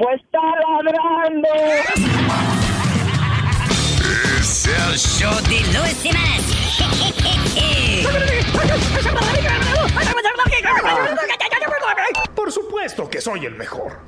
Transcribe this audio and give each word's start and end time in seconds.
Pues 0.00 0.18
está 0.18 0.40
ladrando. 0.82 1.48
Es 4.38 4.66
el 4.66 4.96
show 4.96 5.34
de 5.42 5.60
Luis 5.78 5.96
Semanas. 5.98 6.40
Por 12.34 12.50
supuesto 12.50 13.10
que 13.10 13.20
soy 13.20 13.44
el 13.44 13.54
mejor. 13.56 14.00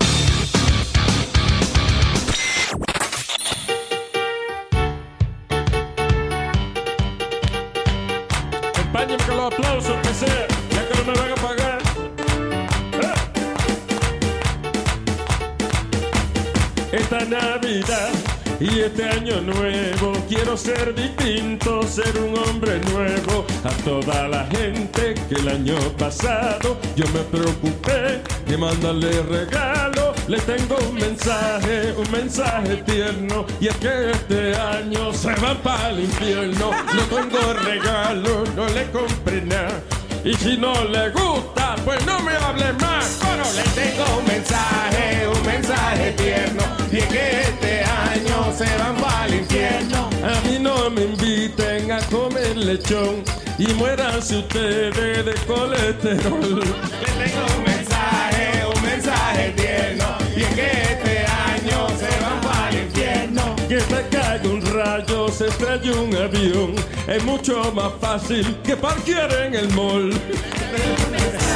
Acompáñenme 8.75 9.25
con 9.27 9.37
los 9.37 9.53
aplausos 9.53 9.97
que 9.99 10.15
sea, 10.15 10.47
ya 10.71 10.89
que 10.89 10.95
no 11.05 11.13
me 11.13 11.19
van 11.19 11.33
a 11.33 11.35
pagar. 11.35 11.72
Esta 16.93 17.25
Navidad 17.25 18.11
y 18.61 18.81
este 18.81 19.09
año 19.09 19.41
nuevo 19.41 20.13
quiero 20.29 20.59
ser 20.59 20.95
distinto, 20.95 21.83
ser 21.85 22.15
un 22.19 22.39
hombre 22.39 22.81
nuevo. 22.93 23.47
A 23.65 23.71
toda 23.83 24.29
la 24.29 24.45
gente 24.49 25.15
que 25.27 25.37
el 25.37 25.49
año 25.49 25.75
pasado 25.97 26.79
yo 26.95 27.07
me 27.15 27.21
preocupé 27.21 28.21
de 28.47 28.59
mandarle 28.59 29.23
regalo. 29.23 30.13
Le 30.29 30.39
tengo 30.41 30.77
un 30.87 30.95
mensaje, 30.97 31.95
un 31.97 32.11
mensaje 32.11 32.77
tierno. 32.85 33.47
Y 33.59 33.69
es 33.69 33.77
que 33.77 34.11
este 34.11 34.55
año 34.55 35.15
se 35.15 35.35
van 35.37 35.57
para 35.63 35.89
el 35.91 36.01
infierno. 36.01 36.73
No 36.95 37.03
tengo 37.05 37.55
regalo, 37.55 38.45
no 38.55 38.69
le 38.69 38.91
compré 38.91 39.41
nada. 39.41 39.81
Y 40.25 40.35
si 40.35 40.59
no 40.59 40.85
le 40.85 41.09
gusta, 41.09 41.75
pues 41.87 42.05
no 42.05 42.21
me 42.21 42.37
hable 42.37 42.71
más. 42.75 43.19
Pero 43.23 43.45
le 43.57 43.63
tengo 43.71 44.19
un 44.19 44.27
mensaje, 44.27 45.27
un 45.27 45.47
mensaje 45.47 46.13
tierno. 46.13 46.82
Y 46.93 46.99
es 46.99 47.07
que 47.07 47.41
este 47.41 47.85
año 47.85 48.53
se 48.55 48.77
van 48.77 48.95
para 48.97 49.25
el 49.25 49.37
infierno. 49.37 50.11
A 50.23 50.47
mí 50.47 50.59
no 50.61 50.91
me 50.91 51.05
inviten 51.05 51.91
a 51.91 52.01
comer 52.11 52.55
lechón. 52.55 53.25
Y 53.59 53.73
muéranse 53.75 54.37
ustedes 54.41 55.25
de 55.25 55.35
colesterol. 55.47 56.61
Le 56.61 57.25
tengo 57.25 57.47
un 57.57 57.65
mensaje, 57.65 58.67
un 58.75 58.83
mensaje 58.83 59.55
tierno. 59.57 60.05
Y 60.37 60.43
es 60.43 60.49
que 60.49 60.67
este 60.67 61.19
año 61.25 61.89
se 61.99 62.21
van 62.21 62.41
para 62.43 62.69
el 62.69 62.83
infierno. 62.85 63.57
Que 63.69 63.79
te 63.79 64.09
caiga 64.15 64.49
un 64.51 64.61
rayo, 64.61 65.29
se 65.29 65.47
estrella 65.49 65.93
un 65.99 66.15
avión. 66.15 66.75
Es 67.07 67.25
mucho 67.25 67.73
más 67.73 67.93
fácil 68.03 68.55
que 68.63 68.77
parquear 68.77 69.33
en 69.47 69.55
el 69.55 69.69
mall. 69.71 70.11
Un 70.13 71.11
mensaje, 71.11 71.52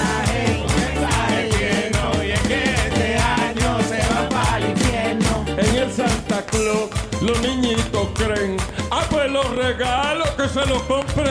Santa 6.36 6.50
Claus, 6.50 6.90
los 7.22 7.40
niñitos 7.40 8.08
creen. 8.14 8.56
Ah, 8.90 9.04
pues 9.08 9.30
los 9.30 9.48
regalos 9.56 10.28
que 10.30 10.48
se 10.48 10.66
los 10.66 10.82
compré. 10.82 11.24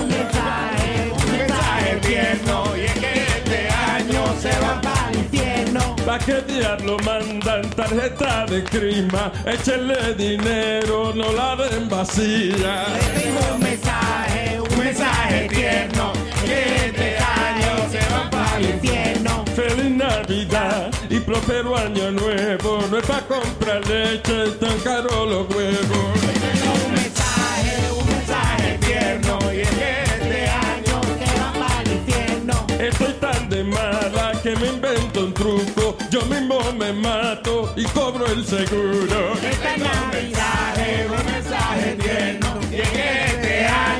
Un 0.00 0.08
mensaje, 0.08 1.12
un 1.12 1.32
mensaje 1.32 1.96
tierno. 2.00 2.64
Y 2.76 2.80
es 2.80 2.92
que 2.94 3.12
este 3.12 3.68
año 3.68 4.24
se 4.40 4.58
va 4.58 4.80
para 4.80 5.10
el 5.10 5.18
infierno. 5.18 5.96
¿Pa' 6.06 6.18
qué 6.18 6.40
diablo 6.40 6.96
mandan 7.04 7.68
tarjeta 7.70 8.46
de 8.46 8.64
crima? 8.64 9.30
Échenle 9.44 10.14
dinero, 10.14 11.12
no 11.14 11.32
la 11.32 11.56
den 11.56 11.90
vacía. 11.90 12.86
un 13.54 13.60
mensaje, 13.60 14.60
un 14.60 14.78
mensaje 14.78 15.48
tierno. 15.48 16.12
Que 16.46 16.86
este 16.86 17.18
año 17.18 17.90
se 17.90 18.14
va 18.14 18.30
para 18.30 18.56
el 18.56 18.70
infierno. 18.70 19.44
Feliz 19.54 19.90
Navidad 19.90 20.91
y 21.12 21.20
próspero 21.20 21.76
año 21.76 22.10
nuevo. 22.10 22.80
No 22.90 22.96
es 22.98 23.04
pa' 23.04 23.20
comprar 23.20 23.86
leche, 23.86 24.50
tan 24.58 24.78
caro 24.80 25.26
los 25.26 25.54
huevos. 25.54 26.08
Un 26.74 26.94
mensaje, 26.94 27.92
un 27.98 28.06
mensaje 28.08 28.78
tierno. 28.78 29.38
Y 29.52 29.60
es 29.60 29.68
que 29.68 30.02
este 30.04 30.48
año 30.48 31.00
se 31.18 31.38
va 31.38 31.52
para 31.52 31.82
el 31.82 31.92
infierno. 31.92 32.54
Estoy 32.78 33.12
tan 33.20 33.48
de 33.50 33.62
mala 33.62 34.32
que 34.42 34.56
me 34.56 34.68
invento 34.68 35.26
un 35.26 35.34
truco. 35.34 35.98
Yo 36.10 36.22
mismo 36.22 36.60
me 36.78 36.94
mato 36.94 37.74
y 37.76 37.84
cobro 37.84 38.26
el 38.26 38.46
seguro. 38.46 39.34
Este 39.34 39.76
mensaje, 39.76 41.06
un 41.08 41.31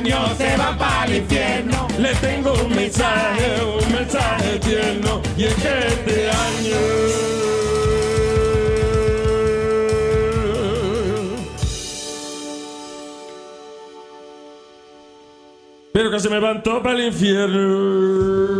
se 0.03 0.57
va 0.57 0.77
para 0.77 1.05
el 1.05 1.15
infierno. 1.15 1.87
Le 1.97 2.13
tengo 2.15 2.53
un 2.53 2.75
mensaje, 2.75 3.63
un 3.63 3.93
mensaje 3.93 4.59
tierno. 4.59 5.21
Y 5.37 5.45
es 5.45 5.55
que 5.55 5.87
este 5.87 6.29
año. 6.29 6.77
Pero 15.93 16.11
que 16.11 16.19
se 16.19 16.29
me 16.29 16.39
van 16.39 16.63
todo 16.63 16.81
para 16.81 16.95
el 16.95 17.07
infierno. 17.07 18.59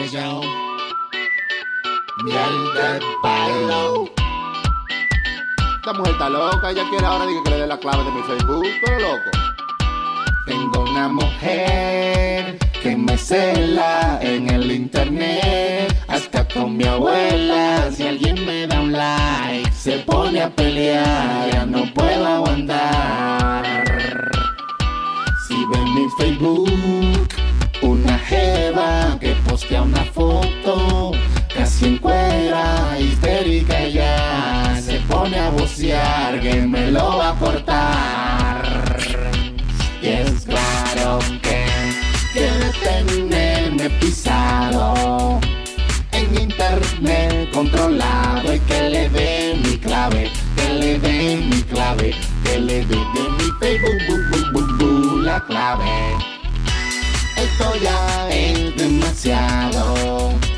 Luis 0.00 0.12
Show. 0.12 0.69
Miel 2.22 2.74
de 2.74 3.00
palo. 3.22 4.10
Esta 5.76 5.92
mujer 5.94 6.12
está 6.12 6.28
loca, 6.28 6.70
ella 6.70 6.84
quiere 6.90 7.06
ahora 7.06 7.24
que 7.24 7.50
le 7.50 7.56
dé 7.56 7.66
la 7.66 7.78
clave 7.78 8.04
de 8.04 8.10
mi 8.10 8.22
Facebook, 8.22 8.66
pero 8.84 9.00
loco. 9.00 9.30
Tengo 10.44 10.82
una 10.82 11.08
mujer 11.08 12.58
que 12.82 12.94
me 12.94 13.16
cela 13.16 14.18
en 14.20 14.50
el 14.50 14.70
internet, 14.70 15.96
hasta 16.08 16.46
con 16.46 16.76
mi 16.76 16.84
abuela. 16.84 17.90
Si 17.90 18.06
alguien 18.06 18.44
me 18.44 18.66
da 18.66 18.80
un 18.80 18.92
like, 18.92 19.72
se 19.72 20.00
pone 20.00 20.42
a 20.42 20.50
pelear, 20.50 21.50
ya 21.50 21.64
no 21.64 21.84
puedo 21.94 22.26
aguantar. 22.26 23.64
Si 25.48 25.54
ven 25.72 25.94
mi 25.94 26.06
Facebook, 26.18 27.28
una 27.80 28.18
jeva 28.18 29.16
que 29.18 29.34
postea 29.48 29.80
una 29.80 30.04
foto, 30.04 31.12
casi 31.80 31.86
en 31.86 31.98
cuera, 31.98 32.98
histérica 32.98 33.88
ya, 33.88 34.80
se 34.80 34.98
pone 35.00 35.38
a 35.38 35.50
vocear 35.50 36.40
que 36.40 36.54
me 36.54 36.90
lo 36.90 37.16
va 37.16 37.30
a 37.30 37.34
cortar. 37.36 38.96
Y 40.02 40.08
es 40.08 40.46
claro 40.46 41.18
que 41.42 41.64
quiere 42.32 42.70
tenerme 42.82 43.90
pisado 44.00 45.40
en 46.12 46.42
internet 46.42 47.50
controlado 47.52 48.54
y 48.54 48.60
que 48.60 48.88
le 48.88 49.08
dé 49.10 49.60
mi 49.62 49.78
clave, 49.78 50.30
que 50.56 50.74
le 50.74 50.98
dé 50.98 51.36
mi 51.36 51.62
clave, 51.62 52.14
que 52.44 52.58
le 52.58 52.84
dé 52.84 52.96
de 52.96 53.24
mi 53.38 53.50
Facebook 53.60 54.00
bu, 54.08 54.60
bu, 54.60 54.76
bu, 54.78 55.20
la 55.22 55.40
clave. 55.46 56.16
Esto 57.36 57.72
ya 57.82 58.28
es 58.30 58.76
demasiado 58.76 60.49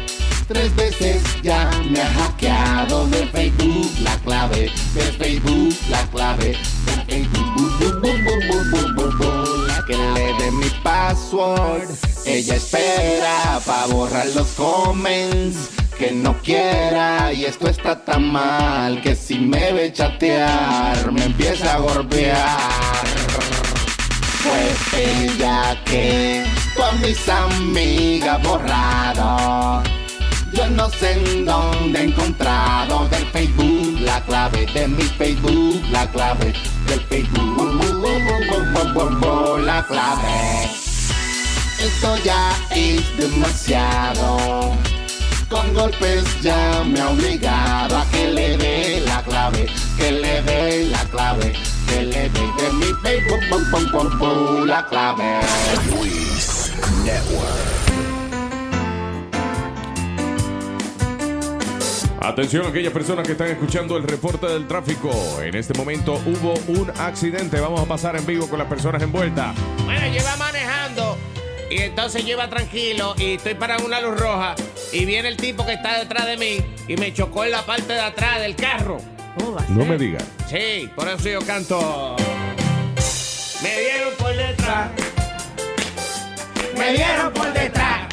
tres 0.52 0.74
veces 0.76 1.22
ya 1.42 1.70
me 1.90 2.00
ha 2.00 2.12
hackeado 2.12 3.06
de 3.08 3.26
Facebook 3.28 3.90
la 4.02 4.16
clave, 4.18 4.70
de 4.94 5.02
Facebook 5.02 5.74
la 5.88 6.02
clave, 6.10 6.56
de 6.86 6.92
Facebook. 7.08 7.72
La 9.66 9.84
que 9.86 9.96
le 9.96 10.34
dé 10.34 10.50
mi 10.52 10.68
password, 10.82 11.88
ella 12.26 12.54
espera 12.54 13.60
para 13.64 13.86
borrar 13.86 14.26
los 14.34 14.48
comments 14.48 15.70
que 15.98 16.12
no 16.12 16.36
quiera 16.42 17.32
y 17.32 17.44
esto 17.44 17.68
está 17.68 18.04
tan 18.04 18.30
mal 18.30 19.00
que 19.02 19.16
si 19.16 19.38
me 19.38 19.72
ve 19.72 19.92
chatear 19.92 21.10
me 21.12 21.24
empieza 21.24 21.74
a 21.74 21.78
golpear. 21.78 22.58
Pues 24.42 25.00
ella 25.00 25.80
que 25.84 26.44
con 26.76 27.00
mis 27.00 27.28
amigas 27.28 28.42
borrado 28.42 29.82
yo 30.52 30.68
no 30.68 30.90
sé 30.90 31.12
en 31.12 31.44
dónde 31.46 31.98
he 31.98 32.04
encontrado 32.04 33.08
del 33.08 33.26
Facebook 33.26 34.00
la 34.00 34.20
clave 34.24 34.66
de 34.66 34.88
mi 34.88 35.02
Facebook, 35.02 35.82
la 35.90 36.06
clave 36.10 36.52
del 36.86 37.00
Facebook, 37.06 37.80
la 39.64 39.86
clave. 39.86 40.70
Esto 41.80 42.16
ya 42.24 42.52
es 42.70 43.16
demasiado. 43.16 44.76
Con 45.48 45.72
golpes 45.74 46.24
ya 46.42 46.84
me 46.84 47.00
ha 47.00 47.08
obligado 47.08 47.96
a 47.96 48.04
que 48.10 48.28
le 48.28 48.56
dé 48.56 49.00
la 49.06 49.22
clave, 49.22 49.66
que 49.96 50.12
le 50.12 50.42
dé 50.42 50.88
la 50.88 51.04
clave, 51.06 51.54
que 51.88 52.02
le 52.02 52.28
dé 52.28 52.40
de 52.58 52.72
mi 52.74 52.92
Facebook, 53.02 54.66
la 54.66 54.86
clave. 54.86 55.40
Network. 57.04 57.81
Atención 62.24 62.64
a 62.64 62.68
aquellas 62.68 62.92
personas 62.92 63.26
que 63.26 63.32
están 63.32 63.48
escuchando 63.48 63.96
el 63.96 64.04
reporte 64.04 64.46
del 64.46 64.68
tráfico. 64.68 65.10
En 65.42 65.56
este 65.56 65.76
momento 65.76 66.20
hubo 66.24 66.54
un 66.68 66.88
accidente. 67.00 67.58
Vamos 67.58 67.80
a 67.80 67.84
pasar 67.84 68.14
en 68.14 68.24
vivo 68.24 68.46
con 68.48 68.60
las 68.60 68.68
personas 68.68 69.02
envueltas. 69.02 69.56
Bueno, 69.84 70.06
yo 70.06 70.20
iba 70.20 70.36
manejando 70.36 71.18
y 71.68 71.80
entonces 71.80 72.24
yo 72.24 72.34
iba 72.34 72.48
tranquilo 72.48 73.16
y 73.18 73.34
estoy 73.34 73.54
para 73.54 73.76
una 73.78 74.00
luz 74.00 74.20
roja 74.20 74.54
y 74.92 75.04
viene 75.04 75.26
el 75.26 75.36
tipo 75.36 75.66
que 75.66 75.72
está 75.72 75.98
detrás 75.98 76.26
de 76.26 76.36
mí 76.36 76.64
y 76.86 76.96
me 76.96 77.12
chocó 77.12 77.44
en 77.44 77.50
la 77.50 77.66
parte 77.66 77.92
de 77.92 78.00
atrás 78.00 78.40
del 78.40 78.54
carro. 78.54 78.98
No 79.70 79.84
me 79.84 79.98
digas. 79.98 80.24
Sí, 80.48 80.88
por 80.94 81.08
eso 81.08 81.28
yo 81.28 81.40
canto. 81.40 82.14
Me 83.64 83.80
dieron 83.80 84.14
por 84.16 84.36
detrás. 84.36 84.90
Me 86.78 86.92
dieron 86.92 87.32
por 87.32 87.52
detrás. 87.52 88.08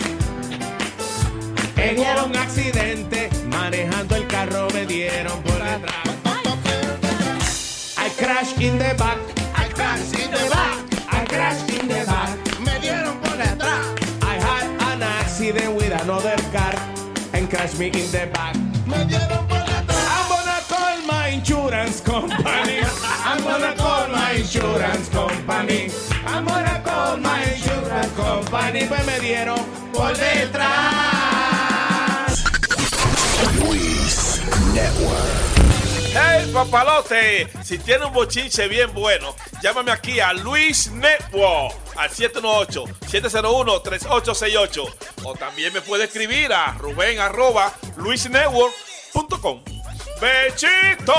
En 1.76 2.00
un 2.26 2.36
accidente, 2.36 3.30
manejando 3.50 4.16
el 4.16 4.28
carro 4.28 4.68
me 4.74 4.86
dieron 4.86 5.42
por 5.44 5.62
detrás. 5.62 6.10
I 7.98 8.10
crash 8.18 8.58
in 8.60 8.78
the 8.78 8.94
back. 8.96 9.18
I 9.56 9.68
crash 9.74 10.14
in 10.14 10.32
the 10.32 10.50
back, 10.50 10.78
I 11.12 11.26
crash 11.26 11.70
in 11.70 11.88
the 11.88 12.06
back. 12.06 12.60
me 12.60 12.80
dieron 12.80 13.18
por 13.20 13.38
detrás. 13.38 13.86
I 14.22 14.36
had 14.36 14.94
an 14.94 15.04
accident 15.04 15.76
with 15.76 15.92
another 16.02 16.36
car 16.52 16.76
and 17.34 17.50
crashed 17.50 17.78
me 17.80 17.88
in 17.88 18.12
the 18.12 18.28
back. 18.34 18.56
Me 18.88 19.06
dieron 19.06 19.48
por 19.48 19.60
detrás. 19.60 20.00
I'm 20.10 20.30
gonna 20.30 20.62
call 20.68 20.98
my 21.08 21.28
insurance 21.30 22.02
company. 22.02 22.82
I'm 23.26 23.44
gonna 23.44 23.76
call 23.76 24.08
my 24.10 24.32
insurance 24.34 25.10
company. 25.10 25.92
I'm 26.26 26.46
gonna 26.46 26.82
call 26.84 27.18
my 27.18 27.44
insurance 27.44 28.14
company. 28.16 28.86
Pues 28.88 29.06
me 29.06 29.20
dieron 29.20 29.60
por 29.94 30.14
detrás. 30.16 31.19
Network. 34.74 35.20
Hey 36.12 36.50
papalote, 36.52 37.48
si 37.64 37.78
tiene 37.78 38.06
un 38.06 38.14
bochinche 38.14 38.68
bien 38.68 38.92
bueno, 38.94 39.36
llámame 39.62 39.92
aquí 39.92 40.20
a 40.20 40.34
Luis 40.34 40.90
Network 40.92 41.76
al 41.96 42.10
718-701-3868 42.10 44.94
o 45.24 45.36
también 45.36 45.72
me 45.72 45.82
puede 45.82 46.06
escribir 46.06 46.52
a 46.52 46.74
ruben 46.80 47.20
arroba 47.20 47.72
luisnetwork.com. 47.98 49.62
¡Bechito! 50.20 51.14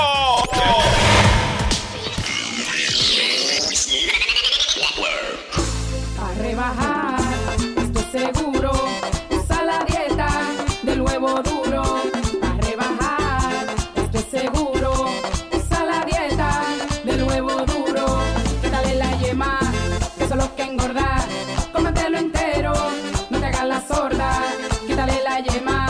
A 6.19 6.33
rebajar, 6.37 7.19
esto 7.77 7.99
es 7.99 8.05
seguro. 8.11 8.71
Usa 9.29 9.63
la 9.63 9.85
dieta 9.85 10.27
del 10.83 11.01
huevo 11.01 11.41
duro. 11.41 11.60
Yema, 25.43 25.87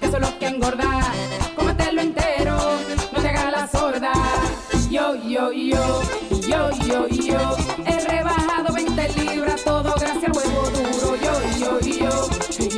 que 0.00 0.06
eso 0.06 0.16
es 0.16 0.22
lo 0.22 0.38
que 0.38 0.46
engorda. 0.46 1.00
Cómetelo 1.54 2.00
entero, 2.00 2.56
no 3.12 3.20
te 3.20 3.28
hagas 3.28 3.52
la 3.52 3.68
sorda. 3.68 4.12
Yo, 4.90 5.14
yo, 5.16 5.52
yo, 5.52 6.02
yo, 6.48 6.70
yo, 6.86 7.08
yo. 7.08 7.56
He 7.84 8.00
rebajado 8.06 8.72
20 8.72 9.08
libras, 9.20 9.64
todo 9.64 9.94
gracias 9.98 10.24
al 10.24 10.32
huevo 10.32 10.70
duro. 10.70 11.16
Yo, 11.16 11.34
yo, 11.58 11.80
yo, 11.80 12.28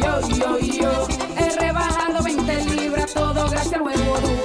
yo, 0.00 0.20
yo, 0.28 0.58
yo. 0.58 1.08
He 1.36 1.50
rebajado 1.58 2.22
20 2.22 2.64
libras, 2.66 3.14
todo 3.14 3.48
gracias 3.48 3.74
al 3.74 3.82
huevo 3.82 4.18
duro. 4.20 4.39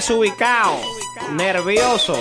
Desubicado, 0.00 0.80
nervioso. 1.32 2.16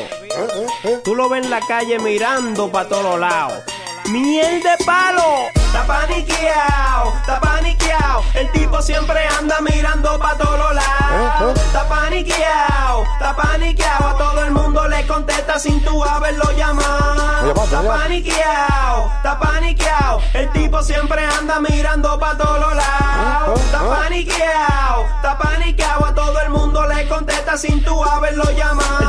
Tú 1.06 1.16
lo 1.16 1.30
ves 1.30 1.46
en 1.46 1.50
la 1.50 1.62
calle 1.62 1.98
mirando 1.98 2.70
para 2.70 2.90
todos 2.90 3.18
lados. 3.18 3.64
¡Miel 4.10 4.62
de 4.62 4.84
palo! 4.86 5.48
Está 5.56 5.88
paniqueado, 5.88 7.14
está 7.22 7.40
paniqueado. 7.40 8.24
El 8.34 8.52
tipo 8.52 8.82
siempre 8.82 9.26
anda 9.40 9.62
mirando 9.62 10.20
para 10.20 10.38
todos 10.38 10.76
lados. 10.76 11.58
Está 11.58 11.88
paniqueado, 11.88 13.06
está 13.14 13.36
paniqueado. 13.38 14.08
A 14.10 14.18
todo 14.18 14.44
el 14.44 14.52
mundo 14.52 14.86
le 14.90 15.08
contesta 15.08 15.58
sin 15.58 15.82
tú 15.82 16.04
haberlo 16.04 16.52
llamado. 16.58 17.64
Está 17.64 17.82
paniqueado, 17.82 19.12
está 19.16 19.40
paniqueado. 19.40 20.22
El 20.34 20.52
tipo 20.52 20.84
siempre 20.84 21.24
anda 21.26 21.62
mirando 21.62 22.20
para 22.20 22.38
todos 22.38 22.76
lados. 22.76 23.62
Está 23.62 23.80
paniqueado, 23.88 25.06
está 25.16 25.38
paniqueado. 25.38 26.06
A 26.06 26.14
todo 26.14 26.42
el 26.42 26.50
mundo 26.50 26.86
le 26.88 27.08
contesta 27.08 27.39
sin 27.58 27.84
tú 27.84 28.04
haberlo 28.04 28.44
llamado. 28.52 29.09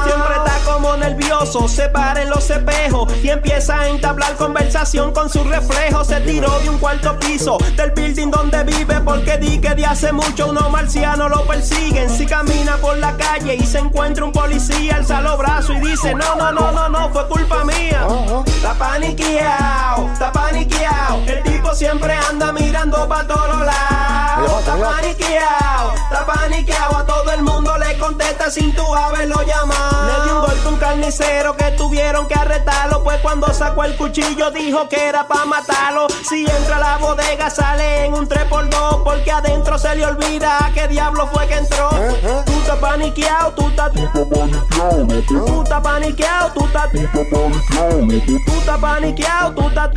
Nervioso, 0.96 1.68
se 1.68 1.88
para 1.88 2.22
en 2.22 2.30
los 2.30 2.50
espejos 2.50 3.12
y 3.22 3.28
empieza 3.28 3.80
a 3.80 3.88
entablar 3.88 4.34
conversación 4.36 5.12
con 5.12 5.30
su 5.30 5.44
reflejo. 5.44 6.04
Se 6.04 6.20
tiró 6.20 6.50
de 6.60 6.68
un 6.68 6.78
cuarto 6.78 7.18
piso 7.18 7.58
del 7.76 7.92
building 7.92 8.30
donde 8.30 8.64
vive 8.64 9.00
porque 9.00 9.38
di 9.38 9.58
que 9.60 9.74
de 9.74 9.86
hace 9.86 10.12
mucho 10.12 10.48
unos 10.48 10.70
marcianos 10.70 11.30
lo 11.30 11.46
persiguen. 11.46 12.10
Si 12.10 12.26
camina 12.26 12.76
por 12.78 12.98
la 12.98 13.16
calle 13.16 13.54
y 13.54 13.66
se 13.66 13.78
encuentra 13.78 14.24
un 14.24 14.32
policía, 14.32 14.96
alza 14.96 15.20
los 15.20 15.38
brazos 15.38 15.76
y 15.76 15.80
dice: 15.80 16.14
No, 16.14 16.34
no, 16.36 16.52
no, 16.52 16.72
no, 16.72 16.88
no, 16.88 17.10
fue 17.10 17.26
culpa 17.28 17.64
mía. 17.64 18.06
Está 18.46 18.74
paniqueado, 18.74 20.12
está 20.12 20.32
paniqueado. 20.32 21.22
El 21.26 21.42
tipo 21.44 21.72
siempre 21.74 22.14
anda 22.28 22.52
mirando 22.52 23.08
para 23.08 23.26
todos 23.26 23.60
lados. 23.64 24.60
Está 24.60 24.76
paniqueado, 24.76 25.94
está 25.94 26.26
paniqueado. 26.26 26.96
A 26.96 27.06
todo 27.06 27.30
el 27.32 27.42
mundo 27.42 27.78
le 27.78 27.96
contesta 27.98 28.50
sin 28.50 28.74
tú 28.74 28.94
haberlo 28.94 29.40
llamado. 29.42 30.06
Le 30.06 30.24
dio 30.24 30.40
un 30.40 30.46
golpe 30.46 30.68
un 30.68 30.79
carnicero 30.80 31.56
que 31.56 31.70
tuvieron 31.72 32.26
que 32.26 32.34
arrestarlo. 32.34 33.04
Pues 33.04 33.20
cuando 33.20 33.52
sacó 33.54 33.84
el 33.84 33.96
cuchillo 33.96 34.50
dijo 34.50 34.88
que 34.88 35.08
era 35.08 35.28
para 35.28 35.44
matarlo. 35.44 36.08
Si 36.28 36.44
entra 36.44 36.76
a 36.76 36.80
la 36.80 36.96
bodega 36.96 37.50
sale 37.50 38.06
en 38.06 38.14
un 38.14 38.28
3x2 38.28 39.04
porque 39.04 39.30
adentro 39.30 39.78
se 39.78 39.94
le 39.94 40.06
olvida 40.06 40.66
a 40.66 40.72
qué 40.72 40.88
diablo 40.88 41.28
fue 41.28 41.46
que 41.46 41.58
entró. 41.58 41.90
Tú 42.46 42.52
estás 42.52 42.78
paniqueado, 42.78 43.52
tú 43.52 43.68
estás 43.68 43.92
Tú 43.92 45.62
estás 45.62 45.80
paniqueado, 45.80 46.52
tú 46.52 46.64
estás 46.64 46.90
Tú 46.90 48.58
estás 48.58 48.78
paniqueado, 48.78 49.54
tú 49.54 49.68
estás 49.68 49.90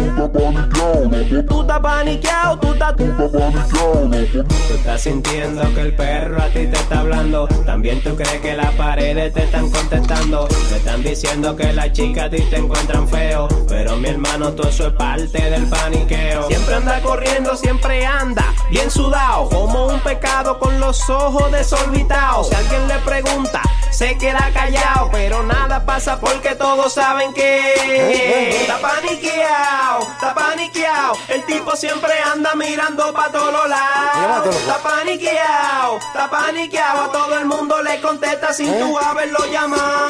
Tú 1.47 1.61
estás 1.61 1.79
paniqueado, 1.79 2.59
tú 2.59 2.73
estás 2.73 2.95
Tú 2.95 4.73
estás 4.75 5.01
sintiendo 5.01 5.61
que 5.73 5.81
el 5.81 5.95
perro 5.95 6.41
a 6.41 6.47
ti 6.47 6.67
te 6.67 6.75
está 6.75 6.99
hablando. 6.99 7.47
También 7.65 8.01
tú 8.01 8.15
crees 8.15 8.41
que 8.41 8.55
las 8.55 8.73
paredes 8.75 9.33
te 9.33 9.43
están 9.43 9.69
contestando. 9.69 10.47
Te 10.73 10.79
están 10.79 11.03
diciendo 11.03 11.55
que 11.55 11.71
las 11.71 11.91
chicas 11.91 12.25
a 12.25 12.29
ti 12.31 12.41
te 12.49 12.57
encuentran 12.57 13.07
feo. 13.07 13.47
Pero 13.69 13.95
mi 13.95 14.09
hermano, 14.09 14.53
todo 14.53 14.69
eso 14.69 14.87
es 14.87 14.93
parte 14.93 15.37
del 15.37 15.69
paniqueo. 15.69 16.47
Siempre 16.47 16.73
anda 16.73 16.99
corriendo, 16.99 17.55
siempre 17.55 18.03
anda 18.03 18.51
bien 18.71 18.89
sudado. 18.89 19.49
Como 19.49 19.85
un 19.85 19.99
pecado 19.99 20.57
con 20.57 20.79
los 20.79 21.07
ojos 21.11 21.51
desorbitados. 21.51 22.49
Si 22.49 22.55
alguien 22.55 22.87
le 22.87 22.97
pregunta, 22.99 23.61
se 23.91 24.17
queda 24.17 24.49
callado. 24.51 25.09
Pero 25.11 25.43
nada 25.43 25.85
pasa 25.85 26.19
porque 26.19 26.55
todos 26.55 26.91
saben 26.91 27.31
que 27.35 28.61
está 28.61 28.79
paniqueado, 28.79 30.07
está 30.11 30.33
paniqueado. 30.33 31.13
El 31.27 31.45
tipo 31.45 31.75
siempre 31.75 32.13
anda 32.33 32.55
mirando 32.55 33.13
para 33.13 33.31
todos 33.31 33.69
lados. 33.69 34.55
Está 34.55 34.77
paniqueado, 34.77 35.99
está 35.99 36.29
paniqueado. 36.31 37.03
A 37.03 37.11
todo 37.11 37.37
el 37.37 37.45
mundo 37.45 37.79
le 37.83 38.01
contesta 38.01 38.51
sin 38.51 38.79
tú 38.79 38.97
haberlo 38.97 39.45
llamado. 39.51 40.07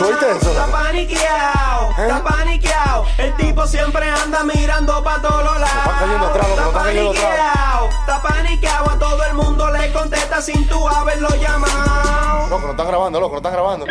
Está 0.54 0.68
paniqueado, 0.68 1.90
está 1.98 2.24
paniqueado. 2.24 3.06
El 3.18 3.36
tipo 3.38 3.66
siempre 3.66 4.08
anda 4.08 4.44
mirando 4.44 5.04
para 5.04 5.20
todos 5.20 5.60
lados. 5.60 5.84
Está 5.84 6.72
paniqueado, 6.72 7.90
está 7.90 8.22
paniqueado. 8.22 8.90
A 8.92 9.00
todo 9.00 9.24
el 9.26 9.34
mundo 9.34 9.72
le 9.72 9.92
contesta 9.92 10.44
sin 10.44 10.68
tú 10.68 10.88
haberlo 10.88 11.30
llamado. 11.30 12.50
Loco, 12.50 12.66
no 12.66 12.72
están 12.72 12.88
grabando, 12.88 13.20
loco, 13.20 13.32
no 13.32 13.38
están 13.38 13.54
grabando. 13.54 13.86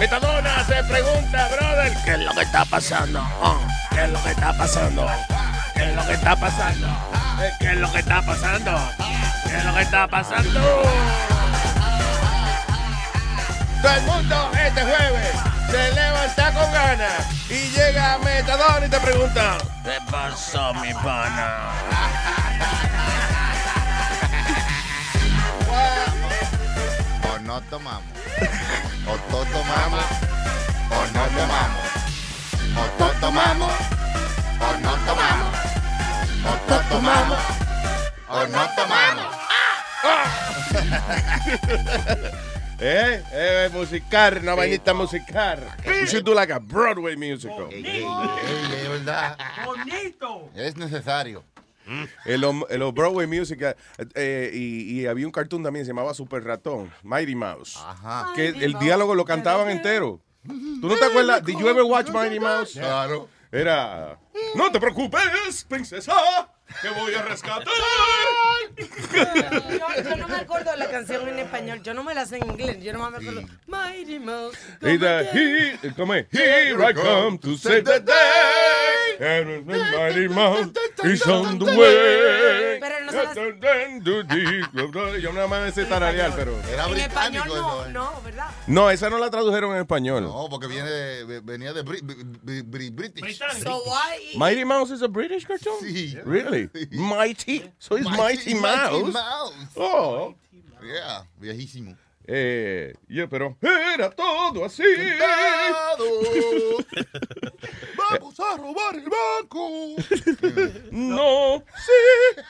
Metadona 0.00 0.64
se 0.64 0.82
pregunta, 0.84 1.46
brother, 1.48 1.92
¿qué 2.06 2.12
es 2.12 2.20
lo 2.20 2.32
que 2.32 2.40
está 2.40 2.64
pasando? 2.64 3.20
Oh, 3.42 3.60
¿Qué 3.90 4.04
es 4.04 4.10
lo 4.10 4.22
que 4.22 4.30
está 4.30 4.56
pasando? 4.56 5.06
¿Qué 5.74 5.82
es 5.82 5.94
lo 5.94 6.06
que 6.06 6.14
está 6.14 6.36
pasando? 6.36 6.88
¿Qué 7.58 7.66
es 7.66 7.76
lo 7.76 7.92
que 7.92 7.98
está 7.98 8.22
pasando? 8.22 8.80
¿Qué 9.44 9.56
es 9.58 9.64
lo 9.66 9.74
que 9.74 9.82
está 9.82 10.08
pasando? 10.08 10.60
Todo 13.82 13.92
el 13.94 14.02
mundo 14.04 14.50
este 14.54 14.82
jueves 14.82 15.36
se 15.70 15.92
levanta 15.92 16.52
con 16.54 16.72
ganas 16.72 17.50
y 17.50 17.68
llega 17.68 18.16
Metadona 18.24 18.86
y 18.86 18.88
te 18.88 19.00
pregunta, 19.00 19.58
¿qué 19.84 19.98
pasó, 20.10 20.72
mi 20.76 20.94
pana? 20.94 21.72
O 27.34 27.38
no 27.40 27.60
tomamos. 27.60 28.02
O 29.10 29.12
to 29.12 29.44
tomamos. 29.50 30.06
O 30.88 31.00
no 31.14 31.24
tomamos. 31.34 31.86
O 32.78 32.84
to 32.96 33.08
tomamos. 33.20 33.74
O 34.60 34.70
no 34.84 34.92
tomamos. 35.06 35.54
O 36.46 36.52
to 36.68 36.78
tomamos. 36.88 37.42
O 38.28 38.46
no 38.46 38.62
tomamos. 38.76 39.30
Eh, 42.82 43.22
eh, 43.32 43.68
musical, 43.74 44.38
una 44.38 44.54
vainita 44.54 44.94
musical. 44.94 45.58
We 45.84 46.06
should 46.06 46.24
do 46.24 46.32
like 46.32 46.50
a 46.50 46.58
Broadway 46.58 47.14
musical. 47.14 47.68
Ey, 47.70 47.84
ey, 47.84 48.02
ey, 48.02 48.72
es 48.72 48.88
verdad. 48.88 49.36
Bonito. 49.66 50.48
Es 50.54 50.78
necesario. 50.78 51.44
En 52.24 52.40
los 52.40 52.54
en 52.70 52.80
los 52.80 52.94
Broadway 52.94 53.26
musical 53.26 53.76
eh, 54.14 54.50
y, 54.52 55.00
y 55.00 55.06
había 55.06 55.26
un 55.26 55.32
cartoon 55.32 55.62
también, 55.62 55.84
se 55.84 55.90
llamaba 55.90 56.14
Super 56.14 56.44
Ratón, 56.44 56.90
Mighty 57.02 57.34
Mouse. 57.34 57.76
Ajá. 57.76 58.32
Que 58.34 58.48
el 58.48 58.78
diálogo 58.78 59.14
lo 59.14 59.24
cantaban 59.24 59.68
entero. 59.70 60.20
¿Tú 60.46 60.88
no 60.88 60.96
te 60.96 61.04
acuerdas? 61.04 61.44
Did 61.44 61.58
you 61.58 61.68
ever 61.68 61.82
watch 61.82 62.08
Mighty 62.10 62.40
Mouse? 62.40 62.72
Claro. 62.72 63.28
Era. 63.52 64.18
No 64.54 64.70
te 64.70 64.78
preocupes, 64.80 65.64
princesa, 65.68 66.14
que 66.82 66.88
voy 66.90 67.14
a 67.14 67.22
rescatar. 67.22 67.64
Yo, 68.78 68.86
yo 70.10 70.16
no 70.16 70.28
me 70.28 70.36
acuerdo 70.36 70.70
de 70.70 70.76
la 70.76 70.88
canción 70.90 71.26
en 71.28 71.38
español, 71.38 71.80
yo 71.82 71.94
no 71.94 72.02
me 72.04 72.14
la 72.14 72.26
sé 72.26 72.36
en 72.38 72.46
inglés, 72.46 72.82
yo 72.82 72.92
no 72.92 73.10
me 73.10 73.16
acuerdo. 73.18 73.42
Mighty 73.66 74.18
Mouse. 74.18 74.56
Y 74.82 74.98
the 74.98 75.28
he, 75.32 75.78
¿cómo 75.94 76.14
es? 76.14 76.26
Here 76.30 76.76
I 76.82 76.92
come 76.94 77.38
to 77.38 77.56
save 77.56 77.84
the 77.84 78.00
day. 78.00 78.14
And 79.20 79.66
the 79.68 79.78
mighty 79.98 80.28
mouse 80.28 80.70
is 81.04 81.26
on 81.26 81.58
the 81.58 81.64
way. 81.66 82.78
Pero 82.80 83.00
no 83.04 83.12
se 83.12 83.18
Yo 85.20 85.32
nada 85.32 85.46
más 85.46 85.62
me 85.62 85.70
sé 85.72 85.84
tararear, 85.84 86.32
pero. 86.34 86.58
Era 86.72 86.86
En 86.86 86.96
español 86.96 87.46
no, 87.48 87.54
eso. 87.54 87.86
eh. 87.86 87.90
no, 87.92 88.20
¿verdad? 88.24 88.46
No, 88.66 88.90
esa 88.90 89.10
no 89.10 89.18
la 89.18 89.28
tradujeron 89.30 89.74
en 89.74 89.80
español. 89.82 90.22
No, 90.22 90.48
porque 90.48 90.66
viene 90.68 90.88
de, 90.90 91.40
venía 91.40 91.74
de 91.74 91.84
Bri- 91.84 92.00
Bri- 92.02 92.64
Bri- 92.64 92.90
British. 92.94 93.38
So 93.62 93.82
why? 93.84 94.32
Mighty 94.36 94.64
Mouse 94.64 94.90
is 94.90 95.02
a 95.02 95.08
British 95.08 95.44
cartoon? 95.46 95.80
Sí. 95.82 96.16
Really? 96.24 96.59
Mighty. 96.92 97.70
So 97.78 97.96
it's 97.96 98.08
Mighty, 98.10 98.54
Mouse. 98.54 99.12
Mouse. 99.12 99.54
Oh. 99.76 100.34
Yeah, 100.82 101.24
viejísimo. 101.38 101.96
Eh, 102.26 102.94
yeah, 103.08 103.26
pero 103.28 103.56
era 103.60 104.10
todo 104.10 104.64
así. 104.64 104.84
Vamos 107.96 108.38
a 108.38 108.56
robar 108.56 108.94
el 108.94 109.08
banco. 109.10 109.96
No, 110.92 111.64
sí. 111.76 112.40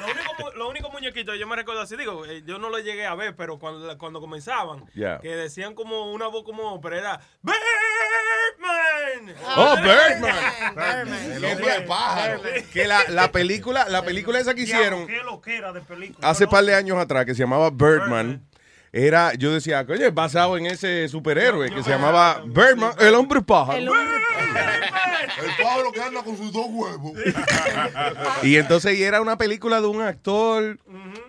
Lo 0.00 0.06
único, 0.06 0.34
mu- 0.38 0.50
lo 0.58 0.68
único 0.70 0.90
muñequito, 0.90 1.34
yo 1.34 1.46
me 1.46 1.56
recuerdo 1.56 1.80
así, 1.82 1.96
digo, 1.96 2.24
eh, 2.26 2.42
yo 2.46 2.58
no 2.58 2.70
lo 2.70 2.78
llegué 2.78 3.06
a 3.06 3.14
ver, 3.14 3.34
pero 3.36 3.58
cuando, 3.58 3.96
cuando 3.98 4.20
comenzaban, 4.20 4.84
Yeah. 4.94 5.18
que 5.20 5.28
decían 5.36 5.74
como 5.74 6.12
una 6.12 6.26
voz 6.28 6.44
como, 6.44 6.80
pero 6.80 6.96
era 6.96 7.20
Birdman. 7.42 9.34
Oh, 9.56 9.76
Birdman. 9.76 11.32
El 11.32 11.44
hombre 11.44 11.72
de 11.72 11.80
pájaro. 11.82 12.40
Que 12.72 12.86
la, 12.86 13.04
la 13.08 13.30
película, 13.32 13.86
la 13.88 14.02
película 14.02 14.38
esa 14.38 14.54
que 14.54 14.62
hicieron 14.62 15.06
Qué 15.06 15.22
lo 15.22 15.40
que 15.40 15.56
era 15.56 15.72
de 15.72 15.80
película. 15.80 16.28
hace 16.28 16.46
par 16.46 16.64
de 16.64 16.74
años 16.74 16.98
atrás, 16.98 17.24
que 17.24 17.34
se 17.34 17.40
llamaba 17.40 17.70
Birdman, 17.70 18.44
era, 18.92 19.32
yo 19.34 19.52
decía, 19.52 19.86
coño, 19.86 20.04
es 20.04 20.14
basado 20.14 20.58
en 20.58 20.66
ese 20.66 21.08
superhéroe 21.08 21.70
que 21.70 21.82
se 21.82 21.88
llamaba 21.88 22.42
Birdman, 22.44 22.92
el 22.98 23.14
hombre 23.14 23.40
pájaro. 23.40 23.78
El 23.78 25.64
pájaro 25.64 25.92
que 25.92 26.02
anda 26.02 26.22
con 26.22 26.36
sus 26.36 26.52
dos 26.52 26.66
huevos. 26.68 27.12
Y 28.42 28.56
entonces 28.56 28.98
y 28.98 29.02
era 29.02 29.22
una 29.22 29.38
película 29.38 29.80
de 29.80 29.86
un 29.86 30.02
actor 30.02 30.78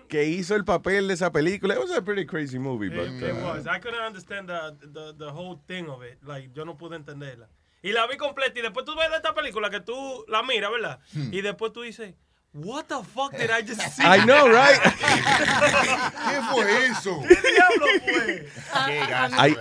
que 0.08 0.24
hizo 0.24 0.54
el 0.56 0.64
papel 0.64 1.08
de 1.08 1.14
esa 1.14 1.32
película. 1.32 1.74
It 1.74 1.80
was 1.80 1.90
a 1.92 2.02
pretty 2.02 2.26
crazy 2.26 2.58
movie, 2.58 2.90
but, 2.90 3.06
It 3.06 3.32
uh, 3.32 3.46
was. 3.46 3.66
I 3.66 3.80
couldn't 3.80 4.04
understand 4.04 4.48
the, 4.48 4.76
the, 4.92 5.14
the 5.16 5.30
whole 5.30 5.60
thing 5.66 5.88
of 5.88 6.02
it. 6.04 6.18
Like, 6.22 6.50
yo 6.54 6.64
no 6.64 6.76
pude 6.76 6.96
entenderla. 6.96 7.48
Y 7.82 7.92
la 7.92 8.06
vi 8.06 8.16
completa 8.16 8.58
y 8.58 8.62
después 8.62 8.84
tú 8.84 8.94
ves 8.96 9.10
de 9.10 9.16
esta 9.16 9.34
película 9.34 9.70
que 9.70 9.80
tú 9.80 10.24
la 10.28 10.42
miras, 10.42 10.70
¿verdad? 10.70 10.98
Y 11.30 11.40
después 11.40 11.72
tú 11.72 11.82
dices, 11.82 12.14
what 12.54 12.84
the 12.86 13.02
fuck 13.02 13.32
did 13.36 13.50
I 13.50 13.62
just 13.66 13.80
see? 13.94 14.02
I 14.04 14.24
know, 14.24 14.48
right? 14.48 14.80
¿Qué 15.44 16.40
fue 16.52 16.86
eso? 16.86 17.20
¿Qué 17.26 17.36
diablo 17.52 17.86
fue? 18.04 18.48
A- 18.72 18.84
a 18.84 19.48
mí- 19.48 19.54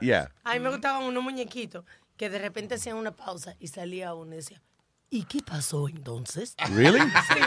I- 0.00 0.04
yeah. 0.06 0.30
A 0.44 0.54
mí 0.54 0.60
me 0.60 0.70
gustaban 0.70 1.02
unos 1.04 1.22
muñequitos 1.22 1.84
que 2.16 2.30
de 2.30 2.38
repente 2.38 2.74
hacían 2.76 2.96
una 2.96 3.12
pausa 3.12 3.54
y 3.58 3.68
salía 3.68 4.14
uno 4.14 4.34
y 4.34 4.36
decía, 4.36 4.62
¿y 5.10 5.24
qué 5.24 5.40
pasó 5.42 5.88
entonces? 5.88 6.54
Really? 6.74 7.00
Sí. 7.28 7.40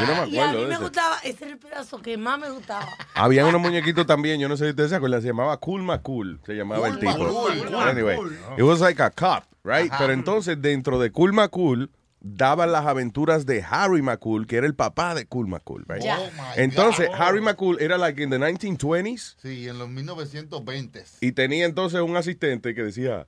Yo 0.00 0.06
no 0.06 0.22
me 0.22 0.28
Y 0.30 0.38
a 0.38 0.44
acuerdo 0.44 0.60
mí 0.62 0.66
me 0.66 0.74
ese. 0.74 0.82
gustaba, 0.82 1.18
ese 1.24 1.44
era 1.44 1.52
el 1.52 1.58
pedazo 1.58 2.00
que 2.00 2.16
más 2.16 2.38
me 2.38 2.48
gustaba. 2.48 2.86
Habían 3.14 3.46
unos 3.46 3.60
muñequitos 3.60 4.06
también, 4.06 4.40
yo 4.40 4.48
no 4.48 4.56
sé 4.56 4.64
si 4.64 4.70
ustedes 4.70 4.90
se 4.90 4.96
acuerdan, 4.96 5.20
se 5.20 5.26
llamaba 5.28 5.56
Cool 5.58 5.82
McCool, 5.82 6.40
se 6.46 6.54
llamaba 6.54 6.86
el 6.86 6.92
Cool 6.94 7.00
tipo. 7.00 7.18
McCool, 7.18 7.66
Cool 7.66 7.74
Anyway, 7.88 8.18
it 8.56 8.62
was 8.62 8.80
like 8.80 9.02
a 9.02 9.10
cop, 9.10 9.44
right? 9.64 9.90
Ajá. 9.92 9.98
Pero 9.98 10.12
entonces 10.12 10.62
dentro 10.62 10.98
de 11.00 11.10
Cool 11.10 11.32
McCool 11.32 11.90
daban 12.20 12.70
las 12.72 12.84
aventuras 12.86 13.46
de 13.46 13.64
Harry 13.68 14.02
McCool, 14.02 14.46
que 14.46 14.56
era 14.56 14.66
el 14.66 14.74
papá 14.74 15.14
de 15.14 15.26
Cool 15.26 15.48
McCool, 15.48 15.84
right? 15.88 16.04
Oh, 16.06 16.28
entonces 16.56 17.08
God. 17.08 17.14
Harry 17.18 17.40
McCool 17.40 17.80
era 17.80 17.96
like 17.98 18.22
in 18.22 18.30
the 18.30 18.38
1920s 18.38 19.36
Sí, 19.40 19.68
en 19.68 19.78
los 19.78 19.88
1920s. 19.88 21.18
y 21.20 21.32
tenía 21.32 21.64
entonces 21.64 22.00
un 22.00 22.16
asistente 22.16 22.74
que 22.74 22.82
decía, 22.84 23.26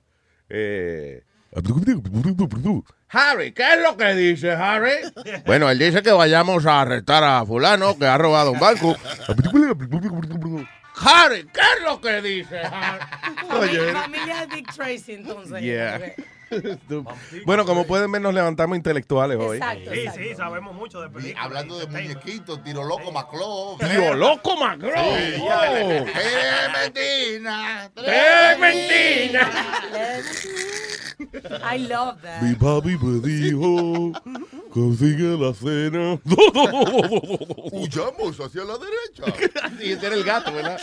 eh, 0.49 1.23
Harry, 3.09 3.51
¿qué 3.51 3.63
es 3.73 3.81
lo 3.81 3.95
que 3.97 4.13
dice 4.15 4.51
Harry? 4.51 4.91
Bueno, 5.45 5.69
él 5.69 5.77
dice 5.79 6.01
que 6.01 6.11
vayamos 6.11 6.65
a 6.65 6.81
arrestar 6.81 7.23
a 7.23 7.45
fulano 7.45 7.97
que 7.97 8.05
ha 8.05 8.17
robado 8.17 8.51
un 8.51 8.59
banco. 8.59 8.95
Harry, 10.95 11.47
¿qué 11.51 11.59
es 11.59 11.83
lo 11.83 11.99
que 11.99 12.21
dice 12.21 12.59
Harry? 12.59 13.03
Oye. 13.59 13.91
Familia 13.93 14.45
Dick 14.45 14.71
Tracy, 14.73 15.13
entonces. 15.13 15.61
Yeah. 15.61 16.13
Bueno, 17.45 17.65
como 17.65 17.85
pueden 17.85 18.11
ver, 18.11 18.21
nos 18.21 18.33
levantamos 18.33 18.77
intelectuales 18.77 19.37
hoy. 19.39 19.57
Exacto, 19.57 19.91
Sí, 19.93 20.05
sí, 20.15 20.35
sabemos 20.35 20.73
mucho 20.75 21.01
de 21.01 21.07
Y 21.07 21.09
películas. 21.11 21.45
hablando 21.45 21.79
de 21.79 21.87
muñequitos, 21.87 22.63
tiro 22.63 22.83
loco 22.83 23.11
Macló. 23.11 23.77
Tío 23.79 24.13
loco, 24.13 24.57
Macro. 24.57 24.91
Sí, 24.93 25.41
Oh. 25.41 26.05
Trementina. 26.05 27.91
Trementina. 27.93 29.51
I 31.73 31.77
love 31.87 32.21
that. 32.21 32.41
Mi 32.41 32.55
papi 32.55 32.97
me 32.97 33.19
dijo, 33.27 34.11
consigue 34.71 35.37
la 35.37 35.53
cena. 35.53 36.19
Huyamos 37.71 38.39
hacia 38.39 38.63
la 38.63 38.77
derecha. 38.77 39.23
y 39.81 39.91
ese 39.91 40.05
era 40.07 40.15
el 40.15 40.23
gato, 40.23 40.53
¿verdad? 40.53 40.79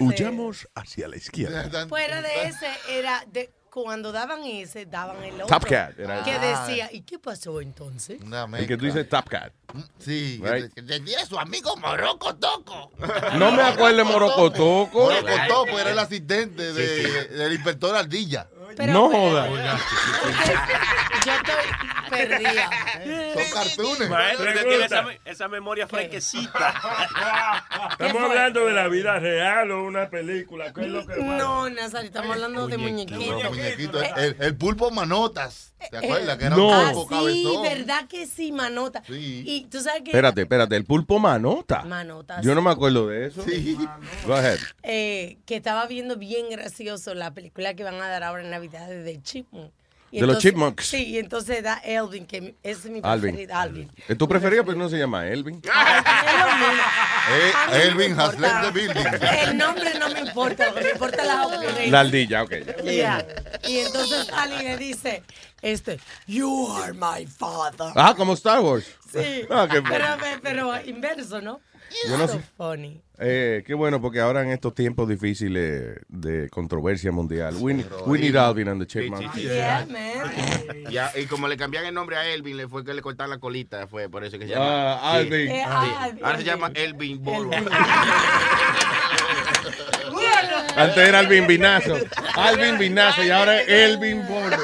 Huyamos 0.00 0.66
hacia 0.74 1.08
la 1.08 1.16
izquierda. 1.16 1.86
Fuera 1.88 2.22
de 2.22 2.44
ese, 2.48 2.66
era 2.90 3.24
de 3.32 3.50
cuando 3.82 4.12
daban 4.12 4.42
ese, 4.44 4.86
daban 4.86 5.22
el 5.24 5.34
otro. 5.40 5.46
Top 5.58 5.68
Cat, 5.68 5.98
era 5.98 6.22
Que 6.22 6.38
decía, 6.38 6.88
¿y 6.92 7.02
qué 7.02 7.18
pasó 7.18 7.60
entonces? 7.60 8.20
El 8.20 8.66
que 8.66 8.76
tú 8.76 8.84
dices 8.86 9.08
Top 9.08 9.28
Cat. 9.28 9.52
Sí, 9.98 10.40
Right. 10.42 10.72
tenía 10.86 11.24
su 11.26 11.38
amigo 11.38 11.76
Morocco 11.76 12.34
Toco. 12.36 12.90
No 13.38 13.52
me 13.52 13.62
acuerdo 13.62 13.98
de 13.98 14.04
Morocotoco. 14.04 15.02
Morocco 15.10 15.28
Toco 15.48 15.78
era 15.78 15.90
el 15.90 15.98
asistente 15.98 16.72
de- 16.72 17.24
del 17.28 17.52
inspector 17.52 17.94
Ardilla. 17.94 18.48
No 18.86 19.08
joda. 19.10 19.48
Yo 21.28 21.34
estoy 21.34 22.08
perdida. 22.10 22.70
Son 23.34 23.52
cartones. 23.52 24.08
Maestro, 24.10 24.52
que 24.52 24.58
tiene 24.64 24.84
esa, 24.84 25.02
me- 25.02 25.20
esa 25.24 25.48
memoria 25.48 25.86
fresquecita. 25.86 26.74
Estamos 27.92 28.22
hablando 28.22 28.64
de 28.66 28.72
la 28.72 28.88
vida 28.88 29.18
real 29.18 29.70
o 29.72 29.84
una 29.84 30.08
película. 30.08 30.72
¿Qué 30.72 30.82
es 30.82 30.86
lo 30.88 31.06
que 31.06 31.16
No, 31.22 31.68
Nazario, 31.70 32.06
estamos 32.08 32.32
hablando 32.34 32.66
de 32.68 32.78
muñequitos. 32.78 33.50
Muñequito, 33.50 34.00
el, 34.02 34.36
el 34.40 34.56
pulpo 34.56 34.90
manotas. 34.90 35.74
¿Te 35.90 35.96
acuerdas? 35.98 36.36
Que 36.38 36.44
era 36.46 36.56
No. 36.56 36.68
un 36.68 36.74
Ah, 36.74 36.90
pulpo 36.92 37.08
sí, 37.28 37.42
cabezón. 37.44 37.62
¿verdad 37.62 38.08
que 38.08 38.26
sí, 38.26 38.50
manota? 38.52 39.02
Y 39.08 39.66
tú 39.70 39.80
sabes 39.80 40.02
que... 40.02 40.10
Espérate, 40.10 40.42
espérate, 40.42 40.76
el 40.76 40.84
pulpo 40.84 41.18
manota. 41.18 41.82
Manota, 41.84 42.40
Yo 42.40 42.54
no 42.54 42.60
sí. 42.60 42.64
me 42.66 42.70
acuerdo 42.72 43.06
de 43.08 43.26
eso. 43.26 43.44
Go 44.26 44.34
ahead. 44.34 44.58
eh, 44.82 45.38
que 45.46 45.56
estaba 45.56 45.86
viendo 45.86 46.16
bien 46.16 46.50
gracioso 46.50 47.14
la 47.14 47.32
película 47.32 47.74
que 47.74 47.84
van 47.84 47.94
a 48.00 48.08
dar 48.08 48.22
ahora 48.24 48.42
en 48.42 48.50
Navidad 48.50 48.88
de 48.88 49.22
Chipmunk. 49.22 49.70
De 50.10 50.26
los 50.26 50.38
Chipmunks. 50.38 50.86
Sí, 50.86 51.04
y 51.04 51.18
entonces 51.18 51.62
da 51.62 51.74
Elvin, 51.84 52.26
que 52.26 52.56
es 52.62 52.84
mi 52.86 53.00
Alvin. 53.02 53.32
preferido. 53.34 53.54
Alvin. 53.56 53.92
¿Es 54.08 54.16
tu 54.18 54.26
preferido? 54.28 54.64
Pues 54.64 54.76
no 54.76 54.88
se 54.88 54.96
llama 54.98 55.26
Elvin. 55.26 55.60
Eh, 57.30 57.52
Elvin 57.84 58.18
has 58.18 58.38
left 58.38 58.62
the 58.62 58.70
building. 58.70 59.04
El 59.20 59.58
nombre 59.58 59.92
no 59.98 60.08
me 60.08 60.20
importa, 60.20 60.66
lo 60.68 60.74
que 60.76 60.80
me 60.84 60.90
importa 60.92 61.24
la 61.24 61.46
opinión. 61.46 61.90
La 61.90 62.00
ardilla, 62.00 62.42
ok. 62.42 62.52
ya. 62.84 62.90
Yeah. 62.90 63.26
Y 63.68 63.78
entonces 63.80 64.28
y 64.58 64.62
le 64.64 64.76
dice, 64.78 65.22
este, 65.60 66.00
you 66.26 66.68
are 66.72 66.94
my 66.94 67.26
father. 67.26 67.92
Ah, 67.94 68.14
como 68.16 68.32
Star 68.32 68.60
Wars. 68.60 68.86
Sí, 69.12 69.44
Ah, 69.50 69.68
qué 69.70 69.82
pero, 69.82 70.06
pero 70.42 70.80
inverso, 70.86 71.42
¿no? 71.42 71.60
Yo 72.08 72.16
no 72.16 72.26
So 72.26 72.34
sé. 72.34 72.40
funny. 72.56 73.02
Eh, 73.20 73.64
qué 73.66 73.74
bueno, 73.74 74.00
porque 74.00 74.20
ahora 74.20 74.42
en 74.42 74.50
estos 74.50 74.74
tiempos 74.76 75.08
difíciles 75.08 75.96
de 76.08 76.48
controversia 76.50 77.10
mundial, 77.10 77.56
we, 77.58 77.74
need- 77.74 77.86
we 78.06 78.16
need 78.20 78.36
Alvin 78.36 78.68
and 78.68 78.80
the 78.80 78.86
Chipmunks. 78.86 79.34
Yeah, 79.34 79.84
man. 79.90 80.30
Ya, 80.92 81.10
y 81.16 81.26
como 81.26 81.48
le 81.48 81.56
cambian 81.56 81.84
el 81.84 81.92
nombre 81.94 82.16
a 82.16 82.24
Elvin, 82.28 82.56
le 82.56 82.68
fue 82.68 82.84
que 82.84 82.94
le 82.94 83.02
cortaron 83.02 83.30
la 83.30 83.38
colita, 83.38 83.88
fue 83.88 84.08
por 84.08 84.22
eso 84.24 84.38
que 84.38 84.46
se 84.46 84.52
llama. 84.52 84.94
Ah, 84.94 85.14
Alvin. 85.14 85.48
Eh, 85.50 85.64
Sí. 85.66 85.70
Alvin. 85.98 86.24
Ahora 86.24 86.38
se 86.38 86.44
llama 86.44 86.70
Elvin 86.74 87.22
Bolo. 87.24 87.50
Antes 90.76 91.08
era 91.08 91.18
Alvin 91.18 91.46
Vinazo. 91.46 91.96
Alvin 92.36 92.78
Vinazo 92.78 93.24
y 93.24 93.30
ahora 93.30 93.60
es 93.60 93.68
Elvin 93.68 94.26
Bolo. 94.28 94.56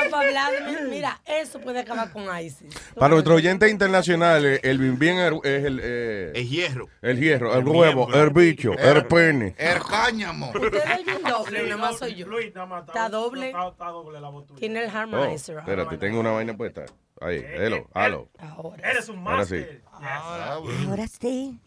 Pero 0.00 0.10
para 0.10 0.26
hablar 0.28 0.52
de 0.52 0.60
mí, 0.82 0.90
mira, 0.90 1.20
eso 1.26 1.60
puede 1.60 1.80
acabar 1.80 2.10
con 2.12 2.24
ISIS. 2.38 2.74
Para 2.94 3.08
nuestros 3.14 3.36
oyentes 3.36 3.70
internacionales, 3.70 4.60
Elvin 4.62 4.98
Bien 4.98 5.18
es 5.44 5.64
el... 5.64 5.80
eh, 5.82 6.32
El 6.34 6.48
hierro. 6.48 6.88
el 7.02 7.18
hierro, 7.20 7.54
el 7.56 7.66
huevo, 7.66 8.12
el 8.14 8.30
bicho, 8.30 8.72
el 8.78 9.06
pene. 9.06 9.54
El 9.58 9.80
cáñamo. 9.82 10.50
Ustedes 10.50 11.06
ven 11.06 11.22
doble, 11.22 11.62
nada 11.64 11.76
más 11.76 11.98
soy 11.98 12.14
yo. 12.14 12.26
Luis, 12.26 12.54
nada 12.54 12.66
más, 12.66 12.86
Está 12.88 13.08
doble. 13.08 13.48
Está, 13.48 13.68
está 13.68 13.86
doble 13.86 14.20
la 14.20 14.28
botella. 14.28 14.58
Tiene 14.58 14.84
el 14.84 14.90
Oh, 14.90 14.98
harmonizer. 14.98 15.58
espérate, 15.58 15.96
tengo 15.98 16.20
una 16.20 16.30
vaina 16.32 16.56
puesta. 16.56 16.84
Ahí, 17.20 17.44
hello, 17.44 17.86
hello. 17.94 18.28
Ahora. 18.38 18.90
Eres 18.90 19.08
un 19.08 19.26
Ahora 19.26 19.44
sí. 19.44 19.54
máster. 19.56 19.82
Ahora 19.92 21.06
sí. 21.06 21.60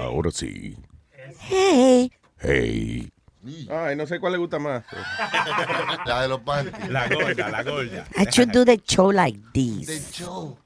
Ahora 0.00 0.30
sí. 0.30 0.76
Hey. 1.40 2.10
Hey. 2.38 3.10
Ay, 3.70 3.96
no 3.96 4.06
sé 4.06 4.18
cuál 4.20 4.32
le 4.32 4.38
gusta 4.38 4.58
más. 4.58 4.84
La 6.06 6.22
de 6.22 6.28
los 6.28 6.40
panties. 6.40 6.88
La 6.88 7.08
gorda, 7.08 7.48
la 7.50 7.62
gorda. 7.62 8.04
I 8.16 8.24
should 8.30 8.50
do 8.52 8.64
the 8.64 8.78
show 8.86 9.10
like 9.12 9.38
The 9.52 9.84
this. 9.86 10.12
show. 10.12 10.56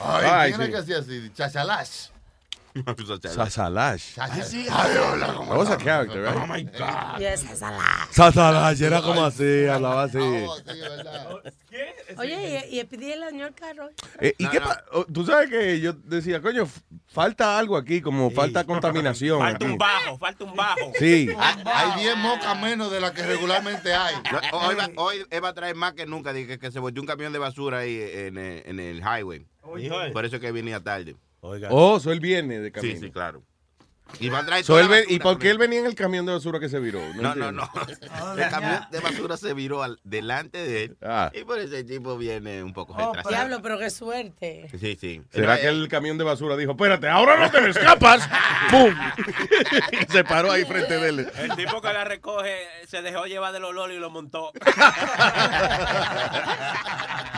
Ay, 0.00 0.24
Ay, 0.26 0.50
¿quién 0.52 0.62
era 0.62 0.70
que 0.72 0.76
hacía 0.78 0.98
así? 0.98 1.30
Chachalash. 1.34 2.08
Sasalash. 3.34 4.16
Chachi- 4.16 4.68
Ay, 4.70 4.96
hola, 4.98 5.32
¿cómo 5.34 5.48
That 5.50 5.58
was 5.58 5.68
a 5.68 5.72
estás? 5.72 5.84
character, 5.84 6.22
right? 6.24 6.36
Oh 6.36 6.46
my 6.46 6.62
God. 6.64 7.18
Yes, 7.18 7.44
esa 7.50 7.70
la- 7.70 8.08
Sasalash, 8.10 8.82
era 8.82 9.00
como 9.00 9.24
así, 9.24 9.66
hablaba 9.66 10.02
así. 10.04 10.18
Sí, 10.18 10.80
¿verdad? 10.80 11.28
Oye, 12.18 12.68
y, 12.70 12.80
y 12.80 12.84
pedí 12.84 13.12
el 13.12 13.22
año 13.22 13.44
al 13.46 13.54
carro. 13.54 13.90
Eh, 14.20 14.34
¿Y 14.38 14.48
qué 14.48 14.60
pa- 14.60 14.84
oh, 14.92 15.04
Tú 15.04 15.24
sabes 15.24 15.50
que 15.50 15.80
yo 15.80 15.92
decía, 15.92 16.40
coño, 16.40 16.66
falta 17.06 17.58
algo 17.58 17.76
aquí, 17.76 18.00
como 18.00 18.30
falta 18.30 18.64
contaminación. 18.64 19.38
Falta 19.40 19.64
aquí. 19.64 19.72
un 19.72 19.78
bajo, 19.78 20.18
falta 20.18 20.44
un 20.44 20.54
bajo. 20.54 20.92
Sí. 20.98 21.28
Hay- 21.38 21.62
Hay 21.66 22.00
10 22.00 22.16
mocas 22.18 22.60
menos 22.60 22.90
de 22.90 23.00
las 23.00 23.12
que 23.12 23.22
regularmente 23.22 23.92
hay. 23.94 24.14
No, 24.52 24.58
Hoy 24.58 24.74
va, 24.74 24.90
hoy 24.96 25.26
él 25.30 25.44
va 25.44 25.48
a 25.48 25.54
traer 25.54 25.74
más 25.76 25.94
que 25.94 26.06
nunca. 26.06 26.32
Dije 26.32 26.58
que 26.58 26.70
se 26.70 26.78
volvió 26.78 27.00
un 27.02 27.06
camión 27.06 27.32
de 27.32 27.38
basura 27.38 27.78
ahí 27.78 27.98
en 28.00 28.38
el, 28.38 28.62
en 28.66 28.80
el 28.80 28.98
highway. 28.98 29.46
Por 30.12 30.24
eso 30.24 30.38
que 30.40 30.52
venía 30.52 30.80
tarde. 30.82 31.16
Oiga. 31.40 31.68
Oh, 31.70 31.98
so 32.00 32.12
él 32.12 32.20
viene 32.20 32.58
de 32.58 32.66
Sí, 32.68 32.72
camino. 32.72 33.00
sí, 33.00 33.10
claro. 33.10 33.42
Y 34.20 34.28
va 34.28 34.38
a 34.38 34.46
traer 34.46 34.64
So 34.64 34.74
toda 34.74 34.82
él 34.84 34.88
la 34.90 34.96
ven- 34.96 35.04
¿Y 35.08 35.18
basura 35.18 35.22
por 35.34 35.38
qué 35.42 35.50
él 35.50 35.58
venía 35.58 35.80
en 35.80 35.86
el 35.86 35.94
camión 35.94 36.24
de 36.26 36.32
basura 36.32 36.58
que 36.60 36.68
se 36.68 36.78
viró? 36.78 37.00
No, 37.16 37.34
no, 37.34 37.50
no. 37.52 37.68
El 38.38 38.48
camión 38.48 38.86
de 38.90 39.00
basura 39.00 39.36
se 39.36 39.52
viró 39.52 39.82
al- 39.82 39.98
delante 40.04 40.58
de 40.58 40.84
él. 40.84 40.96
Ah. 41.02 41.30
Y 41.34 41.42
por 41.44 41.58
eso 41.58 41.76
el 41.76 41.84
tipo 41.86 42.16
viene 42.16 42.62
un 42.62 42.72
poco 42.72 42.94
Oh, 42.94 43.06
retrasado. 43.12 43.28
diablo, 43.34 43.60
pero 43.62 43.78
qué 43.78 43.90
suerte. 43.90 44.68
Sí, 44.80 44.96
sí. 44.98 45.22
¿Será 45.30 45.60
que 45.60 45.66
el 45.66 45.88
camión 45.88 46.16
de 46.18 46.24
basura 46.24 46.56
dijo, 46.56 46.70
espérate, 46.72 47.08
ahora 47.08 47.36
no 47.36 47.50
te 47.50 47.60
me 47.60 47.70
escapas? 47.70 48.26
¡Pum! 48.70 48.94
y 49.92 50.06
se 50.12 50.24
paró 50.24 50.52
ahí 50.52 50.64
frente 50.64 50.96
de 50.98 51.08
él. 51.08 51.30
El 51.36 51.56
tipo 51.56 51.80
que 51.82 51.92
la 51.92 52.04
recoge 52.04 52.56
se 52.86 53.02
dejó 53.02 53.26
llevar 53.26 53.52
del 53.52 53.64
olor 53.64 53.90
y 53.92 53.98
lo 53.98 54.08
montó. 54.10 54.52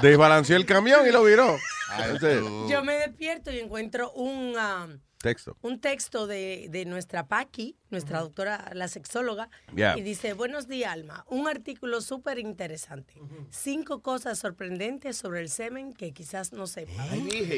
Desbalanceó 0.03 0.57
el 0.57 0.67
camión 0.67 1.07
y 1.07 1.11
lo 1.13 1.25
viró. 1.25 1.57
Entonces, 1.99 2.43
Yo 2.69 2.85
me 2.85 2.95
despierto 2.95 3.51
y 3.51 3.59
encuentro 3.59 4.13
un, 4.13 4.55
um, 4.57 4.99
Texto. 5.21 5.57
un 5.63 5.81
texto 5.81 6.27
de, 6.29 6.69
de 6.71 6.85
nuestra 6.85 7.27
Paqui, 7.27 7.75
nuestra 7.91 8.21
doctora, 8.21 8.71
la 8.75 8.87
sexóloga, 8.89 9.49
Yeah. 9.75 9.99
y 9.99 10.03
dice, 10.03 10.33
buenos 10.33 10.69
días, 10.69 10.93
Alma, 10.93 11.25
un 11.29 11.49
artículo 11.49 12.01
súper 12.01 12.39
interesante. 12.39 13.15
Cinco 13.51 14.01
cosas 14.03 14.39
sorprendentes 14.39 15.17
sobre 15.17 15.41
el 15.41 15.49
semen 15.49 15.93
que 15.95 16.13
quizás 16.13 16.53
no 16.53 16.67
sepa. 16.69 16.93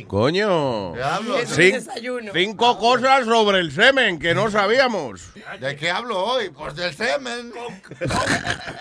Coño. 0.07 0.94
¿Qué 0.94 1.03
hablo? 1.03 1.38
Cin- 1.38 1.42
Es 1.42 1.51
un 1.51 1.57
desayuno. 1.87 2.33
cinco 2.35 2.79
cosas 2.79 3.27
sobre 3.27 3.59
el 3.61 3.73
semen 3.73 4.18
que 4.18 4.35
no 4.35 4.51
sabíamos. 4.51 5.33
¿De 5.61 5.77
qué 5.77 5.90
hablo 5.90 6.18
hoy? 6.18 6.51
Pues 6.51 6.75
del 6.75 6.94
semen. 6.94 7.53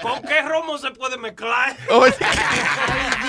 ¿Con 0.02 0.22
qué 0.24 0.42
romo 0.42 0.78
se 0.78 0.92
puede 0.92 1.18
mezclar? 1.18 1.76
Ay, 1.90 2.12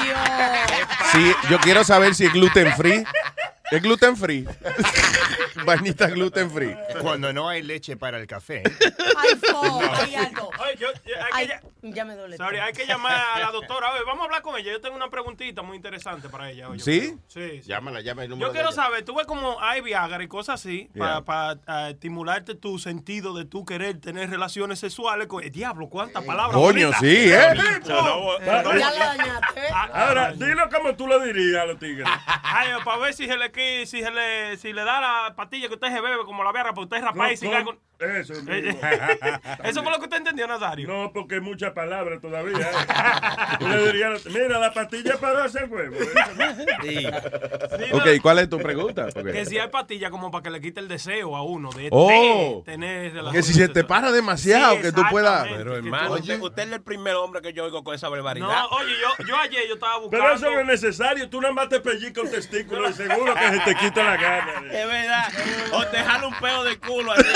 Dios. 0.05 0.89
Sí, 1.13 1.33
yo 1.51 1.59
quiero 1.59 1.83
saber 1.85 2.15
si 2.15 2.27
es 2.27 2.33
gluten 2.33 2.73
free. 2.77 3.05
¿Es 3.71 3.83
gluten 3.83 4.17
free? 4.17 4.47
Vainita 5.65 6.07
gluten 6.09 6.51
free. 6.51 6.75
Cuando 7.01 7.33
no 7.33 7.49
hay 7.49 7.63
leche 7.63 7.97
para 7.97 8.19
el 8.19 8.27
café. 8.27 8.63
Ay, 8.65 9.39
fo, 9.53 9.81
ay, 9.93 10.15
algo. 10.15 10.51
Oye, 10.61 10.77
yo- 10.79 10.93
yo- 11.05 11.15
hay, 11.33 11.47
que, 11.49 11.61
ya 11.83 12.05
me 12.05 12.15
duele. 12.17 12.37
sorry, 12.37 12.57
todo. 12.57 12.67
hay 12.67 12.73
que 12.73 12.87
llamar 12.87 13.21
a 13.35 13.39
la 13.41 13.51
doctora. 13.51 13.93
Oye, 13.93 14.01
vamos 14.07 14.23
a 14.23 14.25
hablar 14.25 14.43
con 14.43 14.57
ella. 14.59 14.73
Yo 14.73 14.81
tengo 14.81 14.97
una 14.97 15.09
preguntita 15.11 15.63
muy 15.63 15.77
interesante 15.77 16.29
para 16.29 16.51
ella. 16.51 16.69
oye. 16.69 16.81
¿Sí? 16.83 17.17
Sí, 17.29 17.61
sí. 17.63 17.69
Llámala, 17.69 18.01
llama 18.01 18.25
el 18.25 18.31
número 18.31 18.49
Yo 18.49 18.53
quiero 18.53 18.73
saber, 18.73 19.05
tú 19.05 19.15
ves 19.15 19.27
como 19.27 19.61
hay 19.61 19.81
Viagra 19.83 20.23
y 20.23 20.29
cosas 20.29 20.61
así 20.61 20.89
Yeah. 20.95 21.23
para 21.23 21.91
estimularte 21.91 22.55
tu 22.55 22.79
sentido 22.79 23.35
de 23.35 23.45
tú 23.45 23.65
querer 23.65 24.01
tener 24.01 24.31
relaciones 24.31 24.79
sexuales 24.81 25.27
con 25.27 25.43
el 25.45 25.51
diablo, 25.51 25.89
cuántas 25.89 26.25
palabras. 26.25 26.57
Coño, 26.57 26.91
sí, 27.01 27.07
¿eh? 27.07 27.29
Ya 27.31 27.55
Ya 27.55 28.63
la 28.63 28.93
dañaste. 28.93 29.61
¿eh? 29.61 29.71
Ahora, 29.93 30.33
dilo 30.33 30.69
como 30.71 30.95
tú 30.97 31.07
lo 31.07 31.21
dirías 31.21 31.63
a 31.63 31.67
los 31.67 31.79
tigres. 31.79 32.07
Ay, 32.43 32.69
para 32.85 32.99
ver 32.99 33.15
si 33.15 33.27
se 33.27 33.37
le 33.37 33.51
si 33.87 34.03
se 34.03 34.11
le 34.11 34.57
si 34.57 34.73
le 34.73 34.83
da 34.85 35.01
la 35.01 35.35
pastilla 35.37 35.68
que 35.68 35.75
usted 35.75 35.88
se 35.88 36.01
bebe 36.01 36.25
como 36.25 36.42
la 36.44 36.53
Viagra, 36.53 36.73
para 36.73 36.83
usted 36.85 37.03
rapar 37.03 37.33
y 37.33 37.37
siga 37.37 37.64
con 37.64 37.79
Eso 37.99 38.35
mismo. 38.35 38.79
Eso 39.64 39.83
fue 39.83 39.92
lo 39.92 39.99
que 39.99 40.05
usted 40.05 40.16
entendió, 40.18 40.46
Nazario. 40.46 40.88
No, 40.88 41.12
porque 41.12 41.37
hay 41.37 41.40
muchas 41.40 41.73
palabras 41.73 42.20
todavía. 42.20 42.59
¿eh? 42.59 43.57
Le 44.25 44.31
mira, 44.31 44.59
la 44.59 44.73
pastilla 44.73 45.18
para 45.18 45.44
hacer 45.44 45.68
huevo. 45.70 45.96
Sí, 46.83 47.07
Ok, 47.92 48.07
no, 48.07 48.23
¿cuál 48.23 48.38
es 48.38 48.49
tu 48.49 48.59
pregunta? 48.59 49.09
Que 49.12 49.44
si 49.44 49.59
hay 49.59 49.68
pastillas 49.68 50.11
como 50.11 50.31
para 50.31 50.42
que 50.42 50.51
le 50.51 50.61
quite 50.61 50.81
el 50.81 50.88
deseo 50.88 51.37
a 51.37 51.42
uno 51.42 51.70
de, 51.70 51.88
Oh. 51.92 52.62
de 52.64 52.73
tener 52.73 53.12
relaciones 53.12 53.46
Que 53.46 53.53
si 53.53 53.59
se 53.59 53.68
te 53.68 53.85
para 53.85 54.11
demasiado, 54.12 54.77
Sí, 54.77 54.83
que 54.83 54.92
tú 54.92 55.03
puedas. 55.11 55.46
Pero 55.49 55.77
hermano, 55.77 56.09
tú- 56.09 56.14
usted, 56.20 56.40
usted 56.40 56.62
es 56.68 56.73
el 56.73 56.83
primer 56.83 57.14
hombre 57.16 57.42
que 57.42 57.53
yo 57.53 57.64
oigo 57.64 57.85
con 57.85 57.94
esa 57.94 58.09
barbaridad. 58.09 58.46
No, 58.49 58.66
oye, 58.68 58.92
yo, 59.01 59.25
yo 59.27 59.37
ayer 59.37 59.62
yo 59.68 59.75
estaba 59.75 59.99
buscando. 59.99 60.25
Pero 60.25 60.37
eso 60.37 60.51
no 60.51 60.61
es 60.61 60.66
necesario. 60.66 61.29
Tú 61.29 61.40
nada 61.40 61.53
más 61.55 61.68
te 61.68 61.81
pellizcas 61.81 62.25
un 62.25 62.31
testículo 62.31 62.88
y 62.88 62.92
seguro 62.92 63.35
que 63.35 63.50
se 63.51 63.61
te 63.65 63.75
quita 63.77 64.05
la 64.05 64.17
gana. 64.17 64.73
Es 64.73 64.87
verdad. 64.87 65.29
O 65.73 65.87
te 65.87 65.99
jala 65.99 66.27
un 66.27 66.35
pedo 66.35 66.65
de 66.65 66.79
culo. 66.79 67.13
así, 67.13 67.23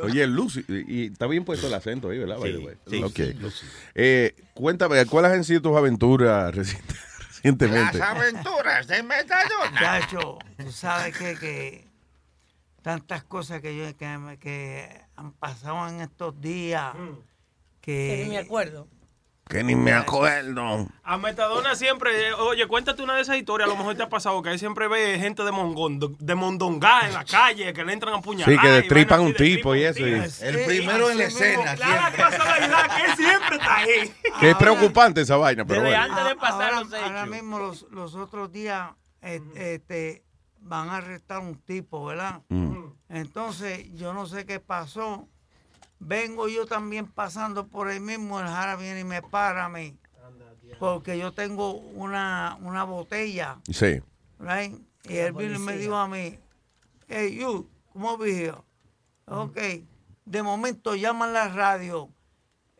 Oye, 0.02 0.26
Lucy, 0.26 0.64
y 0.68 0.96
y 0.96 1.06
está 1.06 1.26
bien 1.26 1.44
puesto 1.44 1.66
el 1.66 1.74
acento 1.74 2.08
ahí, 2.10 2.18
¿verdad? 2.18 2.38
By 2.38 2.52
the 2.52 2.58
Sí, 2.58 2.64
way? 2.64 2.76
sí, 2.88 3.02
Ok. 3.02 3.14
sí, 3.16 3.32
lúcido. 3.34 3.70
Eh, 3.94 4.34
cuéntame, 4.54 5.04
¿cuáles 5.06 5.32
han 5.32 5.44
sido 5.44 5.60
tus 5.62 5.76
aventuras 5.76 6.54
reciente- 6.54 6.94
recientemente? 7.36 7.98
Las 7.98 8.08
aventuras 8.10 8.86
de 8.86 9.02
Metadona. 9.02 9.80
Chacho, 9.80 10.38
tú 10.56 10.72
sabes 10.72 11.16
que, 11.16 11.36
que 11.38 11.88
tantas 12.82 13.24
cosas 13.24 13.60
que 13.60 13.76
yo 13.76 13.84
que, 13.96 14.38
que 14.40 15.00
han 15.16 15.32
pasado 15.32 15.88
en 15.88 16.00
estos 16.00 16.40
días 16.40 16.94
Que 17.80 18.16
que 18.16 18.24
ni 18.24 18.30
me 18.30 18.38
acuerdo. 18.38 18.88
Que 19.48 19.62
ni 19.62 19.76
me 19.76 19.92
acuerdo. 19.92 20.88
A 21.04 21.18
Metadona 21.18 21.76
siempre, 21.76 22.30
eh, 22.30 22.32
oye, 22.32 22.66
cuéntate 22.66 23.00
una 23.02 23.14
de 23.14 23.22
esas 23.22 23.36
historias, 23.36 23.68
a 23.68 23.72
lo 23.72 23.78
mejor 23.78 23.94
te 23.94 24.02
ha 24.02 24.08
pasado, 24.08 24.42
que 24.42 24.48
ahí 24.48 24.58
siempre 24.58 24.88
ve 24.88 25.18
gente 25.20 25.44
de, 25.44 25.52
mongón, 25.52 26.00
de 26.00 26.34
mondongá 26.34 27.06
en 27.06 27.14
la 27.14 27.24
calle, 27.24 27.72
que 27.72 27.84
le 27.84 27.92
entran 27.92 28.14
a 28.14 28.20
puñalar. 28.20 28.52
Sí, 28.52 28.60
que 28.60 28.68
destripan 28.68 29.20
un 29.20 29.34
tipo 29.34 29.76
y 29.76 29.84
eso. 29.84 30.00
y-. 30.00 30.14
El 30.40 30.64
primero 30.64 31.10
en 31.10 31.18
la 31.18 31.24
escena. 31.24 31.76
La 31.76 32.12
casualidad 32.12 32.96
que 32.96 33.16
siempre 33.22 33.56
está 33.56 33.76
ahí. 33.76 34.12
Que 34.40 34.50
es 34.50 34.56
preocupante 34.56 35.20
esa 35.20 35.36
vaina, 35.36 35.64
pero 35.64 35.80
Desde 35.80 35.96
bueno. 35.96 36.12
antes 36.12 36.24
de 36.28 36.36
pasar 36.36 36.62
ahora, 36.74 36.80
los 36.80 36.92
hechos. 36.92 37.02
ahora 37.04 37.26
mismo 37.26 37.58
los, 37.58 37.86
los 37.90 38.14
otros 38.16 38.52
días 38.52 38.90
eh, 39.22 39.40
este, 39.54 40.24
van 40.58 40.90
a 40.90 40.96
arrestar 40.96 41.38
un 41.38 41.56
tipo, 41.62 42.04
¿verdad? 42.04 42.42
Mm. 42.48 42.84
Entonces, 43.08 43.92
yo 43.94 44.12
no 44.12 44.26
sé 44.26 44.44
qué 44.44 44.60
pasó. 44.60 45.28
Vengo 45.98 46.48
yo 46.48 46.66
también 46.66 47.06
pasando 47.06 47.66
por 47.66 47.88
ahí 47.88 48.00
mismo, 48.00 48.38
el 48.40 48.46
Jara 48.46 48.76
viene 48.76 49.00
y 49.00 49.04
me 49.04 49.22
para 49.22 49.64
a 49.64 49.68
mí. 49.68 49.96
Porque 50.78 51.16
yo 51.18 51.32
tengo 51.32 51.72
una, 51.72 52.58
una 52.60 52.84
botella, 52.84 53.58
Sí. 53.70 54.02
right? 54.38 54.74
Y 55.04 55.16
él 55.16 55.32
vino 55.32 55.54
y 55.54 55.58
me 55.58 55.76
dijo 55.76 55.94
a 55.96 56.08
mí, 56.08 56.38
hey, 57.08 57.36
you, 57.38 57.68
¿cómo 57.92 58.18
vivo? 58.18 58.64
Ok. 59.26 59.56
De 60.24 60.42
momento 60.42 60.94
llaman 60.96 61.32
la 61.32 61.48
radio. 61.48 62.08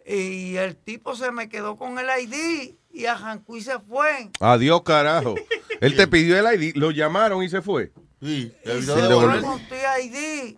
Y 0.05 0.57
el 0.57 0.77
tipo 0.77 1.17
se 1.17 1.33
me 1.33 1.49
quedó 1.49 1.77
con 1.77 1.99
el 1.99 2.07
ID 2.23 2.75
y 2.93 3.07
arrancó 3.07 3.57
y 3.57 3.63
se 3.63 3.79
fue. 3.79 4.31
Adiós, 4.41 4.83
carajo. 4.83 5.35
Él 5.81 5.97
te 5.97 6.07
pidió 6.07 6.37
el 6.39 6.61
ID, 6.61 6.77
lo 6.77 6.91
llamaron 6.91 7.43
y 7.43 7.49
se 7.49 7.63
fue. 7.63 7.93
Sí, 8.21 8.53
Y 8.65 8.83
se 8.83 8.93
fue 8.93 9.41
con 9.43 9.61
tu 9.69 9.75
ID. 10.03 10.57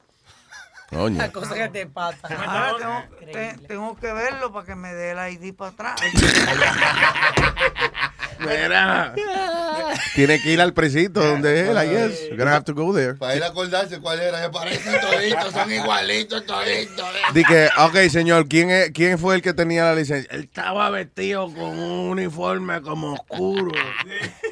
Coño. 0.90 1.18
La 1.18 1.30
cosa 1.30 1.54
que 1.54 1.68
te 1.68 1.86
pasa. 1.86 2.28
Ahora 2.28 2.74
tengo, 2.78 3.02
te- 3.32 3.58
tengo 3.66 3.96
que 3.96 4.12
verlo 4.12 4.52
para 4.52 4.64
que 4.66 4.74
me 4.74 4.94
dé 4.94 5.10
el 5.10 5.32
ID 5.34 5.54
para 5.54 5.70
atrás. 5.70 6.00
Mira. 8.40 9.14
Tiene 10.14 10.40
que 10.42 10.52
ir 10.52 10.60
al 10.60 10.72
presito 10.72 11.20
donde 11.24 11.60
es 11.62 11.68
él, 11.68 11.76
I 11.76 11.88
guess. 11.90 12.20
You're 12.26 12.36
gonna 12.36 12.54
have 12.54 12.64
to 12.64 12.74
go 12.74 12.92
there. 12.94 13.14
Para 13.14 13.34
él 13.34 13.42
acordarse 13.42 14.00
cuál 14.00 14.20
era. 14.20 14.42
Se 14.42 14.50
parecen 14.50 15.00
toditos, 15.00 15.52
son 15.52 15.72
igualitos 15.72 16.46
toditos. 16.46 17.06
Di 17.32 17.44
que, 17.44 17.68
ok, 17.78 17.96
señor, 18.10 18.48
¿quién, 18.48 18.70
es, 18.70 18.90
¿quién 18.92 19.18
fue 19.18 19.36
el 19.36 19.42
que 19.42 19.54
tenía 19.54 19.84
la 19.84 19.94
licencia? 19.94 20.28
Él 20.34 20.42
estaba 20.44 20.90
vestido 20.90 21.46
con 21.52 21.78
un 21.78 22.10
uniforme 22.10 22.80
como 22.82 23.14
oscuro. 23.14 23.72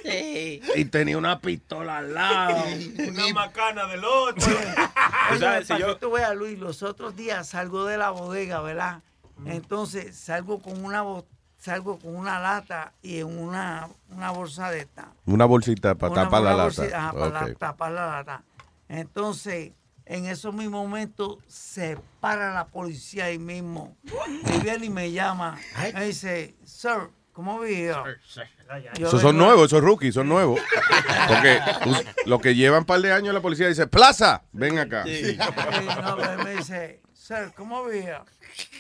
Y 0.05 0.85
tenía 0.87 1.19
una 1.19 1.41
pistola 1.41 1.99
al 1.99 2.15
lado. 2.15 2.65
Una 3.09 3.29
macana 3.35 3.87
del 3.87 4.05
otro. 4.05 4.47
Oye, 5.31 5.41
sabes, 5.41 5.67
si 5.67 5.79
yo- 5.79 5.97
tú 5.97 6.13
veas, 6.13 6.35
Luis, 6.35 6.59
los 6.59 6.83
otros 6.83 7.17
días 7.17 7.49
salgo 7.49 7.85
de 7.87 7.99
la 7.99 8.11
bodega, 8.11 8.61
¿verdad? 8.61 9.01
Entonces 9.47 10.17
salgo 10.17 10.61
con 10.61 10.85
una 10.85 11.03
bo- 11.03 11.27
salgo 11.67 11.99
con 11.99 12.15
una 12.15 12.39
lata 12.39 12.93
y 13.03 13.19
en 13.19 13.27
una, 13.39 13.89
una 14.11 14.31
bolsa 14.31 14.71
de 14.71 14.81
esta. 14.81 15.09
Una 15.27 15.45
bolsita 15.47 15.95
para 15.97 16.13
Una- 16.13 16.23
tapar 16.25 16.43
la 16.43 16.55
una 16.55 16.65
lata. 16.65 16.77
bolsita, 16.83 16.99
ajá, 16.99 17.13
para 17.13 17.29
la- 17.49 17.55
tapar 17.55 17.93
la 17.93 18.07
lata. 18.07 18.43
Entonces, 18.89 19.73
en 20.05 20.27
esos 20.27 20.55
mismos 20.55 20.85
momentos 20.87 21.39
se 21.49 21.99
para 22.21 22.55
la 22.55 22.67
policía 22.69 23.25
ahí 23.25 23.39
mismo. 23.39 23.97
Y 24.55 24.61
viene 24.61 24.87
y 24.87 24.91
me 24.91 25.11
llama. 25.11 25.59
Me 25.93 26.05
dice, 26.05 26.55
sir, 26.65 27.11
¿cómo 27.33 27.59
vivo? 27.59 28.05
Esos 28.97 29.21
son 29.21 29.37
nuevos, 29.37 29.67
esos 29.67 29.83
rookies, 29.83 30.15
son 30.15 30.29
nuevos. 30.29 30.61
Porque 31.27 31.61
los 32.27 32.41
que 32.41 32.55
llevan 32.55 32.81
un 32.81 32.85
par 32.87 33.01
de 33.01 33.13
años 33.13 33.35
la 33.35 33.41
policía 33.41 33.67
dice, 33.67 33.89
Plaza, 33.89 34.43
ven 34.53 34.79
acá. 34.79 35.03
Sí, 35.05 35.37
no, 35.37 36.17
pero 36.17 36.33
él 36.33 36.45
me 36.45 36.55
dice, 36.55 37.03
sir, 37.13 37.53
¿cómo 37.57 37.85
vivo? 37.87 38.25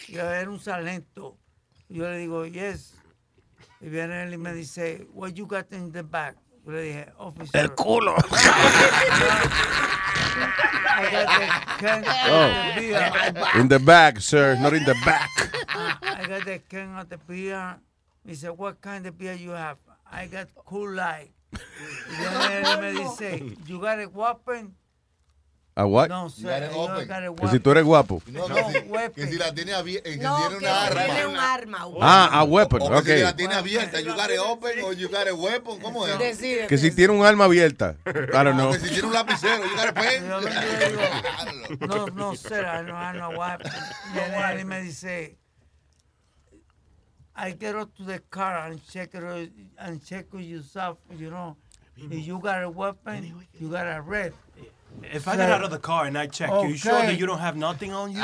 Yo 0.09 0.22
era 0.31 0.49
un 0.49 0.61
sargento. 0.61 1.37
Yo 1.88 2.05
le 2.05 2.18
digo, 2.18 2.44
yes. 2.46 2.94
Y 3.81 3.88
viene 3.88 4.22
él 4.25 4.35
y 4.35 4.38
me 4.38 4.53
dice, 4.53 5.07
what 5.12 5.35
you 5.35 5.46
got 5.46 5.70
in 5.72 5.92
the 5.92 6.03
back? 6.03 6.37
Yo 6.64 6.72
le 6.72 6.83
dije, 6.83 7.12
officer. 7.18 7.61
El 7.61 7.68
culo. 7.75 8.14
I 10.99 11.11
got 11.11 11.27
the 11.38 11.46
can 11.79 12.05
Oh. 12.07 12.72
the. 12.81 13.61
In 13.61 13.68
the 13.68 13.79
back, 13.79 14.20
sir, 14.20 14.57
not 14.57 14.72
in 14.72 14.85
the 14.85 14.94
back. 15.05 15.29
I 16.03 16.27
got 16.27 16.44
the 16.44 16.59
can 16.68 16.96
of 16.99 17.09
the 17.09 17.18
beer. 17.18 17.77
He 18.27 18.35
said, 18.35 18.51
what 18.57 18.81
kind 18.81 19.07
of 19.07 19.16
beer 19.18 19.35
you 19.35 19.51
have? 19.51 19.77
I 20.11 20.27
got 20.27 20.49
Cool 20.64 20.92
Light. 20.94 21.31
Y 21.53 21.59
then 22.22 22.64
él 22.64 22.64
y 22.64 22.81
me 22.81 22.92
dice, 23.05 23.57
you 23.66 23.81
got 23.81 24.01
a 24.01 24.09
weapon? 24.09 24.75
¿A 25.79 25.85
what? 25.85 26.09
No, 26.09 26.27
it 26.29 26.47
a 26.47 27.35
Que 27.39 27.49
si 27.49 27.61
tú 27.61 27.71
eres 27.71 27.85
guapo. 27.85 28.23
No, 28.29 28.49
No, 28.49 28.55
que, 28.55 28.62
si, 28.73 28.79
weapon. 28.89 29.12
que 29.15 29.27
si 29.31 29.37
la 29.37 29.53
tiene 29.53 29.75
abierta, 29.75 30.09
que 30.09 30.17
No, 30.17 30.39
tiene 30.39 30.57
que 30.59 30.65
una 30.65 30.87
arma. 30.87 31.05
tiene 31.05 31.27
un 31.27 31.37
arma. 31.37 31.79
Ah, 32.01 32.31
a 32.41 32.45
weapon, 32.45 32.81
O 32.81 32.89
que 33.03 33.17
si 33.17 33.21
ok. 33.21 33.25
la 33.25 33.37
tiene 33.37 33.55
abierta, 33.57 34.01
you 34.01 34.15
got 34.15 34.31
it 34.31 34.39
open 34.39 34.73
o 34.83 34.93
you 34.93 35.09
got 35.11 35.29
a 35.29 35.35
weapon, 35.35 35.79
¿cómo 35.81 36.07
es? 36.07 36.19
Decide. 36.19 36.67
Que 36.67 36.79
si 36.79 36.91
tiene 36.93 37.12
un 37.12 37.27
arma 37.27 37.45
abierta. 37.45 37.95
I 38.07 38.11
don't 38.43 38.55
know. 38.57 38.71
O 38.71 38.73
que 38.73 38.79
si 38.81 38.89
tiene 38.89 39.07
un 39.09 39.12
lapicero, 39.12 39.65
you 39.67 39.77
got 39.77 39.89
a 39.89 39.93
pen. 39.93 40.27
No, 41.87 42.07
no, 42.07 42.35
sir, 42.35 42.65
I 42.65 42.79
don't 42.83 42.97
have 42.97 43.17
no 43.19 43.39
weapon. 43.39 43.71
Y 44.59 44.65
me 44.65 44.81
dice, 44.81 45.37
I 47.37 47.51
get 47.53 47.75
up 47.75 47.95
to 47.97 48.05
the 48.05 48.21
car 48.31 48.67
and 48.71 48.81
check 48.91 49.11
it 49.15 49.53
and 49.77 50.03
check 50.03 50.29
it 50.33 50.41
yourself, 50.41 50.97
you 51.19 51.29
know. 51.29 51.59
If 51.99 52.27
you 52.27 52.39
got 52.39 52.62
a 52.62 52.71
weapon, 52.71 53.47
you 53.61 53.69
got 53.69 53.87
a 53.87 54.01
red. 54.01 54.33
If 55.03 55.27
I 55.29 55.37
get 55.37 55.51
out 55.51 55.63
of 55.63 55.71
the 55.71 55.79
car 55.81 56.07
and 56.07 56.17
I 56.19 56.27
check 56.29 56.51
you, 56.51 56.71
you 56.71 56.77
sure 56.77 56.93
Okay. 56.95 57.07
that 57.09 57.19
you 57.19 57.27
don't 57.27 57.41
have 57.41 57.57
nothing 57.57 57.93
on 57.93 58.13
you? 58.13 58.23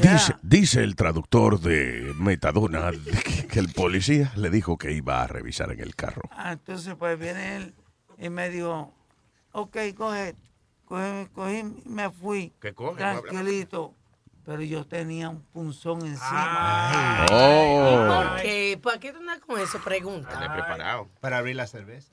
Dice, 0.00 0.34
dice 0.42 0.82
el 0.84 0.94
traductor 0.94 1.58
de 1.60 2.12
Metadona 2.16 2.90
que, 2.92 3.46
que 3.46 3.58
el 3.60 3.68
policía 3.72 4.32
le 4.36 4.50
dijo 4.50 4.76
que 4.78 4.92
iba 4.92 5.22
a 5.22 5.26
revisar 5.26 5.70
en 5.72 5.80
el 5.80 5.94
carro. 5.96 6.22
Ah, 6.32 6.52
entonces 6.52 6.94
pues 6.96 7.18
viene 7.18 7.56
él 7.56 7.74
y 8.18 8.28
me 8.30 8.48
dijo, 8.50 8.94
ok, 9.52 9.76
coge, 9.96 10.36
cogí, 10.84 11.26
cogí 11.32 11.56
y 11.58 11.88
me 11.88 12.10
fui. 12.10 12.52
¿Qué 12.60 12.72
coge? 12.74 12.98
Tranquilito. 12.98 13.94
Pero 14.44 14.62
yo 14.62 14.86
tenía 14.86 15.28
un 15.28 15.42
punzón 15.42 16.00
Ah. 16.20 17.26
encima. 17.26 17.26
Oh. 17.30 18.06
¿Por 18.32 18.42
qué? 18.42 18.78
¿Para 18.82 18.98
qué 18.98 19.12
tú 19.12 19.18
andas 19.18 19.38
con 19.40 19.60
eso? 19.60 19.78
Pregunta. 19.80 20.30
preparado. 20.52 21.08
Para 21.20 21.38
abrir 21.38 21.56
la 21.56 21.66
cerveza. 21.66 22.10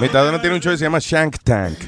Metadona 0.00 0.40
tiene 0.40 0.56
un 0.56 0.62
show 0.62 0.72
que 0.72 0.78
se 0.78 0.84
llama 0.84 0.98
Shank 1.00 1.36
Tank, 1.44 1.78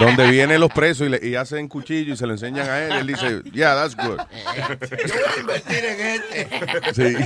donde 0.00 0.28
vienen 0.30 0.60
los 0.60 0.70
presos 0.72 1.06
y, 1.06 1.10
le, 1.10 1.20
y 1.26 1.36
hacen 1.36 1.68
cuchillo 1.68 2.14
y 2.14 2.16
se 2.16 2.26
lo 2.26 2.32
enseñan 2.32 2.68
a 2.68 2.78
él. 2.80 2.92
Él 2.92 3.06
dice, 3.06 3.42
yeah, 3.52 3.74
that's 3.74 3.94
good. 3.96 4.18
Yo 4.18 5.14
voy 5.14 5.22
a 5.36 5.40
invertir 5.40 5.84
en 5.84 6.00
este. 6.00 6.48
Sí. 6.94 7.16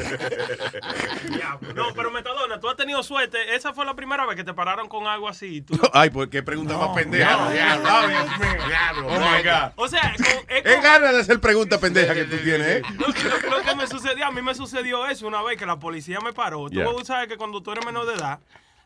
No, 1.74 1.88
pero 1.94 2.10
Metadona, 2.10 2.60
tú 2.60 2.68
has 2.68 2.76
tenido 2.76 3.02
suerte. 3.02 3.54
Esa 3.54 3.72
fue 3.72 3.84
la 3.86 3.94
primera 3.94 4.26
vez 4.26 4.36
que 4.36 4.44
te 4.44 4.52
pararon 4.52 4.88
con 4.88 5.06
algo 5.06 5.28
así. 5.28 5.56
y 5.56 5.60
tú- 5.62 5.78
Ay, 5.92 6.10
pues 6.10 6.28
qué 6.28 6.42
pregunta 6.42 6.76
más 6.76 6.90
pendeja. 6.94 7.38
Oh 7.38 9.18
my 9.18 9.42
God. 9.42 9.72
O 9.76 9.88
sea, 9.88 10.14
con- 10.16 10.26
es 10.56 10.64
Es 10.66 10.74
con- 10.74 10.82
ganas 10.82 11.12
de 11.14 11.20
hacer 11.20 11.40
pregunta 11.40 11.78
pendeja 11.78 12.14
que 12.14 12.24
tú 12.24 12.36
tienes, 12.38 12.66
¿eh? 12.66 12.82
Lo, 12.98 13.06
lo- 13.08 13.56
lo 13.58 13.62
que 13.64 13.74
me 13.74 13.86
sucedió, 13.86 14.26
a 14.26 14.30
mí 14.30 14.42
me 14.42 14.54
sucedió 14.54 15.06
eso 15.06 15.26
una 15.26 15.42
vez 15.42 15.56
que 15.58 15.66
la 15.66 15.78
policía 15.78 16.18
me 16.20 16.32
paró. 16.32 16.68
Yeah. 16.68 16.84
Tú 16.84 17.04
sabes 17.04 17.28
que 17.28 17.36
cuando 17.36 17.62
tú 17.62 17.72
eres 17.72 17.84
menor 17.86 18.03
de 18.06 18.14
edad, 18.14 18.40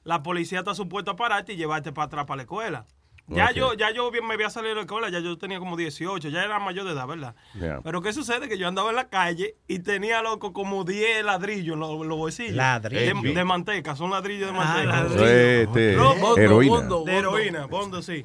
la 0.04 0.22
policía 0.22 0.60
está 0.60 0.74
supuesta 0.74 1.12
a 1.12 1.16
pararte 1.16 1.52
y 1.52 1.56
llevarte 1.56 1.92
para 1.92 2.06
atrás 2.06 2.24
para 2.26 2.36
la 2.36 2.42
escuela. 2.42 2.86
Ya 3.30 3.50
yo, 3.50 3.74
ya 3.74 3.90
yo 3.90 4.10
me 4.26 4.32
había 4.32 4.48
salido 4.48 4.70
de 4.70 4.76
la 4.76 4.80
escuela, 4.86 5.10
ya 5.10 5.18
yo 5.20 5.36
tenía 5.36 5.58
como 5.58 5.76
18, 5.76 6.30
ya 6.30 6.44
era 6.44 6.58
mayor 6.60 6.86
de 6.86 6.92
edad, 6.92 7.06
¿verdad? 7.06 7.34
Yeah. 7.60 7.80
Pero 7.84 8.00
¿qué 8.00 8.14
sucede? 8.14 8.48
Que 8.48 8.56
yo 8.56 8.66
andaba 8.66 8.88
en 8.88 8.96
la 8.96 9.10
calle 9.10 9.54
y 9.66 9.80
tenía, 9.80 10.22
loco, 10.22 10.54
como 10.54 10.82
10 10.84 11.26
ladrillos 11.26 11.74
en 11.74 11.80
los, 11.80 12.06
los 12.06 12.16
bolsillos. 12.16 12.56
Ladrillos. 12.56 13.22
De, 13.22 13.34
de 13.34 13.44
manteca, 13.44 13.96
son 13.96 14.10
ladrillos 14.12 14.50
de 14.50 14.58
Ah, 14.58 14.64
manteca. 14.64 15.00
Eso 15.06 15.26
es, 15.26 15.66
este, 15.68 15.96
No, 15.96 16.14
bondo, 16.14 16.38
heroína. 16.38 16.80
De 17.04 17.16
heroína, 17.18 17.66
bondo, 17.66 18.00
sí. 18.00 18.24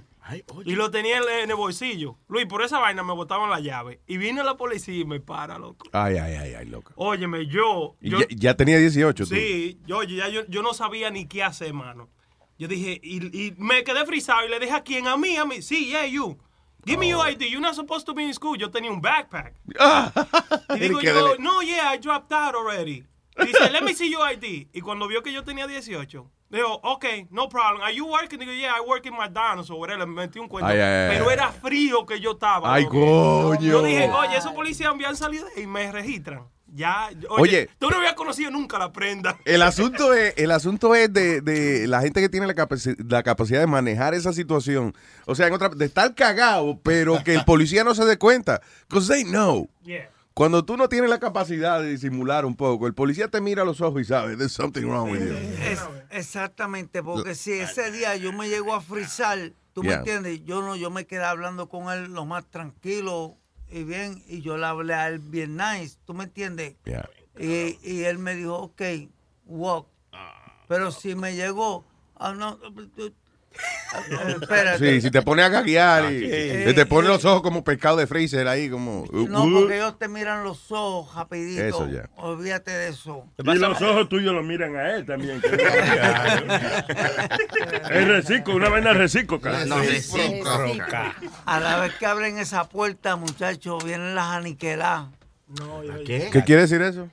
Y 0.66 0.76
lo 0.76 0.90
tenía 0.90 1.18
en, 1.42 1.50
el 1.50 1.56
bolsillo. 1.56 2.18
Luis, 2.28 2.46
por 2.46 2.64
esa 2.64 2.80
vaina 2.80 3.04
me 3.04 3.14
botaban 3.14 3.50
la 3.50 3.60
llave. 3.60 4.02
Y 4.08 4.18
viene 4.18 4.44
la 4.44 4.56
policía 4.56 4.96
y 4.96 5.06
me 5.06 5.20
para, 5.20 5.58
loco. 5.58 5.86
Ay, 5.92 6.18
ay, 6.18 6.36
ay, 6.36 6.54
ay, 6.54 6.66
loco. 6.66 6.94
Óyeme, 6.96 7.46
yo... 7.48 7.96
Yo 8.00 8.20
ya, 8.20 8.26
ya 8.30 8.56
tenía 8.56 8.78
18 8.78 9.26
tú. 9.26 9.36
Sí, 9.36 9.80
yo, 9.86 10.04
ya 10.04 10.30
yo, 10.30 10.46
yo 10.48 10.62
no 10.62 10.74
sabía 10.74 11.10
ni 11.10 11.28
qué 11.28 11.44
hacer, 11.44 11.74
mano. 11.74 12.10
Yo 12.58 12.68
dije, 12.68 13.00
y, 13.04 13.48
y 13.48 13.56
me 13.58 13.84
quedé 13.84 14.06
frisado 14.06 14.46
y 14.46 14.50
le 14.50 14.60
dije 14.60 14.74
a 14.74 14.84
quién, 14.84 15.08
a 15.08 15.18
mí, 15.18 15.36
a 15.36 15.46
mí. 15.46 15.62
Sí, 15.62 15.88
yeah, 15.88 16.06
you. 16.06 16.38
Give 16.86 17.00
me 17.00 17.10
your 17.10 17.26
ID. 17.26 17.50
You're 17.50 17.62
not 17.62 17.76
supposed 17.76 18.06
to 18.08 18.14
be 18.14 18.24
in 18.24 18.34
school. 18.34 18.58
Yo 18.58 18.70
tenía 18.70 18.92
un 18.92 19.02
backpack. 19.02 19.54
y 20.76 20.80
digo 20.80 21.02
yo, 21.02 21.36
no, 21.40 21.62
yeah, 21.62 21.94
I 21.94 21.98
dropped 21.98 22.32
out 22.32 22.56
already. 22.56 23.04
Dice, 23.38 23.72
let 23.72 23.84
me 23.84 23.94
see 23.94 24.12
your 24.12 24.22
ID. 24.28 24.68
Y 24.74 24.82
cuando 24.82 25.08
vio 25.08 25.24
que 25.24 25.32
yo 25.32 25.44
tenía 25.44 25.66
18, 25.66 26.30
dijo, 26.58 26.80
ok, 26.84 27.06
no 27.32 27.48
problem. 27.50 27.82
Are 27.82 27.94
you 27.96 28.06
working? 28.06 28.40
Digo, 28.40 28.52
yeah, 28.54 28.74
I 28.78 28.82
work 28.88 29.06
in 29.06 29.14
McDonald's 29.14 29.70
o 29.70 29.76
whatever. 29.76 30.00
Le 30.00 30.06
metí 30.06 30.40
un 30.40 30.48
cuento. 30.48 30.68
Ay, 30.70 30.80
ay, 30.80 31.10
ay, 31.10 31.18
Pero 31.18 31.32
era 31.32 31.52
frío 31.52 32.06
que 32.06 32.20
yo 32.20 32.32
estaba. 32.32 32.74
Ay, 32.74 32.86
coño. 32.86 33.60
Yo 33.60 33.82
dije, 33.84 34.10
oye, 34.10 34.38
esos 34.38 34.52
policías 34.54 34.92
habían 34.92 35.16
salido 35.16 35.46
y 35.58 35.66
me 35.68 35.92
registran. 35.92 36.44
Ya, 36.76 37.10
oye, 37.30 37.42
Oye. 37.42 37.70
tú 37.78 37.92
no 37.92 37.98
habías 37.98 38.14
conocido 38.16 38.50
nunca 38.50 38.80
la 38.80 38.92
prenda. 38.92 39.38
El 39.46 39.62
asunto 39.62 40.12
es, 40.12 40.34
el 40.38 40.50
asunto 40.50 40.96
es 40.96 41.14
de, 41.14 41.40
de 41.42 41.86
la 41.88 42.02
gente 42.02 42.20
que 42.20 42.30
tiene 42.30 42.48
la, 42.48 42.56
capaci- 42.56 42.96
la 43.08 43.22
capacidad 43.22 43.60
de 43.60 43.68
manejar 43.68 44.16
esa 44.16 44.34
situación. 44.34 44.96
O 45.28 45.36
sea, 45.36 45.46
en 45.46 45.54
otra, 45.54 45.70
de 45.70 45.86
estar 45.86 46.16
cagado, 46.16 46.80
pero 46.82 47.24
que 47.24 47.36
el 47.36 47.46
policía 47.46 47.84
no 47.84 47.94
se 47.94 48.06
dé 48.06 48.18
cuenta. 48.18 48.60
Because 48.90 49.08
they 49.08 49.24
know. 49.24 49.70
Yeah. 49.84 50.10
Cuando 50.34 50.66
tú 50.66 50.78
no 50.78 50.90
tienes 50.90 51.10
la 51.10 51.20
capacidad 51.20 51.80
de 51.82 51.90
disimular 51.92 52.46
un 52.46 52.56
poco, 52.56 52.88
el 52.88 52.94
policía 52.96 53.28
te 53.28 53.40
mira 53.40 53.62
a 53.62 53.66
los 53.66 53.82
ojos 53.82 54.02
y 54.02 54.06
sabe, 54.06 54.36
there's 54.36 54.52
something 54.52 54.82
wrong 54.84 55.12
with 55.12 55.22
you. 55.22 55.34
Es- 55.64 55.80
exactamente, 56.10 57.04
porque 57.04 57.36
si 57.36 57.52
ese 57.54 57.92
día 57.92 58.16
yo 58.16 58.34
me 58.34 58.50
llego 58.50 58.74
a 58.74 58.82
frizar, 58.82 59.52
tú 59.74 59.84
me 59.84 59.90
entiendes, 60.00 60.44
yo 60.46 60.62
no, 60.64 60.76
yo 60.76 60.90
me 60.90 61.06
quedé 61.06 61.24
hablando 61.24 61.70
con 61.70 61.92
él 61.92 62.14
lo 62.14 62.26
más 62.26 62.46
tranquilo 62.50 63.38
y 63.70 63.84
bien, 63.84 64.24
y 64.28 64.42
yo 64.42 64.58
le 64.58 64.66
hablé 64.66 64.94
a 64.96 65.08
él 65.08 65.20
bien 65.20 65.56
nice, 65.58 65.98
tú 66.06 66.14
me 66.16 66.24
entiendes. 66.26 66.76
Yeah. 66.86 67.08
Y, 67.40 67.78
y 67.84 68.04
él 68.04 68.18
me 68.20 68.36
dijo, 68.36 68.56
ok, 68.58 68.82
walk. 69.46 69.88
Pero 70.68 70.92
si 70.92 71.14
me 71.16 71.36
llegó, 71.36 71.86
ah, 72.16 72.34
no. 72.34 72.58
Sí, 74.80 75.02
si 75.02 75.12
te 75.12 75.22
pone 75.22 75.44
a 75.44 75.50
gaguear 75.50 76.12
y, 76.12 76.24
Eh, 76.26 76.68
y 76.70 76.74
te 76.74 76.86
pone 76.86 77.08
eh, 77.08 77.12
los 77.12 77.26
ojos 77.26 77.42
como 77.42 77.64
pescado 77.64 77.98
de 77.98 78.08
freezer 78.08 78.48
ahí, 78.48 78.70
como... 78.70 79.06
No, 79.12 79.44
uh, 79.44 79.54
porque 79.54 79.76
ellos 79.76 79.98
te 80.00 80.08
miran 80.08 80.44
los 80.44 80.72
ojos 80.72 81.14
rapidito. 81.16 81.64
Eso 81.64 81.88
ya. 81.90 82.10
Olvídate 82.16 82.72
de 82.72 82.90
eso. 82.90 83.26
Y 83.38 83.44
los 83.56 83.82
ojos 83.82 84.10
tuyos 84.10 84.34
lo 84.34 84.44
miran 84.44 84.76
a 84.76 84.96
él 84.96 85.06
también. 85.06 85.42
que 85.42 85.50
es 87.92 88.08
reciclo, 88.08 88.56
una 88.56 88.70
vaina 88.70 88.94
recíproca. 88.94 89.66
No, 89.66 89.80
recíproca. 89.80 91.16
A 91.46 91.60
la 91.60 91.80
vez 91.80 91.94
que 91.96 92.06
abren 92.06 92.40
esa 92.40 92.68
puerta, 92.70 93.16
muchachos, 93.16 93.84
vienen 93.84 94.16
las 94.16 94.28
aniquiladas. 94.28 95.08
¿Qué 96.06 96.44
quiere 96.46 96.64
decir 96.64 96.82
eso? 96.82 97.10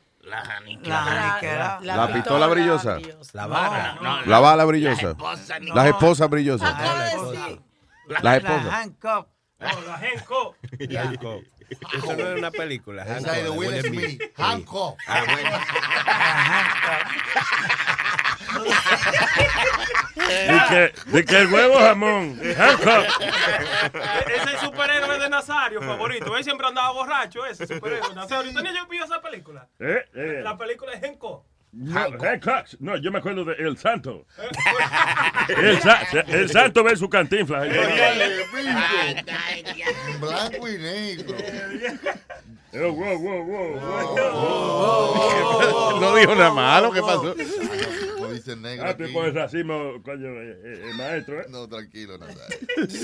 La 1.83 2.13
pistola 2.13 2.47
brillosa. 2.47 2.99
La 3.33 3.47
vara. 3.47 3.99
No, 4.01 4.21
La 4.23 4.39
bala 4.41 4.65
brillosa. 4.65 5.03
Las 5.03 5.11
esposas, 5.13 5.61
no. 5.61 5.75
Las 5.75 5.87
esposas 5.87 6.31
brillosas. 6.31 6.79
La- 6.79 6.95
Las 6.95 7.13
esposas. 8.39 8.65
La 8.65 8.79
handcuff. 8.81 9.27
No, 9.59 9.67
la 9.87 9.99
Genco. 9.99 10.57
Hancock. 10.91 11.45
Eso 11.93 12.17
no 12.17 12.27
es 12.29 12.39
una 12.39 12.51
película. 12.51 13.03
Esa 13.05 13.37
es 13.39 13.45
de 13.45 13.51
Will 13.51 13.81
Smith. 13.83 14.23
Hancock. 14.37 14.99
Ah, 15.07 15.23
bueno. 15.31 15.51
De 20.17 20.61
que, 20.69 20.93
de 21.11 21.25
que 21.25 21.37
el 21.39 21.53
huevo 21.53 21.79
jamón. 21.79 22.39
Hancock. 22.57 23.07
Ese 24.37 24.55
es 24.55 24.61
superhéroe 24.61 25.19
de 25.19 25.29
Nazario 25.29 25.81
favorito. 25.83 26.37
Él 26.37 26.45
siempre 26.45 26.67
andaba 26.67 26.93
borracho, 26.93 27.45
ese 27.47 27.67
superhéroe. 27.67 28.15
Nazario. 28.15 28.51
¿Usted 28.51 28.63
no 28.63 28.73
yo 28.75 28.87
vio 28.89 29.05
esa 29.05 29.21
película? 29.21 29.67
Eh, 29.79 30.05
eh. 30.15 30.41
La 30.43 30.57
película 30.57 30.93
es 30.93 31.01
Genco. 31.01 31.45
No, 31.73 32.01
Hancock. 32.01 32.67
No, 32.81 32.97
yo 32.97 33.13
me 33.13 33.19
acuerdo 33.21 33.45
de 33.45 33.55
El 33.55 33.79
Santo. 33.79 34.27
El, 35.49 35.81
Sa- 35.81 36.03
el 36.27 36.51
Santo 36.51 36.83
ve 36.83 36.97
su 36.97 37.09
cantinfla. 37.09 37.61
Blanco 40.21 40.69
y 40.69 40.79
negro. 40.79 41.37
Oh, 42.73 42.93
wow, 42.93 43.19
wow, 43.19 43.45
wow, 44.31 46.01
No 46.01 46.15
dijo 46.21 46.35
nada 46.37 46.53
malo, 46.53 46.93
¿qué 46.93 47.01
pasó? 47.01 47.35
Dice 48.41 48.53
el 48.53 48.63
negro 48.63 48.87
Ah, 48.89 48.97
tú 48.97 49.05
pones 49.13 49.35
racismo, 49.35 50.03
coño, 50.03 50.29
eh, 50.29 50.59
eh, 50.65 50.83
eh, 50.91 50.95
maestro, 50.97 51.43
¿eh? 51.43 51.47
No, 51.51 51.69
tranquilo, 51.69 52.17
nada. 52.17 52.33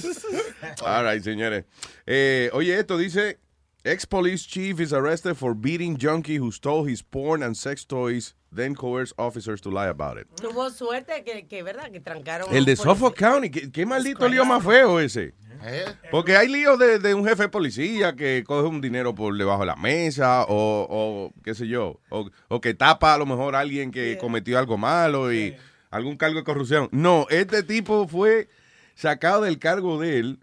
All 0.83 1.05
right, 1.05 1.22
señores. 1.22 1.64
Eh, 2.07 2.49
oye, 2.55 2.79
esto 2.79 2.96
dice: 2.96 3.38
Ex-police 3.87 4.44
chief 4.44 4.81
is 4.81 4.92
arrested 4.92 5.37
for 5.37 5.55
beating 5.55 5.96
junkie 5.96 6.38
who 6.38 6.51
stole 6.51 6.83
his 6.83 7.03
porn 7.03 7.40
and 7.40 7.57
sex 7.57 7.85
toys, 7.85 8.35
then 8.51 8.75
coerced 8.75 9.12
officers 9.16 9.61
to 9.61 9.70
lie 9.70 9.87
about 9.87 10.18
it. 10.18 10.27
Tuvo 10.35 10.70
suerte 10.70 11.22
que, 11.25 11.46
que 11.46 11.62
¿verdad? 11.62 11.92
Que 11.92 12.01
trancaron. 12.01 12.53
El 12.53 12.64
de. 12.64 12.75
Suffolk 12.75 13.14
County, 13.16 13.49
¿qué, 13.49 13.70
qué 13.70 13.87
maldito 13.87 14.29
lío 14.29 14.44
más 14.44 14.64
feo 14.64 14.99
ese? 14.99 15.35
¿Eh? 15.64 15.85
Porque 16.11 16.37
hay 16.37 16.49
líos 16.49 16.81
de, 16.81 16.99
de 16.99 17.14
un 17.14 17.25
jefe 17.25 17.44
de 17.44 17.49
policía 17.49 18.16
que 18.16 18.42
coge 18.44 18.66
un 18.66 18.81
dinero 18.81 19.14
por 19.14 19.37
debajo 19.38 19.61
de 19.61 19.66
la 19.66 19.77
mesa 19.77 20.44
o, 20.49 20.87
o 20.90 21.33
qué 21.44 21.55
sé 21.55 21.68
yo, 21.68 22.01
o, 22.11 22.29
o 22.49 22.61
que 22.61 22.75
tapa 22.75 23.14
a 23.14 23.18
lo 23.18 23.25
mejor 23.25 23.55
a 23.55 23.61
alguien 23.61 23.92
que 23.92 24.18
cometió 24.18 24.59
algo 24.59 24.77
malo 24.77 25.33
y 25.33 25.57
algún 25.90 26.16
cargo 26.16 26.38
de 26.38 26.44
corrupción. 26.44 26.88
No, 26.90 27.27
este 27.31 27.62
tipo 27.62 28.09
fue 28.09 28.49
sacado 28.96 29.42
del 29.42 29.61
cargo 29.61 30.01
de 30.01 30.18
él 30.18 30.40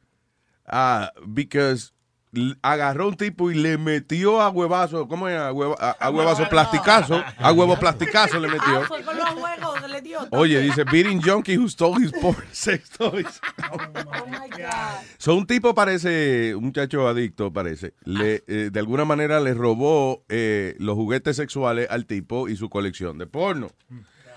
ah, 0.65 1.11
because 1.25 1.92
agarró 2.61 3.07
un 3.09 3.15
tipo 3.15 3.51
y 3.51 3.55
le 3.55 3.77
metió 3.77 4.41
a 4.41 4.49
huevazo, 4.49 5.07
¿cómo 5.07 5.27
es? 5.29 5.37
A, 5.37 5.51
hueva- 5.51 5.75
a- 5.79 5.91
a 5.99 6.09
huevazo 6.09 6.49
plasticazo, 6.49 7.23
a 7.37 7.51
huevo 7.51 7.77
plasticazo 7.77 8.39
le 8.39 8.47
metió. 8.47 8.79
Ah, 8.81 8.85
fue 8.87 9.01
con 9.03 9.15
los 9.17 9.29
juegos, 9.29 9.89
le 9.89 10.01
dio. 10.01 10.19
Oye, 10.31 10.59
dice, 10.61 10.83
beating 10.85 11.21
junkie 11.21 11.57
who 11.57 11.67
stole 11.69 12.03
his 12.03 12.11
porn 12.11 12.43
sex 12.51 12.89
toys. 12.89 13.39
Oh 13.71 13.77
my 14.27 14.49
God. 14.49 15.03
So, 15.17 15.35
un 15.35 15.45
tipo 15.45 15.75
parece, 15.75 16.55
un 16.55 16.65
muchacho 16.65 17.07
adicto 17.07 17.53
parece, 17.53 17.93
le, 18.03 18.43
eh, 18.47 18.69
de 18.71 18.79
alguna 18.79 19.05
manera 19.05 19.39
le 19.39 19.53
robó 19.53 20.23
eh, 20.29 20.75
los 20.79 20.95
juguetes 20.95 21.35
sexuales 21.35 21.87
al 21.89 22.05
tipo 22.05 22.49
y 22.49 22.55
su 22.55 22.69
colección 22.69 23.17
de 23.17 23.27
porno. 23.27 23.69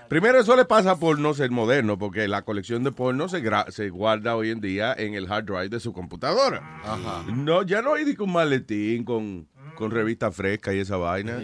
Primero, 0.09 0.39
eso 0.39 0.55
le 0.55 0.65
pasa 0.65 0.97
por 0.97 1.19
no 1.19 1.33
ser 1.33 1.51
moderno, 1.51 1.97
porque 1.97 2.27
la 2.27 2.43
colección 2.43 2.83
de 2.83 2.91
porno 2.91 3.27
se, 3.27 3.43
gra- 3.43 3.69
se 3.71 3.89
guarda 3.89 4.35
hoy 4.35 4.51
en 4.51 4.61
día 4.61 4.93
en 4.97 5.13
el 5.15 5.29
hard 5.31 5.45
drive 5.45 5.69
de 5.69 5.79
su 5.79 5.91
computadora. 5.93 6.61
No, 7.33 7.63
ya 7.63 7.81
no 7.81 7.93
hay 7.95 8.15
un 8.17 8.31
maletín 8.31 9.03
con, 9.03 9.47
con 9.75 9.91
revista 9.91 10.31
fresca 10.31 10.73
y 10.73 10.79
esa 10.79 10.97
vaina. 10.97 11.39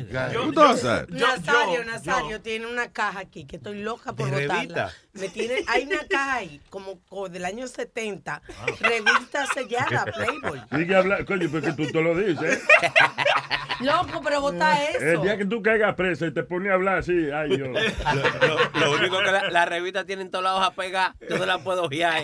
Who 0.45 0.51
does 0.53 0.81
that? 0.81 1.09
Nazario, 1.09 1.83
Nazario 1.85 2.41
tiene 2.41 2.65
una 2.67 2.91
caja 2.91 3.19
aquí 3.19 3.45
que 3.45 3.57
estoy 3.57 3.81
loca 3.81 4.13
por 4.13 4.27
¿De 4.31 4.43
botarla. 4.47 4.53
revista? 4.55 4.91
Me 5.13 5.29
tiene, 5.29 5.63
hay 5.67 5.83
una 5.83 6.05
caja 6.09 6.35
ahí, 6.37 6.59
como, 6.69 6.99
como 7.07 7.29
del 7.29 7.45
año 7.45 7.67
70, 7.67 8.41
revista 8.79 9.45
sellada, 9.53 10.05
Playboy. 10.05 10.61
Sigue 10.75 10.95
hablando, 10.95 11.25
coño, 11.25 11.47
porque 11.51 11.71
tú 11.73 11.85
te 11.91 12.01
lo 12.01 12.15
dices. 12.17 12.63
Loco, 13.79 14.21
pero 14.23 14.39
bota 14.39 14.81
El 14.85 15.03
eso. 15.03 15.21
día 15.23 15.37
que 15.37 15.45
tú 15.45 15.61
caigas 15.61 15.93
presa 15.95 16.27
y 16.27 16.33
te 16.33 16.43
pones 16.43 16.71
a 16.71 16.75
hablar 16.75 16.99
así, 16.99 17.11
ay, 17.31 17.57
yo. 17.57 17.65
Lo, 17.67 18.79
lo 18.79 18.91
único 18.97 19.17
que 19.19 19.31
la, 19.31 19.49
la 19.49 19.65
revista 19.65 20.05
tiene 20.05 20.21
en 20.21 20.31
todas 20.31 20.43
las 20.45 20.53
hojas 20.53 20.71
pegadas, 20.75 21.15
yo 21.29 21.37
no 21.37 21.45
la 21.45 21.57
puedo 21.59 21.83
ojear. 21.83 22.23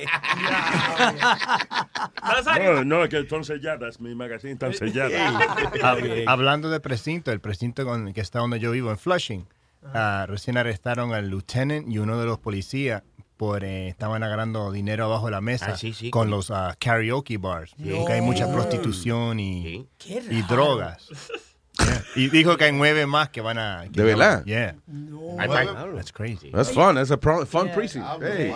No, 2.58 2.84
no, 2.84 3.04
es 3.04 3.10
que 3.10 3.28
son 3.28 3.44
selladas, 3.44 4.00
mis 4.00 4.16
magazines 4.16 4.54
están 4.56 4.74
selladas. 4.74 5.12
Hab- 5.82 6.24
Hablando 6.28 6.70
de 6.70 6.80
precinto, 6.80 7.32
el 7.32 7.40
precinto 7.42 7.84
con, 7.86 8.14
que 8.14 8.22
está 8.22 8.40
donde 8.40 8.60
yo 8.60 8.72
vivo, 8.72 8.92
en 8.92 8.98
Flushing, 8.98 9.48
ah, 9.84 10.26
recién 10.28 10.58
arrestaron 10.58 11.14
al 11.14 11.30
lieutenant 11.30 11.88
y 11.92 11.98
uno 12.00 12.20
de 12.20 12.26
los 12.26 12.40
policías 12.40 13.04
por 13.38 13.64
eh, 13.64 13.88
estaban 13.88 14.22
agarrando 14.24 14.72
dinero 14.72 15.06
abajo 15.06 15.26
de 15.28 15.32
la 15.32 15.42
mesa 15.42 15.68
Ah, 15.74 15.78
sí, 15.78 15.94
sí. 15.94 16.12
con 16.12 16.30
los 16.30 16.52
ah, 16.52 16.76
karaoke 16.80 17.38
bars, 17.38 17.74
porque 17.78 18.14
hay 18.14 18.22
mucha 18.22 18.52
prostitución 18.52 19.40
y, 19.40 19.88
y 20.30 20.42
drogas. 20.44 21.08
Yeah. 21.08 21.18
Y 22.16 22.28
dijo 22.30 22.58
que 22.58 22.66
hay 22.66 22.72
nueve 22.74 23.06
más 23.06 23.30
que 23.30 23.40
van 23.40 23.58
a... 23.58 23.84
que 23.84 24.02
¿De 24.02 24.04
verdad? 24.04 24.44
Yeah. 24.44 24.76
Ay. 25.38 25.68
That's 25.96 26.12
crazy. 26.12 26.52
That's 26.52 26.72
fun. 26.74 26.96
That's 26.96 27.10
a 27.12 27.16
pro- 27.18 27.46
fun 27.46 27.72
precinct. 27.72 28.06
Hey. 28.22 28.52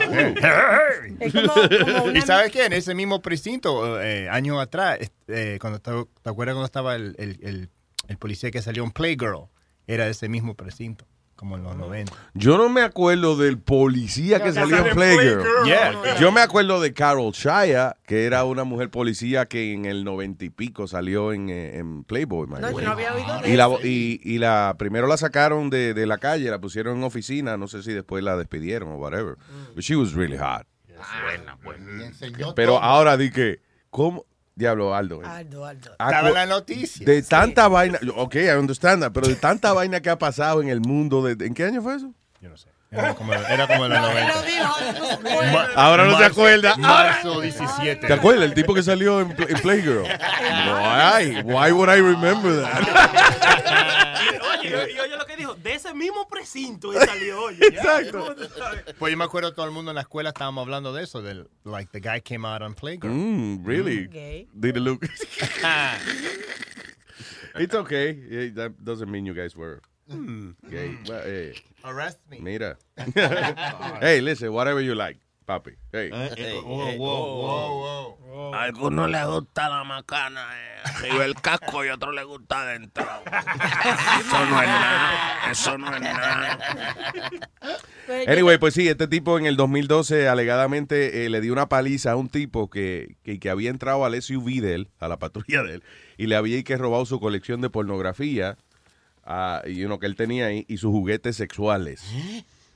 Como- 1.31 1.53
como 1.85 2.03
una- 2.09 2.19
¿Y 2.19 2.21
sabes 2.21 2.51
qué? 2.51 2.65
En 2.65 2.73
ese 2.73 2.93
mismo 2.93 3.21
precinto, 3.21 4.01
eh, 4.01 4.27
años 4.29 4.59
atrás, 4.61 4.99
eh, 5.27 5.57
cuando 5.61 5.79
¿te 5.79 5.91
acuerdas 6.29 6.55
cuando 6.55 6.65
estaba 6.65 6.95
el, 6.95 7.15
el- 7.17 7.39
el- 7.43 7.69
el 8.09 8.17
policía 8.17 8.51
que 8.51 8.61
salió 8.61 8.83
en 8.83 8.91
Playgirl? 8.91 9.47
Era 9.87 10.05
de 10.05 10.11
ese 10.11 10.27
mismo 10.29 10.55
precinto, 10.55 11.05
como 11.35 11.57
en 11.57 11.63
los 11.63 11.75
90. 11.75 12.13
Yo 12.33 12.57
no 12.57 12.69
me 12.69 12.81
acuerdo 12.81 13.35
del 13.35 13.59
policía 13.59 14.41
que 14.41 14.53
salió 14.53 14.77
en 14.77 14.93
Playgirl. 14.93 15.41
Playgirl. 15.41 15.65
Yeah. 15.65 16.19
Yo 16.19 16.31
me 16.31 16.41
acuerdo 16.41 16.79
de 16.79 16.93
Carol 16.93 17.31
Shaya, 17.33 17.97
que 18.05 18.25
era 18.25 18.43
una 18.43 18.63
mujer 18.63 18.89
policía 18.89 19.47
que 19.47 19.73
en 19.73 19.85
el 19.85 20.03
noventa 20.03 20.45
y 20.45 20.49
pico 20.49 20.87
salió 20.87 21.33
en, 21.33 21.49
eh, 21.49 21.77
en 21.77 22.03
Playboy. 22.03 22.47
No, 22.47 22.71
yo 22.71 22.81
no 22.81 22.91
había 22.91 23.13
oído 23.13 23.41
de 23.41 23.49
y 23.49 23.55
la, 23.57 23.65
eso. 23.65 23.79
y, 23.83 24.21
y 24.23 24.37
la 24.37 24.75
primero 24.77 25.07
la 25.07 25.17
sacaron 25.17 25.69
de, 25.69 25.93
de 25.93 26.05
la 26.05 26.17
calle, 26.17 26.49
la 26.49 26.59
pusieron 26.59 26.97
en 26.97 27.03
oficina, 27.03 27.57
no 27.57 27.67
sé 27.67 27.83
si 27.83 27.91
después 27.93 28.23
la 28.23 28.37
despidieron 28.37 28.89
o 28.91 28.95
whatever. 28.97 29.37
But 29.75 29.83
she 29.83 29.95
was 29.95 30.13
really 30.13 30.37
hot. 30.37 30.65
Pero 32.55 32.79
ahora 32.81 33.17
di 33.17 33.31
que, 33.31 33.61
¿cómo? 33.89 34.25
Diablo, 34.55 34.93
Aldo. 34.93 35.23
eh. 35.23 35.25
Aldo, 35.25 35.65
Aldo. 35.65 35.91
Estaba 35.91 36.27
en 36.27 36.33
la 36.35 36.45
noticia. 36.45 37.05
De 37.05 37.21
tanta 37.23 37.67
vaina, 37.67 37.99
ok, 38.15 38.35
I 38.35 38.49
understand 38.51 39.01
that, 39.01 39.11
pero 39.11 39.27
de 39.27 39.35
tanta 39.35 39.73
vaina 39.73 40.01
que 40.01 40.09
ha 40.09 40.17
pasado 40.17 40.61
en 40.61 40.69
el 40.69 40.79
mundo, 40.81 41.23
de, 41.23 41.45
¿en 41.45 41.53
qué 41.53 41.65
año 41.65 41.81
fue 41.81 41.95
eso? 41.95 42.13
Era 42.93 43.15
como, 43.15 43.33
era 43.33 43.67
como 43.67 43.85
en 43.85 43.91
los 43.91 44.01
90. 44.01 45.51
Ma- 45.51 45.69
Ahora 45.75 46.05
no 46.05 46.17
se 46.17 46.25
acuerda. 46.25 46.75
Marzo 46.77 47.41
17. 47.41 48.07
¿Te 48.07 48.13
acuerdas? 48.13 48.45
El 48.45 48.53
tipo 48.53 48.73
que 48.73 48.83
salió 48.83 49.21
en, 49.21 49.31
en 49.31 49.61
Playgirl. 49.61 50.03
Why? 50.03 51.41
Why 51.43 51.71
would 51.71 51.89
I 51.89 52.01
remember 52.01 52.61
that? 52.61 52.83
Oye, 54.59 54.69
y 54.93 54.99
oye 54.99 55.17
lo 55.17 55.25
que 55.25 55.35
dijo, 55.35 55.55
de 55.55 55.73
ese 55.73 55.93
mismo 55.93 56.27
precinto 56.27 56.93
él 56.93 57.05
salió, 57.05 57.41
oye. 57.43 57.57
Exacto. 57.67 58.35
Pues 58.97 59.11
yo 59.11 59.17
me 59.17 59.25
acuerdo 59.25 59.53
todo 59.53 59.65
el 59.65 59.71
mundo 59.71 59.91
en 59.91 59.95
la 59.95 60.01
escuela 60.01 60.29
estábamos 60.29 60.61
hablando 60.63 60.93
de 60.93 61.03
eso, 61.03 61.21
del 61.21 61.49
like 61.65 61.89
the 61.91 61.99
guy 61.99 62.21
came 62.21 62.47
out 62.47 62.61
on 62.61 62.73
Playgirl. 62.75 63.11
Mm, 63.13 63.65
really? 63.65 64.07
Gay. 64.07 64.47
Did 64.53 64.77
it 64.77 64.81
look? 64.81 65.03
It's 67.55 67.75
okay. 67.75 68.13
Yeah, 68.29 68.49
That 68.55 68.83
doesn't 68.83 69.11
mean 69.11 69.25
you 69.25 69.33
guys 69.35 69.55
were 69.55 69.81
gay. 70.07 70.97
Well, 71.07 71.21
eh, 71.25 71.53
Arrest 71.83 72.19
me. 72.29 72.39
Mira. 72.39 72.77
hey, 74.01 74.21
listen, 74.21 74.51
whatever 74.53 74.81
you 74.81 74.95
like, 74.95 75.19
papi. 75.45 75.75
Hey. 75.91 76.09
A 78.53 78.63
algunos 78.63 79.09
les 79.09 79.25
gusta 79.25 79.69
la 79.69 79.83
macana 79.83 80.41
eh, 80.53 80.81
arriba 80.83 81.25
el 81.25 81.35
casco 81.35 81.85
y 81.85 81.89
a 81.89 81.95
otros 81.95 82.15
les 82.15 82.25
gusta 82.25 82.61
adentro. 82.61 83.03
Eso 83.25 84.45
no 84.45 84.61
es 84.61 84.67
nada. 84.67 85.51
Eso 85.51 85.77
no 85.77 85.95
es 85.95 86.01
nada. 86.01 86.59
Anyway, 88.27 88.57
pues 88.57 88.73
sí, 88.73 88.87
este 88.87 89.07
tipo 89.07 89.37
en 89.37 89.45
el 89.45 89.55
2012 89.55 90.27
alegadamente 90.27 91.25
eh, 91.25 91.29
le 91.29 91.41
dio 91.41 91.53
una 91.53 91.69
paliza 91.69 92.11
a 92.11 92.15
un 92.15 92.29
tipo 92.29 92.69
que, 92.69 93.17
que, 93.23 93.39
que 93.39 93.49
había 93.49 93.69
entrado 93.69 94.05
al 94.05 94.19
SUV 94.21 94.61
de 94.61 94.75
él, 94.75 94.89
a 94.99 95.07
la 95.07 95.19
patrulla 95.19 95.63
de 95.63 95.75
él, 95.75 95.83
y 96.17 96.27
le 96.27 96.35
había 96.35 96.61
que 96.63 96.77
robado 96.77 97.05
su 97.05 97.19
colección 97.19 97.61
de 97.61 97.69
pornografía 97.69 98.57
y 99.65 99.83
uno 99.83 99.99
que 99.99 100.05
él 100.05 100.15
tenía 100.15 100.47
ahí 100.47 100.65
y 100.67 100.77
sus 100.77 100.91
juguetes 100.91 101.35
sexuales. 101.35 102.03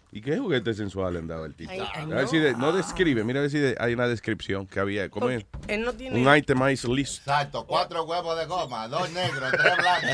¿Y 0.09 0.21
qué 0.21 0.37
juguetes 0.37 0.77
sensuales 0.77 1.21
andaba 1.21 1.45
el 1.45 1.53
tipo? 1.53 1.71
Ver 2.07 2.27
si 2.29 2.37
de- 2.39 2.53
no 2.53 2.71
describe, 2.71 3.25
mira 3.25 3.39
a 3.39 3.41
ver 3.41 3.51
si 3.51 3.59
de- 3.59 3.75
hay 3.77 3.93
una 3.93 4.07
descripción 4.07 4.65
que 4.65 4.79
había. 4.79 5.09
¿Cómo 5.09 5.29
es? 5.29 5.45
Él 5.67 5.83
no 5.83 5.91
tiene... 5.93 6.17
Un 6.25 6.35
itemized 6.37 6.87
list. 6.89 7.17
Exacto, 7.19 7.65
cuatro 7.67 8.03
huevos 8.03 8.37
de 8.39 8.45
goma, 8.45 8.87
dos 8.87 9.11
negros, 9.11 9.51
tres 9.51 9.77
blancos. 9.77 10.09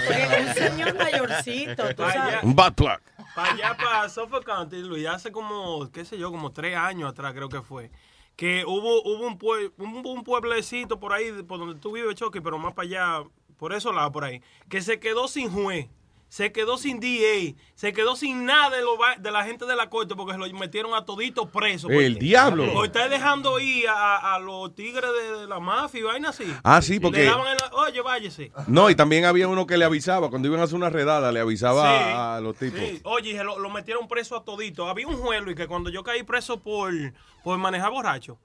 Un 0.48 0.54
señor 0.56 0.98
mayorcito, 0.98 1.96
tú 1.96 2.04
sabes. 2.04 2.44
Un 2.44 2.56
butt 2.56 2.74
plug. 2.74 3.00
Para 3.36 3.54
allá, 3.54 3.78
para 3.78 4.10
Suffolk 4.10 4.44
County, 4.46 4.78
Luis, 4.82 5.06
hace 5.08 5.32
como, 5.32 5.90
qué 5.92 6.04
sé 6.06 6.18
yo, 6.18 6.32
como 6.32 6.52
tres 6.52 6.76
años 6.76 7.10
atrás 7.12 7.34
creo 7.34 7.50
que 7.50 7.62
fue, 7.62 7.92
que 8.36 8.64
hubo, 8.66 9.04
hubo 9.04 9.28
un, 9.28 9.38
pue- 9.38 9.72
un, 9.78 10.06
un 10.06 10.24
pueblecito 10.24 11.00
por 11.00 11.14
ahí, 11.14 11.32
por 11.48 11.60
donde 11.60 11.80
tú 11.80 11.92
vives, 11.94 12.16
Chucky, 12.16 12.42
pero 12.42 12.58
más 12.58 12.74
para 12.74 12.88
allá, 12.88 13.28
por 13.58 13.74
eso 13.74 13.94
lado 13.94 14.12
por 14.12 14.24
ahí, 14.24 14.42
que 14.70 14.82
se 14.82 15.00
quedó 15.00 15.28
sin 15.28 15.52
juez. 15.52 15.88
Se 16.34 16.52
quedó 16.52 16.78
sin 16.80 17.00
DA, 17.00 17.54
se 17.76 17.94
quedó 17.94 18.16
sin 18.16 18.46
nada 18.46 18.76
de, 18.76 18.82
lo 18.82 18.98
de 19.20 19.30
la 19.30 19.44
gente 19.44 19.68
de 19.68 19.76
la 19.76 19.92
corte 19.92 20.16
porque 20.16 20.32
se 20.34 20.40
lo 20.40 20.48
metieron 20.58 20.96
a 20.96 21.06
todito 21.06 21.52
preso. 21.52 21.92
El 21.92 22.18
diablo. 22.18 22.74
Porque 22.74 22.88
está 22.88 23.08
dejando 23.08 23.60
ir 23.60 23.88
a, 23.88 24.34
a 24.34 24.40
los 24.40 24.74
tigres 24.74 25.12
de, 25.14 25.42
de 25.42 25.48
la 25.48 25.60
mafia 25.60 26.00
y 26.00 26.02
vaina 26.02 26.30
así. 26.30 26.52
Ah, 26.64 26.82
sí, 26.82 26.94
Le 26.94 27.02
porque- 27.02 27.26
daban 27.26 27.46
en 27.50 27.58
la- 27.58 27.70
Oye, 27.78 28.02
váyese. 28.02 28.52
No, 28.66 28.90
y 28.90 28.96
también 28.96 29.26
había 29.26 29.48
uno 29.48 29.68
que 29.68 29.78
le 29.78 29.86
avisaba, 29.86 30.32
cuando 30.32 30.48
iban 30.48 30.60
a 30.60 30.64
hacer 30.64 30.76
una 30.76 30.90
redada, 30.90 31.32
le 31.32 31.40
avisaba 31.40 31.84
Sí, 31.84 32.04
a, 32.12 32.36
a 32.38 32.42
los 32.42 32.56
tipos. 32.58 32.80
sí. 32.80 33.00
Oye, 33.04 33.30
y 33.30 33.34
se 33.38 33.44
lo, 33.44 33.60
lo 33.60 33.70
metieron 33.70 34.08
preso 34.08 34.36
a 34.36 34.44
todito. 34.44 34.90
Había 34.90 35.06
un 35.08 35.18
juez, 35.18 35.40
Luis, 35.44 35.56
que 35.56 35.68
cuando 35.68 35.92
yo 35.92 36.02
caí 36.04 36.24
preso 36.24 36.60
por, 36.64 36.92
por 37.44 37.60
manejar 37.60 37.92
borracho, 37.92 38.40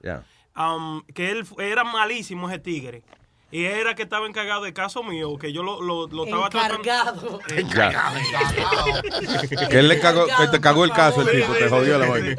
um, 0.54 1.00
que 1.14 1.30
él 1.30 1.46
era 1.58 1.84
malísimo 1.84 2.50
ese 2.50 2.58
tigre. 2.58 3.02
Y 3.50 3.64
era 3.64 3.94
que 3.94 4.02
estaba 4.02 4.26
encargado 4.26 4.64
del 4.64 4.74
caso 4.74 5.02
mío, 5.02 5.38
que 5.38 5.54
yo 5.54 5.62
lo, 5.62 5.80
lo, 5.80 6.06
lo 6.06 6.24
estaba 6.24 6.46
Encargado. 6.48 7.40
Que 9.70 9.78
él 9.78 9.88
le 9.88 9.98
cagó, 10.00 10.26
que 10.26 10.48
te 10.50 10.60
cagó 10.60 10.84
el 10.84 10.90
caso 10.92 11.22
el 11.22 11.30
tipo, 11.40 11.52
te 11.54 11.68
jodió 11.68 11.98
la 11.98 12.08
vaina. 12.08 12.36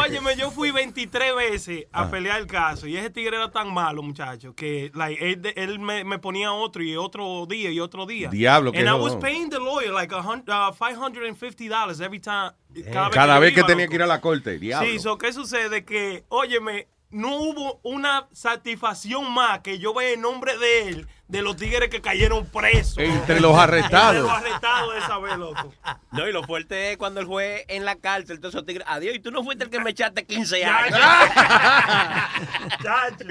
Óyeme, 0.00 0.36
yo 0.36 0.50
fui 0.50 0.70
23 0.70 1.34
veces 1.34 1.86
a 1.92 2.02
Ah. 2.02 2.10
pelear 2.10 2.38
el 2.40 2.46
caso 2.46 2.86
y 2.86 2.96
ese 2.96 3.10
tigre 3.10 3.36
era 3.36 3.50
tan 3.50 3.72
malo, 3.72 4.02
muchacho, 4.02 4.54
que 4.54 4.90
like, 4.94 5.32
él, 5.32 5.42
de- 5.42 5.54
él 5.56 5.78
me, 5.78 6.04
me 6.04 6.18
ponía 6.18 6.52
otro 6.52 6.82
y 6.82 6.96
otro 6.96 7.46
día 7.48 7.70
y 7.70 7.80
otro 7.80 8.06
día. 8.06 8.28
Diablo, 8.28 8.72
qué 8.72 8.78
And 8.80 8.88
I 8.88 8.92
was 8.92 9.16
paying 9.16 9.48
the 9.50 9.58
lawyer 9.58 9.90
like 9.92 10.14
a 10.14 10.20
hun- 10.22 10.44
uh, 10.48 10.72
$550 10.72 12.00
every 12.00 12.20
time. 12.20 12.52
Cada 12.92 13.08
vez 13.08 13.14
Cada 13.14 13.34
yo 13.36 13.40
vez 13.40 13.54
que 13.54 13.60
iba, 13.60 13.66
tenía 13.66 13.84
loco. 13.86 13.90
que 13.90 13.96
ir 13.96 14.02
a 14.02 14.06
la 14.06 14.20
corte, 14.20 14.58
diablo. 14.58 14.88
Sí, 14.88 14.98
so, 14.98 15.16
¿qué 15.16 15.32
sucede? 15.32 15.84
Que, 15.84 16.24
óyeme, 16.28 16.88
no 17.14 17.36
hubo 17.36 17.80
una 17.82 18.26
satisfacción 18.32 19.32
más 19.32 19.60
que 19.60 19.78
yo 19.78 19.94
vea 19.94 20.12
el 20.14 20.20
nombre 20.20 20.58
de 20.58 20.88
él, 20.88 21.06
de 21.28 21.40
los 21.42 21.56
tigres 21.56 21.88
que 21.88 22.00
cayeron 22.02 22.44
presos. 22.46 22.98
Entre 22.98 23.40
los 23.40 23.56
arrestados. 23.56 24.16
Entre 24.16 24.22
los 24.22 24.32
arrestados 24.32 24.92
de 24.92 24.98
esa 25.00 25.18
vez, 25.18 25.36
loco. 25.38 25.72
No, 26.12 26.28
y 26.28 26.32
lo 26.32 26.42
fuerte 26.42 26.92
es 26.92 26.96
cuando 26.98 27.20
el 27.20 27.26
juez 27.26 27.64
en 27.68 27.84
la 27.84 27.96
cárcel, 27.96 28.38
todos 28.40 28.54
esos 28.54 28.66
tigres, 28.66 28.86
adiós, 28.88 29.14
y 29.16 29.20
tú 29.20 29.30
no 29.30 29.42
fuiste 29.42 29.64
el 29.64 29.70
que 29.70 29.80
me 29.80 29.90
echaste 29.90 30.24
15 30.26 30.64
años. 30.64 30.98
Chacho. 32.82 33.24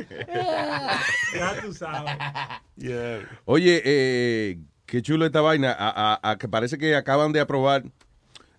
Ya 1.33 1.61
tú 1.61 1.73
sabes. 1.73 2.13
Oye, 3.45 3.81
eh, 3.85 4.57
qué 4.85 5.01
chulo 5.01 5.25
esta 5.25 5.41
vaina. 5.41 5.71
A, 5.77 6.13
a- 6.23 6.31
a 6.31 6.37
que 6.37 6.47
parece 6.47 6.77
que 6.77 6.95
acaban 6.95 7.31
de 7.31 7.39
aprobar. 7.41 7.83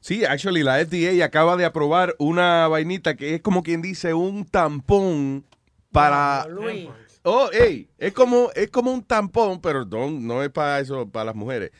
Sí, 0.04 0.22
actually, 0.22 0.62
la 0.62 0.84
FDA 0.84 1.24
acaba 1.24 1.56
de 1.56 1.64
aprobar 1.64 2.14
una 2.18 2.68
vainita 2.68 3.16
que 3.16 3.36
es 3.36 3.40
como 3.40 3.62
quien 3.62 3.80
dice 3.80 4.12
un 4.12 4.44
tampón 4.44 5.46
para... 5.92 6.46
Luis. 6.46 6.90
Oh, 7.22 7.48
hey, 7.50 7.88
es 7.96 8.12
como, 8.12 8.50
es 8.54 8.68
como 8.68 8.92
un 8.92 9.02
tampón, 9.02 9.62
pero 9.62 9.86
no, 9.86 10.10
no 10.10 10.42
es 10.42 10.50
para 10.50 10.78
eso, 10.78 11.08
para 11.08 11.24
las 11.24 11.34
mujeres. 11.34 11.70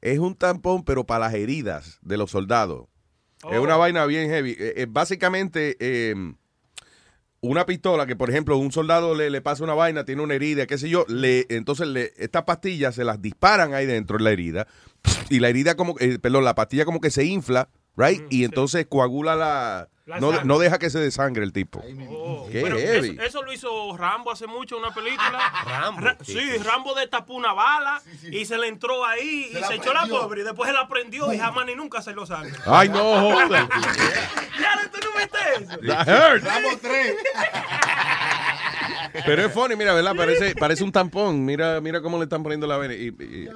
Es 0.00 0.20
un 0.20 0.36
tampón, 0.36 0.84
pero 0.84 1.02
para 1.04 1.26
las 1.26 1.34
heridas 1.34 1.98
de 2.02 2.16
los 2.18 2.30
soldados. 2.30 2.86
Es 3.50 3.58
una 3.58 3.76
vaina 3.76 4.06
bien 4.06 4.30
heavy. 4.30 4.52
Eh, 4.52 4.74
eh, 4.76 4.86
básicamente, 4.88 5.76
eh, 5.80 6.14
una 7.42 7.66
pistola 7.66 8.06
que, 8.06 8.14
por 8.14 8.30
ejemplo, 8.30 8.56
un 8.56 8.70
soldado 8.70 9.14
le, 9.16 9.28
le 9.28 9.40
pasa 9.40 9.64
una 9.64 9.74
vaina, 9.74 10.04
tiene 10.04 10.22
una 10.22 10.34
herida, 10.34 10.66
qué 10.66 10.78
sé 10.78 10.88
yo, 10.88 11.04
le, 11.08 11.46
entonces 11.50 11.88
le, 11.88 12.12
estas 12.16 12.44
pastillas 12.44 12.94
se 12.94 13.04
las 13.04 13.20
disparan 13.20 13.74
ahí 13.74 13.84
dentro 13.84 14.16
en 14.16 14.24
la 14.24 14.30
herida 14.30 14.68
y 15.28 15.40
la 15.40 15.48
herida 15.48 15.74
como, 15.74 15.96
eh, 15.98 16.18
perdón, 16.20 16.44
la 16.44 16.54
pastilla 16.54 16.84
como 16.84 17.00
que 17.00 17.10
se 17.10 17.24
infla, 17.24 17.68
right? 17.96 18.22
y 18.30 18.44
entonces 18.44 18.86
coagula 18.86 19.34
la... 19.34 19.88
No, 20.04 20.42
no 20.44 20.58
deja 20.58 20.78
que 20.80 20.90
se 20.90 20.98
desangre 20.98 21.44
el 21.44 21.52
tipo. 21.52 21.80
Qué 21.80 22.60
Pero 22.62 22.76
heavy. 22.76 23.10
eso, 23.10 23.22
eso 23.22 23.42
lo 23.44 23.52
hizo 23.52 23.96
Rambo 23.96 24.32
hace 24.32 24.48
mucho 24.48 24.76
en 24.76 24.82
una 24.84 24.92
película. 24.92 25.38
Rambo. 25.64 26.00
Ra- 26.00 26.16
sí, 26.22 26.58
Rambo 26.58 26.94
destapó 26.94 27.34
una 27.34 27.52
bala 27.52 28.02
y 28.30 28.44
se 28.44 28.58
le 28.58 28.66
entró 28.66 29.06
ahí 29.06 29.48
Se 29.52 29.60
y 29.60 29.62
se 29.62 29.74
echó 29.76 29.92
la 29.94 30.06
pobre 30.06 30.40
y 30.40 30.44
después 30.44 30.68
se 30.68 30.74
la 30.74 30.88
prendió 30.88 31.32
y 31.32 31.38
jamás 31.38 31.66
ni 31.66 31.76
nunca 31.76 32.02
se 32.02 32.12
lo 32.12 32.26
sangre. 32.26 32.52
Ay, 32.66 32.88
no, 32.88 32.98
joda. 32.98 33.68
Ya, 34.60 34.90
¿tú 34.92 34.98
no 35.02 35.18
viste 35.18 35.38
eso? 35.64 35.78
That 35.86 36.08
hurt. 36.34 36.44
Ramos 36.44 36.80
3. 36.80 37.16
Pero 39.26 39.42
es 39.46 39.52
funny, 39.52 39.76
mira, 39.76 39.92
¿verdad? 39.94 40.14
Parece, 40.16 40.54
parece 40.56 40.82
un 40.84 40.92
tampón. 40.92 41.44
Mira, 41.44 41.80
mira 41.80 42.00
cómo 42.00 42.18
le 42.18 42.24
están 42.24 42.42
poniendo 42.42 42.66
la 42.66 42.76
vena 42.76 42.94
y- 42.94 43.08
y- 43.08 43.48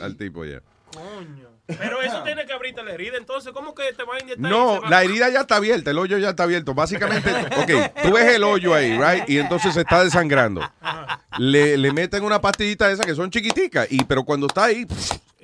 al 0.00 0.16
tipo 0.16 0.44
ya. 0.44 0.60
Coño. 0.92 1.53
Pero 1.66 2.02
eso 2.02 2.22
tiene 2.24 2.44
que 2.46 2.52
abrirte 2.52 2.82
la 2.82 2.92
herida. 2.92 3.16
Entonces, 3.16 3.52
¿cómo 3.52 3.74
que 3.74 3.92
te 3.92 4.02
va 4.04 4.16
a 4.16 4.20
inyectar? 4.20 4.50
No, 4.50 4.80
la 4.88 5.02
herida 5.02 5.28
ya 5.30 5.40
está 5.40 5.56
abierta, 5.56 5.90
el 5.90 5.98
hoyo 5.98 6.18
ya 6.18 6.30
está 6.30 6.44
abierto. 6.44 6.74
Básicamente, 6.74 7.30
ok, 7.30 8.02
tú 8.02 8.12
ves 8.12 8.34
el 8.34 8.44
hoyo 8.44 8.74
ahí, 8.74 8.98
right? 8.98 9.28
Y 9.28 9.38
entonces 9.38 9.74
se 9.74 9.80
está 9.80 10.04
desangrando. 10.04 10.60
Le, 11.38 11.76
le 11.76 11.92
meten 11.92 12.22
una 12.22 12.40
pastillita 12.40 12.90
esa 12.90 13.04
que 13.04 13.14
son 13.14 13.30
chiquiticas, 13.30 13.86
y, 13.90 14.04
pero 14.04 14.24
cuando 14.24 14.46
está 14.46 14.64
ahí, 14.64 14.86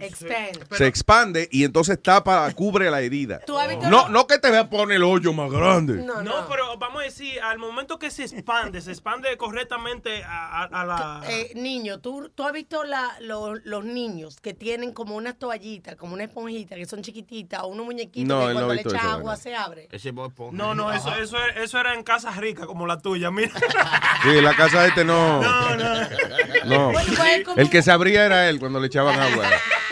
Expand. 0.07 0.75
se 0.77 0.87
expande 0.87 1.49
y 1.51 1.65
entonces 1.65 2.01
tapa, 2.03 2.51
cubre 2.53 2.91
la 2.91 3.01
herida. 3.01 3.41
¿Tú 3.47 3.59
has 3.59 3.69
visto 3.69 3.89
No, 3.89 4.03
lo- 4.05 4.09
no 4.09 4.27
que 4.27 4.39
te 4.39 4.51
vea 4.51 4.69
poner 4.71 4.97
el 4.97 5.03
hoyo 5.05 5.33
más 5.33 5.51
grande. 5.51 5.95
No, 6.03 6.23
No, 6.23 6.47
pero 6.49 6.77
vamos 6.79 7.01
a 7.03 7.05
decir, 7.05 7.41
al 7.41 7.59
momento 7.59 7.99
que 7.99 8.11
se 8.11 8.25
expande, 8.25 8.81
se 8.81 8.91
expande 8.93 9.37
correctamente 9.37 10.25
a, 10.25 10.63
a- 10.63 10.81
a 10.83 10.85
la... 10.85 11.23
Eh, 11.29 11.53
niño, 11.55 11.99
¿tú, 12.01 12.31
tú 12.35 12.45
has 12.45 12.53
visto 12.53 12.85
la, 12.85 13.17
lo- 13.21 13.55
los 13.57 13.85
niños 13.85 14.39
que 14.41 14.55
tienen 14.55 14.93
como 14.93 15.17
unas 15.17 15.39
toallitas, 15.39 15.97
como 15.97 16.15
una 16.15 16.25
esponjita, 16.25 16.77
que 16.77 16.87
son 16.87 17.03
chiquititas, 17.03 17.63
o 17.63 17.67
unos 17.69 17.87
muñequitos 17.87 18.29
No, 18.29 18.41
que 18.41 18.47
él 18.47 18.55
no 18.55 18.61
cuando 18.61 18.75
le 18.75 18.83
visto 18.83 18.91
echas 18.91 19.03
eso, 19.05 19.13
agua 19.13 19.31
¿verdad? 19.33 19.43
se 19.43 19.55
abre? 19.57 19.89
Ese 19.93 20.11
Bob 20.13 20.29
Esponja. 20.31 20.57
No, 20.57 20.75
no, 20.75 20.93
eso, 20.93 21.15
eso, 21.15 21.37
eso 21.57 21.79
era 21.79 21.95
en 21.95 22.03
casas 22.03 22.37
ricas 22.37 22.67
como 22.67 22.87
la 22.87 22.99
tuya, 22.99 23.31
mira. 23.31 23.51
Sí, 24.23 24.41
la 24.41 24.55
casa 24.55 24.83
de 24.83 24.89
este 24.89 25.05
no. 25.05 25.43
No, 25.43 25.77
no. 25.77 25.95
No. 26.67 26.93
Bueno, 26.93 27.09
pues 27.17 27.33
es 27.39 27.45
como- 27.45 27.57
El 27.57 27.71
que 27.71 27.83
se 27.83 27.91
abría 27.91 28.27
era 28.27 28.49
él 28.49 28.59
cuando 28.61 28.79
le 28.81 28.87
echaban 28.89 29.19
agua. 29.19 29.47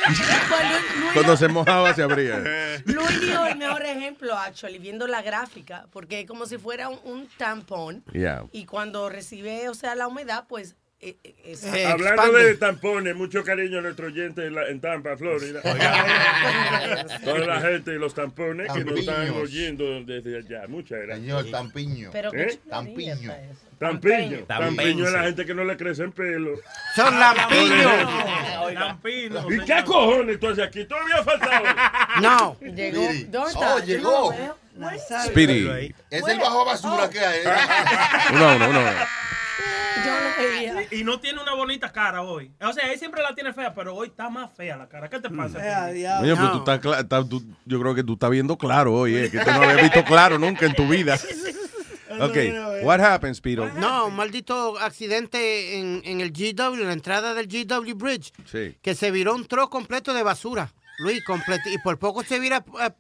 Cuando 1.13 1.37
se 1.37 1.49
mojaba 1.49 1.95
se 1.95 2.03
abría. 2.03 2.39
Luis 2.85 3.21
dio 3.21 3.47
el 3.47 3.57
mejor 3.57 3.83
ejemplo, 3.83 4.37
actually, 4.37 4.79
viendo 4.79 5.07
la 5.07 5.23
gráfica, 5.23 5.87
porque 5.93 6.21
es 6.21 6.27
como 6.27 6.47
si 6.47 6.59
fuera 6.59 6.89
un, 6.89 6.99
un 7.05 7.29
tampón. 7.37 8.05
Yeah. 8.13 8.45
Y 8.53 8.65
cuando 8.67 9.09
recibe, 9.09 9.69
o 9.69 9.75
sea, 9.75 9.95
la 9.95 10.07
humedad, 10.07 10.45
pues. 10.49 10.77
Eh, 11.01 11.17
eh, 11.23 11.35
es- 11.45 11.65
Hablando 11.65 12.07
expande. 12.09 12.45
de 12.45 12.55
tampones, 12.57 13.15
mucho 13.17 13.45
cariño 13.45 13.79
a 13.79 13.83
nuestro 13.83 14.07
oyente 14.09 14.47
en, 14.47 14.55
la- 14.55 14.69
en 14.69 14.81
Tampa, 14.81 15.17
Florida. 15.17 15.61
Toda 17.25 17.39
la 17.47 17.61
gente 17.61 17.93
y 17.95 17.99
los 17.99 18.15
tampones 18.15 18.73
que 18.73 18.85
nos 18.85 18.99
están 18.99 19.31
oyendo 19.31 20.03
desde 20.05 20.39
allá. 20.39 20.67
Muchas 20.69 20.99
gracias. 21.01 21.19
Señor 21.21 21.51
Tampiño. 21.51 22.11
Pero 22.13 22.31
qué 22.33 22.43
¿Eh? 22.43 22.59
Tampiño. 22.69 23.33
Tampiño. 23.79 24.39
Tampiño 24.49 25.07
es 25.07 25.13
la 25.13 25.23
gente 25.23 25.47
que 25.47 25.55
no 25.55 25.63
le 25.65 25.77
crecen 25.77 26.11
pelo. 26.11 26.51
Son 26.97 27.19
lampiños. 27.19 28.75
Lampiño. 28.75 29.53
¿Y 29.53 29.65
qué 29.65 29.85
cojones 29.85 30.41
tú 30.41 30.49
haces 30.49 30.65
aquí? 30.65 30.85
Todavía 30.85 31.23
faltaba. 31.23 32.09
No. 32.21 32.57
Llegó. 32.61 33.03
¿Dónde 33.29 33.51
está? 33.53 33.75
Oh, 33.77 33.79
llegó. 33.85 34.35
Speedy. 35.27 35.95
Es 36.11 36.27
el 36.27 36.39
bajo 36.39 36.65
basura 36.65 37.09
que 37.11 37.19
hay. 37.21 37.41
Uno, 38.35 38.57
uno, 38.57 38.69
uno. 38.71 38.81
Yo 40.05 40.13
lo 40.13 40.49
veía. 40.51 40.87
Y 40.93 41.05
no 41.05 41.19
tiene 41.21 41.41
una 41.43 41.55
bonita 41.55 41.91
cara 41.91 42.23
hoy. 42.23 42.53
O 42.61 42.73
sea, 42.73 42.91
él 42.93 42.99
siempre 42.99 43.23
la 43.23 43.35
tiene 43.35 43.53
fea, 43.53 43.75
pero 43.75 43.95
hoy 43.95 44.09
está 44.09 44.29
más 44.31 44.51
fea 44.57 44.77
la 44.77 44.89
cara. 44.89 45.09
¿Qué 45.09 45.19
te 45.19 45.29
pasa? 45.31 45.59
Eh. 45.91 46.09
Oye, 46.21 46.35
pero 46.37 46.53
tú 46.63 46.71
estás 46.93 47.29
tú- 47.29 47.45
yo 47.65 47.81
creo 47.81 47.95
que 47.95 48.05
tú 48.05 48.13
estás 48.15 48.31
viendo 48.31 48.57
claro 48.57 48.95
hoy, 48.95 49.17
eh, 49.17 49.31
que 49.31 49.39
tú 49.41 49.51
no 49.51 49.63
habías 49.63 49.83
visto 49.83 50.05
claro 50.05 50.39
nunca 50.39 50.67
en 50.67 50.75
tu 50.75 50.87
vida. 50.87 51.19
Ok, 52.21 52.37
what 52.83 53.01
happened, 53.01 53.35
Speedo? 53.37 53.69
No, 53.75 54.07
un 54.07 54.17
maldito 54.17 54.77
accidente 54.79 55.79
en, 55.79 56.01
en 56.05 56.21
el 56.21 56.33
GW, 56.33 56.81
en 56.81 56.87
la 56.87 56.93
entrada 56.95 57.33
del 57.35 57.47
GW 57.47 57.95
Bridge, 57.95 58.33
Sí. 58.51 58.77
que 58.83 58.95
se 58.97 59.11
viró 59.13 59.35
un 59.35 59.47
tro 59.47 59.69
completo 59.71 60.13
de 60.15 60.23
basura. 60.25 60.73
Luis, 61.01 61.23
completo. 61.25 61.69
Y 61.69 61.79
por 61.79 61.97
poco 61.99 62.25
se 62.25 62.41
vira 62.41 62.65
eh, 62.83 62.91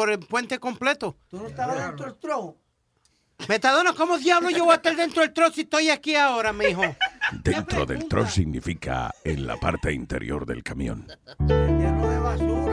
por 0.00 0.10
el 0.10 0.18
puente 0.18 0.58
completo. 0.58 1.18
¿Tú 1.28 1.36
no 1.36 1.48
estabas 1.48 1.76
dentro 1.76 2.06
del 2.06 2.14
tro? 2.16 2.56
Metadona, 3.50 3.92
¿cómo 3.92 4.16
diablo 4.16 4.48
yo 4.48 4.64
voy 4.64 4.72
a 4.72 4.76
estar 4.76 4.96
dentro 4.96 5.20
del 5.20 5.34
tro 5.34 5.50
si 5.50 5.60
estoy 5.60 5.90
aquí 5.90 6.16
ahora, 6.16 6.54
mijo? 6.54 6.80
Dentro 7.44 7.84
del 7.84 8.08
tro 8.08 8.26
significa 8.26 9.14
en 9.22 9.46
la 9.46 9.58
parte 9.58 9.92
interior 9.92 10.46
del 10.46 10.62
camión. 10.62 11.06
Lleno 11.40 12.08
de 12.08 12.18
basura. 12.18 12.69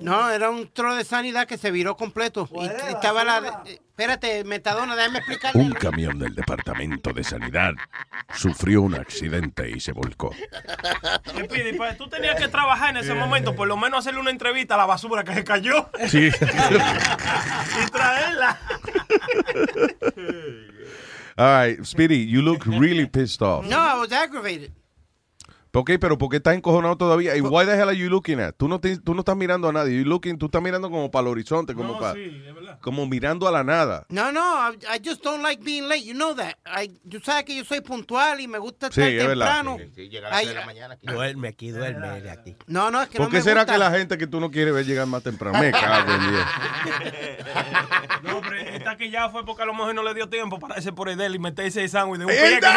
No, 0.00 0.30
era 0.30 0.50
un 0.50 0.68
tro 0.72 0.94
de 0.94 1.04
sanidad 1.04 1.46
que 1.46 1.56
se 1.58 1.70
viró 1.70 1.96
completo. 1.96 2.48
Y, 2.52 2.66
estaba 2.66 3.24
la... 3.24 3.62
eh, 3.66 3.80
Espérate, 3.96 4.44
Metadona, 4.44 4.94
déjame 4.94 5.18
explicarle. 5.20 5.62
Un 5.62 5.72
camión 5.72 6.18
del 6.18 6.34
Departamento 6.34 7.14
de 7.14 7.24
Sanidad 7.24 7.72
sufrió 8.34 8.82
un 8.82 8.94
accidente 8.94 9.70
y 9.70 9.80
se 9.80 9.92
volcó. 9.92 10.34
Pide, 11.50 11.72
pues, 11.74 11.96
tú 11.96 12.06
tenías 12.06 12.36
que 12.38 12.48
trabajar 12.48 12.90
en 12.90 12.98
ese 12.98 13.14
momento, 13.14 13.56
por 13.56 13.66
lo 13.66 13.78
menos 13.78 14.00
hacerle 14.00 14.20
una 14.20 14.30
entrevista 14.30 14.74
a 14.74 14.76
la 14.76 14.84
basura 14.84 15.24
que 15.24 15.32
se 15.32 15.44
cayó 15.44 15.88
Sí. 16.08 16.28
y 17.86 17.90
traerla. 17.90 18.58
All 21.38 21.66
right, 21.68 21.82
Speedy, 21.84 22.26
you 22.26 22.42
look 22.42 22.66
really 22.66 23.06
pissed 23.06 23.40
off. 23.42 23.64
No, 23.66 23.78
I 23.78 23.98
was 23.98 24.12
aggravated. 24.12 24.72
Ok, 25.78 25.90
pero 26.00 26.16
¿por 26.16 26.30
qué 26.30 26.38
estás 26.38 26.54
encojonado 26.54 26.96
todavía? 26.96 27.36
¿Y 27.36 27.42
why 27.42 27.66
the 27.66 27.72
hell 27.74 27.88
are 27.88 27.96
you 27.96 28.08
looking 28.08 28.40
at? 28.40 28.54
Tú 28.56 28.66
no, 28.66 28.80
te- 28.80 28.96
tú 28.98 29.12
no 29.12 29.20
estás 29.20 29.36
mirando 29.36 29.68
a 29.68 29.72
nadie. 29.72 29.98
You 29.98 30.04
looking, 30.06 30.38
tú 30.38 30.46
estás 30.46 30.62
mirando 30.62 30.90
como 30.90 31.10
para 31.10 31.22
el 31.22 31.28
horizonte, 31.28 31.74
como 31.74 31.92
No, 31.92 31.98
para, 31.98 32.14
sí, 32.14 32.42
es 32.48 32.54
verdad. 32.54 32.78
como 32.80 33.04
mirando 33.06 33.46
a 33.46 33.50
la 33.52 33.62
nada. 33.62 34.06
No, 34.08 34.32
no, 34.32 34.72
I, 34.72 34.76
I 34.96 35.02
just 35.06 35.22
don't 35.22 35.42
like 35.42 35.62
being 35.62 35.86
late. 35.86 36.02
You 36.02 36.14
know 36.14 36.34
that. 36.34 36.54
I, 36.64 36.88
tú 37.10 37.20
sabes 37.20 37.44
que 37.44 37.54
yo 37.54 37.62
soy 37.64 37.82
puntual 37.82 38.40
y 38.40 38.48
me 38.48 38.56
gusta 38.58 38.86
Sí, 38.90 39.02
estar 39.02 39.08
es 39.12 39.26
verdad. 39.26 39.56
temprano. 39.56 39.76
Sí, 39.94 40.08
llega 40.08 40.28
a 40.28 40.30
las 40.30 40.46
de 40.46 40.54
la 40.54 40.64
mañana 40.64 40.94
aquí. 40.94 41.06
Duerme 41.06 41.48
aquí, 41.48 41.70
duerme 41.70 42.30
aquí. 42.30 42.56
No, 42.68 42.90
no, 42.90 43.02
es 43.02 43.08
que 43.10 43.18
¿Por 43.18 43.26
no 43.26 43.30
qué 43.30 43.36
me 43.38 43.42
será 43.42 43.60
gusta. 43.62 43.72
que 43.74 43.78
la 43.78 43.90
gente 43.90 44.16
que 44.16 44.26
tú 44.26 44.40
no 44.40 44.50
quieres 44.50 44.72
ver 44.72 44.86
llegar 44.86 45.06
más 45.06 45.22
temprano? 45.22 45.58
Me 45.58 45.72
cago 45.72 46.10
en 46.10 46.30
Dios. 46.30 46.46
No, 48.22 48.40
pero 48.40 48.56
esta 48.56 48.96
que 48.96 49.08
ya 49.10 49.28
fue 49.30 49.44
porque 49.46 49.62
a 49.62 49.66
lo 49.66 49.72
mejor 49.72 49.94
no 49.94 50.02
le 50.02 50.12
dio 50.14 50.28
tiempo 50.28 50.58
para 50.58 50.74
ese 50.76 50.92
por 50.92 51.08
él 51.08 51.34
y 51.34 51.38
meterse 51.38 51.82
el 51.84 51.88
sándwich 51.88 52.18
de 52.20 52.24
un 52.26 52.30
¡Ey, 52.32 52.38
pie 52.38 52.60
que 52.60 52.66
se. 52.66 52.70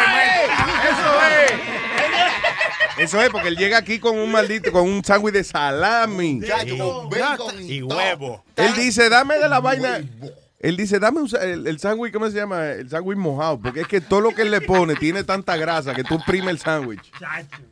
¡Eso 0.90 1.22
es! 1.44 1.52
Eso 3.00 3.20
es 3.22 3.30
porque 3.30 3.48
él 3.48 3.56
llega 3.56 3.78
aquí 3.78 3.98
con 3.98 4.18
un 4.18 4.30
maldito, 4.30 4.70
con 4.70 4.86
un 4.86 5.02
sándwich 5.02 5.32
de 5.32 5.44
salami. 5.44 6.40
Y 6.64 6.76
todo. 6.76 7.08
huevo. 7.96 8.44
Él 8.56 8.74
dice, 8.74 9.08
dame 9.08 9.38
de 9.38 9.48
la 9.48 9.60
vaina. 9.60 10.00
Él 10.60 10.76
dice, 10.76 10.98
dame 10.98 11.22
un 11.22 11.28
el, 11.40 11.66
el 11.66 11.78
sándwich, 11.78 12.12
¿cómo 12.12 12.28
se 12.28 12.36
llama? 12.36 12.66
El 12.72 12.90
sándwich 12.90 13.16
mojado. 13.16 13.58
Porque 13.58 13.80
es 13.80 13.88
que 13.88 14.02
todo 14.02 14.20
lo 14.20 14.34
que 14.34 14.42
él 14.42 14.50
le 14.50 14.60
pone 14.60 14.94
tiene 14.94 15.24
tanta 15.24 15.56
grasa 15.56 15.94
que 15.94 16.04
tú 16.04 16.16
exprimes 16.16 16.50
el 16.50 16.58
sándwich. 16.58 17.10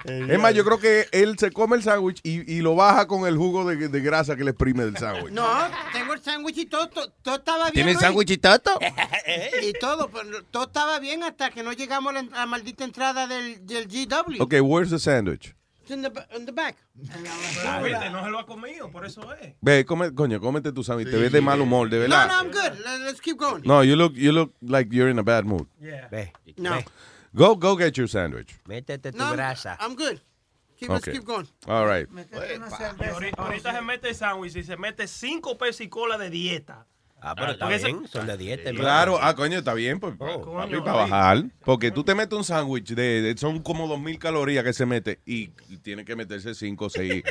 Es 0.06 0.38
más, 0.38 0.54
yo 0.54 0.64
creo 0.64 0.78
que 0.78 1.06
él 1.12 1.38
se 1.38 1.50
come 1.50 1.76
el 1.76 1.82
sándwich 1.82 2.20
y, 2.22 2.50
y 2.50 2.62
lo 2.62 2.74
baja 2.76 3.06
con 3.06 3.26
el 3.26 3.36
jugo 3.36 3.66
de, 3.66 3.88
de 3.88 4.00
grasa 4.00 4.36
que 4.36 4.44
le 4.44 4.52
exprime 4.52 4.86
del 4.86 4.96
sándwich. 4.96 5.32
No, 5.34 5.46
tengo 5.92 6.14
el 6.14 6.22
sándwich 6.22 6.56
y 6.56 6.64
todo, 6.66 6.88
todo, 6.88 7.12
todo 7.20 7.34
estaba 7.36 7.64
bien. 7.64 7.74
¿Tiene 7.74 7.92
Luis. 7.92 8.00
sándwich 8.00 8.30
y 8.30 8.38
toto? 8.38 8.78
Y 9.62 9.72
todo, 9.78 10.08
pero 10.10 10.42
todo 10.44 10.62
estaba 10.64 10.98
bien 10.98 11.22
hasta 11.22 11.50
que 11.50 11.62
no 11.62 11.72
llegamos 11.74 12.14
a 12.14 12.14
la, 12.14 12.20
a 12.20 12.38
la 12.40 12.46
maldita 12.46 12.84
entrada 12.84 13.26
del, 13.26 13.66
del 13.66 13.86
GW. 13.86 14.40
Ok, 14.42 14.54
where's 14.62 14.88
the 14.90 14.98
sandwich? 14.98 15.54
It's 15.88 15.94
in 15.94 16.02
the, 16.02 16.26
in 16.36 16.44
the 16.44 16.52
back. 16.52 16.76
Ah, 17.64 17.80
viste, 17.82 18.10
no 18.10 18.22
se 18.22 18.30
lo 18.30 18.38
ha 18.40 18.44
comido, 18.46 18.90
por 18.90 19.06
eso 19.06 19.22
es. 19.40 19.54
Ve, 19.62 19.86
come, 19.86 20.10
coño, 20.14 20.38
cómete 20.38 20.70
tu 20.74 20.82
sándwich. 20.84 21.10
Te 21.10 21.16
ves 21.16 21.32
de 21.32 21.40
mal 21.40 21.58
humor, 21.60 21.88
de 21.88 21.96
No, 21.96 22.02
verdad. 22.02 22.28
no, 22.28 22.34
I'm 22.34 22.50
good. 22.50 22.78
Let- 22.84 23.00
Let's 23.06 23.20
keep 23.22 23.38
going. 23.38 23.62
No, 23.64 23.82
you 23.82 23.96
look, 23.96 24.12
you 24.14 24.32
look 24.32 24.52
like 24.60 24.92
you're 24.92 25.08
in 25.10 25.18
a 25.18 25.22
bad 25.22 25.46
mood. 25.46 25.66
Yeah. 25.80 26.08
Ve, 26.10 26.30
No. 26.58 26.76
ve. 26.76 26.84
Go, 27.34 27.56
go 27.56 27.74
get 27.76 27.96
your 27.96 28.06
sandwich. 28.08 28.54
Métete 28.66 29.12
tu 29.12 29.16
No, 29.18 29.24
I'm- 29.28 29.36
grasa. 29.36 29.78
I'm 29.80 29.94
good. 29.96 30.20
Keep, 30.78 30.90
Let's 30.90 31.08
Okay. 31.08 31.12
keep 31.18 31.24
going. 31.24 31.46
All 31.66 31.86
right. 31.86 32.06
Ahorita, 32.32 33.42
ahorita 33.42 33.72
se 33.72 33.80
mete 33.82 34.08
el 34.10 34.14
sándwich 34.14 34.56
y 34.56 34.62
se 34.62 34.76
mete 34.76 35.06
cinco 35.08 35.56
pesos 35.56 35.80
y 35.80 35.88
cola 35.88 36.18
de 36.18 36.28
dieta. 36.28 36.86
Ah, 37.20 37.34
pero 37.34 37.52
está 37.52 37.64
Porque 37.64 37.76
eso- 37.76 37.86
bien, 37.86 38.06
son 38.08 38.26
de 38.28 38.36
dieta. 38.36 38.68
hermano. 38.68 38.80
Claro, 38.84 39.18
ah, 39.20 39.34
coño, 39.34 39.58
está 39.58 39.74
bien, 39.74 39.98
pues, 39.98 40.16
papi, 40.16 40.40
coño, 40.40 40.84
para 40.84 41.04
ahí. 41.04 41.10
bajar. 41.10 41.44
Porque 41.64 41.90
tú 41.90 42.04
te 42.04 42.14
metes 42.14 42.36
un 42.38 42.44
sándwich 42.44 42.94
de, 42.94 43.22
de- 43.22 43.36
son 43.36 43.60
como 43.60 43.88
2000 43.88 44.18
calorías 44.20 44.62
que 44.62 44.72
se 44.72 44.86
mete 44.86 45.18
y, 45.26 45.50
y 45.68 45.78
tiene 45.78 46.04
que 46.04 46.14
meterse 46.14 46.54
5 46.54 46.84
o 46.86 46.90
6 46.90 47.24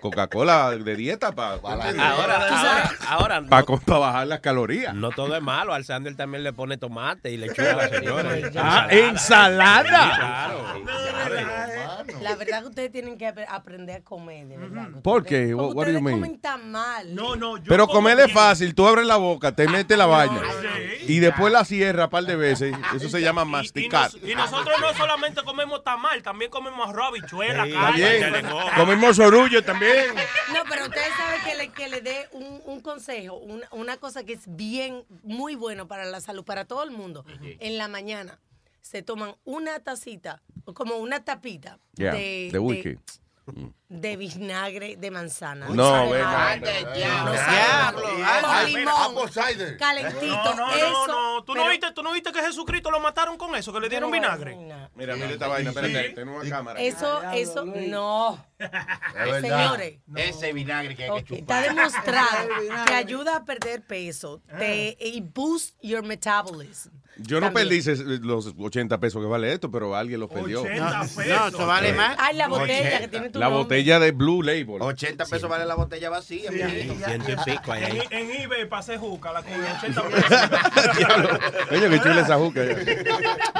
Coca-Cola 0.00 0.70
de 0.76 0.96
dieta 0.96 1.32
para 1.32 1.54
Ahora, 1.54 2.10
ahora, 2.10 2.90
ahora, 3.08 3.42
para 3.46 3.98
bajar 3.98 4.26
las 4.26 4.40
calorías. 4.40 4.94
no 4.94 5.10
todo 5.10 5.34
es 5.36 5.42
malo. 5.42 5.72
Al 5.72 5.84
sándwich 5.84 6.16
también 6.16 6.42
le 6.44 6.52
pone 6.52 6.76
tomate 6.76 7.30
y 7.30 7.36
lechuga 7.38 7.72
a 7.72 7.76
la 7.76 7.88
señora. 7.88 8.30
Ah, 8.56 8.88
ensalada. 8.90 10.14
Sí, 10.74 10.82
claro. 10.84 11.62
La 12.20 12.36
verdad 12.36 12.62
que 12.62 12.68
ustedes 12.68 12.92
tienen 12.92 13.16
que 13.18 13.26
ap- 13.26 13.38
aprender 13.48 13.96
a 13.96 14.04
comer, 14.04 14.46
de 14.46 14.56
verdad. 14.56 14.88
¿Por 15.02 15.24
qué? 15.24 15.52
Porque 15.52 15.54
What, 15.54 15.74
what 15.74 15.86
do 15.86 15.92
you 15.92 15.98
ustedes 15.98 16.02
mean? 16.02 16.20
comen 16.20 16.40
tan 16.40 16.70
mal. 16.70 17.14
No, 17.14 17.36
no, 17.36 17.56
yo 17.56 17.64
Pero 17.66 17.86
comer 17.88 18.18
es 18.20 18.32
fácil, 18.32 18.74
tú 18.74 18.86
abres 18.86 19.06
la 19.06 19.16
boca, 19.22 19.54
te 19.54 19.66
metes 19.68 19.96
la 19.96 20.06
vaina 20.06 20.40
y 21.06 21.18
después 21.20 21.52
la 21.52 21.64
cierras 21.64 22.04
un 22.06 22.10
par 22.10 22.24
de 22.24 22.36
veces. 22.36 22.74
Eso 22.94 23.08
se 23.08 23.20
llama 23.20 23.42
Y, 23.42 23.46
masticar. 23.46 24.12
nos- 24.14 24.22
y 24.30 24.34
nosotros 24.34 24.76
no 24.80 24.94
solamente 24.94 25.42
comemos 25.42 25.82
tamal, 25.84 26.22
también 26.22 26.50
comemos 26.50 26.88
arroz, 26.88 27.08
habichuela, 27.08 27.66
carne. 27.68 28.42
Comemos 28.76 29.16
sorullo 29.16 29.62
también. 29.64 30.14
No, 30.52 30.60
pero 30.68 30.84
ustedes 30.84 31.08
saben 31.16 31.40
que 31.44 31.54
le, 31.56 31.68
que 31.72 31.88
le 31.88 32.00
dé 32.02 32.28
un, 32.32 32.60
un 32.64 32.80
consejo, 32.80 33.36
una, 33.36 33.66
una 33.72 33.96
cosa 33.96 34.24
que 34.24 34.34
es 34.34 34.42
bien, 34.46 35.04
muy 35.22 35.54
bueno 35.54 35.88
para 35.88 36.04
la 36.04 36.20
salud, 36.20 36.44
para 36.44 36.64
todo 36.66 36.82
el 36.84 36.90
mundo. 36.90 37.24
En 37.60 37.78
la 37.78 37.88
mañana 37.88 38.38
se 38.80 39.02
toman 39.02 39.34
una 39.44 39.78
tacita, 39.80 40.42
como 40.74 40.96
una 40.96 41.24
tapita 41.24 41.78
Yeah, 41.94 42.12
de, 42.14 42.48
de 42.52 42.58
whisky. 42.58 42.88
de 42.90 42.98
vinagre 44.16 44.96
de 44.96 45.10
manzana. 45.10 45.68
No, 45.68 45.90
sabe 45.90 46.12
venga, 46.12 46.32
mal. 46.32 46.60
venga. 46.60 47.24
No 47.24 47.24
No, 47.24 47.36
sabe 47.36 48.70
diablo, 48.70 48.90
apple 48.96 49.32
cider. 49.32 49.76
calentito. 49.76 50.26
No, 50.26 50.54
no, 50.54 50.74
eso, 50.74 51.06
no, 51.06 51.34
no. 51.36 51.44
¿Tú, 51.44 51.54
no 51.54 51.68
viste, 51.68 51.92
¿Tú 51.92 52.02
no 52.02 52.12
viste 52.12 52.32
que 52.32 52.40
Jesucristo 52.40 52.90
lo 52.90 53.00
mataron 53.00 53.36
con 53.36 53.54
eso? 53.54 53.72
Que 53.72 53.80
le 53.80 53.88
dieron 53.88 54.10
no, 54.10 54.14
vinagre. 54.14 54.56
Mira, 54.94 55.14
mira 55.16 55.30
esta 55.30 55.48
vaina, 55.48 55.70
espérate, 55.70 56.10
tengo 56.10 56.36
una 56.36 56.48
cámara. 56.48 56.80
Eso, 56.80 57.22
eso, 57.32 57.64
no. 57.64 58.44
verdad. 58.58 59.40
Señores, 59.40 59.98
Ese 60.14 60.52
vinagre 60.52 60.94
que 60.96 61.04
hay 61.04 61.22
que 61.24 61.38
Está 61.38 61.62
chupar. 61.62 61.74
demostrado 61.74 62.48
que 62.86 62.94
ayuda 62.94 63.36
a 63.36 63.44
perder 63.44 63.84
peso 63.84 64.40
te, 64.58 64.96
y 65.00 65.20
boost 65.20 65.76
your 65.82 66.02
metabolism. 66.04 66.90
Yo 67.18 67.40
no 67.40 67.52
También. 67.52 67.68
perdí 67.84 68.18
los 68.26 68.54
80 68.58 68.98
pesos 68.98 69.20
que 69.22 69.28
vale 69.28 69.52
esto, 69.52 69.70
pero 69.70 69.94
alguien 69.94 70.18
los 70.20 70.30
perdió. 70.30 70.62
80 70.62 70.90
No, 70.90 71.00
pesos. 71.02 71.26
no, 71.26 71.48
eso 71.48 71.66
vale 71.66 71.92
más. 71.92 72.16
Ay, 72.18 72.36
la 72.36 72.48
botella 72.48 72.78
80. 72.80 72.98
que 73.00 73.08
tiene 73.08 73.30
tu 73.30 73.38
La 73.38 73.46
nombre. 73.46 73.62
botella 73.64 74.00
de 74.00 74.10
Blue 74.12 74.42
Label. 74.42 74.80
80 74.80 75.26
pesos 75.26 75.48
vale 75.50 75.66
la 75.66 75.74
botella 75.74 76.08
vacía. 76.10 76.50
Sí. 76.50 76.56
mijito. 76.56 76.94
Ciento 77.04 77.32
y 77.32 77.36
pico 77.50 77.72
ahí. 77.72 78.00
En, 78.10 78.30
en 78.30 78.40
eBay 78.42 78.68
pasé 78.68 78.96
juca, 78.98 79.30
la 79.32 79.42
con 79.42 79.52
80 79.78 80.02
pesos. 80.08 80.50
Coño, 81.68 81.90
que 81.90 82.00
chula 82.00 82.20
esa 82.22 82.38
juca. 82.38 82.62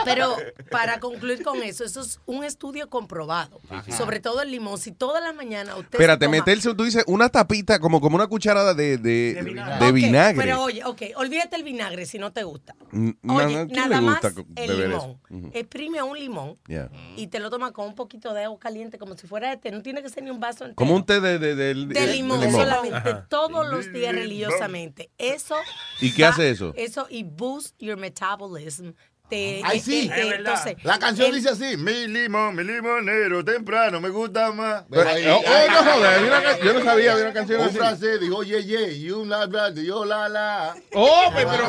Pero 0.05 0.37
para 0.71 0.99
concluir 1.01 1.43
con 1.43 1.63
eso, 1.63 1.85
eso 1.85 2.01
es 2.01 2.21
un 2.27 2.45
estudio 2.45 2.89
comprobado. 2.89 3.61
Sobre 3.97 4.21
todo 4.21 4.43
el 4.43 4.51
limón. 4.51 4.79
Si 4.79 4.93
todas 4.93 5.23
las 5.23 5.35
mañanas 5.35 5.75
usted. 5.77 5.93
Espérate, 5.99 6.25
toma- 6.27 6.39
meterse, 6.39 6.75
tú 6.75 6.85
dices, 6.85 7.05
una 7.07 7.29
tapita, 7.29 7.79
como, 7.79 8.01
como 8.01 8.17
una 8.17 8.27
cucharada 8.27 8.75
de, 8.75 8.97
de, 8.99 9.35
de 9.43 9.87
Ok, 9.89 9.93
vinagre. 9.93 10.43
Pero 10.43 10.63
oye, 10.63 10.83
ok, 10.85 11.03
olvídate 11.17 11.57
el 11.57 11.63
vinagre 11.65 12.07
si 12.07 12.19
no 12.19 12.33
te 12.33 12.43
gusta. 12.45 12.75
N- 12.93 13.15
na- 13.23 13.42
Oye, 13.47 13.55
na- 13.57 13.67
¿quién 13.67 13.77
nada 13.89 14.01
le 14.01 14.07
gusta 14.07 14.31
más 14.31 14.45
el 14.57 14.71
limón. 14.81 14.93
eso? 14.93 15.21
Ujú. 15.31 15.51
Exprime 15.55 16.03
un 16.03 16.19
limón 16.19 16.59
Yeah. 16.69 16.91
y 17.17 17.27
te 17.29 17.41
lo 17.41 17.51
tomas 17.51 17.73
con 17.73 17.87
un 17.87 17.95
poquito 17.95 18.33
de 18.35 18.45
agua 18.45 18.59
caliente, 18.59 18.99
como 18.99 19.17
si 19.17 19.27
fuera 19.27 19.53
este. 19.53 19.71
No 19.71 19.83
tiene 19.83 20.03
que 20.03 20.09
ser 20.09 20.23
ni 20.23 20.31
un 20.31 20.41
vaso 20.41 20.65
entero. 20.65 20.77
Como 20.77 20.95
un 20.95 21.05
té 21.05 21.21
de, 21.21 21.39
de, 21.39 21.55
de- 21.55 21.75
de 21.87 22.07
limón, 22.09 22.41
de 22.41 22.51
solamente 22.51 22.97
Ajá. 22.97 23.27
todos 23.29 23.69
los 23.69 23.93
días 23.93 24.15
religiosamente. 24.15 25.11
Eso. 25.19 25.57
¿Y 26.01 26.13
qué 26.13 26.23
va- 26.23 26.29
hace 26.31 26.51
eso? 26.51 26.73
Eso 26.77 27.07
y 27.11 27.23
boost 27.25 27.75
your 27.81 27.97
metabolism. 27.97 28.91
Te, 29.33 29.63
Ay, 29.65 29.79
te- 29.81 29.85
sí. 29.87 30.11
entonces, 30.15 30.77
La 30.85 30.99
canción 30.99 31.29
el- 31.29 31.37
dice 31.37 31.49
así: 31.49 31.79
Mi 31.79 32.07
limón, 32.07 32.55
mi 32.55 32.65
limonero, 32.65 33.43
temprano, 33.43 33.99
me 33.99 34.11
gusta 34.11 34.53
más. 34.53 34.85
Pero, 34.91 35.37
oh, 35.37 35.41
oh, 35.41 36.21
no 36.21 36.27
una 36.27 36.43
ca- 36.43 36.59
yo 36.63 36.75
no 36.75 36.85
sabía, 36.85 37.13
había 37.13 37.25
una 37.25 37.33
canción 37.33 37.63
Un 37.63 37.69
así. 37.69 37.79
francés 37.79 38.21
dijo, 38.21 38.37
oye, 38.37 38.63
ye, 38.63 38.93
y 38.93 39.11
un 39.11 39.31
la, 39.31 39.47
bla, 39.47 39.71
dijo, 39.71 40.05
la, 40.05 40.29
la. 40.29 40.75
Oh, 40.93 41.33
pe- 41.35 41.47
pero. 41.47 41.65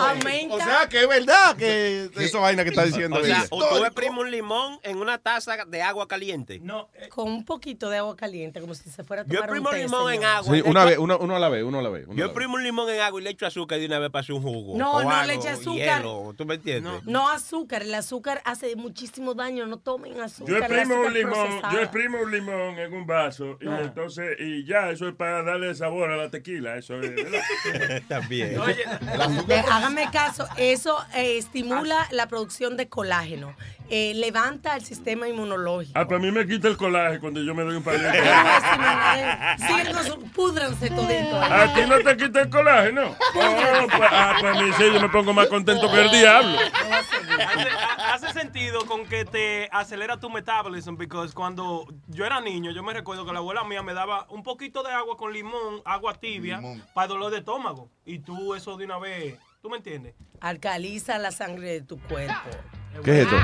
Aumenta. 0.00 0.54
O 0.56 0.58
sea, 0.58 0.88
que 0.88 1.02
es 1.02 1.08
verdad 1.08 1.56
que 1.56 2.10
esa 2.16 2.40
vaina 2.40 2.64
que 2.64 2.70
está 2.70 2.84
diciendo 2.84 3.20
O 3.20 3.24
sea, 3.24 3.36
ella. 3.38 3.46
o 3.50 3.68
tú 3.78 3.84
exprimes 3.84 4.18
un 4.18 4.30
limón 4.32 4.80
en 4.82 4.96
una 4.98 5.18
taza 5.18 5.64
de 5.64 5.82
agua 5.82 6.08
caliente. 6.08 6.58
No, 6.60 6.88
con 7.10 7.28
un 7.30 7.44
poquito 7.44 7.90
de 7.90 7.98
agua 7.98 8.16
caliente, 8.16 8.60
como 8.60 8.74
si 8.74 8.90
se 8.90 9.04
fuera 9.04 9.22
a 9.22 9.26
Yo 9.26 9.36
tomar 9.40 9.50
un 9.50 9.56
exprimo 9.58 9.70
té, 9.70 9.82
limón 9.84 10.12
en 10.14 10.24
agua. 10.24 10.52
Sí, 10.52 10.62
una 10.66 10.84
vez, 10.84 10.98
uno, 10.98 11.16
uno 11.18 11.36
a 11.36 11.38
la 11.38 11.48
vez, 11.48 11.62
uno 11.62 11.78
a 11.78 11.82
la 11.82 11.90
vez. 11.90 12.06
Yo 12.10 12.24
exprimo 12.24 12.54
un 12.54 12.64
limón 12.64 12.90
en 12.90 13.00
agua 13.00 13.20
y 13.20 13.22
le 13.24 13.30
echo 13.30 13.46
azúcar 13.46 13.78
y 13.78 13.82
de 13.82 13.86
una 13.86 14.00
vez 14.00 14.10
paso 14.10 14.34
un 14.34 14.42
jugo. 14.42 14.76
No, 14.76 15.00
no 15.04 15.22
le 15.24 15.34
eche 15.34 15.48
azúcar. 15.48 15.98
Hielo, 15.98 16.34
¿Tú 16.36 16.44
me 16.44 16.54
entiendes? 16.54 16.71
No 16.80 17.28
azúcar, 17.30 17.82
el 17.82 17.94
azúcar 17.94 18.40
hace 18.44 18.74
muchísimo 18.76 19.34
daño, 19.34 19.66
no 19.66 19.78
tomen 19.78 20.20
azúcar. 20.20 20.48
Yo 20.54 20.58
exprimo 20.58 20.94
azúcar 20.94 21.06
un 21.06 21.14
limón, 21.14 21.32
procesada. 21.32 21.72
yo 21.74 21.80
exprimo 21.80 22.18
un 22.22 22.30
limón 22.30 22.78
en 22.78 22.92
un 22.94 23.06
vaso 23.06 23.58
y 23.60 23.66
Ah. 23.68 23.80
entonces 23.82 24.36
y 24.38 24.64
ya 24.64 24.90
eso 24.90 25.08
es 25.08 25.14
para 25.14 25.42
darle 25.42 25.74
sabor 25.74 26.10
a 26.10 26.16
la 26.16 26.30
tequila, 26.30 26.76
eso 26.76 27.00
es, 27.00 27.14
¿verdad? 27.14 27.40
También. 28.08 28.54
De- 29.46 29.54
háganme 29.56 30.10
caso, 30.10 30.46
eso 30.56 30.96
eh, 31.14 31.38
estimula 31.38 32.08
la 32.10 32.26
producción 32.28 32.76
de 32.76 32.88
colágeno, 32.88 33.54
eh, 33.90 34.12
levanta 34.14 34.74
el 34.76 34.82
sistema 34.84 35.28
inmunológico. 35.28 35.98
Ah, 35.98 36.06
para 36.06 36.18
mí 36.18 36.30
me 36.30 36.46
quita 36.46 36.68
el 36.68 36.76
colágeno 36.76 37.20
cuando 37.20 37.42
yo 37.42 37.54
me 37.54 37.62
doy 37.62 37.76
un 37.76 37.82
par 37.82 37.98
de 37.98 38.10
Siguen 39.66 39.92
con 39.94 40.04
su- 40.06 40.22
púdranse 40.32 40.88
todito. 40.90 41.40
¿A 41.40 41.72
ti 41.74 41.80
no 41.88 41.98
te 42.00 42.16
quita 42.16 42.40
el 42.42 42.48
colágeno? 42.50 43.02
Oh, 43.34 43.86
pues, 43.88 44.08
ah, 44.10 44.36
pues 44.40 44.56
a 44.56 44.60
mí 44.62 44.70
sí, 44.78 44.84
yo 44.92 45.00
me 45.00 45.08
pongo 45.08 45.32
más 45.32 45.46
contento 45.48 45.90
que 45.90 46.00
el 46.00 46.10
diablo. 46.10 46.56
hace, 46.58 47.16
ha- 47.42 48.14
hace 48.14 48.32
sentido 48.32 48.86
con 48.86 49.04
que 49.06 49.24
te 49.24 49.68
acelera 49.72 50.18
tu 50.18 50.30
metabolism, 50.30 50.96
porque 50.96 51.16
cuando 51.34 51.86
yo 52.08 52.24
era 52.24 52.40
niño, 52.40 52.70
yo 52.70 52.82
me 52.82 52.92
recuerdo 52.92 53.26
que 53.26 53.32
la 53.32 53.38
abuela 53.40 53.64
mía 53.64 53.82
me 53.82 53.94
daba 53.94 54.26
un 54.30 54.42
poquito 54.42 54.82
de 54.82 54.90
agua 54.92 55.16
con 55.16 55.32
limón, 55.32 55.82
agua 55.84 56.14
tibia, 56.14 56.60
para 56.94 57.08
dolor 57.08 57.30
de 57.30 57.38
estómago. 57.38 57.90
Y 58.06 58.20
tú 58.20 58.54
eso 58.54 58.76
de 58.76 58.84
una 58.86 58.98
vez, 58.98 59.36
¿tú 59.60 59.68
me 59.68 59.76
entiendes? 59.76 60.14
Alcaliza 60.40 61.18
la 61.18 61.30
sangre 61.30 61.68
de 61.70 61.82
tu 61.82 61.98
cuerpo. 62.00 62.50
¿Qué 63.04 63.22
es 63.22 63.26
esto? 63.26 63.36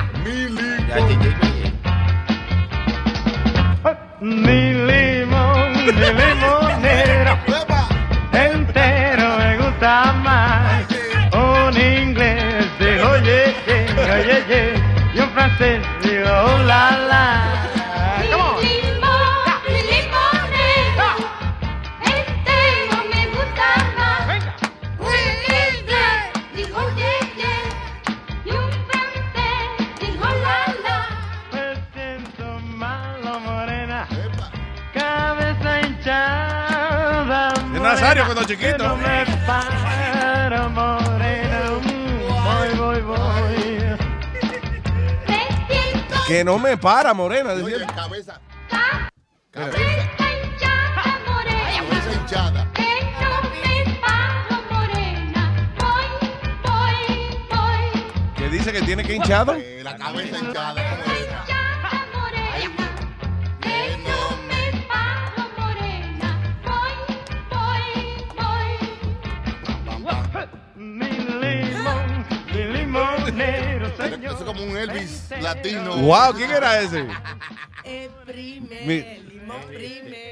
Mi 4.20 4.72
limón, 4.74 5.72
mi 5.72 5.92
limonero, 5.92 7.38
entero 8.32 9.38
me 9.38 9.56
gusta 9.58 10.12
más. 10.22 10.86
Un 11.32 11.76
inglés 11.80 12.66
dijo 12.78 13.08
oye, 13.10 13.54
oye, 13.66 14.44
oye, 14.46 14.74
y 15.14 15.20
un 15.20 15.30
francés 15.30 15.80
dijo 16.02 16.30
oh, 16.30 16.62
la, 16.64 16.98
la. 17.08 17.57
Morena, 38.08 38.24
cuando 38.24 38.44
chiquito. 38.44 38.76
que 38.76 38.78
No 38.78 38.96
me 38.96 39.26
paro, 39.46 40.70
morena, 40.70 41.60
voy, 42.44 42.78
voy, 42.78 43.00
voy. 43.02 43.98
Que 46.26 46.44
no 46.44 46.58
me 46.58 46.76
para, 46.78 47.12
morena. 47.12 47.54
decía. 47.54 47.86
cabeza. 47.86 48.40
Cabeza 49.50 50.08
Cabeza 51.76 52.12
hinchada. 52.12 52.66
Que 58.36 58.48
dice 58.48 58.72
que 58.72 58.82
tiene 58.82 59.04
que 59.04 59.14
hinchado. 59.14 59.54
Eh, 59.54 59.80
La 59.82 59.96
cabeza 59.96 60.38
hinchada. 60.38 60.82
Señor. 73.38 74.32
Es 74.38 74.44
como 74.44 74.62
un 74.62 74.76
Elvis 74.76 75.24
latino. 75.40 75.96
Wow, 75.98 76.34
¿quién 76.34 76.50
era 76.50 76.80
ese? 76.80 77.06
Exprime, 77.84 78.80
Mi- 78.84 79.30
limón 79.30 79.62
primero. 79.68 80.28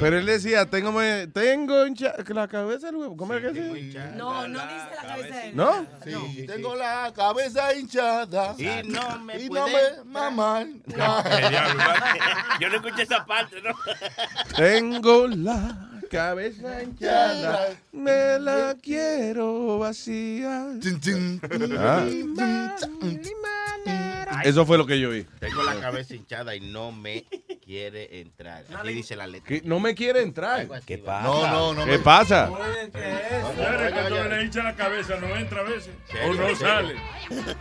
Pero 0.00 0.18
él 0.18 0.26
decía, 0.26 0.64
tengo, 0.66 0.92
tengo 1.32 1.86
hincha, 1.86 2.14
la 2.28 2.48
cabeza 2.48 2.86
del 2.86 2.96
huevo. 2.96 3.16
¿Cómo 3.16 3.34
es 3.34 3.42
que 3.42 3.50
dice? 3.50 3.98
No, 4.16 4.46
no 4.48 4.60
dice 4.60 4.86
la 4.96 5.08
cabeza 5.08 5.36
de 5.36 5.52
¿No? 5.52 5.86
Sí, 6.04 6.46
tengo 6.46 6.74
la 6.74 7.12
cabeza 7.14 7.74
hinchada. 7.74 8.54
Y 8.56 8.88
no 8.88 9.18
me 9.20 9.40
Y 9.40 9.48
no 9.50 9.66
me 9.66 9.80
maman. 10.06 10.82
Yo 12.60 12.68
no 12.70 12.76
escuché 12.76 13.02
esa 13.02 13.24
parte, 13.26 13.60
¿no? 13.62 13.74
Tengo 14.56 15.26
la 15.28 15.87
cabeza 16.08 16.82
hinchada, 16.82 17.76
me 17.92 18.38
la 18.38 18.74
quiero 18.82 19.78
vacía. 19.78 20.66
Ah. 21.78 22.04
Eso 24.44 24.64
fue 24.66 24.78
lo 24.78 24.86
que 24.86 25.00
yo 25.00 25.10
vi. 25.10 25.24
Tengo 25.40 25.62
la 25.62 25.74
cabeza 25.80 26.14
hinchada 26.14 26.54
y 26.54 26.60
no 26.60 26.92
me 26.92 27.24
quiere 27.64 28.20
entrar. 28.20 28.64
Así 28.74 28.88
dice 28.92 29.16
la 29.16 29.26
letra. 29.26 29.56
No 29.64 29.80
me 29.80 29.94
quiere 29.94 30.22
entrar. 30.22 30.68
¿Qué 30.86 30.98
pasa? 30.98 31.26
No, 31.26 31.46
no, 31.46 31.74
no 31.74 31.84
¿Qué 31.84 31.92
me- 31.92 31.98
pasa? 31.98 32.50
Cuando 32.50 34.28
le 34.28 34.44
hincha 34.44 34.62
la 34.62 34.74
cabeza 34.74 35.16
no 35.20 35.34
entra 35.36 35.60
a 35.60 35.64
veces. 35.64 35.90
O 36.26 36.34
no 36.34 36.54
sale. 36.56 36.94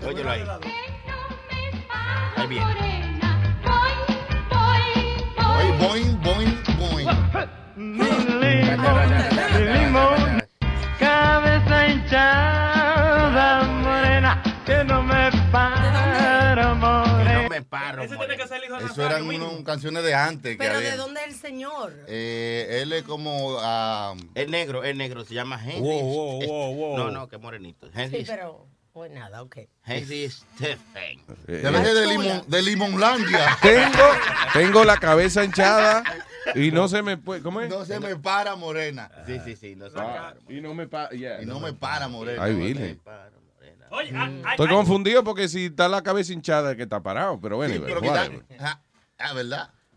Óyelo 0.05 0.29
ahí. 0.29 0.43
Ahí 2.35 2.47
viene. 2.47 2.65
Boing, 5.79 6.19
boing, 6.21 6.57
boing. 6.79 8.36
Limón, 8.75 10.43
cabeza 10.99 11.87
hinchada, 11.87 13.63
morena, 13.63 14.43
que 14.65 14.83
no 14.83 15.03
me 15.03 15.29
para, 15.51 16.73
morena. 16.75 17.43
No 17.43 17.49
me 17.49 17.61
paro, 17.61 18.03
Ese 18.03 18.17
tiene 18.17 18.35
que 18.37 18.47
ser 18.47 18.57
el 18.57 18.65
hijo 18.65 18.77
de 18.77 18.85
Eso 18.85 19.05
eran 19.05 19.23
unas 19.25 19.63
canciones 19.63 20.03
de 20.03 20.13
antes. 20.13 20.51
que 20.53 20.57
Pero 20.57 20.77
había. 20.77 20.91
¿de 20.91 20.97
dónde 20.97 21.21
es 21.21 21.27
el 21.27 21.35
señor? 21.35 21.93
Eh, 22.07 22.79
él 22.81 22.91
es 22.93 23.03
como. 23.03 23.57
ah, 23.61 24.13
Es 24.35 24.49
negro, 24.49 24.83
es 24.83 24.95
negro, 24.95 25.23
se 25.23 25.33
llama 25.33 25.59
Henry. 25.63 25.79
Wow, 25.79 26.01
wow, 26.01 26.41
wow, 26.45 26.73
wow. 26.75 26.97
No, 26.97 27.11
no, 27.11 27.27
que 27.29 27.37
morenito. 27.37 27.87
Henry, 27.93 28.19
Sí, 28.19 28.25
pero... 28.27 28.67
Pues 28.97 29.11
nada, 29.11 29.43
ok. 29.43 29.57
Henry 29.85 30.27
Stephen. 30.27 31.21
Debe 31.45 31.83
ser 31.85 31.93
de, 31.93 32.43
de 32.47 32.61
Limonlandia. 32.63 33.55
Tengo, 33.61 34.03
tengo 34.53 34.83
la 34.83 34.97
cabeza 34.97 35.43
hinchada 35.43 36.03
y 36.55 36.71
no 36.71 36.87
se 36.87 37.03
me 37.03 37.15
puede. 37.15 37.43
¿Cómo 37.43 37.61
es? 37.61 37.69
No 37.69 37.85
se 37.85 37.99
me 37.99 38.15
para, 38.15 38.55
morena. 38.55 39.11
Sí, 39.27 39.39
sí, 39.45 39.55
sí. 39.55 39.75
No 39.75 39.91
se 39.91 39.99
Ah, 39.99 40.33
y 40.49 40.61
no 40.61 40.73
me 40.73 40.87
para. 40.87 41.13
Y 41.13 41.45
no 41.45 41.59
me 41.59 41.73
para, 41.73 42.07
morena. 42.07 42.43
Ay, 42.43 42.55
virgen. 42.55 42.99
Oye, 43.91 44.11
ah, 44.15 44.23
ay, 44.25 44.43
Estoy 44.49 44.67
ay, 44.67 44.73
confundido 44.73 45.23
porque 45.23 45.47
si 45.47 45.65
está 45.67 45.87
la 45.87 46.01
cabeza 46.01 46.33
hinchada 46.33 46.71
es 46.71 46.77
que 46.77 46.83
está 46.83 46.99
parado, 46.99 47.39
pero 47.39 47.57
bueno. 47.57 47.75
Sí, 47.75 47.81
pero 47.85 48.01
quita- 48.01 48.31
ah, 48.59 48.81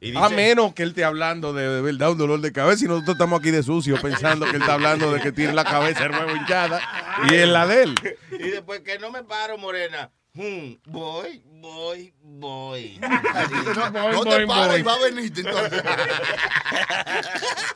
¿verdad? 0.00 0.24
A 0.24 0.28
menos 0.30 0.74
que 0.74 0.82
él 0.82 0.90
esté 0.90 1.04
hablando 1.04 1.52
de, 1.52 1.68
de 1.68 1.82
verdad 1.82 2.12
un 2.12 2.18
dolor 2.18 2.40
de 2.40 2.52
cabeza 2.52 2.84
y 2.84 2.88
nosotros 2.88 3.14
estamos 3.16 3.40
aquí 3.40 3.50
de 3.50 3.62
sucio 3.62 4.00
pensando 4.00 4.46
que 4.46 4.56
él 4.56 4.62
está 4.62 4.74
hablando 4.74 5.12
de 5.12 5.20
que 5.20 5.32
tiene 5.32 5.52
la 5.52 5.64
cabeza 5.64 6.04
de 6.04 6.08
nuevo 6.10 6.34
hinchada 6.34 6.80
y 7.30 7.34
es 7.34 7.48
la 7.48 7.66
de 7.66 7.82
él. 7.82 7.94
Y 8.32 8.50
después 8.50 8.80
que 8.80 8.98
no 8.98 9.10
me 9.10 9.22
paro, 9.24 9.58
morena. 9.58 10.10
Hmm, 10.32 10.74
voy, 10.86 11.42
voy, 11.44 12.14
voy. 12.22 13.00
No, 13.92 14.12
no 14.12 14.24
te 14.24 14.46
pares 14.46 14.78
y 14.78 14.82
va 14.82 14.94
a 14.94 14.98
venirte 14.98 15.40
entonces. 15.40 15.82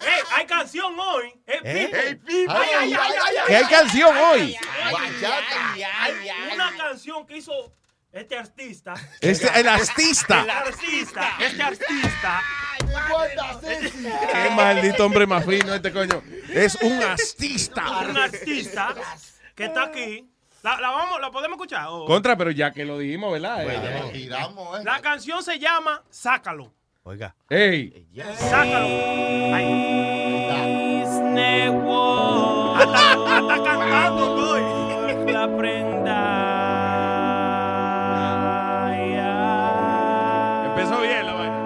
Ey, 0.00 0.22
hay 0.30 0.46
canción 0.46 0.94
hoy. 0.98 1.34
Eh, 1.46 1.60
¿Eh? 1.64 1.86
Pipo. 1.86 1.96
Ey, 1.96 2.14
Pipo. 2.14 2.52
Ay, 2.52 2.68
ay, 2.78 2.92
ay, 2.92 2.98
ay, 3.00 3.16
ay, 3.26 3.36
¿Qué 3.46 3.56
hay 3.56 3.64
ay, 3.64 3.70
canción 3.70 4.16
hoy? 4.16 4.56
Una 6.54 6.76
canción 6.76 7.26
que 7.26 7.38
hizo 7.38 7.72
este 8.14 8.38
artista. 8.38 8.94
Este- 9.20 9.60
el 9.60 9.68
artista. 9.68 10.42
El 10.42 10.50
artista. 10.50 11.28
Este 11.40 11.62
artista. 11.62 12.42
Qué 14.32 14.50
maldito 14.54 15.04
hombre 15.06 15.26
más 15.26 15.44
fino 15.44 15.74
este 15.74 15.92
coño. 15.92 16.22
Es 16.48 16.76
un 16.76 17.02
artista. 17.02 18.00
Un 18.08 18.16
artista 18.16 18.94
que 19.54 19.64
está 19.66 19.84
aquí. 19.84 20.30
La, 20.62 20.80
la 20.80 20.90
vamos, 20.90 21.20
¿La 21.20 21.30
podemos 21.30 21.56
escuchar? 21.56 21.86
O- 21.88 22.06
Contra, 22.06 22.36
pero 22.36 22.50
ya 22.50 22.70
que 22.70 22.84
lo 22.86 22.96
dijimos, 22.98 23.32
¿verdad? 23.32 23.64
Bueno, 23.64 24.10
giramos, 24.12 24.80
¿eh? 24.80 24.84
La 24.84 25.00
canción 25.00 25.42
se 25.42 25.58
llama 25.58 26.02
Sácalo. 26.08 26.72
Oiga. 27.02 27.34
Ey. 27.50 28.06
Sácalo. 28.38 28.88
Hasta, 32.76 33.12
hasta 33.12 33.64
cantando, 33.64 34.24
estoy. 34.30 35.32
La 35.32 35.46
Empezó 40.76 41.02
bien 41.02 41.24
la 41.24 41.34
vaina. 41.34 41.56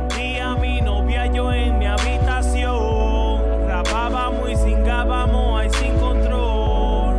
Un 0.00 0.08
día 0.16 0.54
mi 0.54 0.80
novia 0.80 1.26
yo 1.26 1.52
en 1.52 1.78
mi 1.78 1.84
habitación 1.84 3.42
rapábamos 3.68 4.50
y 4.50 4.56
cingábamos 4.56 5.60
ahí 5.60 5.68
sin 5.78 5.92
control. 5.98 7.14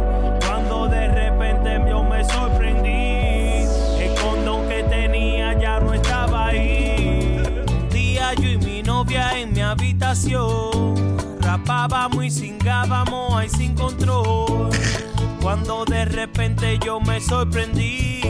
Cuando 0.47 0.88
de 0.88 1.09
repente 1.09 1.80
yo 1.88 2.03
me 2.03 2.23
sorprendí, 2.23 3.67
el 4.01 4.15
condón 4.19 4.67
que 4.67 4.82
tenía 4.89 5.53
ya 5.59 5.80
no 5.80 5.93
estaba 5.93 6.47
ahí. 6.47 7.39
Un 7.69 7.89
día 7.89 8.34
yo 8.34 8.49
y 8.49 8.57
mi 8.57 8.82
novia 8.82 9.38
en 9.38 9.53
mi 9.53 9.61
habitación 9.61 11.19
rapábamos 11.39 12.25
y 12.25 12.32
cingábamos 12.32 13.36
ahí 13.36 13.49
sin 13.49 13.75
control. 13.75 14.71
Cuando 15.41 15.85
de 15.85 16.05
repente 16.05 16.77
yo 16.83 16.99
me 16.99 17.19
sorprendí 17.21 18.21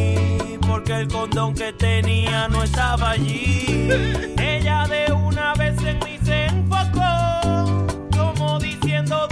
porque 0.68 0.94
el 0.94 1.08
condón 1.08 1.56
que 1.56 1.74
tenía 1.74 2.48
no 2.48 2.64
estaba 2.64 3.12
allí. 3.12 3.90
Ella 4.38 4.86
de 4.88 5.12
una 5.12 5.54
vez 5.56 5.76
en 5.84 6.00
mí 6.00 6.20
se 6.24 6.46
enfocó, 6.46 7.88
como 8.16 8.60
diciendo 8.60 9.28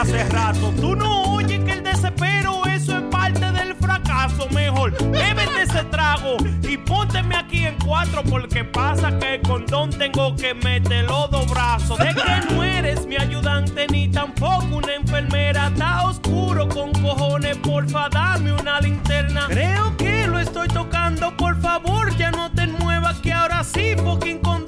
hace 0.00 0.24
rato. 0.24 0.72
Tú 0.80 0.94
no 0.94 1.34
oyes 1.34 1.64
que 1.64 1.72
el 1.72 1.82
desespero, 1.82 2.64
eso 2.66 2.96
es 2.98 3.02
parte 3.04 3.50
del 3.52 3.74
fracaso. 3.76 4.48
Mejor, 4.50 4.92
bébete 5.10 5.62
ese 5.62 5.84
trago 5.84 6.36
y 6.62 6.76
pónteme 6.76 7.36
aquí 7.36 7.64
en 7.64 7.76
cuatro, 7.84 8.22
porque 8.24 8.64
pasa 8.64 9.18
que 9.18 9.36
el 9.36 9.42
condón 9.42 9.90
tengo 9.90 10.36
que 10.36 10.54
meterlo 10.54 11.28
dos 11.28 11.50
brazos. 11.50 11.98
De 11.98 12.14
que 12.14 12.54
no 12.54 12.62
eres 12.62 13.06
mi 13.06 13.16
ayudante 13.16 13.86
ni 13.90 14.08
tampoco 14.08 14.76
una 14.76 14.94
enfermera. 14.94 15.68
Está 15.68 16.02
oscuro 16.02 16.68
con 16.68 16.92
cojones, 16.92 17.56
porfa, 17.58 18.08
dame 18.10 18.52
una 18.52 18.80
linterna. 18.80 19.46
Creo 19.48 19.96
que 19.96 20.26
lo 20.26 20.38
estoy 20.38 20.68
tocando, 20.68 21.36
por 21.36 21.60
favor, 21.60 22.14
ya 22.16 22.30
no 22.30 22.50
te 22.52 22.66
muevas, 22.66 23.18
que 23.20 23.32
ahora 23.32 23.64
sí, 23.64 23.94
fucking 23.96 24.40
condón, 24.40 24.65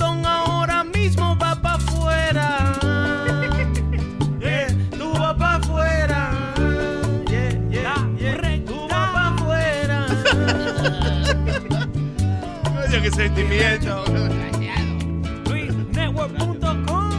qué 13.11 13.15
sentimiento. 13.15 14.05
LuisNetwork.com. 15.47 17.11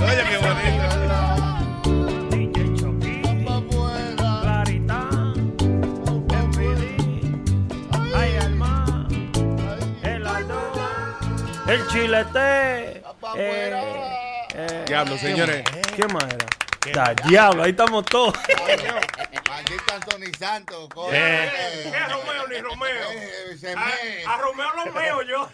Oye, 0.00 0.22
qué 0.28 0.38
bonito. 0.38 0.86
El 11.68 11.86
chilete. 11.88 13.02
Eh, 13.36 13.72
eh, 14.54 14.84
Diablo, 14.86 15.18
señores. 15.18 15.64
¿Qué 15.94 16.06
más 16.06 16.24
era? 16.24 16.46
Da, 16.92 17.14
diablo, 17.28 17.62
ahí 17.62 17.70
estamos 17.70 18.04
todos. 18.06 18.34
Maldito 19.48 19.94
Anthony 19.94 20.32
Santos. 20.38 20.88
coño. 20.94 21.12
Eh. 21.14 21.50
Eh, 21.54 21.90
¿Qué 21.92 22.12
Romeo 22.12 22.46
ni 22.48 22.58
Romeo? 22.60 23.10
eh, 23.12 23.56
se 23.58 23.72
A, 23.72 23.76
me- 23.76 24.24
a 24.26 24.36
Romeo 24.38 24.68
lo 24.84 24.92
veo 24.92 25.22
yo. 25.22 25.48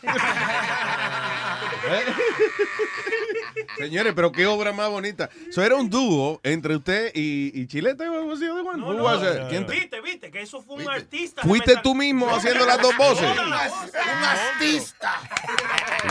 Señores, 3.78 4.12
pero 4.14 4.32
qué 4.32 4.46
obra 4.46 4.72
más 4.72 4.88
bonita. 4.90 5.30
Eso 5.48 5.62
era 5.62 5.76
un 5.76 5.88
dúo 5.90 6.40
entre 6.42 6.76
usted 6.76 7.10
y, 7.14 7.50
y 7.60 7.66
Chilete. 7.66 8.08
o 8.08 8.32
así, 8.32 8.44
¿de 8.44 8.62
Juan? 8.62 8.82
Who 8.82 9.02
was 9.02 9.22
it? 9.22 9.48
¿Quién 9.48 9.66
te- 9.66 9.72
Viste, 9.74 10.00
viste, 10.00 10.30
que 10.30 10.42
eso 10.42 10.62
fue 10.62 10.76
un 10.76 10.90
artista. 10.90 11.42
que 11.42 11.48
¿Fuiste 11.48 11.76
tú 11.82 11.94
mismo 11.94 12.28
haciendo 12.34 12.64
las 12.66 12.80
dos 12.80 12.96
voces? 12.96 13.28
Un 13.38 13.52
artista. 13.54 15.20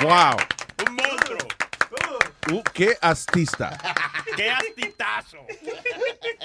Wow. 0.01 0.38
Un 0.88 0.95
monstruo. 0.95 1.38
Uh, 2.51 2.61
qué 2.73 2.97
artista. 3.01 3.77
¡Qué 4.35 4.49
astitazo! 4.49 5.37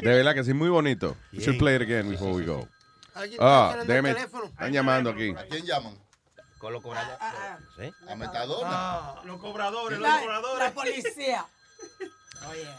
De 0.01 0.09
verdad 0.15 0.35
que 0.35 0.43
sí, 0.45 0.53
muy 0.53 0.69
bonito. 0.69 1.17
You 1.33 1.41
should 1.41 1.59
play 1.59 1.77
it 1.77 1.83
again 1.83 2.11
before 2.11 2.33
we 2.33 2.45
go. 2.45 2.69
Ah, 3.41 3.77
déjeme. 3.87 4.11
Están 4.11 4.73
llamando 4.73 5.11
aquí. 5.11 5.31
¿A 5.31 5.45
quién 5.47 5.65
llaman? 5.65 5.95
Con 6.59 6.73
los 6.73 6.83
cobradores. 6.83 7.19
A 8.09 8.17
Metadona. 8.17 9.15
Los 9.25 9.39
cobradores, 9.41 9.99
los 9.99 10.09
La, 10.09 10.21
cobradores. 10.21 10.59
la 10.65 10.75
policía. 10.75 11.47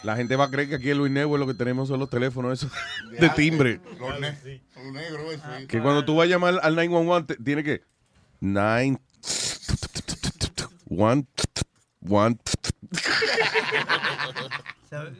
La 0.03 0.15
gente 0.15 0.36
va 0.36 0.45
a 0.45 0.51
creer 0.51 0.70
que 0.70 0.76
aquí 0.76 0.91
en 0.91 0.99
Luis 0.99 1.11
Network 1.11 1.39
lo 1.39 1.47
que 1.47 1.53
tenemos 1.55 1.88
son 1.88 1.99
los 1.99 2.09
teléfonos 2.09 2.59
esos 2.63 2.72
de 3.20 3.30
timbre. 3.32 3.82
Los, 3.99 4.20
ne- 4.20 4.61
los 4.76 4.93
negros, 4.93 5.34
eso. 5.34 5.43
sí. 5.59 5.68
Que 5.68 5.82
cuando 5.82 6.05
tú 6.05 6.15
vas 6.15 6.26
a 6.26 6.30
llamar 6.30 6.59
al 6.61 6.76
911, 6.76 7.26
te- 7.36 7.43
tiene 7.43 7.63
que. 7.63 7.84
9. 8.39 8.99
1. 10.89 11.26
1. 12.01 12.38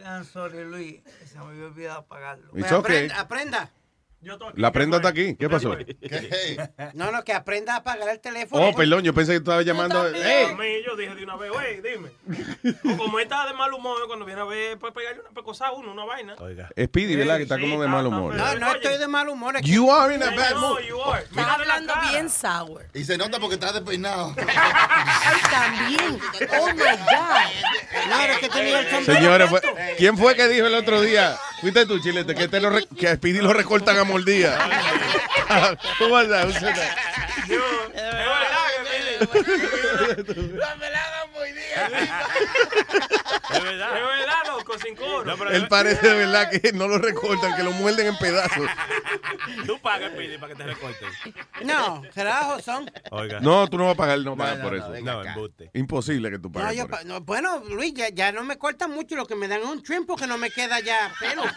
I'm 0.06 0.24
sorry, 0.26 0.64
Luis. 0.66 1.02
Se 1.26 1.38
me 1.40 1.46
había 1.46 1.66
olvidado 1.66 2.00
apagarlo. 2.00 2.52
It's 2.56 2.72
okay. 2.72 3.10
Aprenda. 3.16 3.70
La 4.56 4.72
prenda 4.72 4.98
está 4.98 5.10
aquí. 5.10 5.36
¿Qué 5.36 5.48
pasó? 5.50 5.76
No, 6.94 7.12
no, 7.12 7.24
que 7.24 7.34
aprenda 7.34 7.74
a 7.74 7.78
apagar 7.78 8.10
el 8.10 8.20
teléfono. 8.20 8.68
Oh, 8.68 8.74
perdón, 8.76 9.04
yo 9.04 9.14
pensé 9.14 9.34
que 9.34 9.40
tú 9.40 9.52
estabas 9.52 9.66
llamando. 9.66 10.02
A 10.02 10.10
¡Ey! 10.10 10.56
mí, 10.56 10.66
yo 10.86 10.96
dije 10.96 11.14
de 11.16 11.24
una 11.24 11.36
vez, 11.36 11.52
oye, 11.52 11.82
dime. 11.82 12.10
O 12.94 12.98
como 12.98 13.20
está 13.20 13.46
de 13.48 13.54
mal 13.54 13.72
humor, 13.74 13.98
cuando 14.08 14.26
viene 14.26 14.42
a 14.42 14.46
ver, 14.46 14.78
puede 14.80 14.94
pegarle 14.94 15.22
una 15.22 15.30
pecosa 15.30 15.68
a 15.68 15.72
uno, 15.74 15.92
una 15.92 16.06
vaina. 16.06 16.36
Oiga. 16.40 16.70
Speedy, 16.82 17.16
¿verdad? 17.16 17.38
Que 17.38 17.44
está 17.44 17.60
como 17.60 17.82
de 17.82 17.88
mal 17.88 18.06
humor. 18.08 18.34
No, 18.36 18.56
no 18.56 18.72
estoy 18.74 18.98
de 18.98 19.08
mal 19.08 19.30
humor. 19.30 19.56
es 19.58 19.62
que- 19.62 19.70
You 19.70 19.92
are 19.92 20.14
in 20.16 20.24
a 20.24 20.32
bad 20.32 20.52
No, 20.52 20.60
mood. 20.62 20.80
you 20.88 21.02
are. 21.04 21.24
Está 21.24 21.54
hablando 21.54 21.94
bien 22.12 22.30
sour. 22.30 22.86
Y 22.94 23.04
se 23.04 23.18
nota 23.18 23.40
porque 23.40 23.56
está 23.56 23.72
despeinado. 23.72 24.34
Ay, 24.48 25.40
también. 25.52 26.20
Oh 26.60 26.68
my 26.68 26.74
God. 26.74 28.10
No, 28.10 28.22
es 28.24 28.38
que 28.40 28.50
tenía 28.50 28.80
el 28.80 28.90
sombrero 28.90 29.20
Señores, 29.20 29.52
¿quién 29.98 30.18
fue 30.18 30.36
que 30.36 30.48
dijo 30.48 30.66
el 30.68 30.76
otro 30.76 31.02
día? 31.02 31.38
Fuiste 31.62 31.86
tú, 31.86 32.00
Chilete, 32.00 32.36
que, 32.36 32.48
te 32.48 32.60
lo 32.62 32.70
que 33.00 33.08
a 33.08 33.16
Speedy 33.16 33.42
lo 33.42 33.52
recortan 33.52 33.98
a 33.98 34.04
mordida. 34.04 34.58
¿Cómo? 35.98 36.22
Yo, 36.22 37.62
es 41.86 43.64
verdad. 43.64 43.98
Es 43.98 44.20
verdad, 44.20 44.38
loco, 44.48 44.78
sin 44.80 44.96
coro. 44.96 45.50
Él 45.50 45.68
parece 45.68 46.08
de 46.08 46.16
verdad 46.16 46.50
que 46.52 46.72
no 46.74 46.88
lo 46.88 46.98
recortan, 46.98 47.56
que 47.56 47.64
lo 47.64 47.72
muerden 47.72 48.08
en 48.08 48.18
pedazos. 48.18 48.68
Tú 49.66 49.80
pagas, 49.80 50.12
Pidi, 50.12 50.38
para 50.38 50.54
que 50.54 50.58
te 50.58 50.64
recorten. 50.66 51.10
No, 51.64 52.02
relajo 52.16 52.60
son. 52.62 52.90
Oiga. 53.12 53.40
No, 53.40 53.68
tú 53.70 53.78
no 53.78 53.86
vas 53.86 53.94
a 53.94 53.98
pagar, 53.98 54.20
no 54.20 54.36
pagas 54.36 54.58
no, 54.60 54.64
por 54.64 54.76
eso. 54.76 54.90
No, 55.02 55.24
embuste. 55.24 55.70
Imposible 55.74 56.30
que 56.30 56.40
tú 56.40 56.50
No, 56.50 56.54
pagues 56.60 56.78
yo 56.78 56.84
por 56.84 56.92
pa- 56.92 57.00
eso. 57.00 57.08
no, 57.08 57.22
bueno, 57.22 57.64
Luis, 57.70 57.94
ya, 57.94 58.10
ya 58.10 58.32
no 58.32 58.44
me 58.44 58.58
corta 58.58 58.88
mucho. 58.88 59.16
Lo 59.16 59.26
que 59.26 59.36
me 59.36 59.48
dan 59.48 59.62
es 59.62 59.66
un 59.68 59.84
trim 59.84 60.06
porque 60.06 60.28
no 60.28 60.38
me 60.38 60.50
queda 60.52 60.80
ya 60.80 61.12
pelo. 61.20 61.44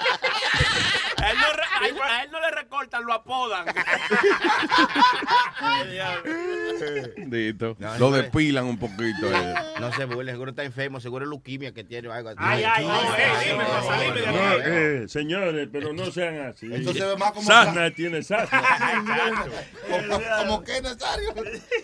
A 1.21 1.31
él, 1.33 1.37
no, 1.39 1.53
re- 1.53 1.63
a 1.63 1.87
él- 1.87 2.01
a 2.03 2.23
él 2.23 2.31
no 2.31 2.41
le 2.41 2.51
recortan, 2.51 3.05
lo 3.05 3.13
apodan. 3.13 3.67
Listo. 7.31 7.77
No, 7.79 7.99
Lo 7.99 8.11
no, 8.11 8.17
despilan 8.17 8.65
un 8.65 8.79
poquito. 8.79 9.31
eh. 9.31 9.55
No 9.81 9.93
se 9.93 10.07
seguro 10.11 10.51
está 10.51 10.65
enfermo, 10.65 11.01
seguro 11.01 11.25
es 11.25 11.29
leuquimia 11.31 11.73
que 11.73 11.85
tiene 11.85 12.09
o 12.09 12.13
algo 12.13 12.31
así. 12.31 12.39
Ay, 12.41 12.65
ay, 12.65 12.87
no, 12.87 13.17
eh, 13.17 14.63
eh, 15.05 15.09
señores, 15.09 15.69
pero 15.73 15.93
no 15.93 16.11
sean 16.11 16.41
así. 16.47 16.73
Esto 16.73 16.93
se 16.93 17.05
ve 17.05 17.17
más 17.17 17.33
como 17.33 17.47
Sasna 17.47 17.91
tiene 17.93 18.23
Sasna. 18.23 18.63
Como, 19.91 20.21
como 20.39 20.63
que 20.65 20.81
Nazario. 20.83 21.31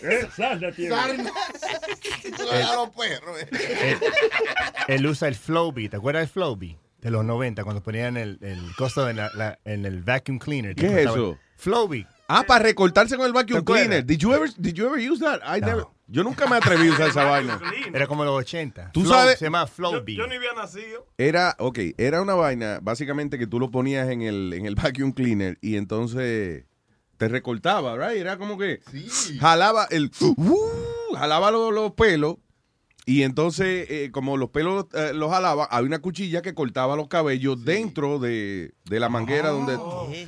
¿Eh? 0.02 0.28
Sasna 0.36 0.70
tiene. 0.72 0.94
Sarna. 0.94 1.30
Los 2.74 2.90
perros. 2.90 3.38
eh. 3.42 3.98
Él, 4.88 4.94
él 4.96 5.06
usa 5.06 5.28
el 5.28 5.34
Flowbee. 5.34 5.88
¿Te 5.88 5.96
acuerdas 5.96 6.22
del 6.22 6.28
Flowbee? 6.28 6.78
De 7.00 7.10
los 7.10 7.24
90, 7.24 7.62
cuando 7.64 7.82
ponían 7.82 8.16
el, 8.16 8.38
el 8.42 8.58
costo 8.76 9.08
en, 9.08 9.16
la- 9.16 9.30
la- 9.34 9.58
en 9.64 9.84
el 9.86 10.02
vacuum 10.02 10.38
cleaner. 10.38 10.74
¿Qué 10.74 10.86
es 10.86 11.08
eso? 11.08 11.38
Flowbee. 11.56 12.06
Ah, 12.28 12.44
para 12.46 12.64
recortarse 12.64 13.16
con 13.16 13.26
el 13.26 13.32
vacuum 13.32 13.62
cleaner. 13.64 14.04
Did 14.04 14.18
you 14.18 14.32
ever, 14.34 14.50
did 14.56 14.74
you 14.74 14.86
ever 14.86 14.98
use 14.98 15.20
that? 15.20 15.40
I 15.44 15.60
never- 15.60 15.84
yo 16.08 16.22
nunca 16.24 16.46
me 16.46 16.56
atreví 16.56 16.88
a 16.88 16.92
usar 16.92 17.08
esa 17.08 17.24
vaina. 17.24 17.60
Era 17.92 18.06
como 18.06 18.24
los 18.24 18.34
80. 18.34 18.90
Tú 18.92 19.02
Flow- 19.02 19.12
sabes- 19.12 19.38
Se 19.38 19.46
llama 19.46 19.62
Yo, 19.62 19.66
Flowbee. 19.68 20.14
yo 20.16 20.26
ni 20.26 20.36
había 20.36 20.52
nacido. 20.54 21.06
Era, 21.18 21.54
ok, 21.58 21.78
era 21.98 22.22
una 22.22 22.34
vaina, 22.34 22.78
básicamente 22.82 23.38
que 23.38 23.46
tú 23.46 23.58
lo 23.60 23.70
ponías 23.70 24.08
en 24.08 24.22
el, 24.22 24.52
en 24.52 24.66
el 24.66 24.74
vacuum 24.76 25.12
cleaner 25.12 25.58
y 25.60 25.76
entonces 25.76 26.64
te 27.16 27.28
recortaba, 27.28 27.96
right? 27.96 28.18
Era 28.20 28.36
como 28.38 28.56
que 28.58 28.80
jalaba 29.40 29.86
el, 29.90 30.10
uh, 30.20 31.14
jalaba 31.16 31.50
los, 31.50 31.72
los 31.72 31.92
pelos 31.92 32.36
y 33.08 33.22
entonces 33.22 33.86
eh, 33.88 34.10
como 34.10 34.36
los 34.36 34.50
pelos 34.50 34.86
eh, 34.92 35.12
los 35.14 35.30
jalaba, 35.30 35.64
había 35.66 35.86
una 35.86 36.00
cuchilla 36.00 36.42
que 36.42 36.54
cortaba 36.54 36.96
los 36.96 37.06
cabellos 37.06 37.64
dentro 37.64 38.18
de, 38.18 38.72
de 38.84 39.00
la 39.00 39.08
manguera 39.08 39.50
donde, 39.50 39.78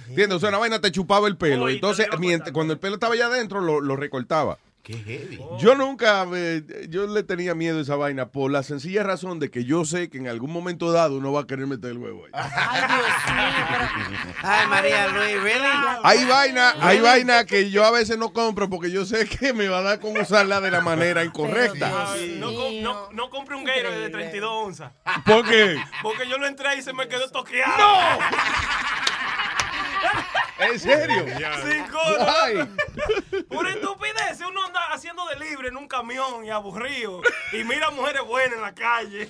¿entiendes? 0.08 0.36
O 0.36 0.38
sea, 0.38 0.50
una 0.50 0.58
vaina 0.58 0.80
te 0.80 0.92
chupaba 0.92 1.26
el 1.26 1.36
pelo, 1.36 1.64
Oh, 1.64 1.68
entonces 1.68 2.06
mientras, 2.20 2.52
cuando 2.52 2.72
el 2.72 2.78
pelo 2.78 2.94
estaba 2.94 3.14
allá 3.14 3.26
adentro 3.26 3.60
lo, 3.60 3.80
lo 3.80 3.96
recortaba. 3.96 4.58
Qué 4.88 4.94
heavy. 5.00 5.38
Yo 5.58 5.74
nunca, 5.74 6.24
me- 6.24 6.62
yo 6.88 7.06
le 7.06 7.22
tenía 7.22 7.54
miedo 7.54 7.78
a 7.78 7.82
esa 7.82 7.94
vaina 7.96 8.30
por 8.30 8.50
la 8.50 8.62
sencilla 8.62 9.02
razón 9.02 9.38
de 9.38 9.50
que 9.50 9.66
yo 9.66 9.84
sé 9.84 10.08
que 10.08 10.16
en 10.16 10.28
algún 10.28 10.50
momento 10.50 10.90
dado 10.92 11.18
uno 11.18 11.30
va 11.30 11.42
a 11.42 11.46
querer 11.46 11.66
meter 11.66 11.90
el 11.90 11.98
huevo 11.98 12.24
ahí. 12.24 12.30
Ay, 12.32 12.80
Dios 12.88 14.08
mío. 14.08 14.18
Ay, 14.42 14.66
María 14.66 15.08
Luis, 15.08 15.42
¿really? 15.42 15.66
Hay 16.04 16.24
vaina, 16.24 16.74
hay 16.80 17.00
vaina 17.00 17.44
que 17.44 17.70
yo 17.70 17.84
a 17.84 17.90
veces 17.90 18.16
no 18.16 18.32
compro 18.32 18.70
porque 18.70 18.90
yo 18.90 19.04
sé 19.04 19.28
que 19.28 19.52
me 19.52 19.68
va 19.68 19.80
a 19.80 19.82
dar 19.82 20.00
con 20.00 20.16
usarla 20.16 20.62
de 20.62 20.70
la 20.70 20.80
manera 20.80 21.22
incorrecta. 21.22 21.90
No, 22.38 22.50
no, 22.80 23.10
no 23.12 23.28
compré 23.28 23.56
un 23.56 23.64
Gatorade 23.64 24.00
de 24.00 24.08
32 24.08 24.50
onzas. 24.50 24.92
¿Por 25.26 25.44
qué? 25.46 25.76
Porque 26.02 26.26
yo 26.26 26.38
lo 26.38 26.46
entré 26.46 26.78
y 26.78 26.82
se 26.82 26.94
me 26.94 27.06
quedó 27.08 27.28
toqueado. 27.28 27.76
¡No! 27.76 28.18
¿En 30.60 30.78
serio? 30.80 31.24
Sin 31.64 31.86
coro. 31.86 32.26
Why? 32.26 33.42
Por 33.44 33.68
estupidez, 33.68 34.40
uno 34.48 34.64
anda 34.64 34.80
haciendo 34.92 35.24
de 35.26 35.36
libre 35.38 35.68
en 35.68 35.76
un 35.76 35.86
camión 35.88 36.44
y 36.44 36.50
aburrido. 36.50 37.22
Y 37.52 37.64
mira 37.64 37.90
mujeres 37.90 38.22
buenas 38.26 38.54
en 38.56 38.62
la 38.62 38.74
calle. 38.74 39.28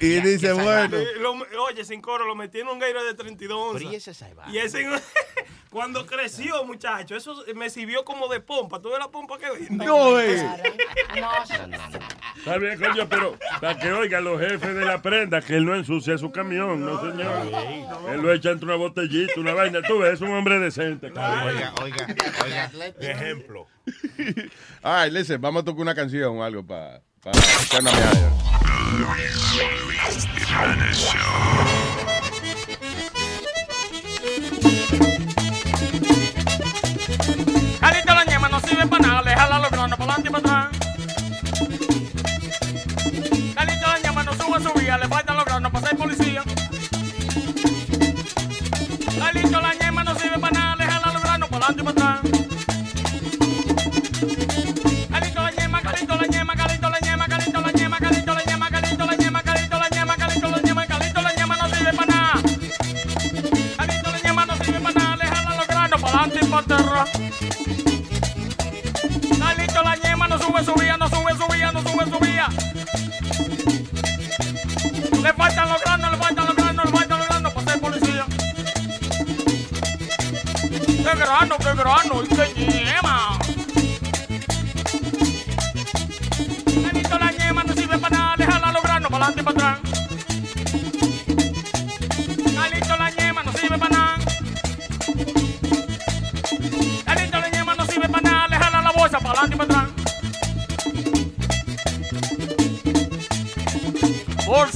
Y 0.00 0.20
dice, 0.20 0.52
bueno. 0.52 0.96
Lo- 1.20 1.62
oye, 1.64 1.84
sin 1.84 2.00
coro, 2.00 2.24
lo 2.26 2.34
metí 2.34 2.60
en 2.60 2.68
un 2.68 2.78
Gatorade 2.78 3.06
de 3.08 3.14
32 3.14 3.58
onzas. 3.58 3.80
Pero 3.80 3.92
y 3.92 3.96
ese 3.96 4.14
salvaje. 4.14 4.50
Y 4.52 4.58
ese, 4.58 4.86
cuando 5.72 6.06
creció, 6.06 6.64
muchacho, 6.64 7.16
eso 7.16 7.44
me 7.54 7.70
sirvió 7.70 8.04
como 8.04 8.28
de 8.28 8.40
pompa. 8.40 8.80
¿Tú 8.80 8.90
ves 8.90 8.98
la 8.98 9.10
pompa 9.10 9.38
que 9.38 9.50
venden? 9.50 9.78
No, 9.78 10.20
eh. 10.20 10.46
Está 12.36 12.58
bien, 12.58 12.78
coño, 12.78 13.08
pero 13.08 13.38
para 13.60 13.78
que 13.78 13.92
oigan 13.92 14.24
los 14.24 14.38
jefes 14.38 14.74
de 14.74 14.84
la 14.84 15.00
prenda 15.00 15.40
que 15.40 15.56
él 15.56 15.64
no 15.64 15.74
ensucia 15.74 16.18
su 16.18 16.30
camión, 16.30 16.84
no, 16.84 17.00
señor. 17.00 17.48
Él 18.10 18.20
lo 18.20 18.32
echa 18.32 18.50
entre 18.50 18.66
una 18.66 18.76
botellita, 18.76 19.40
una 19.40 19.54
vaina. 19.54 19.80
Tú 19.82 19.98
ves, 19.98 20.14
es 20.14 20.20
un 20.20 20.32
hombre 20.32 20.58
decente, 20.58 21.10
cabrón. 21.10 21.54
Oiga, 21.54 21.72
oiga, 21.82 22.06
oiga. 22.44 22.70
Ejemplo. 23.00 23.66
All 24.82 25.04
right, 25.04 25.12
listen, 25.12 25.40
vamos 25.40 25.62
a 25.62 25.64
tocar 25.64 25.80
una 25.80 25.94
canción 25.94 26.38
o 26.38 26.44
algo 26.44 26.64
para 26.64 27.02
para 27.22 27.38
la 38.72 38.72
ñema 38.72 38.72
no 38.72 38.72
sirve 38.72 38.78
para 38.88 38.98
nada, 39.08 39.16
le 39.22 39.34
jala 39.34 39.52
los 39.60 39.70
granos 39.70 39.98
para 39.98 40.14
adelante 40.14 40.28
y 40.28 40.32
para 40.32 40.58
atrás. 40.58 40.78
Calito 43.54 43.86
la 43.86 43.98
ñema 44.02 44.22
no 44.24 44.32
sube 44.32 44.60
su 44.62 44.72
vía, 44.78 44.98
le 44.98 45.06
los 45.08 45.44
granos 45.44 45.72
para 45.72 45.86
ser 45.86 45.96
policía. 45.96 46.42
Calito 49.18 49.60
la 49.60 49.74
no 50.04 50.14
sirve 50.18 50.38
para 50.38 50.52
nada, 50.58 50.74
los 51.12 51.22
granos 51.22 51.50
para 51.50 51.66
adelante 51.66 52.02
y 66.42 66.46
para 66.48 66.60
atrás. 66.60 67.51
Faltan 75.42 75.68
los 75.70 75.80
granos, 75.80 76.10
le 76.12 76.16
faltan 76.18 76.46
los 76.46 76.56
granos, 76.56 76.84
le 76.84 76.92
faltan 76.92 77.18
los 77.18 77.28
granos 77.28 77.52
para 77.52 77.66
ser 77.72 77.80
policía. 77.80 78.26
¡Qué 80.86 81.14
grano, 81.18 81.56
qué 81.58 81.74
grano! 81.74 82.22
¡Y 82.22 82.28
qué 82.28 82.44
ñema! 82.56 83.38
Calito 86.84 87.18
la 87.18 87.32
ñema 87.32 87.64
no 87.64 87.74
sirve 87.74 87.98
para 87.98 88.16
nada, 88.16 88.36
le 88.36 88.46
jala 88.46 88.72
los 88.72 88.82
granos 88.84 89.10
para 89.10 89.24
adelante 89.26 89.42
para 89.42 89.61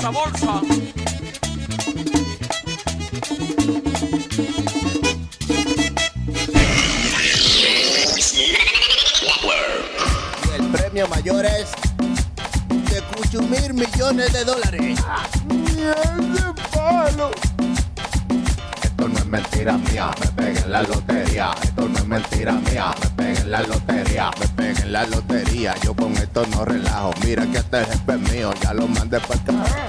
Bolsa, 0.06 0.10
bolsa. 0.10 0.60
El 10.54 10.66
premio 10.70 11.08
mayor 11.08 11.44
es 11.46 11.72
de 12.90 13.02
8 13.20 13.42
mil 13.42 13.74
millones 13.74 14.32
de 14.32 14.44
dólares. 14.44 14.98
Esto 18.82 19.08
no 19.08 19.18
es 19.18 19.26
mentira 19.26 19.72
mía, 19.78 20.10
me 20.20 20.26
pegué 20.28 20.60
en 20.60 20.72
la 20.72 20.82
lotería. 20.82 21.50
Esto 21.62 21.88
no 21.88 21.98
es 21.98 22.06
mentira 22.06 22.52
mía, 22.52 22.94
me 23.02 23.10
pegué 23.10 23.40
en 23.40 23.50
la 23.50 23.62
lotería. 23.62 24.30
Me 24.38 24.48
pegué 24.48 24.82
en 24.82 24.92
la 24.92 25.06
lotería, 25.06 25.74
yo 25.82 25.94
con 25.94 26.16
esto 26.16 26.46
no 26.46 26.64
relajo. 26.64 27.12
Mira 27.24 27.44
que 27.46 27.58
este 27.58 27.78
jefe 27.84 28.12
es 28.12 28.32
mío, 28.32 28.52
ya 28.62 28.72
lo 28.72 28.86
mandé 28.86 29.18
para 29.20 29.40
acá. 29.40 29.85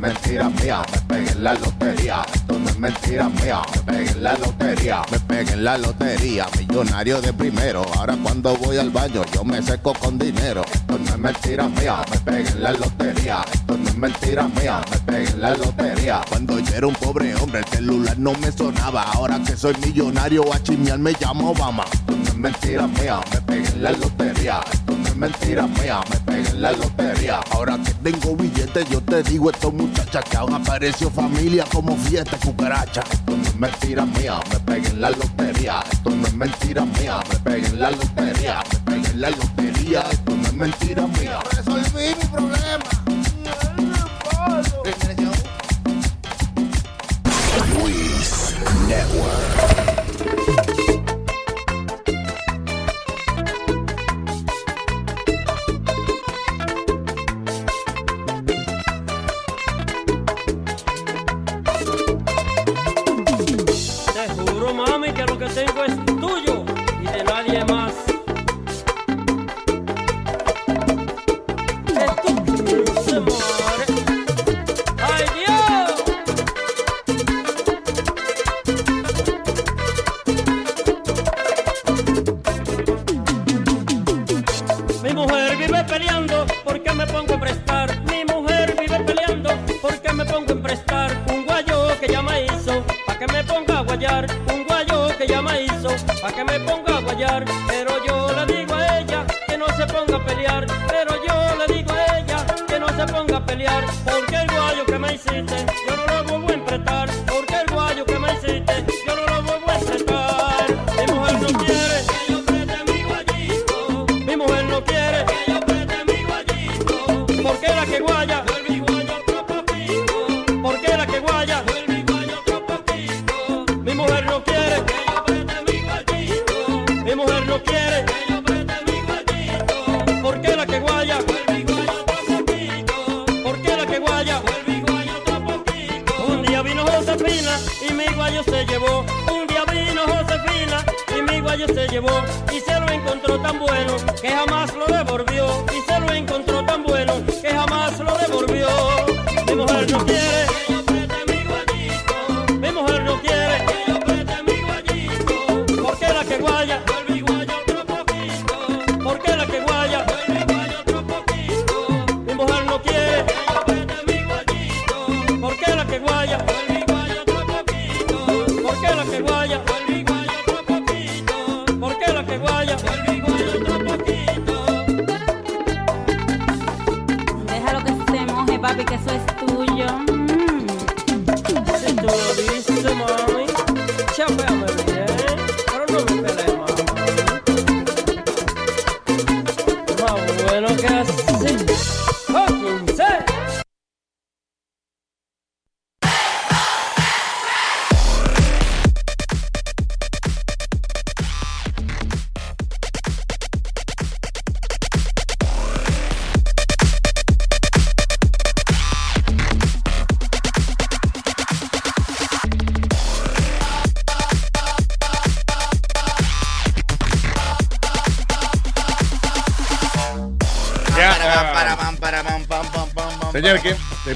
Mentira 0.00 0.48
mía, 0.48 0.82
me 0.92 1.00
pegué 1.16 1.32
en 1.32 1.44
la 1.44 1.54
lotería. 1.54 2.22
Esto 2.32 2.58
no 2.58 2.68
es 2.68 2.78
mentira 2.78 3.28
mía, 3.28 3.60
me 3.74 3.92
pegué 3.92 4.10
en 4.12 4.22
la 4.22 4.32
lotería. 4.38 5.02
Me 5.10 5.20
pegué 5.20 5.52
en 5.52 5.64
la 5.64 5.78
lotería, 5.78 6.46
millonario 6.56 7.20
de 7.20 7.32
primero. 7.32 7.84
Ahora 7.96 8.16
cuando 8.22 8.56
voy 8.58 8.76
al 8.76 8.90
baño, 8.90 9.22
yo 9.34 9.44
me 9.44 9.60
seco 9.60 9.92
con 9.94 10.16
dinero. 10.16 10.64
Esto 10.72 10.98
no 10.98 11.10
es 11.10 11.18
mentira 11.18 11.68
mía, 11.68 11.96
me 12.10 12.18
pegué 12.20 12.48
en 12.48 12.62
la 12.62 12.72
lotería. 12.72 13.44
Esto 13.52 13.76
no 13.76 13.88
es 13.88 13.96
mentira 13.96 14.48
mía, 14.48 14.80
me 14.88 14.98
pegué 14.98 15.30
en 15.30 15.40
la 15.40 15.50
lotería. 15.56 16.20
Cuando 16.28 16.58
yo 16.60 16.74
era 16.76 16.86
un 16.86 16.94
pobre 16.94 17.34
hombre, 17.34 17.58
el 17.58 17.66
celular 17.66 18.18
no 18.18 18.32
me 18.34 18.52
sonaba. 18.52 19.02
Ahora 19.02 19.40
que 19.44 19.56
soy 19.56 19.74
millonario, 19.84 20.44
a 20.54 20.62
chismear 20.62 20.98
me 21.00 21.12
llamo 21.20 21.50
Obama. 21.50 21.84
Esto 21.92 22.16
no 22.16 22.22
es 22.22 22.36
mentira 22.36 22.86
mía, 22.86 23.18
me 23.32 23.40
pegué 23.40 23.68
en 23.68 23.82
la 23.82 23.90
lotería. 23.90 24.60
Esto 24.72 24.96
no 24.96 25.08
es 25.08 25.16
mentira 25.16 25.66
mía, 25.66 26.00
me 26.08 26.16
pegué 26.20 26.48
en 26.50 26.62
la 26.62 26.70
lotería. 26.72 27.40
Ahora 27.58 27.76
que 27.76 27.92
tengo 28.08 28.36
billetes, 28.36 28.88
yo 28.88 29.00
te 29.00 29.20
digo 29.24 29.50
esto 29.50 29.72
muchacha 29.72 30.22
que 30.22 30.36
aún 30.36 30.54
apareció 30.54 31.10
familia 31.10 31.64
como 31.72 31.96
fiesta 31.96 32.38
cucaracha. 32.38 33.02
Esto 33.10 33.36
no 33.36 33.42
es 33.42 33.56
mentira 33.56 34.06
mía, 34.06 34.38
me 34.48 34.60
pegué 34.60 34.86
en 34.86 35.00
la 35.00 35.10
lotería. 35.10 35.84
Esto 35.90 36.10
no 36.10 36.24
es 36.24 36.34
mentira 36.34 36.84
mía, 36.84 37.18
me 37.28 37.38
pegué 37.40 37.66
en 37.66 37.80
la 37.80 37.90
lotería. 37.90 38.62
Me 38.70 38.78
pegué 38.92 39.10
en 39.10 39.20
la 39.20 39.30
lotería, 39.30 40.00
esto 40.02 40.36
no 40.36 40.46
es 40.46 40.54
mentira 40.54 41.06
mía. 41.08 41.40
Resolví 41.50 42.14
mi 42.14 42.28
problema. 42.30 42.77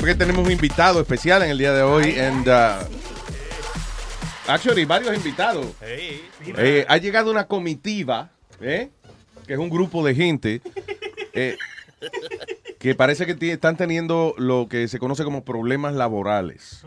Que, 0.02 0.06
después 0.06 0.14
que 0.14 0.18
tenemos 0.18 0.46
un 0.46 0.52
invitado 0.52 1.00
especial 1.00 1.42
en 1.42 1.50
el 1.50 1.58
día 1.58 1.72
de 1.72 1.82
hoy. 1.82 2.18
And, 2.18 2.48
uh, 2.48 2.84
actually, 4.46 4.84
varios 4.84 5.14
invitados. 5.14 5.66
Eh, 5.82 6.84
ha 6.88 6.96
llegado 6.98 7.30
una 7.30 7.46
comitiva, 7.46 8.30
¿eh? 8.60 8.90
que 9.46 9.52
es 9.52 9.58
un 9.58 9.70
grupo 9.70 10.04
de 10.04 10.14
gente 10.14 10.60
eh, 11.34 11.56
que 12.78 12.94
parece 12.94 13.26
que 13.26 13.52
están 13.52 13.76
teniendo 13.76 14.34
lo 14.38 14.68
que 14.68 14.88
se 14.88 14.98
conoce 14.98 15.24
como 15.24 15.44
problemas 15.44 15.94
laborales. 15.94 16.84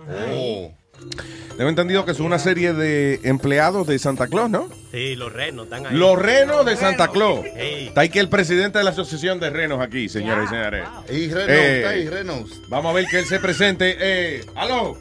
Tengo 1.58 1.70
entendido 1.70 2.06
que 2.06 2.14
son 2.14 2.26
una 2.26 2.40
serie 2.40 2.74
de 2.74 3.20
empleados 3.24 3.88
de 3.88 4.00
Santa 4.00 4.28
Claus, 4.28 4.50
¿no? 4.50 4.70
Sí, 4.96 5.16
los 5.18 5.34
renos 5.34 5.66
están 5.66 5.86
ahí. 5.88 5.94
Los 5.94 6.18
renos 6.18 6.66
de 6.66 6.78
Santa 6.78 7.10
Claus. 7.10 7.44
Ey. 7.58 7.88
Está 7.88 8.00
aquí 8.02 8.18
el 8.18 8.30
presidente 8.30 8.78
de 8.78 8.86
la 8.86 8.92
Asociación 8.92 9.42
de 9.42 9.50
Renos 9.50 9.82
aquí, 9.82 10.08
señores 10.08 10.46
y 10.46 10.48
señores. 10.48 10.88
Y 11.10 11.28
Renos, 11.34 11.50
Eh, 11.50 11.78
está 11.80 11.90
ahí, 11.90 12.08
Renos. 12.08 12.62
Vamos 12.70 12.92
a 12.92 12.94
ver 12.96 13.06
que 13.08 13.20
él 13.20 13.26
se 13.26 13.40
presente. 13.42 13.98
Eh, 14.00 14.46
¿Aló? 14.56 14.98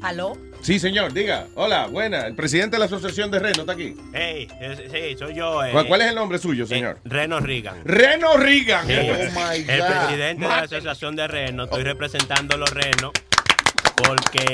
¿Aló? 0.00 0.38
Sí, 0.60 0.78
señor, 0.78 1.12
diga. 1.12 1.48
Hola, 1.56 1.88
buena. 1.88 2.24
El 2.24 2.36
presidente 2.36 2.76
de 2.76 2.78
la 2.78 2.84
Asociación 2.84 3.32
de 3.32 3.40
Renos 3.40 3.58
está 3.58 3.72
aquí. 3.72 3.96
Hey, 4.12 4.46
sí, 4.92 5.16
soy 5.18 5.34
yo. 5.34 5.64
eh. 5.64 5.72
¿Cuál, 5.88 6.00
es 6.02 6.08
el 6.10 6.14
nombre 6.14 6.38
suyo, 6.38 6.64
señor? 6.64 6.98
Eh, 6.98 7.08
Reno 7.08 7.40
Reagan. 7.40 7.80
Reno 7.84 8.36
Reagan. 8.36 8.86
Sí, 8.86 8.94
Oh, 8.96 9.40
my 9.40 9.56
el 9.68 9.80
God. 9.80 9.86
presidente 9.88 10.42
de 10.44 10.48
la 10.48 10.58
Asociación 10.60 11.16
de 11.16 11.26
Renos. 11.26 11.64
Estoy 11.66 11.82
representando 11.82 12.54
a 12.54 12.58
los 12.58 12.70
renos 12.70 13.10
porque 13.96 14.44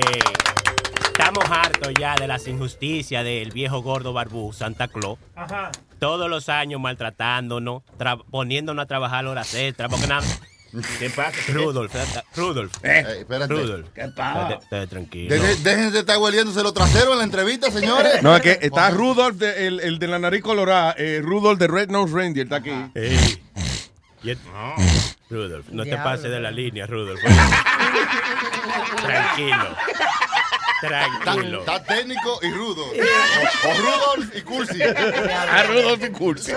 estamos 1.18 1.44
hartos 1.50 1.92
ya 1.98 2.14
de 2.14 2.28
las 2.28 2.46
injusticias 2.46 3.24
del 3.24 3.50
viejo 3.50 3.82
gordo 3.82 4.12
barbú, 4.12 4.52
Santa 4.52 4.86
Claus. 4.88 5.18
Ajá. 5.34 5.70
Todos 5.98 6.30
los 6.30 6.48
años 6.48 6.80
maltratándonos, 6.80 7.82
tra- 7.98 8.22
poniéndonos 8.30 8.84
a 8.84 8.86
trabajar 8.86 9.26
horas 9.26 9.52
extras, 9.54 9.90
porque 9.90 10.06
nada, 10.06 10.24
¿Qué 10.98 11.08
pasa? 11.08 11.32
Rudolf, 11.48 11.92
Rudolf. 12.36 12.72
Eh, 12.84 13.02
espérate. 13.20 13.52
Rudolf. 13.54 13.88
¿Qué 13.94 14.06
pasa? 14.14 14.58
Tranquilo. 14.86 15.34
Deje- 15.34 15.56
Déjense 15.62 15.90
de 15.92 15.98
estar 16.00 16.18
hueliéndose 16.18 16.62
los 16.62 16.74
traseros 16.74 17.12
en 17.12 17.18
la 17.18 17.24
entrevista, 17.24 17.70
señores. 17.70 18.22
No, 18.22 18.36
es 18.36 18.42
que 18.42 18.58
está 18.60 18.90
Rudolph, 18.90 19.38
de- 19.38 19.66
el, 19.66 19.80
el 19.80 19.98
de 19.98 20.06
la 20.08 20.18
nariz 20.18 20.42
colorada, 20.42 20.94
eh, 20.98 21.20
Rudolph 21.24 21.58
de 21.58 21.68
Red 21.68 21.88
Nose 21.90 22.12
Reindeer, 22.14 22.46
está 22.46 22.56
aquí. 22.56 22.70
Ey. 22.94 23.42
Y 24.22 24.30
et- 24.30 24.38
Rudolf, 25.30 25.68
no 25.70 25.84
te 25.84 25.96
pases 25.96 26.30
de 26.30 26.38
la 26.38 26.50
línea, 26.50 26.86
Rudolf. 26.86 27.18
Tranquilo. 29.02 29.68
Tranquilo. 30.80 31.60
Está, 31.60 31.76
está 31.76 31.94
técnico 31.94 32.38
y 32.42 32.50
rudo. 32.50 32.84
O, 33.64 33.68
o 33.68 33.74
Rudolf 33.74 34.36
y 34.36 34.42
Cursi. 34.42 34.82
A 34.82 35.62
Rudolf 35.64 36.04
y 36.04 36.10
Cursi. 36.10 36.52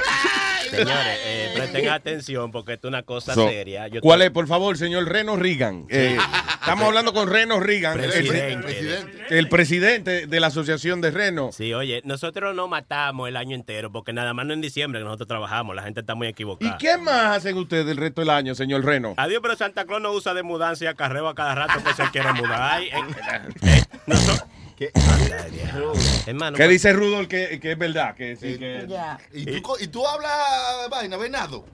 Señores, 0.78 1.20
eh, 1.26 1.52
presten 1.56 1.90
atención 1.90 2.52
porque 2.52 2.74
esto 2.74 2.88
es 2.88 2.90
una 2.90 3.04
cosa 3.04 3.34
So, 3.34 3.48
seria. 3.50 3.88
Yo 3.88 4.02
¿Cuál 4.02 4.20
te- 4.20 4.26
es, 4.28 4.32
por 4.32 4.48
favor, 4.48 4.78
señor 4.78 5.06
Reno 5.10 5.36
Reagan? 5.36 5.86
Eh, 5.90 6.18
estamos 6.62 6.86
hablando 6.88 7.14
con 7.14 7.30
Reno 7.30 7.60
Reagan, 7.60 8.00
el- 8.00 8.06
el, 8.12 8.12
Presidente. 8.28 9.26
el 9.30 9.50
presidente 9.50 10.28
de 10.28 10.40
la 10.40 10.48
Asociación 10.48 11.02
de 11.02 11.12
Reno. 11.12 11.52
Sí, 11.52 11.74
oye, 11.74 12.02
nosotros 12.06 12.56
no 12.56 12.68
matamos 12.68 13.28
el 13.30 13.38
año 13.38 13.56
entero 13.56 13.92
porque 13.92 14.14
nada 14.14 14.34
más 14.34 14.46
no 14.46 14.54
en 14.54 14.62
diciembre 14.62 15.00
que 15.02 15.06
nosotros 15.06 15.28
trabajamos. 15.28 15.76
La 15.76 15.84
gente 15.84 16.00
está 16.00 16.16
muy 16.16 16.28
equivocada. 16.28 16.76
¿Y 16.76 16.78
qué 16.78 16.98
más 16.98 17.38
hacen 17.38 17.58
ustedes 17.58 17.88
el 17.88 17.98
resto 17.98 18.22
del 18.22 18.30
año, 18.30 18.56
señor 18.56 18.84
Reno? 18.86 19.14
Adiós, 19.18 19.40
pero 19.42 19.56
Santa 19.56 19.86
Claus 19.86 20.02
no 20.02 20.12
usa 20.12 20.34
de 20.34 20.44
mudanza 20.44 20.86
y 20.86 20.88
acarreo 20.88 21.28
a 21.28 21.36
cada 21.36 21.56
rato 21.56 21.84
que 21.84 21.94
se 21.94 22.10
quiere 22.12 22.32
mudar. 22.34 22.62
Ay, 22.62 22.88
eh, 22.88 23.46
eh, 23.64 23.84
nosotros- 24.08 24.44
Diablo. 25.52 25.94
Hermano, 26.26 26.58
¿Qué 26.58 26.64
pues- 26.64 26.70
dice 26.72 26.94
Rudolf 26.94 27.28
que, 27.28 27.60
que 27.60 27.72
es 27.74 27.78
verdad? 27.78 28.16
Que, 28.16 28.36
sí, 28.36 28.58
que... 28.58 28.88
¿Y 29.34 29.62
tú, 29.62 29.74
y 29.80 29.88
tú 29.88 30.06
hablas 30.08 30.32
vaina, 30.90 31.18
venado? 31.18 31.66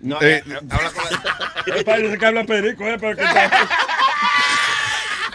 No, 0.00 0.20
eh, 0.20 0.42
habla 0.70 0.90
con 0.90 1.84
Parece 1.84 2.18
que 2.18 2.26
habla 2.26 2.44
perico, 2.44 2.84
eh, 2.84 2.96
pero 3.00 3.16
que 3.16 3.24
está- 3.24 3.68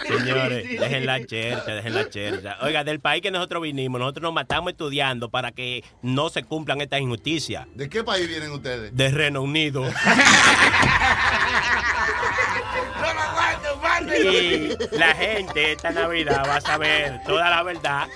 Señores, 0.08 0.68
dejen 0.80 1.06
la 1.06 1.26
chercha, 1.26 1.72
dejen 1.74 1.94
la 1.96 2.10
chercha. 2.10 2.58
Oiga, 2.62 2.84
del 2.84 3.00
país 3.00 3.22
que 3.22 3.32
nosotros 3.32 3.62
vinimos, 3.64 4.00
nosotros 4.00 4.24
nos 4.24 4.34
matamos 4.34 4.72
estudiando 4.72 5.30
para 5.30 5.52
que 5.52 5.84
no 6.02 6.30
se 6.30 6.44
cumplan 6.44 6.82
estas 6.82 7.00
injusticias. 7.00 7.66
¿De 7.76 7.88
qué 7.88 8.04
país 8.04 8.28
vienen 8.28 8.52
ustedes? 8.52 8.96
De 8.96 9.10
Reino 9.10 9.42
Unido. 9.42 9.86
Y 14.08 14.98
la 14.98 15.14
gente 15.16 15.72
esta 15.74 15.92
Navidad 15.92 16.44
va 16.48 16.56
a 16.58 16.62
saber 16.62 17.22
toda 17.26 17.50
la 17.50 17.64
verdad 17.64 18.08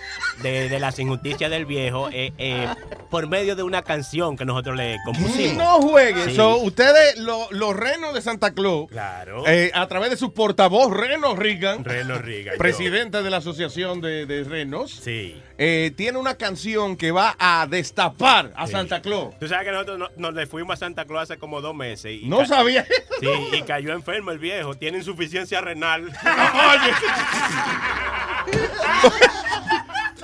de, 0.42 0.70
de 0.70 0.80
las 0.80 0.98
injusticias 1.00 1.50
del 1.50 1.66
viejo 1.66 2.10
eh, 2.12 2.34
eh, 2.38 2.68
por 3.10 3.28
medio 3.28 3.56
de 3.56 3.64
una 3.64 3.82
canción 3.84 4.36
que 4.38 4.46
nosotros 4.46 4.76
le 4.76 4.98
compusimos. 5.06 5.54
No 5.58 5.82
jueguen. 5.82 6.30
Sí. 6.30 6.36
So, 6.36 6.58
ustedes, 6.58 7.18
lo- 7.18 7.48
los 7.52 7.76
renos 7.76 8.14
de 8.14 8.22
Santa 8.22 8.54
Claus, 8.54 8.88
Claro. 8.90 9.44
eh, 9.48 9.72
a 9.74 9.88
través 9.88 10.10
de 10.10 10.18
su 10.18 10.34
portavoz, 10.34 10.92
Reno 10.92 11.36
Reagan, 11.36 11.84
Reno 11.84 12.18
Reagan, 12.18 12.54
yo. 12.56 12.58
presidente 12.58 13.22
de 13.24 13.30
la 13.30 13.38
Asociación 13.38 14.02
de, 14.02 14.26
de 14.26 14.44
Renos, 14.44 14.92
Sí. 15.04 15.42
eh, 15.58 15.92
tiene 15.96 16.18
una 16.18 16.36
canción 16.36 16.98
que 16.98 17.12
va 17.12 17.36
a 17.40 17.68
destapar 17.70 18.52
a 18.56 18.68
Santa 18.68 19.02
Claus. 19.02 19.38
Tú 19.40 19.48
sabes 19.48 19.66
que 19.66 19.72
nosotros 19.72 19.98
no- 20.00 20.10
nos 20.18 20.34
le 20.34 20.48
fuimos 20.48 20.74
a 20.74 20.78
Santa 20.78 21.06
Claus 21.06 21.24
hace 21.24 21.38
como 21.40 21.62
dos 21.62 21.76
meses. 21.76 22.20
Y 22.22 22.28
No 22.28 22.46
sabía. 22.46 22.86
Sí, 23.20 23.30
y 23.54 23.62
cayó 23.62 23.94
enfermo 23.94 24.32
el 24.32 24.40
viejo. 24.40 24.76
Tiene 24.76 24.98
insuficiencia 24.98 25.62
renal. 25.62 25.75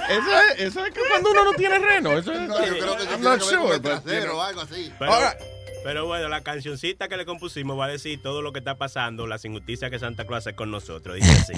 Eso 0.10 0.40
es, 0.40 0.60
eso 0.60 0.86
es 0.86 0.94
que 0.94 1.00
cuando 1.10 1.32
uno 1.32 1.46
no 1.46 1.54
tiene 1.54 1.80
reno. 1.80 2.12
Eso 2.18 2.34
es, 2.34 2.42
No, 2.42 2.66
yo 2.66 2.74
creo 2.80 2.98
que 2.98 3.04
I'm 3.06 3.22
not 3.22 3.42
sure, 3.42 3.76
el 3.76 3.82
but, 3.82 4.04
trasero 4.04 4.22
you 4.22 4.26
know. 4.28 4.38
o 4.40 4.42
algo 4.42 4.62
así. 4.62 4.92
Pero, 5.00 5.14
Ahora- 5.14 5.38
pero 5.86 6.06
bueno, 6.06 6.28
la 6.28 6.42
cancioncita 6.42 7.08
que 7.08 7.16
le 7.18 7.26
compusimos 7.26 7.80
va 7.80 7.86
a 7.86 7.88
decir 7.88 8.22
todo 8.22 8.42
lo 8.42 8.52
que 8.52 8.60
está 8.60 8.78
pasando, 8.78 9.26
las 9.26 9.46
injusticias 9.46 9.90
que 9.90 10.00
Santa 10.00 10.26
Claus 10.26 10.46
hace 10.46 10.54
con 10.56 10.70
nosotros. 10.70 11.16
Dice 11.16 11.32
así. 11.32 11.54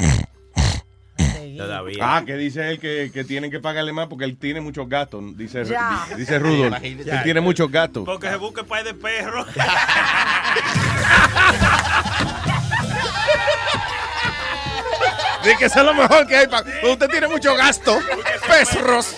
Todavía. 1.58 2.16
Ah, 2.18 2.24
que 2.26 2.36
dice 2.36 2.70
él 2.70 2.80
que, 2.80 3.10
que 3.14 3.24
tienen 3.24 3.50
que 3.52 3.60
pagarle 3.60 3.91
más 3.91 4.08
porque 4.08 4.26
él 4.26 4.38
tiene 4.38 4.62
muchos 4.62 4.88
gatos. 4.88 5.36
Dice, 5.36 5.66
Ya. 5.66 6.06
dice 6.16 6.38
Rudolf. 6.39 6.68
Imagínate. 6.68 7.10
Él 7.12 7.24
tiene 7.24 7.41
muchos 7.41 7.72
gatos. 7.72 8.06
Porque 8.06 8.30
se 8.30 8.36
busque 8.36 8.64
pay 8.64 8.84
de 8.84 8.94
perro. 8.94 9.46
Dice 15.44 15.58
que 15.58 15.66
es 15.66 15.76
lo 15.76 15.94
mejor 15.94 16.26
que 16.28 16.38
hay. 16.38 16.48
pa- 16.48 16.64
Usted 16.84 17.08
tiene 17.10 17.28
mucho 17.28 17.56
gasto. 17.56 18.00
Perros. 18.48 19.18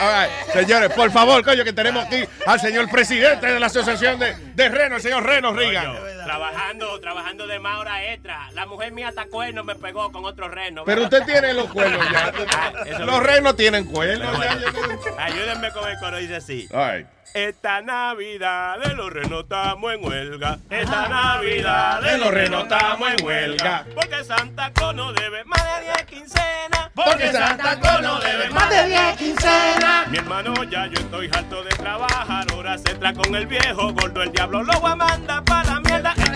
All 0.00 0.08
right, 0.24 0.30
Señores, 0.52 0.90
por 0.92 1.12
favor, 1.12 1.44
coño, 1.44 1.62
que 1.62 1.72
tenemos 1.72 2.04
aquí 2.04 2.24
al 2.44 2.58
señor 2.60 2.90
presidente 2.90 3.46
de 3.46 3.60
la 3.60 3.66
Asociación 3.66 4.18
de, 4.18 4.34
de 4.54 4.68
Reno, 4.68 4.96
el 4.96 5.02
señor 5.02 5.22
Reno 5.24 5.52
Reagan. 5.52 5.94
Trabajando, 6.32 6.98
trabajando 6.98 7.46
de 7.46 7.58
más 7.58 7.78
hora 7.78 8.10
extra. 8.10 8.50
La 8.52 8.64
mujer 8.64 8.90
mía 8.90 9.08
hasta 9.08 9.26
cuerno 9.26 9.64
me 9.64 9.74
pegó 9.74 10.10
con 10.10 10.24
otro 10.24 10.48
reno. 10.48 10.82
Pero 10.86 11.02
usted 11.02 11.24
tiene 11.26 11.52
los 11.52 11.70
cuernos 11.70 12.10
ya. 12.10 12.32
Ah, 12.54 12.72
Los 13.00 13.22
renos 13.22 13.54
tienen 13.54 13.84
cuernos. 13.84 14.34
Pero 14.38 14.42
ya, 14.42 14.70
bueno, 14.70 14.98
ayúdenme 15.18 15.70
con 15.72 15.88
el 15.90 15.98
coro, 15.98 16.16
dice 16.16 16.36
así. 16.36 16.68
All 16.72 16.90
right. 16.90 17.06
Esta 17.34 17.80
Navidad 17.82 18.78
de 18.78 18.94
los 18.94 19.10
renos 19.10 19.42
estamos 19.42 19.92
en 19.92 20.04
huelga. 20.04 20.58
Esta 20.68 21.08
Navidad 21.08 22.02
De 22.02 22.18
los 22.18 22.30
renos 22.30 22.62
estamos 22.64 23.10
en 23.10 23.24
huelga. 23.24 23.84
Porque 23.94 24.24
Santa 24.24 24.70
Claus 24.72 24.94
no 24.94 25.12
debe 25.12 25.44
más 25.44 25.62
de 25.62 25.80
10 25.82 26.02
quincenas. 26.04 26.90
Porque 26.94 27.32
Santa 27.32 27.78
Claus 27.78 28.02
no 28.02 28.20
debe 28.20 28.50
más 28.50 28.70
de 28.70 28.86
10 28.86 29.16
quincenas. 29.16 30.08
Mi 30.08 30.18
hermano, 30.18 30.64
ya 30.64 30.86
yo 30.86 30.94
estoy 30.94 31.30
harto 31.32 31.62
de 31.62 31.70
trabajar. 31.70 32.46
Ahora 32.52 32.76
se 32.78 32.90
entra 32.90 33.12
con 33.14 33.34
el 33.34 33.46
viejo 33.46 33.92
gordo. 33.92 34.22
El 34.22 34.32
diablo 34.32 34.62
lo 34.62 34.80
va 34.80 34.92
a 34.92 34.96
mandar 34.96 35.44
para. 35.44 35.61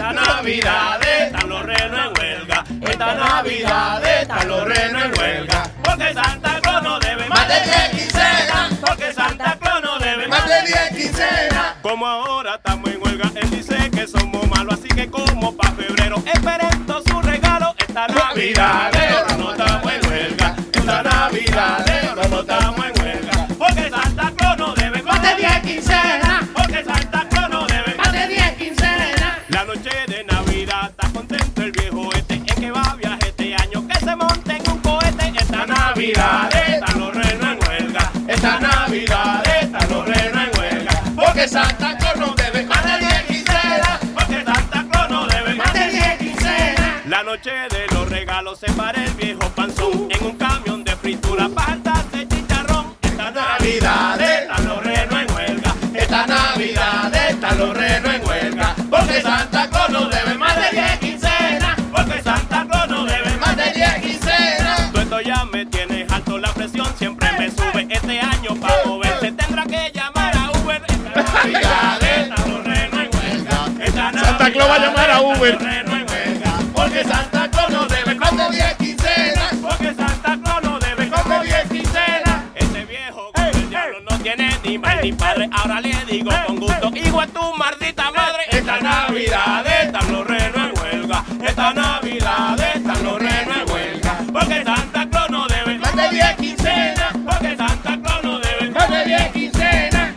Esta 0.09 0.23
Navidad 0.23 1.03
están 1.03 1.49
los 1.49 1.63
renos 1.65 2.01
en 2.01 2.13
huelga. 2.17 2.65
Esta 2.81 3.15
Navidad 3.17 4.05
están 4.05 4.49
los 4.49 4.65
renos 4.65 5.05
en 5.05 5.19
huelga. 5.19 5.71
Porque 5.83 6.15
Santa 6.15 6.61
Claus 6.61 6.83
no 6.85 6.99
debe 7.01 7.29
más 7.29 7.49
de 7.49 7.55
10 7.65 7.91
quincenas. 7.91 8.75
Porque 8.87 9.13
Santa 9.13 9.59
Claus 9.61 9.83
no 9.83 9.99
debe 9.99 10.29
más 10.29 10.49
de 10.49 10.63
10 10.63 10.91
quincenas. 10.91 11.75
Como 11.83 12.07
ahora 12.07 12.55
estamos 12.55 12.89
en 12.89 13.03
huelga, 13.03 13.33
él 13.35 13.51
dice 13.51 13.91
que 13.91 14.07
somos 14.07 14.49
malos. 14.49 14.75
Así 14.75 14.87
que 14.87 15.11
como 15.11 15.57
para 15.57 15.73
febrero, 15.73 16.23
esperen 16.25 16.87
todo 16.87 17.03
su 17.03 17.21
regalo. 17.23 17.75
Esta 17.77 18.07
Navidad 18.07 18.93
no 19.37 19.51
estamos 19.51 19.93
en 19.93 20.09
huelga. 20.09 20.55
Esta 20.73 21.03
Navidad 21.03 21.86
Navidad 36.13 36.55
están 36.55 37.01
los 37.01 37.15
renos 37.15 37.49
en 37.51 37.69
huelga. 37.69 38.13
Esta 38.29 38.61
Navidad 38.61 39.43
están 39.61 39.91
los 39.91 40.07
renos 40.07 40.45
en 40.45 40.61
huelga. 40.61 41.03
Porque 41.17 41.49
Santa 41.49 41.99
Claus 41.99 42.17
no 42.17 42.35
debe 42.37 42.65
más 42.65 42.85
de 42.85 43.07
10 43.07 43.23
quincenas. 43.25 43.99
Porque 44.15 44.45
Santa 44.45 44.87
Claus 44.89 45.11
no 45.11 45.27
debe 45.27 45.55
más 45.57 45.73
de 45.73 45.91
10 45.91 46.19
quincenas. 46.19 47.07
La 47.07 47.25
noche 47.25 47.51
de 47.51 47.87
los 47.93 48.09
regalos 48.09 48.61
se 48.61 48.71
para 48.75 49.03
el 49.03 49.11
viejo 49.15 49.49
panzón 49.57 50.07
Claus 74.57 74.71
va 74.71 74.75
a 74.75 74.79
llamar 74.79 75.11
a 75.11 75.21
Uber. 75.21 75.59
porque 76.73 77.05
Santa 77.05 77.51
Claus 77.51 77.71
no 77.71 77.87
debe 77.87 78.15
de 78.15 78.57
10 78.57 78.75
quincenas. 78.77 79.55
Porque 79.61 79.95
Santa 79.95 80.39
Claus 80.43 80.63
no 80.63 80.79
debe 80.79 81.05
de 81.05 81.45
10 81.45 81.69
quincenas. 81.69 82.43
Ese 82.55 82.85
viejo 82.87 83.31
con 83.35 83.45
el 83.45 83.69
diablo 83.69 84.01
no 84.09 84.19
tiene 84.19 84.51
ni 84.65 84.79
madre 84.79 85.03
ni 85.03 85.13
padre. 85.13 85.51
Ahora 85.53 85.81
le 85.83 85.95
digo 86.07 86.31
con 86.47 86.57
gusto, 86.57 86.91
hijo 86.95 87.21
a 87.21 87.27
tu 87.27 87.55
maldita 87.55 88.11
madre. 88.13 88.45
Esta 88.51 88.81
Navidad 88.81 89.67
están 89.67 90.13
los 90.13 90.27
renos 90.27 90.71
en 90.71 90.83
huelga. 90.83 91.25
Esta 91.47 91.75
Navidad 91.75 92.61
están 92.75 93.05
los 93.05 93.19
renos 93.19 93.57
en 93.59 93.71
huelga. 93.71 94.19
Porque 94.33 94.65
Santa 94.65 95.11
Claus 95.11 95.31
no 95.31 95.47
debe 95.49 95.79
más 95.79 95.97
de 95.97 96.09
10 96.09 96.37
quincenas. 96.37 97.13
Porque 97.27 97.57
Santa 97.57 97.99
Claus 98.03 98.25
no 98.25 98.39
debe 98.39 98.71
más 98.71 98.89
de 98.89 99.05
10 99.05 99.33
quincenas. 99.33 100.15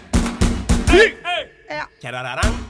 Sí. 0.87 1.13
Charararán. 2.01 2.69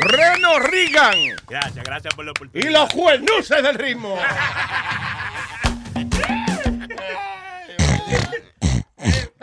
Reno 0.00 0.58
Reagan. 0.60 1.16
Gracias, 1.48 1.84
gracias 1.84 2.14
por 2.14 2.24
la 2.24 2.30
oportunidad. 2.32 2.68
Y 2.68 2.72
los 2.72 2.90
juenuses 2.92 3.62
del 3.62 3.74
ritmo. 3.74 4.18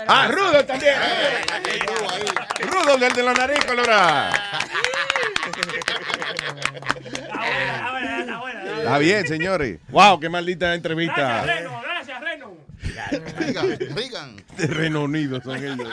ah, 0.07 0.27
Rudo 0.29 0.65
también. 0.65 0.95
Rudo 2.59 2.97
del 2.97 3.13
de 3.13 3.23
la 3.23 3.33
nariz 3.33 3.63
colorada. 3.65 4.31
Está 8.77 8.97
bien, 8.99 9.27
señores. 9.27 9.79
Wow, 9.89 10.19
qué 10.19 10.29
maldita 10.29 10.73
entrevista. 10.73 11.15
Gracias, 11.43 11.57
Reno, 11.57 11.81
gracias, 11.81 12.21
Reno. 12.21 12.34
Rigan. 13.95 14.43
De 14.57 14.67
Reino 14.67 15.03
Unido 15.03 15.41
son 15.41 15.57
ellos. 15.57 15.87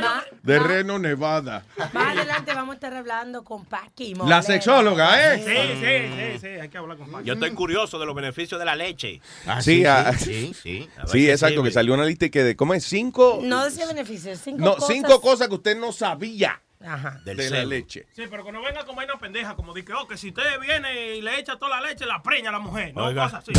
Más, 0.00 0.24
De 0.42 0.58
Reno, 0.58 0.98
Nevada. 0.98 1.64
más 1.92 2.16
adelante 2.16 2.52
vamos 2.54 2.72
a 2.72 2.74
estar 2.74 2.94
hablando 2.94 3.44
con 3.44 3.64
Paqui. 3.64 4.14
La 4.26 4.42
sexóloga, 4.42 5.34
¿eh? 5.34 5.38
Sí, 5.38 5.80
sí, 5.80 6.14
sí, 6.16 6.38
sí, 6.40 6.60
hay 6.60 6.68
que 6.68 6.78
hablar 6.78 6.96
con 6.98 7.06
Paco. 7.10 7.24
Yo 7.24 7.34
estoy 7.34 7.50
curioso 7.52 7.98
de 7.98 8.06
los 8.06 8.14
beneficios 8.14 8.58
de 8.58 8.64
la 8.64 8.76
leche. 8.76 9.20
sí, 9.60 9.84
ah, 9.84 10.12
sí, 10.18 10.54
sí. 10.60 10.88
Sí, 11.06 11.30
exacto, 11.30 11.56
sirve. 11.56 11.68
que 11.68 11.72
salió 11.74 11.94
una 11.94 12.04
lista 12.04 12.26
y 12.26 12.30
que 12.30 12.42
de, 12.44 12.56
¿cómo 12.56 12.74
es? 12.74 12.84
Cinco. 12.84 13.40
No 13.42 13.64
decía 13.64 13.86
beneficios, 13.86 14.40
cinco 14.42 14.58
No, 14.64 14.74
cosas. 14.74 14.88
cinco 14.94 15.20
cosas 15.20 15.48
que 15.48 15.54
usted 15.54 15.76
no 15.78 15.92
sabía 15.92 16.60
Ajá. 16.84 17.20
de 17.24 17.34
la 17.50 17.64
leche. 17.64 18.06
Sí, 18.12 18.24
pero 18.30 18.44
que 18.44 18.52
no 18.52 18.62
venga 18.62 18.84
con 18.84 18.94
vaina 18.96 19.14
pendeja, 19.18 19.56
como 19.56 19.72
de 19.72 19.84
que, 19.84 19.92
oh, 19.92 20.06
que 20.06 20.16
si 20.16 20.28
usted 20.28 20.60
viene 20.60 21.16
y 21.16 21.22
le 21.22 21.38
echa 21.38 21.56
toda 21.56 21.80
la 21.80 21.88
leche, 21.88 22.04
la 22.06 22.22
preña 22.22 22.50
a 22.50 22.52
la 22.52 22.58
mujer. 22.58 22.92
No, 22.94 23.06
Oiga. 23.06 23.24
cosas 23.24 23.44
así. 23.48 23.52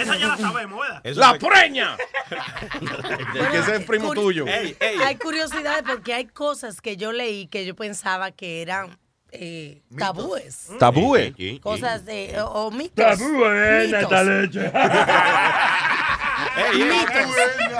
Esa 0.00 0.16
ya 0.16 0.28
la 0.28 0.36
sabemos, 0.36 0.80
¿verdad? 0.80 1.00
Eso 1.04 1.20
¡La 1.20 1.38
preña! 1.38 1.96
que 3.50 3.58
ese 3.58 3.76
es 3.76 3.84
primo 3.84 4.14
tuyo. 4.14 4.46
Ey, 4.46 4.76
ey. 4.80 4.98
Hay 5.04 5.16
curiosidades 5.16 5.82
porque 5.86 6.14
hay 6.14 6.26
cosas 6.26 6.80
que 6.80 6.96
yo 6.96 7.12
leí 7.12 7.46
que 7.48 7.64
yo 7.66 7.74
pensaba 7.74 8.30
que 8.30 8.62
eran 8.62 8.98
eh, 9.32 9.82
tabúes. 9.96 10.68
Tabúe. 10.78 11.32
Cosas 11.60 12.04
de. 12.04 12.40
o, 12.40 12.66
o 12.66 12.70
mitos. 12.70 13.04
Tabúe, 13.04 13.48
Mitos. 13.84 14.02
esta 14.02 14.24
leche. 14.24 14.72
Ey, 16.56 16.82
ey. 16.82 16.88
Mitos. 16.88 17.26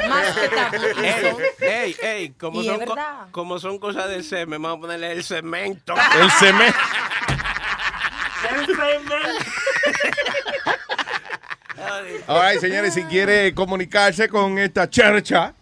Más 0.09 0.37
que 0.37 0.49
tabú. 0.49 0.77
Ey, 1.03 1.37
ey, 1.61 1.97
ey, 2.03 2.31
como 2.31 2.63
son, 2.63 2.79
co- 2.87 2.97
como 3.31 3.59
son 3.59 3.79
cosas 3.79 4.09
del 4.09 4.25
semen, 4.25 4.63
vamos 4.63 4.79
a 4.79 4.81
ponerle 4.81 5.13
el 5.13 5.23
cemento. 5.25 5.95
El 6.21 6.31
cemento. 6.31 6.79
All 12.29 12.41
right, 12.53 12.61
señores, 12.61 12.95
si 12.95 13.03
quiere 13.05 13.53
comunicarse 13.55 14.29
con 14.29 14.57
esta 14.59 14.89
chercha, 14.89 15.55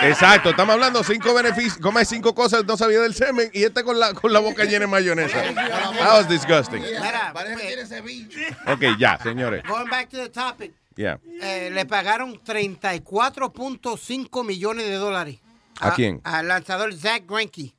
Exacto, 0.09 0.51
estamos 0.51 0.75
hablando 0.75 1.03
cinco 1.03 1.33
beneficios, 1.35 1.79
como 1.79 2.05
cinco 2.05 2.35
cosas 2.35 2.65
no 2.67 2.77
sabía 2.77 3.01
del 3.01 3.15
semen 3.15 3.51
y 3.55 3.65
este 3.65 3.83
con 3.83 3.99
la 3.99 4.13
con 4.13 4.31
la 4.33 4.41
boca 4.41 4.65
llena 4.65 4.81
de 4.81 4.87
mayonesa. 4.89 5.43
That 5.55 6.19
was 6.19 6.29
disgusting. 6.29 6.83
Mira, 6.83 7.31
Parece 7.33 7.57
que 7.61 7.67
tiene 7.67 7.87
ceviche. 7.87 8.47
Ok, 8.67 8.99
ya, 8.99 9.19
señores. 9.23 9.63
going 9.67 9.89
back 9.89 10.11
to 10.11 10.19
the 10.19 10.29
topic. 10.29 10.73
Yeah. 10.97 11.19
eh, 11.41 11.71
le 11.73 11.87
pagaron 11.87 12.39
34.5 12.45 14.45
millones 14.45 14.87
de 14.87 14.97
dólares. 14.97 15.39
¿A 15.81 15.95
quién? 15.95 16.21
Al 16.25 16.47
lanzador 16.47 16.95
Zach 16.95 17.23
Greinke. 17.27 17.75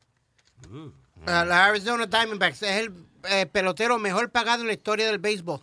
A 1.26 1.46
la 1.46 1.66
Arizona 1.66 2.06
Diamondbacks. 2.06 2.64
Es 2.64 2.78
el 2.88 2.94
eh, 3.30 3.46
pelotero 3.46 4.00
mejor 4.00 4.32
pagado 4.32 4.62
en 4.62 4.68
la 4.68 4.74
historia 4.74 5.06
del 5.08 5.20
béisbol. 5.20 5.62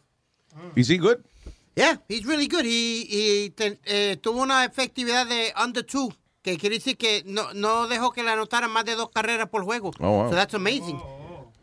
Is 0.77 0.89
he 0.89 0.97
good? 0.99 1.19
Yeah, 1.77 2.01
he's 2.09 2.25
really 2.25 2.49
good. 2.49 2.65
He, 2.65 3.07
he 3.09 3.51
te- 3.51 3.79
eh, 3.85 4.17
tuvo 4.21 4.43
una 4.43 4.65
efectividad 4.65 5.27
de 5.27 5.53
under 5.63 5.85
two, 5.85 6.13
que 6.43 6.57
quiere 6.59 6.77
decir 6.77 6.97
que 6.97 7.23
no, 7.25 7.53
no 7.55 7.87
dejó 7.87 8.11
que 8.13 8.23
le 8.25 8.31
anotaran 8.31 8.71
más 8.71 8.85
de 8.85 8.97
dos 8.97 9.11
carreras 9.15 9.49
por 9.49 9.63
juego. 9.65 9.93
Oh, 10.01 10.11
wow. 10.23 10.31
So 10.31 10.35
that's 10.37 10.55
amazing. 10.55 11.01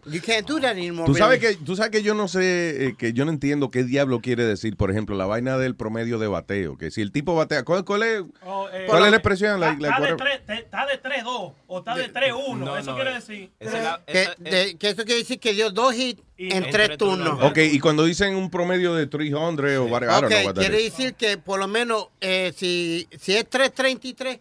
You 0.07 0.21
can't 0.21 0.47
do 0.47 0.59
that 0.59 0.71
anymore. 0.73 1.05
Tú 1.07 1.15
sabes 1.15 1.41
really. 1.41 1.57
que 1.57 1.65
tú 1.65 1.75
sabes 1.75 1.91
que 1.91 2.03
yo 2.03 2.13
no 2.13 2.27
sé 2.27 2.87
eh, 2.89 2.95
que 2.97 3.11
yo 3.13 3.25
no 3.25 3.31
entiendo 3.31 3.71
qué 3.71 3.83
diablo 3.83 4.21
quiere 4.21 4.45
decir, 4.45 4.77
por 4.77 4.91
ejemplo, 4.91 5.15
la 5.15 5.25
vaina 5.25 5.57
del 5.57 5.75
promedio 5.75 6.19
de 6.19 6.27
bateo, 6.27 6.77
que 6.77 6.91
si 6.91 7.01
el 7.01 7.11
tipo 7.11 7.33
batea, 7.35 7.63
¿cuál, 7.63 7.83
cuál 7.85 8.03
es, 8.03 8.21
Oh, 8.45 8.67
eh, 8.71 8.85
cuál 8.87 9.05
es 9.05 9.09
la 9.11 9.17
expresión? 9.17 9.63
Está 9.63 10.15
tres- 10.17 10.45
te- 10.45 10.53
está 10.59 10.85
de 10.85 11.01
3-2 11.01 11.53
o 11.67 11.79
está 11.79 11.95
de 11.95 12.13
3-1. 12.13 12.55
No, 12.57 12.77
Eso 12.77 12.91
no, 12.91 12.95
quiere 12.97 13.11
eh, 13.11 13.13
decir. 13.15 13.49
esa 13.59 13.81
la- 13.81 14.01
que, 14.05 14.27
de- 14.37 14.77
que 14.77 14.89
eso 14.89 15.03
quiere 15.05 15.19
decir 15.21 15.39
que 15.39 15.53
dio 15.53 15.71
dos 15.71 15.95
hits 15.95 16.21
en 16.37 16.51
en 16.63 16.69
tres 16.69 16.97
turnos. 16.97 17.41
Ok, 17.41 17.57
y 17.57 17.79
cuando 17.79 18.03
dicen 18.05 18.35
un 18.35 18.51
promedio 18.51 18.93
de 18.93 19.07
300 19.07 19.77
o 19.77 19.85
whatever, 19.85 20.15
I 20.17 20.21
don't 20.21 20.27
know 20.29 20.39
Ok, 20.39 20.45
what 20.45 20.53
that 20.55 20.61
quiere 20.61 20.83
decir 20.83 21.13
que 21.15 21.37
por 21.39 21.59
lo 21.59 21.67
menos 21.67 22.09
eh, 22.21 22.53
si, 22.55 23.07
si 23.19 23.35
es 23.35 23.49
333, 23.49 24.39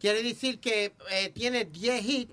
quiere 0.00 0.22
decir 0.22 0.58
que 0.58 0.92
eh, 1.10 1.30
tiene 1.34 1.66
10 1.66 2.04
hits 2.08 2.32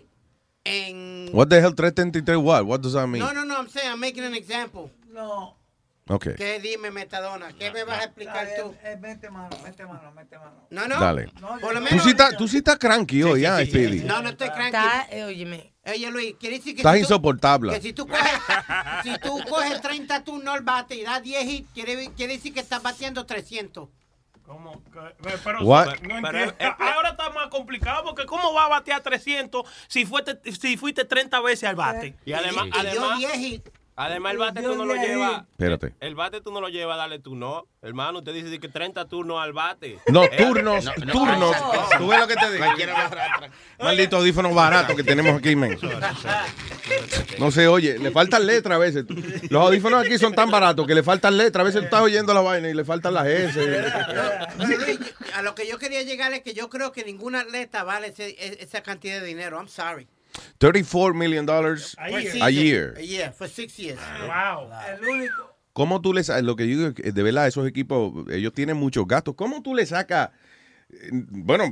en... 0.70 1.30
What 1.34 1.48
the 1.50 1.60
hell 1.62 1.74
333 1.76 2.36
what? 2.38 2.66
What 2.66 2.82
does 2.82 2.94
that 2.94 3.08
mean? 3.08 3.20
No, 3.24 3.34
no, 3.34 3.44
no, 3.46 3.56
I'm 3.58 3.68
saying, 3.70 3.92
I'm 3.92 4.00
making 4.00 4.24
an 4.24 4.34
example. 4.36 4.90
No. 5.12 5.56
Okay. 6.12 6.34
¿Qué 6.36 6.60
dime, 6.60 6.90
Metadona? 6.90 7.54
¿Qué 7.54 7.70
me 7.72 7.84
vas 7.84 8.00
a 8.00 8.04
explicar 8.06 8.48
tú? 8.60 8.74
Eh, 8.84 8.98
mete 9.00 9.30
mano, 9.30 9.56
mete 9.64 9.86
mano, 9.86 10.12
mete 10.12 10.40
mano. 10.40 10.66
No, 10.72 10.88
no. 10.88 11.00
Dale. 11.00 11.28
Por 11.62 11.72
lo 11.74 11.80
Tú 11.80 11.86
menos... 11.86 12.04
sí 12.04 12.10
estás, 12.10 12.36
tú 12.36 12.48
sí 12.48 12.58
estás 12.58 12.80
cranky 12.80 13.22
hoy, 13.22 13.42
ya, 13.42 13.64
Speedy. 13.64 14.00
No, 14.06 14.20
no 14.24 14.30
estoy 14.30 14.50
cranky. 14.50 14.76
Está, 14.76 15.08
eh, 15.12 15.26
óyeme. 15.26 15.72
Oye, 15.86 16.10
Luis, 16.12 16.36
quiere 16.40 16.58
decir 16.58 16.74
que 16.74 16.82
Estás 16.82 16.94
si 16.96 17.00
tú- 17.02 17.06
insoportable. 17.06 17.74
Que 17.74 17.82
si 17.82 17.94
tú 17.94 18.08
coges, 18.08 18.24
si 19.04 19.20
tú 19.20 19.40
coges 19.48 19.82
30 19.82 20.24
turnos 20.24 20.56
al 20.56 20.62
bate 20.62 20.96
y 20.96 21.04
das 21.04 21.22
10 21.22 21.46
hits, 21.48 21.70
quiere, 21.76 22.12
quiere 22.18 22.34
decir 22.34 22.54
que 22.56 22.60
estás 22.60 22.82
batiendo 22.82 23.26
300. 23.28 23.88
¿Cómo? 24.50 24.82
Pero, 25.44 25.60
What? 25.62 26.00
no 26.02 26.22
Pero, 26.24 26.40
entiendo. 26.40 26.76
Ahora 26.80 27.10
está 27.10 27.30
más 27.30 27.50
complicado 27.50 28.04
porque 28.04 28.26
¿cómo 28.26 28.52
va 28.52 28.66
a 28.66 28.68
batear 28.70 29.00
300 29.00 29.64
si 29.88 30.08
fuiste, 30.08 30.40
si 30.60 30.76
fuiste 30.76 31.06
30 31.06 31.40
veces 31.42 31.70
al 31.70 31.76
bate? 31.76 32.16
Y 32.26 32.34
además, 32.34 32.66
Y 32.66 32.72
dio 32.72 32.80
además, 32.80 33.20
10 33.20 33.38
hits. 33.38 33.72
Además 34.00 34.32
el 34.34 34.38
bate 34.40 34.62
tú 34.64 34.76
no 34.76 34.86
lo 34.86 34.96
llevas. 34.96 35.42
Espérate. 35.52 35.94
El 36.00 36.16
bate 36.16 36.42
tú 36.42 36.52
no 36.52 36.62
lo 36.62 36.70
llevas 36.70 36.96
a 36.96 36.98
darle 36.98 37.20
turno. 37.20 37.68
Hermano, 37.82 38.20
usted 38.20 38.34
dice 38.34 38.60
que 38.60 38.68
30 38.68 39.06
turnos 39.08 39.42
al 39.42 39.54
bate. 39.54 40.00
No, 40.08 40.24
Eh, 40.24 40.32
turnos, 40.38 40.86
no, 40.86 40.92
no. 41.06 41.12
turnos. 41.12 41.56
¿Tú 41.98 42.08
ves 42.08 42.20
lo 42.20 42.28
que 42.28 42.36
te 42.36 42.52
digo? 42.52 42.64
Cualquiera 42.66 42.92
lo 42.94 43.00
arrastra. 43.06 43.50
Maldito 43.80 44.18
audífono 44.18 44.54
barato 44.54 44.96
que 44.96 45.04
tenemos 45.04 45.38
aquí, 45.38 45.56
men. 45.56 45.78
No 47.40 47.52
se 47.52 47.68
oye, 47.68 47.98
le 48.00 48.12
faltan 48.12 48.46
letras 48.46 48.76
a 48.76 48.80
veces. 48.80 49.06
Los 49.50 49.62
audífonos 49.64 50.06
aquí 50.06 50.18
son 50.18 50.34
tan 50.34 50.50
baratos 50.52 50.86
que 50.88 50.96
le 50.96 51.04
faltan 51.04 51.38
letras. 51.38 51.62
A 51.62 51.66
veces 51.66 51.82
tú 51.82 51.86
estás 51.86 52.02
oyendo 52.02 52.34
la 52.34 52.42
vaina 52.42 52.70
y 52.70 52.74
le 52.74 52.84
faltan 52.86 53.14
las 53.14 53.28
S. 53.28 53.60
No, 54.58 54.66
a 55.36 55.42
lo 55.42 55.56
que 55.56 55.68
yo 55.68 55.78
quería 55.78 56.04
llegar 56.04 56.34
es 56.34 56.42
que 56.42 56.54
yo 56.54 56.70
creo 56.70 56.92
que 56.92 57.04
ningún 57.04 57.36
atleta 57.36 57.84
vale 57.84 58.08
ese- 58.08 58.30
e- 58.40 58.58
esa 58.62 58.82
cantidad 58.82 59.20
de 59.20 59.26
dinero. 59.28 59.58
I'm 59.58 59.68
sorry. 59.68 60.08
34 60.58 61.14
million 61.14 61.46
dollars 61.46 61.96
A 62.00 62.10
year. 62.10 62.44
a 62.44 62.50
year. 62.50 62.94
A 62.98 63.02
year, 63.02 63.32
for 63.34 63.48
six 63.48 63.78
years. 63.78 64.00
Wow. 64.28 64.70
El 64.94 65.06
único. 65.08 65.56
¿Cómo 65.74 66.02
tú 66.02 66.14
le 66.14 66.24
sacas? 66.24 66.44
Lo 66.44 66.56
que 66.56 66.68
yo 66.68 66.76
digo 66.78 66.88
es 66.90 66.94
que 66.96 67.12
de 67.12 67.24
verdad, 67.24 67.48
esos 67.48 67.68
equipos, 67.68 68.26
ellos 68.32 68.54
tienen 68.54 68.78
muchos 68.78 69.08
gastos. 69.08 69.36
¿Cómo 69.36 69.62
tú 69.62 69.74
le 69.76 69.86
sacas? 69.86 70.30
eh, 70.92 71.10
Bueno, 71.12 71.72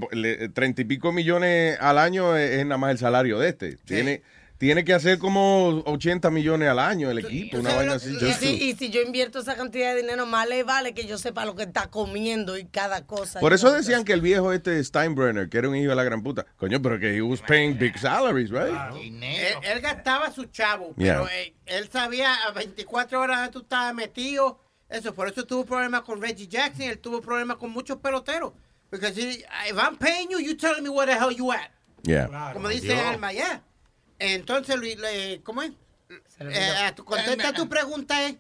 treinta 0.54 0.82
y 0.82 0.86
pico 0.86 1.12
millones 1.12 1.78
al 1.82 1.98
año 1.98 2.36
es, 2.38 2.52
es 2.52 2.66
nada 2.66 2.78
más 2.78 2.92
el 2.92 2.98
salario 3.00 3.40
de 3.40 3.50
este. 3.50 3.76
Tiene, 3.78 4.22
tiene 4.58 4.84
que 4.84 4.94
hacer 4.94 5.20
como 5.20 5.84
80 5.86 6.30
millones 6.32 6.70
al 6.70 6.80
año 6.80 7.12
el 7.12 7.20
equipo, 7.20 7.58
una 7.58 7.76
vaina 7.76 7.94
así. 7.94 8.16
Y 8.16 8.34
si, 8.34 8.58
to- 8.58 8.64
y 8.64 8.74
si 8.76 8.90
yo 8.90 9.02
invierto 9.02 9.40
esa 9.40 9.56
cantidad 9.56 9.94
de 9.94 10.02
dinero, 10.02 10.26
más 10.26 10.48
le 10.50 10.64
vale 10.64 10.94
que 10.94 11.06
yo 11.06 11.18
sepa 11.18 11.46
lo 11.46 11.56
que 11.56 11.64
está 11.64 11.88
comiendo 11.92 12.58
y 12.58 12.66
cada 12.66 13.06
cosa. 13.06 13.40
Por 13.40 13.54
eso 13.54 13.72
decían 13.72 14.04
que 14.04 14.14
el 14.14 14.22
viejo 14.22 14.52
este 14.54 14.84
Steinbrenner, 14.84 15.50
que 15.50 15.58
era 15.60 15.70
un 15.70 15.76
hijo 15.76 15.90
de 15.90 15.96
la 15.96 16.04
gran 16.04 16.24
puta, 16.24 16.46
coño, 16.58 16.82
pero 16.82 17.00
que 17.00 17.16
he 17.16 17.22
was 17.22 17.42
paying 17.42 17.78
big 17.78 17.98
salaries, 18.00 18.50
right? 18.50 18.74
Él, 18.96 19.54
él 19.64 19.80
gastaba 19.82 20.32
su 20.32 20.46
chavo, 20.46 20.94
Yeah. 20.98 21.14
pero 21.24 21.30
eh, 21.30 21.54
él 21.68 21.90
sabía 21.92 22.34
a 22.48 22.52
24 22.52 23.22
horas 23.22 23.52
tú 23.52 23.60
estabas 23.60 23.94
metido. 23.94 24.60
Eso, 24.90 25.14
por 25.14 25.28
eso 25.28 25.46
tuvo 25.46 25.66
problemas 25.66 26.02
con 26.02 26.22
Reggie 26.22 26.48
Jackson, 26.48 26.84
él 26.84 26.98
tuvo 27.00 27.22
problemas 27.22 27.58
con 27.58 27.70
muchos 27.72 27.98
peloteros. 27.98 28.54
Porque 28.90 29.12
si 29.14 29.22
if 29.70 29.78
I'm 29.78 29.98
paying 29.98 30.30
you, 30.30 30.40
you 30.40 30.56
telling 30.56 30.82
me 30.82 30.90
where 30.90 31.06
the 31.12 31.20
hell 31.20 31.30
you 31.36 31.52
at. 31.52 31.70
Yeah. 32.04 32.52
Como 32.54 32.70
dice 32.70 32.98
Alma, 32.98 33.34
ya. 33.34 33.62
Entonces, 34.20 34.76
Luis, 34.78 34.98
le- 34.98 35.42
¿cómo 35.44 35.62
es? 35.64 35.72
Eh, 36.40 36.70
a 36.84 36.96
tu, 36.96 37.04
contesta 37.04 37.54
tu 37.54 37.68
pregunta 37.68 38.28
es, 38.28 38.36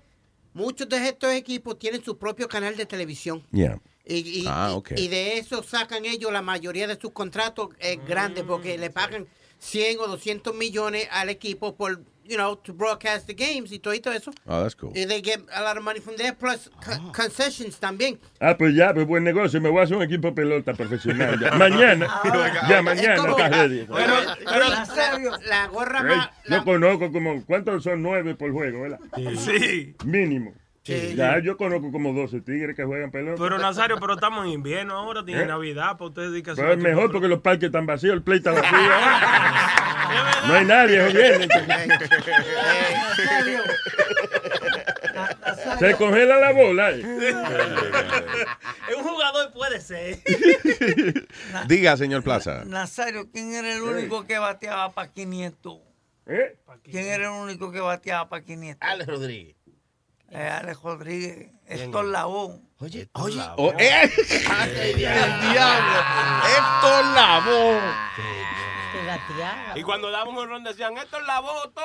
muchos 0.53 0.87
de 0.89 0.97
estos 1.09 1.31
equipos 1.33 1.77
tienen 1.77 2.03
su 2.03 2.17
propio 2.17 2.47
canal 2.47 2.75
de 2.77 2.85
televisión. 2.85 3.45
Yeah. 3.51 3.79
Y, 4.05 4.41
y- 4.41 4.45
Ah, 4.47 4.69
y- 4.71 4.75
ok. 4.75 4.91
y 4.95 5.07
de 5.09 5.37
eso 5.37 5.61
sacan 5.63 6.05
ellos 6.05 6.31
la 6.31 6.41
mayoría 6.41 6.87
de 6.87 6.99
sus 6.99 7.11
contratos 7.11 7.69
eh, 7.79 7.99
grandes 8.07 8.43
porque 8.45 8.77
le 8.77 8.89
pagan 8.89 9.27
100 9.59 9.99
o 9.99 10.07
200 10.07 10.55
millones 10.55 11.07
al 11.11 11.29
equipo 11.29 11.75
por, 11.75 12.01
you 12.27 12.35
know, 12.37 12.55
to 12.55 12.73
broadcast 12.73 13.27
the 13.27 13.33
games 13.33 13.71
y 13.71 13.79
todo 13.79 13.93
y 13.93 13.99
todo 13.99 14.13
eso. 14.13 14.31
Oh, 14.47 14.61
that's 14.61 14.75
cool. 14.75 14.91
Y 14.95 15.05
they 15.05 15.21
get 15.21 15.39
a 15.53 15.61
lot 15.61 15.77
of 15.77 15.83
money 15.83 15.99
from 15.99 16.15
there, 16.17 16.33
plus 16.33 16.69
co- 16.83 17.11
concessions 17.11 17.79
también. 17.79 18.19
Ah, 18.39 18.55
pues 18.57 18.75
ya, 18.75 18.93
pues 18.93 19.05
buen 19.07 19.23
negocio. 19.23 19.59
Me 19.61 19.69
voy 19.69 19.81
a 19.81 19.83
hacer 19.83 19.97
un 19.97 20.03
equipo 20.03 20.27
de 20.29 20.33
pelota 20.33 20.73
profesional. 20.73 21.39
ya. 21.39 21.51
Mañana. 21.57 22.07
ya, 22.69 22.81
mañana 22.81 23.17
como- 23.17 23.37
ready. 23.37 23.85
Pero, 23.87 24.13
la 25.47 25.67
gorra 25.67 26.03
más... 26.03 26.29
yo 26.49 26.63
conozco 26.63 27.11
como, 27.11 27.43
¿cuántos 27.45 27.83
son 27.83 28.01
nueve 28.01 28.35
por 28.35 28.51
juego, 28.51 28.81
verdad? 28.81 28.99
Sí. 29.37 29.95
Mínimo. 30.05 30.53
Sí. 30.87 31.15
Ya, 31.15 31.39
yo 31.39 31.57
conozco 31.57 31.91
como 31.91 32.13
12 32.13 32.39
tigres 32.41 32.73
que 32.73 32.85
juegan 32.85 33.11
pelota. 33.11 33.41
Pero 33.43 33.57
Nazario, 33.57 33.97
pero 33.99 34.13
estamos 34.13 34.45
en 34.45 34.53
invierno 34.53 34.93
ahora, 34.93 35.25
tiene 35.25 35.43
¿Eh? 35.43 35.45
Navidad, 35.45 35.97
para 35.97 36.05
ustedes 36.05 36.31
dedican 36.31 36.55
Pero 36.55 36.71
es 36.71 36.77
mejor 36.77 37.11
porque 37.11 37.27
los 37.27 37.41
parques 37.41 37.65
están 37.67 37.85
vacíos, 37.85 38.13
el 38.13 38.21
play 38.21 38.37
está 38.37 38.51
vacío. 38.51 38.69
no 40.47 40.53
hay 40.53 40.65
nadie. 40.65 41.47
Se 45.79 45.95
congela 45.95 46.37
la 46.37 46.53
bola. 46.53 46.91
eh. 46.91 47.03
un 48.97 49.03
jugador 49.03 49.51
puede 49.51 49.81
ser. 49.81 50.19
Diga, 51.67 51.97
señor 51.97 52.23
Plaza. 52.23 52.63
Nazario, 52.65 53.29
¿quién 53.29 53.53
era 53.53 53.73
el 53.73 53.81
único 53.81 54.25
que 54.25 54.39
bateaba 54.39 54.93
para 54.93 55.11
500? 55.11 55.79
¿Eh? 56.27 56.57
¿Quién 56.83 57.07
era 57.07 57.25
el 57.25 57.41
único 57.43 57.71
que 57.71 57.81
bateaba 57.81 58.29
para 58.29 58.43
500? 58.43 58.89
Alex 58.89 59.09
Rodríguez. 59.09 59.56
Eh, 60.29 60.49
Alex 60.49 60.81
Rodríguez. 60.81 61.51
Héctor 61.67 62.05
Lavoe. 62.05 62.59
Oye, 62.79 63.09
oye. 63.13 63.41
Oh, 63.57 63.73
eh. 63.77 64.11
el 64.75 64.95
diablo. 64.95 65.99
Héctor 66.57 67.05
Lavoe. 67.13 67.79
Y 69.75 69.83
cuando 69.83 70.11
daban 70.11 70.35
un 70.35 70.49
ron 70.49 70.63
decían, 70.63 70.97
esto 70.97 71.17
es 71.17 71.27
la 71.27 71.39
voto. 71.39 71.81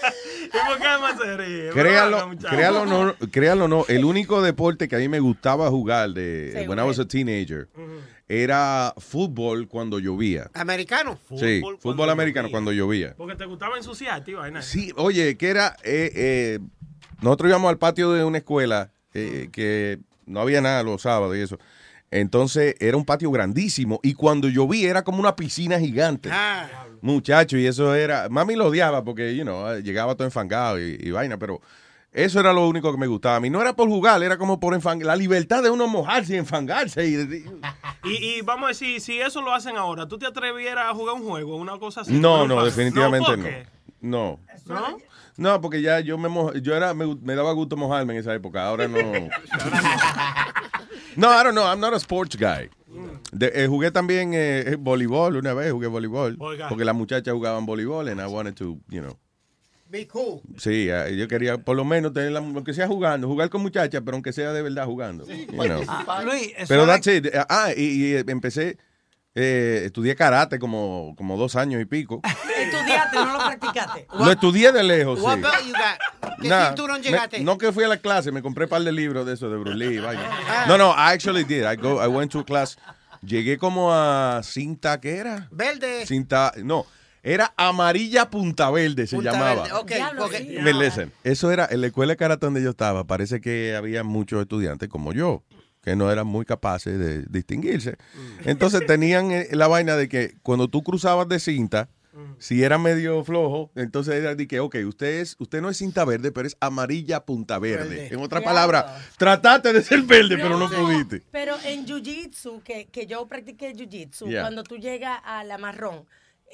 ¿Y 0.44 0.48
por 0.68 0.78
qué 0.78 0.84
más 1.00 1.18
se 1.18 1.36
ríe? 1.36 1.70
Créalo, 1.70 2.26
Bueno, 2.26 2.40
créalo 2.48 2.82
o 2.82 2.86
no, 2.86 3.14
créalo 3.30 3.68
no, 3.68 3.84
el 3.88 4.04
único 4.04 4.42
deporte 4.42 4.88
que 4.88 4.96
a 4.96 4.98
mí 4.98 5.08
me 5.08 5.20
gustaba 5.20 5.70
jugar 5.70 6.10
de 6.10 6.66
when 6.68 6.78
I 6.78 6.82
was 6.82 6.98
a 6.98 7.06
teenager 7.06 7.68
era 8.28 8.94
fútbol 8.96 9.68
cuando 9.68 9.98
llovía. 9.98 10.50
Americano. 10.54 11.18
Sí, 11.36 11.60
fútbol 11.80 12.08
americano 12.08 12.48
cuando 12.50 12.72
llovía. 12.72 13.14
Porque 13.16 13.34
te 13.36 13.44
gustaba 13.44 13.76
ensuciarte, 13.76 14.30
y 14.30 14.34
vaina. 14.34 14.62
Sí, 14.62 14.90
oye, 14.96 15.36
que 15.36 15.48
era, 15.48 15.76
eh, 15.84 16.10
eh, 16.14 16.58
nosotros 17.20 17.50
íbamos 17.50 17.68
al 17.68 17.76
patio 17.78 18.12
de 18.12 18.24
una 18.24 18.38
escuela 18.38 18.90
eh, 19.12 19.50
que 19.52 19.98
no 20.26 20.40
había 20.40 20.60
nada 20.60 20.82
los 20.82 21.02
sábados 21.02 21.36
y 21.36 21.40
eso. 21.40 21.58
Entonces 22.10 22.74
era 22.78 22.96
un 22.96 23.04
patio 23.04 23.30
grandísimo 23.30 23.98
y 24.02 24.14
cuando 24.14 24.48
llovía 24.48 24.90
era 24.90 25.02
como 25.02 25.18
una 25.18 25.34
piscina 25.34 25.78
gigante. 25.78 26.30
Muchacho, 27.00 27.56
y 27.56 27.66
eso 27.66 27.94
era, 27.94 28.28
mami 28.28 28.54
lo 28.54 28.66
odiaba 28.66 29.02
porque, 29.02 29.34
you 29.34 29.42
know, 29.42 29.78
llegaba 29.78 30.14
todo 30.14 30.26
enfangado 30.26 30.78
y, 30.78 30.98
y 31.00 31.10
vaina, 31.10 31.38
pero 31.38 31.60
eso 32.12 32.38
era 32.38 32.52
lo 32.52 32.68
único 32.68 32.92
que 32.92 32.98
me 32.98 33.06
gustaba 33.06 33.36
a 33.36 33.40
mí. 33.40 33.48
No 33.48 33.62
era 33.62 33.74
por 33.74 33.88
jugar, 33.88 34.22
era 34.22 34.36
como 34.36 34.60
por 34.60 34.74
enfangar, 34.74 35.06
la 35.06 35.16
libertad 35.16 35.62
de 35.62 35.70
uno 35.70 35.88
mojarse 35.88 36.34
y 36.34 36.38
enfangarse. 36.38 37.06
Y, 37.06 37.44
Y, 38.04 38.38
y 38.38 38.40
vamos 38.42 38.64
a 38.64 38.68
decir, 38.68 39.00
si 39.00 39.20
eso 39.20 39.40
lo 39.42 39.54
hacen 39.54 39.76
ahora, 39.76 40.08
¿tú 40.08 40.18
te 40.18 40.26
atrevieras 40.26 40.86
a 40.90 40.94
jugar 40.94 41.14
un 41.14 41.22
juego, 41.22 41.54
una 41.54 41.78
cosa 41.78 42.00
así? 42.00 42.12
no, 42.12 42.46
no, 42.48 42.64
definitivamente 42.64 43.26
¿por 43.26 43.38
no. 43.38 43.48
No. 44.02 44.38
¿No? 44.66 44.98
No, 45.38 45.60
porque 45.62 45.80
ya 45.80 46.00
yo 46.00 46.18
me 46.18 46.28
moj- 46.28 46.60
yo 46.60 46.76
era 46.76 46.92
me, 46.92 47.06
me 47.16 47.34
daba 47.34 47.52
gusto 47.52 47.74
mojarme 47.76 48.12
en 48.12 48.18
esa 48.20 48.34
época. 48.34 48.66
Ahora 48.66 48.86
no. 48.88 48.98
no, 51.16 51.28
I 51.30 51.42
don't 51.44 51.54
know. 51.54 51.64
I'm 51.64 51.80
not 51.80 51.94
a 51.94 51.98
sports 51.98 52.36
guy. 52.36 52.68
De- 53.32 53.50
eh, 53.54 53.66
jugué 53.66 53.90
también 53.90 54.34
eh, 54.34 54.60
eh, 54.72 54.76
voleibol 54.78 55.36
una 55.36 55.54
vez, 55.54 55.72
jugué 55.72 55.86
voleibol. 55.86 56.36
Porque 56.36 56.84
las 56.84 56.94
muchachas 56.94 57.32
jugaban 57.32 57.64
voleibol 57.64 58.08
and 58.08 58.20
I 58.20 58.26
wanted 58.26 58.54
to, 58.56 58.78
you 58.88 59.00
know. 59.00 59.16
Be 59.88 60.06
cool. 60.08 60.40
Sí, 60.56 60.86
yo 61.16 61.28
quería 61.28 61.58
por 61.58 61.76
lo 61.76 61.84
menos 61.84 62.14
tener 62.14 62.32
la, 62.32 62.38
aunque 62.38 62.72
sea 62.72 62.86
jugando, 62.88 63.28
jugar 63.28 63.50
con 63.50 63.60
muchachas, 63.60 64.00
pero 64.04 64.16
aunque 64.16 64.32
sea 64.32 64.52
de 64.52 64.62
verdad 64.62 64.86
jugando. 64.86 65.26
you 65.26 65.46
know. 65.64 65.82
Ah, 65.86 66.22
Luis, 66.24 66.52
Pero 66.66 66.86
that's 66.86 67.06
it. 67.06 67.26
Ah, 67.48 67.70
y, 67.76 68.14
y, 68.14 68.24
empecé, 68.26 68.78
eh, 69.34 69.82
estudié 69.86 70.14
karate 70.14 70.58
como, 70.58 71.14
como 71.16 71.36
dos 71.36 71.56
años 71.56 71.80
y 71.80 71.84
pico. 71.86 72.20
Estudiaste, 72.58 73.16
no 73.16 73.32
lo 73.32 73.38
practicaste. 73.38 74.06
Lo 74.18 74.30
estudié 74.30 74.72
de 74.72 74.82
lejos, 74.82 75.20
What 75.20 75.36
sí. 75.36 75.40
belt 75.42 75.64
you 75.66 75.72
got? 75.72 76.32
¿Qué 76.40 76.48
Nah, 76.48 76.66
cinturón 76.68 77.00
me- 77.00 77.06
llegaste? 77.06 77.40
no 77.40 77.56
que 77.58 77.72
fui 77.72 77.84
a 77.84 77.88
la 77.88 77.96
clase, 77.96 78.30
me 78.32 78.42
compré 78.42 78.64
un 78.64 78.70
par 78.70 78.82
de 78.82 78.92
libros 78.92 79.24
de 79.26 79.34
eso, 79.34 79.48
de 79.50 79.56
Bruce 79.56 79.76
Lee, 79.76 79.98
vaya. 79.98 80.20
Ah. 80.48 80.64
No, 80.68 80.76
no, 80.78 80.90
I 80.90 81.12
actually 81.14 81.44
did. 81.44 81.64
I, 81.64 81.76
go, 81.76 82.02
I 82.02 82.08
went 82.08 82.30
to 82.32 82.40
a 82.40 82.44
class. 82.44 82.76
Llegué 83.24 83.56
como 83.58 83.92
a 83.92 84.40
cinta, 84.42 85.00
¿qué 85.00 85.16
era? 85.16 85.48
Verde. 85.52 86.04
Cinta, 86.06 86.52
no, 86.64 86.84
era 87.22 87.52
amarilla 87.56 88.28
punta 88.28 88.68
verde, 88.70 89.06
se 89.06 89.14
Punta 89.16 89.32
llamaba. 89.32 89.62
Verde, 89.62 89.72
ok, 89.74 89.92
porque- 90.18 90.58
Me 90.60 90.72
listen, 90.72 91.12
Eso 91.24 91.50
era, 91.52 91.68
en 91.70 91.80
la 91.80 91.86
escuela 91.86 92.12
de 92.14 92.16
karate 92.16 92.44
donde 92.46 92.62
yo 92.62 92.70
estaba, 92.70 93.04
parece 93.04 93.40
que 93.40 93.74
había 93.76 94.02
muchos 94.02 94.42
estudiantes 94.42 94.88
como 94.88 95.12
yo, 95.12 95.42
que 95.82 95.96
no 95.96 96.10
eran 96.10 96.26
muy 96.26 96.44
capaces 96.44 96.98
de 96.98 97.24
distinguirse. 97.28 97.96
Entonces 98.44 98.86
tenían 98.86 99.30
eh, 99.32 99.48
la 99.52 99.66
vaina 99.66 99.96
de 99.96 100.08
que 100.08 100.36
cuando 100.42 100.68
tú 100.68 100.82
cruzabas 100.82 101.28
de 101.28 101.40
cinta, 101.40 101.88
si 102.38 102.62
era 102.62 102.76
medio 102.76 103.24
flojo, 103.24 103.70
entonces 103.74 104.14
era 104.16 104.34
de 104.34 104.46
que, 104.46 104.60
ok, 104.60 104.76
usted, 104.86 105.20
es, 105.20 105.34
usted 105.38 105.62
no 105.62 105.70
es 105.70 105.78
cinta 105.78 106.04
verde, 106.04 106.30
pero 106.30 106.46
es 106.46 106.56
amarilla 106.60 107.24
punta 107.24 107.58
verde. 107.58 107.88
Verde. 107.88 108.14
En 108.14 108.20
otra 108.20 108.42
palabra, 108.42 109.00
trataste 109.16 109.72
de 109.72 109.82
ser 109.82 110.02
verde, 110.02 110.36
pero 110.36 110.58
no 110.58 110.68
pudiste. 110.68 111.22
Pero 111.30 111.56
en 111.64 111.86
jiu-jitsu, 111.86 112.62
que, 112.62 112.86
que 112.88 113.06
yo 113.06 113.26
practiqué 113.26 113.74
jiu-jitsu, 113.74 114.28
Yeah. 114.28 114.42
cuando 114.42 114.62
tú 114.62 114.76
llegas 114.76 115.20
a 115.24 115.42
la 115.44 115.56
marrón, 115.56 116.04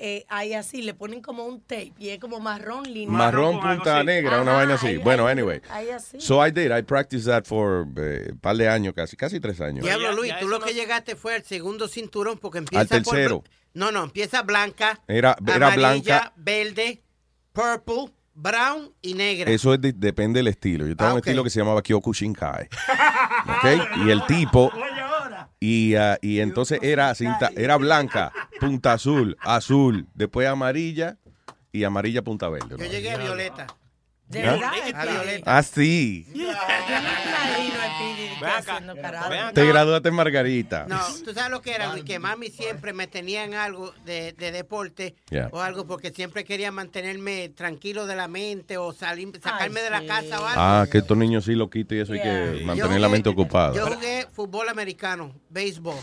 eh, 0.00 0.24
ahí 0.28 0.54
así 0.54 0.82
le 0.82 0.94
ponen 0.94 1.20
como 1.20 1.44
un 1.44 1.60
tape 1.60 1.92
y 1.98 2.10
es 2.10 2.18
como 2.18 2.38
marrón 2.40 2.84
línea. 2.84 3.10
Marrón 3.16 3.60
punta 3.60 4.02
negra, 4.04 4.40
una 4.42 4.52
vaina 4.52 4.74
así. 4.74 4.86
ahí- 4.86 4.96
bueno, 4.98 5.26
ahí- 5.26 5.32
anyway. 5.32 5.60
ahí 5.70 5.90
así. 5.90 6.20
So 6.20 6.44
I 6.46 6.50
did. 6.50 6.70
I 6.76 6.82
practiced 6.82 7.26
that 7.26 7.44
for 7.44 7.86
eh, 7.96 8.28
un 8.32 8.38
par 8.38 8.56
de 8.56 8.68
años, 8.68 8.94
casi, 8.94 9.16
casi 9.16 9.40
tres 9.40 9.60
años. 9.60 9.84
Diablo 9.84 10.12
Luis, 10.12 10.32
tú 10.38 10.48
lo 10.48 10.60
que 10.60 10.72
llegaste 10.74 11.16
fue 11.16 11.34
al 11.34 11.42
segundo 11.42 11.88
cinturón 11.88 12.38
porque 12.38 12.58
empieza 12.58 12.80
Al 12.82 12.88
tercero. 12.88 13.40
por... 13.42 13.50
No, 13.74 13.92
no, 13.92 14.04
empieza 14.04 14.42
blanca, 14.42 15.00
Era, 15.06 15.36
era 15.46 15.68
amarilla, 15.68 16.00
blanca. 16.20 16.32
verde, 16.36 17.02
purple, 17.52 18.12
brown 18.34 18.92
y 19.02 19.14
negra. 19.14 19.50
Eso 19.50 19.74
es 19.74 19.80
de- 19.80 19.92
depende 19.92 20.38
del 20.38 20.48
estilo. 20.48 20.84
Yo 20.86 20.92
estaba 20.92 21.10
Ah, 21.10 21.12
en 21.12 21.16
un 21.16 21.18
estilo 21.20 21.44
que 21.44 21.50
se 21.50 21.58
llamaba 21.60 21.82
Kyokushinkai. 21.82 22.68
¿Ok? 23.48 24.04
Y 24.06 24.10
el 24.10 24.24
tipo. 24.26 24.70
Y, 25.60 25.96
ah, 25.96 26.18
y 26.22 26.40
entonces 26.40 26.78
era 26.82 27.14
cinta, 27.14 27.50
era 27.56 27.76
blanca, 27.76 28.32
punta 28.60 28.92
azul, 28.92 29.36
azul, 29.40 30.06
después 30.14 30.46
amarilla 30.46 31.16
y 31.72 31.84
amarilla 31.84 32.22
punta 32.22 32.48
verde. 32.48 32.76
Yo 32.78 32.84
llegué 32.84 33.10
a 33.10 33.18
Violeta. 33.18 33.66
¿De 34.28 34.42
¿Ah? 34.46 34.52
verdad? 34.52 34.72
A 34.94 35.04
Violeta. 35.06 35.56
Ah, 35.58 35.62
sí. 35.62 36.26
Yo 36.34 36.44
no 36.44 36.52
me 36.52 36.52
imagino 36.52 37.80
a 37.80 37.88
Speedy 37.94 38.38
que 38.38 38.44
haciendo 38.46 38.96
karate. 38.96 39.52
Te 39.54 39.66
graduaste 39.66 40.08
en 40.10 40.14
Margarita. 40.14 40.86
No, 40.86 41.00
tú 41.24 41.32
sabes 41.32 41.50
lo 41.50 41.62
que 41.62 41.74
era, 41.74 41.94
que 42.04 42.18
mami 42.18 42.48
siempre 42.50 42.92
me 42.92 43.06
tenía 43.06 43.44
en 43.44 43.54
algo 43.54 43.92
de, 44.04 44.32
de 44.34 44.52
deporte 44.52 45.14
Yeah. 45.30 45.48
o 45.52 45.60
algo 45.60 45.86
porque 45.86 46.10
siempre 46.10 46.44
quería 46.44 46.70
mantenerme 46.72 47.48
tranquilo 47.50 48.06
de 48.06 48.16
la 48.16 48.28
mente 48.28 48.76
o 48.78 48.92
salir, 48.92 49.30
sacarme 49.42 49.80
de 49.82 49.90
la 49.90 50.04
casa 50.06 50.40
o 50.40 50.46
algo. 50.46 50.60
Ah, 50.60 50.86
que 50.90 50.98
estos 50.98 51.16
niños 51.16 51.44
sí 51.44 51.54
lo 51.54 51.68
quito 51.70 51.94
y 51.94 52.00
eso 52.00 52.12
hay 52.14 52.20
que 52.22 52.62
mantener 52.64 53.00
la 53.00 53.08
mente 53.08 53.28
ocupada. 53.28 53.74
Yo 53.74 53.86
jugué 53.86 54.26
fútbol 54.32 54.68
americano, 54.68 55.32
béisbol, 55.50 55.96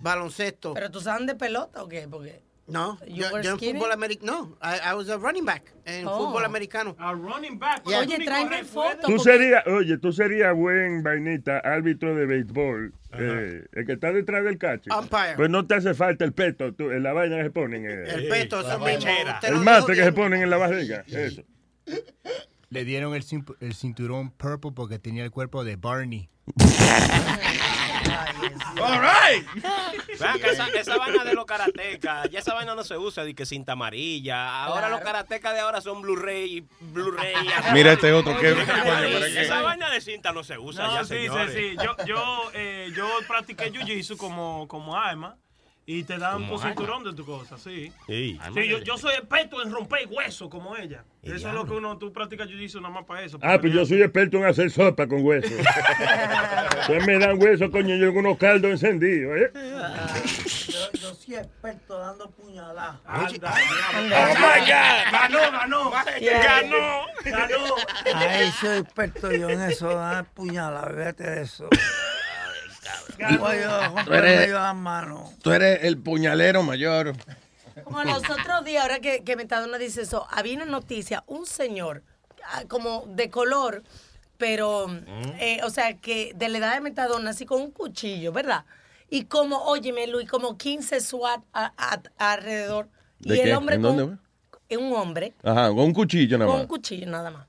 baloncesto. 0.00 0.74
¿Pero 0.74 0.90
tú 0.90 1.00
sabes 1.00 1.26
de 1.26 1.34
pelota 1.34 1.82
o 1.82 1.88
qué? 1.88 2.06
Porque 2.08 2.40
No, 2.68 2.98
You 3.06 3.16
yo, 3.22 3.40
yo 3.40 3.50
en 3.52 3.58
fútbol 3.58 3.92
americano, 3.92 4.30
no, 4.32 4.58
I, 4.62 4.90
I 4.90 4.94
was 4.94 5.08
a 5.08 5.16
running 5.16 5.44
back 5.46 5.72
en 5.86 6.06
Oh. 6.06 6.18
fútbol 6.18 6.44
americano. 6.44 6.94
A 6.98 7.12
running 7.14 7.58
back. 7.58 7.82
Yeah. 7.86 8.00
Oye, 8.00 8.18
tráeme 8.24 8.62
fotos. 8.64 9.00
Tú 9.06 9.16
porque- 9.16 9.22
serías, 9.22 9.66
oye, 9.66 9.96
tú 9.96 10.12
serías 10.12 10.54
buen 10.54 11.02
vainita, 11.02 11.58
árbitro 11.60 12.14
de 12.14 12.26
béisbol, 12.26 12.92
eh, 13.14 13.64
el 13.72 13.86
que 13.86 13.92
está 13.94 14.12
detrás 14.12 14.44
del 14.44 14.58
cacho. 14.58 14.90
Umpire. 14.98 15.34
Pues 15.36 15.48
no 15.48 15.66
te 15.66 15.76
hace 15.76 15.94
falta 15.94 16.26
el 16.26 16.34
peto, 16.34 16.74
tú, 16.74 16.90
en 16.90 17.02
la 17.02 17.14
vaina 17.14 17.38
que 17.38 17.44
se 17.44 17.50
ponen. 17.50 17.86
eh, 17.86 18.04
El 18.06 18.28
peto, 18.28 18.58
mismo. 18.58 18.84
Usted 18.84 19.48
el 19.48 19.56
mate 19.60 19.94
que 19.94 20.04
se 20.04 20.12
ponen 20.12 20.42
en 20.42 20.50
la 20.50 20.58
barriga, 20.58 21.04
eso. 21.06 21.42
Le 22.68 22.84
dieron 22.84 23.14
el, 23.14 23.24
el 23.60 23.74
cinturón 23.74 24.30
purple 24.30 24.72
porque 24.74 24.98
tenía 24.98 25.24
el 25.24 25.30
cuerpo 25.30 25.64
de 25.64 25.76
Barney. 25.76 26.28
All 28.82 29.00
right. 29.00 29.46
Vean 30.18 30.38
que 30.40 30.50
esa, 30.50 30.66
esa 30.68 30.96
vaina 30.96 31.24
de 31.24 31.34
los 31.34 31.44
karatecas, 31.44 32.28
ya 32.30 32.38
esa 32.38 32.54
vaina 32.54 32.74
no 32.74 32.84
se 32.84 32.96
usa 32.96 33.24
de 33.24 33.34
que 33.34 33.46
cinta 33.46 33.72
amarilla. 33.72 34.64
Ahora 34.64 34.88
los 34.88 35.00
karatecas 35.00 35.54
de 35.54 35.60
ahora 35.60 35.80
son 35.80 36.02
Blu-ray, 36.02 36.66
Blu-ray. 36.80 37.34
Mira 37.72 37.92
este 37.92 38.12
otro, 38.12 38.36
¿qué- 38.38 38.52
Oye, 38.52 38.64
qué 38.64 38.72
coño, 38.72 38.82
pero 38.84 39.24
es 39.26 39.32
que- 39.34 39.40
Esa 39.42 39.62
vaina 39.62 39.90
de 39.90 40.00
cinta 40.00 40.32
no 40.32 40.42
se 40.44 40.58
usa 40.58 40.86
No, 40.86 40.94
ya, 40.94 41.04
sí, 41.04 41.14
señores. 41.14 41.52
sí, 41.52 41.70
sí. 41.70 41.76
Yo, 41.84 41.96
yo, 42.06 42.50
eh, 42.54 42.90
yo 42.94 43.08
practiqué 43.26 43.72
jiu-jitsu 43.72 44.16
como, 44.16 44.66
como 44.68 44.96
arma. 44.96 45.36
Y 45.90 46.04
te 46.04 46.18
dan 46.18 46.44
Ana. 46.44 46.58
cinturón 46.58 47.02
de 47.02 47.14
tu 47.14 47.24
cosa, 47.24 47.56
sí. 47.56 47.90
Sí. 48.06 48.38
Sí, 48.52 48.68
yo, 48.68 48.78
yo 48.80 48.98
soy 48.98 49.14
experto 49.14 49.62
en 49.62 49.72
romper 49.72 50.06
huesos 50.10 50.50
como 50.50 50.76
ella. 50.76 51.02
El 51.22 51.36
Eso 51.36 51.48
es 51.48 51.54
lo 51.54 51.64
que 51.64 51.72
uno, 51.72 51.96
tú 51.96 52.12
practicas 52.12 52.46
jiu-jitsu 52.46 52.82
nada 52.82 52.92
más 52.92 53.06
para 53.06 53.22
eso. 53.22 53.38
Ah, 53.40 53.56
pues 53.58 53.72
yo 53.72 53.86
soy 53.86 54.02
experto 54.02 54.36
en 54.36 54.44
hacer 54.44 54.70
sopa 54.70 55.06
con 55.06 55.24
hueso. 55.24 55.48
Ustedes 56.82 57.06
me 57.06 57.18
dan 57.18 57.42
hueso, 57.42 57.70
coño, 57.70 57.96
yo 57.96 58.12
con 58.12 58.26
unos 58.26 58.36
caldos 58.36 58.70
encendidos, 58.70 59.34
¿eh? 59.38 59.50
Yo, 60.68 61.00
yo 61.00 61.14
soy 61.14 61.36
experto 61.36 61.98
dando 61.98 62.30
puñaladas. 62.32 62.98
Oh 63.06 63.20
my 63.22 63.38
God. 63.38 63.48
Ganó, 65.10 65.38
ganó. 65.52 65.90
Ganó. 65.90 67.06
Ganó. 67.24 67.74
Ay, 68.14 68.52
soy 68.60 68.78
experto 68.80 69.32
yo 69.32 69.48
en 69.48 69.62
eso, 69.62 69.88
dar 69.88 70.26
puñaladas, 70.34 70.94
fíjate 70.94 71.30
de 71.30 71.42
eso. 71.44 71.70
Tú 74.04 74.12
eres-. 74.14 74.50
Tú 75.42 75.50
el 75.52 75.98
puñalero 75.98 76.62
mayor. 76.62 77.14
Como 77.84 78.02
los 78.04 78.18
otros 78.28 78.64
días, 78.64 78.82
ahora 78.82 79.00
que, 79.00 79.22
que 79.22 79.36
Metadona 79.36 79.78
dice 79.78 80.02
eso, 80.02 80.26
había 80.30 80.56
una 80.56 80.64
noticia, 80.66 81.22
un 81.26 81.46
señor, 81.46 82.02
ah, 82.44 82.64
como 82.68 83.04
de 83.06 83.30
color, 83.30 83.82
pero, 84.36 84.86
eh, 85.38 85.60
o 85.64 85.70
sea, 85.70 85.96
que 85.96 86.32
de 86.34 86.48
la 86.48 86.58
edad 86.58 86.74
de 86.74 86.80
Metadona, 86.80 87.30
así 87.30 87.46
con 87.46 87.62
un 87.62 87.70
cuchillo, 87.70 88.32
¿verdad? 88.32 88.64
Y 89.10 89.24
como, 89.24 89.58
óyeme, 89.64 90.06
Luis, 90.06 90.28
como 90.28 90.58
15 90.58 91.00
SWAT 91.00 91.40
a- 91.52 91.72
a- 91.76 92.32
alrededor. 92.32 92.88
¿De 93.20 93.36
y 93.36 93.42
qué? 93.42 93.50
el 93.50 93.56
hombre 93.56 93.76
¿En 93.76 93.82
con 93.82 93.96
dónde, 93.96 94.18
un 94.76 94.92
hombre 94.94 95.34
Ajá, 95.42 95.68
con 95.68 95.78
un 95.78 95.92
cuchillo 95.94 96.36
nada 96.38 96.46
con 96.48 96.56
más. 96.56 96.62
un 96.62 96.68
cuchillo 96.68 97.06
nada 97.10 97.30
más. 97.30 97.46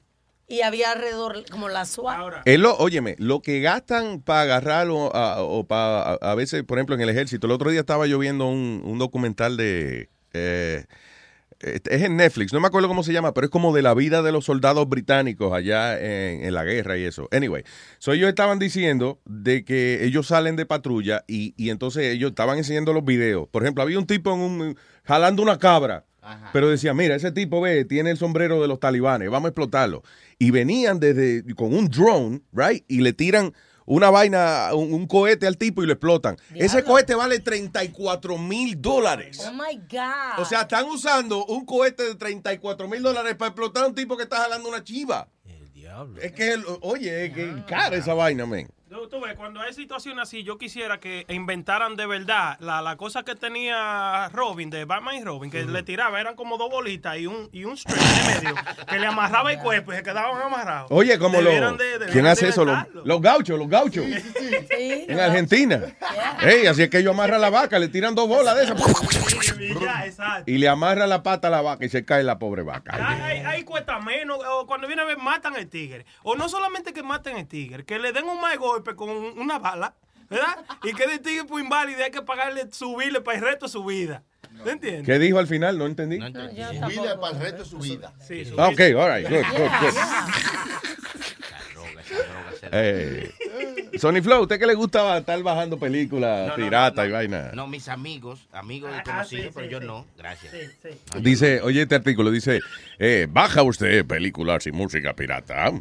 Y 0.49 0.61
había 0.61 0.91
alrededor 0.91 1.45
como 1.51 1.69
la 1.69 1.85
SWAT. 1.85 2.41
Es 2.45 2.59
lo, 2.59 2.76
óyeme, 2.77 3.15
lo 3.19 3.41
que 3.41 3.61
gastan 3.61 4.21
para 4.21 4.41
agarrarlo 4.41 5.15
a- 5.15 5.43
o 5.43 5.65
para, 5.67 6.01
a, 6.01 6.13
a 6.31 6.35
veces, 6.35 6.63
por 6.63 6.80
ejemplo, 6.80 6.95
en 6.95 7.01
el 7.01 7.09
ejército. 7.09 7.45
El 7.45 7.51
otro 7.53 7.69
día 7.69 7.81
estaba 7.81 8.07
yo 8.07 8.17
viendo 8.17 8.47
un, 8.47 8.81
un 8.84 8.97
documental 8.97 9.57
de... 9.57 10.09
eh, 10.34 10.85
este, 11.59 11.93
es 11.93 12.03
en 12.03 12.15
Netflix, 12.15 12.53
no 12.53 12.61
me 12.61 12.67
acuerdo 12.67 12.88
cómo 12.88 13.03
se 13.03 13.11
llama, 13.11 13.34
pero 13.34 13.43
es 13.45 13.51
como 13.51 13.76
de 13.76 13.81
la 13.81 13.93
vida 13.93 14.21
de 14.21 14.31
los 14.31 14.45
soldados 14.45 14.88
británicos 14.88 15.51
allá 15.51 15.99
en, 15.99 16.45
en 16.45 16.53
la 16.53 16.63
guerra 16.63 16.97
y 16.97 17.03
eso. 17.03 17.27
Anyway, 17.34 17.63
so 17.97 18.13
ellos 18.13 18.30
estaban 18.30 18.59
diciendo 18.59 19.19
de 19.26 19.65
que 19.65 20.05
ellos 20.05 20.27
salen 20.27 20.55
de 20.55 20.65
patrulla 20.65 21.26
y, 21.27 21.53
y 21.57 21.69
entonces 21.69 22.05
ellos 22.05 22.30
estaban 22.30 22.57
enseñando 22.57 22.93
los 22.93 23.03
videos. 23.03 23.47
Por 23.49 23.63
ejemplo, 23.63 23.84
había 23.84 23.99
un 23.99 24.07
tipo 24.07 24.34
en 24.34 24.39
un, 24.39 24.77
jalando 25.03 25.43
una 25.43 25.59
cabra. 25.59 26.05
Pero 26.53 26.69
decía, 26.69 26.93
mira, 26.93 27.15
ese 27.15 27.31
tipo 27.31 27.61
ve, 27.61 27.85
tiene 27.85 28.11
el 28.11 28.18
sombrero 28.18 28.61
de 28.61 28.68
los 28.68 28.80
talibanes, 28.80 29.30
vamos 29.30 29.47
a 29.47 29.49
explotarlo. 29.49 30.03
Y 30.38 30.51
venían 30.51 30.99
desde 30.99 31.43
con 31.56 31.73
un 31.73 31.89
drone, 31.89 32.41
right? 32.53 32.84
Y 32.88 33.01
le 33.01 33.14
tiran 33.14 33.53
una 33.85 34.11
vaina, 34.11 34.69
un, 34.73 34.93
un 34.93 35.07
cohete 35.07 35.47
al 35.47 35.57
tipo 35.57 35.81
y 35.81 35.88
lo 35.88 35.93
explotan. 35.93 36.38
Ese 36.53 36.84
cohete 36.84 37.15
vale 37.15 37.39
34 37.39 38.38
mil 38.38 38.80
dólares. 38.80 39.43
Oh 39.47 39.51
my 39.51 39.76
God. 39.89 40.39
O 40.39 40.45
sea, 40.45 40.61
están 40.61 40.85
usando 40.85 41.43
un 41.45 41.65
cohete 41.65 42.03
de 42.03 42.15
34 42.15 42.88
mil 42.88 43.01
dólares 43.01 43.35
para 43.35 43.49
explotar 43.49 43.84
a 43.85 43.88
un 43.88 43.95
tipo 43.95 44.15
que 44.15 44.23
está 44.23 44.38
jalando 44.38 44.69
una 44.69 44.84
chiva. 44.84 45.27
El 45.43 45.72
diablo. 45.73 46.22
Es 46.22 46.31
que, 46.34 46.56
oye, 46.81 47.26
es 47.26 47.34
que 47.34 47.64
cara 47.68 47.95
esa 47.95 48.14
vaina, 48.14 48.45
men. 48.45 48.69
Tú 48.90 49.22
ves, 49.22 49.36
cuando 49.36 49.61
hay 49.61 49.72
situaciones 49.74 50.24
así, 50.24 50.44
yo 50.44 50.57
quisiera 50.57 50.99
que 50.99 51.24
inventaran 51.30 51.95
de 51.95 52.07
verdad 52.07 52.57
la, 52.60 52.82
la 52.82 52.95
cosa 52.98 53.22
que 53.24 53.36
tenía 53.36 54.30
Robin, 54.30 54.72
de 54.72 54.86
Batman 54.86 55.16
y 55.16 55.24
Robin, 55.24 55.52
que 55.52 55.64
le 55.64 55.84
tiraba, 55.84 56.20
eran 56.20 56.36
como 56.36 56.57
dos 56.57 56.72
bolitas 56.72 57.18
y 57.18 57.28
un, 57.28 57.49
y 57.52 57.66
un 57.66 57.78
string 57.78 57.98
en 57.99 58.44
medio, 58.44 58.56
que 58.88 58.98
le 58.99 59.06
amarraba 59.06 59.52
el 59.53 59.60
cuerpo 59.60 59.94
y 59.94 59.98
se 59.98 60.03
quedaban 60.03 60.41
amarrados. 60.41 60.88
Oye, 60.91 61.20
como 61.20 61.40
lo. 61.40 61.52
De- 61.78 62.07
¿Quién 62.11 62.26
hace 62.26 62.48
eso? 62.48 62.66
Los, 62.66 62.78
los 63.06 63.22
gauchos, 63.22 63.60
los 63.60 63.70
gauchos. 63.70 64.03
En 64.07 65.20
Argentina. 65.20 65.82
Ey, 66.41 66.66
así 66.66 66.82
es 66.84 66.90
que 66.90 66.98
ellos 66.99 67.14
amarran 67.14 67.41
la 67.41 67.49
vaca, 67.52 67.78
le 67.78 67.90
tiran 67.90 68.16
dos 68.16 68.28
bolas 68.28 68.56
de 68.56 68.64
esas. 68.64 68.82
Ya. 69.80 70.44
Y 70.45 70.57
le 70.57 70.68
amarran 70.68 71.10
la 71.10 71.22
pata 71.22 71.48
a 71.49 71.52
la 71.52 71.61
vaca 71.61 71.86
y 71.86 71.90
se 71.90 72.06
cae 72.06 72.24
la 72.24 72.40
pobre 72.40 72.64
vaca. 72.64 72.94
Ahí, 72.95 73.40
ahí 73.45 73.64
cuesta 73.64 73.99
menos, 73.99 74.40
o 74.49 74.66
cuando 74.66 74.88
viene 74.88 75.02
a 75.03 75.06
ver, 75.06 75.18
matan 75.18 75.56
al 75.56 75.68
tigre. 75.68 76.06
O 76.24 76.36
no 76.36 76.49
solamente 76.49 76.91
que 76.94 77.03
maten 77.03 77.36
al 77.38 77.48
tigre, 77.48 77.86
que 77.86 77.99
le 77.99 78.11
den 78.11 78.26
un 78.26 78.40
mal 78.41 78.57
golpe 78.80 78.95
con 78.95 79.10
un- 79.10 79.38
una 79.39 79.60
bala, 79.60 79.93
¿verdad? 80.30 80.57
Y 80.84 80.93
que 80.93 81.03
el 81.03 81.19
tigre 81.19 81.43
por 81.45 81.60
inválido 81.61 81.99
y 81.99 82.03
hay 82.03 82.11
que 82.11 82.22
pagarle, 82.22 82.68
subirle 82.72 83.22
para 83.22 83.38
el 83.38 83.43
resto 83.43 83.65
de 83.65 83.72
su 83.72 83.84
vida. 83.84 84.23
¿Te 84.64 84.72
entiendes? 84.72 85.06
¿Qué 85.06 85.19
dijo 85.19 85.38
al 85.39 85.47
final? 85.47 85.77
No 85.77 85.85
entendí. 85.85 86.18
Su 86.18 86.88
vida 86.88 87.19
para 87.19 87.35
el 87.38 87.41
resto 87.41 87.64
de 87.64 87.65
su 87.69 87.77
vida. 87.77 88.14
Sí, 88.26 88.45
su 88.45 88.56
Ok, 88.60 88.77
vida. 88.77 89.03
all 89.06 89.18
right, 89.22 89.30
good, 89.30 89.45
good, 89.57 89.69
good. 89.81 89.93
Eh, 92.72 93.31
Sony 93.97 94.22
Flow, 94.22 94.41
¿usted 94.43 94.60
qué 94.60 94.68
le 94.68 94.73
gustaba 94.76 95.18
estar 95.18 95.41
bajando 95.41 95.80
películas 95.80 96.49
No, 96.49 96.57
no, 96.57 96.64
pirata 96.64 97.01
no, 97.01 97.07
y 97.07 97.10
no. 97.11 97.15
vaina? 97.15 97.51
No, 97.53 97.68
mis 97.68 97.88
amigos, 97.88 98.47
amigos 98.51 98.91
Ah, 98.93 99.03
conocidos, 99.03 99.53
pero 99.56 99.68
yo 99.68 99.80
no. 99.80 100.06
Gracias. 100.18 100.53
Dice, 101.22 101.61
oye 101.61 101.81
este 101.84 101.95
artículo, 101.95 102.30
dice, 102.31 102.60
eh, 102.99 103.27
baja 103.30 103.64
usted 103.64 104.06
películas 104.06 104.68
y 104.68 104.72
música 104.72 105.14
pirata. 105.15 105.72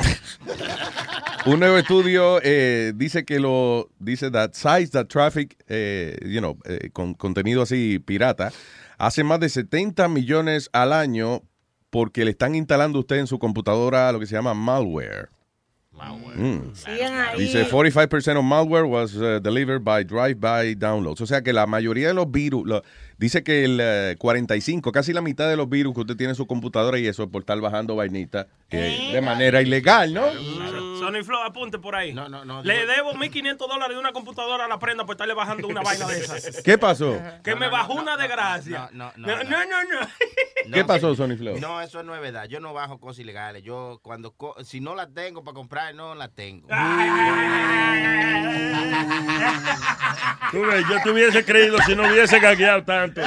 Un 1.46 1.60
nuevo 1.60 1.78
estudio 1.78 2.38
eh, 2.42 2.92
dice 2.94 3.24
que 3.24 3.40
lo 3.40 3.88
dice 3.98 4.30
that 4.30 4.52
sites 4.52 4.90
that 4.90 5.06
traffic, 5.06 5.56
eh, 5.68 6.18
you 6.22 6.40
know, 6.40 6.58
eh, 6.66 6.90
con 6.92 7.14
contenido 7.14 7.62
así 7.62 7.98
pirata, 7.98 8.52
hace 8.98 9.24
más 9.24 9.40
de 9.40 9.48
70 9.48 10.08
millones 10.08 10.68
al 10.72 10.92
año 10.92 11.42
porque 11.88 12.24
le 12.24 12.32
están 12.32 12.54
instalando 12.54 12.98
a 12.98 13.00
usted 13.00 13.16
en 13.16 13.26
su 13.26 13.38
computadora 13.38 14.12
lo 14.12 14.20
que 14.20 14.26
se 14.26 14.34
llama 14.34 14.52
malware. 14.54 15.30
Mm. 16.36 16.74
Sigan 16.74 17.14
ahí. 17.14 17.38
Dice 17.38 17.68
45% 17.68 18.38
of 18.38 18.44
malware 18.44 18.86
was 18.86 19.16
uh, 19.16 19.38
delivered 19.40 19.84
by 19.84 20.02
drive-by 20.02 20.74
downloads. 20.76 21.20
O 21.20 21.26
sea 21.26 21.42
que 21.42 21.52
la 21.52 21.66
mayoría 21.66 22.08
de 22.08 22.14
los 22.14 22.30
virus, 22.30 22.64
dice 23.20 23.44
que 23.44 23.64
el 23.64 23.78
eh, 23.80 24.16
45, 24.18 24.90
casi 24.92 25.12
la 25.12 25.20
mitad 25.20 25.48
de 25.48 25.56
los 25.56 25.68
virus 25.68 25.94
que 25.94 26.00
usted 26.00 26.16
tiene 26.16 26.30
en 26.32 26.36
su 26.36 26.46
computadora 26.46 26.98
y 26.98 27.06
eso 27.06 27.22
es 27.24 27.28
por 27.30 27.42
estar 27.42 27.60
bajando 27.60 27.94
vainita 27.94 28.46
eh, 28.70 29.10
de 29.12 29.20
manera 29.20 29.60
ilegal, 29.62 30.12
¿no? 30.14 30.26
Sony 31.00 31.22
Flow, 31.24 31.42
apunte 31.42 31.78
por 31.78 31.94
ahí. 31.94 32.12
No, 32.12 32.28
no, 32.28 32.44
no. 32.44 32.62
Le 32.62 32.86
debo 32.86 33.12
1.500 33.14 33.56
dólares 33.56 33.94
de 33.96 34.00
una 34.00 34.12
computadora 34.12 34.66
a 34.66 34.68
la 34.68 34.78
prenda 34.78 35.04
por 35.06 35.14
estarle 35.14 35.34
bajando 35.34 35.66
una 35.68 35.80
vaina 35.80 36.06
de 36.06 36.18
esas. 36.18 36.62
¿Qué 36.64 36.76
pasó? 36.76 37.18
Que 37.42 37.54
me 37.54 37.68
bajó 37.68 37.94
una 37.94 38.16
desgracia. 38.16 38.90
No, 38.92 39.10
no, 39.16 39.26
no, 39.26 39.44
no. 39.44 39.64
no. 40.66 40.72
¿Qué 40.74 40.84
pasó, 40.84 41.14
Sony 41.14 41.36
Flow? 41.38 41.58
No, 41.58 41.80
eso 41.80 42.02
no 42.02 42.14
es 42.14 42.20
verdad. 42.20 42.46
Yo 42.48 42.60
no 42.60 42.74
bajo 42.74 43.00
cosas 43.00 43.20
ilegales. 43.20 43.62
Yo 43.62 43.98
cuando 44.02 44.32
co- 44.34 44.56
si 44.62 44.80
no 44.80 44.94
las 44.94 45.12
tengo 45.14 45.42
para 45.42 45.54
comprar, 45.54 45.94
no 45.94 46.14
las 46.14 46.34
tengo. 46.34 46.68
Yo 50.52 51.02
te 51.02 51.10
hubiese 51.10 51.44
creído 51.44 51.78
si 51.86 51.94
no 51.94 52.08
hubiese 52.08 52.40
gagueado 52.40 52.82
tanto. 52.84 53.20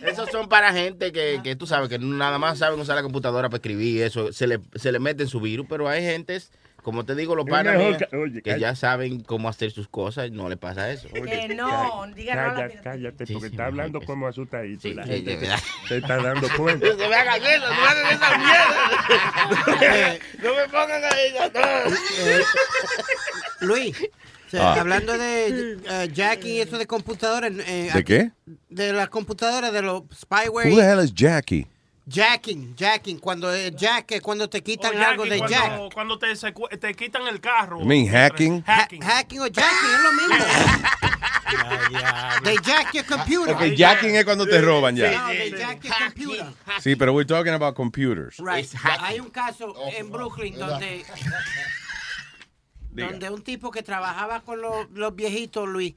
Esos 0.00 0.30
son, 0.30 0.48
para 0.48 0.72
gente 0.72 1.12
que, 1.12 1.40
que 1.42 1.56
tú 1.56 1.66
sabes 1.66 1.88
que 1.88 1.98
nada 1.98 2.38
más 2.38 2.58
saben 2.58 2.78
usar 2.78 2.96
la 2.96 3.02
computadora 3.02 3.48
para 3.48 3.58
escribir 3.58 4.02
eso. 4.02 4.32
Se 4.32 4.46
le, 4.46 4.60
se 4.74 4.92
le 4.92 4.98
meten 4.98 5.28
su 5.28 5.40
virus, 5.40 5.66
pero 5.68 5.88
hay 5.88 6.02
gentes, 6.02 6.50
como 6.84 7.04
te 7.04 7.16
digo, 7.16 7.34
los 7.34 7.46
Es 7.46 7.50
panas 7.50 7.76
oye, 8.12 8.34
que 8.42 8.42
calla. 8.52 8.58
ya 8.58 8.76
saben 8.76 9.20
cómo 9.22 9.48
hacer 9.48 9.72
sus 9.72 9.88
cosas 9.88 10.30
no 10.30 10.48
le 10.48 10.56
pasa 10.56 10.92
eso. 10.92 11.08
Que 11.08 11.48
no, 11.54 12.06
diga 12.14 12.34
no 12.36 12.40
a 12.42 12.46
la 12.46 12.54
Cállate, 12.54 12.80
cállate, 12.84 13.26
porque 13.32 13.48
está 13.48 13.66
hablando 13.66 14.00
como 14.02 14.28
asustadito. 14.28 14.82
Sí, 14.82 14.88
y 14.90 14.94
la 14.94 15.04
sí, 15.04 15.10
gente 15.24 15.48
se 15.88 15.96
está 15.96 16.16
dando 16.22 16.46
cuenta. 16.56 16.86
No 16.86 17.08
me 17.08 17.14
hagan 17.16 17.42
eso, 17.42 17.66
no 17.66 17.80
me 17.80 17.88
hagan 17.88 18.14
esa 18.14 18.38
mierda. 18.38 20.18
No 20.44 20.54
me 20.54 20.64
pongan 20.68 21.02
a 21.04 21.20
ella, 21.20 21.50
no. 23.60 23.66
Luis, 23.66 23.96
Ah. 24.56 24.76
hablando 24.78 25.18
de 25.18 25.78
eh, 25.84 26.10
jacking 26.14 26.52
y 26.52 26.60
eso 26.60 26.78
de 26.78 26.86
computadoras. 26.86 27.50
eh, 27.66 27.90
¿De 27.92 28.04
qué? 28.04 28.30
De 28.68 28.92
las 28.92 29.08
computadoras, 29.08 29.72
de 29.72 29.82
los 29.82 30.02
spyware. 30.14 30.70
Who 30.70 30.76
the 30.76 30.84
hell 30.88 31.00
is 31.02 31.12
Jackie? 31.12 31.66
Jacking, 32.06 32.74
jacking. 32.76 33.18
Cuando 33.18 33.52
eh, 33.54 33.72
jack 33.74 34.12
es 34.12 34.20
cuando 34.20 34.48
te 34.48 34.62
quitan 34.62 34.94
O 34.96 35.04
algo 35.06 35.24
de 35.24 35.38
cuando, 35.38 35.56
jack. 35.56 35.94
Cuando 35.94 36.18
te, 36.18 36.32
secu- 36.32 36.78
te 36.78 36.94
quitan 36.94 37.26
el 37.26 37.40
carro. 37.40 37.80
You 37.80 37.86
mean 37.86 38.06
hacking? 38.06 38.62
Hacking. 38.62 39.02
Ha- 39.02 39.16
hacking 39.18 39.40
o 39.40 39.46
jacking 39.48 39.90
es 39.94 40.02
lo 40.02 40.12
mismo. 40.12 40.34
They 42.42 42.56
jack 42.62 42.92
your 42.94 43.04
computer. 43.06 43.54
Ok, 43.54 43.74
jacking 43.76 44.16
es 44.16 44.24
cuando 44.24 44.46
te 44.46 44.60
roban 44.60 44.94
No, 44.96 45.00
ya. 45.02 45.26
they 45.28 45.50
jack 45.50 45.82
your 45.82 45.94
computer. 45.98 46.46
Sí, 46.80 46.96
pero 46.96 47.12
we're 47.12 47.26
talking 47.26 47.52
about 47.54 47.74
computers. 47.74 48.36
Right. 48.38 48.66
Hay 49.00 49.20
un 49.20 49.30
caso 49.30 49.74
en 49.96 50.10
Brooklyn 50.10 50.58
donde, 50.58 51.04
donde 52.90 53.30
un 53.30 53.42
tipo 53.42 53.70
que 53.70 53.82
trabajaba 53.82 54.40
con 54.40 54.60
los, 54.60 54.90
los 54.90 55.14
viejitos, 55.14 55.68
Luis, 55.68 55.94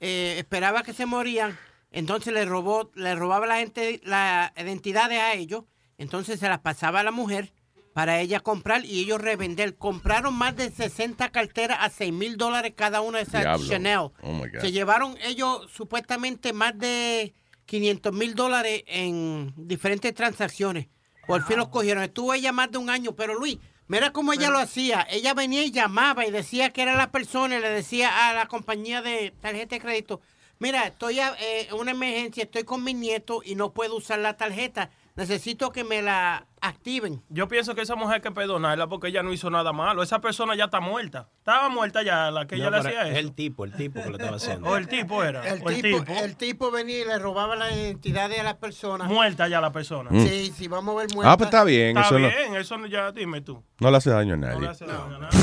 eh, 0.00 0.36
esperaba 0.38 0.82
que 0.82 0.92
se 0.92 1.06
morían, 1.06 1.58
entonces 1.90 2.32
le 2.32 2.44
robó, 2.44 2.90
le 2.94 3.14
robaba 3.14 3.46
la 3.46 3.58
gente 3.58 4.00
las 4.04 4.52
identidades 4.56 5.18
a 5.18 5.34
ellos, 5.34 5.64
entonces 5.96 6.40
se 6.40 6.48
las 6.48 6.60
pasaba 6.60 7.00
a 7.00 7.02
la 7.02 7.10
mujer 7.10 7.52
para 7.92 8.20
ella 8.20 8.40
comprar 8.40 8.84
y 8.84 9.00
ellos 9.00 9.20
revender. 9.20 9.76
Compraron 9.76 10.34
más 10.34 10.54
de 10.54 10.70
60 10.70 11.30
carteras 11.30 11.78
a 11.80 11.90
6 11.90 12.12
mil 12.12 12.36
dólares 12.36 12.74
cada 12.76 13.00
una 13.00 13.18
de 13.18 13.24
esas 13.24 13.42
Diablo. 13.42 13.66
Chanel. 13.66 13.98
Oh, 13.98 14.32
my 14.32 14.48
God. 14.48 14.60
Se 14.60 14.70
llevaron 14.70 15.16
ellos 15.24 15.68
supuestamente 15.72 16.52
más 16.52 16.78
de 16.78 17.34
500 17.66 18.12
mil 18.12 18.34
dólares 18.34 18.84
en 18.86 19.52
diferentes 19.56 20.14
transacciones. 20.14 20.86
Por 21.26 21.42
fin 21.44 21.56
los 21.58 21.68
cogieron. 21.68 22.04
Estuvo 22.04 22.32
ella 22.32 22.52
más 22.52 22.70
de 22.70 22.78
un 22.78 22.88
año, 22.88 23.16
pero 23.16 23.34
Luis, 23.34 23.58
Mira 23.88 24.12
cómo 24.12 24.34
ella 24.34 24.50
lo 24.50 24.58
hacía. 24.58 25.06
Ella 25.10 25.32
venía 25.32 25.64
y 25.64 25.70
llamaba 25.70 26.26
y 26.26 26.30
decía 26.30 26.70
que 26.70 26.82
era 26.82 26.94
la 26.94 27.10
persona 27.10 27.56
y 27.56 27.60
le 27.62 27.70
decía 27.70 28.28
a 28.28 28.34
la 28.34 28.46
compañía 28.46 29.00
de 29.00 29.32
tarjeta 29.40 29.76
de 29.76 29.80
crédito, 29.80 30.20
mira, 30.58 30.86
estoy 30.86 31.20
a- 31.20 31.34
eh, 31.40 31.68
en 31.70 31.74
una 31.74 31.90
emergencia, 31.92 32.44
estoy 32.44 32.64
con 32.64 32.82
mi 32.84 32.94
nieto 32.94 33.40
y 33.44 33.54
no 33.54 33.72
puedo 33.72 33.96
usar 33.96 34.18
la 34.18 34.36
tarjeta. 34.36 34.90
Necesito 35.16 35.72
que 35.72 35.82
me 35.82 36.00
la 36.00 36.46
activen. 36.60 37.20
Yo 37.28 37.48
pienso 37.48 37.74
que 37.74 37.80
esa 37.80 37.96
mujer 37.96 38.16
hay 38.16 38.20
que 38.20 38.30
perdonarla 38.30 38.86
porque 38.86 39.08
ella 39.08 39.20
no 39.24 39.32
hizo 39.32 39.50
nada 39.50 39.72
malo. 39.72 40.04
Esa 40.04 40.20
persona 40.20 40.54
ya 40.54 40.66
está 40.66 40.78
muerta. 40.78 41.28
Estaba 41.38 41.68
muerta 41.68 42.04
ya 42.04 42.30
la 42.30 42.46
que 42.46 42.54
No, 42.56 42.62
ella 42.62 42.70
le 42.70 42.76
hacía 42.78 43.08
eso. 43.08 43.18
El 43.18 43.32
tipo, 43.32 43.64
el 43.64 43.72
tipo 43.72 44.00
que 44.00 44.10
lo 44.10 44.16
estaba 44.16 44.36
haciendo. 44.36 44.68
O 44.70 44.76
el 44.76 44.86
tipo 44.86 45.24
era. 45.24 45.42
El 45.48 45.60
o 45.60 45.70
el 45.70 45.82
tipo, 45.82 45.98
tipo. 46.04 46.12
el 46.20 46.36
tipo 46.36 46.70
venía 46.70 47.00
y 47.00 47.04
le 47.04 47.18
robaba 47.18 47.56
las 47.56 47.72
identidades 47.72 48.36
de 48.36 48.44
las 48.44 48.54
personas. 48.58 49.08
Muerta 49.08 49.48
ya 49.48 49.60
la 49.60 49.72
persona. 49.72 50.08
Mm. 50.12 50.24
Sí, 50.24 50.52
sí, 50.56 50.68
vamos 50.68 50.94
a 50.94 50.98
ver 51.00 51.08
muerta. 51.12 51.32
Ah, 51.32 51.36
pues 51.36 51.48
está 51.48 51.64
bien. 51.64 51.96
Está 51.96 52.02
eso 52.02 52.18
no- 52.20 52.28
bien, 52.28 52.54
eso 52.54 52.78
no- 52.78 52.86
ya 52.86 53.10
dime 53.10 53.40
tú. 53.40 53.60
no, 53.80 53.90
le 53.90 53.96
hace 53.96 54.10
daño 54.10 54.34
a 54.34 54.36
No 54.36 54.46
nadie. 54.46 54.60
le 54.60 54.68
hace 54.68 54.86
daño 54.86 55.16
a 55.16 55.18
nadie. 55.18 55.38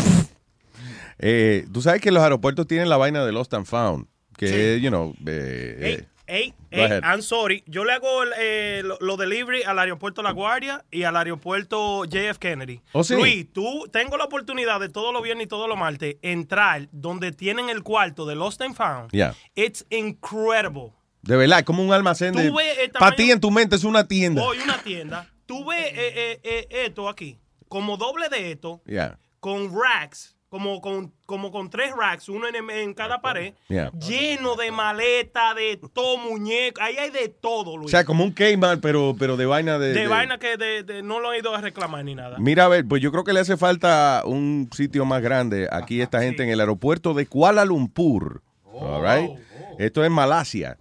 Eh, 1.20 1.66
Tú 1.74 1.82
sabes 1.82 2.00
que 2.02 2.12
los 2.12 2.24
aeropuertos 2.24 2.66
tienen 2.68 2.88
la 2.90 2.96
vaina 2.98 3.26
de 3.26 3.32
Lost 3.34 3.54
and 3.54 3.66
Found. 3.66 4.08
Que, 4.38 4.76
Sí. 4.78 4.82
you 4.82 4.90
know, 4.90 5.14
eh, 5.26 5.78
Ey, 5.82 5.94
eh, 5.94 6.08
ey, 6.28 6.50
Go 6.50 6.56
ey, 6.72 6.84
ahead. 6.84 7.04
I'm 7.04 7.22
sorry. 7.22 7.64
Yo 7.68 7.86
le 7.86 7.94
hago 7.94 8.24
el, 8.24 8.30
eh, 8.40 8.82
lo, 8.84 8.98
lo 9.00 9.16
delivery 9.18 9.64
al 9.64 9.80
aeropuerto 9.80 10.22
La 10.22 10.32
Guardia 10.32 10.84
y 10.92 11.04
al 11.04 11.16
aeropuerto 11.16 12.04
JF 12.06 12.38
Kennedy. 12.40 12.82
¿Oh, 12.94 13.04
sí? 13.04 13.14
Luis, 13.16 13.52
tú 13.54 13.88
tengo 13.94 14.18
la 14.18 14.26
oportunidad 14.26 14.80
de 14.80 14.90
todos 14.90 15.14
los 15.14 15.22
viernes 15.24 15.46
y 15.46 15.48
todos 15.48 15.70
los 15.70 15.78
martes 15.78 16.18
entrar 16.22 16.88
donde 16.92 17.32
tienen 17.32 17.70
el 17.70 17.84
cuarto 17.84 18.26
de 18.26 18.36
Lost 18.36 18.62
and 18.62 18.76
Found. 18.76 19.12
Yeah. 19.12 19.36
It's 19.56 19.86
incredible. 19.90 20.92
de 21.22 21.38
verdad, 21.38 21.60
es 21.60 21.66
como 21.66 21.84
un 21.84 21.92
almacén 21.94 22.34
de... 22.36 22.52
Para 23.00 23.16
ti 23.16 23.32
en 23.32 23.40
tu 23.40 23.50
mente 23.52 23.76
es 23.76 23.84
una 23.84 24.08
tienda. 24.08 24.42
Voy 24.44 24.60
a 24.60 24.64
una 24.64 24.78
tienda. 24.84 25.28
Tú 25.48 25.66
ves 25.66 25.86
eh, 25.94 26.14
eh, 26.16 26.40
eh, 26.44 26.68
esto 26.86 27.08
aquí, 27.10 27.38
como 27.68 27.98
doble 27.98 28.30
de 28.30 28.52
esto, 28.52 28.82
Yeah. 28.88 29.18
con 29.40 29.72
racks, 29.74 30.35
como 30.50 30.80
con, 30.80 31.12
como 31.26 31.52
con 31.52 31.70
tres 31.70 31.92
racks, 31.98 32.30
uno 32.30 32.48
en, 32.48 32.70
en 32.70 32.94
cada 32.94 33.22
pared, 33.22 33.54
Yeah. 33.68 33.92
lleno 34.00 34.56
de 34.56 34.72
maleta, 34.72 35.54
de 35.54 35.80
todo 35.94 36.18
muñeco. 36.18 36.82
Ahí 36.82 36.96
hay 36.98 37.10
de 37.10 37.28
todo, 37.30 37.72
O 37.72 37.78
Luis. 37.78 37.92
sea, 37.92 38.06
como 38.06 38.24
un 38.24 38.32
Kmart, 38.32 38.80
pero, 38.82 39.16
pero 39.20 39.36
de 39.38 39.46
vaina 39.46 39.78
de... 39.80 39.90
de, 39.94 40.02
de- 40.02 40.08
vaina 40.08 40.38
que 40.38 40.56
de- 40.56 40.84
de- 40.84 41.04
no 41.04 41.20
lo 41.20 41.34
he 41.34 41.40
ido 41.40 41.54
a 41.54 41.60
reclamar 41.62 42.06
ni 42.06 42.16
nada. 42.16 42.38
Mira, 42.40 42.66
a 42.66 42.68
ver, 42.70 42.86
pues 42.88 43.02
yo 43.02 43.12
creo 43.12 43.24
que 43.24 43.34
le 43.34 43.42
hace 43.42 43.58
falta 43.58 44.22
un 44.26 44.70
sitio 44.74 45.04
más 45.04 45.22
grande 45.22 45.68
aquí 45.72 46.00
a 46.00 46.04
esta 46.06 46.22
gente 46.22 46.44
en 46.44 46.50
el 46.50 46.60
aeropuerto 46.60 47.14
de 47.14 47.26
Kuala 47.26 47.66
Lumpur. 47.66 48.42
All 48.72 49.02
right? 49.04 49.32
Esto 49.80 50.04
es 50.06 50.12
Malasia. 50.12 50.78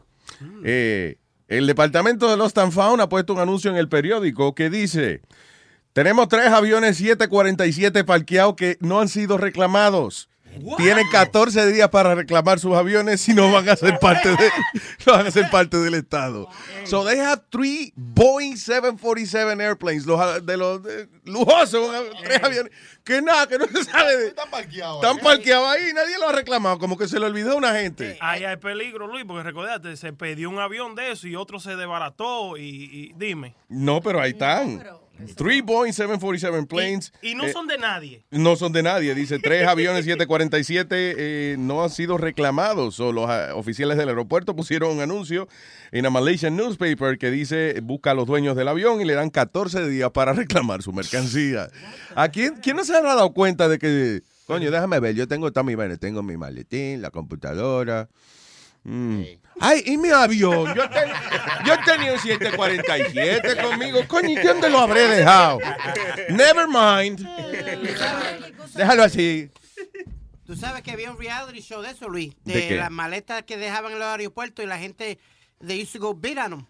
Eh, 0.65 1.17
el 1.49 1.67
departamento 1.67 2.31
de 2.31 2.37
Lost 2.37 2.57
and 2.59 2.73
Found 2.73 3.01
ha 3.01 3.09
puesto 3.09 3.33
un 3.35 3.41
anuncio 3.41 3.71
en 3.71 3.77
el 3.77 3.89
periódico 3.89 4.55
que 4.55 4.71
dice: 4.71 5.21
Tenemos 5.95 6.29
tres 6.29 6.49
aviones 6.49 6.97
747 6.99 8.05
parqueados 8.05 8.57
que 8.57 8.77
no 8.81 9.01
han 9.01 9.09
sido 9.09 9.39
reclamados. 9.39 10.29
Tienen 10.77 11.09
14 11.11 11.73
días 11.73 11.89
para 11.89 12.15
reclamar 12.15 12.61
sus 12.61 12.77
aviones 12.77 13.29
y 13.29 13.35
no 13.35 13.51
van 13.51 13.69
a 13.69 13.75
ser 13.75 13.99
parte 13.99 14.29
de, 14.29 14.51
no 15.05 15.13
van 15.15 15.27
a 15.27 15.31
ser 15.33 15.51
parte 15.51 15.77
del 15.79 15.95
Estado. 15.95 16.49
So 16.85 17.05
they 17.05 17.19
have 17.19 17.43
three 17.51 17.93
Boeing 17.97 18.57
747 18.57 19.61
airplanes, 19.61 20.07
los 20.07 20.47
de 20.47 20.57
los 20.57 20.81
de- 20.85 21.09
lujosos, 21.25 21.91
tres 22.23 22.41
aviones, 22.43 22.73
que 23.03 23.21
nada, 23.21 23.49
que 23.49 23.59
no 23.59 23.67
se 23.67 23.83
sabe 23.83 24.17
de. 24.17 24.27
Están 24.29 24.49
parqueados. 24.51 25.03
Están 25.03 25.19
parqueados 25.19 25.69
ahí, 25.69 25.93
nadie 25.93 26.19
lo 26.21 26.29
ha 26.29 26.33
reclamado, 26.33 26.79
como 26.79 26.97
que 26.97 27.09
se 27.09 27.19
le 27.19 27.27
olvidó 27.27 27.53
a 27.53 27.57
una 27.57 27.73
gente. 27.75 28.17
Ahí 28.21 28.45
hay 28.45 28.57
peligro, 28.57 29.09
Luis, 29.09 29.25
porque 29.27 29.43
recordate, 29.43 29.97
se 29.97 30.13
pidió 30.13 30.51
un 30.51 30.61
avión 30.61 30.95
de 30.95 31.11
eso 31.13 31.27
y 31.27 31.35
otro 31.35 31.59
se 31.59 31.75
desbarató 31.75 32.57
y, 32.57 32.63
y 32.65 33.13
dime. 33.17 33.57
No, 33.69 34.01
pero 34.01 34.21
ahí 34.21 34.31
están. 34.31 34.85
Three 35.37 35.61
Boeing 35.63 35.93
747 35.93 36.67
planes. 36.67 37.13
Y 37.23 37.35
no 37.35 37.45
eh, 37.45 37.53
son 37.53 37.67
de 37.67 37.79
nadie. 37.79 38.25
No 38.31 38.57
son 38.57 38.73
de 38.73 38.83
nadie. 38.83 39.15
Dice, 39.15 39.39
tres 39.39 39.67
aviones 39.69 40.05
747 40.05 41.15
eh, 41.17 41.57
no 41.59 41.83
han 41.83 41.91
sido 41.91 42.19
reclamados. 42.19 43.01
O 43.01 43.13
los 43.13 43.29
ah, 43.29 43.55
oficiales 43.55 43.97
del 43.97 44.09
aeropuerto 44.09 44.57
pusieron 44.57 44.97
un 44.97 45.01
anuncio 45.01 45.49
en 45.93 46.07
a 46.07 46.11
Malaysian 46.11 46.57
newspaper 46.57 47.19
que 47.19 47.31
dice, 47.31 47.79
busca 47.83 48.11
a 48.11 48.15
los 48.15 48.27
dueños 48.27 48.57
del 48.57 48.69
avión 48.69 49.01
y 49.01 49.05
le 49.05 49.15
dan 49.15 49.31
14 49.31 49.89
días 49.89 50.11
para 50.11 50.33
reclamar 50.35 50.83
su 50.83 50.93
mercancía. 50.93 51.69
¿A 52.15 52.29
quién, 52.29 52.57
quién 52.57 52.77
no 52.77 52.85
se 52.85 52.97
habrá 52.97 53.15
dado 53.15 53.33
cuenta 53.33 53.69
de 53.69 53.79
que, 53.79 54.23
coño, 54.47 54.71
déjame 54.71 55.01
ver, 55.01 55.15
yo 55.15 55.29
tengo 55.29 55.51
mi 55.65 55.97
tengo 55.97 56.23
mi 56.23 56.37
maletín, 56.37 57.01
la 57.01 57.11
computadora. 57.11 58.09
Mm. 58.85 59.23
Ay, 59.61 59.83
y 59.87 59.97
mi 59.97 60.11
avión. 60.11 60.75
Yo, 60.75 60.89
ten- 60.91 61.11
yo 61.67 61.75
tenía 61.85 62.13
un 62.13 62.19
747 62.19 63.57
conmigo. 63.63 64.01
Coño, 64.09 64.29
¿y 64.31 64.37
dónde 64.43 64.69
lo 64.69 64.79
habré 64.81 65.07
dejado? 65.09 65.59
Never 66.29 66.67
mind. 66.69 67.21
Déjalo 68.75 69.05
así. 69.05 69.51
Tú 70.47 70.57
sabes 70.57 70.83
que 70.83 70.91
había 70.91 71.11
un 71.11 71.19
reality 71.19 71.61
show 71.61 71.81
de 71.81 71.91
eso, 71.91 72.09
Luis, 72.09 72.35
¿De 72.45 72.55
de, 72.55 72.69
qué? 72.69 72.77
las 72.77 72.91
maletas 72.91 73.45
que 73.45 73.57
dejaban 73.57 73.93
en 73.93 73.99
los 73.99 74.09
aeropuertos 74.09 74.63
y 74.65 74.69
la 74.69 74.79
gente, 74.79 75.19
they 75.67 75.83
used 75.83 75.93
to 75.95 76.01
go 76.01 76.15
bid 76.15 76.39
on 76.39 76.51
them. 76.51 76.67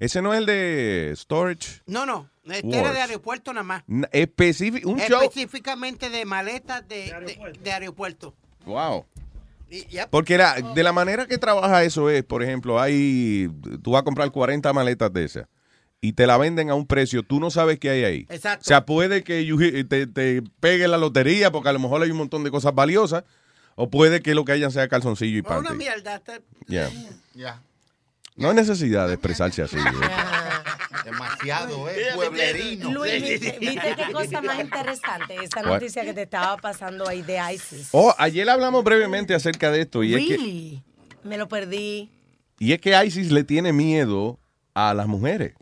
Ese 0.00 0.20
no 0.20 0.34
es 0.34 0.40
el 0.40 0.46
de 0.46 1.12
Storage. 1.16 1.80
No, 1.86 2.04
no, 2.04 2.28
este 2.44 2.68
era 2.68 2.82
Wars. 2.82 2.94
de 2.94 3.00
aeropuerto 3.00 3.52
nada 3.54 3.64
más. 3.64 3.84
Un 3.86 4.06
show. 4.12 5.22
Específicamente 5.22 6.10
de 6.10 6.24
maletas 6.26 6.86
de, 6.88 7.04
de, 7.24 7.58
de 7.58 7.72
aeropuerto. 7.72 8.34
Wow. 8.66 9.06
Porque 10.10 10.36
la- 10.38 10.60
de 10.74 10.82
la 10.82 10.92
manera 10.92 11.26
que 11.26 11.38
trabaja 11.38 11.84
eso 11.84 12.10
es, 12.10 12.24
por 12.24 12.42
ejemplo, 12.42 12.80
hay, 12.80 13.48
tú 13.82 13.92
vas 13.92 14.00
a 14.00 14.04
comprar 14.04 14.30
40 14.30 14.72
maletas 14.72 15.12
de 15.12 15.24
esas 15.24 15.46
y 16.00 16.14
te 16.14 16.26
la 16.26 16.36
venden 16.38 16.70
a 16.70 16.74
un 16.74 16.86
precio, 16.86 17.22
tú 17.22 17.40
no 17.40 17.50
sabes 17.50 17.78
qué 17.78 17.90
hay 17.90 18.04
ahí. 18.04 18.26
Exacto. 18.30 18.62
O 18.62 18.66
sea, 18.66 18.86
puede 18.86 19.22
que 19.22 19.84
te, 19.88 20.06
te 20.06 20.42
pegue 20.60 20.88
la 20.88 20.96
lotería 20.98 21.50
porque 21.52 21.68
a 21.68 21.72
lo 21.72 21.78
mejor 21.78 22.02
hay 22.02 22.10
un 22.10 22.16
montón 22.16 22.42
de 22.42 22.50
cosas 22.50 22.74
valiosas 22.74 23.24
o 23.76 23.90
puede 23.90 24.20
que 24.22 24.34
lo 24.34 24.44
que 24.44 24.52
hayan 24.52 24.70
sea 24.72 24.88
calzoncillo 24.88 25.38
y 25.38 25.42
Fue 25.42 25.58
una 25.58 25.68
panty. 25.70 25.84
mierda. 25.84 26.16
está- 26.16 26.40
Yeah. 26.66 26.90
Ya. 27.34 27.62
No 28.36 28.48
hay 28.48 28.54
necesidad 28.54 29.06
de 29.08 29.14
expresarse 29.14 29.62
así. 29.62 29.76
¿eh? 29.76 29.80
Demasiado, 31.04 31.88
¿eh? 31.88 31.96
Pueblerino. 32.14 32.90
Luis, 32.92 33.22
¿viste, 33.22 33.58
viste 33.58 33.94
qué 33.96 34.12
cosa 34.12 34.40
más 34.42 34.60
interesante? 34.60 35.36
Esa 35.42 35.62
noticia 35.62 36.04
que 36.04 36.12
te 36.14 36.22
estaba 36.22 36.56
pasando 36.56 37.08
ahí 37.08 37.22
de 37.22 37.38
ISIS. 37.54 37.88
Oh, 37.92 38.14
ayer 38.18 38.48
hablamos 38.48 38.84
brevemente 38.84 39.34
acerca 39.34 39.70
de 39.70 39.82
esto 39.82 40.02
y 40.02 40.14
es 40.14 40.20
que? 40.26 40.82
Me 41.22 41.36
lo 41.36 41.48
perdí. 41.48 42.10
y 42.58 42.72
es 42.72 42.80
que 42.80 43.04
ISIS 43.04 43.30
le 43.30 43.44
tiene 43.44 43.72
miedo 43.72 44.38
a 44.74 44.94
las 44.94 45.06
mujeres. 45.06 45.54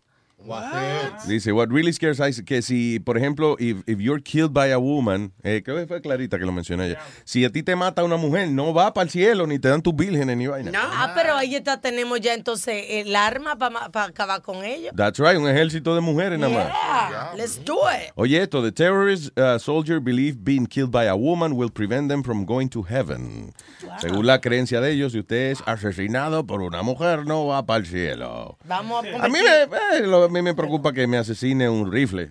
Dice, 1.27 1.53
what 1.53 1.69
really 1.71 1.93
scares 1.93 2.21
ISIS, 2.21 2.45
que 2.45 2.63
si, 2.63 2.99
por 3.01 3.17
ejemplo, 3.19 3.57
if, 3.59 3.79
if 3.87 3.99
you're 4.01 4.23
killed 4.23 4.53
by 4.53 4.71
a 4.73 4.79
woman, 4.79 5.33
eh, 5.43 5.63
creo 5.65 5.77
que 5.77 5.87
fue 5.87 6.01
Clarita 6.01 6.39
que 6.39 6.45
lo 6.47 6.53
mencionó 6.53 6.83
ella, 6.85 6.99
si 7.25 7.45
a 7.45 7.51
ti 7.51 7.63
te 7.63 7.77
mata 7.77 8.05
una 8.05 8.17
mujer, 8.17 8.49
no 8.51 8.73
va 8.73 8.93
para 8.95 9.05
el 9.05 9.11
cielo, 9.11 9.47
ni 9.47 9.59
te 9.59 9.69
dan 9.69 9.83
tus 9.83 9.95
vírgenes 9.95 10.37
ni 10.37 10.47
vaina. 10.47 10.71
Ah, 10.75 11.13
pero 11.15 11.35
ahí 11.37 11.55
está, 11.55 11.81
tenemos 11.81 12.21
ya 12.21 12.35
entonces 12.35 12.85
el 12.89 13.15
arma 13.15 13.57
para 13.57 14.05
acabar 14.05 14.43
con 14.43 14.65
ellos. 14.65 14.93
That's 14.97 15.19
right, 15.19 15.37
un 15.37 15.49
ejército 15.49 15.95
de 15.95 16.01
mujeres 16.01 16.39
nada 16.39 16.53
más. 16.53 16.67
Yeah, 16.69 17.33
let's 17.37 17.63
do 17.65 17.79
it. 17.91 18.13
Oye, 18.15 18.43
esto, 18.43 18.63
the 18.63 18.73
terrorist 18.73 19.37
uh, 19.39 19.59
soldier 19.59 20.01
believe 20.01 20.39
being 20.43 20.67
killed 20.67 20.91
by 20.91 21.07
a 21.07 21.17
woman 21.17 21.57
will 21.57 21.71
prevent 21.71 22.09
them 22.09 22.23
from 22.23 22.45
going 22.45 22.69
to 22.69 22.83
heaven. 22.83 23.53
Según 24.01 24.27
la 24.27 24.41
creencia 24.41 24.81
de 24.81 24.93
ellos, 24.93 25.13
si 25.13 25.21
usted 25.21 25.51
es 25.53 25.63
asesinado 25.67 26.47
por 26.47 26.63
una 26.63 26.83
mujer, 26.83 27.27
no 27.27 27.47
va 27.47 27.65
para 27.67 27.81
el 27.81 27.87
cielo. 27.87 28.57
Vamos 28.65 29.05
a 29.05 29.25
A 29.25 29.29
mí 29.29 29.39
me, 29.43 29.63
eh, 29.99 30.01
lo- 30.07 30.29
mí 30.39 30.43
me 30.43 30.55
preocupa 30.55 30.93
que 30.93 31.07
me 31.07 31.19
asesine 31.19 31.69
un 31.69 31.91
rifle. 31.93 32.31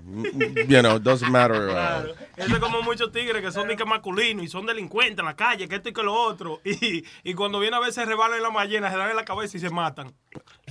You 0.67 0.79
know, 0.81 0.99
doesn't 0.99 1.29
matter. 1.29 1.69
uh, 1.69 2.07
Eso 2.35 2.53
es 2.55 2.59
como 2.59 2.81
muchos 2.81 3.11
tigres 3.11 3.41
que 3.41 3.51
son 3.51 3.67
de 3.67 3.75
que 3.75 3.85
masculinos 3.85 4.43
y 4.45 4.47
son 4.47 4.65
delincuentes 4.65 5.19
en 5.19 5.25
la 5.25 5.35
calle, 5.35 5.67
que 5.67 5.75
esto 5.75 5.89
y 5.89 5.93
que 5.93 6.03
lo 6.03 6.13
otro. 6.13 6.59
Y, 6.65 7.03
y 7.23 7.33
cuando 7.33 7.59
viene 7.59 7.77
a 7.77 7.91
se 7.91 8.05
rebalan 8.05 8.37
en 8.37 8.43
la 8.43 8.49
ballena, 8.49 8.91
se 8.91 8.97
dan 8.97 9.09
en 9.09 9.15
la 9.15 9.25
cabeza 9.25 9.57
y 9.57 9.59
se 9.59 9.69
matan. 9.69 10.13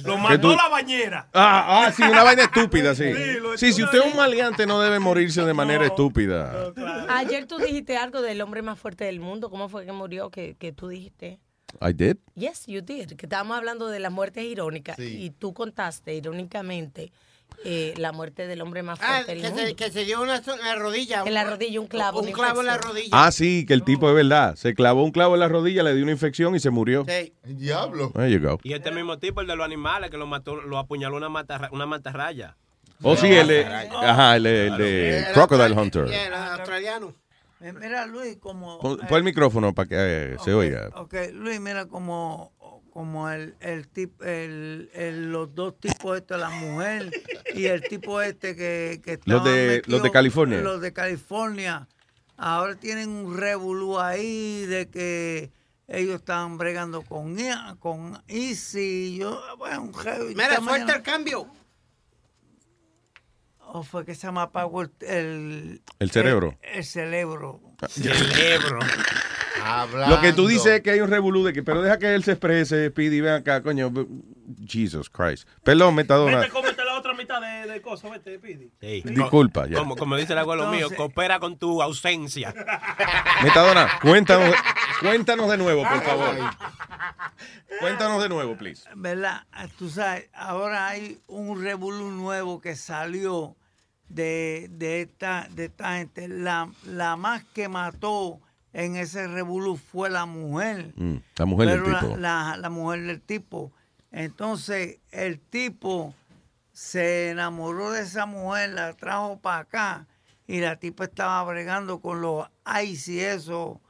Lo 0.05 0.19
mató 0.19 0.51
tú- 0.51 0.57
la 0.57 0.69
bañera. 0.69 1.29
Ah, 1.35 1.85
ah, 1.87 1.93
sí, 1.93 2.03
una 2.03 2.23
vaina 2.23 2.43
estúpida, 2.45 2.95
sí. 2.95 3.05
Sí, 3.57 3.73
si 3.73 3.83
usted 3.83 3.99
es 4.01 4.13
un 4.13 4.17
maleante 4.17 4.67
no 4.67 4.81
debe 4.81 4.99
morirse 4.99 5.43
de 5.45 5.55
manera 5.55 5.87
estúpida. 5.87 6.73
Ayer 7.09 7.47
tú 7.47 7.57
dijiste 7.59 7.97
algo 7.97 8.21
del 8.23 8.41
hombre 8.43 8.61
más 8.63 8.79
fuerte 8.79 9.05
del 9.05 9.21
mundo. 9.21 9.49
¿Cómo 9.51 9.69
fue 9.69 9.87
que 9.87 9.93
murió? 9.93 10.31
Que, 10.31 10.57
que 10.59 10.73
tú 10.73 10.89
dijiste. 10.89 11.39
I 11.81 11.93
did. 11.93 12.17
Yes, 12.35 12.67
you 12.67 12.81
did. 12.81 13.09
Que 13.17 13.27
estábamos 13.27 13.57
hablando 13.57 13.89
de 13.89 13.99
las 14.01 14.13
muertes 14.13 14.45
irónicas. 14.45 14.99
Y 14.99 15.31
tú 15.31 15.53
contaste 15.55 16.15
irónicamente 16.15 17.13
eh, 17.65 17.95
la 17.97 18.13
muerte 18.13 18.47
del 18.47 18.61
hombre 18.61 18.83
más 18.83 18.99
Ah, 19.01 19.07
fuerte 19.23 19.33
del 19.33 19.43
que 19.43 19.49
mundo. 19.49 19.67
se, 19.67 19.75
que 19.77 19.91
se 19.91 20.05
dio 20.05 20.21
una 20.23 20.41
rodilla. 20.77 21.23
En 21.25 21.33
la 21.35 21.45
rodilla, 21.45 21.81
un 21.81 21.87
clavo. 21.87 22.21
Un 22.21 22.33
clavo 22.33 22.61
en 22.61 22.67
la 22.67 22.77
rodilla. 22.79 23.09
Ah, 23.13 23.31
sí, 23.33 23.65
que 23.67 23.73
el 23.75 23.83
tipo 23.83 24.09
es 24.09 24.15
verdad. 24.15 24.57
Se 24.57 24.75
clavó 24.75 25.05
un 25.05 25.11
clavo 25.13 25.35
en 25.35 25.41
la 25.41 25.49
rodilla, 25.49 25.83
le 25.83 25.95
dio 25.95 26.03
una 26.03 26.13
infección 26.13 26.55
y 26.57 26.61
se 26.61 26.71
murió. 26.71 27.05
Sí. 27.09 27.33
Diablo. 27.45 28.11
There 28.15 28.31
you 28.31 28.41
go. 28.41 28.59
Y 28.63 28.73
este 28.75 28.91
mismo 28.91 29.19
tipo, 29.19 29.41
el 29.41 29.47
de 29.47 29.57
los 29.57 29.65
animales, 29.65 30.11
que 30.11 30.17
lo 30.19 30.27
mató, 30.27 30.57
lo 30.57 30.79
apuñaló 30.79 31.17
una, 31.17 31.29
matarra, 31.29 31.69
una 31.73 31.87
mantarraya. 31.87 32.57
Oh, 33.03 33.15
sí, 33.17 33.27
el 33.29 33.47
de, 33.49 33.65
ajá, 33.67 34.37
el 34.37 34.43
de, 34.45 34.67
el 34.69 34.77
de 34.79 35.19
El 35.19 35.33
Crocodile 35.35 35.79
Hunter. 35.79 36.07
El 36.11 36.33
australiano. 36.35 37.15
Eh, 37.61 37.73
Mira, 37.73 38.07
Luis, 38.07 38.37
como... 38.37 38.79
Pon, 38.81 38.99
eh, 39.03 39.07
pon 39.09 39.19
el 39.19 39.25
micrófono 39.25 39.75
para 39.75 39.89
que 39.89 39.97
eh, 39.99 40.37
se 40.45 40.53
oiga. 40.53 40.91
Ok, 40.95 41.15
Luis, 41.33 41.59
mira, 41.61 41.87
como, 41.87 42.53
como 42.93 43.31
el, 43.31 43.55
el, 43.61 43.91
tip- 43.91 44.23
el, 44.23 44.91
el- 44.93 45.33
los 45.33 45.55
dos 45.55 45.79
tipos 45.81 46.17
estos, 46.19 46.39
la 46.39 46.51
mujer 46.51 47.11
y 47.55 47.65
el 47.67 47.83
tipo 47.83 48.21
este 48.21 48.55
que, 48.55 49.01
que 49.03 49.19
Los 49.25 49.43
de- 49.45 49.83
los 49.87 50.03
de 50.03 50.11
California. 50.11 50.61
Los 50.61 50.81
de 50.83 50.93
California. 50.93 51.89
Ahora 52.37 52.75
tienen 52.77 53.09
un 53.09 53.37
revolú 53.39 53.99
ahí 53.99 54.67
de 54.67 54.89
que 54.91 55.51
ellos 55.89 56.17
estaban 56.17 56.59
bregando 56.59 57.01
con, 57.03 57.37
con 57.79 58.23
Easy. 58.29 59.17
Yo, 59.19 59.41
bueno. 59.57 59.91
Mira, 60.35 60.57
suelta 60.57 60.61
mañana- 60.61 60.93
el 60.97 61.03
cambio. 61.03 61.51
¿O 63.77 63.83
fue 63.83 64.07
que 64.07 64.15
se 64.15 64.33
me 64.33 64.41
apagó 64.41 64.81
el... 64.81 64.91
El, 65.01 65.83
El 65.99 66.11
cerebro. 66.11 66.57
El, 66.63 66.79
el 66.79 66.85
cerebro. 66.85 67.61
Cerebro. 67.91 68.79
Hablando. 69.63 70.17
Lo 70.17 70.23
que 70.23 70.33
tú 70.33 70.47
dices 70.47 70.67
es 70.77 70.81
que 70.81 70.93
hay 70.93 71.01
un 71.01 71.11
revolú 71.11 71.45
de 71.45 71.53
que, 71.53 71.63
pero 71.63 71.83
deja 71.83 71.99
que 71.99 72.15
él 72.15 72.25
se 72.25 72.33
exprese, 72.33 72.89
Speedy, 72.89 73.21
ven 73.21 73.35
acá, 73.35 73.63
coño. 73.63 73.93
Jesus 74.67 75.11
Christ. 75.11 75.47
Perdón, 75.63 75.95
Metadona. 75.95 76.39
Vete, 76.39 76.51
cómete 76.53 76.85
la 76.87 76.99
otra 76.99 77.13
mitad 77.13 77.39
de, 77.39 77.71
de 77.71 77.83
cosas, 77.83 78.13
vete, 78.13 78.39
pidi. 78.39 78.71
Sí. 78.81 79.03
Disculpa, 79.05 79.67
ya. 79.67 79.77
Como, 79.77 79.95
como 79.95 80.17
dice 80.17 80.33
el 80.33 80.39
abuelo 80.39 80.69
mío, 80.69 80.89
coopera 80.97 81.39
con 81.39 81.59
tu 81.59 81.83
ausencia. 81.83 82.55
Metadona, 83.43 83.99
cuéntanos, 84.01 84.55
cuéntanos 85.01 85.51
de 85.51 85.59
nuevo, 85.59 85.83
por 85.83 86.03
favor. 86.03 86.35
Cuéntanos 87.81 88.23
de 88.23 88.31
nuevo, 88.31 88.57
please. 88.57 88.89
¿Verdad? 88.95 89.43
Ah, 89.53 89.67
Tú 89.77 89.91
sabes, 89.91 90.31
ahora 90.33 90.89
hay 90.89 91.19
un 91.27 91.63
revolú 91.63 92.11
nuevo 92.11 92.59
que 92.63 92.75
salió 92.75 93.55
de, 94.09 94.69
de, 94.73 95.03
esta, 95.03 95.49
de 95.55 95.67
esta 95.67 95.97
gente. 95.99 96.29
La, 96.29 96.71
la 96.85 97.17
más 97.17 97.45
que 97.45 97.69
mató 97.69 98.41
en 98.73 98.97
ese 98.97 99.27
revolú 99.27 99.77
fue 99.77 100.11
la 100.11 100.27
mujer. 100.27 100.93
Mm, 100.97 101.17
la 101.37 101.47
mujer 101.47 101.69
del 101.83 101.93
la- 101.93 102.01
tipo. 102.01 102.17
La, 102.17 102.57
la 102.59 102.71
mujer 102.71 103.03
del 103.03 103.21
tipo. 103.21 103.73
Entonces, 104.13 104.99
el 105.11 105.39
tipo 105.41 106.15
se 106.73 107.31
enamoró 107.31 107.91
de 107.93 108.03
esa 108.03 108.27
mujer, 108.27 108.71
la 108.71 108.93
trajo 108.95 109.39
para 109.41 109.59
acá 109.61 110.07
y 110.47 110.61
la 110.61 110.77
tipa 110.77 111.05
estaba 111.05 111.43
bregando 111.45 112.01
con 112.01 112.21
los 112.21 112.47
ice 112.83 113.13
y 113.13 113.21
eso. 113.21 113.81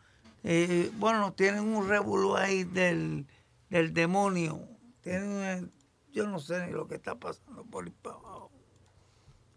Eh, 0.44 0.90
bueno, 0.98 1.32
tienen 1.32 1.64
un 1.64 1.88
revolú 1.88 2.36
ahí 2.36 2.64
del, 2.64 3.26
del 3.70 3.93
demonio. 3.93 4.60
Tienen, 5.01 5.43
eh, 5.43 5.68
yo 6.12 6.26
no 6.26 6.38
sé 6.38 6.64
ni 6.66 6.72
lo 6.72 6.86
que 6.86 6.94
está 6.94 7.14
pasando 7.16 7.64
por 7.64 7.84
ahí 7.84 7.93
para 8.02 8.16
abajo. 8.16 8.45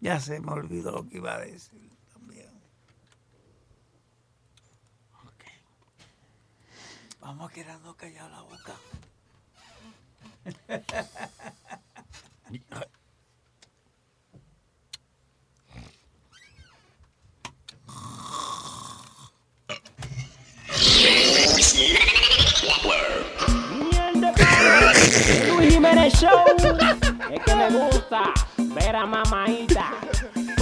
Ya 0.01 0.19
se 0.19 0.39
me 0.39 0.51
olvidó 0.51 0.91
lo 0.91 1.07
que 1.07 1.17
iba 1.17 1.35
a 1.35 1.39
decir 1.39 1.89
también. 2.13 2.49
Ok. 5.25 5.43
Vamos 7.19 7.51
quedando 7.51 7.95
callados 7.95 8.31
la 8.31 8.41
boca. 8.41 8.75
Luis 25.47 25.73
Jiménez 25.73 26.13
Show. 26.13 26.45
Es 27.31 27.43
que 27.43 27.55
me 27.55 27.69
gusta 27.69 28.33
ver 28.73 28.95
a 28.95 29.05
mamaita. 29.05 29.91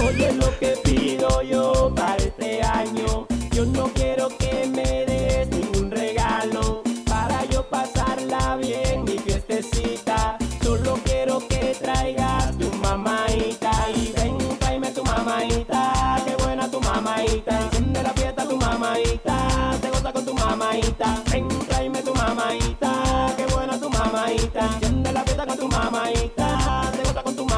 Oye 0.06 0.32
lo 0.32 0.58
que 0.58 0.78
pido 0.84 1.42
yo 1.42 1.92
para 1.94 2.16
este 2.16 2.62
año. 2.62 3.26
Yo 3.52 3.64
no 3.66 3.88
quiero 3.94 4.28
que 4.38 4.66
me 4.74 5.04
des 5.06 5.48
ningún 5.48 5.90
regalo 5.90 6.82
para 7.06 7.44
yo 7.46 7.62
pasarla 7.68 8.56
bien 8.56 9.04
mi 9.04 9.18
fiestecita. 9.18 10.38
Solo 10.62 10.98
quiero 11.04 11.40
que 11.48 11.76
traigas 11.80 12.56
tu 12.58 12.70
mamaita 12.76 13.72
y 13.94 14.12
ven, 14.12 14.38
tráeme 14.58 14.90
tu 14.92 15.02
mamaita. 15.04 16.22
Qué 16.24 16.34
buena 16.42 16.70
tu 16.70 16.80
mamaita. 16.80 17.60
Enciende 17.60 18.02
la 18.02 18.12
fiesta 18.12 18.48
tu 18.48 18.56
mamaita. 18.56 19.78
Te 19.80 19.88
goza 19.90 20.12
con 20.12 20.24
tu 20.24 20.34
mamaita. 20.34 21.22
Ven, 21.30 21.48
tráeme 21.68 22.02
tu 22.02 22.14
mamaita. 22.14 23.34
Qué 23.36 23.46
buena 23.46 23.78
tu 23.78 23.90
mamaita. 23.90 24.60
Enciende 24.74 25.12
la 25.12 25.22
fiesta 25.24 25.46
con 25.46 25.58
tu 25.58 25.68
mamaita. 25.68 26.57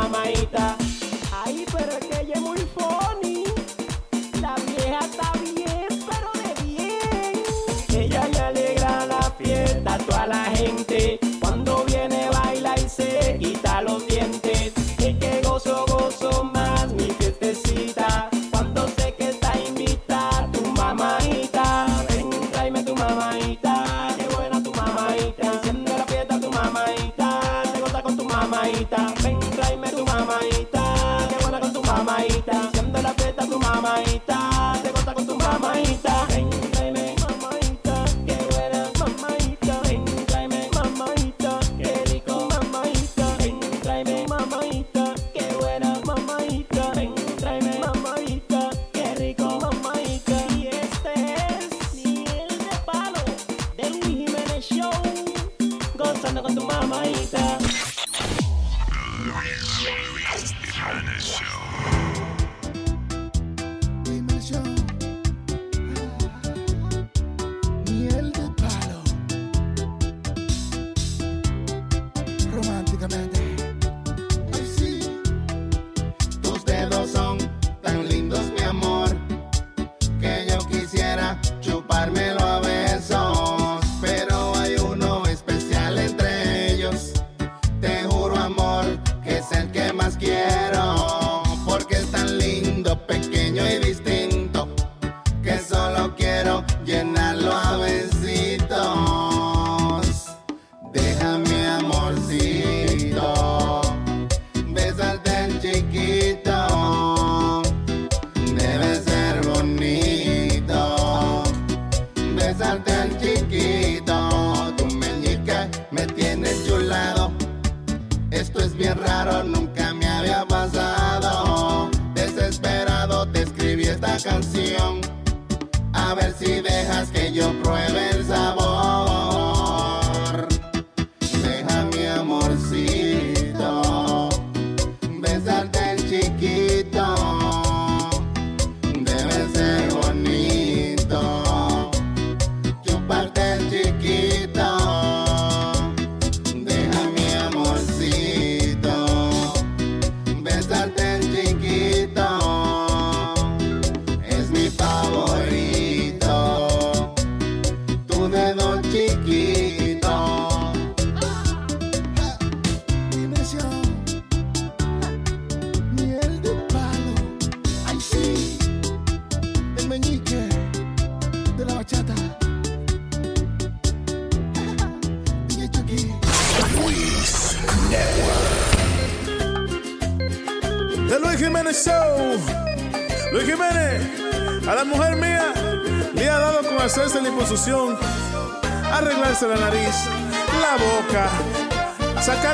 Mamaita. 0.00 0.76
Ay, 1.44 1.64
pero 1.72 1.92
es 1.92 2.06
que 2.06 2.20
ella 2.22 2.34
es 2.34 2.40
muy 2.40 2.62
funny. 2.76 3.44
La 4.40 4.54
vieja 4.66 5.00
está 5.10 5.32
bien, 5.32 5.88
pero 6.08 6.28
de 6.42 6.52
bien. 6.64 7.42
Ella 8.02 8.28
le 8.32 8.40
alegra 8.40 9.06
la 9.06 9.22
fiesta 9.38 9.94
a 9.94 9.98
toda 9.98 10.26
la 10.26 10.44
gente. 10.56 11.18
Cuando 11.40 11.84
viene 11.84 12.28
baila 12.30 12.74
y 12.78 12.88
se 12.88 13.36
quita 13.38 13.82
los 13.82 14.06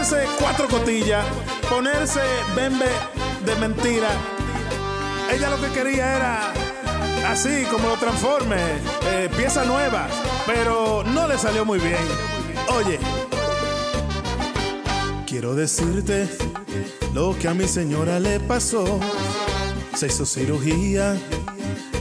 sacarse 0.07 0.29
cuatro 0.39 0.69
cotillas, 0.69 1.25
ponerse 1.69 2.21
bembe 2.55 2.87
de 3.45 3.57
mentira. 3.57 4.09
Ella 5.33 5.51
lo 5.51 5.61
que 5.61 5.69
quería 5.73 6.17
era 6.17 6.53
así 7.29 7.65
como 7.71 7.89
lo 7.89 7.97
transforme, 7.97 8.57
eh, 9.13 9.29
pieza 9.37 9.65
nueva, 9.65 10.07
pero 10.47 11.03
no 11.05 11.27
le 11.27 11.37
salió 11.39 11.65
muy 11.65 11.79
bien. 11.79 12.05
Oye, 12.77 12.99
quiero 15.27 15.55
decirte 15.55 16.29
lo 17.13 17.37
que 17.39 17.49
a 17.49 17.55
mi 17.55 17.67
señora 17.67 18.21
le 18.21 18.39
pasó. 18.41 19.01
Se 19.95 20.07
hizo 20.07 20.27
cirugía 20.27 21.17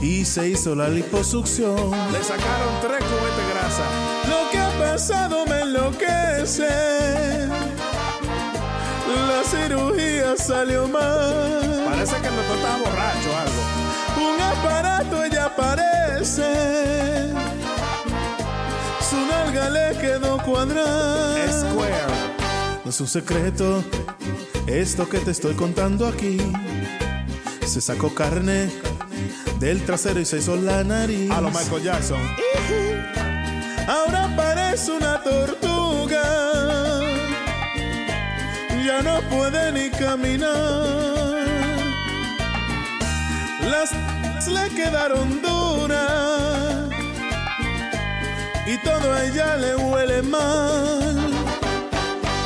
y 0.02 0.26
se 0.26 0.50
hizo 0.50 0.76
la 0.76 0.90
liposucción. 0.90 1.92
Le 2.12 2.24
sacaron 2.24 2.82
tres 2.82 3.04
cubetes 3.04 3.38
de 3.38 3.54
grasa. 3.54 3.84
Lo 4.30 4.52
que 4.52 4.60
ha 4.60 4.70
pasado 4.92 5.46
me 5.46 5.62
enloquece. 5.62 7.65
La 9.16 9.44
cirugía 9.44 10.36
salió 10.38 10.88
mal. 10.88 11.86
Parece 11.90 12.16
que 12.22 12.28
el 12.28 12.36
doctor 12.36 12.58
estaba 12.58 12.78
borracho 12.78 13.30
o 13.32 13.38
algo. 13.38 13.62
Un 14.34 14.42
aparato 14.42 15.24
ella 15.24 15.56
parece. 15.56 17.32
Su 19.10 19.18
nalga 19.26 19.70
le 19.70 19.98
quedó 20.00 20.38
cuadrada. 20.44 21.52
Square. 21.52 21.94
No 22.84 22.90
es 22.90 23.02
un 23.02 23.08
secreto 23.08 23.84
esto 24.68 25.08
que 25.08 25.20
te 25.20 25.32
estoy 25.32 25.56
contando 25.56 26.08
aquí. 26.08 26.38
Se 27.66 27.82
sacó 27.82 28.14
carne 28.14 28.70
del 29.60 29.84
trasero 29.86 30.20
y 30.20 30.26
se 30.26 30.38
hizo 30.38 30.56
la 30.56 30.84
nariz. 30.84 31.32
A 31.32 31.42
lo 31.42 31.50
Michael 31.50 31.84
Jackson. 31.84 32.20
Ahora 33.88 34.30
parece 34.36 34.92
una 34.92 35.22
tortuga. 35.22 35.65
Ya 38.86 39.02
no 39.02 39.20
puede 39.22 39.72
ni 39.72 39.90
caminar. 39.90 40.54
Las 43.68 43.92
le 44.48 44.70
quedaron 44.76 45.42
duras. 45.42 46.88
Y 48.68 48.78
todo 48.84 49.12
a 49.12 49.26
ella 49.26 49.58
le 49.58 49.76
huele 49.76 50.22
mal. 50.22 51.32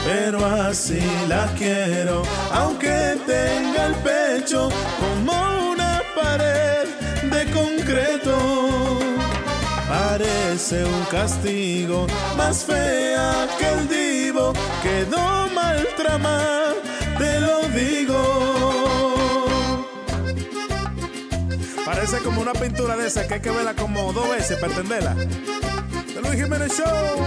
Pero 0.06 0.46
así 0.46 1.02
la 1.28 1.46
quiero, 1.58 2.24
aunque 2.54 3.18
tenga 3.28 3.88
el 3.88 3.96
pecho 3.96 4.70
como 4.98 5.72
una 5.72 6.02
pared 6.16 6.88
de 7.34 7.52
concreto. 7.52 9.09
Parece 10.20 10.84
un 10.84 11.06
castigo, 11.06 12.06
más 12.36 12.66
fea 12.66 13.48
que 13.58 13.70
el 13.70 13.88
divo, 13.88 14.52
quedó 14.84 15.48
mal 15.56 15.88
tramada, 15.96 16.74
te 17.18 17.40
lo 17.40 17.62
digo. 17.70 19.46
Parece 21.86 22.18
como 22.18 22.42
una 22.42 22.52
pintura 22.52 22.98
de 22.98 23.08
esa 23.08 23.26
que 23.30 23.36
hay 23.36 23.40
que 23.40 23.50
verla 23.50 23.74
como 23.76 24.12
dos 24.12 24.30
veces 24.30 24.58
para 24.58 24.74
entenderla. 24.74 25.16
The 25.16 26.22
Luis 26.22 26.36
Jiménez 26.36 26.78
Show. 26.78 27.26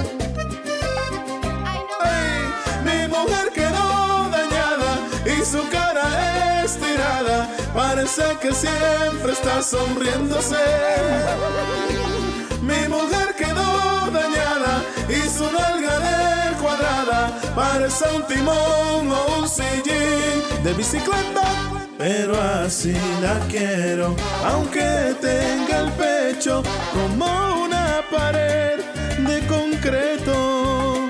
Ay, 1.98 2.43
mi 2.85 3.09
mujer 3.09 3.52
quedó 3.55 4.28
dañada 4.28 4.98
y 5.24 5.43
su 5.47 5.66
cara 5.70 6.62
estirada. 6.62 7.48
Parece 7.73 8.36
que 8.43 8.52
siempre 8.52 9.32
está 9.32 9.62
sonriéndose. 9.62 10.56
Mi 12.62 12.86
mujer 12.89 13.34
quedó 13.36 14.10
dañada 14.12 14.84
y 15.09 15.28
su 15.28 15.44
nalga 15.51 15.98
de 15.98 16.56
cuadrada. 16.62 17.40
Parece 17.56 18.05
un 18.14 18.22
timón 18.28 19.10
o 19.10 19.40
un 19.40 19.48
sillín 19.48 20.62
de 20.62 20.72
bicicleta. 20.72 21.43
Pero 21.98 22.40
así 22.40 22.94
la 23.20 23.39
quiero, 23.48 24.14
aunque 24.44 25.14
tenga 25.20 25.80
el 25.80 25.93
pecho 25.93 26.62
como 26.93 27.64
una 27.64 28.01
pared 28.10 28.80
de 29.18 29.47
concreto. 29.47 31.09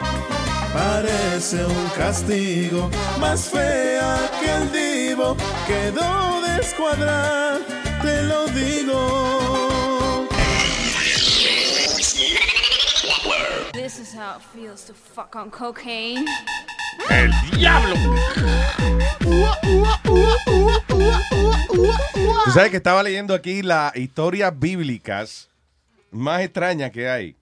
Parece 0.72 1.64
un 1.64 1.88
castigo, 1.96 2.90
más 3.20 3.48
fea 3.48 4.16
que 4.40 4.50
el 4.50 4.72
divo, 4.72 5.36
quedó 5.66 6.40
descuadrada, 6.42 7.58
te 8.02 8.22
lo 8.22 8.46
digo. 8.48 9.61
This 13.82 13.98
is 13.98 14.14
how 14.14 14.36
it 14.38 14.42
feels 14.54 14.84
to 14.84 14.94
fuck 14.94 15.34
on 15.34 15.50
cocaine. 15.50 16.24
¡El 17.10 17.32
diablo! 17.56 17.96
Tú 22.44 22.50
sabes 22.52 22.70
que 22.70 22.76
estaba 22.76 23.02
leyendo 23.02 23.34
aquí 23.34 23.62
las 23.62 23.96
historias 23.96 24.56
bíblicas 24.56 25.48
más 26.12 26.42
extrañas 26.42 26.92
que 26.92 27.08
hay. 27.10 27.36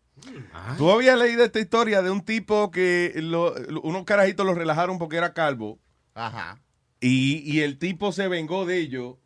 Tú 0.79 0.91
habías 0.91 1.19
leído 1.19 1.45
esta 1.45 1.61
historia 1.61 2.01
de 2.01 2.11
un 2.11 2.23
tipo 2.23 2.71
que 2.71 3.12
lo- 3.17 3.55
unos 3.83 4.05
carajitos 4.05 4.47
lo 4.47 4.55
relajaron 4.55 4.99
porque 4.99 5.17
era 5.19 5.35
calvo. 5.35 5.79
Ajá. 6.15 6.59
Y, 7.01 7.39
y 7.45 7.61
el 7.61 7.79
tipo 7.79 8.12
se 8.12 8.29
vengó 8.29 8.65
de 8.65 8.79
ello. 8.79 9.19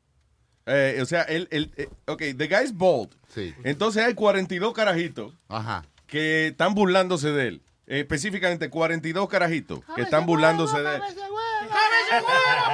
Eh, 0.66 0.98
o 1.00 1.06
sea, 1.06 1.22
él, 1.22 1.46
él, 1.52 1.70
eh, 1.76 1.88
ok, 2.06 2.22
the 2.36 2.48
guy's 2.48 2.76
bald. 2.76 3.14
Sí. 3.28 3.54
Entonces 3.62 4.02
hay 4.04 4.14
42 4.14 4.72
carajitos 4.72 5.32
Ajá. 5.48 5.84
Que 6.14 6.46
están 6.48 6.74
burlándose 6.76 7.32
de 7.32 7.48
él. 7.48 7.62
Eh, 7.88 7.98
específicamente 8.00 8.70
42 8.70 9.28
carajitos 9.28 9.80
que 9.96 10.02
están 10.02 10.26
burlándose 10.26 10.80
de 10.80 10.94
él. 10.94 11.02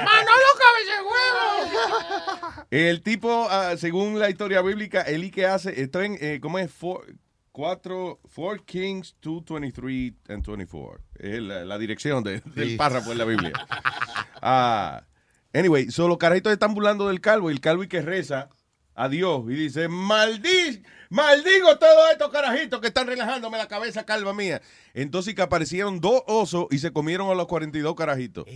¡Manolo, 0.05 0.51
cabeza 0.61 0.97
de 0.97 1.03
huevo! 1.03 2.67
El 2.71 3.03
tipo, 3.03 3.47
ah, 3.51 3.77
según 3.79 4.19
la 4.19 4.29
historia 4.29 4.61
bíblica, 4.61 5.01
el 5.01 5.31
que 5.31 5.47
hace, 5.47 5.81
esto 5.81 6.03
en, 6.03 6.19
eh, 6.21 6.39
¿cómo 6.43 6.59
es? 6.59 6.71
Four, 6.71 7.15
cuatro, 7.51 8.21
four 8.29 8.62
Kings 8.65 9.17
223 9.23 10.12
and 10.29 10.45
24. 10.47 11.01
Es 11.19 11.41
la, 11.41 11.65
la 11.65 11.79
dirección 11.79 12.23
de- 12.23 12.41
del 12.55 12.71
Sí. 12.71 12.77
párrafo 12.77 13.12
en 13.12 13.19
la 13.19 13.25
Biblia. 13.25 13.53
Ah, 14.43 15.03
anyway, 15.55 15.91
solo 15.91 16.19
carajitos 16.19 16.53
están 16.53 16.75
burlando 16.75 17.09
del 17.09 17.21
calvo 17.23 17.51
y 17.51 17.55
el 17.55 17.61
calvo 17.61 17.83
y 17.85 17.89
que 17.89 18.03
reza 18.03 18.51
a 18.95 19.09
Dios 19.09 19.43
y 19.49 19.55
dice, 19.55 19.89
maldi 19.89 20.83
maldigo 21.11 21.77
todos 21.78 22.11
estos 22.12 22.31
carajitos 22.31 22.81
que 22.81 22.87
están 22.87 23.07
relajándome 23.07 23.59
la 23.59 23.69
cabeza 23.69 24.05
calva 24.07 24.32
mía. 24.32 24.62
Entonces 24.95 25.35
que 25.35 25.43
aparecieron 25.43 26.01
dos 26.01 26.23
osos 26.27 26.66
y 26.70 26.78
se 26.78 26.93
comieron 26.93 27.28
a 27.31 27.35
los 27.35 27.47
42 27.47 27.95
carajitos. 27.95 28.47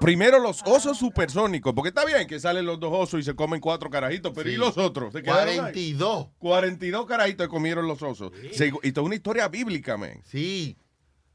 Primero 0.00 0.38
los 0.38 0.62
osos 0.64 0.98
supersónicos, 0.98 1.72
porque 1.74 1.88
está 1.90 2.04
bien 2.04 2.26
que 2.26 2.40
salen 2.40 2.66
los 2.66 2.80
dos 2.80 2.92
osos 2.92 3.20
y 3.20 3.22
se 3.22 3.34
comen 3.34 3.60
cuatro 3.60 3.90
carajitos, 3.90 4.32
pero 4.34 4.48
Sí. 4.48 4.54
¿y 4.54 4.58
los 4.58 4.76
otros? 4.78 5.12
¿Se 5.12 5.22
quedaron 5.22 5.48
ahí? 5.48 5.56
42. 5.56 6.28
42 6.38 7.06
carajitos 7.06 7.46
que 7.46 7.50
comieron 7.50 7.86
los 7.86 8.02
osos. 8.02 8.32
Se- 8.52 8.72
y 8.82 8.92
toda 8.92 9.06
una 9.06 9.14
historia 9.14 9.48
bíblica, 9.48 9.96
man. 9.96 10.20
Sí. 10.24 10.76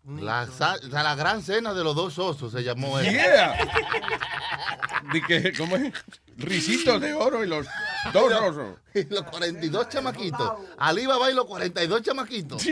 La, 0.07 0.47
la 0.89 1.15
gran 1.15 1.43
cena 1.43 1.73
de 1.73 1.83
los 1.83 1.93
dos 1.93 2.17
osos 2.17 2.53
se 2.53 2.63
llamó 2.63 2.97
eso. 2.99 3.11
Yeah. 3.11 3.57
De 5.11 5.21
que, 5.21 5.53
¿cómo 5.57 5.75
es? 5.75 5.93
Risitos 6.37 7.01
de 7.01 7.13
oro 7.13 7.43
y 7.43 7.47
los 7.47 7.65
dos 8.13 8.31
osos. 8.33 8.77
Y 8.93 9.03
los 9.05 9.23
42 9.23 9.89
chamaquitos. 9.89 10.53
Alibaba 10.77 11.29
y 11.29 11.33
los 11.33 11.45
42 11.45 12.01
chamaquitos. 12.01 12.65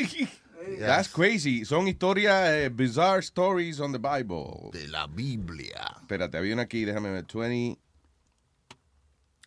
That's 0.80 1.10
crazy. 1.10 1.66
Son 1.66 1.88
historias, 1.88 2.49
eh, 2.49 2.70
bizarre 2.70 3.20
stories 3.20 3.80
on 3.80 3.91
the 3.91 3.99
Bible. 3.99 4.70
De 4.72 4.88
la 4.88 5.07
Biblia. 5.07 5.95
Espérate, 5.99 6.38
había 6.38 6.53
una 6.53 6.64
aquí, 6.64 6.86
déjame 6.86 7.12
ver. 7.12 7.26
20. 7.32 7.80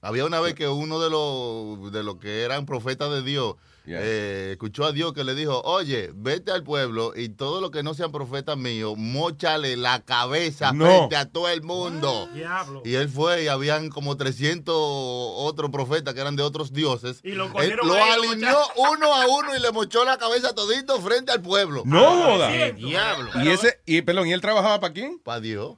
Había 0.01 0.25
una 0.25 0.41
vez 0.41 0.55
que 0.55 0.69
uno 0.69 1.01
de 1.01 1.11
los 1.11 1.93
de 1.93 2.03
los 2.05 2.17
que 2.19 2.43
eran 2.43 2.67
profetas 2.67 3.11
de 3.11 3.23
Dios 3.23 3.57
eh, 3.97 4.49
escuchó 4.53 4.85
a 4.85 4.93
Dios 4.93 5.13
que 5.13 5.25
le 5.25 5.35
dijo, 5.35 5.61
oye, 5.63 6.11
vete 6.15 6.51
al 6.51 6.63
pueblo 6.65 7.13
y 7.17 7.29
todo 7.31 7.61
lo 7.61 7.71
que 7.71 7.83
no 7.83 7.95
sean 7.95 8.13
profetas 8.13 8.57
míos, 8.57 8.95
mochale 8.97 9.77
la 9.77 10.01
cabeza 10.01 10.73
No. 10.73 10.85
frente 10.87 11.17
a 11.17 11.27
todo 11.31 11.49
el 11.49 11.63
mundo. 11.63 12.29
Diablo. 12.35 12.83
Y 12.85 12.95
él 12.95 13.09
fue 13.09 13.45
y 13.45 13.49
habían 13.49 13.89
como 13.91 14.17
300 14.17 14.75
otros 14.77 15.71
profetas 15.71 16.15
que 16.15 16.21
eran 16.21 16.37
de 16.37 16.43
otros 16.43 16.73
dioses. 16.73 17.21
Y 17.23 17.33
lo 17.33 17.45
Él 17.61 17.77
lo 17.83 17.95
ahí, 17.95 18.11
lo 18.21 18.29
alineó 18.29 18.59
uno 18.77 19.15
a 19.15 19.27
uno 19.27 19.57
y 19.57 19.61
le 19.61 19.71
mochó 19.73 20.05
la 20.05 20.19
cabeza 20.19 20.55
todito 20.55 21.01
frente 21.01 21.33
al 21.33 21.41
pueblo. 21.43 21.83
No 21.87 22.05
joda. 22.25 22.51
Diablo. 22.73 23.31
Y 23.43 23.49
ese, 23.49 23.81
y 23.87 24.03
perdón, 24.03 24.29
¿y 24.29 24.33
él 24.33 24.41
trabajaba 24.41 24.81
para 24.81 24.93
quién? 24.93 25.19
Para 25.19 25.41
Dios. 25.41 25.77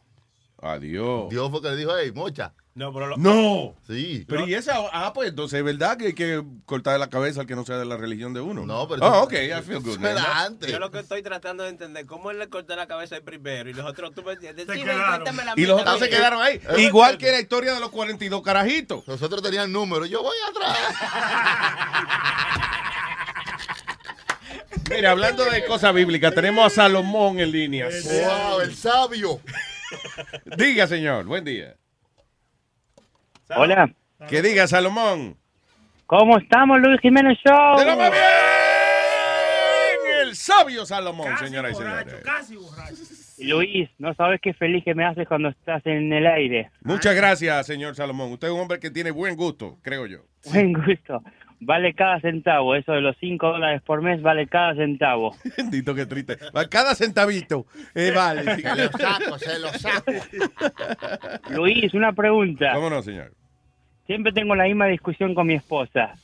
Adiós. 0.62 1.28
Dios 1.31 1.51
fue 1.51 1.62
que 1.62 1.70
le 1.70 1.77
dijo, 1.77 1.93
hey, 1.97 2.12
mocha. 2.15 2.53
No, 2.81 2.94
pero 2.94 3.09
lo- 3.09 3.16
No. 3.19 3.74
Sí. 3.86 4.24
Pero 4.27 4.48
y 4.48 4.55
esa, 4.55 4.78
ah, 4.93 5.12
pues 5.12 5.28
entonces 5.28 5.59
es 5.59 5.65
verdad 5.65 5.98
que 5.98 6.07
hay 6.07 6.12
que 6.15 6.43
cortar 6.65 6.98
la 6.98 7.11
cabeza 7.11 7.43
al 7.43 7.47
que 7.47 7.55
no 7.55 7.66
sea 7.66 7.77
de 7.77 7.85
la 7.85 7.98
religión 7.98 8.32
de 8.32 8.40
uno. 8.40 8.65
No, 8.65 8.89
pero 8.89 9.05
Ah, 9.05 9.09
eso- 9.09 9.23
ok, 9.24 9.32
I 9.35 9.62
feel 9.62 9.81
good. 9.81 10.02
antes. 10.07 10.70
Yo 10.73 10.78
lo 10.78 10.90
que 10.90 11.01
estoy 11.01 11.23
tratando 11.23 11.65
de 11.65 11.69
entender, 11.69 12.07
¿cómo 12.07 12.31
él 12.31 12.39
le 12.39 12.48
cortó 12.48 12.74
la 12.77 12.86
cabeza 12.86 13.16
el 13.16 13.23
primero 13.23 13.69
y 13.69 13.74
los 13.74 13.85
otros, 13.85 14.12
tú 14.15 14.23
me 14.23 14.32
entiendes? 14.32 14.66
Sí, 14.73 14.82
la 14.82 15.23
Y 15.57 15.66
los 15.66 15.82
otros 15.82 15.98
se 15.98 16.09
quedaron 16.09 16.40
ahí. 16.40 16.59
Es 16.70 16.78
Igual 16.78 17.16
verdad. 17.16 17.27
que 17.27 17.32
la 17.32 17.40
historia 17.40 17.74
de 17.74 17.81
los 17.81 17.90
42 17.90 18.40
carajitos. 18.43 19.07
Nosotros 19.07 19.43
tenían 19.43 19.70
números. 19.70 20.09
Yo 20.09 20.23
voy 20.23 20.36
atrás. 20.48 20.78
Mira, 24.90 25.11
hablando 25.11 25.44
de 25.44 25.65
cosas 25.66 25.93
bíblicas, 25.94 26.35
tenemos 26.35 26.65
a 26.66 26.70
Salomón 26.74 27.39
en 27.40 27.52
línea. 27.52 27.89
wow, 27.89 28.61
el 28.61 28.74
sabio. 28.74 29.39
Diga, 30.57 30.86
señor, 30.86 31.27
buen 31.27 31.44
día. 31.44 31.77
Hola. 33.56 33.90
Que 34.28 34.43
diga, 34.43 34.66
Salomón. 34.66 35.36
¿Cómo 36.06 36.39
estamos, 36.39 36.81
Luis 36.81 37.01
Jiménez 37.01 37.39
Show? 37.39 37.78
¡De 37.78 37.85
lo 37.85 37.97
más 37.97 38.10
bien! 38.10 38.22
El 40.22 40.36
sabio 40.36 40.85
Salomón, 40.85 41.36
señoras 41.39 41.72
y 41.72 41.74
señores. 41.77 42.14
Casi 42.24 42.56
borracho. 42.56 42.94
Luis, 43.39 43.89
no 43.98 44.12
sabes 44.14 44.40
qué 44.43 44.52
feliz 44.52 44.85
que 44.85 44.94
me 44.94 45.05
haces 45.05 45.27
cuando 45.27 45.48
estás 45.48 45.85
en 45.86 46.12
el 46.12 46.27
aire. 46.27 46.70
Muchas 46.82 47.14
gracias, 47.14 47.66
señor 47.66 47.97
Salomón. 47.97 48.32
Usted 48.32 48.48
es 48.48 48.55
un 48.55 48.60
hombre 48.60 48.78
que 48.78 48.90
tiene 48.90 49.10
buen 49.10 49.35
gusto, 49.35 49.78
creo 49.82 50.06
yo. 50.06 50.18
Buen 50.52 50.72
gusto. 50.72 51.22
Vale 51.61 51.95
cada 51.95 52.20
centavo. 52.20 52.74
Eso 52.74 52.93
de 52.93 53.01
los 53.01 53.16
5 53.19 53.47
dólares 53.47 53.82
por 53.82 54.03
mes 54.03 54.23
vale 54.23 54.47
cada 54.47 54.74
centavo. 54.74 55.37
Bendito 55.57 55.95
que 55.95 56.07
triste. 56.07 56.39
Cada 56.70 56.95
centavito. 56.95 57.66
Eh, 57.95 58.12
vale. 58.15 58.57
Se 58.57 58.77
lo 58.77 58.91
saco, 58.93 59.39
se 59.39 59.59
lo 59.59 59.69
saco. 59.69 60.12
Luis, 61.51 61.93
una 61.95 62.12
pregunta. 62.12 62.73
¿Cómo 62.74 62.91
no, 62.91 63.03
señor? 63.03 63.32
Siempre 64.07 64.32
tengo 64.32 64.55
la 64.55 64.65
misma 64.65 64.87
discusión 64.87 65.35
con 65.35 65.47
mi 65.47 65.55
esposa. 65.55 66.15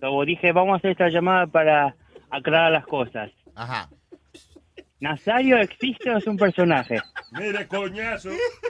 Luego 0.00 0.24
dije, 0.24 0.52
vamos 0.52 0.74
a 0.74 0.76
hacer 0.78 0.90
esta 0.92 1.08
llamada 1.08 1.46
para 1.46 1.94
aclarar 2.30 2.72
las 2.72 2.86
cosas. 2.86 3.30
Ajá. 3.54 3.88
¿Nazario 5.00 5.56
existe 5.58 6.10
o 6.10 6.18
es 6.18 6.26
un 6.26 6.36
personaje? 6.36 6.98
Mire, 7.32 7.66
coñazo. 7.66 8.28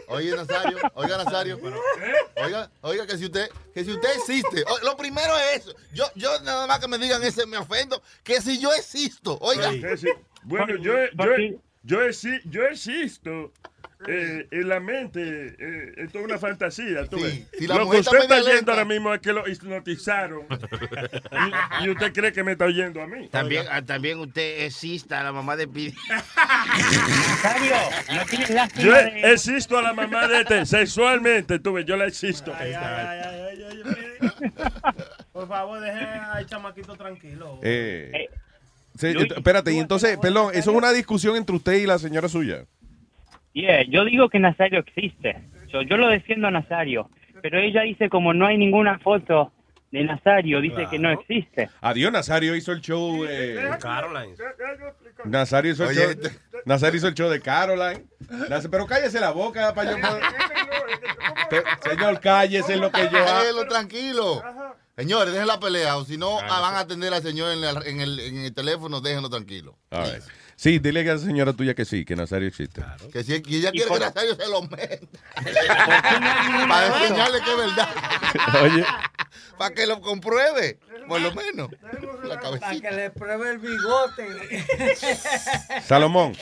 Oye, 0.08 0.30
Nazario, 0.36 0.78
oiga, 0.94 1.16
Nazario. 1.24 1.58
Oiga, 2.36 2.70
oiga, 2.82 3.06
que 3.06 3.16
si 3.18 3.24
usted, 3.24 3.48
que 3.74 3.84
si 3.84 3.90
usted 3.92 4.08
existe, 4.16 4.62
o- 4.68 4.84
lo 4.84 4.96
primero 4.96 5.36
es 5.36 5.66
eso. 5.66 5.74
Yo, 5.92 6.04
yo 6.14 6.30
nada 6.42 6.66
más 6.68 6.78
que 6.78 6.86
me 6.88 6.98
digan 6.98 7.22
ese 7.24 7.46
me 7.46 7.56
ofendo, 7.58 8.00
que 8.22 8.40
si 8.40 8.60
yo 8.60 8.72
existo, 8.72 9.38
oiga. 9.40 9.70
Sí. 9.96 10.06
Bueno, 10.44 10.76
yo, 10.76 10.92
yo, 11.18 11.36
yo, 11.82 11.98
yo 12.44 12.62
existo 12.64 13.52
eh, 14.06 14.46
en 14.50 14.68
la 14.68 14.80
mente. 14.80 15.56
Eh, 15.58 15.94
esto 15.98 16.18
es 16.20 16.24
una 16.24 16.38
fantasía. 16.38 17.06
tú 17.06 17.20
ves. 17.20 17.46
si 17.58 17.66
la 17.66 17.76
lo 17.76 17.90
que 17.90 17.98
usted 17.98 18.18
está 18.18 18.36
oyendo 18.36 18.72
ahora 18.72 18.84
mismo 18.84 19.12
es 19.12 19.20
que 19.20 19.32
lo 19.32 19.48
hipnotizaron. 19.48 20.46
y, 21.82 21.84
y 21.84 21.90
usted 21.90 22.12
cree 22.12 22.32
que 22.32 22.42
me 22.42 22.52
está 22.52 22.64
oyendo 22.64 23.02
a 23.02 23.06
mí. 23.06 23.28
También, 23.28 23.66
ah, 23.70 23.82
también 23.82 24.18
usted 24.18 24.64
exista, 24.64 25.22
la 25.22 25.32
mamá 25.32 25.56
de 25.56 25.68
Pidi. 25.68 25.94
Nazario, 26.08 27.74
no 28.14 28.24
tienes 28.26 28.48
Yo 28.48 28.54
lástima 28.54 28.98
de... 28.98 29.32
existo 29.32 29.78
a 29.78 29.82
la 29.82 29.92
mamá 29.92 30.28
de 30.28 30.40
este 30.40 30.66
sexualmente, 30.66 31.58
tú 31.58 31.74
ves, 31.74 31.84
yo 31.84 31.96
la 31.96 32.06
existo. 32.06 32.52
Por 35.32 35.48
favor, 35.48 35.80
deje 35.80 36.04
al 36.04 36.46
chamaquito 36.46 36.96
tranquilo. 36.96 37.60
Eh, 37.62 38.28
Luis, 39.02 39.32
espérate, 39.34 39.72
y 39.72 39.78
entonces, 39.78 40.18
perdón, 40.18 40.50
eso 40.54 40.70
es 40.70 40.76
una 40.76 40.92
discusión 40.92 41.36
entre 41.36 41.56
usted 41.56 41.74
y 41.74 41.86
la 41.86 41.98
señora 41.98 42.28
suya. 42.28 42.64
Yeah, 43.60 43.82
yo 43.88 44.04
digo 44.04 44.28
que 44.28 44.38
Nazario 44.38 44.80
existe. 44.80 45.36
Yo, 45.68 45.82
yo 45.82 45.96
lo 45.96 46.08
defiendo 46.08 46.48
a 46.48 46.50
Nazario. 46.50 47.10
Pero 47.42 47.58
ella 47.58 47.82
dice 47.82 48.08
como 48.08 48.34
no 48.34 48.46
hay 48.46 48.58
ninguna 48.58 48.98
foto 48.98 49.52
de 49.90 50.04
Nazario, 50.04 50.60
dice 50.60 50.86
que 50.90 50.98
no 50.98 51.10
existe. 51.10 51.68
Adiós, 51.80 52.12
Nazario 52.12 52.54
hizo 52.54 52.70
el 52.72 52.80
show. 52.80 53.24
eh, 53.28 53.58
Caroline. 53.80 54.34
Nazario 55.24 55.72
hizo 55.72 55.84
el 55.84 55.90
Oye, 55.90 56.00
show. 56.02 56.10
este- 56.10 56.30
Nazario 56.64 56.98
hizo 56.98 57.08
el 57.08 57.14
show 57.14 57.28
de 57.30 57.40
Caroline. 57.40 58.04
Pero 58.70 58.86
cállese 58.86 59.18
la 59.20 59.30
boca 59.30 59.74
para 59.74 59.90
yo 59.92 59.96
poder- 60.00 60.22
Pe- 61.48 61.90
Señor, 61.90 62.20
cállese 62.20 62.76
lo 62.76 62.90
que 62.92 63.08
yo 63.10 63.18
hago. 63.18 63.66
Tranquilo. 63.68 64.42
Señores, 64.96 65.32
dejen 65.32 65.48
la 65.48 65.58
pelea, 65.58 65.96
o 65.96 66.04
si 66.04 66.18
no 66.18 66.38
ah, 66.40 66.60
van 66.60 66.74
a 66.74 66.80
atender 66.80 67.12
al 67.14 67.22
señor 67.22 67.52
en, 67.52 67.60
la- 67.62 67.82
en 67.86 68.00
el, 68.00 68.20
en 68.20 68.36
el 68.44 68.54
teléfono, 68.54 69.00
déjenlo 69.00 69.30
tranquilo. 69.30 69.78
A 69.90 70.00
ver. 70.00 70.22
Sí, 70.60 70.78
dile 70.78 71.00
a 71.08 71.14
la 71.14 71.18
señora 71.18 71.54
tuya 71.54 71.72
que 71.72 71.86
sí, 71.86 72.04
que 72.04 72.14
Nazario 72.14 72.46
existe. 72.46 72.82
Que 73.10 73.24
si 73.24 73.40
que 73.40 73.56
ella 73.56 73.70
quiere 73.70 73.86
por- 73.88 73.98
que 73.98 74.04
Nazario 74.04 74.34
se 74.34 74.46
lo 74.46 74.60
meta. 74.60 74.98
Para 76.68 76.86
enseñarle 76.98 77.38
que 77.40 77.50
es 77.50 77.56
verdad. 77.56 77.88
Oye, 78.62 78.84
Para 79.56 79.74
que 79.74 79.86
lo 79.86 80.02
compruebe, 80.02 80.78
por 81.08 81.18
lo 81.22 81.32
menos. 81.32 81.70
La 82.24 82.38
Para 82.38 82.78
que 82.78 82.90
le 82.90 83.10
pruebe 83.10 83.52
el 83.52 83.58
bigote. 83.58 84.26
Salomón, 85.82 86.34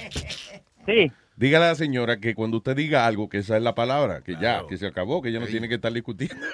Sí, 0.85 1.13
dígale 1.37 1.67
a 1.67 1.69
la 1.69 1.75
señora 1.77 2.19
que 2.19 2.35
cuando 2.35 2.57
usted 2.57 2.75
diga 2.75 3.07
algo, 3.07 3.29
que 3.29 3.39
esa 3.39 3.57
es 3.57 3.63
la 3.63 3.77
palabra, 3.77 4.23
que 4.23 4.35
ya, 4.41 4.67
que 4.69 4.79
se 4.79 4.89
acabó, 4.89 5.23
que 5.23 5.29
ella 5.29 5.39
no 5.39 5.47
tiene 5.47 5.69
que 5.69 5.77
estar 5.77 5.93
discutiendo. 5.93 6.45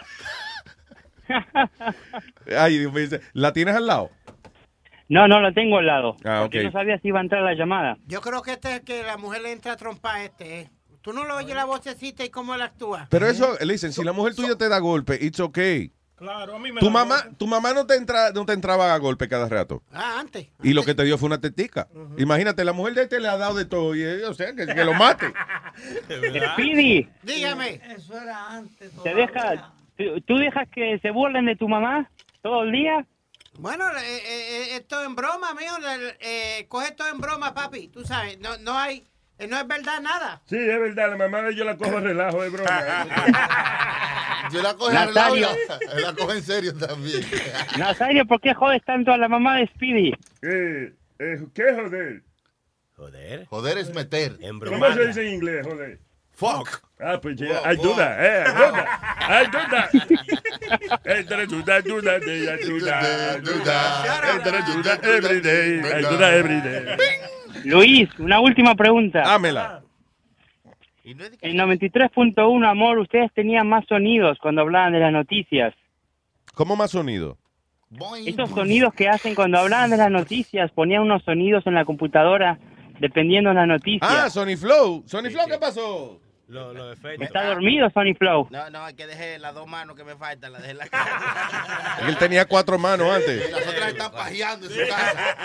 Ay, 2.58 2.76
Dios 2.76 2.92
me 2.92 3.00
dice, 3.00 3.22
¿la 3.32 3.54
tienes 3.54 3.74
al 3.74 3.86
lado? 3.86 4.10
No, 5.09 5.28
no 5.28 5.40
lo 5.40 5.52
tengo 5.52 5.78
al 5.78 5.86
lado. 5.86 6.16
Ah, 6.24 6.40
porque 6.43 6.64
no 6.64 6.72
sabía 6.72 6.98
si 6.98 7.09
iba 7.09 7.18
a 7.18 7.22
entrar 7.22 7.43
la 7.43 7.55
llamada. 7.55 7.98
Yo 8.06 8.20
creo 8.20 8.43
que 8.43 8.52
este 8.52 8.76
es 8.76 8.81
que 8.82 9.02
la 9.02 9.16
mujer 9.16 9.43
le 9.43 9.52
entra 9.52 9.72
a 9.72 9.76
trompar 9.76 10.16
a 10.16 10.24
este. 10.24 10.60
¿eh? 10.60 10.70
Tú 11.02 11.12
no 11.12 11.24
lo 11.24 11.36
oyes 11.36 11.55
la 11.55 11.64
vocecita 11.66 12.24
y 12.24 12.31
cómo 12.31 12.55
él 12.55 12.62
actúa. 12.62 13.06
Pero 13.10 13.26
eso, 13.26 13.56
le 13.60 13.72
dicen, 13.74 13.93
si 13.93 14.02
la 14.02 14.12
mujer 14.12 14.35
tuya 14.35 14.56
te 14.56 14.68
da 14.68 14.78
golpe, 14.78 15.18
it's 15.20 15.40
okay. 15.40 15.90
Claro, 16.16 16.55
a 16.55 16.59
mí 16.59 16.70
me 16.72 16.81
Tu 16.81 16.86
da 16.86 16.93
mamá, 16.93 17.16
golpe. 17.22 17.36
tu 17.36 17.47
mamá 17.47 17.74
no 17.74 17.86
te 17.86 17.97
entra, 17.97 18.31
no 18.32 18.47
te 18.47 18.52
entraba 18.52 18.94
a 18.94 18.98
golpe 18.98 19.28
cada 19.28 19.48
rato. 19.48 19.82
Ah, 19.93 20.16
antes. 20.20 20.47
Y 20.62 20.72
lo 20.72 20.82
que 20.85 20.94
te 20.94 21.02
dio 21.05 21.18
fue 21.18 21.26
una 21.26 21.40
tetica. 21.40 21.89
Imagínate, 22.16 22.64
la 22.64 22.72
mujer 22.72 22.94
de 22.94 23.02
este 23.02 23.20
le 23.20 23.28
ha 23.28 23.36
dado 23.36 23.55
de 23.56 23.64
todo 23.66 23.94
y 23.94 24.05
o 24.22 24.32
sea, 24.32 24.55
que, 24.55 24.64
que 24.64 24.85
lo 24.85 24.94
mate. 24.94 25.26
Speedy, 26.55 27.09
Dígame. 27.22 27.81
Eso 27.97 28.16
era 28.20 28.51
antes. 28.52 28.90
¿te 29.02 29.14
deja, 29.14 29.72
tú, 29.97 30.20
tú 30.22 30.36
dejas 30.36 30.68
que 30.70 30.98
se 31.01 31.10
burlen 31.10 31.47
de 31.47 31.56
tu 31.56 31.68
mamá 31.68 32.09
todo 32.43 32.62
el 32.62 32.72
día? 32.72 33.05
Bueno, 33.59 33.85
eh, 33.98 34.22
eh, 34.26 34.76
esto 34.76 35.02
en 35.05 35.14
broma, 35.14 35.55
mío. 35.55 35.72
Eh, 36.20 36.66
coge 36.68 36.89
esto 36.89 37.06
en 37.09 37.18
broma, 37.20 37.55
papi. 37.55 37.89
Tú 37.89 38.05
sabes, 38.05 38.39
no, 38.40 38.56
no 38.59 38.76
hay, 38.76 39.05
eh, 39.39 39.47
no 39.47 39.59
es 39.59 39.66
verdad 39.66 40.01
nada. 40.01 40.43
Sí, 40.47 40.56
es 40.56 40.81
verdad, 40.81 41.10
la 41.10 41.16
mamá 41.16 41.43
de 41.43 41.52
ella 41.52 41.64
la 41.64 41.76
cojo 41.76 42.01
relajo, 42.01 42.44
es 42.44 42.52
broma. 42.52 43.06
Yo 44.52 44.60
la 44.62 44.74
cojo 44.74 44.90
relajo 44.90 45.36
la, 45.36 45.56
la 46.01 46.14
cojo 46.14 46.32
en 46.32 46.43
serio 46.43 46.74
también. 46.76 47.22
Nazario, 47.78 48.26
¿por 48.26 48.40
qué 48.40 48.55
jodes 48.55 48.82
tanto 48.85 49.12
a 49.12 49.18
la 49.18 49.28
mamá 49.28 49.56
de 49.56 49.66
Speedy? 49.68 50.12
Eh, 50.43 50.93
eh, 51.18 51.47
¿Qué 51.55 51.62
joder? 51.74 52.22
Joder. 52.97 53.47
Joder 53.47 53.78
es 53.78 53.94
meter. 53.94 54.36
En 54.40 54.59
¿Cómo 54.59 54.78
broma. 54.78 54.94
se 54.94 55.06
dice 55.06 55.26
en 55.26 55.35
inglés, 55.35 55.66
joder? 55.66 55.98
Fuck. 56.35 56.82
Ah, 57.01 57.19
pues 57.20 57.36
ya, 57.36 57.47
Wow, 57.47 57.61
hay 57.65 57.77
wow. 57.77 57.86
duda, 57.86 58.16
eh, 58.19 58.44
hay 58.47 58.55
duda, 58.55 59.01
hay 59.28 59.47
duda. 59.47 59.90
Entre 61.05 61.47
duda, 61.47 61.81
duda, 61.81 62.19
duda, 62.19 62.98
hay 62.98 63.40
duda. 63.40 64.05
Entre 64.35 64.62
duda, 64.73 64.98
every 65.02 65.40
day, 65.40 65.81
hay 65.93 66.02
duda, 66.02 66.35
every 66.36 66.61
day. 66.61 66.97
Luis, 67.65 68.09
una 68.19 68.40
última 68.40 68.74
pregunta. 68.74 69.20
Dámela. 69.23 69.82
En 71.05 71.56
93.1, 71.59 72.66
amor, 72.66 72.98
ustedes 72.98 73.31
tenían 73.35 73.69
más 73.69 73.85
sonidos 73.86 74.39
cuando 74.40 74.62
hablaban 74.62 74.93
de 74.93 75.01
las 75.01 75.12
noticias. 75.12 75.74
¿Cómo 76.55 76.77
más 76.77 76.93
sonido? 76.93 77.36
Esos 78.27 78.51
sonidos 78.51 78.93
que 78.94 79.09
hacen 79.09 79.35
cuando 79.35 79.59
hablaban 79.59 79.90
de 79.90 79.97
las 79.98 80.11
noticias, 80.11 80.70
ponían 80.73 81.02
unos 81.02 81.23
sonidos 81.24 81.66
en 81.66 81.74
la 81.74 81.85
computadora 81.85 82.59
dependiendo 82.98 83.51
de 83.51 83.56
las 83.56 83.69
noticias. 83.69 84.11
Ah, 84.11 84.31
Sony 84.31 84.56
Flow. 84.56 85.02
Sony 85.06 85.31
Flow, 85.31 85.47
¿qué 85.47 85.59
pasó? 85.59 86.20
Está 87.20 87.47
dormido 87.47 87.89
Sony 87.90 88.14
Flow. 88.18 88.48
No, 88.51 88.70
no, 88.70 88.85
hay 88.85 88.94
que 88.94 89.06
dejar 89.06 89.40
las 89.40 89.55
dos 89.55 89.66
manos 89.66 89.97
que 89.97 90.05
me 90.05 90.16
faltan, 90.16 90.52
las 90.52 90.62
dejé 90.62 90.72
en 90.72 90.78
la 90.78 90.86
casa. 90.89 91.98
Él 92.06 92.16
tenía 92.16 92.47
cuatro 92.47 92.78
manos 92.78 93.06
Y 93.09 93.10
antes. 93.10 93.51
las 93.51 93.66
otras 93.66 93.89
están 93.89 94.12
pajeando 94.12 94.66
en 94.66 94.72
su 94.72 94.89
casa. 94.89 95.36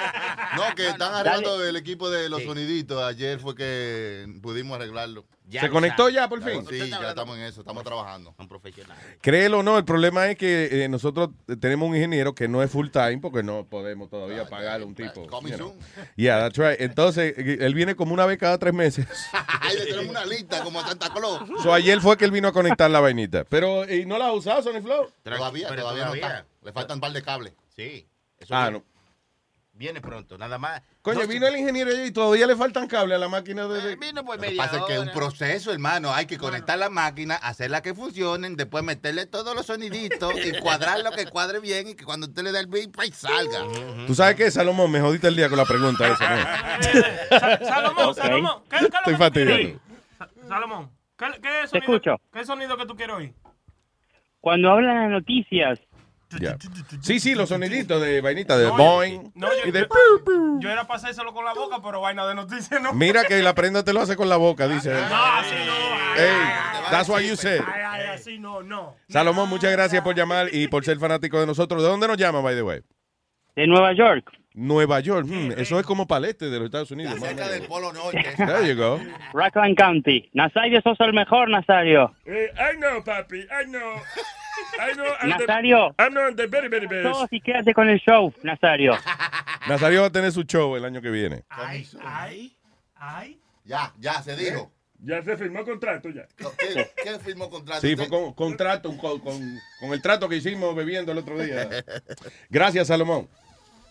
No, 0.56 0.76
que 0.76 0.88
están 0.90 1.14
arreglando 1.14 1.64
el 1.66 1.76
equipo 1.76 2.10
de 2.10 2.30
los 2.30 2.40
Sí. 2.42 2.46
soniditos. 2.46 3.02
Ayer 3.04 3.40
fue 3.40 3.56
que 3.56 4.26
pudimos 4.42 4.76
arreglarlo. 4.78 5.26
Ya 5.50 5.62
¿Se 5.62 5.70
conectó 5.70 6.04
sabe. 6.04 6.14
ya 6.14 6.30
por 6.30 6.44
fin? 6.44 6.64
Sí, 6.70 6.90
ya 6.90 7.10
estamos 7.10 7.36
en 7.36 7.44
eso, 7.44 7.62
estamos 7.62 7.84
trabajando. 7.84 8.36
Un 8.38 8.48
profesional. 8.48 8.96
Créelo 9.20 9.60
o 9.60 9.64
no, 9.64 9.80
el 9.80 9.84
problema 9.84 10.28
es 10.30 10.38
que 10.38 10.84
eh, 10.84 10.90
nosotros 10.90 11.30
tenemos 11.60 11.90
un 11.90 11.96
ingeniero 11.96 12.36
que 12.36 12.48
no 12.48 12.62
es 12.62 12.70
full 12.70 12.90
time 12.90 13.18
porque 13.18 13.42
no 13.42 13.66
podemos 13.66 14.10
todavía 14.10 14.46
pagarle 14.48 14.84
a 14.84 14.88
un 14.88 14.94
tipo. 14.94 15.26
Coming 15.26 15.54
you 15.54 15.58
know. 15.58 15.70
soon. 15.72 16.06
Yeah, 16.16 16.38
that's 16.40 16.58
right. 16.58 16.80
Entonces, 16.80 17.34
eh, 17.36 17.58
él 17.62 17.74
viene 17.74 17.96
como 17.96 18.14
una 18.14 18.28
vez 18.28 18.38
cada 18.38 18.60
tres 18.60 18.74
meses. 18.76 19.08
Ahí 19.62 19.76
le 19.76 19.86
tenemos 19.86 20.10
una 20.10 20.26
lista 20.26 20.64
como 20.64 20.82
Santa 20.82 21.12
Claus. 21.12 21.42
So, 21.64 21.74
ayer 21.74 22.00
fue 22.00 22.16
que 22.16 22.26
él 22.26 22.32
vino 22.32 22.48
a 22.48 22.52
conectar 22.52 22.92
la 22.92 23.00
vainita. 23.00 23.44
Pero, 23.46 23.90
¿y 23.92 24.06
no 24.06 24.20
la 24.20 24.28
has 24.28 24.36
usado, 24.36 24.62
Sony 24.62 24.82
Flow? 24.84 25.10
Todavía, 25.24 25.68
todavía 25.76 26.06
no 26.06 26.14
está. 26.14 26.46
Le 26.62 26.72
faltan 26.72 26.98
un 26.98 27.02
par 27.02 27.12
de 27.12 27.24
cables. 27.24 27.54
Sí. 27.76 28.08
Eso 28.38 28.56
Ah, 28.56 28.70
no. 28.72 28.84
Viene 29.80 30.02
pronto, 30.02 30.38
nada 30.38 30.58
más. 30.58 30.82
Coño, 31.02 31.22
No, 31.22 31.28
vino 31.28 31.48
el 31.48 31.56
ingeniero 31.56 31.90
y 32.06 32.12
todavía 32.12 32.46
le 32.46 32.58
faltan 32.58 32.86
cables 32.86 33.16
a 33.16 33.18
la 33.20 33.30
máquina 33.30 33.66
de... 33.66 33.82
de- 33.82 33.96
Vino 33.96 34.26
por 34.26 34.36
Lo 34.36 34.42
que 34.42 34.48
media 34.50 34.62
pasa 34.62 34.80
es 34.80 34.84
que 34.84 34.94
es 34.96 35.00
un 35.00 35.12
proceso, 35.12 35.72
hermano. 35.72 36.14
Hay 36.14 36.26
que 36.26 36.38
conectar 36.38 36.78
la 36.78 36.90
máquina, 36.90 37.36
hacerla 37.36 37.82
que 37.82 37.94
funcionen, 37.94 38.58
después 38.58 38.84
meterle 38.84 39.26
todos 39.26 39.56
los 39.56 39.66
soniditos 39.68 40.34
y 40.46 40.60
cuadrar 40.60 41.00
lo 41.00 41.12
que 41.12 41.28
cuadre 41.28 41.62
bien 41.62 41.88
y 41.88 41.96
que 41.96 42.04
cuando 42.04 42.28
usted 42.28 42.44
le 42.44 42.52
dé 42.52 42.60
el 42.60 42.68
beat, 42.68 42.92
pues 42.92 43.16
salga. 43.16 43.62
¿Tú 44.06 44.14
sabes 44.16 44.36
qué, 44.36 44.52
Salomón? 44.52 44.92
Me 44.92 45.00
jodiste 45.00 45.30
el 45.30 45.38
día 45.38 45.48
con 45.48 45.58
la 45.58 45.64
pregunta 45.64 46.10
esa, 46.10 46.30
¿no? 46.36 47.40
Sa- 47.40 47.60
Salomón, 47.66 48.16
Salomón, 48.16 48.64
¿qué, 48.70 48.78
qué 48.80 49.12
Estoy? 49.14 49.80
Sa- 50.18 50.30
Salomón, 50.50 50.92
¿qué, 51.18 51.26
qué 51.36 51.40
Te 51.42 51.68
sonido, 51.70 51.78
escucho. 51.96 52.16
¿qué 52.34 52.44
sonido 52.46 52.76
que 52.76 52.86
tú 52.86 52.98
quieres 52.98 53.16
oír? 53.16 53.34
Cuando 54.42 54.72
hablan 54.74 55.04
las 55.04 55.10
noticias, 55.12 55.80
Sí, 57.02 57.20
sí, 57.20 57.34
los 57.34 57.50
soniditos 57.50 58.02
de 58.02 58.22
vainita 58.22 58.58
de 58.58 58.66
No, 58.68 58.78
boing 58.78 59.32
No, 59.36 59.48
yo, 59.48 59.68
y 59.68 59.72
de... 59.72 59.82
yo, 59.82 60.60
yo 60.60 60.70
era 60.70 60.86
para 60.86 60.98
hacérselo 61.00 61.34
con 61.34 61.44
la 61.44 61.54
boca, 61.54 61.78
pero 61.84 62.02
vaina 62.02 62.28
de 62.28 62.36
noticias 62.36 62.82
no. 62.82 62.94
Mira 62.94 63.24
que 63.26 63.42
la 63.42 63.56
prenda 63.56 63.84
te 63.84 63.94
lo 63.94 64.02
hace 64.02 64.16
con 64.16 64.30
la 64.30 64.38
boca, 64.38 64.68
dice. 64.68 64.92
No, 64.94 64.98
así 65.00 65.56
no. 65.66 65.74
Hey, 66.16 66.38
that's 66.92 67.10
what 67.10 67.22
you 67.22 67.36
said. 67.36 67.62
ay, 67.66 67.82
ay, 67.84 68.08
así 68.14 68.38
no, 68.40 68.62
no. 68.62 68.96
Salomón, 69.08 69.50
muchas 69.50 69.72
gracias 69.72 70.04
por 70.04 70.16
llamar 70.16 70.48
y 70.52 70.68
por 70.68 70.86
ser 70.86 71.00
fanático 71.00 71.40
de 71.40 71.48
nosotros. 71.48 71.82
¿De 71.82 71.90
dónde 71.90 72.08
nos 72.08 72.18
llama, 72.18 72.42
by 72.42 72.56
the 72.56 72.62
way? 72.62 72.82
de 73.56 73.68
Nueva 73.68 73.94
York. 73.94 74.32
Nueva 74.54 75.00
York. 75.02 75.28
Hmm, 75.28 75.52
eso 75.58 75.80
es 75.80 75.86
como 75.86 76.08
paleste 76.08 76.50
de 76.50 76.58
los 76.58 76.66
Estados 76.66 76.92
Unidos. 76.92 77.20
Cerca 77.20 77.50
del 77.50 77.64
Polo 77.64 77.92
Norte. 77.92 78.24
There 78.38 78.68
you 78.68 78.76
go. 78.76 79.00
Rockland 79.34 79.76
County. 79.78 80.30
Nazario, 80.34 80.82
sos 80.82 80.98
el 81.02 81.14
mejor, 81.14 81.50
Nazario. 81.50 82.14
Eh, 82.26 82.50
I 82.56 82.78
know, 82.78 83.04
papi, 83.04 83.40
I 83.40 83.66
know. 83.66 83.96
I 84.80 84.94
know. 84.96 85.06
I'm 85.22 85.30
the- 85.38 85.46
Nazario. 85.46 85.96
I'm 85.98 86.14
not 86.14 86.36
the 86.36 86.48
very, 86.48 86.68
very 86.70 86.88
best. 86.88 87.04
Sos 87.14 87.28
y 87.32 87.42
quédate 87.42 87.74
con 87.74 87.90
el 87.90 88.00
show, 88.00 88.34
Nazario. 88.44 88.94
Nazario 89.68 90.02
va 90.02 90.08
a 90.08 90.12
tener 90.12 90.32
su 90.32 90.44
show 90.44 90.76
el 90.76 90.86
año 90.86 91.02
que 91.02 91.10
viene. 91.10 91.44
Ay, 91.50 91.88
ay, 92.02 92.58
ay. 92.96 93.40
Ya, 93.66 93.94
ya, 94.00 94.22
se 94.24 94.36
dijo. 94.36 94.72
Ya 95.02 95.22
se 95.24 95.38
firmó 95.38 95.64
contrato, 95.64 96.10
ya. 96.10 96.28
¿Qué, 96.36 96.92
qué 97.04 97.20
firmó 97.20 97.50
contrato? 97.50 97.82
Sí, 97.82 97.96
fue 97.96 98.10
con 98.10 98.34
contrato, 98.34 98.90
con, 98.98 99.20
con, 99.20 99.60
con 99.80 99.94
el 99.94 100.02
trato 100.02 100.28
que 100.28 100.36
hicimos 100.38 100.76
bebiendo 100.76 101.12
el 101.14 101.18
otro 101.20 101.38
día. 101.40 101.70
Gracias, 102.50 102.88
Salomón. 102.88 103.30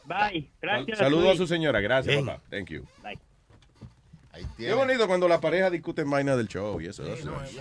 Bye. 0.04 0.50
Gracias. 0.60 0.98
Saludos 0.98 1.34
a 1.34 1.36
su 1.36 1.46
señora. 1.46 1.80
Gracias, 1.80 2.14
Hey. 2.16 2.24
papá. 2.24 2.42
Thank 2.50 2.68
you. 2.70 2.84
Bye. 3.02 3.18
Ahí 4.32 4.46
Qué 4.58 4.72
bonito 4.74 5.06
cuando 5.06 5.28
la 5.28 5.40
pareja 5.40 5.70
discuten 5.70 6.10
vaina 6.10 6.36
del 6.36 6.48
show 6.48 6.78
y 6.80 6.86
eso. 6.86 7.02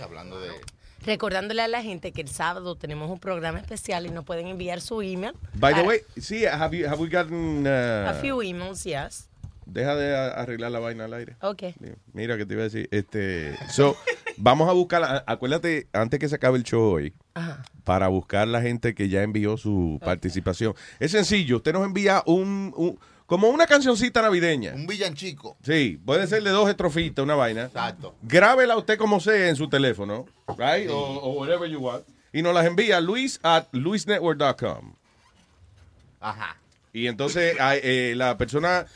hablando 0.02 0.38
de... 0.40 0.50
Recordándole 1.04 1.62
a 1.62 1.68
la 1.68 1.82
gente 1.82 2.12
que 2.12 2.20
el 2.20 2.28
sábado 2.28 2.74
tenemos 2.76 3.10
un 3.10 3.18
programa 3.20 3.58
especial 3.58 4.06
y 4.06 4.10
nos 4.10 4.24
pueden 4.24 4.46
enviar 4.48 4.80
su 4.80 5.00
email. 5.02 5.32
By 5.54 5.74
the 5.74 5.82
way, 5.82 6.00
sí, 6.20 6.44
have, 6.44 6.76
you, 6.76 6.86
have 6.88 7.00
we 7.00 7.08
gotten... 7.08 7.66
uh, 7.66 8.08
A 8.10 8.14
few 8.20 8.42
emails, 8.42 8.84
yes. 8.84 9.28
Deja 9.64 9.94
de 9.94 10.16
arreglar 10.16 10.70
la 10.72 10.78
vaina 10.78 11.04
al 11.04 11.12
aire. 11.14 11.36
Ok. 11.42 11.62
Mira 12.14 12.36
que 12.38 12.46
te 12.46 12.54
iba 12.54 12.62
a 12.62 12.64
decir. 12.64 12.88
Este, 12.90 13.54
so, 13.70 13.96
vamos 14.38 14.68
a 14.68 14.72
buscar, 14.72 15.24
acuérdate, 15.26 15.88
antes 15.92 16.18
que 16.18 16.28
se 16.28 16.34
acabe 16.36 16.56
el 16.58 16.64
show 16.64 16.82
hoy, 16.94 17.12
Ajá. 17.34 17.62
para 17.84 18.08
buscar 18.08 18.48
la 18.48 18.62
gente 18.62 18.94
que 18.94 19.08
ya 19.10 19.22
envió 19.22 19.56
su 19.58 20.00
participación. 20.02 20.74
Es 21.00 21.12
sencillo, 21.12 21.58
usted 21.58 21.74
nos 21.74 21.84
envía 21.84 22.22
un, 22.26 22.72
un- 22.76 22.98
como 23.28 23.50
una 23.50 23.66
cancioncita 23.66 24.22
navideña. 24.22 24.72
Un 24.74 24.86
villanchico. 24.86 25.58
Sí, 25.62 26.00
puede 26.02 26.26
ser 26.26 26.42
de 26.42 26.48
dos 26.48 26.66
estrofitas, 26.70 27.22
una 27.22 27.34
vaina. 27.34 27.64
Exacto. 27.64 28.14
Grábela 28.22 28.74
usted 28.78 28.96
como 28.96 29.20
sea 29.20 29.50
en 29.50 29.54
su 29.54 29.68
teléfono, 29.68 30.24
right? 30.56 30.88
O, 30.88 30.96
o 30.96 31.32
whatever 31.34 31.68
you 31.68 31.78
want. 31.78 32.06
Y 32.32 32.40
nos 32.40 32.54
las 32.54 32.64
envía 32.64 32.96
a 32.96 33.00
luis 33.02 33.38
at 33.42 33.66
luisnetwork.com. 33.72 34.94
Ajá. 36.20 36.56
Y 36.94 37.06
entonces 37.06 37.54
eh, 37.60 38.14
la 38.16 38.38
persona, 38.38 38.86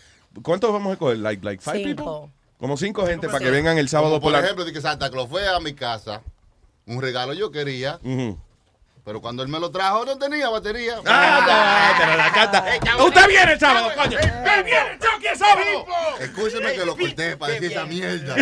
¿cuántos 0.42 0.72
vamos 0.72 0.94
a 0.94 0.96
coger? 0.96 1.18
Like, 1.18 1.44
like 1.44 1.62
five 1.62 1.84
people? 1.84 2.04
Cinco. 2.06 2.30
Como 2.56 2.78
cinco 2.78 3.04
gente 3.06 3.26
para 3.28 3.40
que 3.40 3.50
vengan 3.50 3.76
el 3.76 3.90
sábado 3.90 4.12
Como 4.12 4.22
por 4.22 4.32
por 4.32 4.40
la... 4.40 4.46
ejemplo, 4.46 4.64
de 4.64 4.72
que 4.72 4.80
Santa 4.80 5.10
Claus 5.10 5.28
fue 5.28 5.46
a 5.46 5.60
mi 5.60 5.74
casa. 5.74 6.22
Un 6.86 7.02
regalo 7.02 7.34
yo 7.34 7.50
quería. 7.50 8.00
Pero 9.04 9.20
cuando 9.20 9.42
él 9.42 9.48
me 9.48 9.58
lo 9.58 9.70
trajo 9.70 10.04
no 10.04 10.18
tenía 10.18 10.48
batería. 10.48 11.00
Ah, 11.06 11.94
pero 11.98 12.16
la 12.16 12.32
canta. 12.32 13.04
Usted 13.04 13.28
viene 13.28 13.52
el 13.52 13.58
sábado, 13.60 13.90
coño. 13.96 14.16
Usted 14.18 14.64
viene 14.64 14.92
el 14.92 14.98
Chucky 14.98 15.26
el 15.26 15.36
sábado. 15.36 15.86
Escúcheme 16.20 16.72
que 16.74 16.84
lo 16.84 16.96
corté 16.96 17.36
para 17.36 17.52
decir 17.54 17.72
esa 17.72 17.84
mierda. 17.84 18.34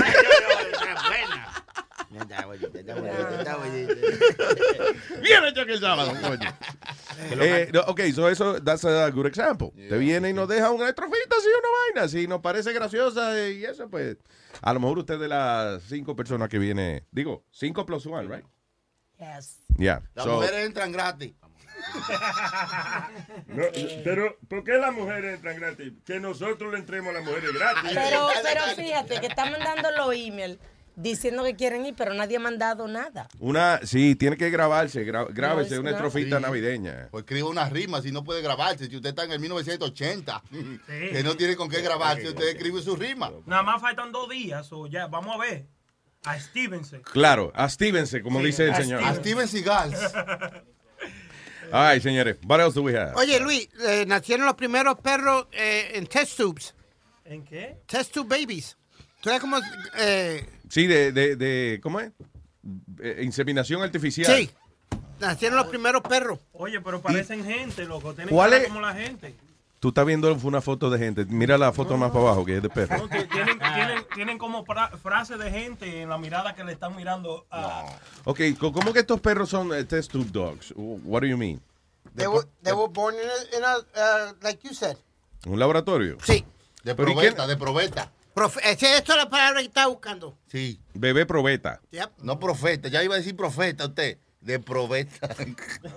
Viene 5.23 5.49
el 5.49 5.55
Chucky 5.55 5.73
el 5.73 5.81
sábado, 5.81 6.13
coño. 6.21 6.51
Eh, 7.33 7.69
no, 7.71 7.81
ok, 7.81 8.01
so 8.15 8.31
eso, 8.31 8.63
that's 8.63 8.85
a 8.87 9.11
good 9.11 9.27
example. 9.27 9.73
Te 9.77 9.99
viene 9.99 10.31
y 10.31 10.33
nos 10.33 10.49
deja 10.49 10.71
una 10.71 10.89
estrofita 10.89 11.37
así, 11.37 11.49
una 11.49 11.69
vaina. 12.01 12.09
Si 12.09 12.27
nos 12.27 12.41
parece 12.41 12.73
graciosa 12.73 13.39
y 13.51 13.63
eso, 13.63 13.91
pues, 13.91 14.17
a 14.63 14.73
lo 14.73 14.81
mejor 14.81 15.01
usted 15.01 15.19
de 15.19 15.29
las 15.29 15.83
cinco 15.83 16.17
personas 16.17 16.49
que 16.49 16.59
viene, 16.59 17.05
digo, 17.11 17.45
cinco 17.51 17.85
plus 17.85 18.07
one, 18.07 18.35
right? 18.35 18.47
Yes. 19.21 19.59
Yeah. 19.77 20.03
Las 20.15 20.25
So, 20.25 20.35
mujeres 20.37 20.67
entran 20.67 20.91
gratis. 20.93 21.33
No, 23.47 23.63
pero, 24.05 24.37
¿por 24.49 24.65
qué 24.65 24.73
las 24.75 24.93
mujeres 24.93 25.35
entran 25.37 25.57
gratis? 25.57 25.93
Que 26.05 26.21
nosotros 26.21 26.73
le 26.73 26.79
entremos 26.79 27.11
a 27.11 27.19
las 27.19 27.25
mujeres 27.25 27.53
gratis. 27.53 27.91
Pero, 27.95 28.29
pero 28.43 28.61
fíjate 28.77 29.21
que 29.21 29.27
están 29.29 29.51
mandando 29.53 29.91
los 29.97 30.15
emails 30.15 30.59
diciendo 30.97 31.43
que 31.45 31.57
quieren 31.57 31.87
ir, 31.87 31.95
pero 31.97 32.13
nadie 32.15 32.37
ha 32.37 32.41
mandado 32.41 32.87
nada. 32.87 33.29
una, 33.39 33.81
sí, 33.85 34.15
tiene 34.17 34.37
que 34.37 34.51
grabarse, 34.51 35.07
gra- 35.07 35.27
grábese 35.33 35.75
es 35.75 35.81
una 35.81 35.91
estrofita 35.93 36.37
Sí. 36.37 36.43
navideña. 36.43 37.09
O 37.13 37.19
escriba 37.21 37.49
una 37.49 37.69
rima 37.69 38.03
si 38.03 38.13
no 38.13 38.23
puede 38.25 38.43
grabarse. 38.43 38.87
Si 38.89 38.97
usted 38.97 39.11
está 39.11 39.25
en 39.25 39.33
el 39.33 39.41
1980, 39.41 40.43
que 40.87 41.23
no 41.25 41.37
tiene 41.37 41.57
con 41.57 41.69
qué 41.71 41.81
grabarse, 41.81 42.29
usted 42.29 42.49
escribe 42.49 42.83
su 42.83 42.97
rima. 42.97 43.31
Nada 43.47 43.63
más 43.63 43.81
faltan 43.81 44.13
dos 44.13 44.29
días, 44.29 44.71
o 44.73 44.87
ya, 44.87 45.07
vamos 45.07 45.35
a 45.35 45.39
ver. 45.39 45.67
A 46.25 46.39
Stevenson. 46.39 47.01
Claro, 47.03 47.51
a 47.55 47.69
Stevenson, 47.69 48.21
como 48.23 48.41
Sí, 48.41 48.47
dice 48.47 48.65
el 48.65 48.71
a 48.73 48.77
señor. 48.77 49.03
A 49.05 49.15
Steven 49.15 49.49
Seagal. 49.49 49.95
Right, 51.73 52.03
señores. 52.03 52.37
What 52.47 52.61
else 52.61 52.75
do 52.75 52.83
we 52.83 52.97
have? 52.97 53.15
Oye, 53.17 53.41
Luis, 53.41 53.69
eh, 53.87 54.05
nacieron 54.07 54.45
los 54.47 54.55
primeros 54.55 54.99
perros 55.01 55.47
eh, 55.53 55.93
en 55.95 56.07
test 56.07 56.37
tubes. 56.37 56.75
¿En 57.25 57.45
qué? 57.45 57.79
Test 57.87 58.13
tube 58.13 58.29
babies. 58.29 58.77
¿Tú 59.21 59.29
sabes 59.31 59.41
cómo? 59.41 59.59
Eh, 59.99 60.47
Sí, 60.69 60.87
de, 60.87 61.11
de, 61.13 61.37
de 61.37 61.81
¿cómo 61.83 62.01
es? 62.01 62.13
Eh, 63.01 63.21
inseminación 63.23 63.83
artificial. 63.83 64.37
sí. 64.37 64.51
Nacieron 65.19 65.59
los 65.59 65.67
primeros 65.67 66.01
perros. 66.03 66.39
Oye, 66.53 66.81
pero 66.81 67.03
parecen 67.03 67.45
gente, 67.45 67.85
loco. 67.85 68.15
Tienen 68.15 68.35
¿Cuál 68.35 68.55
es? 68.55 68.69
como 68.69 68.81
la 68.81 68.95
gente. 68.95 69.35
Tú 69.81 69.89
estás 69.89 70.05
viendo 70.05 70.33
una 70.43 70.61
foto 70.61 70.91
de 70.91 70.99
gente. 70.99 71.25
Mira 71.25 71.57
la 71.57 71.73
foto 71.73 71.97
más 71.97 72.11
para 72.11 72.21
abajo, 72.27 72.45
que 72.45 72.59
es 72.59 72.63
de 72.63 72.69
perro. 72.69 72.99
No, 72.99 73.09
tienen, 73.09 73.59
tienen, 73.59 74.05
tienen 74.15 74.37
como 74.39 74.63
fra- 74.67 74.91
frases 74.99 75.39
de 75.39 75.51
gente 75.51 76.03
en 76.03 76.11
la 76.11 76.19
mirada 76.19 76.55
que 76.55 76.63
le 76.65 76.73
están 76.73 76.95
mirando 76.95 77.47
a... 77.51 77.87
Ok, 78.25 78.41
¿cómo 78.59 78.93
que 78.93 78.99
estos 79.01 79.21
perros 79.23 79.49
son 79.49 79.71
test 79.89 80.13
tube 80.13 80.29
dogs? 80.31 80.75
What 80.77 81.23
do 81.23 81.27
you 81.29 81.39
mean? 81.39 81.63
They 82.15 82.27
were, 82.27 82.47
they 82.63 82.75
were 82.75 82.93
born 82.93 83.15
in 83.15 83.21
a, 83.23 83.57
in 83.57 83.65
a, 83.65 83.77
uh, 83.79 84.33
like 84.43 84.61
you 84.69 84.75
said. 84.75 84.99
¿Un 85.47 85.59
laboratorio? 85.59 86.19
Sí. 86.25 86.45
De 86.85 86.95
Pero 86.95 87.09
¿y 87.13 87.15
qué- 87.15 87.21
probeta, 87.33 87.47
de 87.47 87.57
probeta. 87.57 88.13
Profe- 88.35 88.61
esto 88.63 88.87
es 89.13 89.17
la 89.17 89.31
palabra 89.31 89.61
que 89.61 89.67
estaba 89.67 89.87
buscando. 89.87 90.37
Sí. 90.49 90.79
Bebé 90.93 91.25
probeta. 91.25 91.81
Yep. 91.91 92.19
No 92.23 92.39
profeta, 92.39 92.89
ya 92.89 93.03
iba 93.03 93.15
a 93.15 93.19
decir 93.19 93.35
profeta 93.35 93.87
usted. 93.87 94.19
De 94.41 94.59
probeta. 94.59 95.29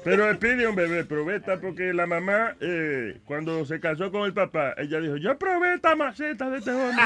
Pero 0.04 0.38
pide 0.38 0.68
un 0.68 0.76
bebé 0.76 1.06
probeta 1.06 1.60
porque 1.62 1.94
la 1.94 2.06
mamá, 2.06 2.56
eh, 2.60 3.22
cuando 3.26 3.66
se 3.66 3.80
casó 3.80 4.12
con 4.12 4.24
el 4.24 4.34
papá, 4.34 4.74
ella 4.78 5.00
dijo, 5.00 5.16
yo 5.16 5.38
probé 5.38 5.76
esta 5.76 5.96
maceta 5.96 6.50
de 6.50 6.58
este 6.58 6.72
hombre 6.72 7.04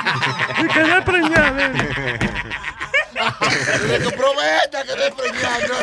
y 0.64 0.68
quedé 0.68 1.02
preñada. 1.04 1.52
de 1.52 1.66
él". 1.66 1.74
De 3.88 4.00
tu 4.00 4.12
probeta, 4.12 4.84
que 4.84 4.94
te 4.94 5.12
preñado. 5.12 5.74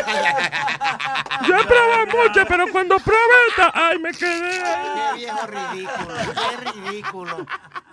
Yo 1.49 1.67
probé 1.67 2.07
mucho, 2.07 2.47
pero 2.47 2.71
cuando 2.71 2.97
probé 3.01 3.19
esta, 3.49 3.73
ay, 3.75 3.99
me 3.99 4.13
quedé. 4.13 4.61
Qué 4.61 5.17
viejo 5.17 5.47
ridículo, 5.47 6.15
qué 6.35 6.71
ridículo. 6.71 7.47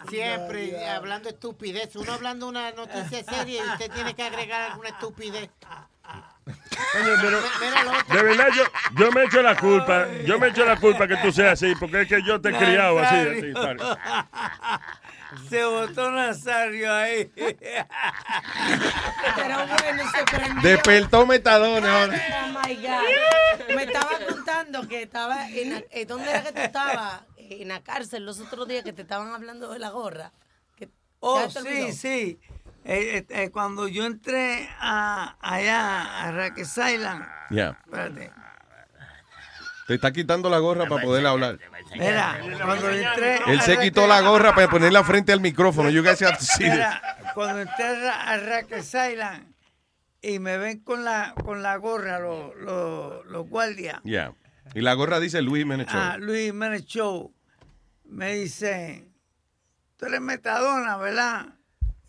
Siempre 0.10 0.88
hablando 0.90 1.30
estupidez. 1.30 1.96
Uno 1.96 2.14
hablando 2.14 2.48
una 2.48 2.72
noticia 2.72 3.24
seria 3.24 3.66
y 3.66 3.70
usted 3.70 3.92
tiene 3.92 4.14
que 4.14 4.24
agregar 4.24 4.72
alguna 4.72 4.90
estupidez. 4.90 5.50
Pero 6.94 7.42
de 8.10 8.24
verdad 8.24 8.48
yo, 8.56 8.64
yo 8.98 9.12
me 9.12 9.24
echo 9.26 9.42
la 9.42 9.56
culpa, 9.56 10.08
yo 10.26 10.40
me 10.40 10.48
echo 10.50 10.66
la 10.66 10.76
culpa 10.78 11.08
que 11.08 11.18
tú 11.18 11.32
seas 11.32 11.54
así, 11.54 11.74
porque 11.80 12.02
es 12.02 12.08
que 12.08 12.22
yo 12.24 12.42
te 12.42 12.50
he 12.50 12.54
criado 12.58 13.00
así, 13.00 13.16
así. 13.16 13.54
Se 15.50 15.64
botó 15.64 16.12
Nazario 16.12 16.94
ahí. 16.94 17.32
Pero 19.36 19.58
bueno, 19.68 20.04
se 20.12 20.24
prendió. 20.36 20.62
Despertó 20.62 21.26
metadones 21.26 21.90
ahora. 21.90 22.22
Oh 22.46 22.60
my 22.68 22.76
God. 22.76 23.76
Me 23.76 23.84
estaba 23.84 24.20
contando 24.28 24.88
que 24.88 25.04
estaba 25.04 25.50
en. 25.50 25.70
la- 25.72 25.84
eh, 25.92 26.06
¿Dónde 26.06 26.30
era 26.30 26.44
que 26.44 26.52
tú 26.52 26.60
estabas? 26.62 27.22
En 27.38 27.68
la 27.68 27.82
cárcel 27.82 28.26
los 28.26 28.40
otros 28.40 28.68
días 28.68 28.84
que 28.84 28.94
te 28.94 29.02
estaban 29.04 29.34
hablando 29.34 29.72
de 29.72 29.80
la 29.80 29.90
gorra. 29.90 30.32
Que- 30.76 30.90
Oh, 31.20 31.50
sí, 31.50 31.92
sí. 31.94 32.40
Eh, 32.84 33.18
eh, 33.18 33.26
eh, 33.30 33.50
cuando 33.52 33.88
yo 33.88 34.06
entré 34.06 34.68
a, 34.80 35.38
allá 35.40 36.22
a 36.24 36.32
Rikers 36.32 36.78
Island, 36.78 37.26
Yeah. 37.52 37.78
espérate. 37.86 38.32
Te 39.88 39.96
está 39.96 40.12
quitando 40.12 40.50
la 40.50 40.60
gorra 40.60 40.86
para 40.88 41.02
poder 41.04 41.26
hablar. 41.28 41.60
Mira, 41.94 42.40
cuando 42.64 42.90
entré. 42.90 43.40
Él 43.48 43.62
se 43.62 43.78
quitó 43.78 44.08
la 44.08 44.22
gorra 44.22 44.56
para 44.56 44.70
ponerla 44.70 45.04
frente 45.04 45.34
al 45.34 45.42
micrófono. 45.42 45.90
You 45.90 46.02
guys 46.02 46.22
have 46.22 46.38
to 46.38 46.44
see 46.46 46.64
this. 46.64 46.74
Mira, 46.74 47.02
cuando 47.34 47.60
entré 47.62 47.84
a 47.86 47.94
Ra- 47.96 48.22
a 48.32 48.38
Rikers 48.38 48.94
Island 48.94 49.54
y 50.22 50.40
me 50.40 50.58
ven 50.58 50.80
con 50.80 51.04
la, 51.04 51.34
con 51.44 51.62
la 51.62 51.76
gorra 51.76 52.20
los, 52.20 52.56
los, 52.56 53.26
los 53.26 53.50
guardias. 53.50 54.02
Yeah. 54.04 54.34
Y 54.74 54.80
la 54.82 54.94
gorra 54.94 55.20
dice 55.20 55.42
Luis 55.42 55.66
Show. 55.66 55.86
Ah, 55.90 56.16
Luis 56.18 56.54
Show. 56.86 57.34
Me 58.06 58.34
dice, 58.36 59.10
tú 59.98 60.06
eres 60.06 60.22
metadona, 60.22 60.96
¿verdad? 60.98 61.48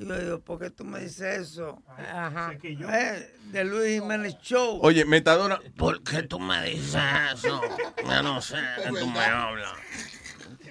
Y 0.03 0.07
yo 0.09 0.19
digo, 0.19 0.41
¿por 0.41 0.59
qué 0.59 0.71
tú 0.71 0.85
me 0.85 1.01
dices 1.01 1.39
eso? 1.53 1.83
Ajá. 2.13 2.53
Eh, 2.63 3.35
de 3.53 3.65
Luis 3.65 4.01
Jiménez 4.01 4.37
Show. 4.43 4.81
Oye, 4.83 5.05
Metadona. 5.05 5.61
¿Por 5.77 6.03
qué 6.03 6.23
tú 6.23 6.39
me 6.41 6.63
dices 6.65 7.01
eso? 7.35 7.61
Yo 8.05 8.23
no 8.23 8.41
sé 8.43 8.57
que 8.83 8.89
tú 8.99 9.07
me 9.07 9.21
hablas. 9.21 9.73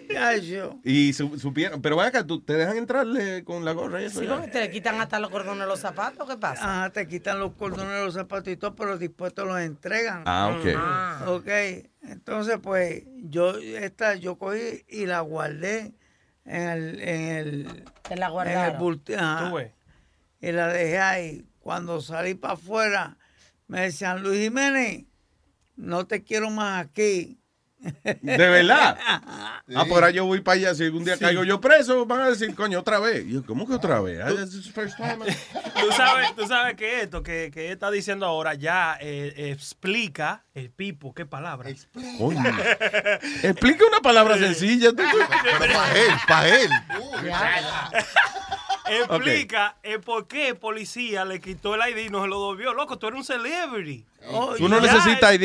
Ya, 0.10 0.36
yo. 0.36 0.78
Y 0.84 1.14
su- 1.14 1.40
supieron. 1.40 1.82
Pero 1.82 2.02
acá, 2.02 2.26
¿tú, 2.28 2.41
¿te 2.41 2.53
dejan 2.53 2.76
entrarle 2.76 3.45
con 3.45 3.64
la 3.64 3.72
gorra 3.72 4.02
y 4.02 4.06
eso? 4.06 4.20
Sí, 4.20 4.28
porque 4.28 4.48
te 4.48 4.70
quitan 4.70 4.99
hasta 4.99 5.20
los 5.20 5.30
cordones 5.30 5.62
de 5.62 5.68
los 5.68 5.80
zapatos, 5.80 6.28
¿qué 6.30 6.36
pasa? 6.38 6.64
Ajá, 6.82 6.90
te 6.90 7.08
quitan 7.08 7.40
los 7.40 7.53
cordones 7.53 7.94
de 7.94 8.03
los 8.06 8.14
zapatos 8.16 8.52
y 8.52 8.58
todo, 8.58 8.76
pero 8.76 8.98
después 8.98 9.34
te 9.34 9.45
los 9.45 9.58
entregan. 9.62 10.24
Ah, 10.26 10.53
ok. 10.60 10.68
Ah. 10.76 11.24
Ok, 11.28 11.48
entonces 12.03 12.58
pues 12.62 13.03
yo 13.24 13.56
esta 13.58 14.16
yo 14.16 14.36
cogí 14.38 14.84
y 14.90 15.06
la 15.06 15.22
guardé 15.22 15.94
en 16.46 16.62
el 16.70 17.00
en 17.02 17.22
el, 17.30 17.86
Te 18.04 18.16
la 18.16 18.26
en 18.26 18.30
el 18.30 18.32
guardaron. 18.32 19.02
ajá. 19.18 19.50
Tú 19.50 19.56
ves. 19.56 19.72
y 20.42 20.52
la 20.52 20.68
dejé 20.68 21.00
ahí. 21.00 21.46
Cuando 21.60 22.02
salí 22.02 22.34
para 22.34 22.56
afuera 22.56 23.18
me 23.68 23.82
decían 23.82 24.22
Luis 24.24 24.40
Jiménez, 24.42 25.06
no 25.76 26.06
te 26.08 26.24
quiero 26.24 26.50
más 26.50 26.86
aquí. 26.86 27.41
¿De 28.03 28.38
verdad? 28.38 28.98
Ah, 29.74 29.86
por 29.86 30.03
ahora 30.03 30.10
yo 30.12 30.26
voy 30.26 30.41
para 30.41 30.56
allá. 30.58 30.76
Si 30.76 30.84
algún 30.84 31.06
día 31.06 31.16
Sí. 31.16 31.22
caigo 31.24 31.45
yo 31.45 31.62
preso, 31.62 32.06
van 32.06 32.20
a 32.22 32.30
decir, 32.30 32.53
coño, 32.56 32.80
otra 32.80 32.99
vez. 32.99 33.26
Y 33.26 33.34
yo, 33.36 33.45
¿cómo 33.45 33.66
que 33.66 33.74
otra 33.74 34.02
vez? 34.02 34.20
Ah, 34.22 34.32
first 34.74 34.98
time. 34.98 35.18
Tú 35.80 35.91
sabes, 35.95 36.36
tú 36.36 36.45
sabes 36.45 36.76
que 36.76 37.02
esto 37.02 37.24
que, 37.24 37.49
que 37.53 37.72
está 37.72 37.90
diciendo 37.90 38.26
ahora 38.26 38.53
ya 38.53 38.98
eh, 38.99 39.34
explica 39.52 40.44
el 40.53 40.70
pipo, 40.72 41.14
qué 41.14 41.26
palabra. 41.26 41.70
Coño. 42.18 42.44
Explica 43.44 43.86
una 43.88 44.02
palabra 44.02 44.38
sencilla. 44.38 44.90
tú. 44.91 45.03
para 45.74 45.98
él, 45.98 46.12
para 46.28 46.48
él. 46.49 46.70
Explica 48.90 49.78
el 49.84 50.02
por 50.02 50.28
qué 50.28 50.49
el 50.49 50.58
policía 50.58 51.26
le 51.26 51.40
quitó 51.40 51.76
el 51.76 51.82
ID 51.91 52.08
y 52.08 52.10
no 52.10 52.22
se 52.22 52.28
lo 52.28 52.40
devolvió. 52.40 52.74
Loco, 52.74 52.98
tú 52.98 53.08
eres 53.08 53.20
un 53.20 53.24
celebrity. 53.26 54.06
Oh, 54.28 54.53
Tú 54.56 54.70
no 54.70 54.80
ya, 54.80 54.91
necesitas 54.91 55.34
ID. 55.36 55.41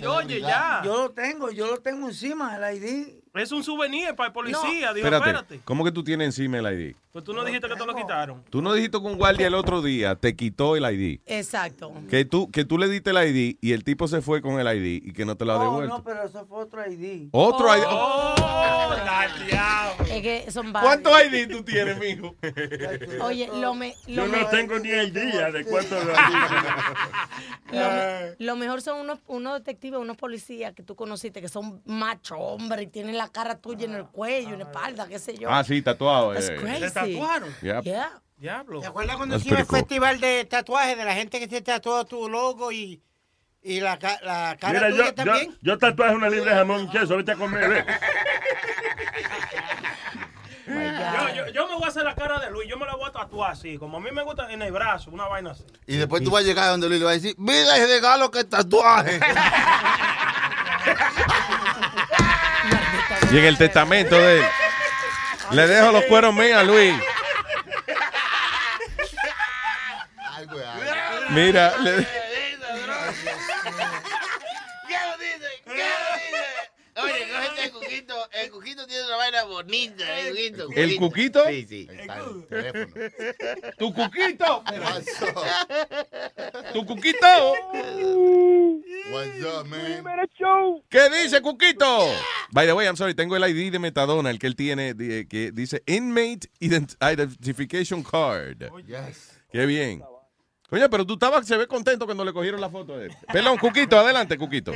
Sí, 0.00 0.06
oye, 0.06 0.40
ya. 0.40 0.80
Yo 0.84 1.04
lo 1.04 1.10
tengo, 1.10 1.50
yo 1.50 1.66
lo 1.66 1.78
tengo 1.78 2.08
encima, 2.08 2.56
el 2.56 2.76
ID. 2.82 3.08
Es 3.34 3.50
un 3.52 3.64
souvenir 3.64 4.14
para 4.14 4.28
el 4.28 4.32
policía. 4.32 4.92
Digo, 4.92 5.06
Espérate, 5.06 5.16
espérate. 5.30 5.60
¿cómo 5.64 5.84
que 5.84 5.92
tú 5.92 6.04
tienes 6.04 6.26
encima 6.26 6.58
el 6.58 6.66
ID? 6.80 6.96
Pues 7.12 7.24
tú 7.26 7.34
no 7.34 7.44
dijiste 7.44 7.68
que 7.68 7.74
te 7.76 7.84
lo 7.84 7.94
quitaron. 7.94 8.42
Tú 8.48 8.62
no 8.62 8.72
dijiste 8.72 8.98
que 8.98 9.04
un 9.06 9.18
guardia 9.18 9.46
el 9.46 9.54
otro 9.54 9.82
día 9.82 10.14
te 10.16 10.34
quitó 10.34 10.76
el 10.76 10.84
ID. 10.84 11.20
Exacto. 11.26 11.92
Que 12.08 12.24
tú, 12.24 12.50
que 12.50 12.64
tú 12.64 12.78
le 12.78 12.88
diste 12.88 13.10
el 13.10 13.18
ID 13.18 13.58
y 13.60 13.72
el 13.72 13.84
tipo 13.84 14.08
se 14.08 14.22
fue 14.22 14.40
con 14.40 14.58
el 14.58 14.66
ID 14.78 15.02
y 15.04 15.12
que 15.12 15.26
no 15.26 15.36
te 15.36 15.44
lo 15.44 15.52
ha 15.52 15.58
Oh, 15.58 15.62
devuelto. 15.64 15.98
no, 15.98 16.02
pero 16.04 16.22
eso 16.24 16.46
fue 16.46 16.62
otro 16.62 16.90
ID. 16.90 17.28
Otro 17.32 17.76
ID. 17.76 17.82
Oh, 17.86 18.94
la 19.04 19.28
diablo. 19.46 20.04
Es 20.06 20.22
que 20.22 20.50
son 20.50 20.72
varios. 20.72 20.88
¿Cuántos 21.02 21.12
ID 21.34 21.50
tú 21.50 21.62
tienes, 21.62 21.98
mijo? 21.98 22.34
Oye, 23.26 23.50
lo, 23.60 23.74
me, 23.74 23.94
lo, 24.06 24.24
Yo 24.24 24.32
me- 24.32 24.40
no 24.40 24.46
tengo 24.48 24.78
ni 24.78 24.88
idea 24.88 25.50
de 25.50 25.64
cuánto 25.66 25.96
lo 26.02 26.12
lo, 27.72 27.90
me- 27.90 28.34
lo 28.38 28.56
mejor 28.56 28.80
son 28.80 29.00
unos, 29.00 29.18
unos 29.26 29.58
detectives, 29.58 30.00
unos 30.00 30.16
policías 30.16 30.72
que 30.72 30.82
tú 30.82 30.96
conociste 30.96 31.42
que 31.42 31.48
son 31.48 31.82
macho 31.84 32.36
hombre 32.38 32.84
y 32.84 32.86
tienen 32.86 33.18
la 33.18 33.28
cara 33.28 33.58
tuya 33.58 33.84
en 33.84 33.94
el 33.96 34.06
cuello, 34.06 34.50
en 34.54 34.60
la 34.60 34.64
espalda, 34.64 35.06
qué 35.08 35.18
sé 35.18 35.36
yo. 35.36 35.50
Ah, 35.50 35.62
sí, 35.62 35.82
tatuado. 35.82 36.34
Eh. 36.34 36.56
crazy. 36.58 37.01
¿Te 37.04 37.12
tatuaron? 37.14 37.54
Yep. 37.62 37.82
Yeah. 37.84 38.10
Diablo. 38.36 38.80
¿Te 38.80 38.86
acuerdas 38.88 39.16
cuando 39.16 39.34
That's 39.36 39.44
hicimos 39.46 39.60
el 39.60 39.66
cool. 39.66 39.78
festival 39.78 40.20
de 40.20 40.44
tatuajes 40.46 40.96
de 40.96 41.04
la 41.04 41.14
gente 41.14 41.38
que 41.38 41.48
se 41.48 41.60
tatuó 41.62 42.04
tu 42.04 42.28
logo 42.28 42.72
y, 42.72 43.00
y 43.62 43.78
la, 43.80 43.96
la 44.22 44.56
cara 44.58 44.72
Mira, 44.72 44.90
tuya 44.90 44.98
yo, 44.98 45.04
yo, 45.06 45.14
también? 45.14 45.58
yo 45.62 45.78
tatuaje 45.78 46.14
una 46.14 46.28
libre 46.28 46.50
de 46.50 46.56
jamón 46.56 46.84
y 46.84 46.88
queso, 46.90 47.16
vete 47.16 47.32
a 47.32 47.36
comer, 47.36 47.68
ve. 47.68 47.84
Yo, 50.64 51.34
yo, 51.34 51.48
yo 51.52 51.68
me 51.68 51.74
voy 51.74 51.84
a 51.84 51.88
hacer 51.88 52.04
la 52.04 52.14
cara 52.14 52.38
de 52.38 52.50
Luis, 52.50 52.68
yo 52.68 52.78
me 52.78 52.86
la 52.86 52.94
voy 52.94 53.06
a 53.08 53.12
tatuar 53.12 53.52
así, 53.52 53.76
como 53.76 53.98
a 53.98 54.00
mí 54.00 54.10
me 54.10 54.22
gusta 54.22 54.50
en 54.50 54.62
el 54.62 54.72
brazo, 54.72 55.10
una 55.10 55.26
vaina 55.26 55.50
así. 55.50 55.64
Y 55.86 55.96
después 55.96 56.22
tú 56.24 56.30
vas 56.30 56.42
a 56.44 56.46
llegar 56.46 56.68
donde 56.70 56.88
Luis 56.88 57.00
le 57.00 57.04
vas 57.04 57.12
a 57.12 57.14
decir, 57.16 57.34
mira 57.36 57.76
ese 57.76 57.86
regalo 57.88 58.30
que 58.30 58.44
tatuaje. 58.44 59.20
Y 63.30 63.38
en 63.38 63.44
el 63.46 63.56
testamento 63.56 64.14
de 64.14 64.40
él. 64.40 64.44
Le 65.50 65.66
dejo 65.66 65.92
los 65.92 66.04
cueros 66.04 66.34
míos 66.34 66.56
a 66.58 66.62
Luis. 66.62 66.94
Mira, 71.30 71.76
le- 71.78 71.96
¿Qué 74.88 74.96
lo 75.06 75.18
dice? 75.18 75.62
¿Qué 75.64 75.70
lo 75.70 76.14
dice? 76.16 76.44
Oye, 76.96 77.28
cógete 77.32 77.64
el 77.64 77.72
cuquito. 77.72 78.28
El 78.32 78.50
cuquito 78.50 78.86
tiene 78.86 79.04
El 79.66 80.56
cuquito. 80.56 80.68
¿El 80.74 80.96
cuquito? 80.96 81.44
Sí, 81.48 81.66
sí. 81.68 81.88
Está 81.90 82.18
en 82.18 82.24
el 82.40 82.46
teléfono. 82.46 82.94
tu 83.78 83.94
cuquito. 83.94 84.64
What's 84.82 85.22
up? 85.22 86.72
Tu 86.72 86.86
cuquito. 86.86 87.26
What's 89.12 89.44
up, 89.44 89.66
man? 89.66 90.04
¿Qué 90.88 91.08
dice 91.22 91.40
Cuquito? 91.42 92.06
By 92.50 92.66
the 92.66 92.72
way, 92.72 92.86
I'm 92.86 92.96
sorry, 92.96 93.14
tengo 93.14 93.36
el 93.36 93.42
ID 93.48 93.72
de 93.72 93.78
Metadona, 93.78 94.30
el 94.30 94.38
que 94.38 94.46
él 94.46 94.56
tiene, 94.56 94.94
di- 94.94 95.26
que 95.26 95.50
dice 95.52 95.82
Inmate 95.86 96.48
Ident- 96.60 96.96
Identification 97.00 98.02
Card. 98.02 98.70
Yes. 98.86 99.40
Qué 99.50 99.66
bien. 99.66 100.02
Coño, 100.68 100.88
pero 100.88 101.04
tú 101.04 101.14
estabas, 101.14 101.46
se 101.46 101.56
ve 101.56 101.66
contento 101.66 102.06
cuando 102.06 102.24
le 102.24 102.32
cogieron 102.32 102.60
la 102.60 102.70
foto 102.70 102.96
de 102.96 103.06
él. 103.06 103.12
Pelón, 103.32 103.58
Cuquito, 103.58 103.98
adelante, 103.98 104.38
Cuquito. 104.38 104.72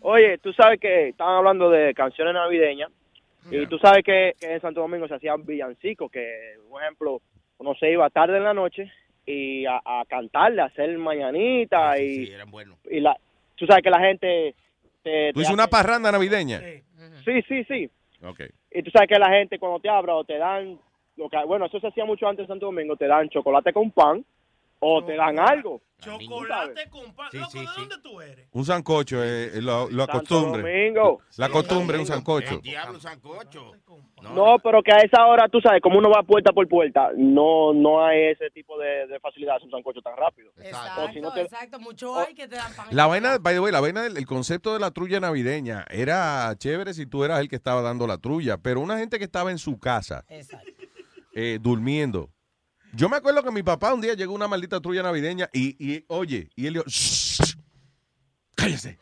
Oye, 0.00 0.38
tú 0.38 0.52
sabes 0.54 0.80
que 0.80 1.08
estaban 1.08 1.36
hablando 1.36 1.68
de 1.68 1.92
canciones 1.94 2.32
navideñas 2.32 2.90
y 3.50 3.66
tú 3.66 3.78
sabes 3.78 4.02
que, 4.04 4.34
que 4.38 4.54
en 4.54 4.60
Santo 4.60 4.80
Domingo 4.80 5.06
se 5.08 5.14
hacían 5.14 5.44
villancicos, 5.46 6.10
que, 6.10 6.54
por 6.68 6.82
ejemplo, 6.82 7.20
uno 7.58 7.74
se 7.74 7.90
iba 7.90 8.08
tarde 8.10 8.36
en 8.38 8.44
la 8.44 8.54
noche 8.54 8.90
y 9.24 9.66
a, 9.66 9.76
a 9.84 10.04
cantarle, 10.08 10.62
a 10.62 10.66
hacer 10.66 10.96
mañanita 10.98 11.98
y, 12.00 12.30
eran 12.30 12.50
buenos. 12.50 12.78
y 12.90 13.00
la, 13.00 13.16
tú 13.56 13.66
sabes 13.66 13.82
que 13.82 13.90
la 13.90 14.00
gente... 14.00 14.54
Te, 15.02 15.28
Tú 15.32 15.34
te 15.34 15.40
hiciste 15.40 15.54
una 15.54 15.64
hace- 15.64 15.70
parranda 15.70 16.10
navideña. 16.12 16.60
Sí, 17.24 17.42
sí, 17.48 17.64
sí. 17.64 17.90
Ok. 18.22 18.40
Y 18.72 18.82
tú 18.82 18.90
sabes 18.90 19.08
que 19.08 19.18
la 19.18 19.30
gente 19.30 19.58
cuando 19.58 19.78
te 19.80 19.88
abra 19.88 20.14
o 20.16 20.24
te 20.24 20.36
dan, 20.36 20.78
lo 21.16 21.28
que, 21.28 21.36
bueno, 21.46 21.66
eso 21.66 21.78
se 21.80 21.86
hacía 21.86 22.04
mucho 22.04 22.26
antes 22.26 22.42
en 22.44 22.48
Santo 22.48 22.66
Domingo, 22.66 22.96
te 22.96 23.06
dan 23.06 23.28
chocolate 23.28 23.72
con 23.72 23.90
pan 23.92 24.24
o 24.80 25.04
te 25.04 25.14
dan 25.14 25.38
algo. 25.38 25.80
Chocolate 25.98 26.88
con 26.90 27.14
pan. 27.14 27.28
Sí, 27.30 27.38
sí, 27.50 27.58
¿de 27.60 27.66
sí. 27.66 27.72
dónde 27.78 27.96
tú 28.02 28.20
eres? 28.20 28.46
Un 28.52 28.64
sancocho, 28.64 29.22
eh, 29.24 29.50
eh, 29.54 29.62
lo, 29.62 29.88
lo 29.90 30.04
Santo 30.04 30.18
acostumbre. 30.18 30.62
Domingo. 30.62 31.20
La 31.38 31.48
costumbre, 31.48 31.98
un 31.98 32.06
sancocho. 32.06 32.54
El 32.54 32.60
diablo 32.60 33.00
sancocho. 33.00 33.72
No, 34.34 34.58
pero 34.62 34.82
que 34.82 34.92
a 34.92 34.98
esa 34.98 35.26
hora, 35.26 35.48
tú 35.48 35.60
sabes, 35.60 35.80
como 35.80 35.98
uno 35.98 36.10
va 36.10 36.22
puerta 36.22 36.52
por 36.52 36.68
puerta, 36.68 37.10
no 37.16 37.72
no 37.72 38.04
hay 38.04 38.24
ese 38.32 38.50
tipo 38.50 38.78
de, 38.78 39.06
de 39.06 39.18
facilidad 39.20 39.56
un 39.62 39.70
sancocho 39.70 40.00
tan 40.02 40.16
rápido. 40.16 40.50
Exacto, 40.58 41.04
O 41.04 41.08
si 41.12 41.20
no 41.20 41.32
te- 41.32 41.42
exacto. 41.42 41.78
Mucho 41.80 42.16
hay 42.18 42.34
que 42.34 42.46
te 42.48 42.56
dan 42.56 42.72
pan. 42.74 42.86
La 42.90 43.06
vaina, 43.06 43.38
by 43.38 43.54
the 43.54 43.60
way, 43.60 43.72
la 43.72 43.80
vaina, 43.80 44.02
del- 44.02 44.16
el 44.16 44.26
concepto 44.26 44.72
de 44.74 44.80
la 44.80 44.90
trulla 44.90 45.18
navideña 45.20 45.84
era 45.90 46.54
chévere 46.58 46.94
si 46.94 47.06
tú 47.06 47.24
eras 47.24 47.40
el 47.40 47.48
que 47.48 47.56
estaba 47.56 47.80
dando 47.82 48.06
la 48.06 48.18
trulla, 48.18 48.58
pero 48.58 48.80
una 48.80 48.98
gente 48.98 49.18
que 49.18 49.24
estaba 49.24 49.50
en 49.50 49.58
su 49.58 49.78
casa 49.78 50.24
Exacto. 50.28 50.70
eh, 51.34 51.58
durmiendo. 51.60 52.30
Yo 52.92 53.08
me 53.08 53.16
acuerdo 53.16 53.42
que 53.42 53.50
mi 53.50 53.62
papá 53.62 53.92
un 53.92 54.00
día 54.00 54.14
llegó 54.14 54.32
una 54.34 54.48
maldita 54.48 54.80
trulla 54.80 55.02
navideña 55.02 55.48
y, 55.52 55.76
y, 55.78 56.04
oye, 56.08 56.48
y 56.56 56.66
él 56.66 56.74
dijo, 56.74 56.84
"Shh, 56.86 57.56
cállese, 58.54 58.98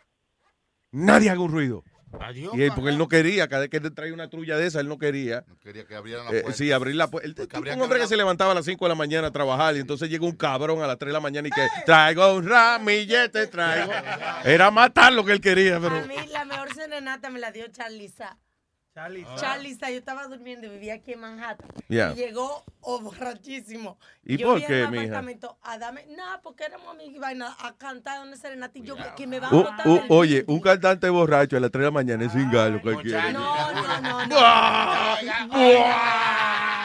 nadie 0.90 1.30
haga 1.30 1.40
un 1.40 1.52
ruido. 1.52 1.84
Adiós. 2.20 2.52
Y 2.54 2.62
él, 2.62 2.70
porque 2.76 2.90
él 2.90 2.98
no 2.98 3.08
quería, 3.08 3.48
cada 3.48 3.62
vez 3.62 3.70
que 3.70 3.78
él 3.78 3.92
traía 3.92 4.14
una 4.14 4.30
trulla 4.30 4.56
de 4.56 4.68
esa, 4.68 4.78
él 4.78 4.86
no 4.86 4.98
quería. 4.98 5.44
Quería 5.60 5.84
que 5.84 5.96
abrieran 5.96 6.24
la 6.26 6.30
Eh, 6.30 6.42
puerta. 6.42 6.56
sí, 6.56 6.70
abrir 6.70 6.94
la 6.94 7.08
puerta. 7.10 7.42
Un 7.42 7.80
hombre 7.82 7.98
que 7.98 8.04
que 8.04 8.08
se 8.08 8.16
levantaba 8.16 8.52
a 8.52 8.54
las 8.54 8.64
5 8.64 8.84
de 8.84 8.88
la 8.90 8.94
mañana 8.94 9.26
a 9.28 9.30
trabajar 9.32 9.74
y 9.74 9.80
entonces 9.80 10.08
llega 10.08 10.24
un 10.24 10.36
cabrón 10.36 10.80
a 10.80 10.86
las 10.86 10.96
3 10.96 11.08
de 11.08 11.12
la 11.12 11.18
mañana 11.20 11.48
y 11.48 11.50
que 11.50 11.66
traigo 11.84 12.34
un 12.36 12.46
ramillete, 12.48 13.48
traigo. 13.48 13.90
Era 14.44 14.70
matar 14.70 15.12
lo 15.12 15.24
que 15.24 15.32
él 15.32 15.40
quería, 15.40 15.80
pero. 15.80 15.96
A 15.96 16.02
mí 16.02 16.14
la 16.30 16.44
mejor 16.44 16.72
serenata 16.72 17.30
me 17.30 17.40
la 17.40 17.50
dio 17.50 17.66
Charliza. 17.66 18.38
Charlie. 18.94 19.26
Charliza, 19.36 19.90
yo 19.90 19.98
estaba 19.98 20.24
durmiendo 20.28 20.68
y 20.68 20.70
vivía 20.70 20.94
aquí 20.94 21.14
en 21.14 21.20
Manhattan. 21.20 21.66
Yeah. 21.88 22.12
Y 22.12 22.14
llegó 22.14 22.64
oh, 22.80 23.00
borrachísimo. 23.00 23.98
¿Y 24.24 24.36
yo 24.36 24.46
por 24.46 24.60
vi 24.60 24.66
qué, 24.66 24.78
en 24.78 24.84
el 24.84 24.90
mija? 24.92 25.02
apartamento 25.02 25.58
a 25.62 25.78
darme, 25.78 26.06
no, 26.16 26.22
porque 26.44 26.62
éramos 26.64 26.94
amigos 26.94 27.14
y 27.16 27.18
vaina, 27.18 27.56
a 27.58 27.74
cantar 27.76 28.22
una 28.24 28.36
serenata 28.36 28.78
y 28.78 28.82
yo 28.82 28.94
que 29.16 29.26
me 29.26 29.40
va 29.40 29.48
a 29.48 29.50
botar 29.50 29.84
oye, 30.10 30.44
un 30.46 30.60
cantante 30.60 31.08
borracho 31.08 31.56
a 31.56 31.60
las 31.60 31.72
3 31.72 31.80
de 31.80 31.84
la 31.86 31.90
mañana 31.90 32.24
es 32.24 32.30
sin 32.32 32.48
galo 32.52 32.80
cualquiera. 32.80 33.32
No, 33.32 33.72
no, 33.72 34.00
no, 34.00 34.26
no. 34.26 34.36
¡Buah! 34.36 35.16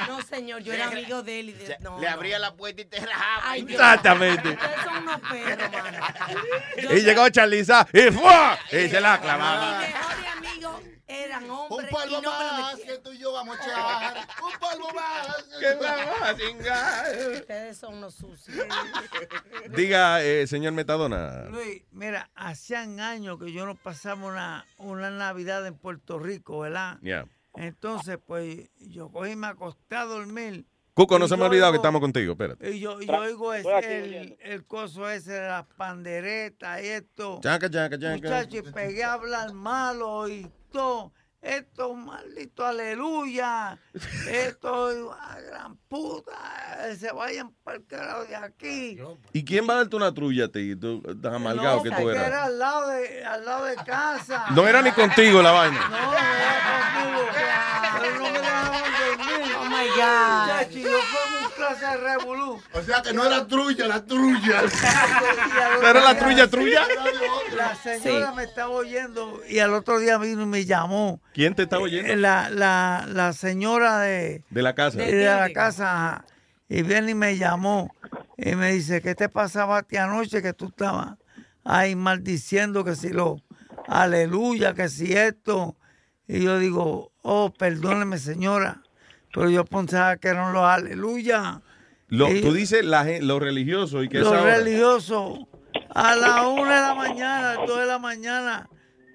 No, 0.07 0.22
señor, 0.23 0.64
yo 0.64 0.73
era 0.73 0.88
amigo 0.88 1.22
de 1.22 1.40
él. 1.41 1.49
Y 1.49 1.53
de, 1.53 1.77
no, 1.81 1.99
Le 1.99 2.07
no. 2.07 2.14
abría 2.14 2.40
la 2.40 2.56
puerta 2.56 2.81
y 2.81 2.86
te 2.86 2.99
rajaba. 3.06 3.56
Exactamente. 3.56 4.49
Ustedes 4.49 4.80
son 4.84 4.98
unos 5.03 5.19
perros, 5.30 5.72
mano. 5.72 6.95
Y 6.95 7.02
llegó 7.02 7.30
Charliza 7.30 7.88
y 7.94 8.10
¡fua! 8.11 8.57
Y 8.72 8.90
se 8.90 8.99
la 8.99 9.22
clavaba. 9.22 9.80
Mi 9.80 9.86
mejor 9.88 10.27
amigo 10.38 10.81
eran 11.10 11.44
Un 11.45 11.49
hombres 11.52 11.90
y 11.91 11.95
me 12.15 12.22
lo 12.22 12.31
más 12.31 12.76
que 12.76 12.98
tú 12.99 13.11
y 13.11 13.18
yo 13.18 13.34
vamos 13.34 13.57
a 13.60 13.64
echar. 13.64 14.27
Un 14.44 14.60
polvo 14.60 14.94
más. 14.94 15.44
Que 15.60 15.73
vamos 15.76 16.22
a 16.22 16.36
cingar. 16.36 17.06
Ustedes 17.34 17.77
son 17.77 17.95
unos 17.95 18.14
sucios. 18.14 18.65
Diga, 19.76 20.23
eh, 20.23 20.45
señor 20.48 20.73
Metadona. 20.73 21.45
Luis, 21.49 21.84
mira, 21.91 22.30
hacían 22.36 22.99
años 22.99 23.40
que 23.40 23.52
yo 23.52 23.65
no 23.65 23.76
pasaba 23.76 24.26
una, 24.27 24.65
una 24.77 25.10
Navidad 25.10 25.65
en 25.65 25.76
Puerto 25.76 26.19
Rico, 26.19 26.60
¿verdad? 26.60 26.99
Yeah. 27.02 27.26
Entonces, 27.56 28.19
pues, 28.26 28.69
yo 28.77 29.10
cogí, 29.10 29.36
me 29.36 29.48
acosté 29.48 29.95
a 29.95 30.06
dormir. 30.06 30.65
Cuco, 30.94 31.18
no 31.18 31.26
y 31.26 31.30
se 31.30 31.38
me 31.38 31.44
ha 31.44 31.48
olvidado 31.48 31.72
que 31.72 31.77
estamos 31.77 32.02
contigo. 32.02 32.34
Espérate. 32.34 32.72
Y 32.72 32.80
yo, 32.81 33.02
yo 33.02 33.14
oigo 33.18 33.53
es- 33.53 33.65
Estoy 33.65 33.73
aquí 33.73 33.88
el, 34.15 34.38
el 34.41 34.65
coso 34.65 35.10
ese 35.10 35.31
de 35.31 35.48
las 35.48 35.65
panderetas 35.77 36.84
y 36.84 36.88
esto. 36.88 37.40
Chaca, 37.41 37.69
chaca, 37.69 37.98
chaca. 37.98 38.15
Muchachos, 38.15 38.53
y 38.53 38.61
pegué 38.72 39.03
a 39.03 39.14
hablar 39.14 39.53
malo 39.53 40.27
y 40.27 40.49
todo. 40.70 41.12
Esto, 41.41 41.94
maldito, 41.94 42.66
aleluya. 42.66 43.78
Esto, 44.30 45.11
a 45.14 45.40
gran 45.40 45.78
puta. 45.88 46.34
Se 46.99 47.11
vayan 47.14 47.52
para 47.64 47.78
el 47.78 47.86
carajo 47.86 48.26
de 48.26 48.36
aquí. 48.36 48.99
¿Y 49.32 49.45
quién 49.45 49.66
va 49.68 49.74
a 49.74 49.78
darte 49.78 49.95
una 49.95 50.14
trulla 50.14 50.45
a 50.45 50.48
ti? 50.49 50.76
Tú 50.76 51.02
tan 51.22 51.36
amargado 51.36 51.78
No, 51.78 51.84
que 51.84 51.91
tú 51.91 52.10
eras. 52.10 52.28
era 52.28 52.44
al 52.45 52.60
lado 52.60 52.90
de, 52.90 53.24
al 53.26 53.45
lado 53.45 53.66
de 53.66 53.76
casa. 53.78 54.48
No 54.52 54.68
era 54.68 54.82
ni 54.82 54.91
contigo 54.91 55.41
la 55.41 55.52
vaina. 55.52 55.80
No, 55.90 56.11
no 56.11 56.18
era 56.18 57.03
conmigo. 57.03 57.30
Pero 58.02 58.16
no 58.16 58.32
me 58.32 58.40
dejaban 58.40 58.82
dormir. 58.82 59.56
Oh 59.60 59.66
my 59.66 59.88
God. 59.95 60.45
Muchacho, 60.45 60.78
yo 60.80 60.99
fui 60.99 61.45
un 61.45 61.52
clase 61.52 61.86
de 61.86 61.98
revolú. 61.98 62.61
O 62.74 62.82
sea 62.82 63.02
que 63.02 63.14
no 63.14 63.26
era 63.26 63.48
trulla, 63.48 63.88
la 63.88 64.06
trulla. 64.06 64.61
Pero 65.82 65.99
la 66.02 66.18
trulla, 66.20 66.48
trulla? 66.49 66.82
La 67.56 67.76
señora 67.76 68.32
me 68.34 68.44
estaba 68.44 68.70
oyendo 68.70 69.41
y 69.48 69.60
al 69.60 69.74
otro 69.74 69.99
día 69.99 70.18
vino 70.18 70.44
y 70.44 70.45
me 70.45 70.66
llamó. 70.66 71.22
¿Quién 71.40 71.56
te 71.56 71.64
está 71.64 71.80
oyendo? 71.80 72.11
Eh, 72.11 72.18
La, 72.18 72.49
la, 72.49 73.06
la 73.07 73.32
señora 73.32 73.99
de, 73.99 74.44
De 74.49 74.61
la 74.61 74.76
casa. 74.76 74.98
de 74.98 75.24
la 75.26 75.49
casa 75.53 76.26
y 76.68 76.82
viene 76.82 77.11
y 77.11 77.16
me 77.16 77.38
llamó 77.38 77.95
y 78.36 78.56
me 78.56 78.74
dice, 78.74 79.02
¿qué 79.02 79.16
te 79.16 79.30
pasaba 79.30 79.78
a 79.78 79.84
ti 79.84 79.95
anoche 79.95 80.41
que 80.41 80.52
tú 80.52 80.66
estabas 80.68 81.16
ahí 81.64 81.95
maldiciendo 81.95 82.84
que 82.84 82.94
si 82.98 83.07
lo, 83.14 83.41
aleluya, 83.88 84.74
que 84.74 84.90
si 84.90 85.14
esto? 85.14 85.78
Y 86.28 86.44
yo 86.44 86.60
digo, 86.60 87.14
oh, 87.22 87.53
perdóneme 87.57 88.18
señora, 88.18 88.82
pero 89.34 89.49
yo 89.49 89.64
pensaba 89.64 90.18
que 90.18 90.28
eran 90.28 90.52
los 90.52 90.64
aleluya. 90.66 91.61
Lo, 92.10 92.28
Y- 92.28 92.41
tú 92.41 92.52
dices 92.52 92.84
la, 92.84 93.06
gen- 93.06 93.28
lo 93.28 93.40
religioso 93.40 94.03
y 94.03 94.10
que 94.10 94.20
Los 94.20 94.44
religiosos 94.44 95.40
a 95.95 96.16
la 96.18 96.45
una 96.49 96.76
de 96.76 96.82
la 96.82 96.95
mañana, 96.95 97.52
a 97.52 97.56
las 97.56 97.66
dos 97.66 97.80
de 97.80 97.86
la 97.86 97.98
mañana, 97.98 98.68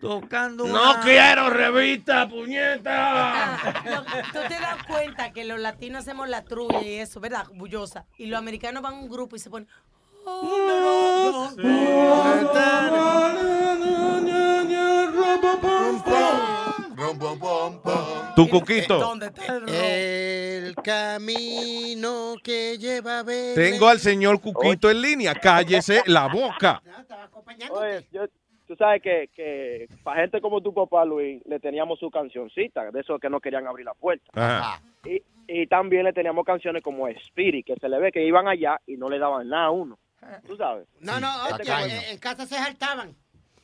tocando 0.04 0.66
No 0.66 0.90
una- 0.90 1.00
quiero 1.00 1.48
revista, 1.48 2.28
puñeta. 2.28 3.58
No, 3.84 4.02
Tú 4.32 4.38
te 4.48 4.54
das 4.60 4.84
cuenta 4.86 5.32
que 5.32 5.44
los 5.44 5.58
latinos 5.58 6.02
hacemos 6.02 6.28
la 6.28 6.42
trulla 6.44 6.82
y 6.82 6.94
eso, 6.96 7.20
¿verdad? 7.20 7.46
Bullosa. 7.54 8.04
Y 8.18 8.26
los 8.26 8.38
americanos 8.38 8.82
van 8.82 8.94
a 8.94 8.98
un 8.98 9.08
grupo 9.08 9.34
y 9.36 9.38
se 9.38 9.48
ponen. 9.48 9.66
"Oh, 10.26 11.50
no, 11.56 11.56
no, 11.56 12.34
Tu 18.36 18.48
cuquito. 18.48 18.98
¿Dónde 18.98 19.26
está 19.26 19.56
el? 19.56 19.68
El 19.68 20.74
camino 20.76 22.34
que 22.42 22.76
lleva 22.78 23.20
a 23.20 23.22
ver. 23.22 23.54
Tengo 23.54 23.88
al 23.88 24.00
señor 24.00 24.40
Cuquito 24.40 24.90
en 24.90 25.00
línea. 25.00 25.34
Cállese 25.34 26.02
la 26.06 26.26
boca. 26.26 26.82
Oye, 27.70 28.06
yo- 28.12 28.24
tú 28.66 28.76
sabes 28.76 29.02
que, 29.02 29.28
que 29.34 29.88
para 30.02 30.22
gente 30.22 30.40
como 30.40 30.60
tu 30.60 30.72
papá, 30.72 31.04
Luis, 31.04 31.42
le 31.46 31.60
teníamos 31.60 31.98
su 31.98 32.10
cancioncita, 32.10 32.90
de 32.90 33.00
esos 33.00 33.20
que 33.20 33.30
no 33.30 33.40
querían 33.40 33.66
abrir 33.66 33.86
la 33.86 33.94
puerta. 33.94 34.24
Ajá. 34.34 34.82
Y, 35.04 35.22
y 35.46 35.66
también 35.66 36.04
le 36.04 36.12
teníamos 36.12 36.44
canciones 36.44 36.82
como 36.82 37.08
Spirit, 37.08 37.66
que 37.66 37.76
se 37.76 37.88
le 37.88 37.98
ve 37.98 38.12
que 38.12 38.24
iban 38.24 38.48
allá 38.48 38.80
y 38.86 38.96
no 38.96 39.08
le 39.08 39.18
daban 39.18 39.48
nada 39.48 39.66
a 39.66 39.70
uno. 39.70 39.98
¿Tú 40.46 40.56
sabes? 40.56 40.86
No, 41.00 41.20
no, 41.20 41.28
oye, 41.44 41.58
tacaño. 41.58 41.86
en, 41.86 42.04
en 42.12 42.18
casa 42.18 42.46
se 42.46 42.54
saltaban. 42.54 43.14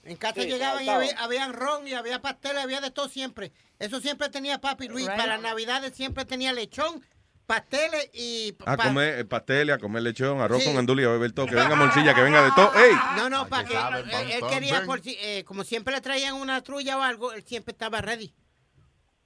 En 0.04 0.16
casa 0.16 0.42
Sí, 0.42 0.48
llegaban 0.48 0.84
y 0.84 0.88
había, 0.88 1.18
habían 1.18 1.52
ron 1.52 1.86
y 1.86 1.92
había 1.94 2.20
pasteles, 2.20 2.62
había 2.62 2.80
de 2.80 2.90
todo 2.90 3.08
siempre. 3.08 3.52
Eso 3.78 4.00
siempre 4.00 4.28
tenía 4.28 4.58
papi 4.58 4.88
Luis. 4.88 5.06
Right. 5.06 5.16
Para 5.16 5.34
las 5.34 5.42
navidades 5.42 5.94
siempre 5.94 6.24
tenía 6.24 6.52
lechón, 6.52 7.02
pasteles 7.50 8.08
y... 8.14 8.54
A 8.64 8.76
pa- 8.76 8.84
comer 8.84 9.18
eh, 9.18 9.24
pasteles, 9.24 9.74
a 9.74 9.78
comer 9.78 10.02
lechón, 10.04 10.40
arroz 10.40 10.62
Sí. 10.62 10.68
con 10.68 10.78
andulio, 10.78 11.10
a 11.10 11.12
beber 11.14 11.32
todo. 11.32 11.46
Que 11.46 11.56
venga 11.56 11.74
morcilla, 11.74 12.14
que 12.14 12.22
venga 12.22 12.44
de 12.44 12.50
todo. 12.54 12.70
¡Ey! 12.78 12.92
No, 13.16 13.28
no, 13.28 13.48
para 13.48 13.64
que 13.64 13.70
que 13.70 13.74
sabe, 13.74 14.00
él, 14.00 14.40
quería, 14.48 14.82
por 14.86 15.00
si, 15.00 15.16
eh, 15.20 15.42
como 15.44 15.64
siempre 15.64 15.92
le 15.92 16.00
traían 16.00 16.34
una 16.36 16.62
trulla 16.62 16.96
o 16.96 17.02
algo, 17.02 17.32
él 17.32 17.42
siempre 17.44 17.72
estaba 17.72 18.00
ready. 18.00 18.32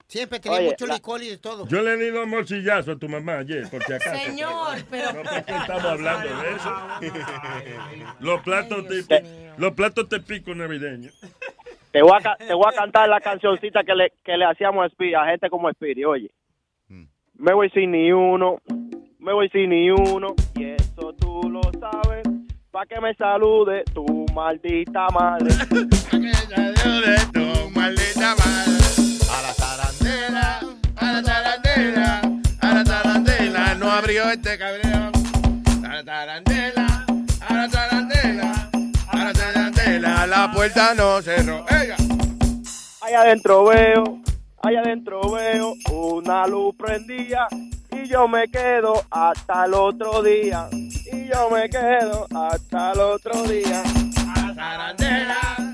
Siempre 0.07 0.39
tenía 0.39 0.57
Oye, 0.59 0.67
mucho 0.69 0.87
la- 0.87 0.95
licor 0.95 1.21
y 1.23 1.29
de 1.29 1.37
todo. 1.37 1.67
Yo 1.67 1.81
le 1.81 1.97
di 1.97 2.09
dos 2.09 2.27
morcillazos 2.27 2.95
a 2.95 2.99
tu 2.99 3.07
mamá 3.09 3.37
ayer, 3.39 3.69
por 3.69 3.83
si 3.83 3.93
acaso. 3.93 4.17
Señor, 4.23 4.77
pero. 4.89 5.13
No 5.13 5.21
porque 5.23 5.51
estamos 5.51 5.85
hablando 5.85 6.29
de 6.41 6.51
eso. 6.55 6.75
Los 8.19 8.41
platos 8.41 8.87
típicos, 8.87 9.19
los 9.57 9.73
platos 9.73 10.09
típicos 10.09 10.55
navideños. 10.55 11.13
Te 11.91 12.01
voy, 12.01 12.11
a, 12.17 12.21
ca- 12.21 12.37
te 12.37 12.53
voy 12.53 12.65
a 12.71 12.75
cantar 12.75 13.07
la 13.07 13.21
cancioncita 13.21 13.83
que 13.83 13.93
le, 13.95 14.11
que 14.23 14.35
le 14.37 14.45
hacíamos 14.45 14.85
a, 14.91 15.21
a 15.21 15.25
gente 15.27 15.49
como 15.49 15.69
Spirit, 15.69 16.05
oye. 16.05 16.29
Me 17.37 17.53
voy 17.53 17.69
sin 17.71 17.91
ni 17.91 18.11
uno, 18.11 18.59
me 19.19 19.33
voy 19.33 19.49
sin 19.49 19.69
ni 19.69 19.91
uno, 19.91 20.35
y 20.55 20.71
eso 20.71 21.13
tú 21.19 21.49
lo 21.49 21.61
sabes, 21.79 22.23
pa' 22.71 22.85
que 22.85 22.99
me 23.01 23.13
salude 23.15 23.83
tu 23.93 24.25
maldita 24.33 25.07
madre. 25.13 25.53
tu 27.33 27.69
maldita 27.71 28.35
madre. 28.35 28.77
A 29.29 29.41
la 29.41 29.53
tarantela, 29.53 30.59
A 30.95 31.11
la 31.11 31.21
tarantela, 31.21 32.21
a 32.61 32.73
la 32.73 32.83
tarantela, 32.83 33.75
no 33.75 33.91
abrió 33.91 34.29
este 34.29 34.57
cabrón. 34.57 35.11
A 35.83 35.95
la 35.95 36.03
tarantela, 36.03 37.05
a 37.41 37.53
la 37.53 37.69
tarantela, 37.69 38.69
a 39.09 39.17
la 39.17 39.33
tarantela, 39.33 40.27
la 40.27 40.51
puerta 40.53 40.93
no 40.95 41.21
cerró. 41.21 41.65
Allá 43.01 43.21
adentro 43.21 43.65
veo, 43.65 44.21
allá 44.65 44.81
adentro 44.81 45.21
veo 45.29 45.75
una 45.91 46.47
luz 46.47 46.75
prendida, 46.75 47.47
y 47.91 48.07
yo 48.07 48.27
me 48.27 48.47
quedo 48.47 49.03
hasta 49.11 49.65
el 49.65 49.75
otro 49.75 50.23
día, 50.23 50.67
y 50.71 51.27
yo 51.27 51.49
me 51.51 51.69
quedo 51.69 52.25
hasta 52.35 52.93
el 52.93 52.99
otro 52.99 53.43
día. 53.43 53.83
A 53.83 54.47
la 54.47 54.55
tarantela, 54.55 55.64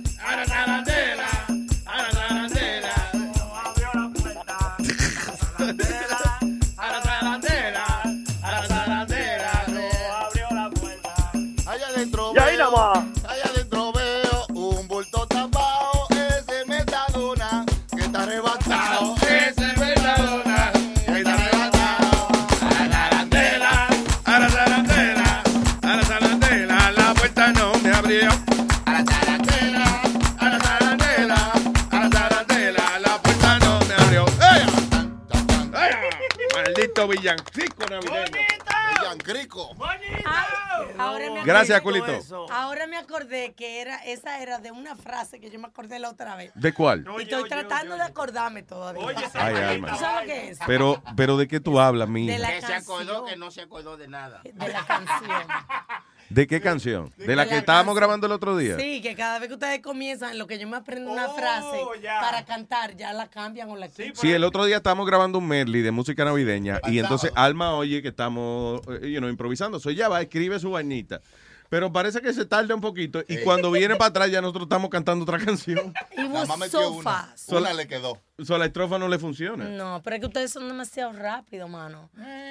villancico 37.22 37.86
navideño. 37.88 38.38
Villancico. 39.00 39.76
Ahora 40.98 41.32
me 41.32 41.44
Gracias, 41.44 41.82
Culito. 41.82 42.48
Ahora 42.52 42.88
me 42.88 42.98
acordé 42.98 43.54
que 43.54 43.82
era 43.82 43.98
esa 43.98 44.42
era 44.42 44.58
de 44.58 44.72
una 44.72 44.96
frase 44.96 45.40
que 45.40 45.50
yo 45.50 45.60
me 45.60 45.68
acordé 45.68 46.00
la 46.00 46.10
otra 46.10 46.36
vez. 46.36 46.52
¿De 46.56 46.74
cuál? 46.74 47.06
y 47.20 47.24
estoy 47.24 47.48
tratando 47.48 47.96
de 47.96 48.04
acordarme 48.04 48.64
todavía. 48.64 49.30
Ay, 49.34 49.56
alma. 49.56 49.92
¿Tú 49.92 49.98
sabes 49.98 50.26
que 50.26 50.50
es? 50.50 50.60
Pero, 50.66 51.02
pero 51.16 51.38
¿de 51.38 51.48
qué 51.48 51.60
tú 51.60 51.80
hablas, 51.80 52.10
mía? 52.10 52.34
De 52.34 52.40
la 52.40 52.50
Que 52.50 52.62
se 52.62 52.74
acordó 52.74 52.98
canción. 52.98 53.26
que 53.28 53.36
no 53.38 53.52
se 53.52 53.62
acordó 53.62 53.98
de 53.98 54.08
nada. 54.08 54.42
De 54.44 54.68
la 54.68 54.86
canción. 54.86 55.48
¿De 56.34 56.48
qué 56.48 56.62
canción? 56.62 57.12
¿De 57.18 57.36
la 57.36 57.46
que 57.46 57.52
la 57.52 57.58
estábamos 57.60 57.88
canción. 57.88 57.96
grabando 57.98 58.28
el 58.28 58.32
otro 58.32 58.56
día? 58.56 58.78
Sí, 58.78 59.02
que 59.02 59.16
cada 59.16 59.38
vez 59.38 59.50
que 59.50 59.56
ustedes 59.56 59.82
comienzan, 59.82 60.32
en 60.32 60.38
lo 60.38 60.48
que 60.48 60.58
yo 60.58 60.66
me 60.66 60.78
aprendo 60.78 61.12
una 61.12 61.28
frase 61.28 61.78
para 62.22 62.46
cantar, 62.46 62.96
ya 62.96 63.12
la 63.12 63.28
cambian 63.28 63.70
o 63.70 63.76
la 63.76 63.90
quitan. 63.90 64.16
Sí, 64.16 64.32
el 64.32 64.46
otro 64.46 64.64
día 64.64 64.78
estábamos 64.78 65.06
grabando 65.06 65.40
un 65.40 65.48
medley 65.48 65.82
de 65.82 65.92
música 65.92 66.24
navideña 66.24 66.80
y 66.88 67.00
entonces 67.00 67.32
Alma 67.36 67.74
oye 67.76 68.02
que 68.02 68.08
estamos 68.08 68.82
eh, 69.02 69.12
you 69.12 69.20
know, 69.20 69.30
improvisando. 69.30 69.80
Soy 69.80 69.96
ya 69.96 70.08
va, 70.08 70.22
escribe 70.22 70.58
su 70.60 70.72
vainita. 70.72 71.22
Pero 71.72 71.90
parece 71.94 72.20
que 72.20 72.34
se 72.34 72.46
tarda 72.46 72.76
un 72.76 72.82
poquito 72.82 73.24
y 73.30 73.38
cuando 73.38 73.72
viene 73.72 73.96
para 73.96 74.10
atrás 74.10 74.30
ya 74.30 74.42
nosotros 74.42 74.64
estamos 74.64 74.90
cantando 74.90 75.24
otra 75.24 75.38
canción. 75.40 75.94
Mamá 76.18 76.58
metió 76.58 76.82
so 76.82 76.92
una. 76.92 77.04
fast. 77.04 77.50
Una 77.54 77.74
le 77.74 77.88
quedó. 77.88 78.20
So, 78.44 78.58
la 78.58 78.66
estrofa 78.66 79.00
no 79.00 79.08
le 79.08 79.18
funciona. 79.18 79.70
No, 79.70 80.02
pero 80.04 80.18
es 80.18 80.20
que 80.20 80.26
ustedes 80.26 80.52
son 80.52 80.68
demasiado 80.68 81.14
rápidos, 81.14 81.70
mano. 81.70 82.10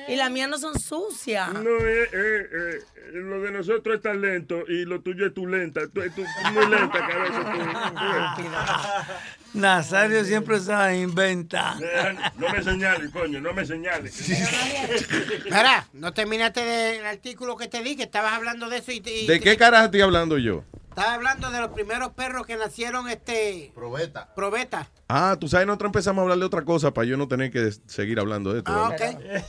Y 0.08 0.16
las 0.16 0.30
mías 0.30 0.48
no 0.48 0.56
son 0.56 0.78
sucias. 0.80 1.52
No, 1.52 1.60
eh, 1.60 2.08
eh, 2.10 2.48
eh, 2.50 2.78
lo 3.12 3.42
de 3.42 3.50
nosotros 3.50 3.96
es 3.96 4.00
tan 4.00 4.22
lento 4.22 4.62
y 4.66 4.86
lo 4.86 5.02
tuyo 5.02 5.26
es 5.26 5.34
tu 5.34 5.46
lenta. 5.46 5.82
Tú, 5.88 6.00
tú 6.16 6.24
muy 6.54 6.66
lenta, 6.68 7.06
cabeza. 7.06 8.34
tú. 8.36 8.42
Nazario 9.54 10.24
siempre 10.24 10.60
se 10.60 10.70
la 10.72 10.94
inventa. 10.94 11.76
Eh, 11.82 12.16
No 12.38 12.48
me 12.50 12.62
señales, 12.62 13.10
coño, 13.10 13.40
no 13.40 13.52
me 13.52 13.64
señales. 13.66 14.28
Mira, 15.44 15.86
no 15.92 16.12
terminaste 16.12 16.60
del 16.64 17.04
artículo 17.04 17.56
que 17.56 17.68
te 17.68 17.82
di, 17.82 17.96
que 17.96 18.04
estabas 18.04 18.32
hablando 18.34 18.68
de 18.68 18.78
eso 18.78 18.92
y, 18.92 19.02
y- 19.04 19.26
¿De 19.26 19.40
qué 19.40 19.56
carajo 19.56 19.86
estoy 19.86 20.00
hablando 20.02 20.38
yo? 20.38 20.64
Estabas 20.90 21.12
hablando 21.14 21.50
de 21.50 21.60
los 21.60 21.70
primeros 21.70 22.10
perros 22.12 22.46
que 22.46 22.56
nacieron, 22.56 23.08
este... 23.08 23.70
Probeta. 23.74 24.32
Probeta. 24.34 24.88
Ah, 25.08 25.36
tú 25.40 25.48
sabes, 25.48 25.66
nosotros 25.66 25.88
empezamos 25.88 26.20
a 26.20 26.22
hablar 26.22 26.38
de 26.38 26.44
otra 26.44 26.62
cosa 26.64 26.92
para 26.92 27.06
yo 27.06 27.16
no 27.16 27.28
tener 27.28 27.50
que 27.50 27.70
seguir 27.86 28.18
hablando 28.20 28.52
de 28.52 28.58
esto. 28.58 28.72
Ah, 28.74 28.90
¿verdad? 28.90 29.14
ok. 29.16 29.44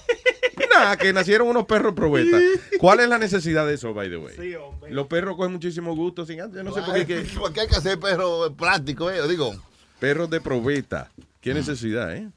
Nada, 0.74 0.98
que 0.98 1.12
nacieron 1.14 1.48
unos 1.50 1.66
perros 1.66 1.94
probeta. 1.94 2.38
¿Cuál 2.80 3.02
es 3.02 3.10
la 3.10 3.18
necesidad 3.18 3.68
de 3.68 3.74
eso, 3.74 3.94
by 3.94 4.10
the 4.10 4.18
way? 4.18 4.58
Los 4.90 5.08
perros 5.08 5.36
cogen 5.36 5.52
muchísimo 5.52 5.96
gusto. 5.96 6.26
Sin, 6.26 6.38
yo 6.38 6.64
no 6.64 6.74
sé 6.74 6.82
por 6.82 6.94
qué. 6.94 7.06
que- 7.06 7.22
¿Por 7.40 7.52
qué 7.52 7.62
hay 7.62 7.68
que 7.68 7.76
hacer 7.76 8.00
perro 8.00 8.54
plástico, 8.56 9.12
eh? 9.12 9.28
Digo. 9.28 9.54
Perros 10.02 10.32
de 10.32 10.42
probeta. 10.42 11.12
Qué 11.42 11.54
necesidad, 11.54 12.16
¿eh? 12.16 12.28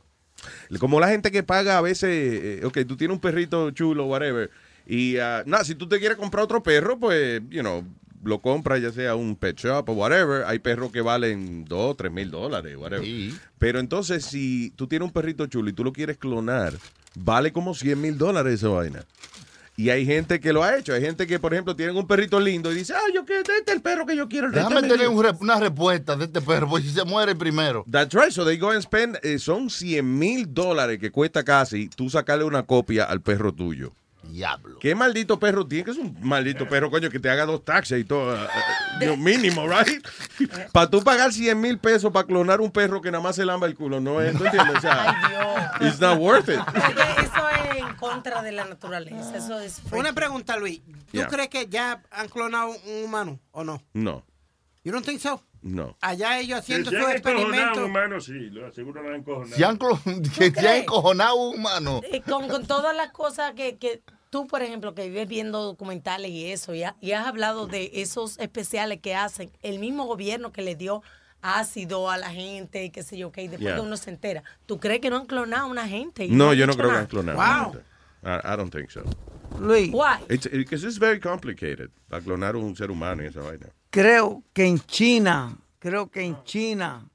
Como 0.79 1.01
la 1.01 1.09
gente 1.09 1.31
que 1.31 1.43
paga 1.43 1.79
a 1.79 1.81
veces, 1.81 2.11
eh, 2.11 2.61
ok, 2.63 2.81
tú 2.87 2.99
tienes 2.99 3.15
un 3.15 3.21
perrito 3.23 3.71
chulo, 3.71 4.05
whatever, 4.05 4.51
y 4.87 5.17
ah, 5.17 5.45
nada, 5.47 5.65
si 5.65 5.75
tú 5.75 5.89
te 5.89 5.99
quieres 5.99 6.19
comprar 6.19 6.45
otro 6.45 6.63
perro, 6.63 6.99
pues, 6.99 7.41
you 7.49 7.63
know, 7.63 7.83
lo 8.23 8.41
compras 8.43 8.83
ya 8.83 8.93
sea 8.93 9.15
un 9.15 9.35
pet 9.35 9.57
shop 9.57 9.89
o 9.89 9.93
whatever. 9.95 10.45
Hay 10.45 10.59
perros 10.59 10.93
que 10.93 11.01
valen 11.01 11.65
2, 11.65 11.97
3 11.97 12.13
mil 12.13 12.31
dólares, 12.31 12.77
whatever. 12.77 13.07
Pero 13.59 13.81
entonces, 13.81 14.27
si 14.27 14.71
tú 14.77 14.87
tienes 14.87 15.07
un 15.07 15.13
perrito 15.13 15.47
chulo 15.47 15.71
y 15.71 15.73
tú 15.73 15.85
lo 15.85 15.93
quieres 15.95 16.19
clonar, 16.19 16.75
vale 17.15 17.51
como 17.51 17.75
100 17.75 17.99
mil 17.99 18.19
dólares 18.19 18.55
esa 18.55 18.69
vaina. 18.69 19.05
Y 19.77 19.91
hay 19.91 20.07
gente 20.07 20.39
que 20.39 20.53
lo 20.53 20.63
ha 20.63 20.77
hecho. 20.77 20.95
Hay 20.95 21.01
gente 21.01 21.27
que, 21.27 21.39
por 21.41 21.53
ejemplo, 21.53 21.75
tienen 21.75 21.97
un 21.97 22.07
perrito 22.07 22.39
lindo 22.39 22.71
y 22.71 22.77
dice, 22.77 22.95
ah, 22.95 23.11
yo 23.13 23.25
que 23.25 23.39
este 23.39 23.53
es 23.67 23.75
el 23.75 23.83
perro 23.83 24.07
que 24.07 24.17
yo 24.17 24.29
quiero. 24.29 24.51
Déjame 24.51 24.77
este 24.77 24.89
tener 24.89 25.09
mío". 25.09 25.19
un 25.19 25.37
una 25.41 25.59
respuesta 25.59 26.15
de 26.17 26.27
este 26.27 26.41
perro, 26.41 26.69
porque 26.69 26.87
si 26.87 26.95
se 26.95 27.05
muere 27.05 27.35
primero. 27.35 27.85
That's 27.91 28.15
right. 28.15 28.31
So 28.31 28.45
they 28.45 28.57
go 28.57 28.71
and 28.71 28.83
spend, 28.83 29.19
eh, 29.23 29.39
son 29.39 29.71
100 29.71 30.19
mil 30.19 30.53
dólares 30.55 30.99
que 30.99 31.11
cuesta 31.11 31.43
casi 31.43 31.89
tú 31.89 32.09
sacarle 32.09 32.45
una 32.45 32.63
copia 32.63 33.05
al 33.05 33.21
perro 33.21 33.53
tuyo. 33.53 33.93
Diablo. 34.25 34.79
¿Qué 34.81 34.95
maldito 34.95 35.39
perro 35.39 35.67
tiene? 35.67 35.85
Que 35.85 35.91
es 35.93 35.97
un 35.97 36.17
maldito 36.23 36.69
perro, 36.69 36.91
coño, 36.91 37.11
que 37.11 37.19
te 37.21 37.31
haga 37.31 37.47
dos 37.47 37.65
taxis 37.65 37.99
y 37.99 38.05
todo. 38.05 38.35
eh, 38.35 38.47
eh, 38.47 38.99
Dios 39.01 39.19
mínimo, 39.19 39.67
right? 39.69 40.05
Para 40.73 40.91
tú 40.91 41.03
pagar 41.03 41.33
100 41.33 41.61
mil 41.61 41.79
pesos 41.79 42.13
para 42.13 42.27
clonar 42.27 42.61
un 42.61 42.71
perro 42.71 43.01
que 43.01 43.11
nada 43.11 43.23
más 43.23 43.37
se 43.37 43.45
lamba 43.45 43.67
el 43.67 43.75
culo, 43.75 44.01
no 44.01 44.21
es, 44.21 44.37
¿tú 44.37 44.45
entiendes? 44.45 44.77
O 44.77 44.81
sea, 44.81 45.73
it's 45.81 46.01
not 46.01 46.19
worth 46.19 46.49
it. 46.49 46.59
Eso 46.59 47.49
es 47.49 47.77
en 47.79 47.95
contra 47.97 48.43
de 48.43 48.53
la 48.53 48.65
naturaleza. 48.65 49.37
Eso 49.37 49.59
es. 49.61 49.81
Una 49.93 50.13
pregunta, 50.13 50.57
Luis. 50.57 50.81
¿Tú 50.85 51.19
Yeah. 51.19 51.29
crees 51.29 51.49
que 51.49 51.69
ya 51.69 52.03
han 52.11 52.29
clonado 52.29 52.71
un 52.71 53.05
humano 53.05 53.39
o 53.53 53.63
no? 53.63 53.81
No, 53.93 54.25
You 54.83 54.93
don't 54.93 55.07
think 55.07 55.21
so? 55.21 55.41
No. 55.65 55.97
Allá 56.01 56.39
ellos 56.39 56.59
haciendo 56.61 56.91
Si 56.91 56.97
sus 56.97 57.09
experimentos. 57.11 57.79
humanos, 57.79 58.25
sí, 58.27 58.33
lo 58.51 58.67
aseguro 58.67 59.03
no 59.03 59.09
han 59.09 59.17
encojonado. 59.17 59.57
Se 59.57 59.65
han, 59.65 59.79
que 59.79 60.51
se 60.61 60.69
han 60.69 60.77
encojonado 60.83 61.35
un 61.37 61.57
humano. 61.59 62.01
Eh, 62.13 62.21
con, 62.23 62.49
con 62.49 62.67
todas 62.67 62.95
las 62.95 63.11
cosas 63.13 63.53
que, 63.55 63.77
que 63.79 64.03
tú, 64.31 64.47
por 64.47 64.63
ejemplo, 64.63 64.95
que 64.95 65.09
vives 65.09 65.27
viendo 65.27 65.63
documentales 65.63 66.31
y 66.31 66.51
eso, 66.53 66.75
y, 66.75 66.83
ha- 66.83 66.97
y 67.01 67.13
has 67.13 67.27
hablado 67.27 67.67
de 67.67 67.91
esos 67.95 68.39
especiales 68.39 69.01
que 69.01 69.15
hacen 69.15 69.51
el 69.63 69.79
mismo 69.79 70.05
gobierno 70.05 70.53
que 70.53 70.63
le 70.63 70.75
dio 70.77 71.03
ácido 71.41 72.11
a 72.11 72.17
la 72.19 72.31
gente 72.31 72.85
y 72.85 72.91
qué 72.91 73.03
sé 73.03 73.17
yo, 73.19 73.31
que 73.33 73.43
después 73.43 73.61
Yeah. 73.61 73.75
que 73.77 73.81
uno 73.81 73.97
se 73.97 74.11
entera. 74.11 74.43
¿Tú 74.67 74.79
crees 74.81 75.01
que 75.01 75.11
no 75.11 75.17
han 75.17 75.27
clonado 75.27 75.65
a 75.65 75.71
una 75.71 75.87
gente? 75.89 76.27
No, 76.29 76.51
han 76.51 76.57
yo 76.57 76.67
no 76.67 76.73
creo 76.75 76.87
que 76.87 76.93
nada? 76.93 77.01
han 77.03 77.07
clonado. 77.07 77.73
Wow. 77.73 77.81
I, 78.25 78.53
I 78.55 78.57
don't 78.57 78.73
think 78.75 78.91
so. 78.91 79.03
Luis, 79.61 79.91
Why? 79.93 80.25
It's, 80.29 80.49
because 80.51 80.85
it's 80.87 80.99
very 80.99 81.21
complicated 81.21 81.91
para 82.09 82.23
clonar 82.23 82.57
un 82.57 82.75
ser 82.75 82.91
humano 82.91 83.23
y 83.23 83.27
esa 83.27 83.41
vaina. 83.43 83.67
Creo 83.95 84.43
que 84.53 84.67
en 84.67 84.81
China, 84.81 85.57
creo 85.79 86.11
que 86.11 86.23
en 86.23 86.43
China, 86.43 87.09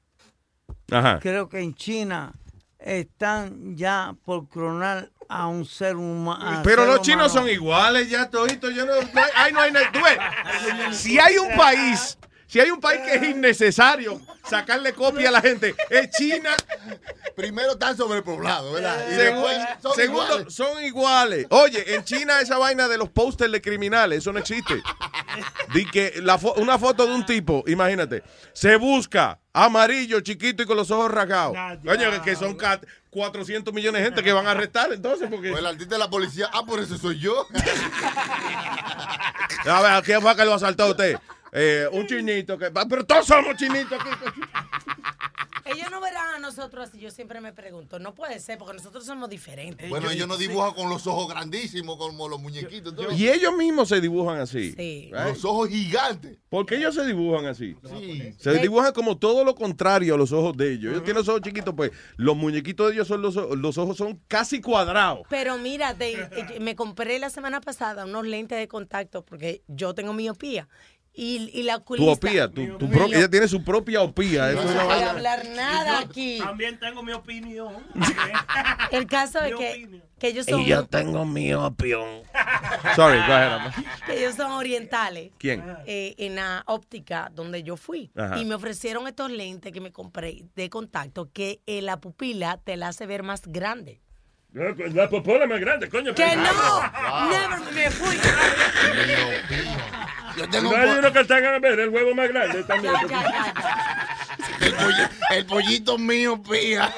Ajá. 0.90 1.20
creo 1.20 1.46
que 1.46 1.60
en 1.60 1.74
China 1.74 2.32
están 2.78 3.76
ya 3.76 4.16
por 4.24 4.48
clonar 4.48 5.10
a 5.28 5.46
un 5.46 5.66
ser 5.66 5.96
humano. 5.96 6.62
Pero 6.64 6.86
los 6.86 7.02
chinos 7.02 7.34
son 7.34 7.50
iguales 7.50 8.08
ya 8.08 8.30
toditos. 8.30 8.74
Yo 8.74 8.86
no, 8.86 8.94
no 8.94 9.20
hay, 9.20 9.30
ay, 9.36 9.52
no 9.52 9.60
hay 9.60 9.72
nada. 9.72 9.92
Tú 9.92 9.98
ves, 10.02 10.96
si 10.96 11.18
hay 11.18 11.36
un 11.36 11.54
país, 11.54 12.16
si 12.50 12.58
hay 12.58 12.70
un 12.70 12.80
país 12.80 13.00
que 13.02 13.14
es 13.14 13.22
innecesario 13.22 14.20
sacarle 14.48 14.92
copia 14.92 15.28
a 15.28 15.32
la 15.32 15.40
gente, 15.40 15.74
es 15.88 16.10
China. 16.10 16.50
Primero 17.36 17.72
están 17.72 17.96
sobrepoblados, 17.96 18.72
¿verdad? 18.74 19.06
Y 19.10 19.14
Segundo, 19.14 19.48
después 19.48 19.68
son 19.82 19.94
segundo, 19.94 20.24
iguales. 20.26 20.54
son 20.54 20.84
iguales. 20.84 21.46
Oye, 21.50 21.94
en 21.94 22.04
China 22.04 22.40
esa 22.40 22.58
vaina 22.58 22.88
de 22.88 22.98
los 22.98 23.08
pósters 23.10 23.52
de 23.52 23.62
criminales, 23.62 24.18
eso 24.18 24.32
no 24.32 24.40
existe. 24.40 24.82
Di 25.72 25.86
que 25.88 26.14
la 26.22 26.38
fo- 26.38 26.54
una 26.56 26.76
foto 26.78 27.06
de 27.06 27.14
un 27.14 27.24
tipo, 27.24 27.62
imagínate, 27.68 28.22
se 28.52 28.74
busca 28.76 29.38
amarillo, 29.52 30.20
chiquito 30.20 30.62
y 30.64 30.66
con 30.66 30.76
los 30.76 30.90
ojos 30.90 31.10
rasgados. 31.10 31.56
Coño, 31.84 32.22
que 32.22 32.34
son 32.34 32.56
ca- 32.56 32.80
400 33.10 33.72
millones 33.72 34.00
de 34.00 34.06
gente 34.06 34.22
que 34.24 34.32
van 34.32 34.46
a 34.48 34.52
arrestar 34.52 34.92
entonces 34.92 35.28
porque... 35.30 35.50
O 35.52 35.58
el 35.58 35.66
artista 35.66 35.94
de 35.94 35.98
la 36.00 36.10
policía, 36.10 36.48
ah, 36.52 36.64
por 36.64 36.80
eso 36.80 36.98
soy 36.98 37.18
yo. 37.20 37.46
A 39.66 39.82
ver, 39.82 39.92
¿a 39.92 40.02
quién 40.02 40.20
fue 40.20 40.34
que 40.36 40.44
lo 40.44 40.54
asaltó 40.54 40.84
a 40.84 40.90
usted? 40.90 41.16
Eh, 41.52 41.88
un 41.92 42.06
chinito 42.06 42.56
que... 42.58 42.70
Pero 42.70 43.04
todos 43.04 43.26
somos 43.26 43.56
chinitos 43.56 43.98
aquí. 44.00 44.40
Ellos 45.70 45.88
no 45.90 46.00
verán 46.00 46.34
a 46.34 46.38
nosotros 46.38 46.88
así. 46.88 46.98
Yo 46.98 47.10
siempre 47.10 47.40
me 47.40 47.52
pregunto. 47.52 47.98
No 47.98 48.14
puede 48.14 48.40
ser, 48.40 48.58
porque 48.58 48.74
nosotros 48.74 49.04
somos 49.04 49.28
diferentes. 49.28 49.88
Bueno, 49.88 50.10
ellos 50.10 50.26
no 50.26 50.36
dibujan 50.36 50.74
con 50.74 50.88
los 50.88 51.06
ojos 51.06 51.28
grandísimos 51.28 51.96
como 51.96 52.28
los 52.28 52.40
muñequitos. 52.40 52.94
Y 53.16 53.28
ellos 53.28 53.54
mismos 53.56 53.88
se 53.88 54.00
dibujan 54.00 54.40
así. 54.40 54.72
Sí. 54.72 55.10
right? 55.12 55.28
Los 55.28 55.44
ojos 55.44 55.68
gigantes. 55.68 56.38
¿Por 56.48 56.66
qué 56.66 56.76
ellos 56.76 56.94
se 56.94 57.04
dibujan 57.04 57.46
así? 57.46 57.76
Sí. 57.88 58.34
Se 58.38 58.54
dibujan 58.58 58.92
como 58.92 59.18
todo 59.18 59.44
lo 59.44 59.54
contrario 59.54 60.14
a 60.14 60.18
los 60.18 60.32
ojos 60.32 60.56
de 60.56 60.72
ellos. 60.72 60.92
Ellos 60.92 61.04
tienen 61.04 61.18
los 61.18 61.28
ojos 61.28 61.42
chiquitos, 61.42 61.74
pues 61.74 61.92
los 62.16 62.36
muñequitos 62.36 62.88
de 62.88 62.94
ellos 62.94 63.08
son 63.08 63.22
los, 63.22 63.36
los 63.36 63.78
ojos 63.78 63.96
son 63.96 64.20
casi 64.26 64.60
cuadrados. 64.60 65.20
Pero 65.28 65.56
mira, 65.58 65.94
eh, 66.00 66.58
me 66.60 66.74
compré 66.74 67.18
la 67.18 67.30
semana 67.30 67.60
pasada 67.60 68.06
unos 68.06 68.26
lentes 68.26 68.58
de 68.58 68.66
contacto 68.66 69.24
porque 69.24 69.62
yo 69.68 69.94
tengo 69.94 70.12
miopía. 70.12 70.68
Y, 71.12 71.50
y 71.52 71.64
la 71.64 71.74
Tu 71.78 71.82
oculista... 71.82 72.12
opía, 72.12 72.48
tu, 72.48 72.78
tu 72.78 72.88
pro- 72.88 73.06
ella 73.06 73.28
tiene 73.28 73.48
su 73.48 73.64
propia 73.64 74.00
opía. 74.00 74.50
Eso 74.52 74.62
No 74.62 74.72
puede 74.72 74.86
vaina- 74.86 75.10
hablar 75.10 75.44
nada 75.56 75.98
aquí. 75.98 76.38
También 76.38 76.78
tengo 76.78 77.02
mi 77.02 77.12
opinión. 77.12 77.74
El 78.92 79.06
caso 79.06 79.40
es 79.40 79.54
que, 79.56 80.00
ellos 80.28 80.46
son... 80.46 80.86
tengo 80.86 81.26
mi 81.26 81.52
opinión. 81.52 82.22
Sorry, 82.96 83.18
go 83.26 83.32
ahead. 83.32 83.72
Que 84.06 84.20
ellos 84.20 84.36
son 84.36 84.52
orientales. 84.52 85.32
¿Quién? 85.38 85.62
eh, 85.84 86.14
en 86.18 86.36
la 86.36 86.62
óptica 86.66 87.30
donde 87.34 87.64
yo 87.64 87.76
fui. 87.76 88.12
Ajá. 88.16 88.38
Y 88.38 88.44
me 88.44 88.54
ofrecieron 88.54 89.06
estos 89.08 89.30
lentes 89.32 89.72
que 89.72 89.80
me 89.80 89.90
compré 89.92 90.44
de 90.54 90.70
contacto 90.70 91.28
que 91.32 91.60
eh, 91.66 91.82
la 91.82 91.98
pupila 92.00 92.58
te 92.62 92.76
la 92.76 92.88
hace 92.88 93.06
ver 93.06 93.24
más 93.24 93.42
grande. 93.46 94.00
La 94.52 95.08
popola 95.08 95.46
más 95.46 95.60
grande, 95.60 95.88
coño. 95.88 96.12
¡Que 96.14 96.34
no! 96.36 96.42
Never 97.30 97.72
me 97.72 97.90
fui. 97.90 98.16
Yo 100.36 100.44
No 100.46 100.50
tengo 100.50 100.76
hay 100.76 100.88
uno 100.90 101.12
que 101.12 101.24
te 101.24 101.34
haga 101.34 101.58
ver 101.58 101.80
el 101.80 101.88
huevo 101.90 102.14
más 102.14 102.28
grande 102.28 102.62
también. 102.68 102.94
Ya, 102.94 103.02
ya, 103.08 103.22
ya, 103.22 103.52
ya. 103.54 104.66
el, 104.66 104.76
polli- 104.76 105.08
el 105.30 105.46
pollito 105.46 105.98
mío, 105.98 106.40
pía. 106.42 106.92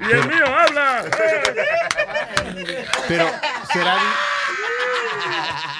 Y 0.00 0.04
el 0.12 0.26
mío 0.28 0.46
habla. 0.46 1.04
Pero 3.08 3.30
será, 3.72 3.96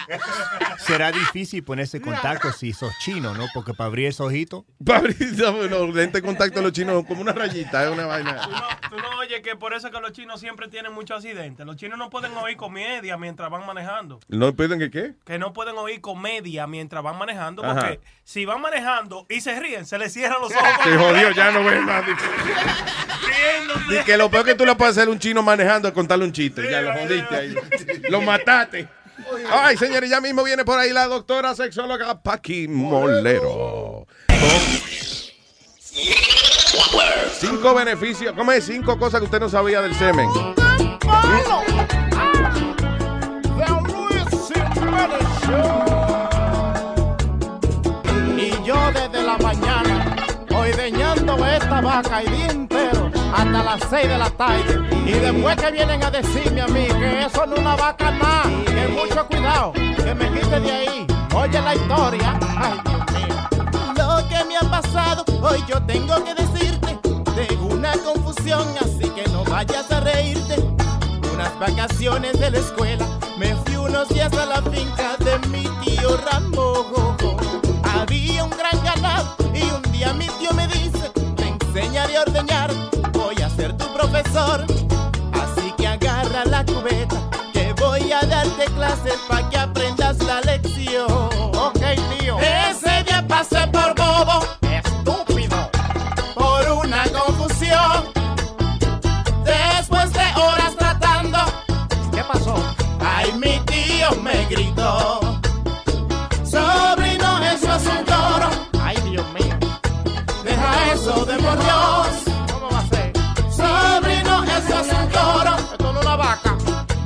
será 0.78 1.12
difícil 1.12 1.62
ponerse 1.62 2.00
contacto 2.00 2.52
si 2.52 2.72
sos 2.72 2.92
chino, 2.98 3.34
¿no? 3.34 3.46
Porque 3.54 3.74
para 3.74 3.88
abrir 3.88 4.06
esos 4.06 4.26
ojitos. 4.26 4.64
Para 4.84 5.00
abrir 5.00 5.38
los 5.38 5.94
lentes 5.94 6.22
de 6.22 6.22
contacto 6.22 6.58
de 6.58 6.62
los 6.62 6.72
chinos 6.72 7.04
como 7.06 7.20
una 7.20 7.32
rayita, 7.32 7.84
es 7.84 7.90
una 7.90 8.06
vaina. 8.06 8.40
Tú 8.42 8.50
no, 8.50 8.58
tú 8.90 8.96
no 8.96 9.18
oyes 9.18 9.40
que 9.42 9.56
por 9.56 9.74
eso 9.74 9.88
es 9.88 9.94
que 9.94 10.00
los 10.00 10.12
chinos 10.12 10.40
siempre 10.40 10.68
tienen 10.68 10.92
muchos 10.92 11.18
accidentes. 11.18 11.66
Los 11.66 11.76
chinos 11.76 11.98
no 11.98 12.10
pueden 12.10 12.36
oír 12.36 12.56
comedia 12.56 13.16
mientras 13.16 13.50
van 13.50 13.66
manejando. 13.66 14.20
¿No 14.28 14.54
piden 14.54 14.78
que 14.78 14.90
qué? 14.90 15.14
Que 15.24 15.38
no 15.38 15.52
pueden 15.52 15.76
oír 15.76 16.00
comedia 16.00 16.66
mientras 16.66 17.02
van 17.02 17.18
manejando. 17.18 17.64
Ajá. 17.64 17.74
Porque 17.80 18.00
si 18.24 18.44
van 18.44 18.60
manejando 18.60 19.26
y 19.28 19.40
se 19.40 19.58
ríen, 19.58 19.86
se 19.86 19.98
les 19.98 20.12
cierran 20.12 20.40
los 20.40 20.52
ojos. 20.54 20.68
Se 20.84 20.96
jodió, 20.96 21.30
ya 21.32 21.50
no 21.50 21.64
ves 21.64 21.82
más. 21.82 22.04
Riéndose. 22.04 24.00
Y 24.00 24.04
que 24.04 24.16
lo 24.16 24.30
peor 24.30 24.44
que 24.44 24.54
tú 24.54 24.64
le 24.64 24.74
puedes 24.74 24.96
hacer 24.96 25.08
a 25.08 25.10
un 25.10 25.18
chino 25.18 25.42
manejando 25.42 25.88
es 25.88 25.94
contarle 25.94 26.24
un 26.24 26.32
chiste. 26.32 26.70
Ya 26.70 26.82
lo 26.82 26.92
jodiste 26.94 27.36
ahí. 27.36 27.54
Lo 28.08 28.20
mataste. 28.20 28.88
Ay, 29.50 29.76
señores, 29.76 30.10
ya 30.10 30.20
mismo 30.20 30.42
viene 30.42 30.64
por 30.64 30.78
ahí 30.78 30.92
la 30.92 31.06
doctora 31.06 31.54
sexóloga 31.54 32.22
Paqui 32.22 32.68
Molero. 32.68 34.06
Cinco 37.38 37.74
beneficios. 37.74 38.34
¿Cómo 38.36 38.52
es? 38.52 38.64
Cinco 38.64 38.98
cosas 38.98 39.20
que 39.20 39.26
usted 39.26 39.40
no 39.40 39.48
sabía 39.48 39.80
del 39.80 39.94
semen. 39.94 40.28
Y 48.36 48.66
yo 48.66 48.92
desde 48.92 49.22
la 49.24 49.38
mañana, 49.38 50.16
hoy 50.56 50.72
deñando 50.72 51.36
vaca 51.36 52.22
y 52.22 52.28
día 52.28 52.46
entero 52.46 53.07
hasta 53.34 53.62
las 53.62 53.80
6 53.90 54.08
de 54.08 54.18
la 54.18 54.30
tarde. 54.30 54.88
Y 55.06 55.12
después 55.12 55.56
que 55.56 55.70
vienen 55.70 56.02
a 56.02 56.10
decirme 56.10 56.60
a 56.60 56.66
mí 56.68 56.86
que 56.86 57.26
eso 57.26 57.46
no 57.46 57.54
es 57.54 57.60
una 57.60 57.76
vaca 57.76 58.10
nada, 58.10 58.42
que 58.66 58.88
mucho 58.88 59.26
cuidado, 59.26 59.72
que 59.72 60.14
me 60.14 60.30
quite 60.32 60.60
de 60.60 60.70
ahí. 60.70 61.06
Oye 61.34 61.60
la 61.60 61.74
historia. 61.74 62.38
Ay, 62.56 62.80
Dios 62.84 63.02
mío. 63.12 63.48
Lo 63.96 64.28
que 64.28 64.44
me 64.44 64.56
ha 64.56 64.70
pasado, 64.70 65.24
hoy 65.42 65.64
yo 65.68 65.80
tengo 65.82 66.14
que 66.24 66.34
decirte. 66.34 66.98
Tengo 67.34 67.66
una 67.66 67.92
confusión, 67.92 68.66
así 68.80 69.08
que 69.10 69.28
no 69.30 69.44
vayas 69.44 69.90
a 69.92 70.00
reírte. 70.00 70.56
Unas 71.32 71.56
vacaciones 71.60 72.38
de 72.40 72.50
la 72.50 72.58
escuela, 72.58 73.06
me 73.38 73.54
fui 73.54 73.76
unos 73.76 74.08
días 74.08 74.32
a 74.32 74.46
la 74.46 74.62
finca 74.62 75.16
de 75.18 75.38
mi 75.48 75.62
tío 75.84 76.16
Ramón. 76.16 77.16
Había 77.84 78.44
un 78.44 78.50
gran 78.50 78.82
ganado 78.82 79.36
y 79.54 79.62
un 79.70 79.82
día 79.92 80.12
mi 80.14 80.26
tío 80.40 80.52
me 80.54 80.66
dice, 80.66 80.97
te 81.78 81.84
enseñaré 81.84 82.16
a 82.16 82.22
ordeñar, 82.22 82.70
voy 83.12 83.36
a 83.40 83.48
ser 83.50 83.76
tu 83.76 83.86
profesor. 83.92 84.64
Así 85.32 85.72
que 85.76 85.86
agarra 85.86 86.44
la 86.44 86.64
cubeta, 86.64 87.20
que 87.52 87.72
voy 87.74 88.10
a 88.12 88.20
darte 88.26 88.64
clases 88.74 89.14
para 89.28 89.48
que 89.48 89.58
aprendas 89.58 90.18
la 90.24 90.40
lección. 90.40 91.37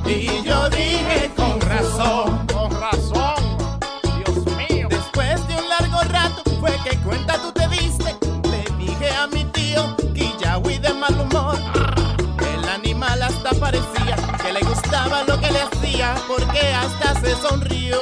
Y 0.06 0.42
yo 0.42 0.68
dije 0.70 1.30
con 1.36 1.60
razón. 1.60 2.46
Con 2.52 2.70
razón. 2.80 3.34
Dios 4.16 4.44
mío. 4.56 4.88
Después 4.90 5.46
de 5.48 5.54
un 5.56 5.68
largo 5.68 6.00
rato 6.10 6.42
fue 6.60 6.72
que 6.84 6.96
cuenta 6.98 7.34
tú 7.42 7.52
te 7.52 7.68
diste. 7.68 8.16
Le 8.50 8.84
dije 8.84 9.10
a 9.10 9.26
mi 9.26 9.44
tío 9.46 9.62
huí 10.58 10.78
de 10.78 10.92
mal 10.92 11.18
humor. 11.18 11.56
El 12.54 12.68
animal 12.68 13.22
hasta 13.22 13.50
parecía 13.54 14.16
que 14.42 14.52
le 14.52 14.60
gustaba 14.60 15.22
lo 15.24 15.40
que 15.40 15.50
le 15.50 15.60
hacía 15.60 16.14
porque 16.28 16.60
hasta 16.74 17.20
se 17.20 17.34
sonrió. 17.36 17.98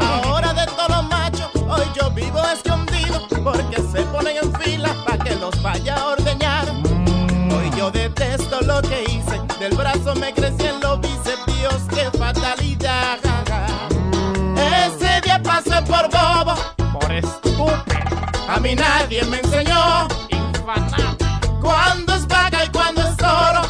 Ahora 0.00 0.52
de 0.52 0.66
todos 0.66 0.88
los 0.90 1.04
machos, 1.04 1.50
hoy 1.68 1.86
yo 1.94 2.10
vivo 2.10 2.40
escondido 2.52 3.26
porque 3.42 3.76
se 3.76 4.02
ponen 4.12 4.36
en 4.42 4.54
fila 4.60 4.94
para 5.06 5.24
que 5.24 5.34
los 5.36 5.60
vaya 5.62 5.96
a 5.96 6.06
ordeñar. 6.08 6.68
Hoy 6.68 7.70
yo 7.76 7.90
detesto 7.90 8.60
lo 8.60 8.80
que 8.82 9.02
hice, 9.04 9.40
del 9.58 9.76
brazo 9.76 10.14
me 10.14 10.32
bíceps, 10.32 10.69
Dios, 11.60 11.82
qué 11.90 12.10
fatalidad. 12.18 13.18
Ese 14.56 15.20
día 15.20 15.42
pasé 15.42 15.82
por 15.82 16.08
bobo, 16.10 16.54
por 16.98 17.12
estúpido. 17.12 17.84
A 18.48 18.58
mí 18.60 18.74
nadie 18.74 19.22
me 19.24 19.40
enseñó 19.40 20.08
cuándo 21.60 22.14
es 22.14 22.26
vaca 22.26 22.64
y 22.64 22.68
cuándo 22.68 23.02
es 23.02 23.16
toro. 23.18 23.62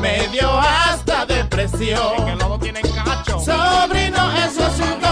Me 0.00 0.28
dio 0.28 0.50
hasta 0.58 1.26
depresión. 1.26 2.38
que 2.58 2.90
cacho. 3.04 3.38
Sobrino, 3.38 4.32
eso 4.36 4.66
es 4.66 4.80
un 4.80 5.09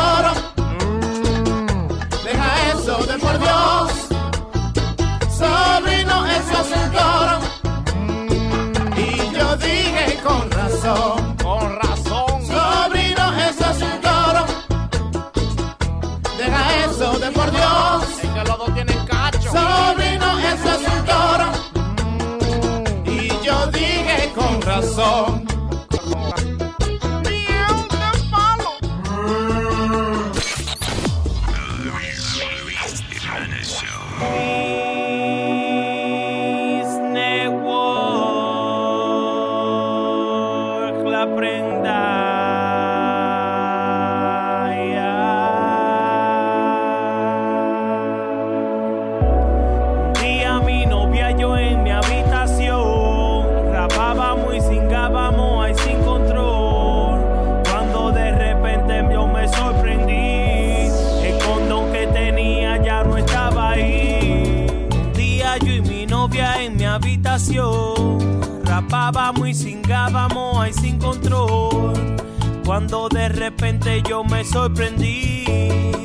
Cuando 72.78 73.08
de 73.08 73.28
repente 73.28 74.00
yo 74.08 74.22
me 74.22 74.44
sorprendí 74.44 75.44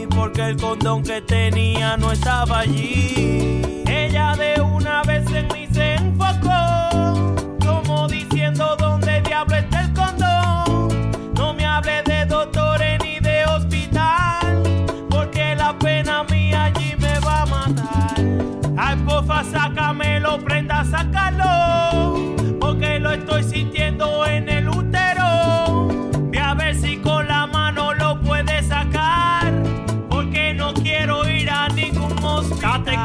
porque 0.10 0.41
el 0.41 0.58
condón 0.58 1.04
que 1.04 1.22
tenía 1.22 1.98
no 1.98 2.12
estaba 2.12 2.62
allí. 2.62 3.62
Ella 3.88 4.36
de 4.36 4.60
una 4.60 5.04
vez 5.04 5.24
en 5.32 5.48
mí 5.50 5.68
se 5.72 5.94
enfocó, 5.94 6.62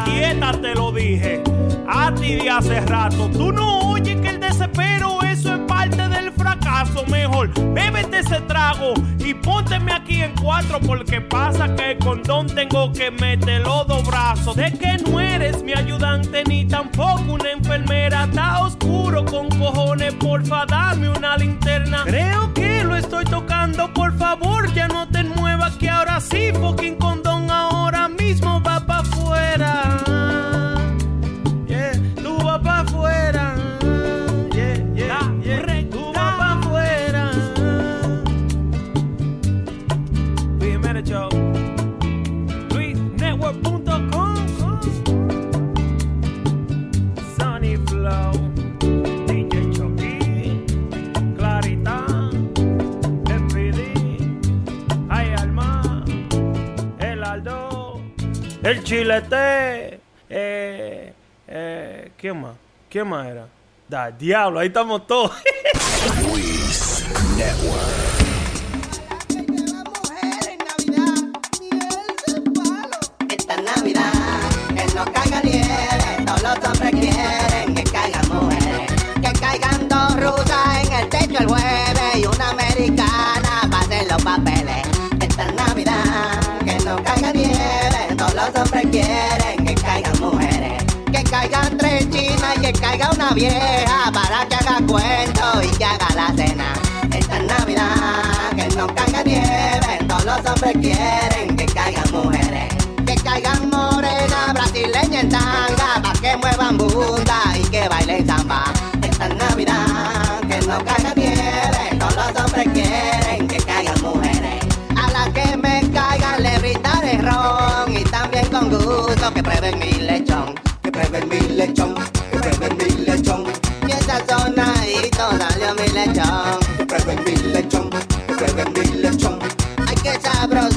quieta, 0.05 0.52
te 0.52 0.74
lo 0.74 0.93
dije, 0.93 1.43
a 1.89 2.15
ti 2.15 2.36
de 2.36 2.51
hace 2.51 2.81
rato. 2.82 3.28
Tú 3.31 3.52
no 3.52 3.90
oyes 3.90 4.20
que 4.20 4.28
el 4.28 4.40
desespero, 4.40 5.23
eso 5.23 5.55
es 5.55 5.60
parte 5.60 6.09
del 6.09 6.32
fracaso. 6.32 7.05
Mejor, 7.06 7.51
bébete 7.73 8.19
ese 8.19 8.40
trago 8.43 8.94
y 9.19 9.35
pónteme 9.35 9.93
aquí 9.93 10.23
en 10.23 10.35
cuatro, 10.40 10.78
porque 10.81 11.20
pasa 11.20 11.74
que 11.74 11.93
el 11.93 11.98
condón 11.98 12.47
tengo 12.47 12.93
que 12.93 13.10
meterlo 13.10 13.85
dos 13.85 14.06
brazos. 14.06 14.56
De 14.56 14.73
que 14.73 14.98
no 14.98 15.20
eres 15.20 15.62
mi 15.62 15.73
ayudante 15.73 16.44
ni 16.44 16.65
tampoco 16.65 17.32
una 17.32 17.51
enfermera, 17.51 18.24
está 18.24 18.60
oscuro 18.62 19.24
con 19.24 19.48
cojones, 19.48 20.15
porfa, 20.15 20.66
dame 20.66 21.09
una 21.09 21.36
linterna. 21.36 22.02
Creo 22.05 22.52
que 22.55 22.85
lo 22.85 22.97
estoy 22.97 23.24
tocando, 23.24 23.93
por 23.93 24.16
favor, 24.19 24.73
ya 24.74 24.89
no 24.89 25.07
El 58.69 58.85
Chilete 58.85 59.99
eh, 60.28 61.15
eh, 61.49 62.12
¿Quién 62.19 62.39
más? 62.39 62.55
¿Quién 62.90 63.09
más 63.09 63.27
era? 63.27 63.49
Da, 63.89 64.11
diablo, 64.11 64.59
ahí 64.61 64.66
estamos 64.66 65.07
todos. 65.07 65.32
vieja 93.39 94.10
para 94.12 94.47
que 94.48 94.56
haga 94.56 94.78
cuento 94.86 95.62
y 95.62 95.77
que 95.77 95.85
haga 95.85 96.09
la 96.15 96.27
cena. 96.35 96.73
Esta 97.16 97.36
es 97.39 97.44
Navidad, 97.44 98.51
que 98.56 98.77
no 98.77 98.86
caiga 98.94 99.23
nieve, 99.23 99.98
todos 100.09 100.24
los 100.24 100.47
hombres 100.47 100.77
quieren 100.81 101.27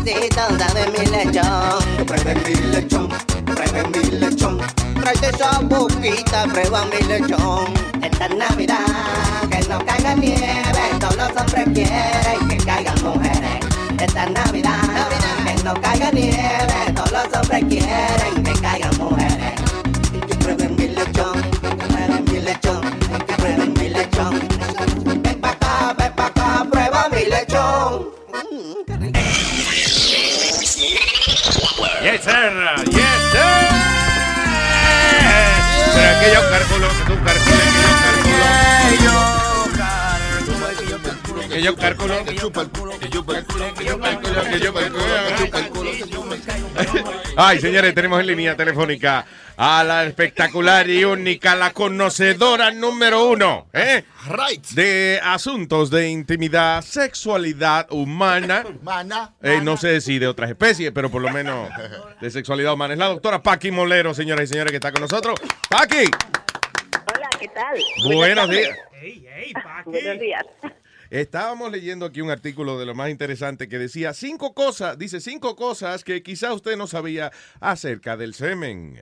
sabe 0.05 0.87
mi 0.91 1.05
lechón, 1.05 1.97
que 1.97 2.05
prueben 2.05 2.43
mi 2.43 2.55
lechón, 2.71 3.09
que 3.09 3.41
prueben 3.43 3.91
mi 3.91 4.19
lechón. 4.19 4.59
Tráete 5.01 5.29
esa 5.29 5.59
boquita, 5.59 6.45
prueba 6.45 6.85
mi 6.85 7.07
lechón. 7.07 7.73
Esta 8.01 8.25
es 8.25 8.35
Navidad, 8.35 8.77
que 9.49 9.67
no 9.67 9.85
caiga 9.85 10.15
nieve, 10.15 10.83
todos 10.99 11.15
los 11.17 11.29
hombres 11.29 11.65
quieren 11.73 12.47
que 12.49 12.57
caigan 12.57 13.03
mujeres. 13.03 13.65
Esta 13.99 14.23
es 14.23 14.31
Navidad, 14.31 15.07
que 15.45 15.63
no 15.63 15.73
caiga 15.81 16.11
nieve, 16.11 16.93
todos 16.95 17.11
los 17.11 17.25
hombres 17.33 17.63
quieren 17.69 18.43
que 18.43 18.53
caigan 18.61 18.97
mujeres. 18.97 19.30
Sir. 32.22 32.53
Yes, 32.91 33.22
sir. 33.31 33.65
Pero 35.95 36.11
que 36.19 36.27
yo 36.34 36.41
calculo, 36.52 36.88
tú 37.07 37.15
calcules, 37.23 37.68
que 37.73 37.81
yo 37.81 37.93
calculo. 38.03 38.45
Que 41.49 41.61
yo 41.61 41.76
calculo. 41.76 42.23
Que 42.23 42.26
yo 42.26 42.26
calculo, 42.26 42.26
que 42.26 42.35
yo 42.35 42.52
calculo, 42.52 42.99
que 42.99 43.10
yo 43.10 43.26
calculo, 43.26 43.73
que 43.73 43.85
yo 43.85 43.99
calculo, 43.99 44.43
que 44.43 44.60
yo 44.60 44.72
calculo. 45.52 45.89
Ay, 47.38 47.60
señores, 47.60 47.95
tenemos 47.95 48.19
en 48.19 48.27
línea 48.27 48.56
telefónica 48.56 49.26
a 49.63 49.83
la 49.83 50.05
espectacular 50.05 50.89
y 50.89 51.05
única, 51.05 51.55
la 51.55 51.71
conocedora 51.71 52.71
número 52.71 53.29
uno, 53.29 53.67
¿eh? 53.73 54.03
De 54.73 55.19
asuntos 55.21 55.91
de 55.91 56.09
intimidad, 56.09 56.81
sexualidad 56.81 57.85
humana. 57.91 58.65
Mana. 58.81 59.35
Eh, 59.39 59.59
no 59.61 59.77
sé 59.77 60.01
si 60.01 60.17
de 60.17 60.25
otras 60.25 60.49
especies, 60.49 60.91
pero 60.91 61.11
por 61.11 61.21
lo 61.21 61.29
menos 61.29 61.69
de 62.19 62.31
sexualidad 62.31 62.73
humana. 62.73 62.95
Es 62.95 62.99
la 62.99 63.09
doctora 63.09 63.43
Paqui 63.43 63.69
Molero, 63.69 64.15
señoras 64.15 64.45
y 64.45 64.47
señores, 64.47 64.71
que 64.71 64.77
está 64.77 64.91
con 64.91 65.01
nosotros. 65.01 65.39
Paqui, 65.69 66.09
Hola, 67.15 67.29
¿qué 67.39 67.47
tal? 67.49 67.79
buenos 68.15 68.49
días. 68.49 68.75
Buenos 69.85 70.19
días. 70.19 70.43
Estábamos 71.11 71.71
leyendo 71.71 72.07
aquí 72.07 72.21
un 72.21 72.31
artículo 72.31 72.79
de 72.79 72.88
lo 72.88 72.95
más 72.95 73.11
interesante 73.11 73.69
que 73.69 73.77
decía 73.77 74.15
cinco 74.15 74.55
cosas, 74.55 74.97
dice 74.97 75.21
cinco 75.21 75.55
cosas 75.55 76.03
que 76.03 76.23
quizá 76.23 76.51
usted 76.51 76.77
no 76.77 76.88
sabía 76.88 77.31
acerca 77.59 78.17
del 78.17 78.33
semen. 78.33 78.99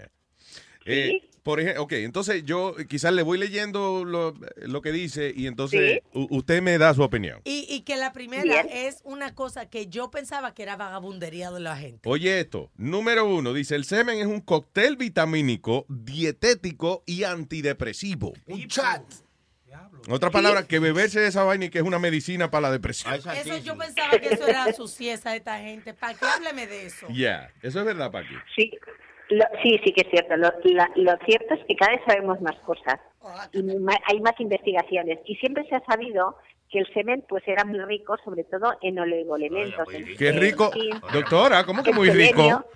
Eh, 0.86 1.30
por 1.44 1.60
ejemplo, 1.60 1.84
ok, 1.84 1.94
entonces 1.94 2.44
yo 2.46 2.76
quizás 2.88 3.14
le 3.14 3.24
voy 3.24 3.38
leyendo 3.38 4.04
lo, 4.06 4.36
lo 4.58 4.82
que 4.82 4.92
dice 4.92 5.34
y 5.36 5.48
entonces 5.48 6.02
usted 6.14 6.62
me 6.62 6.78
da 6.78 6.94
su 6.94 7.02
opinión. 7.02 7.42
Y, 7.44 7.66
y 7.70 7.82
que 7.82 7.96
la 7.96 8.12
primera 8.14 8.62
es 8.62 9.02
una 9.04 9.34
cosa 9.34 9.70
que 9.70 9.88
yo 9.88 10.12
pensaba 10.12 10.54
que 10.54 10.64
era 10.64 10.76
vagabundería 10.76 11.50
de 11.52 11.60
la 11.60 11.78
gente. 11.78 12.08
Oye 12.08 12.40
esto, 12.40 12.70
número 12.78 13.26
uno, 13.26 13.54
dice 13.54 13.76
el 13.76 13.86
semen 13.86 14.20
es 14.20 14.28
un 14.28 14.42
cóctel 14.42 14.98
vitamínico, 14.98 15.86
dietético 15.88 17.04
y 17.06 17.24
antidepresivo. 17.24 18.34
Un 18.46 18.68
chat. 18.68 19.04
En 20.08 20.14
otras 20.14 20.32
palabras, 20.32 20.66
que 20.66 20.80
beberse 20.80 21.28
esa 21.28 21.44
vaina 21.44 21.66
y 21.66 21.70
que 21.70 21.80
es 21.80 21.84
una 21.84 22.00
medicina 22.00 22.50
para 22.50 22.62
la 22.62 22.72
depresión. 22.72 23.14
Eso 23.14 23.58
yo 23.58 23.78
pensaba 23.78 24.18
que 24.18 24.30
eso 24.30 24.48
era 24.48 24.72
suciesa 24.74 25.32
de 25.32 25.38
esta 25.38 25.60
gente. 25.60 25.94
¿Para 25.94 26.18
qué 26.18 26.26
hábleme 26.26 26.68
de 26.68 26.88
eso? 26.88 27.08
Ya, 27.12 27.52
eso 27.62 27.80
es 27.80 27.86
verdad, 27.86 28.12
Paqui. 28.12 28.34
Sí, 28.56 28.72
lo- 29.30 29.46
sí, 29.64 29.80
sí 29.84 29.92
que 29.94 30.02
es 30.02 30.10
cierto. 30.10 30.36
Lo, 30.38 30.52
la- 30.64 30.92
lo 30.96 31.18
cierto 31.26 31.54
es 31.56 31.64
que 31.66 31.76
cada 31.76 31.92
vez 31.94 32.02
sabemos 32.06 32.40
más 32.42 32.56
cosas 32.66 33.00
y 33.54 33.60
hay 34.08 34.20
más 34.22 34.40
investigaciones. 34.40 35.20
Y 35.26 35.36
siempre 35.36 35.64
se 35.68 35.76
ha 35.76 35.82
sabido 35.86 36.38
que 36.72 36.78
el 36.78 36.94
semen 36.94 37.24
pues 37.28 37.42
era 37.48 37.66
muy 37.66 37.80
rico, 37.80 38.16
sobre 38.24 38.44
todo 38.44 38.78
en 38.84 39.00
oligoelementos. 39.00 39.92
en- 39.92 40.16
Qué 40.16 40.32
rico. 40.32 40.70
Doctora, 41.12 41.64
¿cómo 41.64 41.82
que 41.82 41.92
muy 41.92 42.12
rico? 42.12 42.64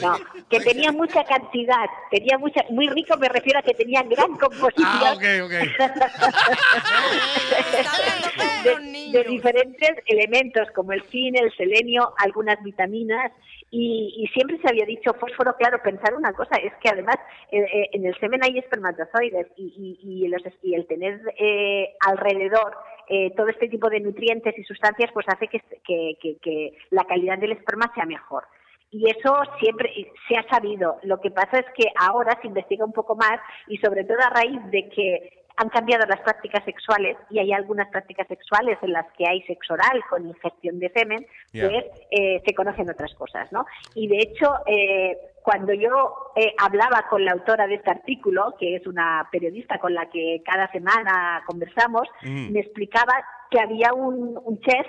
No, 0.00 0.16
que 0.50 0.60
tenía 0.60 0.90
mucha 0.90 1.22
cantidad, 1.24 1.84
tenía 2.10 2.36
mucha, 2.38 2.62
muy 2.70 2.88
rico 2.88 3.16
me 3.18 3.28
refiero 3.28 3.58
a 3.58 3.62
que 3.62 3.74
tenía 3.74 4.02
gran 4.02 4.34
composición. 4.36 4.86
Ah, 4.86 5.12
ok, 5.14 5.22
ok. 5.44 5.52
de, 8.64 9.10
de 9.18 9.24
diferentes 9.24 9.90
elementos 10.06 10.68
como 10.74 10.92
el 10.92 11.02
zinc, 11.10 11.36
el 11.40 11.52
selenio, 11.56 12.12
algunas 12.18 12.62
vitaminas 12.62 13.32
y, 13.76 14.14
y 14.22 14.26
siempre 14.28 14.58
se 14.58 14.68
había 14.68 14.84
dicho 14.86 15.12
fósforo, 15.14 15.56
claro, 15.56 15.82
pensar 15.82 16.14
una 16.14 16.32
cosa 16.32 16.56
es 16.62 16.72
que 16.82 16.88
además 16.88 17.16
eh, 17.50 17.58
eh, 17.60 17.88
en 17.92 18.06
el 18.06 18.14
semen 18.20 18.40
hay 18.44 18.58
espermatozoides 18.58 19.48
y, 19.56 19.98
y, 20.02 20.24
y 20.24 20.28
los- 20.28 20.42
el 20.62 20.86
tener 20.86 21.20
eh, 21.38 21.94
alrededor 22.06 22.76
eh, 23.08 23.32
todo 23.36 23.48
este 23.48 23.68
tipo 23.68 23.90
de 23.90 24.00
nutrientes 24.00 24.56
y 24.58 24.64
sustancias 24.64 25.10
pues 25.12 25.26
hace 25.28 25.48
que- 25.48 26.36
que 26.40 26.72
la 26.90 27.04
calidad 27.04 27.38
del 27.38 27.52
esperma 27.52 27.90
sea 27.94 28.06
mejor. 28.06 28.44
Y 28.90 29.10
eso 29.10 29.34
siempre 29.58 29.90
se 30.28 30.36
ha 30.36 30.44
sabido. 30.48 30.98
Lo 31.02 31.20
que 31.20 31.30
pasa 31.32 31.58
es 31.58 31.66
que 31.76 31.88
ahora 31.98 32.38
se 32.40 32.46
investiga 32.46 32.84
un 32.84 32.92
poco 32.92 33.16
más 33.16 33.40
y 33.66 33.76
sobre 33.78 34.04
todo 34.04 34.18
a 34.20 34.30
raíz 34.30 34.60
de 34.70 34.88
que 34.88 35.43
han 35.56 35.68
cambiado 35.68 36.04
las 36.06 36.20
prácticas 36.20 36.64
sexuales 36.64 37.16
y 37.30 37.38
hay 37.38 37.52
algunas 37.52 37.88
prácticas 37.88 38.26
sexuales 38.26 38.76
en 38.82 38.92
las 38.92 39.06
que 39.12 39.24
hay 39.28 39.42
sexo 39.42 39.74
oral 39.74 40.02
con 40.10 40.26
ingestión 40.26 40.80
de 40.80 40.90
semen, 40.90 41.26
pues 41.52 41.84
eh, 42.10 42.42
se 42.44 42.54
conocen 42.54 42.90
otras 42.90 43.14
cosas, 43.14 43.50
¿no? 43.52 43.64
Y 43.94 44.08
de 44.08 44.18
hecho, 44.18 44.52
eh, 44.66 45.16
cuando 45.42 45.72
yo 45.72 46.32
eh, 46.36 46.54
hablaba 46.58 47.06
con 47.08 47.24
la 47.24 47.32
autora 47.32 47.66
de 47.66 47.76
este 47.76 47.90
artículo, 47.90 48.54
que 48.58 48.76
es 48.76 48.86
una 48.86 49.28
periodista 49.30 49.78
con 49.78 49.94
la 49.94 50.10
que 50.10 50.42
cada 50.44 50.70
semana 50.72 51.42
conversamos, 51.46 52.08
Mm. 52.22 52.52
me 52.52 52.60
explicaba 52.60 53.12
que 53.50 53.60
había 53.60 53.92
un, 53.92 54.38
un 54.42 54.60
chef 54.60 54.86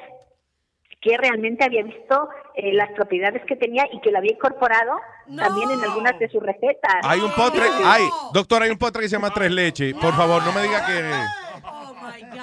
que 1.01 1.17
realmente 1.17 1.63
había 1.63 1.83
visto 1.83 2.29
eh, 2.55 2.73
las 2.73 2.89
propiedades 2.91 3.43
que 3.45 3.55
tenía 3.55 3.85
y 3.91 3.99
que 4.01 4.11
lo 4.11 4.17
había 4.17 4.31
incorporado 4.31 4.99
también 5.35 5.71
en 5.71 5.83
algunas 5.83 6.17
de 6.19 6.29
sus 6.29 6.41
recetas. 6.41 6.95
Hay 7.03 7.19
un 7.19 7.31
postre, 7.31 7.63
hay, 7.83 8.03
doctor, 8.33 8.63
hay 8.63 8.69
un 8.71 8.77
postre 8.77 9.01
que 9.03 9.09
se 9.09 9.15
llama 9.15 9.31
tres 9.33 9.51
leches. 9.51 9.93
Por 9.95 10.15
favor, 10.15 10.43
no 10.43 10.51
me 10.51 10.61
diga 10.63 10.85
que. 10.85 11.11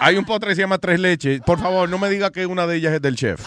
Hay 0.00 0.16
un 0.16 0.24
postre 0.24 0.50
que 0.50 0.54
se 0.56 0.62
llama 0.62 0.78
tres 0.78 0.98
leches. 0.98 1.40
Por 1.42 1.60
favor, 1.60 1.88
no 1.88 1.98
me 1.98 2.08
diga 2.08 2.30
que 2.30 2.46
una 2.46 2.66
de 2.66 2.76
ellas 2.76 2.92
es 2.94 3.02
del 3.02 3.14
chef. 3.14 3.40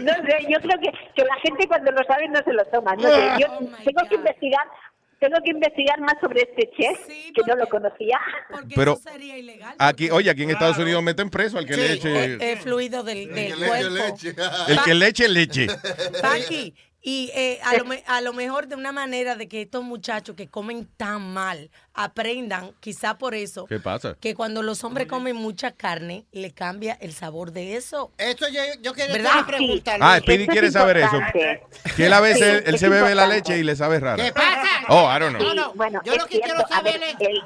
no 0.00 0.12
sé, 0.12 0.46
yo 0.48 0.60
creo 0.60 0.78
que, 0.80 0.90
que 1.14 1.24
la 1.24 1.36
gente 1.42 1.66
cuando 1.66 1.90
lo 1.90 2.04
sabe 2.04 2.28
no 2.28 2.40
se 2.44 2.52
lo 2.52 2.64
toma. 2.66 2.94
No 2.94 3.02
sé, 3.08 3.30
yo 3.40 3.46
tengo 3.84 4.08
que 4.08 4.14
investigar. 4.16 4.66
Tengo 5.18 5.36
que 5.44 5.52
investigar 5.52 6.00
más 6.00 6.14
sobre 6.20 6.40
este 6.42 6.68
chef, 6.76 7.06
que 7.06 7.42
no 7.46 7.54
lo 7.54 7.68
conocía. 7.68 8.18
Pero 8.74 8.98
aquí, 9.78 10.10
oye, 10.10 10.28
aquí 10.28 10.42
en 10.42 10.50
Estados 10.50 10.78
Unidos 10.78 11.00
meten 11.00 11.30
preso 11.30 11.58
al 11.58 11.64
que 11.64 11.76
le 11.76 11.92
eche. 11.92 12.52
El 12.52 12.58
fluido 12.58 13.04
del, 13.04 13.32
del 13.32 13.54
que 13.54 13.56
le 13.56 13.66
cuerpo. 13.68 13.96
eche 14.14 14.34
El 14.66 14.80
que 14.82 14.94
le 14.94 15.06
eche 15.06 15.28
leche. 15.28 15.66
Paqui, 16.20 16.74
y 17.04 17.30
eh, 17.34 17.58
a, 17.64 17.76
lo, 17.76 17.84
a 18.06 18.20
lo 18.20 18.32
mejor 18.32 18.68
de 18.68 18.76
una 18.76 18.92
manera 18.92 19.34
de 19.34 19.48
que 19.48 19.62
estos 19.62 19.82
muchachos 19.82 20.36
que 20.36 20.46
comen 20.48 20.86
tan 20.96 21.32
mal 21.32 21.68
aprendan, 21.94 22.72
quizá 22.80 23.18
por 23.18 23.34
eso, 23.34 23.66
¿Qué 23.66 23.80
pasa? 23.80 24.16
que 24.20 24.34
cuando 24.34 24.62
los 24.62 24.82
hombres 24.84 25.08
comen 25.08 25.34
mucha 25.36 25.72
carne, 25.72 26.24
le 26.32 26.52
cambia 26.52 26.96
el 27.00 27.12
sabor 27.12 27.50
de 27.52 27.76
eso. 27.76 28.12
Eso 28.18 28.46
yo, 28.48 28.60
yo 28.80 28.94
quería 28.94 29.14
¿Verdad? 29.14 29.32
Ah. 30.00 30.18
Speedy 30.20 30.46
quiere 30.46 30.70
saber 30.70 30.98
eso. 30.98 31.18
Que 31.96 32.06
él 32.06 32.12
a 32.12 32.20
veces 32.20 32.62
Sí, 32.62 32.70
él, 32.70 32.78
se 32.78 32.88
bebe 32.88 33.14
la 33.14 33.26
leche 33.26 33.58
y 33.58 33.62
le 33.62 33.74
sabe 33.76 33.98
rara. 34.00 34.22
¿Qué 34.22 34.32
pasa? 34.32 34.68
Oh, 34.88 35.10
I 35.14 35.18
don't 35.18 35.36
know. 35.36 35.50
Sí, 35.52 35.58
bueno, 35.74 36.00
yo 36.04 36.14
lo 36.16 36.24
que 36.26 36.40
quiero 36.40 36.54
cierto. 36.56 36.68
Saber 36.74 37.02
es- 37.02 37.16
el- 37.20 37.42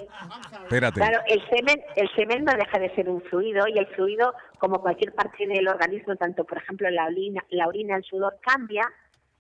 Espérate. 0.64 1.00
Claro, 1.00 1.20
el 1.28 1.42
semen, 1.48 1.82
el 1.96 2.08
semen 2.14 2.44
no 2.44 2.52
deja 2.52 2.78
de 2.78 2.94
ser 2.94 3.08
un 3.08 3.22
fluido 3.22 3.66
y 3.68 3.78
el 3.78 3.86
fluido, 3.88 4.34
como 4.58 4.80
cualquier 4.80 5.12
parte 5.12 5.46
del 5.46 5.66
organismo, 5.68 6.16
tanto 6.16 6.44
por 6.44 6.58
ejemplo 6.58 6.88
la 6.90 7.06
orina, 7.06 7.42
la 7.50 7.66
orina, 7.68 7.96
el 7.96 8.04
sudor 8.04 8.38
cambia, 8.42 8.82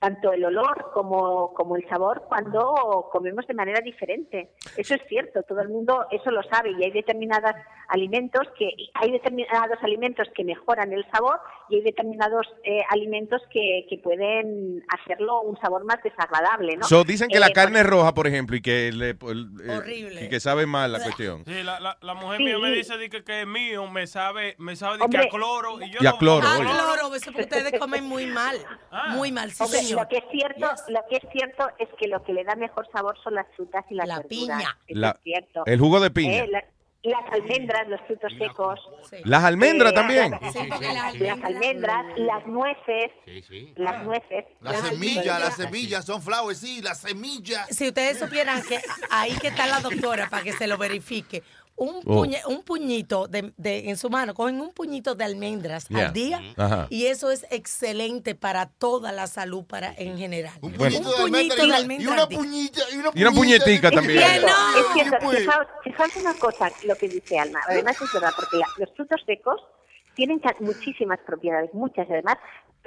tanto 0.06 0.32
el 0.32 0.44
olor 0.44 0.92
como, 0.94 1.52
como 1.54 1.74
el 1.74 1.88
sabor 1.88 2.22
cuando 2.28 3.08
comemos 3.10 3.44
de 3.48 3.54
manera 3.54 3.80
diferente. 3.80 4.52
Eso 4.76 4.94
es 4.94 5.00
cierto, 5.08 5.42
todo 5.42 5.60
el 5.62 5.68
mundo 5.68 6.06
eso 6.12 6.30
lo 6.30 6.42
sabe 6.44 6.70
y 6.78 6.84
hay 6.84 6.92
determinados 6.92 7.50
alimentos 7.88 8.42
que 8.56 8.70
hay 8.94 9.10
determinados 9.10 9.78
alimentos 9.82 10.28
que 10.34 10.44
mejoran 10.44 10.92
el 10.92 11.04
sabor 11.10 11.40
y 11.68 11.76
hay 11.76 11.82
determinados 11.82 12.46
eh, 12.62 12.82
alimentos 12.90 13.42
que, 13.50 13.86
que 13.90 13.98
pueden 13.98 14.84
hacerlo 14.96 15.40
un 15.42 15.58
sabor 15.58 15.84
más 15.84 16.00
desagradable, 16.04 16.76
¿no? 16.76 16.84
So, 16.86 17.02
dicen 17.02 17.28
que 17.28 17.40
la 17.40 17.48
Eh, 17.48 17.52
carne 17.52 17.80
es 17.80 17.86
roja, 17.86 18.14
por 18.14 18.26
ejemplo, 18.28 18.54
y 18.56 18.62
que 18.62 18.92
le, 18.92 19.10
el- 19.10 19.50
eh, 19.64 19.76
Horrible. 19.76 20.24
y 20.24 20.28
que 20.28 20.38
sabe 20.38 20.66
mal 20.66 20.92
la 20.92 21.02
cuestión. 21.02 21.44
Sí, 21.46 21.62
la, 21.64 21.80
la, 21.80 21.98
la 22.00 22.14
mujer 22.14 22.38
Sí. 22.38 22.44
mía 22.44 22.58
me 22.58 22.70
dice 22.70 22.94
que, 23.10 23.24
que 23.24 23.40
es 23.42 23.46
mío, 23.46 23.88
me 23.90 24.06
sabe, 24.06 24.54
me 24.58 24.76
sabe 24.76 24.94
de 24.94 24.98
que 25.00 25.04
Hombre. 25.04 25.22
a 25.24 25.28
cloro. 25.28 25.80
Y 25.80 25.90
yo 25.90 25.98
Y 26.00 26.06
a 26.06 26.10
no- 26.12 26.18
cloro, 26.18 26.46
Ah, 26.46 26.58
eso 27.16 27.32
porque 27.32 27.42
ustedes 27.42 27.78
comen 27.80 28.04
muy 28.04 28.26
mal. 28.26 28.56
Muy 29.10 29.32
mal, 29.32 29.50
sí, 29.50 29.62
Hombre, 29.62 29.78
señor. 29.78 29.95
Lo 29.96 30.08
que 30.08 30.18
es 30.18 30.24
cierto, 30.30 30.68
lo 30.88 31.00
que 31.08 31.16
es 31.16 31.22
cierto 31.32 31.68
es 31.78 31.88
que 31.98 32.08
lo 32.08 32.22
que 32.22 32.32
le 32.32 32.44
da 32.44 32.54
mejor 32.54 32.88
sabor 32.92 33.16
son 33.22 33.34
las 33.34 33.46
frutas 33.56 33.84
y 33.90 33.94
las 33.94 34.06
La 34.08 34.16
verduras. 34.18 34.58
piña. 34.58 34.78
Eso 34.86 35.00
La- 35.00 35.10
es 35.10 35.20
cierto. 35.22 35.62
el 35.66 35.78
jugo 35.80 36.00
de 36.00 36.10
piña. 36.10 36.44
Eh, 36.44 36.48
la- 36.48 36.64
las 37.02 37.32
almendras, 37.32 37.86
los 37.86 38.00
frutos 38.00 38.32
secos. 38.36 38.80
Las 39.24 39.44
almendras 39.44 39.92
Eh, 39.92 39.94
también. 39.94 40.38
Sí, 40.52 40.58
las 41.20 41.40
almendras, 41.44 42.04
las 42.16 42.44
nueces, 42.48 43.12
las 43.76 44.02
nueces. 44.04 44.44
Las 44.60 44.80
semillas, 44.88 45.38
las 45.40 45.54
semillas, 45.54 46.04
son 46.04 46.20
flowers, 46.20 46.58
sí, 46.58 46.82
las 46.82 46.98
semillas. 47.00 47.68
Si 47.70 47.86
ustedes 47.86 48.18
supieran 48.18 48.60
que 48.64 48.80
ahí 49.10 49.36
que 49.38 49.48
está 49.48 49.66
la 49.68 49.78
doctora 49.80 50.28
para 50.28 50.42
que 50.42 50.52
se 50.52 50.66
lo 50.66 50.76
verifique. 50.78 51.44
Un, 51.78 51.96
Oh. 52.06 52.24
puñe- 52.24 52.40
un 52.48 52.62
puñito 52.62 53.28
de, 53.28 53.52
de- 53.58 53.90
en 53.90 53.96
su 53.98 54.08
mano, 54.08 54.32
cogen 54.32 54.58
un 54.60 54.72
puñito 54.72 55.14
de 55.14 55.24
almendras 55.24 55.88
Yeah. 55.88 56.06
al 56.06 56.12
día 56.14 56.40
Ajá. 56.56 56.86
y 56.88 57.06
eso 57.06 57.30
es 57.30 57.46
excelente 57.50 58.34
para 58.34 58.66
toda 58.70 59.12
la 59.12 59.26
salud 59.26 59.64
para 59.66 59.92
en 59.98 60.16
general. 60.16 60.54
Un 60.62 60.72
puñito 60.72 61.10
de 61.14 61.22
almendra 61.22 61.64
y 61.64 61.68
una- 61.68 62.02
y 62.02 62.06
una 62.06 62.26
puñita, 62.28 62.80
y 62.92 62.96
una 62.96 63.10
Y 63.14 63.22
una 63.22 63.32
puñetica 63.32 63.90
también. 63.90 64.18
Es 64.20 64.26
cierto, 64.30 64.46
no. 64.48 64.78
es 64.80 64.86
cierto. 64.94 65.16
Pues. 65.22 65.38
Fijaos, 65.40 65.66
fijaos 65.84 66.16
una 66.16 66.34
cosa, 66.34 66.70
lo 66.84 66.96
que 66.96 67.08
dice 67.08 67.38
Alma. 67.38 67.60
Además 67.68 68.00
es 68.00 68.12
verdad, 68.12 68.30
porque 68.34 68.56
la- 68.56 68.66
los 68.78 68.90
frutos 68.96 69.20
secos 69.26 69.60
tienen 70.14 70.40
muchísimas 70.60 71.18
propiedades, 71.26 71.72
muchas 71.74 72.08
además. 72.10 72.36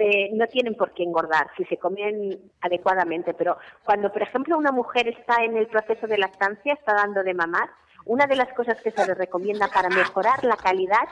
eh, 0.01 0.29
no 0.31 0.47
tienen 0.47 0.75
por 0.75 0.93
qué 0.93 1.03
engordar 1.03 1.47
si 1.57 1.65
se 1.65 1.75
comen 1.75 2.39
adecuadamente, 2.61 3.33
pero 3.33 3.57
cuando, 3.83 4.09
por 4.13 4.21
ejemplo, 4.21 4.57
una 4.57 4.71
mujer 4.71 5.09
está 5.09 5.43
en 5.43 5.57
el 5.57 5.67
proceso 5.67 6.07
de 6.07 6.17
lactancia, 6.17 6.71
está 6.73 6.93
dando 6.93 7.21
de 7.21 7.33
mamar, 7.33 7.69
una 8.09 8.25
de 8.25 8.35
las 8.35 8.49
cosas 8.55 8.75
que 8.83 8.89
se 8.91 9.05
le 9.05 9.13
recomienda 9.13 9.67
para 9.67 9.87
mejorar 9.89 10.43
la 10.43 10.57
calidad 10.57 11.07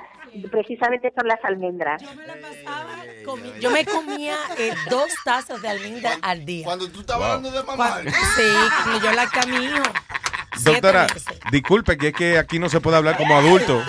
precisamente 0.51 1.13
son 1.15 1.27
las 1.27 1.37
almendras. 1.45 2.01
Comi- 3.23 3.53
Yo 3.59 3.69
me 3.69 3.85
comía 3.85 4.35
eh, 4.57 4.73
dos 4.89 5.09
tazas 5.23 5.61
de 5.61 5.69
almendra 5.69 6.17
al 6.23 6.43
día. 6.43 6.65
Cuando 6.65 6.89
tú 6.89 7.01
estabas 7.01 7.27
Wow. 7.27 7.35
hablando 7.37 7.51
de. 7.51 7.63
Cuando- 7.65 8.11
sí, 8.11 8.51
cuando 8.83 9.05
yo 9.05 9.11
lacté 9.13 9.39
a 9.39 9.45
mi 9.45 9.65
hijo. 9.65 9.83
Doctora, 10.63 11.05
disculpe 11.51 11.97
que 11.97 12.07
es 12.07 12.13
que 12.15 12.37
aquí 12.39 12.57
no 12.57 12.67
se 12.67 12.81
puede 12.81 12.97
hablar 12.97 13.15
como 13.15 13.37
adulto. 13.37 13.83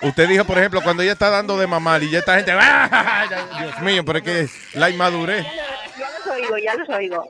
Usted 0.00 0.28
dijo, 0.28 0.44
por 0.44 0.58
ejemplo, 0.58 0.80
cuando 0.82 1.02
ella 1.02 1.12
está 1.12 1.28
dando 1.30 1.56
de 1.58 1.66
mamar 1.66 2.02
y 2.02 2.10
ya 2.10 2.20
esta 2.20 2.36
gente, 2.36 2.52
¡ah! 2.58 3.26
Dios 3.60 3.80
mío, 3.82 4.02
pero 4.04 4.18
es 4.18 4.24
que 4.24 4.48
la 4.78 4.88
inmadurez. 4.90 5.46
Ya 6.42 6.48
los 6.48 6.50
oigo, 6.50 6.58
ya 6.58 6.74
los 6.76 6.88
oigo. 6.88 7.28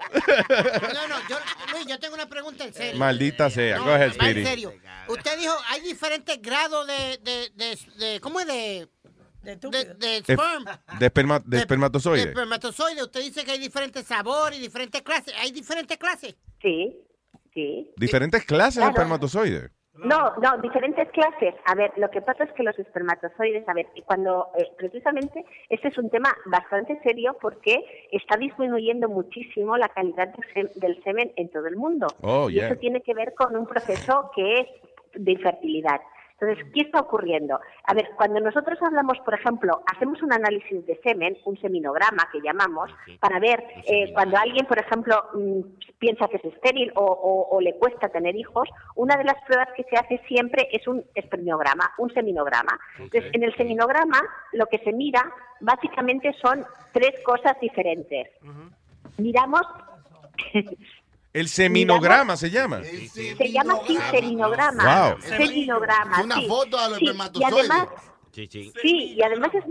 No, 0.94 1.08
no, 1.08 1.16
yo, 1.28 1.36
Luis, 1.72 1.86
yo 1.86 1.98
tengo 1.98 2.14
una 2.14 2.28
pregunta 2.28 2.64
en 2.64 2.72
serio. 2.74 2.98
Maldita 2.98 3.50
sea. 3.50 3.78
No, 3.78 3.86
va 3.86 4.10
Speedy. 4.10 4.40
En 4.40 4.46
serio. 4.46 4.74
Usted 5.08 5.38
dijo, 5.38 5.54
hay 5.68 5.80
diferentes 5.82 6.40
grados 6.40 6.86
de, 6.86 7.18
de, 7.22 7.50
de, 7.54 7.78
de- 7.98 8.20
¿cómo 8.20 8.40
es 8.40 8.46
de? 8.46 8.88
De, 9.42 9.56
de 9.56 9.94
De, 9.96 10.18
sperm. 10.20 10.64
de 11.00 11.06
esperma- 11.12 11.40
de 11.44 11.56
De 11.56 11.58
espermatozoide. 11.58 12.22
espermatozoide. 12.28 13.02
Usted 13.02 13.20
dice 13.22 13.44
que 13.44 13.50
hay 13.50 13.58
diferentes 13.58 14.06
sabores 14.06 14.58
y 14.58 14.62
diferentes 14.62 15.02
clases. 15.02 15.34
¿Hay 15.38 15.50
diferentes 15.50 15.98
clases? 15.98 16.36
Sí, 16.60 16.96
sí. 17.52 17.90
Diferentes 17.96 18.44
clases 18.44 18.76
de 18.76 18.80
Claro. 18.82 18.92
espermatozoide. 18.92 19.70
No, 19.94 20.32
no, 20.42 20.56
diferentes 20.62 21.08
clases. 21.10 21.54
A 21.66 21.74
ver, 21.74 21.92
lo 21.96 22.10
que 22.10 22.22
pasa 22.22 22.44
es 22.44 22.52
que 22.52 22.62
los 22.62 22.78
espermatozoides, 22.78 23.68
a 23.68 23.74
ver, 23.74 23.86
cuando 24.06 24.48
eh, 24.58 24.66
precisamente 24.78 25.44
este 25.68 25.88
es 25.88 25.98
un 25.98 26.08
tema 26.08 26.34
bastante 26.46 26.98
serio 27.02 27.36
porque 27.40 28.08
está 28.10 28.38
disminuyendo 28.38 29.08
muchísimo 29.10 29.76
la 29.76 29.88
calidad 29.90 30.28
de 30.28 30.42
sem- 30.54 30.72
del 30.76 31.02
semen 31.04 31.32
en 31.36 31.50
todo 31.50 31.66
el 31.66 31.76
mundo. 31.76 32.06
Oh, 32.22 32.48
y 32.48 32.54
yeah. 32.54 32.68
eso 32.68 32.76
tiene 32.76 33.02
que 33.02 33.12
ver 33.12 33.34
con 33.34 33.54
un 33.54 33.66
proceso 33.66 34.30
que 34.34 34.60
es 34.60 34.66
de 35.14 35.32
infertilidad. 35.32 36.00
Entonces, 36.42 36.66
¿qué 36.74 36.80
está 36.80 36.98
ocurriendo? 37.00 37.60
A 37.84 37.94
ver, 37.94 38.10
cuando 38.16 38.40
nosotros 38.40 38.76
hablamos, 38.82 39.16
por 39.20 39.34
ejemplo, 39.34 39.82
hacemos 39.94 40.20
un 40.22 40.32
análisis 40.32 40.84
de 40.86 40.98
semen, 41.04 41.38
un 41.44 41.56
seminograma 41.60 42.28
que 42.32 42.40
llamamos, 42.40 42.90
para 43.20 43.38
ver 43.38 43.62
eh, 43.86 44.12
cuando 44.12 44.36
alguien, 44.36 44.66
por 44.66 44.78
ejemplo, 44.80 45.22
mm, 45.34 45.60
piensa 45.98 46.26
que 46.26 46.38
es 46.38 46.44
estéril 46.46 46.90
o, 46.96 47.04
o- 47.04 47.56
o 47.56 47.60
le 47.60 47.74
cuesta 47.78 48.08
tener 48.08 48.34
hijos, 48.34 48.68
una 48.96 49.16
de 49.16 49.22
las 49.24 49.36
pruebas 49.46 49.68
que 49.76 49.84
se 49.84 49.96
hace 49.96 50.18
siempre 50.26 50.68
es 50.72 50.88
un 50.88 51.04
espermiograma, 51.14 51.92
un 51.98 52.12
seminograma. 52.12 52.76
Entonces, 52.98 53.30
en 53.34 53.44
el 53.44 53.54
seminograma 53.56 54.20
lo 54.52 54.66
que 54.66 54.78
se 54.78 54.92
mira 54.92 55.22
básicamente 55.60 56.32
son 56.42 56.66
tres 56.92 57.12
cosas 57.24 57.56
diferentes. 57.60 58.28
Miramos 59.18 59.62
El 61.32 61.48
seminograma 61.48 62.36
se 62.36 62.50
llama. 62.50 62.82
se 62.84 63.50
llama 63.50 63.74
así 63.82 63.96
seminograma. 64.10 65.10
Wow. 65.12 65.20
Seminograma. 65.22 66.22
Una 66.22 66.34
sí. 66.36 66.46
foto 66.48 66.78
a 66.78 66.88
los 66.88 66.98
Sí, 66.98 67.04
Y 67.04 67.08
espermatozoides. 67.08 67.70
además, 67.70 67.88
Sí, 68.32 68.46
sí. 68.50 68.72
sí, 68.80 69.14
y 69.14 69.22
además 69.22 69.50
es, 69.54 69.64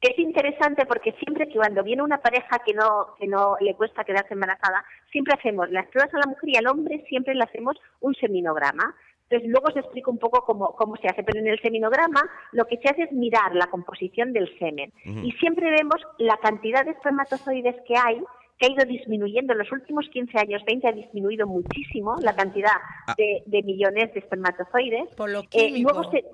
es 0.00 0.18
interesante 0.18 0.86
porque 0.86 1.12
siempre 1.24 1.48
que 1.48 1.54
cuando 1.56 1.82
viene 1.82 2.02
una 2.02 2.18
pareja 2.18 2.60
que 2.64 2.72
no, 2.72 3.14
que 3.18 3.26
no 3.26 3.56
le 3.60 3.74
cuesta 3.74 4.04
quedarse 4.04 4.34
embarazada, 4.34 4.84
siempre 5.12 5.34
hacemos 5.38 5.70
las 5.70 5.86
pruebas 5.88 6.12
a 6.14 6.18
la 6.18 6.26
mujer 6.26 6.48
y 6.50 6.56
al 6.56 6.66
hombre 6.68 7.04
siempre 7.08 7.34
le 7.34 7.44
hacemos 7.44 7.76
un 8.00 8.14
seminograma. 8.14 8.94
Entonces 9.28 9.48
luego 9.48 9.68
os 9.68 9.76
explico 9.76 10.10
un 10.10 10.18
poco 10.18 10.44
cómo, 10.44 10.74
cómo 10.74 10.96
se 10.96 11.06
hace, 11.06 11.22
pero 11.22 11.38
en 11.38 11.46
el 11.46 11.60
seminograma 11.62 12.20
lo 12.52 12.64
que 12.66 12.78
se 12.78 12.88
hace 12.88 13.02
es 13.04 13.12
mirar 13.12 13.54
la 13.54 13.68
composición 13.68 14.32
del 14.32 14.48
semen 14.58 14.92
y 15.04 15.30
siempre 15.38 15.70
vemos 15.70 16.00
la 16.18 16.36
cantidad 16.38 16.84
de 16.84 16.90
espermatozoides 16.92 17.76
que 17.86 17.96
hay 17.96 18.20
que 18.60 18.66
ha 18.66 18.70
ido 18.70 18.84
disminuyendo 18.84 19.54
en 19.54 19.58
los 19.58 19.72
últimos 19.72 20.06
15 20.12 20.38
años, 20.38 20.62
20 20.66 20.86
ha 20.86 20.92
disminuido 20.92 21.46
muchísimo 21.46 22.16
la 22.20 22.36
cantidad 22.36 22.70
Ah. 23.06 23.14
de, 23.16 23.42
de 23.46 23.62
millones 23.62 24.12
de 24.12 24.20
espermatozoides. 24.20 25.08
Por 25.16 25.30
lo 25.30 25.40
Eh, 25.40 25.46
químico. 25.48 25.90
luego 25.92 26.10
se- 26.12 26.24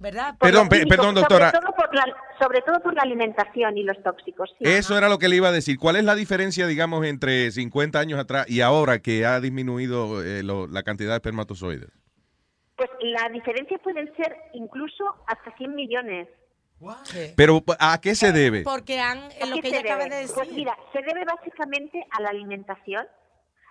¿Verdad? 0.00 0.36
por 0.38 0.48
Perdón, 0.48 0.68
químico, 0.68 0.88
perdón, 0.90 1.14
doctora. 1.14 1.50
Sobre 1.50 1.60
todo, 1.66 1.74
por 1.76 1.94
la, 1.94 2.04
sobre 2.40 2.60
todo 2.62 2.80
por 2.80 2.94
la 2.94 3.02
alimentación 3.02 3.78
y 3.78 3.82
los 3.84 4.00
tóxicos. 4.02 4.50
sí. 4.58 4.64
Eso 4.68 4.96
era 4.98 5.08
lo 5.08 5.18
que 5.18 5.28
le 5.28 5.36
iba 5.36 5.48
a 5.48 5.52
decir. 5.52 5.76
¿Cuál 5.78 5.96
es 5.96 6.04
la 6.04 6.14
diferencia, 6.14 6.66
digamos, 6.66 7.04
entre 7.06 7.50
50 7.52 7.98
años 8.00 8.18
atrás 8.20 8.48
y 8.50 8.60
ahora 8.60 8.98
que 9.00 9.24
ha 9.26 9.40
disminuido 9.40 10.22
eh, 10.24 10.42
lo- 10.42 10.66
la 10.68 10.82
cantidad 10.84 11.10
de 11.10 11.16
espermatozoides? 11.16 11.90
Pues 12.76 12.90
la 13.02 13.28
diferencia 13.32 13.76
pueden 13.78 14.12
ser 14.16 14.36
incluso 14.54 15.04
hasta 15.26 15.56
100 15.56 15.74
millones. 15.74 16.28
Pero, 17.36 17.62
¿a 17.78 18.00
qué 18.00 18.14
se 18.14 18.32
debe? 18.32 18.62
Porque 18.62 19.00
han, 19.00 19.18
¿A 19.42 19.46
lo 19.46 19.60
que 19.60 19.68
ella 19.68 19.80
acaba 19.80 20.04
de 20.04 20.16
decir. 20.16 20.34
Pues 20.34 20.52
mira, 20.52 20.76
se 20.92 21.02
debe 21.02 21.24
básicamente 21.24 22.06
a 22.10 22.22
la 22.22 22.30
alimentación. 22.30 23.06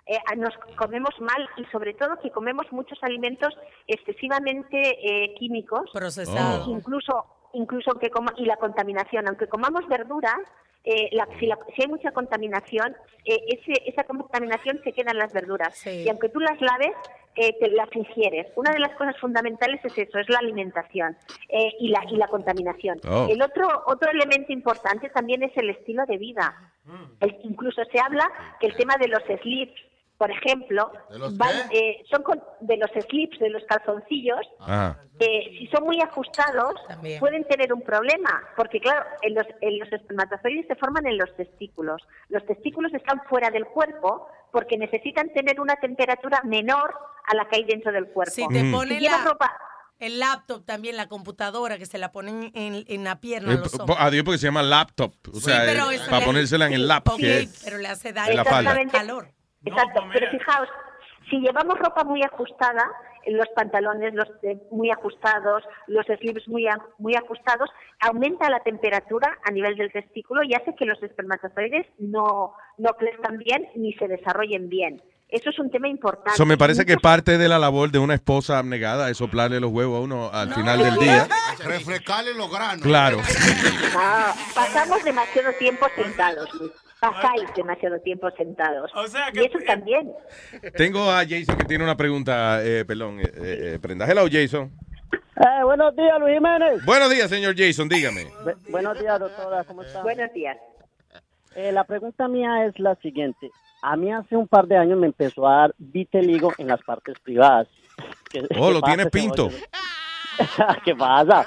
Eh, 0.06 0.18
nos 0.36 0.54
comemos 0.76 1.14
mal 1.20 1.48
y 1.58 1.64
sobre 1.66 1.92
todo 1.92 2.18
que 2.20 2.30
comemos 2.30 2.66
muchos 2.70 2.98
alimentos 3.02 3.54
excesivamente 3.86 4.78
eh, 5.02 5.34
químicos. 5.38 5.90
Procesados. 5.92 6.66
Y 6.66 6.70
Incluso, 6.70 7.26
incluso 7.52 7.90
aunque 7.90 8.10
coma, 8.10 8.32
y 8.38 8.46
la 8.46 8.56
contaminación, 8.56 9.28
aunque 9.28 9.48
comamos 9.48 9.86
verduras, 9.86 10.38
eh, 10.84 11.08
la- 11.12 11.28
si, 11.38 11.46
la- 11.46 11.58
si 11.74 11.82
hay 11.82 11.88
mucha 11.88 12.12
contaminación, 12.12 12.96
eh, 13.24 13.38
ese- 13.48 13.82
esa 13.90 14.04
contaminación 14.04 14.80
se 14.84 14.92
queda 14.92 15.10
en 15.12 15.18
las 15.18 15.32
verduras. 15.32 15.76
Y 16.04 16.08
aunque 16.08 16.28
tú 16.28 16.40
las 16.40 16.60
laves, 16.60 16.92
eh, 17.36 17.54
te 17.60 17.70
las 17.70 17.94
ingieres. 17.94 18.46
Una 18.56 18.72
de 18.72 18.80
las 18.80 18.96
cosas 18.96 19.16
fundamentales 19.20 19.84
es 19.84 19.96
eso, 19.96 20.18
es 20.18 20.28
la 20.28 20.38
alimentación 20.38 21.16
eh, 21.48 21.72
y, 21.78 21.88
la, 21.88 22.02
y 22.10 22.16
la 22.16 22.26
contaminación. 22.28 22.98
Oh. 23.08 23.28
El 23.30 23.40
otro, 23.42 23.68
otro 23.86 24.10
elemento 24.10 24.52
importante 24.52 25.08
también 25.10 25.42
es 25.44 25.56
el 25.56 25.70
estilo 25.70 26.04
de 26.06 26.16
vida. 26.18 26.72
El- 27.20 27.36
incluso 27.44 27.82
se 27.92 28.00
habla 28.00 28.28
que 28.60 28.66
el 28.68 28.76
tema 28.76 28.96
de 28.98 29.08
los 29.08 29.22
slips, 29.42 29.80
por 30.18 30.30
ejemplo, 30.32 30.90
¿De 31.10 31.18
los 31.18 31.36
van- 31.36 31.70
eh, 31.70 32.04
son 32.10 32.24
con- 32.24 32.42
de 32.60 32.76
los 32.76 32.90
slips, 33.08 33.38
de 33.38 33.50
los 33.50 33.62
calzoncillos, 33.64 34.40
Ajá. 34.58 35.00
eh, 35.20 35.56
si 35.56 35.68
son 35.68 35.84
muy 35.84 36.00
ajustados, 36.00 36.74
pueden 37.20 37.44
tener 37.46 37.72
un 37.72 37.82
problema, 37.82 38.42
porque 38.56 38.80
claro, 38.80 39.06
en 39.22 39.34
los, 39.36 39.46
en 39.60 39.78
los 39.78 39.92
espermatozoides 39.92 40.66
se 40.66 40.74
forman 40.74 41.06
en 41.06 41.18
los 41.18 41.34
testículos. 41.36 42.02
Los 42.30 42.44
testículos 42.46 42.92
están 42.94 43.22
fuera 43.28 43.50
del 43.50 43.64
cuerpo 43.66 44.26
porque 44.50 44.76
necesitan 44.76 45.32
tener 45.32 45.60
una 45.60 45.76
temperatura 45.76 46.40
menor 46.44 46.92
a 47.24 47.36
la 47.36 47.48
que 47.48 47.56
hay 47.56 47.64
dentro 47.64 47.92
del 47.92 48.06
cuerpo. 48.08 48.32
Si 48.34 48.48
te 48.48 48.64
Mm. 48.64 48.72
ponen 48.72 48.98
Si 48.98 49.04
llevas 49.04 49.24
la- 49.24 49.30
ropa- 49.30 49.56
el 50.00 50.18
laptop 50.18 50.64
también, 50.64 50.96
la 50.96 51.08
computadora, 51.08 51.78
que 51.78 51.86
se 51.86 51.98
la 51.98 52.10
ponen 52.10 52.50
en, 52.54 52.84
en 52.88 53.04
la 53.04 53.20
pierna 53.20 53.52
Eh, 53.52 53.56
a 53.56 53.58
los 53.58 53.70
po- 53.72 53.82
hombres. 53.82 53.98
adiós, 54.00 54.24
porque 54.24 54.38
se 54.38 54.46
llama 54.46 54.62
laptop. 54.62 55.12
O 55.32 55.34
Sí, 55.36 55.42
sea, 55.42 55.64
eh, 55.64 55.76
para 56.08 56.20
le- 56.20 56.24
ponérsela 56.26 56.64
en 56.66 56.70
sí, 56.72 56.74
el 56.76 56.88
lap. 56.88 57.06
ok, 57.08 57.16
que 57.18 57.38
es- 57.40 57.62
pero 57.64 57.78
le 57.78 57.86
hace 57.88 58.08
en 58.08 58.14
daño. 58.16 58.34
la 58.34 58.44
falda. 58.44 58.70
Exactamente. 58.80 59.37
Exacto, 59.64 60.02
pero 60.12 60.30
fijaos, 60.30 60.68
si 61.30 61.40
llevamos 61.40 61.78
ropa 61.78 62.04
muy 62.04 62.22
ajustada, 62.22 62.84
los 63.26 63.48
pantalones 63.54 64.14
los 64.14 64.40
de- 64.40 64.58
muy 64.70 64.90
ajustados, 64.90 65.62
los 65.86 66.06
slips 66.06 66.48
muy, 66.48 66.66
a- 66.66 66.78
muy 66.98 67.14
ajustados, 67.16 67.68
aumenta 68.00 68.48
la 68.48 68.60
temperatura 68.60 69.36
a 69.44 69.50
nivel 69.50 69.76
del 69.76 69.92
testículo 69.92 70.42
y 70.42 70.54
hace 70.54 70.74
que 70.74 70.86
los 70.86 71.02
espermatozoides 71.02 71.86
no, 71.98 72.54
no 72.78 72.90
crezcan 72.94 73.38
bien 73.38 73.68
ni 73.74 73.92
se 73.94 74.08
desarrollen 74.08 74.68
bien. 74.68 75.02
Eso 75.30 75.50
es 75.50 75.58
un 75.58 75.70
tema 75.70 75.88
importante. 75.88 76.30
Eso 76.32 76.46
me 76.46 76.56
parece 76.56 76.86
que 76.86 76.96
parte 76.96 77.36
de 77.36 77.48
la 77.48 77.58
labor 77.58 77.90
de 77.90 77.98
una 77.98 78.14
esposa 78.14 78.58
abnegada 78.58 79.10
es 79.10 79.18
soplarle 79.18 79.60
los 79.60 79.70
huevos 79.70 79.98
a 79.98 80.02
uno 80.02 80.30
al 80.32 80.54
final 80.54 80.78
del 80.82 80.96
día. 80.96 81.28
Refrescarle 81.64 82.32
los 82.34 82.50
granos. 82.50 82.82
Claro. 82.82 83.18
Ah, 83.96 84.34
pasamos 84.54 85.04
demasiado 85.04 85.52
tiempo 85.58 85.86
sentados. 85.94 86.48
Pasáis 86.98 87.44
demasiado 87.54 88.00
tiempo 88.00 88.28
sentados. 88.36 88.90
y 89.34 89.38
eso 89.40 89.58
también. 89.66 90.10
Tengo 90.76 91.10
a 91.10 91.18
Jason 91.28 91.56
que 91.58 91.64
tiene 91.66 91.84
una 91.84 91.96
pregunta, 91.96 92.64
eh, 92.64 92.84
perdón, 92.86 93.20
eh, 93.20 93.30
eh, 93.34 93.78
prenda. 93.80 94.06
Hello, 94.10 94.26
Jason. 94.30 94.72
Eh, 95.36 95.62
buenos 95.62 95.94
días, 95.94 96.18
Luis 96.18 96.34
Jiménez. 96.34 96.84
Buenos 96.84 97.10
días, 97.10 97.28
señor 97.30 97.54
Jason, 97.56 97.88
dígame. 97.88 98.24
Bu- 98.44 98.56
buenos 98.70 98.98
días, 98.98 99.20
doctora, 99.20 99.62
¿cómo 99.64 99.82
está? 99.82 100.02
Buenos 100.02 100.32
días. 100.32 100.56
Eh, 101.54 101.70
la 101.70 101.84
pregunta 101.84 102.26
mía 102.28 102.66
es 102.66 102.78
la 102.80 102.94
siguiente. 102.96 103.50
A 103.82 103.96
mí 103.96 104.12
hace 104.12 104.36
un 104.36 104.48
par 104.48 104.66
de 104.66 104.76
años 104.76 104.98
me 104.98 105.06
empezó 105.06 105.46
a 105.46 105.56
dar 105.60 105.74
vitiligo 105.78 106.52
en 106.58 106.66
las 106.68 106.82
partes 106.82 107.18
privadas. 107.20 107.68
¿Qué- 108.30 108.40
Oh, 108.58 108.68
qué 108.68 108.72
lo 108.74 108.80
pasa, 108.80 108.94
tiene 108.94 109.10
pinto. 109.10 109.50
¿Qué 110.84 110.94
pasa? 110.94 111.46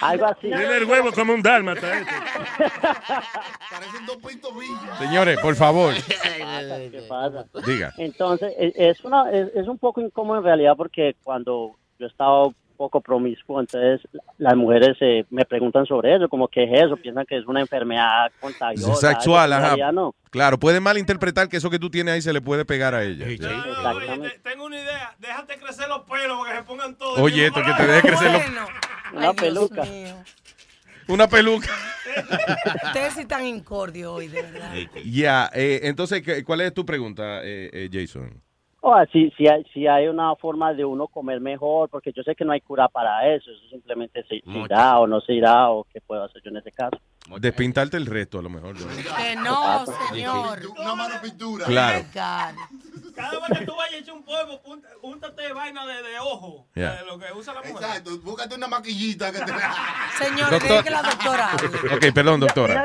Algo 0.00 0.26
así. 0.26 0.48
Tiene 0.48 0.76
el 0.76 0.84
huevo 0.84 1.12
como 1.12 1.32
un 1.32 1.40
dálmata. 1.42 1.98
este. 1.98 2.12
Parecen 3.70 4.06
dos 4.06 4.16
pintos 4.16 4.52
villas. 4.58 4.98
Señores, 4.98 5.38
por 5.40 5.54
favor. 5.54 5.94
¿Qué 5.94 7.02
pasa? 7.08 7.44
Diga. 7.64 7.92
Entonces, 7.98 8.52
e- 8.58 8.72
es, 8.76 9.04
una, 9.04 9.30
es, 9.30 9.48
es 9.54 9.68
un 9.68 9.78
poco 9.78 10.00
incómodo 10.00 10.38
en 10.38 10.44
realidad 10.44 10.74
porque 10.76 11.14
cuando 11.22 11.76
yo 11.98 12.06
estaba 12.06 12.46
un 12.48 12.56
poco 12.76 13.00
promiscuo, 13.00 13.60
entonces 13.60 14.00
las 14.38 14.54
mujeres 14.56 14.96
eh, 15.00 15.24
me 15.30 15.44
preguntan 15.44 15.86
sobre 15.86 16.14
eso, 16.16 16.28
como 16.28 16.48
que 16.48 16.64
es 16.64 16.82
eso, 16.82 16.96
piensan 16.96 17.24
que 17.26 17.38
es 17.38 17.46
una 17.46 17.60
enfermedad 17.60 18.30
contagiosa. 18.40 19.12
Sexual, 19.12 19.52
ajá. 19.52 19.92
no. 19.92 20.14
Claro, 20.30 20.58
puede 20.58 20.80
malinterpretar 20.80 21.48
que 21.48 21.56
eso 21.58 21.70
que 21.70 21.78
tú 21.78 21.90
tienes 21.90 22.14
ahí 22.14 22.22
se 22.22 22.32
le 22.32 22.40
puede 22.40 22.64
pegar 22.64 22.94
a 22.94 23.04
ella. 23.04 23.26
Exactamente. 23.28 24.40
Tengo 24.42 24.64
una 24.66 24.80
idea. 24.80 25.14
Déjate 25.20 25.56
crecer 25.58 25.88
los 25.88 26.00
pelos 26.02 26.38
para 26.40 26.52
que 26.52 26.58
se 26.58 26.64
pongan 26.64 26.94
todos. 26.96 27.18
Oye, 27.20 27.46
esto 27.46 27.62
que 27.62 27.72
te 27.72 27.86
deje 27.86 28.08
crecer 28.08 28.32
los- 28.32 29.12
Una 29.12 29.32
peluca. 29.32 29.82
Una 31.08 31.28
peluca. 31.28 31.68
Ustedes 32.86 33.14
sí 33.14 33.20
están 33.20 33.44
incordios 33.46 34.12
hoy, 34.12 34.28
de 34.28 34.42
verdad. 34.42 34.72
Ya, 35.04 35.50
eh, 35.54 35.80
entonces, 35.84 36.22
¿qué- 36.22 36.42
¿cuál 36.44 36.60
es 36.62 36.72
tu 36.74 36.84
pregunta, 36.86 37.40
eh, 37.44 37.70
eh, 37.72 37.88
Jason? 37.92 38.40
O 38.86 38.94
si, 39.10 39.30
si, 39.30 39.48
hay, 39.48 39.64
si 39.72 39.86
hay 39.86 40.08
una 40.08 40.36
forma 40.36 40.74
de 40.74 40.84
uno 40.84 41.08
comer 41.08 41.40
mejor, 41.40 41.88
porque 41.88 42.12
yo 42.12 42.22
sé 42.22 42.34
que 42.34 42.44
no 42.44 42.52
hay 42.52 42.60
cura 42.60 42.86
para 42.86 43.34
eso, 43.34 43.50
eso 43.50 43.66
simplemente 43.70 44.22
se, 44.24 44.40
se 44.40 44.58
irá 44.58 44.98
o 44.98 45.06
no 45.06 45.22
se 45.22 45.32
irá, 45.32 45.70
o 45.70 45.84
qué 45.84 46.02
puedo 46.02 46.22
hacer 46.22 46.42
yo 46.44 46.50
en 46.50 46.58
ese 46.58 46.70
caso. 46.70 46.98
Despintarte 47.40 47.96
el 47.96 48.04
resto, 48.04 48.40
a 48.40 48.42
lo 48.42 48.50
mejor. 48.50 48.78
¿no? 48.78 48.86
Que 48.86 49.36
no, 49.36 49.86
señor. 50.12 50.60
Una 50.78 50.94
mano 50.94 51.14
pintura. 51.22 51.64
Claro. 51.64 52.04
Cada 53.14 53.30
vez 53.48 53.58
que 53.58 53.66
tú 53.66 53.74
vayas 53.76 53.94
a 53.94 53.98
echar 53.98 54.14
un 54.14 54.24
polvo, 54.24 54.60
úntate 55.02 55.52
vaina 55.52 55.86
de, 55.86 56.02
de 56.02 56.18
ojo. 56.20 56.66
Ya. 56.74 56.96
de 56.96 57.06
lo 57.06 57.18
que 57.18 57.26
usa 57.32 57.54
la 57.54 57.60
mujer. 57.60 57.76
Exacto, 57.76 58.10
búscate 58.22 58.54
una 58.54 58.66
maquillita 58.68 59.30
que 59.32 59.38
te 59.38 59.52
Señor, 60.24 60.50
Doctor- 60.50 60.84
que 60.84 60.90
la 60.90 61.02
doctora. 61.02 61.50
Ok, 61.94 62.06
perdón, 62.14 62.40
doctora. 62.40 62.84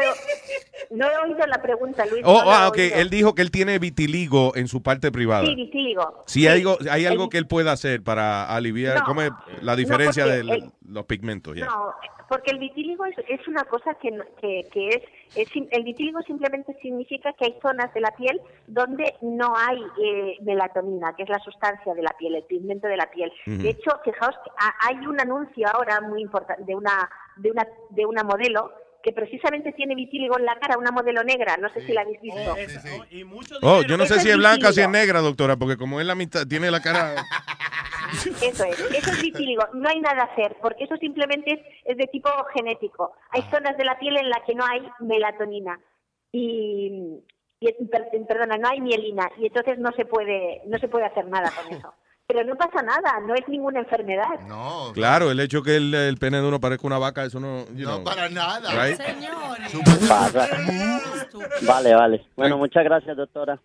No, 0.92 1.06
no 1.06 1.12
he 1.12 1.18
oído 1.32 1.46
la 1.48 1.62
pregunta, 1.62 2.06
Luis. 2.06 2.24
Oh, 2.26 2.44
no 2.44 2.52
ah, 2.52 2.68
ok, 2.68 2.78
oído. 2.78 2.96
él 2.96 3.10
dijo 3.10 3.36
que 3.36 3.42
él 3.42 3.52
tiene 3.52 3.78
vitiligo 3.80 4.56
en 4.56 4.68
su 4.68 4.82
parte 4.82 5.12
privada. 5.12 5.46
Sí, 5.46 5.56
vitíligo. 5.56 6.24
Si 6.28 6.48
hay 6.48 6.60
algo, 6.60 6.78
hay 6.90 7.06
algo 7.06 7.30
que 7.30 7.38
él 7.38 7.48
pueda 7.48 7.72
hacer 7.72 8.04
para 8.04 8.46
aliviar, 8.54 8.98
No. 9.00 9.04
¿cómo 9.06 9.22
es 9.22 9.32
la 9.62 9.76
diferencia 9.76 10.26
de 10.26 10.40
el- 10.40 10.72
los 10.88 11.06
pigmentos? 11.06 11.56
ya. 11.56 11.66
No, 11.68 11.94
porque 12.28 12.52
el 12.52 12.60
vitíligo 12.60 13.06
es, 13.06 13.16
es 13.28 13.48
una 13.48 13.64
cosa 13.66 13.96
que, 14.02 14.10
que, 14.42 14.68
que 14.72 14.88
es, 14.90 15.02
el 15.36 15.84
vitíligo 15.84 16.22
simplemente 16.24 16.76
significa 16.82 17.34
que 17.34 17.46
hay 17.46 17.56
zonas 17.62 17.94
de 17.94 18.02
la 18.02 18.12
piel 18.12 18.40
donde 18.68 19.16
no 19.22 19.54
hay 19.56 19.80
eh, 20.04 20.38
melatonina, 20.42 21.14
que 21.16 21.24
es 21.24 21.30
la 21.30 21.40
sustancia 21.40 21.94
de 21.94 22.02
la 22.02 22.12
piel, 22.18 22.36
el 22.36 22.44
pigmento 22.44 22.88
de 22.88 22.98
la 22.98 23.10
piel. 23.12 23.32
De 23.46 23.70
hecho, 23.70 23.92
fijaos 24.04 24.36
que 24.44 24.52
ha- 24.58 24.76
hay 24.88 24.98
un 25.06 25.20
anuncio 25.20 25.68
ahora 25.74 26.02
muy 26.02 26.22
importante 26.22 26.64
de 26.66 26.76
una 26.76 27.10
de 27.38 27.52
una 27.52 27.68
de 27.92 28.06
una 28.06 28.24
modelo 28.24 28.72
que 29.02 29.14
precisamente 29.14 29.72
tiene 29.72 29.96
vitíligo 29.96 30.38
en 30.38 30.44
la 30.46 30.60
cara, 30.60 30.78
una 30.78 30.92
modelo 30.92 31.24
negra, 31.24 31.56
no 31.58 31.70
sé 31.70 31.86
si 31.86 31.94
la 31.94 32.02
habéis 32.02 32.20
visto. 32.22 32.40
Oh, 33.64 33.82
yo 33.82 33.98
no 33.98 34.06
sé 34.06 34.20
si 34.20 34.30
es 34.30 34.36
blanca 34.36 34.70
o 34.70 34.72
si 34.74 34.82
es 34.82 34.90
negra, 34.90 35.22
doctora, 35.22 35.56
porque 35.56 35.78
como 35.78 36.02
es 36.02 36.06
la 36.06 36.16
mitad, 36.16 36.46
tiene 36.46 36.70
la 36.70 36.82
cara... 36.82 37.16
Eso 38.42 38.64
es, 38.66 38.80
eso 38.80 39.12
es 39.12 39.22
vitíligo. 39.22 39.64
No 39.74 39.90
hay 39.90 40.00
nada 40.00 40.22
a 40.24 40.26
hacer, 40.26 40.56
porque 40.62 40.84
eso 40.84 40.96
simplemente 40.98 41.54
es, 41.54 41.60
es 41.86 41.98
de 41.98 42.08
tipo 42.08 42.30
genético. 42.56 43.14
Hay 43.32 43.42
zonas 43.52 43.78
de 43.78 43.86
la 43.86 43.98
piel 44.00 44.18
en 44.18 44.30
las 44.30 44.42
que 44.46 44.56
no 44.56 44.66
hay 44.66 44.82
melatonina 45.00 45.80
y, 46.32 47.20
y- 47.60 47.86
per- 47.86 48.10
perdona, 48.28 48.58
no 48.58 48.68
hay 48.70 48.82
mielina 48.82 49.30
y 49.38 49.48
entonces 49.48 49.78
no 49.80 49.92
se 49.94 50.06
puede 50.06 50.62
no 50.68 50.78
se 50.80 50.88
puede 50.88 51.06
hacer 51.06 51.26
nada 51.28 51.52
con 51.52 51.74
eso. 51.74 51.94
Pero 52.28 52.44
no 52.44 52.56
pasa 52.56 52.84
nada, 52.84 53.20
no 53.26 53.34
es 53.34 53.48
ninguna 53.48 53.80
enfermedad. 53.80 54.40
No, 54.48 54.92
Claro, 54.94 55.32
el 55.32 55.40
hecho 55.40 55.64
que 55.64 55.78
el, 55.78 55.92
el 55.96 56.18
pene 56.18 56.40
de 56.40 56.48
uno 56.48 56.60
parezca 56.60 56.86
una 56.86 57.00
vaca, 57.00 57.26
eso 57.26 57.40
no... 57.40 57.66
no 57.66 57.74
know, 57.74 58.04
para 58.04 58.30
nada. 58.30 58.70
right? 58.86 59.00
Pasa. 60.08 60.48
Vale, 61.64 61.96
vale. 61.96 62.26
Bueno, 62.36 62.60
muchas 62.60 62.84
gracias, 62.84 63.18
doctora. 63.18 63.60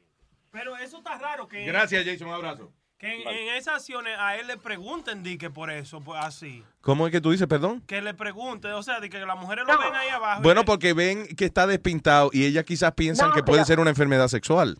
Pero 0.50 0.74
eso 0.78 0.96
está 0.96 1.18
raro 1.18 1.46
que, 1.46 1.66
Gracias, 1.66 2.06
Jason, 2.06 2.28
un 2.28 2.34
abrazo. 2.34 2.72
Que 3.04 3.22
en, 3.22 3.28
en 3.28 3.54
esas 3.56 3.74
acciones 3.76 4.16
a 4.18 4.36
él 4.36 4.46
le 4.46 4.56
pregunten 4.56 5.22
di 5.22 5.38
que 5.38 5.50
por 5.50 5.70
eso, 5.70 6.00
pues 6.00 6.20
así. 6.24 6.62
¿Cómo 6.80 7.06
es 7.06 7.12
que 7.12 7.20
tú 7.20 7.30
dices, 7.30 7.46
perdón? 7.46 7.82
Que 7.86 8.00
le 8.02 8.14
pregunten, 8.14 8.72
o 8.72 8.82
sea, 8.82 9.00
de 9.00 9.08
que 9.10 9.18
las 9.20 9.38
mujeres 9.38 9.64
lo 9.66 9.78
ven 9.78 9.94
ahí 9.94 10.08
abajo. 10.08 10.40
y 10.40 10.42
Bueno, 10.42 10.64
porque 10.64 10.92
ven 10.92 11.26
que 11.36 11.44
está 11.44 11.66
despintado 11.66 12.30
y 12.32 12.44
ellas 12.46 12.64
quizás 12.64 12.92
piensan 12.92 13.30
No, 13.30 13.34
que 13.34 13.42
puede 13.42 13.58
pero- 13.60 13.66
ser 13.66 13.80
una 13.80 13.90
enfermedad 13.90 14.28
sexual. 14.28 14.78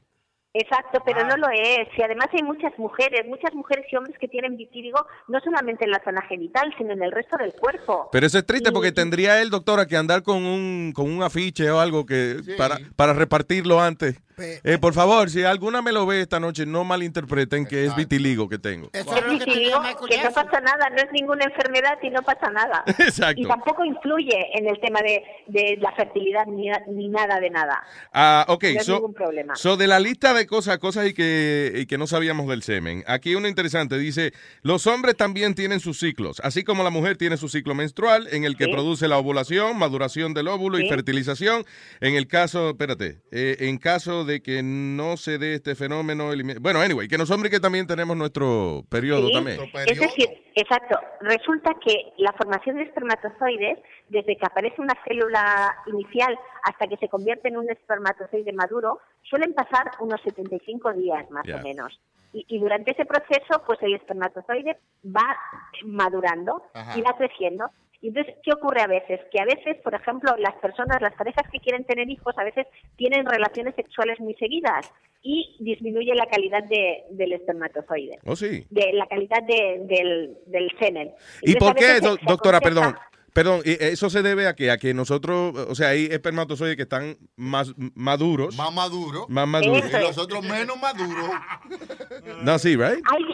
Exacto, 0.56 1.02
pero 1.04 1.24
no 1.26 1.36
lo 1.36 1.48
es. 1.50 1.88
Y 1.98 2.02
además 2.02 2.28
hay 2.32 2.44
muchas 2.44 2.72
mujeres, 2.78 3.26
muchas 3.26 3.52
mujeres 3.54 3.86
y 3.90 3.96
hombres 3.96 4.16
que 4.20 4.28
tienen 4.28 4.56
vitíligo 4.56 5.04
no 5.26 5.40
solamente 5.40 5.84
en 5.84 5.90
la 5.90 6.00
zona 6.04 6.22
genital, 6.28 6.72
sino 6.78 6.92
en 6.92 7.02
el 7.02 7.10
resto 7.10 7.36
del 7.38 7.52
cuerpo. 7.54 8.08
Pero 8.12 8.24
eso 8.24 8.38
es 8.38 8.46
triste 8.46 8.70
porque 8.70 8.92
tendría 8.92 9.42
él, 9.42 9.50
doctora, 9.50 9.86
que 9.86 9.96
andar 9.96 10.22
con 10.22 10.44
un, 10.44 10.92
con 10.94 11.10
un 11.10 11.24
afiche 11.24 11.68
o 11.72 11.80
algo 11.80 12.06
que 12.06 12.36
para, 12.56 12.78
para 12.94 13.12
repartirlo 13.14 13.80
antes. 13.80 14.20
Eh, 14.38 14.78
por 14.78 14.94
favor, 14.94 15.30
si 15.30 15.44
alguna 15.44 15.82
me 15.82 15.92
lo 15.92 16.06
ve 16.06 16.20
esta 16.20 16.40
noche, 16.40 16.66
no 16.66 16.84
malinterpreten 16.84 17.66
que 17.66 17.84
es 17.86 17.94
vitiligo 17.96 18.48
que 18.48 18.58
tengo. 18.58 18.90
Es 18.92 19.04
vitiligo, 19.28 19.80
que 20.08 20.22
no 20.22 20.30
pasa 20.32 20.60
nada, 20.60 20.90
no 20.90 20.96
es 20.96 21.12
ninguna 21.12 21.44
enfermedad 21.44 21.98
y 22.02 22.10
no 22.10 22.22
pasa 22.22 22.50
nada. 22.50 22.82
Exacto. 22.98 23.40
Y 23.40 23.46
tampoco 23.46 23.84
influye 23.84 24.58
en 24.58 24.66
el 24.68 24.80
tema 24.80 25.00
de, 25.00 25.22
de 25.46 25.76
la 25.80 25.92
fertilidad 25.92 26.46
ni, 26.46 26.68
ni 26.92 27.08
nada 27.08 27.40
de 27.40 27.50
nada. 27.50 27.82
Ah, 28.12 28.44
ok, 28.48 28.62
No 28.64 28.68
hay 28.68 28.78
so, 28.80 28.94
ningún 28.94 29.14
problema. 29.14 29.56
so 29.56 29.76
de 29.76 29.86
la 29.86 30.00
lista 30.00 30.34
de 30.34 30.46
cosas, 30.46 30.78
cosas 30.78 31.06
y 31.08 31.14
que, 31.14 31.72
y 31.76 31.86
que 31.86 31.98
no 31.98 32.06
sabíamos 32.06 32.48
del 32.48 32.62
semen. 32.62 33.04
Aquí 33.06 33.34
uno 33.34 33.48
interesante 33.48 33.98
dice, 33.98 34.32
los 34.62 34.86
hombres 34.86 35.16
también 35.16 35.54
tienen 35.54 35.80
sus 35.80 35.98
ciclos, 35.98 36.40
así 36.44 36.64
como 36.64 36.82
la 36.82 36.90
mujer 36.90 37.16
tiene 37.16 37.36
su 37.36 37.48
ciclo 37.48 37.74
menstrual 37.74 38.28
en 38.32 38.44
el 38.44 38.56
que 38.56 38.64
Sí. 38.64 38.72
produce 38.72 39.08
la 39.08 39.18
ovulación, 39.18 39.78
maduración 39.78 40.32
del 40.34 40.48
óvulo 40.48 40.78
y 40.78 40.88
fertilización. 40.88 41.64
En 42.00 42.14
el 42.14 42.26
caso, 42.26 42.70
espérate, 42.70 43.18
eh, 43.30 43.56
en 43.60 43.76
caso 43.78 44.23
de 44.24 44.42
que 44.42 44.62
no 44.62 45.16
se 45.16 45.38
dé 45.38 45.54
este 45.54 45.74
fenómeno, 45.74 46.30
bueno, 46.60 46.80
anyway, 46.80 47.08
que 47.08 47.18
los 47.18 47.30
hombres 47.30 47.50
que 47.50 47.60
también 47.60 47.86
tenemos 47.86 48.16
nuestro 48.16 48.84
periodo 48.88 49.28
Sí, 49.28 49.34
también. 49.34 49.60
Es 49.86 49.98
decir, 49.98 50.28
exacto, 50.54 50.98
resulta 51.20 51.72
que 51.84 52.12
la 52.18 52.32
formación 52.32 52.76
de 52.76 52.84
espermatozoides, 52.84 53.78
desde 54.08 54.36
que 54.36 54.46
aparece 54.46 54.80
una 54.80 54.94
célula 55.06 55.74
inicial 55.86 56.38
hasta 56.64 56.86
que 56.86 56.96
se 56.96 57.08
convierte 57.08 57.48
en 57.48 57.56
un 57.56 57.70
espermatozoide 57.70 58.52
maduro, 58.52 59.00
suelen 59.22 59.54
pasar 59.54 59.92
unos 60.00 60.20
75 60.22 60.92
días 60.94 61.30
más 61.30 61.46
o 61.48 61.58
menos. 61.62 62.00
Y, 62.32 62.44
y 62.48 62.58
durante 62.58 62.90
ese 62.90 63.04
proceso, 63.04 63.62
pues 63.66 63.80
el 63.82 63.94
espermatozoide 63.94 64.78
va 65.04 65.36
madurando 65.84 66.64
Ajá. 66.74 66.98
y 66.98 67.02
va 67.02 67.16
creciendo. 67.16 67.70
Y 68.04 68.08
entonces, 68.08 68.34
¿qué 68.42 68.52
ocurre 68.52 68.82
a 68.82 68.86
veces? 68.86 69.18
Que 69.32 69.40
a 69.40 69.46
veces, 69.46 69.78
por 69.82 69.94
ejemplo, 69.94 70.36
las 70.36 70.52
personas, 70.56 71.00
las 71.00 71.14
parejas 71.14 71.44
que 71.50 71.58
quieren 71.58 71.84
tener 71.86 72.06
hijos, 72.10 72.34
a 72.36 72.44
veces 72.44 72.66
tienen 72.96 73.24
relaciones 73.24 73.74
sexuales 73.76 74.20
muy 74.20 74.34
seguidas 74.34 74.92
y 75.22 75.56
disminuye 75.60 76.14
la 76.14 76.26
calidad 76.26 76.62
de- 76.64 77.04
del 77.12 77.32
espermatozoide 77.32 78.18
Oh, 78.26 78.36
sí. 78.36 78.66
de 78.68 78.92
la 78.92 79.06
calidad 79.06 79.42
de- 79.44 79.86
del, 79.86 80.36
del 80.44 80.70
semen. 80.78 81.12
¿Y 81.40 81.54
por 81.54 81.74
qué, 81.74 81.94
se- 81.94 82.00
do- 82.00 82.16
se 82.16 82.24
doctora, 82.26 82.58
aconseja- 82.58 82.60
perdón? 82.82 82.96
Perdón, 83.32 83.62
¿y 83.64 83.72
eso 83.82 84.10
se 84.10 84.22
debe 84.22 84.46
a 84.48 84.54
que 84.54 84.70
a 84.70 84.76
que 84.76 84.92
nosotros, 84.92 85.56
o 85.56 85.74
sea, 85.74 85.88
hay 85.88 86.04
espermatozoides 86.04 86.76
que 86.76 86.82
están 86.82 87.16
más 87.36 87.72
maduros. 87.94 88.54
Más 88.56 88.72
maduros. 88.72 89.28
Más 89.30 89.48
maduros. 89.48 89.88
Y 89.90 89.92
los 89.98 90.18
otros 90.18 90.42
menos 90.44 90.76
maduros. 90.78 91.30
No, 92.42 92.58
sí, 92.58 92.76
right? 92.76 93.02
Hay, 93.10 93.24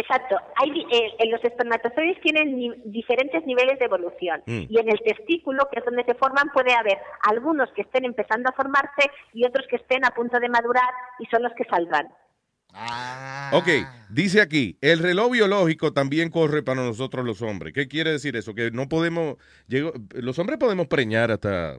exacto, 0.00 0.36
hay, 0.56 0.70
di- 0.72 0.86
eh, 0.90 1.12
eh, 1.18 1.28
los 1.30 1.42
espermatozoides 1.44 2.20
tienen 2.20 2.56
ni- 2.56 2.74
diferentes 2.86 3.44
niveles 3.46 3.78
de 3.78 3.84
evolución 3.84 4.42
Mm. 4.46 4.62
y 4.68 4.78
en 4.78 4.88
el 4.90 4.98
testículo, 5.00 5.68
que 5.72 5.78
es 5.80 5.84
donde 5.84 6.04
se 6.04 6.14
forman, 6.14 6.50
puede 6.52 6.72
haber 6.74 6.98
algunos 7.28 7.70
que 7.72 7.82
estén 7.82 8.04
empezando 8.04 8.48
a 8.50 8.52
formarse 8.52 9.10
y 9.32 9.44
otros 9.44 9.66
que 9.68 9.76
estén 9.76 10.04
a 10.04 10.10
punto 10.10 10.38
de 10.40 10.48
madurar 10.48 10.90
y 11.18 11.26
son 11.26 11.42
los 11.42 11.52
que 11.54 11.64
saldrán. 11.64 12.08
Ok, 13.52 13.66
dice 14.10 14.40
aquí, 14.40 14.78
el 14.80 15.00
reloj 15.00 15.32
biológico 15.32 15.92
también 15.92 16.30
corre 16.30 16.62
para 16.62 16.82
nosotros 16.82 17.24
los 17.26 17.42
hombres. 17.42 17.72
¿Qué 17.74 17.88
quiere 17.88 18.12
decir 18.12 18.36
eso? 18.36 18.54
Que 18.54 18.70
no 18.70 18.88
podemos, 18.88 19.36
llego- 19.66 19.92
los 20.14 20.38
hombres 20.38 20.58
podemos 20.58 20.86
preñar 20.86 21.32
hasta, 21.32 21.72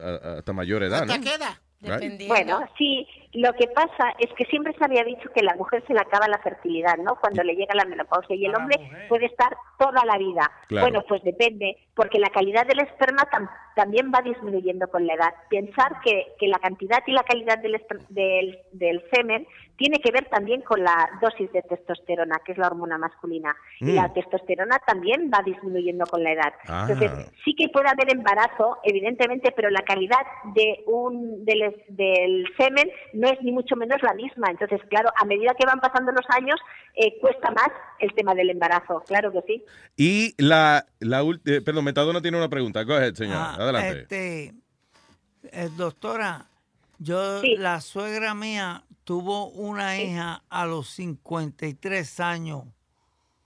a- 0.00 0.36
hasta 0.38 0.52
mayor 0.54 0.82
edad, 0.82 1.06
¿no? 1.06 1.12
Right? 1.82 2.28
Bueno, 2.28 2.60
sí, 2.76 3.06
lo 3.32 3.52
que 3.52 3.68
pasa 3.68 4.12
es 4.18 4.28
que 4.34 4.44
siempre 4.46 4.74
se 4.76 4.84
había 4.84 5.04
dicho 5.04 5.28
que 5.34 5.42
la 5.42 5.54
mujer 5.54 5.84
se 5.86 5.94
le 5.94 6.00
acaba 6.00 6.26
la 6.28 6.38
fertilidad, 6.38 6.96
¿no? 6.98 7.14
Cuando 7.20 7.42
le 7.44 7.54
llega 7.54 7.74
la 7.74 7.84
menopausia 7.84 8.34
y 8.34 8.44
el 8.44 8.54
hombre 8.56 8.76
puede 9.08 9.26
estar 9.26 9.56
toda 9.78 10.04
la 10.04 10.18
vida. 10.18 10.50
Claro. 10.68 10.86
Bueno, 10.88 11.04
pues 11.08 11.22
depende, 11.22 11.76
porque 11.94 12.18
la 12.18 12.30
calidad 12.30 12.66
del 12.66 12.80
esperma 12.80 13.22
tam- 13.30 13.48
también 13.76 14.10
va 14.12 14.20
disminuyendo 14.22 14.88
con 14.88 15.06
la 15.06 15.14
edad. 15.14 15.32
Pensar 15.48 16.00
que, 16.04 16.26
que 16.38 16.48
la 16.48 16.58
cantidad 16.58 16.98
y 17.06 17.12
la 17.12 17.22
calidad 17.22 17.58
del, 17.58 17.80
del, 18.08 18.58
del 18.72 19.02
semen 19.12 19.46
tiene 19.76 19.98
que 20.00 20.10
ver 20.12 20.26
también 20.28 20.60
con 20.60 20.82
la 20.82 21.08
dosis 21.22 21.50
de 21.52 21.62
testosterona, 21.62 22.38
que 22.44 22.52
es 22.52 22.58
la 22.58 22.66
hormona 22.66 22.98
masculina. 22.98 23.54
Y 23.80 23.92
Mm. 23.92 23.94
la 23.94 24.12
testosterona 24.12 24.78
también 24.86 25.30
va 25.32 25.40
disminuyendo 25.42 26.04
con 26.06 26.22
la 26.22 26.32
edad. 26.32 26.52
Ah. 26.68 26.86
Entonces, 26.88 27.30
sí 27.44 27.54
que 27.54 27.68
puede 27.70 27.88
haber 27.88 28.12
embarazo, 28.12 28.78
evidentemente, 28.82 29.52
pero 29.52 29.70
la 29.70 29.80
calidad 29.82 30.20
de 30.54 30.82
un 30.86 31.44
del, 31.46 31.74
del 31.88 32.44
semen 32.58 32.90
no 33.20 33.28
es 33.28 33.40
ni 33.42 33.52
mucho 33.52 33.76
menos 33.76 34.02
la 34.02 34.14
misma. 34.14 34.50
Entonces, 34.50 34.80
claro, 34.88 35.10
a 35.20 35.24
medida 35.26 35.54
que 35.58 35.66
van 35.66 35.78
pasando 35.78 36.10
los 36.10 36.24
años, 36.30 36.58
eh, 36.94 37.18
cuesta 37.20 37.50
más 37.50 37.68
el 37.98 38.14
tema 38.14 38.34
del 38.34 38.50
embarazo, 38.50 39.02
claro 39.06 39.30
que 39.30 39.42
sí. 39.46 39.64
Y 39.96 40.34
la, 40.42 40.86
la 41.00 41.22
eh, 41.44 41.60
perdón, 41.60 41.84
Metadona 41.84 42.22
tiene 42.22 42.38
una 42.38 42.48
pregunta. 42.48 42.80
Ahead, 42.80 43.14
señor. 43.14 43.36
Ah, 43.36 43.56
Adelante. 43.58 44.00
Este, 44.00 44.54
eh, 45.52 45.68
doctora, 45.76 46.46
yo, 46.98 47.42
la 47.58 47.80
suegra 47.82 48.34
mía 48.34 48.84
tuvo 49.04 49.48
una 49.48 50.00
hija 50.00 50.42
a 50.48 50.64
los 50.64 50.88
53 50.88 52.20
años. 52.20 52.64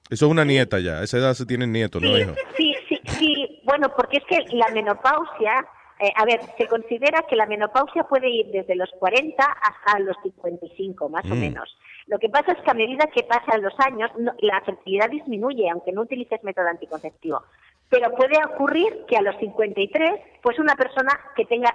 Eso 0.09 0.27
es 0.27 0.31
una 0.31 0.45
nieta 0.45 0.79
ya. 0.79 0.99
A 0.99 1.03
esa 1.03 1.19
edad 1.19 1.35
se 1.35 1.47
tienen 1.47 1.73
nietos, 1.73 2.01
¿no, 2.01 2.17
hijo? 2.17 2.35
Sí, 2.57 2.75
sí, 2.89 3.01
sí. 3.19 3.61
Bueno, 3.65 3.89
porque 3.97 4.19
es 4.19 4.25
que 4.29 4.57
la 4.57 4.69
menopausia, 4.69 5.67
eh, 6.01 6.13
a 6.17 6.25
ver, 6.25 6.41
se 6.59 6.67
considera 6.67 7.23
que 7.29 7.37
la 7.37 7.47
menopausia 7.47 8.05
puede 8.05 8.29
ir 8.29 8.47
desde 8.51 8.75
los 8.75 8.91
40 8.99 9.45
hasta 9.45 9.99
los 10.01 10.17
55, 10.23 11.09
más 11.09 11.25
o 11.31 11.35
Mm. 11.35 11.41
menos. 11.41 11.77
Lo 12.07 12.19
que 12.19 12.29
pasa 12.29 12.53
es 12.53 12.59
que 12.63 12.71
a 12.71 12.75
medida 12.75 13.07
que 13.15 13.23
pasan 13.23 13.63
los 13.63 13.75
años, 13.81 14.11
no- 14.19 14.35
la 14.41 14.61
fertilidad 14.63 15.09
disminuye, 15.09 15.71
aunque 15.71 15.93
no 15.93 16.03
utilices 16.03 16.43
método 16.45 16.69
anticonceptivo. 16.69 17.43
Pero 17.89 18.11
puede 18.15 18.37
ocurrir 18.45 19.05
que 19.07 19.17
a 19.17 19.23
los 19.23 19.37
53, 19.39 20.21
pues 20.43 20.59
una 20.59 20.75
persona 20.75 21.13
que 21.37 21.45
tenga 21.45 21.73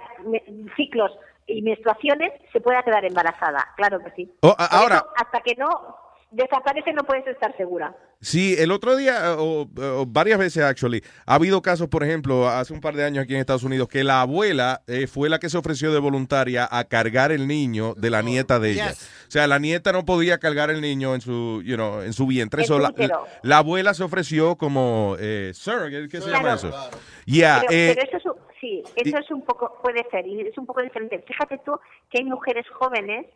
ciclos 0.76 1.10
y 1.46 1.62
menstruaciones 1.62 2.32
se 2.52 2.60
pueda 2.60 2.82
quedar 2.82 3.04
embarazada. 3.04 3.68
Claro 3.76 3.98
que 4.00 4.10
sí. 4.12 4.32
Oh, 4.42 4.54
ahora- 4.70 4.96
eso, 4.96 5.06
hasta 5.16 5.40
que 5.40 5.54
no 5.56 5.96
desaparece, 6.30 6.92
no 6.92 7.02
puedes 7.04 7.26
estar 7.26 7.56
segura. 7.56 7.94
Sí, 8.20 8.54
el 8.58 8.70
otro 8.70 8.96
día, 8.96 9.34
o, 9.38 9.62
o 9.62 10.06
varias 10.06 10.38
veces, 10.38 10.62
actually, 10.62 11.02
ha 11.24 11.34
habido 11.36 11.62
casos, 11.62 11.88
por 11.88 12.04
ejemplo, 12.04 12.48
hace 12.48 12.72
un 12.72 12.80
par 12.80 12.94
de 12.94 13.04
años 13.04 13.24
aquí 13.24 13.34
en 13.34 13.40
Estados 13.40 13.64
Unidos, 13.64 13.88
que 13.88 14.04
la 14.04 14.20
abuela 14.20 14.82
eh, 14.86 15.06
fue 15.06 15.30
la 15.30 15.38
que 15.38 15.48
se 15.48 15.56
ofreció 15.56 15.92
de 15.92 15.98
voluntaria 15.98 16.68
a 16.70 16.84
cargar 16.84 17.32
el 17.32 17.48
niño 17.48 17.94
de 17.96 18.10
la 18.10 18.22
nieta 18.22 18.58
de 18.58 18.72
ella. 18.72 18.90
O 18.92 19.30
sea, 19.30 19.46
la 19.46 19.58
nieta 19.58 19.92
no 19.92 20.04
podía 20.04 20.38
cargar 20.38 20.70
el 20.70 20.80
niño 20.80 21.14
en 21.14 21.22
su, 21.22 21.62
you 21.64 21.76
know, 21.76 22.02
en 22.02 22.12
su 22.12 22.26
vientre. 22.26 22.62
En 22.62 22.68
So, 22.68 22.74
su 22.78 23.08
la, 23.42 23.56
abuela 23.56 23.94
se 23.94 24.04
ofreció 24.04 24.56
como 24.56 25.16
eh, 25.18 25.52
surrogate, 25.54 26.08
¿qué 26.08 26.20
se 26.20 26.28
Claro. 26.28 26.44
llama 26.44 26.54
eso? 26.54 26.90
Yeah, 27.24 27.62
pero, 27.66 27.72
eh, 27.72 27.94
pero 27.96 28.18
eso 28.18 28.32
es 28.34 28.40
sí, 28.60 28.82
eso 28.96 29.18
es 29.18 29.30
un 29.30 29.42
poco, 29.42 29.78
puede 29.82 30.04
ser, 30.10 30.26
y 30.26 30.42
es 30.42 30.56
un 30.58 30.66
poco 30.66 30.82
diferente. 30.82 31.24
Fíjate 31.26 31.58
tú 31.64 31.72
que 32.10 32.18
hay 32.18 32.24
mujeres 32.24 32.66
jóvenes 32.68 33.26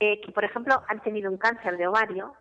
eh, 0.00 0.20
que, 0.20 0.32
por 0.32 0.44
ejemplo, 0.44 0.82
han 0.88 1.00
tenido 1.02 1.30
un 1.30 1.38
cáncer 1.38 1.76
de 1.76 1.86
ovario 1.86 2.34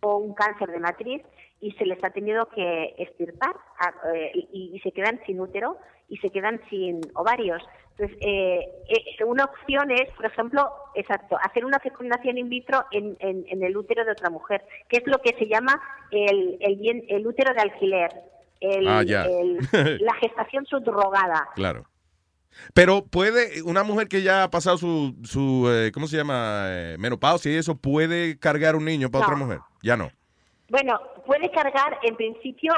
o 0.00 0.16
un 0.18 0.34
cáncer 0.34 0.68
de 0.70 0.78
matriz 0.78 1.22
y 1.60 1.72
se 1.72 1.84
les 1.86 2.02
ha 2.04 2.10
tenido 2.10 2.46
que 2.50 2.94
extirpar 2.98 3.54
a- 3.78 4.14
eh, 4.14 4.30
y, 4.52 4.70
y 4.74 4.80
se 4.80 4.92
quedan 4.92 5.20
sin 5.26 5.40
útero 5.40 5.76
y 6.08 6.16
se 6.18 6.30
quedan 6.30 6.60
sin 6.70 7.00
ovarios. 7.14 7.62
Entonces, 7.96 8.16
eh, 8.20 8.60
eh, 8.88 9.24
una 9.24 9.44
opción 9.44 9.90
es, 9.90 10.08
por 10.12 10.26
ejemplo, 10.26 10.70
exacto, 10.94 11.36
hacer 11.42 11.64
una 11.64 11.80
fecundación 11.80 12.38
in 12.38 12.48
vitro 12.48 12.84
en, 12.92 13.16
en- 13.18 13.44
en 13.48 13.62
el 13.64 13.76
útero 13.76 14.04
de 14.04 14.12
otra 14.12 14.30
mujer, 14.30 14.62
que 14.88 14.98
es 14.98 15.06
lo 15.06 15.18
que 15.18 15.34
se 15.36 15.46
llama 15.48 15.80
el, 16.12 16.56
el, 16.60 16.76
bien- 16.76 17.04
el 17.08 17.26
útero 17.26 17.52
de 17.54 17.60
alquiler, 17.60 18.10
el- 18.60 18.86
Ah, 18.88 19.02
el- 19.26 19.58
la 20.00 20.14
gestación 20.14 20.64
subrogada. 20.66 21.48
Claro. 21.56 21.84
Pero 22.74 23.04
puede, 23.04 23.62
una 23.62 23.82
mujer 23.82 24.08
que 24.08 24.22
ya 24.22 24.44
ha 24.44 24.50
pasado 24.50 24.76
su, 24.78 25.14
su 25.24 25.68
eh, 25.70 25.90
¿cómo 25.92 26.06
se 26.06 26.16
llama? 26.16 26.64
Eh, 26.68 26.96
menopausia 26.98 27.52
y 27.52 27.56
eso, 27.56 27.76
¿puede 27.76 28.38
cargar 28.38 28.76
un 28.76 28.84
niño 28.84 29.10
para 29.10 29.22
No. 29.22 29.26
otra 29.26 29.36
mujer? 29.44 29.58
Ya 29.82 29.96
no. 29.96 30.10
Bueno, 30.68 31.00
puede 31.24 31.50
cargar, 31.50 31.98
en 32.02 32.16
principio, 32.16 32.72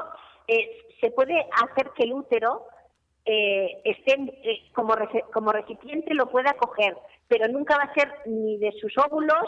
eh, 0.47 0.71
se 1.01 1.11
puede 1.11 1.35
hacer 1.63 1.91
que 1.97 2.05
el 2.05 2.13
útero 2.13 2.67
eh, 3.25 3.81
esté 3.85 4.13
eh, 4.13 4.71
como, 4.75 4.95
como 5.33 5.53
recipiente, 5.53 6.15
lo 6.15 6.31
pueda 6.31 6.53
coger, 6.55 6.97
pero 7.29 7.49
nunca 7.49 7.77
va 7.77 7.85
a 7.85 7.95
ser 7.95 8.13
ni 8.27 8.59
de 8.59 8.73
sus 8.81 8.97
óvulos, 8.99 9.45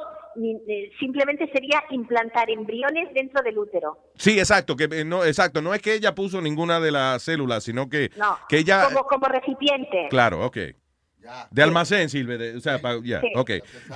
simplemente 0.99 1.49
sería 1.53 1.83
implantar 1.91 2.51
embriones 2.51 3.13
dentro 3.15 3.43
del 3.43 3.59
útero. 3.59 3.99
Sí, 4.17 4.39
exacto, 4.39 4.77
que 4.77 4.85
eh, 4.85 5.05
no, 5.05 5.25
exacto, 5.25 5.61
no 5.63 5.75
es 5.75 5.83
que 5.83 5.95
ella 5.95 6.15
puso 6.15 6.41
ninguna 6.41 6.81
de 6.81 6.91
las 6.93 7.23
células, 7.23 7.65
sino 7.65 7.89
que, 7.89 8.11
No, 8.17 8.39
que 8.49 8.59
ella, 8.59 8.85
como, 8.87 9.05
como 9.05 9.27
recipiente. 9.27 10.07
claro, 10.11 10.45
ok. 10.47 10.57
De 11.53 11.63
almacén 11.63 12.09
sirve, 12.09 12.37
de- 12.37 12.57
o 12.57 12.61
sea, 12.61 12.81
ya, 13.05 13.21
Sí. 13.21 13.29
ok. 13.37 13.51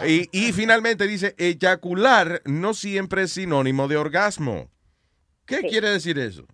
Y, 0.07 0.29
y 0.31 0.53
finalmente 0.53 1.09
dice, 1.09 1.35
eyacular 1.39 2.41
no 2.45 2.73
siempre 2.73 3.23
es 3.23 3.33
sinónimo 3.33 3.89
de 3.89 3.97
orgasmo. 3.97 4.71
¿Qué 5.45 5.57
Sí. 5.57 5.67
quiere 5.69 5.89
decir 5.91 6.19
eso? 6.21 6.47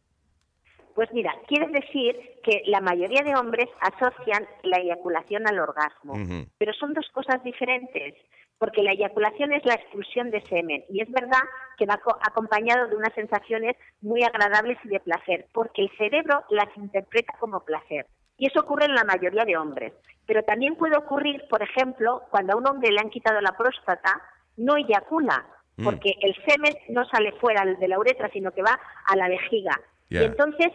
Pues 0.95 1.11
mira, 1.13 1.35
quiere 1.49 1.67
decir 1.69 2.17
que 2.43 2.63
la 2.67 2.81
mayoría 2.81 3.23
de 3.23 3.35
hombres 3.35 3.67
asocian 3.81 4.47
la 4.63 4.79
eyaculación 4.79 5.47
al 5.47 5.59
orgasmo. 5.59 6.15
Pero 6.59 6.73
son 6.75 6.93
dos 6.95 7.07
cosas 7.13 7.43
diferentes, 7.45 8.15
porque 8.63 8.85
la 8.85 8.93
eyaculación 8.93 9.53
es 9.53 9.65
la 9.65 9.75
expulsión 9.75 10.31
de 10.31 10.41
semen 10.43 10.85
y 10.89 11.03
es 11.03 11.11
verdad 11.11 11.43
que 11.77 11.85
va 11.85 11.97
co- 11.97 12.17
acompañado 12.21 12.87
de 12.87 12.95
unas 12.95 13.13
sensaciones 13.13 13.75
muy 14.03 14.23
agradables 14.23 14.79
y 14.85 14.89
de 14.89 15.01
placer, 15.01 15.47
porque 15.53 15.83
el 15.83 15.91
cerebro 15.99 16.45
las 16.49 16.69
interpreta 16.77 17.33
como 17.41 17.65
placer. 17.65 18.07
Y 18.39 18.47
eso 18.47 18.61
ocurre 18.61 18.85
en 18.85 18.95
la 18.95 19.03
mayoría 19.03 19.45
de 19.45 19.57
hombres. 19.57 19.93
Pero 20.27 20.45
también 20.45 20.77
puede 20.77 20.97
ocurrir, 20.97 21.43
por 21.51 21.61
ejemplo, 21.61 22.23
cuando 22.31 22.53
a 22.53 22.57
un 22.57 22.69
hombre 22.69 22.93
le 22.93 23.01
han 23.01 23.11
quitado 23.11 23.41
la 23.41 23.57
próstata, 23.57 24.23
no 24.57 24.77
eyacula, 24.77 25.45
Mm. 25.79 25.85
porque 25.85 26.15
el 26.21 26.35
semen 26.47 26.75
no 26.91 27.05
sale 27.07 27.33
fuera 27.41 27.65
de 27.65 27.89
la 27.89 27.99
uretra, 27.99 28.29
sino 28.31 28.53
que 28.53 28.63
va 28.63 28.79
a 29.07 29.17
la 29.17 29.27
vejiga. 29.29 29.73
Y 30.09 30.19
entonces 30.19 30.69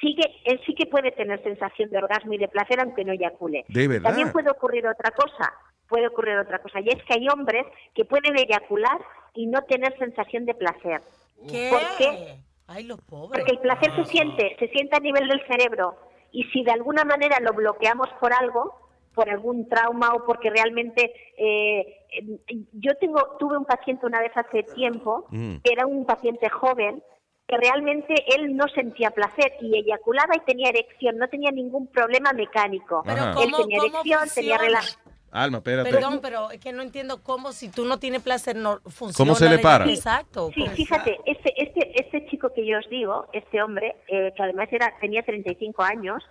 sigue, 0.00 0.22
él 0.44 0.58
sí 0.64 0.74
que 0.74 0.86
puede 0.86 1.10
tener 1.10 1.42
sensación 1.42 1.90
de 1.90 1.98
orgasmo 1.98 2.32
y 2.32 2.38
de 2.38 2.48
placer 2.48 2.80
aunque 2.80 3.04
no 3.04 3.12
eyacule. 3.12 3.66
De 3.68 3.88
verdad. 3.88 4.08
También 4.08 4.32
puede 4.32 4.48
ocurrir 4.50 4.86
otra 4.86 5.10
cosa, 5.10 5.52
puede 5.88 6.08
ocurrir 6.08 6.36
otra 6.38 6.58
cosa, 6.60 6.80
y 6.80 6.88
es 6.88 7.02
que 7.04 7.14
hay 7.14 7.28
hombres 7.28 7.66
que 7.94 8.04
pueden 8.04 8.36
eyacular 8.38 8.98
y 9.34 9.46
no 9.46 9.62
tener 9.62 9.96
sensación 9.98 10.44
de 10.46 10.54
placer. 10.54 11.00
¿Qué? 11.48 11.68
¿Por 11.70 11.82
qué? 11.98 12.36
Ay, 12.66 12.84
los 12.84 13.00
pobres. 13.02 13.38
Porque 13.38 13.52
el 13.52 13.60
placer 13.60 13.94
se 13.94 14.04
siente, 14.06 14.56
se 14.58 14.68
siente 14.68 14.96
a 14.96 15.00
nivel 15.00 15.28
del 15.28 15.46
cerebro, 15.46 15.96
y 16.32 16.42
si 16.44 16.62
de 16.64 16.72
alguna 16.72 17.04
manera 17.04 17.38
lo 17.40 17.52
bloqueamos 17.52 18.08
por 18.20 18.32
algo, 18.32 18.80
por 19.14 19.30
algún 19.30 19.66
trauma 19.68 20.12
o 20.14 20.24
porque 20.26 20.50
realmente 20.50 21.10
eh, 21.38 21.80
eh, 22.10 22.38
yo 22.72 22.94
tengo 23.00 23.36
tuve 23.38 23.56
un 23.56 23.64
paciente 23.64 24.04
una 24.04 24.20
vez 24.20 24.32
hace 24.36 24.62
tiempo 24.74 25.26
Mm. 25.30 25.56
que 25.64 25.72
era 25.72 25.86
un 25.86 26.04
paciente 26.04 26.50
joven 26.50 27.02
que 27.48 27.56
realmente 27.56 28.12
él 28.34 28.54
no 28.56 28.66
sentía 28.68 29.10
placer 29.12 29.52
y 29.62 29.78
eyaculaba 29.78 30.36
y 30.36 30.40
tenía 30.40 30.68
erección, 30.68 31.16
no 31.16 31.28
tenía 31.28 31.50
ningún 31.50 31.86
problema 31.86 32.32
mecánico. 32.32 33.02
Pero 33.06 33.22
él 33.24 33.34
¿cómo- 33.52 33.56
tenía 33.58 33.78
cómo 33.78 33.92
erección, 33.94 34.28
tenía 34.34 34.58
relación. 34.58 35.00
Alma, 35.30 35.58
espérate. 35.58 35.90
Perdón, 35.90 36.20
pero 36.22 36.50
es 36.50 36.60
que 36.60 36.72
no 36.72 36.82
entiendo 36.82 37.22
cómo 37.22 37.52
si 37.52 37.70
tú 37.70 37.84
no 37.84 37.98
tienes 37.98 38.22
placer 38.22 38.56
no 38.56 38.80
funciona. 38.86 39.16
¿Cómo 39.16 39.34
se 39.34 39.48
le 39.48 39.58
para? 39.58 39.84
Exacto. 39.86 40.50
Sí, 40.54 40.66
fíjate, 40.68 41.18
este, 41.26 41.52
este, 41.62 42.00
este 42.00 42.26
chico 42.26 42.52
que 42.54 42.66
yo 42.66 42.78
os 42.78 42.88
digo, 42.88 43.26
este 43.32 43.62
hombre, 43.62 43.96
eh, 44.08 44.32
que 44.36 44.42
además 44.42 44.68
era, 44.72 44.92
tenía 45.00 45.22
35 45.22 45.82
años, 45.82 46.22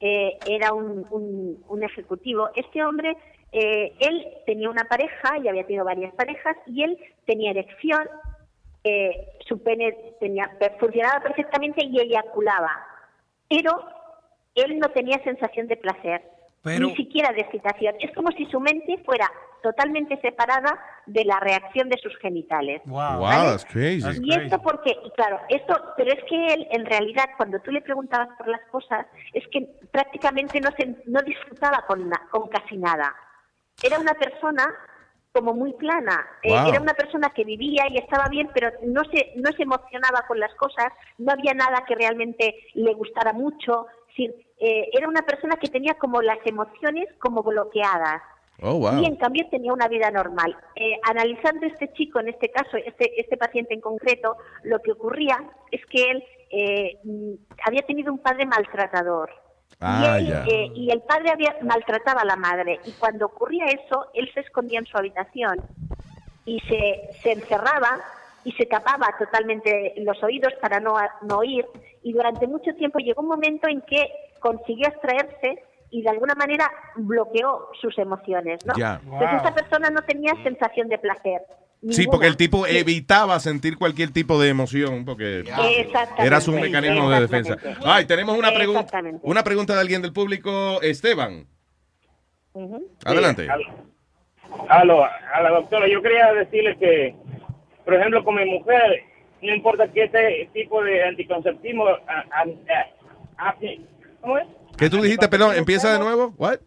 eh, 0.00 0.38
era 0.48 0.72
un, 0.72 1.06
un, 1.10 1.64
un 1.68 1.82
ejecutivo, 1.82 2.50
este 2.56 2.84
hombre, 2.84 3.16
eh, 3.56 3.94
él 4.00 4.26
tenía 4.46 4.68
una 4.68 4.84
pareja 4.84 5.38
y 5.38 5.46
había 5.46 5.64
tenido 5.64 5.84
varias 5.84 6.12
parejas 6.14 6.56
y 6.66 6.82
él 6.82 6.98
tenía 7.24 7.52
erección, 7.52 8.08
eh, 8.82 9.28
su 9.46 9.62
pene 9.62 9.96
tenía, 10.18 10.50
funcionaba 10.80 11.20
perfectamente 11.20 11.84
y 11.84 12.00
eyaculaba, 12.00 12.84
pero 13.48 13.70
él 14.56 14.80
no 14.80 14.88
tenía 14.88 15.22
sensación 15.22 15.68
de 15.68 15.76
placer, 15.76 16.22
Pero- 16.64 16.88
ni 16.88 16.96
siquiera 16.96 17.30
de 17.32 17.42
excitación. 17.42 17.94
Es 18.00 18.12
como 18.14 18.30
si 18.32 18.46
su 18.46 18.58
mente 18.58 18.98
fuera 19.04 19.30
totalmente 19.62 20.18
separada 20.20 20.78
de 21.06 21.24
la 21.24 21.38
reacción 21.40 21.88
de 21.88 21.96
sus 21.98 22.16
genitales. 22.18 22.82
Wow, 22.84 23.20
¿vale? 23.20 23.50
that's 23.50 23.64
crazy. 23.64 24.20
Y 24.22 24.34
esto 24.34 24.60
porque, 24.60 24.90
y 25.04 25.10
claro, 25.12 25.40
esto, 25.48 25.74
pero 25.96 26.12
es 26.12 26.22
que 26.28 26.54
él, 26.54 26.66
en 26.70 26.84
realidad, 26.84 27.26
cuando 27.36 27.58
tú 27.60 27.70
le 27.70 27.80
preguntabas 27.80 28.28
por 28.36 28.48
las 28.48 28.60
cosas, 28.70 29.06
es 29.32 29.44
que 29.48 29.66
prácticamente 29.90 30.60
no, 30.60 30.70
se, 30.76 30.96
no 31.06 31.22
disfrutaba 31.22 31.84
con, 31.86 32.08
na- 32.08 32.26
con 32.30 32.48
casi 32.48 32.76
nada. 32.76 33.14
Era 33.82 33.98
una 33.98 34.14
persona 34.14 34.66
como 35.32 35.52
muy 35.54 35.72
plana. 35.74 36.26
Eh, 36.42 36.50
Wow. 36.50 36.68
era 36.68 36.80
una 36.80 36.94
persona 36.94 37.30
que 37.30 37.44
vivía 37.44 37.84
y 37.90 37.96
estaba 37.98 38.28
bien, 38.28 38.50
pero 38.54 38.70
no 38.84 39.02
se, 39.04 39.32
no 39.36 39.50
se 39.52 39.62
emocionaba 39.64 40.22
con 40.28 40.38
las 40.38 40.54
cosas, 40.56 40.88
no 41.18 41.32
había 41.32 41.54
nada 41.54 41.84
que 41.86 41.94
realmente 41.94 42.54
le 42.74 42.92
gustara 42.94 43.32
mucho. 43.32 43.86
Es 43.88 44.06
decir, 44.08 44.43
eh, 44.58 44.88
era 44.92 45.08
una 45.08 45.22
persona 45.22 45.56
que 45.56 45.68
tenía 45.68 45.94
como 45.94 46.22
las 46.22 46.38
emociones 46.44 47.08
como 47.18 47.42
bloqueadas. 47.42 48.22
Oh, 48.62 48.78
wow. 48.78 49.00
Y 49.02 49.06
en 49.06 49.16
cambio 49.16 49.46
tenía 49.50 49.72
una 49.72 49.88
vida 49.88 50.10
normal. 50.10 50.56
Eh, 50.76 50.98
analizando 51.02 51.66
este 51.66 51.92
chico, 51.92 52.20
en 52.20 52.28
este 52.28 52.50
caso, 52.50 52.76
este, 52.76 53.20
este 53.20 53.36
paciente 53.36 53.74
en 53.74 53.80
concreto, 53.80 54.36
lo 54.62 54.80
que 54.80 54.92
ocurría 54.92 55.42
es 55.70 55.84
que 55.86 56.10
él 56.10 56.24
eh, 56.50 56.98
mm, 57.02 57.32
había 57.66 57.82
tenido 57.82 58.12
un 58.12 58.18
padre 58.18 58.46
maltratador. 58.46 59.30
Ah, 59.80 60.18
y, 60.20 60.30
él, 60.30 60.42
eh, 60.48 60.70
y 60.74 60.90
el 60.90 61.02
padre 61.02 61.30
había 61.30 61.56
maltrataba 61.62 62.20
a 62.20 62.24
la 62.24 62.36
madre. 62.36 62.78
Y 62.84 62.92
cuando 62.92 63.26
ocurría 63.26 63.66
eso, 63.66 64.06
él 64.14 64.30
se 64.32 64.40
escondía 64.40 64.78
en 64.78 64.86
su 64.86 64.96
habitación 64.96 65.60
y 66.46 66.60
se, 66.60 67.08
se 67.22 67.32
encerraba 67.32 68.00
y 68.44 68.52
se 68.52 68.66
tapaba 68.66 69.08
totalmente 69.18 69.94
los 69.96 70.22
oídos 70.22 70.52
para 70.60 70.78
no, 70.78 70.96
no 71.22 71.38
oír. 71.38 71.66
Y 72.02 72.12
durante 72.12 72.46
mucho 72.46 72.74
tiempo 72.74 72.98
llegó 72.98 73.22
un 73.22 73.28
momento 73.28 73.66
en 73.68 73.80
que 73.80 74.10
consiguió 74.44 74.86
extraerse 74.88 75.62
y 75.90 76.02
de 76.02 76.10
alguna 76.10 76.34
manera 76.34 76.70
bloqueó 76.96 77.68
sus 77.80 77.96
emociones. 77.98 78.58
¿no? 78.66 78.74
Ya. 78.76 79.00
Entonces 79.02 79.30
Wow. 79.30 79.40
esa 79.40 79.54
persona 79.54 79.88
no 79.90 80.02
tenía 80.02 80.32
sensación 80.42 80.88
de 80.88 80.98
placer. 80.98 81.40
Sí, 81.90 82.00
ninguna. 82.00 82.10
porque 82.12 82.26
el 82.28 82.36
tipo 82.36 82.64
Sí. 82.66 82.78
evitaba 82.78 83.38
sentir 83.40 83.76
cualquier 83.78 84.10
tipo 84.10 84.40
de 84.40 84.48
emoción 84.48 85.04
porque 85.04 85.40
Exactamente. 85.40 86.26
era 86.26 86.40
su 86.40 86.52
mecanismo 86.52 87.10
de 87.10 87.20
defensa. 87.20 87.56
Ay, 87.84 88.06
tenemos 88.06 88.36
una 88.38 88.52
pregunta 88.52 89.00
una 89.22 89.42
pregunta 89.42 89.74
de 89.74 89.80
alguien 89.80 90.00
del 90.02 90.12
público, 90.12 90.80
Esteban. 90.82 91.46
Ujú. 92.54 92.86
Adelante. 93.04 93.48
Aló, 94.68 95.04
a 95.04 95.42
la 95.42 95.50
doctora, 95.50 95.86
yo 95.88 96.00
quería 96.00 96.32
decirle 96.32 96.76
que, 96.78 97.14
por 97.84 97.94
ejemplo, 97.94 98.22
con 98.24 98.36
mi 98.36 98.44
mujer, 98.46 99.02
no 99.42 99.54
importa 99.54 99.86
qué 99.92 100.04
este 100.04 100.48
tipo 100.54 100.82
de 100.82 101.04
anticonceptivo, 101.04 101.86
a- 101.88 102.24
a- 102.30 102.44
a- 103.38 103.50
¿cómo 104.24 104.38
es? 104.38 104.46
¿Qué 104.76 104.90
tú 104.90 105.00
dijiste? 105.00 105.28
Perdón, 105.28 105.54
empieza 105.56 105.92
de 105.92 105.98
nuevo. 106.00 106.34
What? 106.36 106.58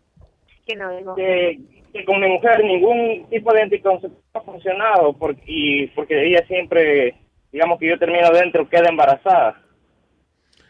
Que 0.66 0.76
no 0.76 0.96
digo. 0.96 1.16
Que, 1.16 1.60
que 1.94 2.06
con 2.06 2.20
mi 2.22 2.28
mujer 2.30 2.64
ningún 2.64 3.28
tipo 3.30 3.52
de 3.54 3.62
anticonceptivo 3.64 4.22
ha 4.34 4.42
funcionado 4.42 5.14
porque, 5.14 5.42
y 5.46 5.88
porque 5.88 6.28
ella 6.28 6.46
siempre, 6.48 7.16
digamos 7.52 7.80
que 7.80 7.88
yo 7.90 7.98
termino 8.00 8.30
dentro, 8.32 8.68
queda 8.70 8.90
embarazada. 8.90 9.62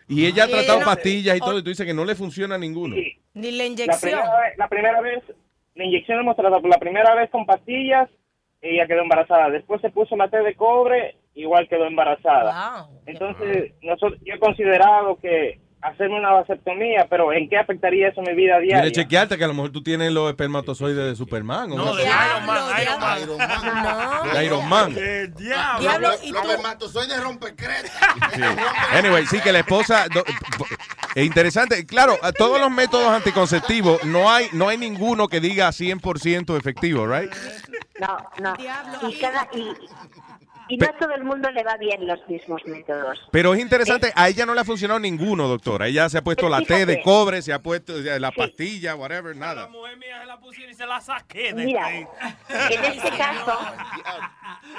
Y 0.08 0.26
ella 0.26 0.46
ha 0.46 0.48
tratado 0.48 0.78
ella 0.78 0.80
no- 0.80 0.86
pastillas 0.86 1.36
y 1.38 1.40
todo 1.40 1.60
y 1.60 1.64
tú 1.64 1.70
dices 1.70 1.86
que 1.86 1.94
no 1.94 2.06
le 2.06 2.16
funciona 2.16 2.58
ninguno. 2.58 2.96
Ni 3.34 3.52
la 3.52 3.58
La 3.58 3.66
inyección. 3.66 4.00
primera, 4.00 4.40
vez, 4.42 4.58
la 4.58 4.68
primera 4.70 5.02
vez, 5.02 5.24
la 5.76 5.84
inyección 5.84 6.20
hemos 6.20 6.36
tratado 6.36 6.62
por 6.62 6.70
la 6.70 6.80
primera 6.80 7.14
vez 7.14 7.30
con 7.30 7.46
pastillas, 7.46 8.10
ella 8.62 8.88
quedó 8.88 9.02
embarazada. 9.02 9.50
Después 9.50 9.82
se 9.82 9.90
puso 9.92 10.16
la 10.16 10.30
T 10.30 10.38
de 10.38 10.56
cobre, 10.56 11.18
igual 11.36 11.68
quedó 11.68 11.86
embarazada. 11.86 12.88
Entonces, 13.06 13.74
nosotros, 13.82 14.20
yo 14.24 14.34
he 14.36 14.40
considerado 14.40 15.18
que 15.20 15.60
hacerme 15.82 16.18
una 16.20 16.32
vasectomía, 16.32 17.08
pero 17.10 17.32
¿en 17.32 17.48
qué 17.50 17.58
afectaría 17.58 18.10
eso 18.10 18.22
mi 18.22 18.34
vida 18.34 18.56
Quiere 18.58 18.66
diaria? 18.82 18.92
chequearte 18.92 19.38
que 19.38 19.44
a 19.44 19.48
lo 19.48 19.54
mejor 19.54 19.72
tú 19.72 19.82
tienes 19.84 20.12
los 20.12 20.30
espermatozoides 20.30 21.06
de 21.06 21.16
Superman. 21.16 21.70
No, 21.70 21.96
de. 21.96 22.04
Iron 22.04 22.46
Man, 22.46 22.82
Iron 22.82 23.00
Man. 23.00 23.20
Iron 23.22 23.38
Man. 23.38 24.24
No. 24.26 24.34
De 24.34 24.46
Iron 24.46 24.70
Man. 24.70 24.96
Diablo, 25.38 26.00
Los- 26.10 26.24
espermatozoides 26.24 27.24
rompecretas. 27.24 27.92
Sí. 28.34 28.42
Anyway, 28.94 29.26
sí 29.28 29.40
que 29.40 29.52
la 29.52 29.60
esposa 29.60 30.08
do- 30.14 30.24
es 31.16 31.26
interesante. 31.26 31.86
Claro, 31.86 32.18
a 32.22 32.32
todos 32.32 32.60
los 32.60 32.72
métodos 32.72 33.10
anticonceptivos 33.10 34.04
no 34.04 34.30
hay 34.32 34.48
no 34.54 34.70
hay 34.70 34.78
ninguno 34.78 35.28
que 35.28 35.40
diga 35.40 35.70
100% 35.72 36.58
efectivo, 36.58 37.06
right? 37.08 37.32
No, 38.00 38.18
no. 38.40 38.54
Y, 39.10 39.16
cada, 39.20 39.48
y, 39.54 39.72
y 40.70 40.78
no 40.78 40.88
a 40.88 40.98
todo 40.98 41.14
el 41.14 41.24
mundo 41.24 41.50
le 41.52 41.64
va 41.64 41.78
bien 41.78 42.06
los 42.08 42.28
mismos 42.28 42.62
métodos. 42.66 43.20
Pero 43.32 43.54
es 43.54 43.60
interesante, 43.60 44.12
a 44.16 44.30
ella 44.30 44.46
no 44.46 44.54
le 44.54 44.62
ha 44.62 44.66
funcionado 44.66 45.00
ninguno, 45.00 45.48
doctora. 45.48 45.88
Ella 45.88 46.10
se 46.10 46.18
ha 46.18 46.24
puesto 46.24 46.50
la 46.50 46.62
T 46.62 46.86
de 46.86 47.02
cobre, 47.02 47.42
se 47.42 47.54
ha 47.54 47.60
puesto 47.60 47.94
la 47.98 48.32
pastilla, 48.32 48.96
whatever, 48.96 49.36
nada. 49.36 49.70
Y 50.70 50.74
se 50.74 50.86
la 50.86 51.00
saqué 51.02 51.54
de 51.54 51.66
Mira, 51.66 51.86
ahí. 51.86 52.08
en 52.50 52.84
este 52.84 53.10
caso, 53.18 53.58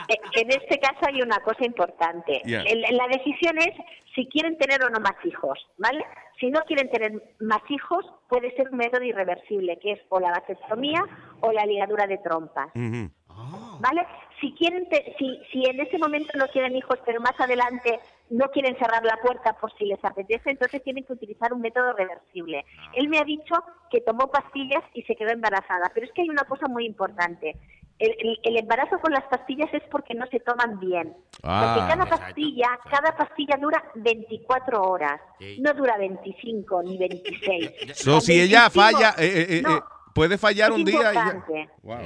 eh, 0.09 0.17
en 0.35 0.51
este 0.51 0.79
caso 0.79 0.99
hay 1.07 1.23
una 1.23 1.39
cosa 1.41 1.65
importante. 1.65 2.41
Yeah. 2.45 2.65
La 2.65 3.09
decisión 3.09 3.59
es 3.59 3.75
si 4.15 4.27
quieren 4.27 4.57
tener 4.59 4.83
o 4.83 4.91
no 4.91 5.01
más 5.01 5.15
hijos, 5.25 5.59
¿vale? 5.77 6.05
Si 6.41 6.51
no 6.51 6.61
quieren 6.63 6.91
tener 6.91 7.13
más 7.41 7.63
hijos, 7.69 8.05
puede 8.29 8.55
ser 8.57 8.69
un 8.71 8.79
método 8.79 9.05
irreversible, 9.05 9.79
que 9.81 9.93
es 9.93 10.01
o 10.09 10.21
la 10.21 10.31
vasectomía 10.31 11.03
o 11.41 11.53
la 11.53 11.65
ligadura 11.67 12.07
de 12.07 12.19
trompas. 12.19 12.69
¿Vale? 12.75 14.07
Si 14.41 14.53
quieren, 14.55 14.89
te- 14.89 15.15
si, 15.19 15.41
si 15.53 15.65
en 15.69 15.81
ese 15.81 15.99
momento 15.99 16.31
no 16.39 16.47
quieren 16.49 16.77
hijos, 16.77 16.99
pero 17.05 17.21
más 17.21 17.39
adelante 17.41 17.99
no 18.31 18.49
quieren 18.51 18.77
cerrar 18.79 19.05
la 19.05 19.17
puerta 19.23 19.55
por 19.55 19.73
si 19.77 19.87
les 19.87 20.05
apetece, 20.05 20.51
entonces 20.51 20.83
tienen 20.85 21.05
que 21.05 21.13
utilizar 21.15 21.53
un 21.53 21.61
método 21.61 21.93
reversible. 21.95 22.65
Él 22.95 23.09
me 23.09 23.19
ha 23.19 23.25
dicho 23.25 23.55
que 23.91 24.01
tomó 24.03 24.31
pastillas 24.31 24.85
y 24.95 25.03
se 25.03 25.17
quedó 25.17 25.31
embarazada, 25.31 25.91
pero 25.95 26.07
es 26.07 26.13
que 26.13 26.23
hay 26.23 26.29
una 26.29 26.45
cosa 26.45 26.69
muy 26.69 26.87
importante. 26.87 27.57
El, 27.99 28.11
el- 28.21 28.39
el 28.45 28.57
embarazo 28.59 29.01
con 29.01 29.13
las 29.13 29.25
pastillas 29.25 29.73
es 29.75 29.83
porque 29.91 30.15
no 30.15 30.25
se 30.27 30.39
toman 30.41 30.79
bien. 30.79 31.17
Ah, 31.43 31.75
porque 31.75 31.89
cada 31.91 32.05
exacto. 32.05 32.27
pastilla, 32.27 32.79
cada 32.91 33.17
pastilla 33.17 33.57
dura 33.61 33.83
24 33.97 34.83
horas, 34.83 35.21
Sí. 35.41 35.57
no 35.61 35.73
dura 35.75 35.97
25 35.99 36.83
ni 36.85 36.97
26. 36.97 37.73
So, 37.95 38.21
si 38.21 38.41
ella 38.41 38.69
25 38.69 38.81
falla, 38.83 39.15
eh, 39.19 39.27
eh, 39.27 39.47
eh, 39.59 39.63
no, 39.63 39.77
eh, 39.79 39.81
puede 40.15 40.39
fallar 40.39 40.71
un 40.71 40.85
día 40.85 41.11
y 41.13 41.15
ya. 41.15 41.45
Wow. 41.83 41.99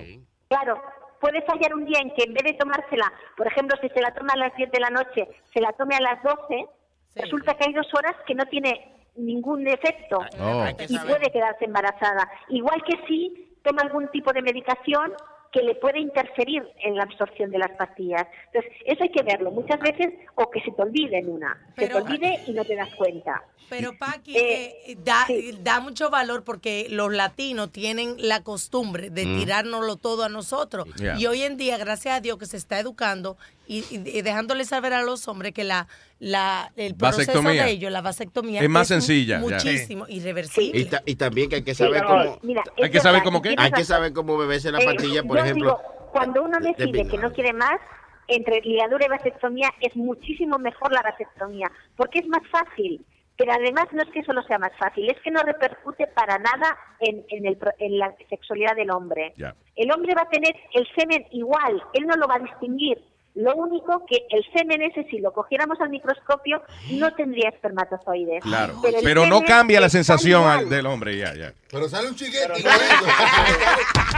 Claro, 0.49 0.83
puede 1.23 1.41
fallar 1.43 1.73
un 1.75 1.87
día 1.87 2.01
en 2.03 2.11
que 2.11 2.25
en 2.25 2.35
vez 2.35 2.43
de 2.43 2.55
tomársela, 2.55 3.11
por 3.37 3.47
ejemplo, 3.47 3.79
si 3.81 3.89
se 3.89 4.01
la 4.01 4.13
toma 4.13 4.35
a 4.35 4.39
las 4.39 4.55
10 4.57 4.73
de 4.73 4.81
la 4.81 4.91
noche, 4.91 5.29
se 5.55 5.61
la 5.61 5.73
tome 5.73 5.95
a 5.95 6.01
las 6.01 6.23
12, 6.23 6.67
resulta 7.15 7.55
que 7.55 7.65
hay 7.69 7.73
dos 7.73 7.87
horas 7.95 8.17
que 8.27 8.35
no 8.35 8.45
tiene 8.47 8.93
ningún 9.15 9.67
efecto 9.69 10.19
Oh. 10.41 10.67
Y 10.89 10.99
puede 10.99 11.31
quedarse 11.31 11.65
embarazada. 11.67 12.29
Igual 12.49 12.83
que 12.85 13.07
si 13.07 13.57
toma 13.63 13.83
algún 13.83 14.09
tipo 14.09 14.33
de 14.33 14.43
medicación 14.43 15.13
que 15.53 15.63
le 15.63 15.75
puede 15.75 16.01
interferir 16.01 16.63
en 16.83 16.97
la 16.97 17.03
absorción 17.03 17.51
de 17.51 17.59
las 17.59 17.71
pastillas. 17.73 18.27
Entonces, 18.47 18.73
eso 18.87 19.03
hay 19.03 19.11
que 19.11 19.23
verlo. 19.23 19.51
Muchas 19.51 19.79
veces, 19.81 20.09
o 20.35 20.51
que 20.51 20.61
se 20.63 20.71
te 20.73 20.81
olvide 20.83 21.19
en 21.19 21.29
una. 21.29 21.55
se 21.77 21.83
te 21.83 21.87
Pero- 21.93 21.99
olvide 22.05 22.41
y 22.47 22.53
no 22.53 22.65
te 22.65 22.75
das 22.75 22.93
cuenta. 22.95 23.43
Pero 23.69 23.97
Paqui, 23.99 24.37
eh, 24.37 24.97
da, 24.99 25.27
da 25.61 25.81
mucho 25.81 26.11
valor 26.11 26.43
porque 26.45 26.87
los 26.91 27.13
latinos 27.13 27.71
tienen 27.73 28.17
la 28.19 28.43
costumbre 28.43 29.09
de 29.11 29.25
Mm. 29.27 29.39
tirárnoslo 29.41 29.97
todo 29.97 30.25
a 30.25 30.29
nosotros. 30.29 30.87
Yeah. 30.97 31.19
Y 31.19 31.27
hoy 31.27 31.43
en 31.43 31.57
día, 31.57 31.79
gracias 31.79 32.17
a 32.17 32.21
Dios 32.21 32.39
que 32.39 32.47
se 32.47 32.57
está 32.57 32.79
educando 32.81 33.37
y, 33.67 33.79
y- 33.91 34.19
y 34.19 34.23
dejándole 34.23 34.65
saber 34.65 34.93
a 34.93 35.03
los 35.03 35.27
hombres 35.29 35.53
que 35.53 35.65
la, 35.65 35.87
la 36.23 36.71
el 36.77 36.95
proceso 36.95 37.33
Vasectomía. 37.33 37.65
de 37.65 37.71
ellos, 37.73 37.91
la 37.91 38.01
vasectomía, 38.01 38.61
Es 38.61 38.69
más 38.69 38.87
sencilla, 38.87 39.37
ya. 39.37 39.41
Muchísimo, 39.41 40.05
irreversible. 40.09 40.79
Y, 40.81 40.85
ta- 40.85 41.03
y 41.05 41.17
también 41.17 41.49
que 41.51 41.57
hay 41.57 41.63
que 41.65 41.75
Sí, 41.75 41.83
saber 41.83 42.03
no, 42.03 42.09
cómo. 42.09 42.39
mira, 42.43 42.63
Hay 42.81 42.91
que 42.91 43.01
saber 43.01 43.23
cómo 43.25 43.43
qué. 43.43 43.57
Hay 43.59 43.73
que 43.73 43.83
saber 43.85 44.13
cómo 44.13 44.39
beberse 44.39 44.71
la 44.71 44.79
Eh, 44.79 44.85
pastilla, 44.85 45.25
por 45.25 45.39
yo 45.39 45.43
ejemplo. 45.45 45.65
digo, 45.83 46.11
cuando 46.13 46.45
uno 46.45 46.61
de 46.61 46.69
decide 46.77 47.09
que 47.09 47.19
no 47.19 47.33
quiere 47.33 47.53
más, 47.53 47.81
entre 48.29 48.61
ligadura 48.61 49.05
y 49.05 49.09
vasectomía 49.09 49.69
es 49.81 49.97
muchísimo 49.97 50.59
mejor 50.61 50.93
la 50.93 51.03
vasectomía, 51.03 51.71
porque 51.97 52.21
es 52.21 52.29
más 52.29 52.43
fácil. 52.53 53.05
Pero 53.37 53.53
además 53.55 53.87
no 53.93 54.03
es 54.03 54.09
que 54.11 54.23
solo 54.23 54.43
sea 54.45 54.59
más 54.59 54.71
fácil, 54.79 55.11
es 55.11 55.19
que 55.23 55.31
no 55.33 55.43
repercute 55.43 56.07
para 56.07 56.39
nada 56.39 56.77
en, 57.01 57.25
en 57.31 57.47
el 57.47 57.57
pro- 57.57 57.73
en 57.81 57.99
la 57.99 58.15
sexualidad 58.31 58.77
del 58.77 58.91
hombre. 58.93 59.35
El 59.75 59.91
hombre 59.91 60.15
va 60.15 60.23
a 60.23 60.29
tener 60.29 60.55
el 60.75 60.87
semen 60.97 61.27
igual, 61.33 61.83
él 61.95 62.07
no 62.07 62.15
lo 62.15 62.29
va 62.29 62.37
a 62.37 62.39
distinguir. 62.39 62.99
Lo 63.35 63.55
único 63.57 64.05
que 64.07 64.19
el 64.29 64.45
semen 64.53 64.83
ese, 64.83 65.05
si 65.05 65.19
lo 65.19 65.33
cogiéramos 65.33 65.81
al 65.81 65.89
microscopio, 65.89 66.63
no 66.91 67.15
tendría 67.15 67.49
espermatozoides. 67.49 68.43
Claro. 68.43 68.75
Pero 69.03 69.25
no 69.27 69.41
cambia 69.43 69.81
la 69.81 69.89
sensación 69.89 70.45
al- 70.45 70.69
del 70.69 70.85
hombre, 70.85 71.17
ya, 71.17 71.35
ya. 71.35 71.55
Pero 71.71 71.89
sale 71.89 72.09
un 72.09 72.15
chiquete 72.15 72.45
igualito. 72.59 73.07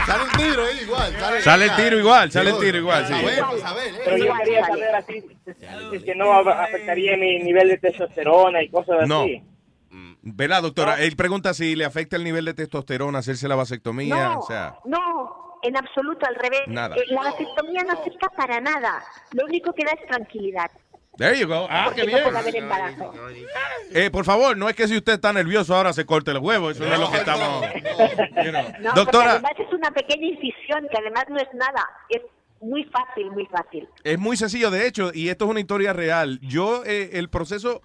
sale 0.05 0.23
un 0.23 0.31
tiro 0.31 0.63
ahí 0.65 0.79
igual. 0.81 1.41
Sale 1.41 1.65
el 1.65 1.75
tiro 1.77 1.97
igual, 1.99 2.31
sale 2.31 2.49
el 2.49 2.59
tiro 2.59 2.77
igual, 2.77 3.07
sí. 3.07 3.13
Pero 4.03 4.17
yo 4.17 4.33
quería 4.43 4.65
saber 4.65 4.95
así, 4.95 5.23
si- 5.91 5.99
si 5.99 6.11
no 6.17 6.33
afectaría 6.33 7.15
mi 7.15 7.39
nivel 7.39 7.69
de 7.69 7.77
testosterona 7.77 8.61
y 8.63 8.69
cosas 8.69 9.07
No. 9.07 9.21
así. 9.23 9.41
¿Verdad, 10.27 10.61
doctora? 10.63 11.01
Él 11.01 11.15
pregunta 11.15 11.53
si 11.53 11.75
le 11.75 11.85
afecta 11.85 12.17
el 12.17 12.23
nivel 12.23 12.43
de 12.45 12.53
testosterona 12.53 13.19
hacerse 13.19 13.47
la 13.47 13.55
vasectomía, 13.55 14.15
No, 14.33 14.39
o 14.39 14.45
sea... 14.47 14.75
no, 14.83 15.54
en 15.65 15.77
absoluto, 15.77 16.25
al 16.25 16.35
revés. 16.35 16.61
Nada. 16.67 16.95
Eh, 16.95 17.03
la 17.09 17.23
vasectomía 17.23 17.83
no 17.83 17.93
afecta 17.93 18.29
para 18.29 18.61
nada. 18.61 19.03
Lo 19.33 19.45
único 19.45 19.73
que 19.73 19.83
da 19.83 19.91
es 19.91 20.07
tranquilidad. 20.07 20.71
There 21.17 21.37
you 21.39 21.47
go. 21.47 21.67
Ah, 21.69 21.85
porque 21.85 22.01
qué 22.01 22.07
no 22.07 22.13
bien. 22.13 22.23
puede 22.23 22.37
haber 22.37 22.55
embarazo. 22.57 23.13
Eh, 23.93 24.09
por 24.11 24.25
favor, 24.25 24.57
no 24.57 24.67
es 24.67 24.75
que 24.75 24.87
si 24.87 24.97
usted 24.97 25.13
está 25.13 25.31
nervioso 25.31 25.73
ahora 25.73 25.93
se 25.93 26.05
corte 26.05 26.31
el 26.31 26.39
huevo, 26.39 26.71
eso 26.71 26.85
no, 26.85 26.93
es 26.93 26.99
lo 26.99 27.09
que 27.09 27.17
estamos... 27.17 27.65
you 28.43 28.51
know. 28.51 28.63
No, 28.63 28.71
porque 28.71 28.95
Doctora, 28.95 29.31
además 29.31 29.53
es 29.57 29.73
una 29.73 29.91
pequeña 29.91 30.27
incisión 30.27 30.87
que 30.91 30.97
además 30.97 31.25
no 31.29 31.37
es 31.37 31.47
nada. 31.53 31.87
Es 32.09 32.21
muy 32.59 32.83
fácil, 32.85 33.31
muy 33.31 33.45
fácil. 33.45 33.87
es 34.03 34.19
muy 34.19 34.35
sencillo, 34.35 34.71
de 34.71 34.87
hecho, 34.87 35.11
y 35.13 35.29
esto 35.29 35.45
es 35.45 35.51
una 35.51 35.59
historia 35.61 35.93
real. 35.93 36.39
Yo, 36.41 36.83
eh, 36.85 37.11
el 37.13 37.29
proceso, 37.29 37.81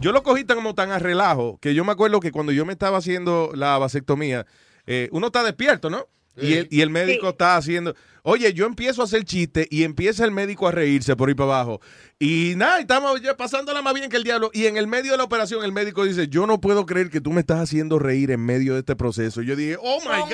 yo 0.00 0.12
lo 0.12 0.22
cogí 0.22 0.44
tan 0.44 0.56
como 0.56 0.74
tan 0.74 0.90
a 0.90 0.98
relajo, 0.98 1.58
que 1.62 1.74
yo 1.74 1.84
me 1.84 1.92
acuerdo 1.92 2.20
que 2.20 2.32
cuando 2.32 2.52
yo 2.52 2.66
me 2.66 2.72
estaba 2.72 2.98
haciendo 2.98 3.50
la 3.54 3.78
vasectomía, 3.78 4.44
eh, 4.86 5.08
uno 5.12 5.28
está 5.28 5.42
despierto, 5.42 5.88
¿no? 5.88 6.06
Y 6.36 6.54
el, 6.54 6.68
y 6.70 6.80
el 6.80 6.90
médico 6.90 7.30
está 7.30 7.56
haciendo, 7.56 7.94
Oye, 8.26 8.54
yo 8.54 8.64
empiezo 8.64 9.02
a 9.02 9.04
hacer 9.04 9.24
chiste 9.24 9.68
y 9.70 9.84
empieza 9.84 10.24
el 10.24 10.30
médico 10.30 10.66
a 10.66 10.72
reírse 10.72 11.14
por 11.14 11.28
ahí 11.28 11.34
para 11.34 11.50
abajo. 11.60 11.82
Y 12.18 12.54
nada, 12.56 12.80
estamos 12.80 13.20
ya 13.20 13.36
pasándola 13.36 13.82
más 13.82 13.92
bien 13.92 14.08
que 14.08 14.16
el 14.16 14.24
diablo. 14.24 14.48
Y 14.54 14.64
en 14.64 14.78
el 14.78 14.86
medio 14.86 15.12
de 15.12 15.18
la 15.18 15.24
operación, 15.24 15.62
el 15.62 15.72
médico 15.72 16.04
dice: 16.04 16.28
Yo 16.28 16.46
no 16.46 16.58
puedo 16.58 16.86
creer 16.86 17.10
que 17.10 17.20
tú 17.20 17.32
me 17.32 17.40
estás 17.40 17.60
haciendo 17.60 17.98
reír 17.98 18.30
en 18.30 18.40
medio 18.40 18.72
de 18.72 18.80
este 18.80 18.96
proceso. 18.96 19.42
Y 19.42 19.46
yo 19.46 19.56
dije: 19.56 19.76
Oh 19.78 19.98
my 20.00 20.20
God. 20.20 20.30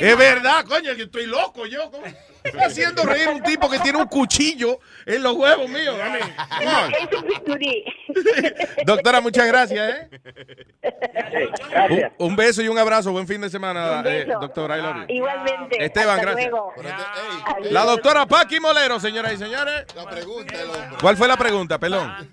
Es 0.00 0.16
verdad, 0.16 0.64
coño, 0.64 0.96
que 0.96 1.02
estoy 1.02 1.26
loco 1.26 1.66
yo. 1.66 1.90
¿cómo? 1.90 2.02
Estoy 2.44 2.60
haciendo 2.60 3.02
reír 3.04 3.28
a 3.28 3.32
un 3.32 3.42
tipo 3.42 3.68
que 3.68 3.78
tiene 3.80 3.98
un 3.98 4.06
cuchillo 4.06 4.78
en 5.04 5.22
los 5.22 5.36
huevos 5.36 5.68
míos. 5.68 5.94
Doctora, 8.86 9.20
muchas 9.20 9.46
gracias, 9.46 9.94
¿eh? 9.94 10.08
Un, 12.18 12.30
un 12.30 12.36
beso 12.36 12.62
y 12.62 12.68
un 12.68 12.78
abrazo. 12.78 13.12
Buen 13.12 13.28
fin 13.28 13.40
de 13.40 13.50
semana, 13.50 14.02
eh, 14.06 14.26
doctora. 14.40 15.04
Igualmente. 15.08 15.84
Esteban, 15.84 16.18
Hasta 16.18 16.30
gracias. 16.30 16.50
luego. 16.50 16.72
La 17.70 17.84
doctora 17.84 18.26
Paqui 18.26 18.60
Molero, 18.60 18.98
señoras 19.00 19.32
y 19.34 19.36
señores. 19.38 19.84
La 19.94 20.08
pregunta 20.08 20.54
el 20.60 20.70
hombre. 20.70 20.96
¿Cuál 21.00 21.16
fue 21.16 21.28
la 21.28 21.36
pregunta? 21.36 21.78
Pelón. 21.78 22.30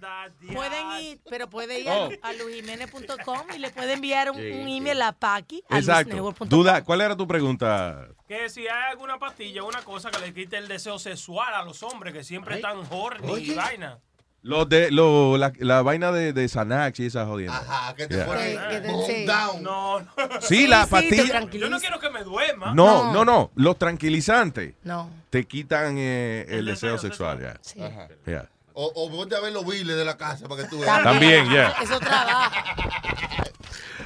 Pueden 0.53 0.91
ir, 1.01 1.19
pero 1.29 1.49
puede 1.49 1.79
ir 1.81 1.87
Oh. 1.89 2.09
a, 2.23 2.29
a 2.29 2.33
luisjimenez.com 2.33 3.41
y 3.55 3.59
le 3.59 3.69
puede 3.71 3.93
enviar 3.93 4.31
un, 4.31 4.37
Sí, 4.37 4.51
un 4.51 4.67
email 4.67 5.01
a 5.01 5.11
Paqui. 5.11 5.63
a 5.69 5.77
Exacto. 5.79 6.33
Duda, 6.45 6.83
¿cuál 6.83 7.01
era 7.01 7.15
tu 7.15 7.27
pregunta? 7.27 8.07
Que 8.27 8.49
si 8.49 8.61
hay 8.67 8.91
alguna 8.91 9.17
pastilla, 9.19 9.63
una 9.63 9.81
cosa 9.83 10.11
que 10.11 10.19
le 10.19 10.33
quite 10.33 10.57
el 10.57 10.67
deseo 10.67 10.97
sexual 10.99 11.53
a 11.53 11.63
los 11.63 11.83
hombres 11.83 12.13
que 12.13 12.23
siempre 12.23 12.55
están 12.55 12.81
horny 12.89 13.33
y 13.39 13.53
vaina. 13.55 13.99
Los 14.41 14.69
de, 14.69 14.89
lo, 14.89 15.37
la, 15.37 15.51
la 15.59 15.81
vaina 15.81 16.13
de, 16.13 16.31
de 16.31 16.47
Xanax 16.47 16.97
y 17.01 17.07
esas 17.07 17.27
jodiendas. 17.27 17.61
Ajá, 17.67 17.93
que 17.93 18.07
te 18.07 18.15
Yeah. 18.15 18.25
pone 18.25 18.41
Que- 18.41 18.69
que 18.69 18.81
te- 18.81 18.87
boom 18.87 19.05
sí. 19.05 19.25
down. 19.25 19.61
No, 19.63 19.99
no. 19.99 20.07
Sí, 20.41 20.65
la 20.67 20.87
pastilla. 20.87 21.41
Yo 21.51 21.69
no 21.69 21.77
quiero 21.79 21.99
que 21.99 22.09
me 22.09 22.23
duerma. 22.23 22.73
No, 22.73 23.11
no, 23.11 23.25
no. 23.25 23.51
Los 23.55 23.77
tranquilizantes 23.77 24.75
No. 24.83 25.09
te 25.29 25.45
quitan 25.45 25.95
eh, 25.97 26.45
el, 26.49 26.65
deseo, 26.65 26.97
sexual. 26.97 27.41
ya. 27.41 27.57
Sí. 27.61 27.81
Ajá. 27.83 28.07
Yeah. 28.25 28.47
O, 28.73 28.85
o 28.95 29.11
ponte 29.11 29.35
a 29.35 29.41
ver 29.41 29.51
los 29.51 29.65
biles 29.65 29.97
de 29.97 30.05
la 30.05 30.15
casa 30.15 30.47
para 30.47 30.63
que 30.63 30.69
tú 30.69 30.79
veas. 30.79 31.03
También, 31.03 31.51
ya. 31.51 31.73
Eso 31.81 31.99
trabaja. 31.99 32.63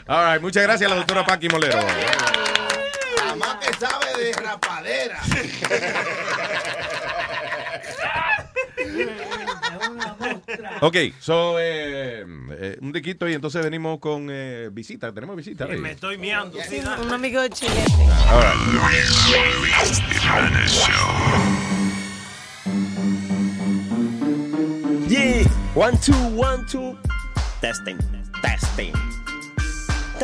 All 0.08 0.34
right, 0.34 0.42
muchas 0.42 0.64
gracias 0.64 0.90
a 0.90 0.94
la 0.96 0.98
doctora 1.00 1.24
Paqui 1.26 1.48
Molero. 1.48 1.78
La 1.78 3.36
más 3.36 3.56
que 3.58 3.72
sabe 3.76 4.18
de 4.18 4.34
rapadera. 4.34 5.20
Ok, 10.82 10.98
so, 11.20 11.60
eh, 11.60 12.26
eh, 12.52 12.78
un 12.82 12.92
diquito 12.92 13.28
y 13.28 13.34
entonces 13.34 13.64
venimos 13.64 14.00
con 14.00 14.28
eh, 14.30 14.70
visita. 14.72 15.14
Tenemos 15.14 15.36
visita. 15.36 15.66
Me 15.68 15.92
estoy 15.92 16.18
miando. 16.18 16.60
Sí, 16.62 16.80
un, 16.80 17.12
amigo 17.12 17.42
de 17.42 17.50
Chile. 17.50 17.74
Yeah, 25.08 25.46
one, 25.76 25.98
two, 25.98 26.14
one, 26.36 26.66
two. 26.66 26.98
Testing, 27.62 27.98
testing. 28.42 28.94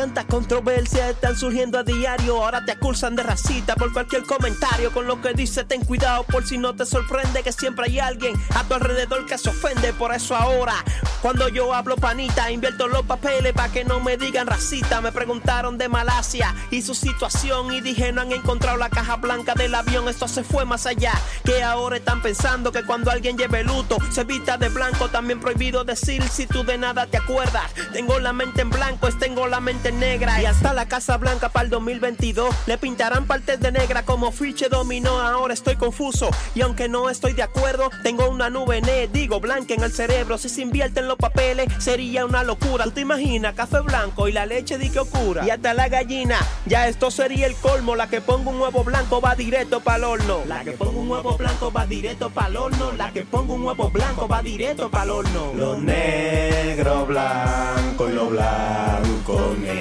Tantas 0.00 0.24
controversias 0.24 1.10
están 1.10 1.36
surgiendo 1.36 1.78
a 1.78 1.82
diario. 1.82 2.42
Ahora 2.42 2.64
te 2.64 2.72
acusan 2.72 3.14
de 3.16 3.22
racista 3.22 3.76
por 3.76 3.92
cualquier 3.92 4.22
comentario. 4.22 4.90
Con 4.92 5.06
lo 5.06 5.20
que 5.20 5.34
dice, 5.34 5.62
ten 5.64 5.84
cuidado 5.84 6.24
por 6.24 6.46
si 6.46 6.56
no 6.56 6.74
te 6.74 6.86
sorprende 6.86 7.42
que 7.42 7.52
siempre 7.52 7.84
hay 7.84 7.98
alguien 7.98 8.34
a 8.54 8.64
tu 8.64 8.72
alrededor 8.72 9.26
que 9.26 9.36
se 9.36 9.50
ofende. 9.50 9.92
Por 9.92 10.14
eso 10.14 10.34
ahora, 10.34 10.72
cuando 11.20 11.50
yo 11.50 11.74
hablo 11.74 11.96
panita, 11.96 12.50
invierto 12.50 12.88
los 12.88 13.02
papeles 13.02 13.52
para 13.52 13.70
que 13.70 13.84
no 13.84 14.00
me 14.00 14.16
digan 14.16 14.46
racista. 14.46 15.02
Me 15.02 15.12
preguntaron 15.12 15.76
de 15.76 15.90
Malasia 15.90 16.54
y 16.70 16.80
su 16.80 16.94
situación 16.94 17.70
y 17.70 17.82
dije 17.82 18.10
no 18.10 18.22
han 18.22 18.32
encontrado 18.32 18.78
la 18.78 18.88
caja 18.88 19.16
blanca 19.16 19.52
del 19.52 19.74
avión. 19.74 20.08
Esto 20.08 20.28
se 20.28 20.44
fue 20.44 20.64
más 20.64 20.86
allá. 20.86 21.12
Que 21.44 21.62
ahora 21.62 21.98
están 21.98 22.22
pensando 22.22 22.72
que 22.72 22.86
cuando 22.86 23.10
alguien 23.10 23.36
lleve 23.36 23.64
luto 23.64 23.98
se 24.10 24.24
vista 24.24 24.56
de 24.56 24.70
blanco. 24.70 25.10
También 25.10 25.40
prohibido 25.40 25.84
decir 25.84 26.26
si 26.26 26.46
tú 26.46 26.64
de 26.64 26.78
nada 26.78 27.04
te 27.04 27.18
acuerdas. 27.18 27.70
Tengo 27.92 28.18
la 28.18 28.32
mente 28.32 28.62
en 28.62 28.70
blanco, 28.70 29.06
es 29.06 29.18
tengo 29.18 29.46
la 29.46 29.60
mente 29.60 29.89
Y 29.92 30.44
hasta 30.44 30.72
la 30.72 30.86
Casa 30.86 31.16
Blanca 31.16 31.48
para 31.48 31.64
el 31.64 31.70
2022 31.70 32.54
le 32.66 32.78
pintarán 32.78 33.26
partes 33.26 33.58
de 33.58 33.72
negra 33.72 34.04
como 34.04 34.30
fiche 34.30 34.68
dominó. 34.68 35.20
Ahora 35.20 35.52
estoy 35.52 35.74
confuso 35.74 36.30
y 36.54 36.60
aunque 36.60 36.88
no 36.88 37.10
estoy 37.10 37.32
de 37.32 37.42
acuerdo, 37.42 37.90
tengo 38.04 38.28
una 38.28 38.50
nube 38.50 38.80
ne, 38.82 39.08
digo 39.08 39.40
blanca 39.40 39.74
en 39.74 39.82
el 39.82 39.90
cerebro. 39.90 40.38
Si 40.38 40.48
se 40.48 40.62
invierten 40.62 41.08
los 41.08 41.16
papeles 41.16 41.66
sería 41.78 42.24
una 42.24 42.44
locura. 42.44 42.84
¿Tú 42.84 42.92
te 42.92 43.00
imaginas 43.00 43.54
café 43.54 43.80
blanco 43.80 44.28
y 44.28 44.32
la 44.32 44.46
leche 44.46 44.78
di 44.78 44.90
que 44.90 45.00
ocurra? 45.00 45.44
Y 45.44 45.50
hasta 45.50 45.74
la 45.74 45.88
gallina, 45.88 46.38
ya 46.66 46.86
esto 46.86 47.10
sería 47.10 47.48
el 47.48 47.56
colmo. 47.56 47.96
La 47.96 48.08
que 48.08 48.20
ponga 48.20 48.50
un 48.50 48.60
huevo 48.60 48.84
blanco 48.84 49.20
va 49.20 49.34
directo 49.34 49.80
para 49.80 49.96
el 49.98 50.04
horno. 50.04 50.42
La 50.46 50.62
que 50.62 50.72
ponga 50.72 51.00
un 51.00 51.10
huevo 51.10 51.36
blanco 51.36 51.72
va 51.72 51.84
directo 51.86 52.30
para 52.30 52.48
el 52.48 52.56
horno. 52.58 52.92
La 52.92 53.12
que 53.12 53.22
ponga 53.22 53.54
un 53.54 53.64
huevo 53.64 53.90
blanco 53.90 54.28
va 54.28 54.40
directo 54.40 54.88
para 54.88 55.04
el 55.04 55.10
horno. 55.10 55.52
Lo 55.56 55.76
negro 55.76 57.06
blanco 57.06 58.08
y 58.08 58.12
lo 58.12 58.26
blanco 58.26 59.56
negro. 59.60 59.79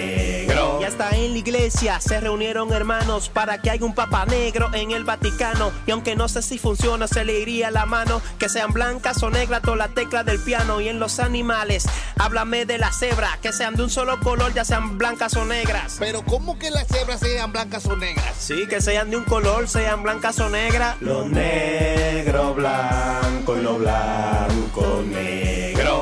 Y 0.80 0.84
hasta 0.84 1.10
en 1.12 1.34
la 1.34 1.40
iglesia 1.40 2.00
se 2.00 2.20
reunieron 2.20 2.72
hermanos 2.74 3.30
para 3.30 3.62
que 3.62 3.70
haya 3.70 3.86
un 3.86 3.94
papa 3.94 4.26
negro 4.26 4.70
en 4.74 4.92
el 4.92 5.04
Vaticano. 5.04 5.72
Y 5.86 5.92
aunque 5.92 6.16
no 6.16 6.28
sé 6.28 6.42
si 6.42 6.58
funciona, 6.58 7.08
se 7.08 7.26
le 7.26 7.40
iría 7.40 7.70
la 7.70 7.86
mano. 7.86 8.22
Que 8.38 8.50
sean 8.50 8.72
blancas 8.72 9.22
o 9.24 9.30
negras, 9.30 9.62
todas 9.62 9.78
las 9.78 9.94
teclas 9.94 10.26
del 10.26 10.40
piano. 10.40 10.82
Y 10.82 10.90
en 10.90 11.00
los 11.00 11.20
animales, 11.20 11.86
háblame 12.18 12.66
de 12.66 12.78
la 12.78 12.92
cebra. 12.92 13.38
Que 13.42 13.54
sean 13.54 13.76
de 13.76 13.84
un 13.84 13.90
solo 13.90 14.20
color, 14.20 14.54
ya 14.54 14.66
sean 14.66 14.98
blancas 14.98 15.36
o 15.36 15.46
negras. 15.46 15.98
Pero 16.00 16.24
¿cómo 16.24 16.58
que 16.58 16.72
las 16.72 16.88
cebras 16.88 17.20
sean 17.20 17.52
blancas 17.52 17.86
o 17.86 17.96
negras? 17.96 18.36
Sí, 18.38 18.66
que 18.68 18.82
sean 18.82 19.10
de 19.10 19.18
un 19.18 19.26
color, 19.26 19.68
sean 19.68 20.04
blancas 20.04 20.40
o 20.40 20.50
negras. 20.50 20.96
Lo 21.02 21.28
negro, 21.28 22.54
blanco 22.54 23.58
y 23.58 23.62
lo 23.62 23.78
blanco, 23.78 25.04
negro. 25.06 25.59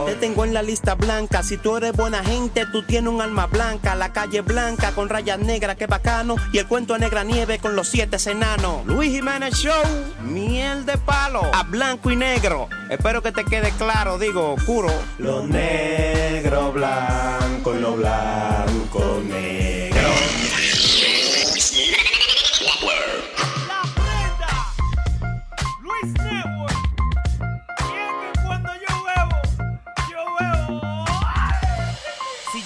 Te 0.08 0.16
tengo 0.16 0.45
en 0.45 0.53
la 0.53 0.64
lista 0.64 0.95
blanca. 0.95 1.44
Si 1.44 1.58
tú 1.58 1.76
eres 1.76 1.92
buena 1.92 2.24
gente, 2.24 2.66
tú 2.72 2.82
tienes 2.82 3.11
un 3.11 3.19
alma 3.19 3.45
blanca. 3.45 3.94
La 3.94 4.14
calle 4.14 4.40
blanca 4.40 4.94
con 4.94 5.10
rayas 5.10 5.38
negras, 5.38 5.76
qué 5.76 5.86
bacano. 5.86 6.38
Y 6.53 6.60
el 6.60 6.66
cuento 6.66 6.94
de 6.94 7.00
negra 7.00 7.26
nieve 7.26 7.60
con 7.60 7.76
los 7.76 7.90
siete 7.90 8.16
enanos. 8.32 8.86
Luis 8.86 9.11
Jiménez 9.11 9.56
Show, 9.56 9.84
miel 10.22 10.86
de 10.86 10.98
palo. 10.98 11.42
A 11.53 11.64
blanco 11.64 12.10
y 12.10 12.16
negro. 12.16 12.69
Espero 12.90 13.22
que 13.22 13.34
te 13.34 13.44
quede 13.44 13.72
claro, 13.72 14.18
digo, 14.18 14.53
oscuro. 14.53 14.88
Lo 15.18 15.45
negro, 15.45 16.72
blanco 16.72 17.76
y 17.76 17.80
lo 17.82 17.98
blanco, 17.98 19.22
negro. 19.27 19.76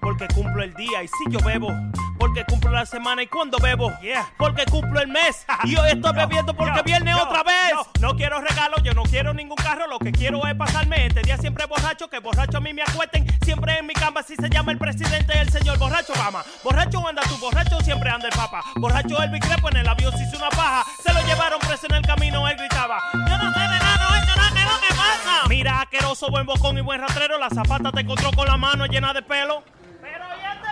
porque 0.00 0.26
cumplo 0.28 0.62
el 0.62 0.74
día. 0.74 1.02
Y 1.02 1.08
si 1.08 1.30
yo 1.30 1.38
bebo, 1.40 1.68
porque 2.18 2.44
cumplo 2.44 2.70
la 2.70 2.86
semana. 2.86 3.22
Y 3.22 3.26
cuando 3.26 3.58
bebo, 3.58 3.92
porque 4.38 4.64
cumplo 4.66 5.00
el 5.00 5.08
mes. 5.08 5.46
Y 5.64 5.76
hoy 5.76 5.90
estoy 5.90 6.12
bebiendo 6.14 6.54
porque 6.54 6.82
viene 6.82 7.14
otra 7.14 7.42
vez. 7.42 7.74
No 8.00 8.16
quiero 8.16 8.40
regalos, 8.40 8.82
yo 8.82 8.92
no 8.94 9.02
quiero 9.02 9.34
ningún 9.34 9.56
carro. 9.56 9.86
Lo 9.86 9.98
que 9.98 10.10
quiero 10.10 10.46
es 10.46 10.54
pasarme 10.54 11.06
este 11.06 11.22
día 11.22 11.36
siempre 11.36 11.66
borracho. 11.66 12.08
Que 12.08 12.18
borracho 12.18 12.58
a 12.58 12.60
mí 12.60 12.72
me 12.72 12.82
acuesten 12.82 13.26
siempre 13.42 13.78
en 13.78 13.86
mi 13.86 13.94
cama. 13.94 14.22
Si 14.22 14.36
se 14.36 14.48
llama 14.48 14.72
el 14.72 14.78
presidente, 14.78 15.38
el 15.38 15.50
señor 15.50 15.78
borracho 15.78 16.12
Obama. 16.14 16.42
Borracho 16.64 17.06
anda 17.06 17.22
tú, 17.28 17.36
borracho 17.38 17.80
siempre 17.80 18.10
anda 18.10 18.28
el 18.28 18.34
papa. 18.34 18.62
Borracho 18.76 19.22
el 19.22 19.30
Crepo 19.40 19.70
en 19.70 19.78
el 19.78 19.88
avión 19.88 20.12
se 20.16 20.24
hizo 20.24 20.36
una 20.36 20.50
paja. 20.50 20.84
Se 21.02 21.12
lo 21.12 21.20
llevaron 21.26 21.58
preso 21.60 21.86
en 21.88 21.94
el 21.96 22.02
camino, 22.02 22.46
él 22.48 22.56
gritaba. 22.56 23.00
Yo 23.12 23.38
no 23.38 23.52
sé 23.52 23.60
de 23.60 23.78
nada, 23.78 23.96
no, 23.96 24.10
no, 24.10 24.54
¿qué 24.54 24.60
es 24.60 24.66
lo 24.66 24.80
que 24.80 24.94
pasa? 24.94 25.48
Mira, 25.48 25.80
asqueroso, 25.80 26.30
buen 26.30 26.46
bocón 26.46 26.76
y 26.78 26.80
buen 26.80 27.00
rastrero. 27.00 27.38
La 27.38 27.48
zapata 27.50 27.90
te 27.92 28.00
encontró 28.00 28.30
con 28.32 28.46
la 28.46 28.56
mano 28.56 28.86
llena 28.86 29.12
de 29.12 29.22
pelo. 29.22 29.62
Pero 30.00 30.24
ya 30.40 30.54
este 30.54 30.68
pajero, 30.68 30.68
ya. 30.68 30.69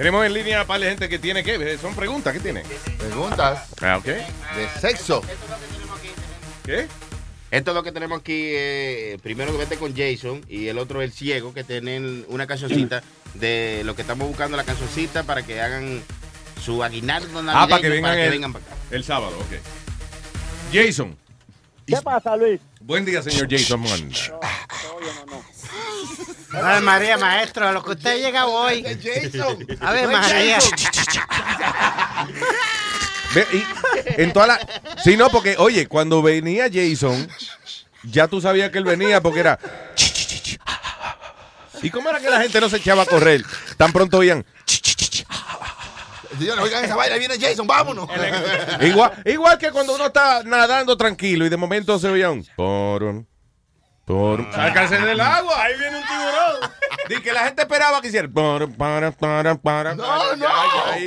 Tenemos 0.00 0.24
en 0.24 0.32
línea 0.32 0.64
para 0.66 0.78
la 0.78 0.86
gente 0.86 1.10
que 1.10 1.18
tiene 1.18 1.44
que. 1.44 1.76
Son 1.76 1.94
preguntas, 1.94 2.32
¿qué 2.32 2.40
tiene? 2.40 2.62
Preguntas. 2.96 3.68
Ah, 3.82 3.98
ok. 3.98 4.06
De 4.06 4.68
sexo. 4.80 5.22
¿Qué? 6.64 6.86
Esto 7.50 7.70
es 7.72 7.74
lo 7.74 7.82
que 7.82 7.92
tenemos 7.92 8.20
aquí. 8.20 8.32
eh, 8.46 9.18
primero 9.22 9.52
que 9.52 9.58
vete 9.58 9.76
con 9.76 9.94
Jason 9.94 10.42
y 10.48 10.68
el 10.68 10.78
otro 10.78 11.02
el 11.02 11.12
ciego, 11.12 11.52
que 11.52 11.64
tienen 11.64 12.24
una 12.28 12.46
cancioncita 12.46 13.02
de 13.34 13.82
lo 13.84 13.94
que 13.94 14.00
estamos 14.00 14.26
buscando, 14.26 14.56
la 14.56 14.64
cancioncita 14.64 15.24
para 15.24 15.42
que 15.42 15.60
hagan 15.60 16.02
su 16.64 16.82
aguinaldo 16.82 17.40
Ah, 17.40 17.42
navideño 17.42 17.68
para 17.68 17.82
que 17.82 17.88
vengan, 17.90 18.18
el, 18.18 18.30
vengan 18.30 18.52
para 18.54 18.64
acá. 18.64 18.74
el 18.92 19.04
sábado, 19.04 19.36
ok. 19.38 20.72
Jason. 20.72 21.14
¿Qué 21.86 21.96
pasa, 22.02 22.36
Luis? 22.36 22.58
Buen 22.80 23.04
día, 23.04 23.20
señor 23.20 23.46
Jason. 23.50 23.84
Mon. 25.28 25.42
Ay, 26.64 26.82
María, 26.82 27.16
maestro, 27.16 27.68
a 27.68 27.72
lo 27.72 27.82
que 27.82 27.92
usted 27.92 28.20
llega 28.20 28.46
hoy. 28.46 28.84
A 29.80 29.92
ver, 29.92 30.08
María. 30.08 30.58
Ve, 33.34 33.46
y 33.52 33.64
en 34.20 34.32
toda 34.32 34.48
la. 34.48 34.58
Sí, 35.02 35.16
no, 35.16 35.30
porque, 35.30 35.54
oye, 35.58 35.86
cuando 35.86 36.20
venía 36.20 36.68
Jason, 36.72 37.28
ya 38.02 38.26
tú 38.26 38.40
sabías 38.40 38.70
que 38.70 38.78
él 38.78 38.84
venía 38.84 39.20
porque 39.20 39.40
era. 39.40 39.58
¿Y 41.82 41.90
cómo 41.90 42.10
era 42.10 42.18
que 42.20 42.28
la 42.28 42.40
gente 42.40 42.60
no 42.60 42.68
se 42.68 42.78
echaba 42.78 43.04
a 43.04 43.06
correr? 43.06 43.44
Tan 43.76 43.92
pronto 43.92 44.18
oían. 44.18 44.44
Señores, 46.38 46.64
oigan 46.64 46.84
esa 46.84 46.96
vaina, 46.96 47.16
viene 47.16 47.38
Jason, 47.38 47.66
vámonos. 47.66 48.08
Igual, 48.80 49.12
igual 49.24 49.58
que 49.58 49.70
cuando 49.70 49.94
uno 49.94 50.06
está 50.06 50.42
nadando 50.42 50.96
tranquilo 50.96 51.44
y 51.46 51.48
de 51.48 51.56
momento 51.56 51.98
se 51.98 52.08
oía 52.08 52.30
un. 52.30 53.26
Porum. 54.10 54.52
Sácarse 54.52 54.98
del 54.98 55.20
agua. 55.20 55.62
Ahí 55.62 55.78
viene 55.78 55.96
un 55.98 56.02
tiburón. 56.02 56.72
Y 57.08 57.22
que 57.22 57.32
la 57.32 57.44
gente 57.44 57.62
esperaba 57.62 58.00
que 58.00 58.08
hiciera. 58.08 58.28
porum, 58.28 58.72
para, 58.74 59.12
para, 59.12 59.54
para, 59.54 59.94
No, 59.94 60.36
no. 60.36 60.46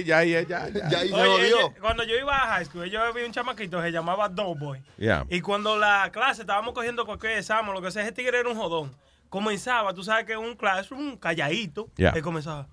Ya, 0.06 0.24
ya, 0.24 0.24
ya, 0.24 0.70
ya, 0.70 0.90
ya. 0.90 1.00
Oye, 1.16 1.48
ella- 1.48 1.74
cuando 1.82 2.04
yo 2.04 2.16
iba 2.16 2.36
a 2.36 2.48
high 2.56 2.66
school, 2.66 2.90
yo 2.90 3.14
vi 3.14 3.24
un 3.24 3.32
chamaquito 3.32 3.78
que 3.78 3.84
se 3.84 3.92
llamaba 3.92 4.30
Doughboy. 4.30 4.82
Yeah. 4.98 5.26
Y 5.30 5.42
cuando 5.42 5.78
la 5.78 6.10
clase 6.12 6.42
estábamos 6.42 6.74
cogiendo 6.74 7.06
cualquier 7.06 7.38
examen, 7.40 7.74
lo 7.74 7.82
que 7.82 7.92
sea, 7.92 8.04
ese 8.04 8.12
tigre 8.14 8.40
era 8.40 8.50
un 8.50 8.56
jodón. 8.58 8.96
Comenzaba, 9.30 9.94
tú 9.94 10.04
sabes 10.04 10.26
que 10.26 10.38
un 10.38 10.56
classroom 10.56 11.18
calladito. 11.18 11.88
Yeah. 11.98 12.12
Él 12.16 12.22
comenzaba. 12.22 12.68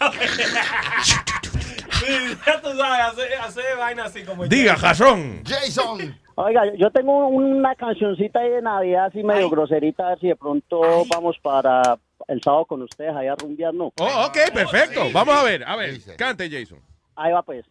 ya 2.46 2.60
tú 2.60 2.68
sabes, 2.76 3.40
hacer 3.40 3.76
vaina 3.76 4.04
así 4.04 4.24
como. 4.24 4.46
Diga, 4.46 4.76
Jason. 4.76 5.42
Jason. 5.44 6.16
Oiga, 6.34 6.62
yo 6.76 6.90
tengo 6.90 7.28
una 7.28 7.74
cancioncita 7.74 8.40
ahí 8.40 8.50
de 8.50 8.62
Navidad 8.62 9.06
así 9.06 9.22
medio 9.22 9.50
groserita, 9.50 10.06
a 10.06 10.10
ver 10.10 10.20
si 10.20 10.28
de 10.28 10.36
pronto 10.36 11.04
vamos 11.10 11.36
para 11.42 11.98
el 12.28 12.40
sábado 12.42 12.64
con 12.64 12.82
ustedes 12.82 13.14
allá 13.14 13.32
a 13.32 13.36
rumbear, 13.36 13.74
¿no? 13.74 13.92
Oh, 14.00 14.26
ok, 14.26 14.52
perfecto. 14.52 15.02
Vamos 15.12 15.34
a 15.34 15.42
ver, 15.42 15.64
a 15.64 15.76
ver. 15.76 15.98
Cante, 16.16 16.48
Jason. 16.50 16.78
Ahí 17.16 17.32
va 17.32 17.42
pues. 17.42 17.66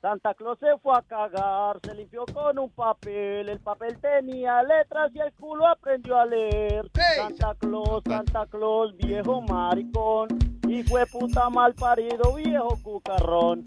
Santa 0.00 0.32
Claus 0.34 0.56
se 0.60 0.78
fue 0.80 0.96
a 0.96 1.02
cagar, 1.02 1.80
se 1.82 1.92
limpió 1.92 2.24
con 2.32 2.56
un 2.56 2.70
papel, 2.70 3.48
el 3.48 3.58
papel 3.58 3.98
tenía 3.98 4.62
letras 4.62 5.10
y 5.12 5.18
el 5.18 5.32
culo 5.32 5.66
aprendió 5.66 6.16
a 6.16 6.24
leer. 6.24 6.88
Santa 7.16 7.56
Claus, 7.58 8.04
Santa 8.06 8.46
Claus, 8.46 8.96
viejo 8.96 9.42
maricón, 9.42 10.28
y 10.68 10.82
fue 10.82 11.06
puta 11.06 11.48
mal 11.48 11.74
parido, 11.74 12.34
viejo 12.34 12.78
cucarrón. 12.82 13.64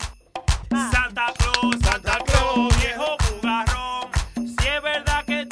Santa 0.70 1.34
Claus, 1.38 1.76
Santa 1.82 2.18
Claus, 2.26 2.78
viejo 2.80 3.18
bugarrón. 3.34 4.10
Si 4.36 4.68
es 4.68 4.82
verdad 4.84 5.26
que 5.26 5.48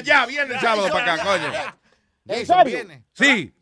ya. 0.00 0.26
Viene 0.26 0.54
el 0.54 0.60
sábado 0.60 0.88
para 0.90 1.14
acá, 1.14 1.24
coño. 1.24 1.52
¿En 2.26 2.46
serio? 2.46 3.02
Sí. 3.12 3.52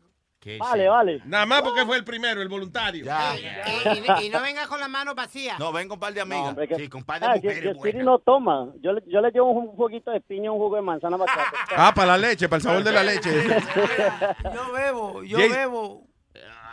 Vale, 0.57 0.89
vale. 0.89 1.21
Nada 1.25 1.45
más 1.45 1.61
porque 1.61 1.85
fue 1.85 1.97
el 1.97 2.03
primero, 2.03 2.41
el 2.41 2.47
voluntario. 2.49 3.05
Y, 3.05 4.25
y 4.25 4.29
no 4.29 4.41
venga 4.41 4.65
con 4.65 4.79
las 4.79 4.89
manos 4.89 5.13
vacías. 5.13 5.59
No, 5.59 5.71
ven 5.71 5.87
con 5.87 5.99
par 5.99 6.13
de 6.15 6.21
amigas. 6.21 6.47
hombre, 6.49 6.67
que- 6.67 6.75
sí, 6.77 6.89
con 6.89 7.03
par 7.03 7.19
de 7.19 7.27
Ah, 7.27 7.35
mujeres 7.35 7.57
que- 7.57 7.61
que 7.61 7.67
buenas. 7.75 7.81
Speedy 7.91 8.03
no 8.03 8.17
toma. 8.17 8.69
Yo 8.81 8.93
le, 8.93 9.03
yo 9.05 9.21
le 9.21 9.29
llevo 9.29 9.51
un 9.51 9.67
juguito 9.75 10.09
de 10.09 10.19
piña, 10.21 10.51
un 10.51 10.57
jugo 10.57 10.77
de 10.77 10.81
manzana 10.81 11.15
para 11.19 11.31
acá. 11.31 11.53
Ah, 11.77 11.93
para 11.93 12.07
la 12.07 12.17
leche, 12.17 12.49
para 12.49 12.57
el 12.57 12.63
sabor 12.63 12.83
de 12.83 12.91
la 12.91 13.03
leche. 13.03 13.29
Yo 14.53 14.71
bebo, 14.73 15.23
yo 15.23 15.37
Jason- 15.37 16.01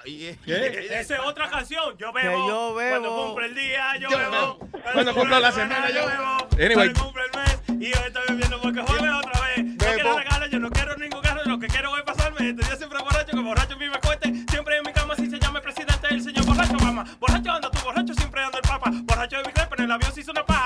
Esa 0.47 1.15
es 1.15 1.21
otra 1.21 1.49
canción. 1.49 1.97
Yo 1.99 2.13
bebo. 2.13 2.31
Que 2.31 2.49
yo 2.49 2.75
bebo. 2.75 2.91
Cuando 3.01 3.27
cumple 3.27 3.47
el 3.47 3.55
día, 3.55 3.97
yo, 3.97 4.11
Yo 4.11 4.19
bebo. 4.19 4.59
Cuando 4.93 5.15
cumplo 5.15 5.41
la 5.41 5.53
semana, 5.53 5.91
yo 5.91 6.07
bebo. 6.07 6.49
Anyway. 6.53 6.75
Cuando 6.75 7.05
cumple 7.05 7.23
el 7.25 7.39
mes, 7.39 7.59
y 7.81 7.93
yo 7.93 8.01
estoy 8.07 8.23
bebiendo 8.29 8.61
porque 8.61 8.83
juegue 8.83 9.11
otra 9.11 9.41
vez. 9.41 9.65
No 9.65 9.77
quiero 9.77 10.19
regalos, 10.19 10.51
yo 10.51 10.59
no 10.59 10.71
quiero 10.71 10.97
ningún 10.97 11.21
carro. 11.21 11.41
Lo 11.45 11.59
que 11.59 11.67
quiero 11.69 11.97
es 11.97 12.03
pasarme 12.03 12.51
este 12.51 12.65
día 12.67 12.77
siempre 12.77 12.99
borracho. 13.03 13.31
Que 13.31 13.43
borracho 13.43 13.75
a 13.75 13.77
mí 13.77 13.89
me 13.89 13.99
cueste. 14.01 14.35
Siempre 14.51 14.77
en 14.79 14.83
mi 14.85 14.93
cama, 14.93 15.15
si 15.17 15.31
se 15.31 15.39
llama 15.39 15.59
el 15.59 15.65
presidente, 15.65 16.09
el 16.11 16.23
señor 16.23 16.47
borracho, 16.47 16.75
mamá. 16.75 17.05
Borracho 17.21 17.53
anda 17.53 17.71
tú, 17.71 17.79
borracho 17.85 18.15
siempre 18.15 18.43
anda 18.43 18.59
el 18.59 18.69
papa. 18.69 18.91
Borracho 18.93 19.37
de 19.37 19.45
mi 19.45 19.53
crepe, 19.53 19.75
en 19.79 19.85
el 19.85 19.93
avión 19.93 20.13
se 20.13 20.21
hizo 20.21 20.31
una 20.33 20.45
paja. 20.45 20.58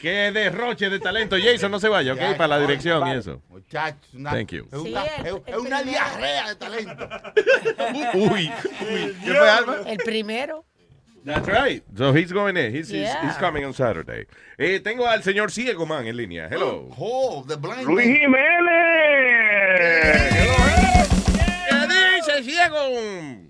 Qué 0.00 0.30
derroche 0.32 0.88
de 0.90 0.98
talento. 0.98 1.36
Jason, 1.42 1.70
no 1.70 1.78
se 1.80 1.88
vaya, 1.88 2.12
¿ok? 2.14 2.36
Para 2.36 2.48
la 2.48 2.60
dirección 2.60 3.06
y 3.08 3.12
eso. 3.12 3.42
Muchachos, 3.48 4.14
una, 4.14 4.30
Thank 4.30 4.52
you. 4.52 4.66
es 4.72 4.78
una, 4.78 5.04
es- 5.04 5.34
es 5.46 5.56
una 5.56 5.82
diarrea 5.82 6.48
de 6.48 6.56
talento. 6.56 7.08
Uy, 8.14 8.50
uy. 8.90 9.14
¿Qué 9.24 9.34
fue, 9.34 9.50
Alma? 9.50 9.76
El 9.86 9.98
primero. 9.98 10.64
That's 11.24 11.46
right. 11.46 11.82
So 11.98 12.14
he's 12.16 12.32
going 12.32 12.56
in. 12.56 12.74
He's, 12.74 12.88
he's, 12.88 13.02
Yeah. 13.02 13.26
he's 13.28 13.36
coming 13.36 13.62
on 13.66 13.74
Saturday. 13.74 14.26
Eh, 14.56 14.80
tengo 14.80 15.06
al 15.06 15.22
señor 15.22 15.50
Ciego 15.50 15.84
Man 15.84 16.06
en 16.06 16.16
línea. 16.16 16.48
Hello. 16.50 16.88
Oh, 16.98 17.44
the 17.46 17.56
blind 17.56 17.84
Luis. 17.86 18.06
Jiménez. 18.06 18.40
¿Qué 21.68 21.86
dice 22.16 22.42
Ciego? 22.42 23.49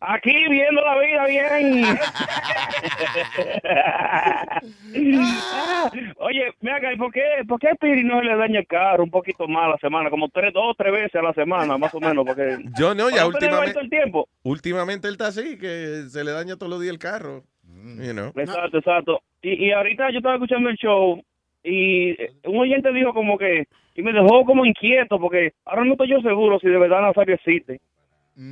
Aquí 0.00 0.34
viendo 0.50 0.82
la 0.82 0.98
vida 0.98 1.26
bien. 1.26 1.84
Oye, 6.18 6.52
mira 6.60 6.92
¿y 6.92 6.96
por 6.96 7.10
qué, 7.12 7.22
por 7.48 7.58
qué 7.58 7.70
Piri 7.80 8.04
no 8.04 8.20
le 8.20 8.36
daña 8.36 8.60
el 8.60 8.66
carro 8.66 9.04
un 9.04 9.10
poquito 9.10 9.48
más 9.48 9.64
a 9.64 9.70
la 9.70 9.78
semana? 9.78 10.10
Como 10.10 10.28
tres, 10.28 10.52
dos 10.52 10.72
o 10.72 10.74
tres 10.74 10.92
veces 10.92 11.16
a 11.16 11.22
la 11.22 11.32
semana, 11.32 11.78
más 11.78 11.94
o 11.94 12.00
menos, 12.00 12.26
porque... 12.26 12.58
Yo 12.78 12.94
no, 12.94 13.08
ya 13.08 13.26
últimamente. 13.26 13.80
el 13.80 13.88
tiempo. 13.88 14.28
Últimamente 14.42 15.08
él 15.08 15.14
está 15.14 15.28
así, 15.28 15.56
que 15.58 16.02
se 16.08 16.24
le 16.24 16.32
daña 16.32 16.56
todos 16.56 16.68
los 16.70 16.80
días 16.80 16.92
el 16.92 16.98
carro. 16.98 17.44
You 17.64 18.12
know. 18.12 18.32
Exacto, 18.36 18.78
exacto. 18.78 19.22
Y, 19.40 19.66
y 19.66 19.72
ahorita 19.72 20.10
yo 20.10 20.18
estaba 20.18 20.34
escuchando 20.34 20.68
el 20.68 20.76
show 20.76 21.22
y 21.66 22.10
eh, 22.10 22.32
un 22.44 22.58
oyente 22.58 22.92
dijo 22.92 23.12
como 23.12 23.36
que, 23.38 23.66
y 23.94 24.02
me 24.02 24.12
dejó 24.12 24.44
como 24.44 24.64
inquieto 24.64 25.18
porque 25.18 25.52
ahora 25.64 25.84
no 25.84 25.92
estoy 25.92 26.10
yo 26.10 26.20
seguro 26.20 26.58
si 26.60 26.68
de 26.68 26.78
verdad 26.78 27.00
Nazario 27.00 27.34
existe. 27.34 27.80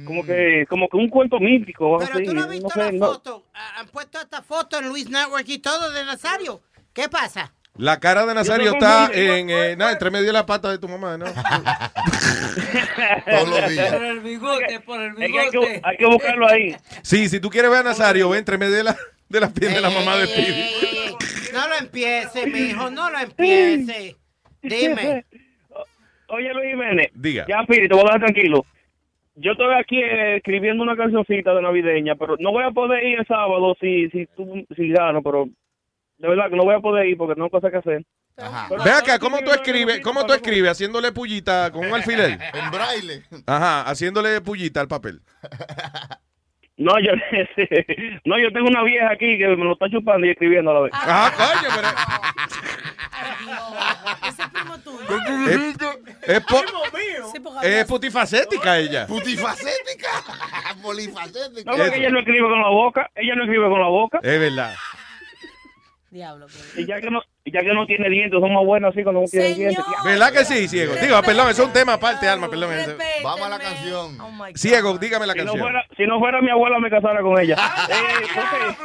Como 0.07 0.25
que, 0.25 0.65
como 0.69 0.89
que 0.89 0.97
un 0.97 1.09
cuento 1.11 1.39
místico. 1.39 1.91
o 1.93 1.99
Pero 1.99 2.15
así, 2.15 2.25
tú 2.25 2.33
no 2.35 2.43
has 2.43 2.49
visto 2.49 2.71
sé, 2.71 2.79
la 2.79 2.93
no- 2.93 3.07
foto. 3.07 3.45
Ah, 3.55 3.75
Han 3.81 3.89
puesto 3.89 4.19
esta 4.21 4.41
foto 4.43 4.79
en 4.79 4.89
Luis 4.89 5.11
Network 5.11 5.45
y 5.49 5.59
todo 5.59 5.91
de 5.93 6.05
Nazario. 6.05 6.63
¿Qué 6.95 7.09
pasa? 7.09 7.53
La 7.77 7.99
cara 8.01 8.25
de 8.25 8.35
Nazario 8.35 8.73
está 8.73 9.11
en, 9.13 9.51
eh, 9.51 9.75
nada, 9.77 9.93
entre 9.93 10.11
medio 10.11 10.27
de 10.27 10.33
la 10.33 10.47
pata 10.47 10.71
de 10.71 10.79
tu 10.79 10.89
mamá, 10.89 11.19
¿no? 11.19 11.25
Todos 13.31 13.49
los 13.49 13.69
días. 13.71 13.93
Por 13.93 14.05
el 14.05 14.21
bigote, 14.21 14.81
por 14.81 15.01
el 15.03 15.13
bigote. 15.15 15.41
hay, 15.41 15.51
que, 15.51 15.81
hay 15.83 15.97
que 15.97 16.07
buscarlo 16.07 16.49
ahí. 16.49 16.77
Sí, 17.03 17.29
si 17.29 17.41
tú 17.41 17.51
quieres 17.51 17.71
ver 17.71 17.81
a 17.81 17.83
Nazario, 17.83 18.29
ve 18.31 18.39
entre 18.39 18.59
medio 18.59 18.75
de 18.77 18.85
la, 18.85 18.97
de 19.29 19.41
la 19.41 19.49
piel 19.51 19.75
de 19.75 19.81
la 19.81 19.91
mamá 19.91 20.17
de. 20.17 20.25
Eh, 20.25 21.13
No 21.53 21.69
lo 21.69 21.77
empiece, 21.77 22.47
mijo, 22.47 22.91
no 22.91 23.11
lo 23.11 23.19
empiece. 23.19 24.17
Dime. 24.63 25.25
Oye, 26.29 26.55
Luis 26.55 26.71
Jiménez. 26.71 27.11
Diga. 27.15 27.45
Ya, 27.49 27.63
Piri, 27.69 27.89
te 27.89 27.95
voy 27.95 28.03
a 28.03 28.07
dejar 28.07 28.21
tranquilo. 28.21 28.65
Yo 29.37 29.53
estoy 29.53 29.75
aquí 29.75 29.99
eh, 29.99 30.37
escribiendo 30.37 30.83
una 30.83 30.97
cancioncita 30.97 31.55
de 31.55 31.63
navideña, 31.63 32.15
pero 32.15 32.37
no 32.39 32.53
voy 32.53 32.65
a 32.65 32.71
poder 32.71 33.03
ir 33.05 33.19
el 33.19 33.27
sábado 33.27 33.75
si, 33.81 34.09
si, 34.11 34.27
tú, 34.37 34.65
si 34.77 34.89
gano, 34.91 35.23
pero 35.23 35.47
de 36.19 36.29
verdad 36.29 36.51
que 36.51 36.57
no 36.57 36.65
voy 36.65 36.75
a 36.75 36.81
poder 36.81 37.07
ir 37.07 37.17
porque 37.17 37.35
no 37.37 37.45
hay 37.45 37.51
cosas 37.51 37.73
que 37.73 37.79
hacer. 37.79 38.05
Ve 38.37 38.91
acá, 38.91 39.19
¿cómo 39.19 39.39
tú 39.39 39.51
escribes? 39.51 40.01
¿Cómo 40.01 40.25
tú 40.27 40.33
escribes? 40.33 40.73
Haciéndole 40.73 41.13
pullita 41.13 41.71
con 41.73 41.87
un 41.87 41.95
alfiler. 41.95 42.39
En 42.55 42.71
braille. 42.71 43.23
Ajá, 43.47 43.83
haciéndole 43.83 44.41
pullita 44.41 44.81
al 44.81 44.89
papel. 44.89 45.21
No, 46.77 46.99
yo, 46.99 47.13
no, 48.25 48.39
yo 48.39 48.53
tengo 48.53 48.67
una 48.67 48.83
vieja 48.83 49.11
aquí 49.13 49.39
que 49.39 49.47
me 49.47 49.65
lo 49.65 49.75
está 49.75 49.89
chupando 49.89 50.27
y 50.27 50.31
escribiendo 50.31 50.71
a 50.73 50.75
la 50.75 50.81
vez. 50.81 50.93
Ah, 50.95 51.31
coño, 51.37 51.69
pero... 51.75 51.89
Ese 54.29 54.43
es 54.43 54.49
primo 54.49 54.79
tuyo. 54.79 55.07
Es, 55.49 55.77
es 56.29 56.41
po- 56.45 57.63
es 57.63 57.85
putifacética 57.85 58.79
ella. 58.79 59.07
Putifacética. 59.07 60.09
Polifacética. 60.83 61.71
No, 61.71 61.77
porque 61.77 61.99
ella 61.99 62.11
no 62.11 62.19
escribe 62.21 62.49
con 62.49 62.61
la 62.61 62.69
boca, 62.69 63.11
ella 63.15 63.35
no 63.37 63.45
escribe 63.45 63.69
con 63.69 63.81
la 63.81 63.89
boca. 63.89 64.19
Es 64.23 64.41
verdad. 64.41 64.75
Diablo. 66.15 66.47
Y 66.77 66.87
ya 66.87 67.01
que 67.01 67.11
no, 67.11 67.21
ya 67.45 67.61
que 67.61 67.75
no 67.75 67.87
tiene 67.87 68.09
dientes, 68.09 68.39
son 68.39 68.55
más 68.55 68.65
buenos 68.65 68.93
así 68.95 69.03
cuando 69.03 69.23
no 69.23 69.27
tiene 69.27 69.53
dientes. 69.53 69.85
¿Verdad 70.05 70.33
que 70.33 70.45
sí, 70.45 70.69
ciego? 70.69 70.95
Digo, 70.95 71.21
perdón, 71.23 71.51
eso 71.51 71.63
es 71.63 71.67
un 71.69 71.73
tema 71.75 71.95
aparte, 71.95 72.29
Alma, 72.29 72.49
perdón. 72.49 72.71
Vamos 73.25 73.43
a 73.43 73.49
la 73.49 73.59
canción. 73.59 74.17
Ciego, 74.55 74.97
dígame 74.97 75.27
la 75.27 75.33
Si 75.33 75.41
no, 75.41 75.45
canción. 75.47 75.63
fuera, 75.65 75.85
si 75.97 76.07
no 76.07 76.21
fuera 76.21 76.41
mi 76.41 76.51
abuela, 76.51 76.79
me 76.79 76.89
casara 76.89 77.21
con 77.21 77.39
ella. 77.41 77.57
Eh, 77.91 78.27
ok. 78.39 78.77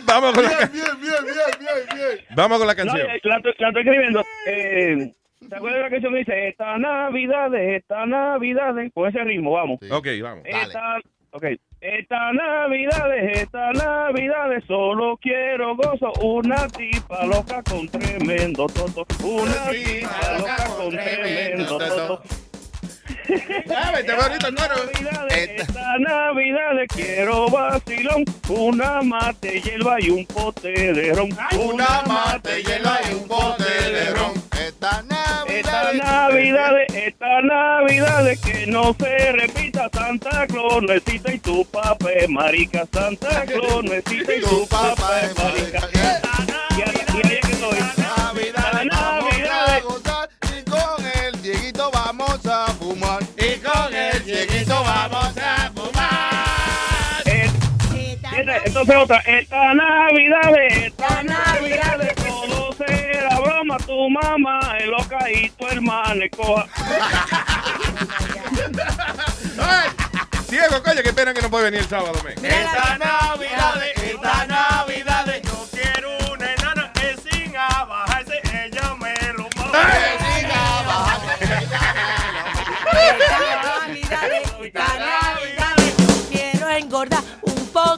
Vamos 0.06 0.32
con 0.34 0.44
la, 0.44 0.50
Bien, 0.50 0.70
bien, 0.72 0.84
bien, 1.00 1.24
bien, 1.24 1.46
bien, 1.58 1.96
bien. 1.96 2.26
vamos 2.36 2.58
con 2.58 2.66
la 2.66 2.74
No, 2.74 2.76
canción. 2.76 3.10
eh, 3.10 3.20
la, 3.24 3.36
estoy- 3.36 3.54
la 3.58 3.68
estoy 3.68 3.82
escribiendo. 3.82 4.24
Eh, 4.46 5.12
¿Te 5.48 5.56
acuerdas 5.56 5.78
de 5.78 5.82
la 5.84 5.90
canción 5.90 6.12
que 6.12 6.18
dice 6.20 6.48
Esta 6.48 6.78
Navidad, 6.78 7.54
esta 7.54 8.06
Navidad? 8.06 8.74
Con 8.94 9.08
ese 9.08 9.22
ritmo, 9.24 9.52
vamos. 9.52 9.80
Ok, 9.90 10.06
vamos. 10.22 10.44
Esta, 10.46 10.98
okay. 11.32 11.58
Esta 11.86 12.32
Navidad, 12.32 13.16
esta 13.16 13.70
Navidad, 13.70 14.48
solo 14.66 15.16
quiero 15.22 15.76
gozo. 15.76 16.12
Una 16.20 16.66
tipa 16.66 17.24
loca 17.24 17.62
con 17.62 17.88
tremendo 17.88 18.66
toto. 18.66 19.06
Una 19.22 19.70
tipa 19.70 20.36
loca 20.36 20.68
con 20.76 20.90
tremendo 20.90 21.78
toto. 21.78 22.22
Esta 25.28 25.98
Navidad 25.98 26.86
quiero 26.94 27.48
vacilón, 27.48 28.24
una 28.48 29.02
mate, 29.02 29.60
hierba 29.60 29.96
y 30.00 30.10
un 30.10 30.26
pote 30.26 30.92
de 30.92 31.12
ron. 31.14 31.30
Una 31.58 32.02
mate, 32.06 32.62
hierba 32.62 32.98
y 33.08 33.14
un 33.14 33.28
pote 33.28 33.64
de 33.64 34.10
ron. 34.10 34.32
Esta 34.52 35.04
Esta 35.48 35.92
Navidad. 35.92 35.92
Navidad, 35.94 36.72
esta 36.94 37.42
Navidad, 37.42 38.24
que 38.44 38.66
no 38.66 38.94
se 38.98 39.32
repita 39.32 39.88
Santa 39.92 40.46
Claus, 40.46 40.82
necesita 40.82 41.32
y 41.32 41.38
tu 41.38 41.64
papá 41.64 42.10
marica. 42.28 42.86
Santa 42.92 43.44
Claus, 43.46 43.84
necesita 43.84 44.34
y 44.34 44.40
tu 44.40 44.66
papá 44.66 45.22
marica. 45.36 46.45
Entonces 58.64 58.96
otra, 58.96 59.18
esta 59.18 59.74
Navidad, 59.74 60.54
esta 60.68 61.22
Navidad, 61.22 62.14
todo 62.16 62.72
será 62.74 63.40
broma, 63.40 63.76
tu 63.78 64.10
mamá 64.10 64.76
es 64.78 64.86
loca 64.86 65.30
y 65.30 65.50
tu 65.50 65.66
hermana 65.66 66.24
es 66.24 66.30
coja. 66.36 66.66
Ay, 69.58 69.88
ciego, 70.48 70.82
coño, 70.82 71.02
qué 71.02 71.12
pena 71.12 71.34
que 71.34 71.42
no 71.42 71.50
puede 71.50 71.64
venir 71.64 71.80
el 71.80 71.88
sábado, 71.88 72.14
men. 72.24 72.34
Esta 72.44 72.98
Navidad, 72.98 73.82
esta 73.94 74.46
Navidad, 74.46 75.26
yo 75.42 75.66
quiero 75.72 76.10
una 76.32 76.52
enana 76.52 76.92
que 76.92 77.16
sin 77.28 77.56
abajarse, 77.56 78.40
ella 78.52 78.94
me 79.00 79.14
lo 79.32 79.46
Esta 79.46 80.15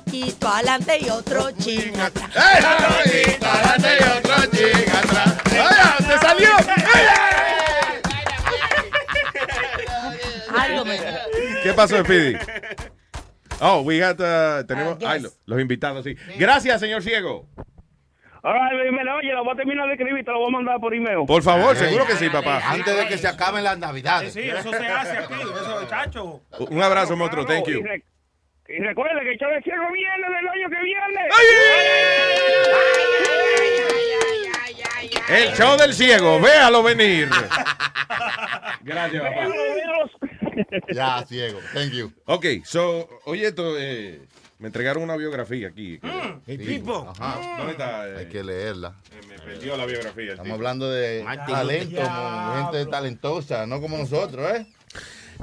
un 0.08 0.22
poquito 0.22 0.48
adelante 0.48 0.98
y 1.00 1.08
otro 1.10 1.50
chin 1.52 1.92
atrás. 2.00 2.36
Adelante 2.36 3.88
y 4.00 4.04
otro 4.18 4.32
atrás. 4.34 5.38
¡Ay, 5.50 6.06
te 6.06 6.18
salió! 6.18 6.50
Algo. 10.58 10.84
¿Qué 11.62 11.72
pasó, 11.74 11.98
Speedy? 12.04 12.36
Oh, 13.60 13.80
we 13.80 13.98
got, 13.98 14.18
uh, 14.20 14.64
tenemos 14.66 14.94
Ah, 14.94 14.98
yes. 15.00 15.08
ay, 15.08 15.20
lo- 15.20 15.30
los 15.46 15.60
invitados, 15.60 16.04
sí. 16.04 16.14
Gracias, 16.38 16.80
señor 16.80 17.02
ciego. 17.02 17.46
Ahora, 18.42 18.70
me 18.70 19.12
oye, 19.12 19.32
lo 19.32 19.42
voy 19.44 19.52
a 19.52 19.56
terminar 19.56 19.86
de 19.88 19.94
escribir, 19.94 20.24
te 20.24 20.30
lo 20.30 20.38
voy 20.38 20.48
a 20.48 20.52
mandar 20.52 20.78
por 20.80 20.94
email. 20.94 21.26
Por 21.26 21.42
favor, 21.42 21.74
seguro 21.76 22.06
que 22.06 22.14
sí, 22.14 22.28
papá. 22.30 22.62
Antes 22.64 22.96
de 22.96 23.08
que 23.08 23.18
se 23.18 23.26
acaben 23.26 23.64
las 23.64 23.76
navidades. 23.78 24.32
Sí, 24.32 24.40
eso 24.42 24.70
se 24.70 24.86
hace 24.86 25.18
aquí, 25.18 25.34
eso, 25.34 25.86
chacho. 25.88 26.40
Un 26.70 26.80
abrazo, 26.82 27.16
monstruo. 27.16 27.44
Thank 27.44 27.66
you. 27.66 27.82
Y, 28.68 28.72
re- 28.72 28.76
y 28.76 28.80
recuerde 28.80 29.20
que 29.24 29.38
Chávez 29.38 29.64
Ciego 29.64 29.84
viene 29.92 30.26
del 30.26 30.48
año 30.48 30.68
que 30.70 30.82
viene. 30.84 31.28
El 35.28 35.54
show 35.54 35.76
del 35.76 35.92
ciego, 35.94 36.40
véalo 36.40 36.82
venir. 36.82 37.28
Gracias, 38.82 39.22
papá. 39.22 39.48
Ya, 40.92 41.24
ciego. 41.26 41.60
Thank 41.74 41.92
you. 41.92 42.12
Ok, 42.24 42.46
so, 42.64 43.08
oye, 43.24 43.46
esto, 43.48 43.78
eh, 43.78 44.22
me 44.58 44.68
entregaron 44.68 45.02
una 45.02 45.16
biografía 45.16 45.68
aquí. 45.68 46.00
Sí, 46.46 46.58
tipo. 46.58 47.12
Ajá. 47.18 47.56
¿Dónde 47.58 47.72
está? 47.72 48.02
Hay 48.02 48.26
que 48.26 48.42
leerla. 48.42 48.94
Me 49.28 49.38
perdió 49.38 49.76
la 49.76 49.86
biografía. 49.86 50.30
Estamos 50.32 50.52
hablando 50.52 50.90
de 50.90 51.24
talento, 51.46 52.00
mo- 52.02 52.54
gente 52.70 52.86
talentosa, 52.90 53.66
no 53.66 53.80
como 53.80 53.98
nosotros, 53.98 54.50
¿eh? 54.56 54.66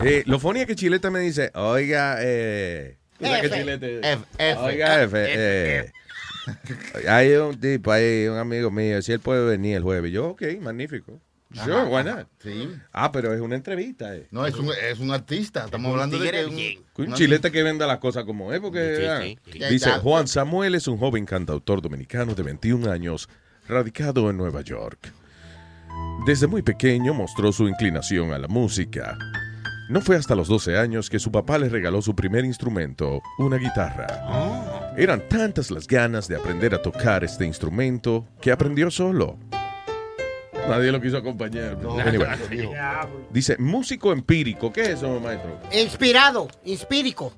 Eh, 0.03 0.23
lo 0.25 0.39
funny 0.39 0.61
es 0.61 0.67
que 0.67 0.75
Chilete 0.75 1.09
me 1.09 1.19
dice, 1.19 1.51
oiga, 1.53 2.17
eh... 2.19 2.97
¿tú 3.17 3.25
sabes 3.25 3.51
F. 3.51 3.99
F, 4.01 4.23
F. 4.37 4.59
Oiga, 4.61 5.03
F, 5.03 5.23
F, 5.23 5.33
eh, 5.35 5.91
hay 7.07 7.33
un 7.33 7.59
tipo 7.59 7.91
ahí, 7.91 8.27
un 8.27 8.37
amigo 8.37 8.69
mío, 8.71 9.01
si 9.01 9.11
él 9.11 9.19
puede 9.19 9.45
venir 9.45 9.77
el 9.77 9.83
jueves. 9.83 10.11
Yo, 10.11 10.29
ok, 10.29 10.43
magnífico. 10.61 11.19
Sure, 11.53 11.73
Ajá, 11.73 11.83
why 11.85 12.01
ajá, 12.01 12.15
not? 12.17 12.27
sí. 12.39 12.69
Ah, 12.91 13.11
pero 13.11 13.33
es 13.33 13.39
una 13.39 13.55
entrevista. 13.55 14.13
Eh. 14.15 14.27
No, 14.31 14.45
es 14.45 14.55
un, 14.55 14.69
es 14.89 14.99
un 14.99 15.11
artista. 15.11 15.65
Estamos 15.65 15.91
hablando 15.91 16.19
de 16.19 16.29
que. 16.31 16.45
Un 16.97 17.07
una- 17.07 17.15
chilete 17.15 17.51
que 17.51 17.63
venda 17.63 17.87
las 17.87 17.99
cosas 17.99 18.25
como 18.25 18.51
es, 18.51 18.59
porque 18.59 18.97
Sí, 19.21 19.37
sí, 19.45 19.59
sí. 19.59 19.65
dice. 19.69 19.91
Juan 19.91 20.27
Samuel 20.27 20.75
es 20.75 20.87
un 20.87 20.97
joven 20.97 21.25
cantautor 21.25 21.81
dominicano 21.81 22.35
de 22.35 22.43
21 22.43 22.91
años, 22.91 23.29
radicado 23.69 24.29
en 24.29 24.37
Nueva 24.37 24.61
York. 24.61 25.13
Desde 26.25 26.47
muy 26.47 26.61
pequeño 26.61 27.13
mostró 27.13 27.51
su 27.53 27.67
inclinación 27.69 28.33
a 28.33 28.37
la 28.39 28.47
música. 28.49 29.17
No 29.87 30.01
fue 30.01 30.15
hasta 30.15 30.33
los 30.35 30.47
12 30.47 30.77
años 30.77 31.09
que 31.09 31.19
su 31.19 31.31
papá 31.31 31.57
le 31.59 31.69
regaló 31.69 32.01
su 32.01 32.15
primer 32.15 32.43
instrumento, 32.43 33.21
una 33.37 33.57
guitarra. 33.57 34.93
Eran 34.97 35.21
tantas 35.29 35.69
las 35.69 35.85
ganas 35.87 36.27
de 36.27 36.35
aprender 36.35 36.73
a 36.73 36.81
tocar 36.81 37.23
este 37.23 37.45
instrumento 37.45 38.25
que 38.41 38.51
aprendió 38.51 38.89
solo. 38.89 39.37
Nadie 40.67 40.91
lo 40.91 40.99
quiso 40.99 41.17
acompañar. 41.17 41.77
Anyway. 42.03 42.27
Dice, 43.29 43.57
músico 43.59 44.11
empírico. 44.11 44.73
¿Qué 44.73 44.81
es 44.81 44.89
eso, 44.89 45.19
maestro? 45.19 45.59
Inspirado, 45.71 46.47
inspírico. 46.63 47.31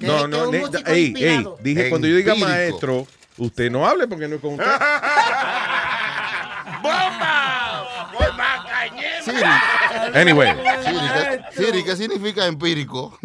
No, 0.00 0.26
no, 0.26 0.50
ne- 0.50 0.64
ey, 0.86 1.14
ey, 1.16 1.46
dije, 1.62 1.88
cuando 1.88 2.08
yo 2.08 2.16
diga 2.16 2.34
maestro, 2.34 3.06
usted 3.38 3.70
no 3.70 3.86
hable 3.86 4.08
porque 4.08 4.26
no 4.26 4.34
es 4.34 4.40
con 4.40 4.54
usted. 4.54 4.66
Siri. 9.34 10.18
Anyway. 10.18 10.48
Siri, 10.84 10.98
¿qué, 11.12 11.42
Siri, 11.52 11.84
¿qué 11.84 11.96
significa 11.96 12.46
empírico? 12.46 13.18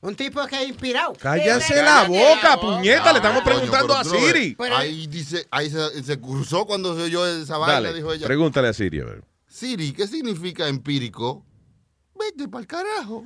Un 0.00 0.16
tipo 0.16 0.44
que 0.46 0.60
es 0.62 0.68
inspirado. 0.68 1.12
Cállase 1.12 1.80
la 1.80 2.04
boca, 2.04 2.60
puñeta, 2.60 3.12
le 3.12 3.18
estamos 3.18 3.42
preguntando 3.44 3.94
a 3.96 4.02
no. 4.02 4.10
Siri. 4.10 4.56
Ahí 4.74 5.06
dice, 5.06 5.46
ahí 5.50 5.70
se, 5.70 6.02
se 6.02 6.20
cruzó 6.20 6.66
cuando 6.66 6.96
se 6.96 7.02
oyó 7.02 7.24
esa 7.24 7.56
vaina, 7.56 7.74
Dale, 7.74 7.94
dijo 7.94 8.12
ella. 8.12 8.26
pregúntale 8.26 8.68
a 8.68 8.72
Siri, 8.72 9.00
a 9.00 9.04
ver. 9.04 9.24
Siri, 9.46 9.92
¿qué 9.92 10.08
significa 10.08 10.66
empírico? 10.66 11.46
Vete 12.18 12.48
pa'l 12.48 12.66
carajo. 12.66 13.24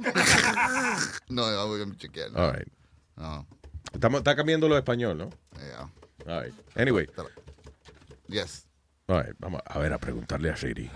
no, 1.29 1.67
voy 1.67 1.81
a 1.83 1.97
chequear. 1.97 2.31
All 2.35 2.53
right. 2.53 2.69
No. 3.17 3.47
Estamos, 3.93 4.19
está 4.19 4.37
cambiando 4.37 4.69
lo 4.69 4.75
de 4.75 4.81
español, 4.81 5.17
¿no? 5.17 5.31
Yeah. 5.59 5.91
All 6.27 6.43
right. 6.45 6.55
Anyway. 6.77 7.09
Yes. 8.29 8.66
Vamos 9.07 9.63
a 9.65 9.79
ver 9.79 9.93
a 9.93 9.99
preguntarle 9.99 10.51
a 10.51 10.57
Siri. 10.57 10.91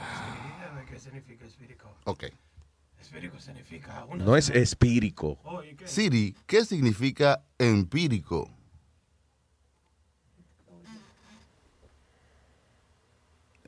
¿Qué 0.89 0.99
significa 0.99 1.45
espíritu? 1.47 1.87
Ok. 2.05 2.25
Espíritu 3.01 3.39
significa 3.39 4.05
una 4.09 4.25
No 4.25 4.37
es 4.37 4.51
espírico. 4.51 5.39
Siri, 5.85 6.37
¿qué 6.47 6.65
significa 6.65 7.45
empírico? 7.59 8.51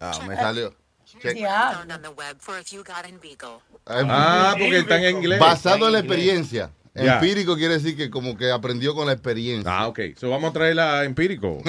Ah, 0.01 0.19
me 0.27 0.35
salió. 0.35 0.75
Beagle. 1.23 1.47
Ah, 3.87 4.55
porque 4.59 4.79
está 4.79 4.97
en 4.97 5.17
inglés. 5.19 5.39
Basado 5.39 5.87
en 5.87 5.93
la 5.93 5.99
experiencia. 6.01 6.73
Empírico 6.95 7.55
quiere 7.57 7.75
decir 7.75 7.97
que 7.97 8.11
como 8.11 8.37
que 8.37 8.51
aprendió 8.51 8.95
con 8.95 9.07
la 9.07 9.13
experiencia. 9.13 9.71
Ah, 9.71 9.87
ok. 9.87 10.01
So 10.17 10.31
vamos 10.31 10.51
a 10.51 10.53
traer 10.53 10.75
la 10.77 11.05
empírico. 11.05 11.63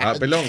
Ah, 0.00 0.14
perdón. 0.18 0.44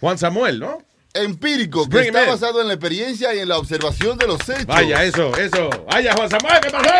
Juan 0.00 0.16
Samuel, 0.16 0.58
¿no? 0.58 0.78
Empírico, 1.16 1.84
que 1.88 1.90
Bring 1.98 2.06
está 2.08 2.26
basado 2.28 2.60
en 2.60 2.66
la 2.66 2.74
experiencia 2.74 3.32
y 3.32 3.38
en 3.38 3.48
la 3.48 3.56
observación 3.58 4.18
de 4.18 4.26
los 4.26 4.40
hechos. 4.48 4.66
Vaya, 4.66 5.04
eso, 5.04 5.32
eso. 5.36 5.70
Vaya, 5.88 6.12
Juan 6.12 6.28
Samuel, 6.28 6.60
¿qué 6.60 6.70
pasó? 6.70 6.90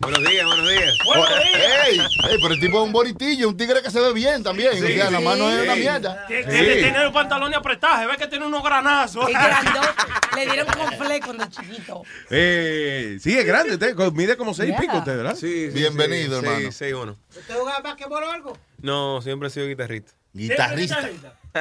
Buenos 0.00 0.28
días, 0.28 0.44
buenos 0.44 0.68
días. 0.68 0.94
Ey, 1.86 1.98
ey, 2.00 2.38
pero 2.42 2.54
el 2.54 2.60
tipo 2.60 2.78
es 2.78 2.84
un 2.84 2.92
bonitillo, 2.92 3.48
un 3.48 3.56
tigre 3.56 3.82
que 3.82 3.90
se 3.92 4.00
ve 4.00 4.12
bien 4.12 4.42
también. 4.42 4.72
o 4.72 4.86
sea, 4.86 5.10
la 5.12 5.20
mano 5.20 5.48
es 5.48 5.62
una 5.62 5.76
mierda. 5.76 6.26
Tiene 6.26 7.04
los 7.04 7.12
pantalones 7.12 7.56
apretados, 7.58 8.10
ve 8.10 8.16
que 8.16 8.26
tiene 8.26 8.46
unos 8.46 8.64
granazos. 8.64 9.30
Y 9.30 9.32
grandote. 9.32 9.88
Le 10.34 10.46
dieron 10.46 10.66
confle 10.66 11.20
cuando 11.20 11.46
chiquito. 11.50 12.02
Eh, 12.30 13.16
sí, 13.20 13.38
es 13.38 13.46
grande. 13.46 13.74
usted, 13.74 13.94
mide 14.12 14.36
como 14.36 14.54
seis 14.54 14.70
Yeah. 14.70 14.80
pico 14.80 14.98
usted, 14.98 15.16
¿verdad? 15.16 15.36
Sí, 15.36 15.70
sí, 15.70 15.78
Bienvenido, 15.78 16.40
sí, 16.40 16.46
hermano. 16.46 16.72
Sí, 16.72 16.84
6-1. 16.84 17.16
¿Usted 17.36 17.54
juega 17.54 17.78
basquetbol 17.80 18.24
o 18.24 18.30
algo? 18.32 18.58
No, 18.82 19.22
siempre 19.22 19.46
he 19.48 19.50
sido 19.52 19.68
guitarrista. 19.68 20.12
Guitarrista. 20.32 21.08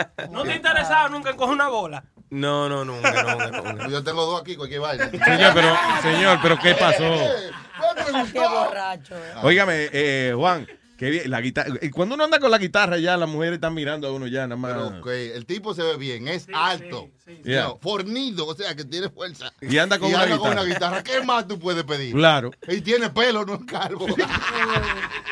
¿No 0.32 0.44
te 0.44 0.56
interesaba 0.56 1.10
nunca 1.10 1.30
en 1.32 1.38
coger 1.38 1.54
una 1.56 1.68
bola? 1.70 2.04
No, 2.30 2.68
no, 2.68 2.84
nunca, 2.84 3.12
nunca, 3.24 3.62
nunca. 3.62 3.88
Yo 3.90 4.04
tengo 4.04 4.26
dos 4.26 4.42
aquí, 4.42 4.56
cualquier 4.56 4.82
vaina. 4.82 5.10
Señor, 5.10 5.54
pero, 5.54 5.76
señor, 6.02 6.40
pero 6.42 6.58
¿qué 6.60 6.76
pasó? 6.76 7.04
Qué 8.34 8.40
borracho. 8.40 9.16
eh. 9.16 9.34
Óigame, 9.44 9.90
eh, 9.92 10.34
Juan, 10.36 10.68
qué 10.98 11.10
bien, 11.12 11.30
la 11.30 11.40
guitarra. 11.42 11.76
eh, 11.82 11.92
Cuando 11.92 12.16
uno 12.16 12.24
anda 12.24 12.40
con 12.40 12.50
la 12.50 12.58
guitarra 12.58 12.98
ya, 12.98 13.16
las 13.18 13.30
mujeres 13.30 13.56
están 13.56 13.74
mirando 13.74 14.08
a 14.08 14.12
uno 14.12 14.28
ya, 14.28 14.48
nada 14.48 14.56
más. 14.56 14.74
Pero, 14.74 14.88
ok, 15.00 15.08
el 15.36 15.46
tipo 15.46 15.74
se 15.74 15.84
ve 15.84 15.96
bien, 15.98 16.28
es 16.28 16.48
alto, 16.54 17.10
Yeah. 17.44 17.64
no, 17.66 17.78
fornido, 17.82 18.48
o 18.48 18.56
sea, 18.56 18.74
que 18.76 18.84
tiene 18.86 19.10
fuerza. 19.10 19.52
Y 19.62 19.78
anda 19.78 20.00
con 20.00 20.10
una 20.10 20.24
anda 20.24 20.38
con 20.38 20.50
guitarra. 20.50 20.62
una 20.64 20.74
guitarra. 20.74 21.04
¿Qué 21.04 21.22
más 21.24 21.48
tú 21.48 21.60
puedes 21.60 21.84
pedir? 21.84 22.14
Claro. 22.16 22.52
Y 22.68 22.82
tiene 22.82 23.10
pelo, 23.10 23.46
no 23.46 23.56
es 23.56 23.66
calvo. 23.66 24.08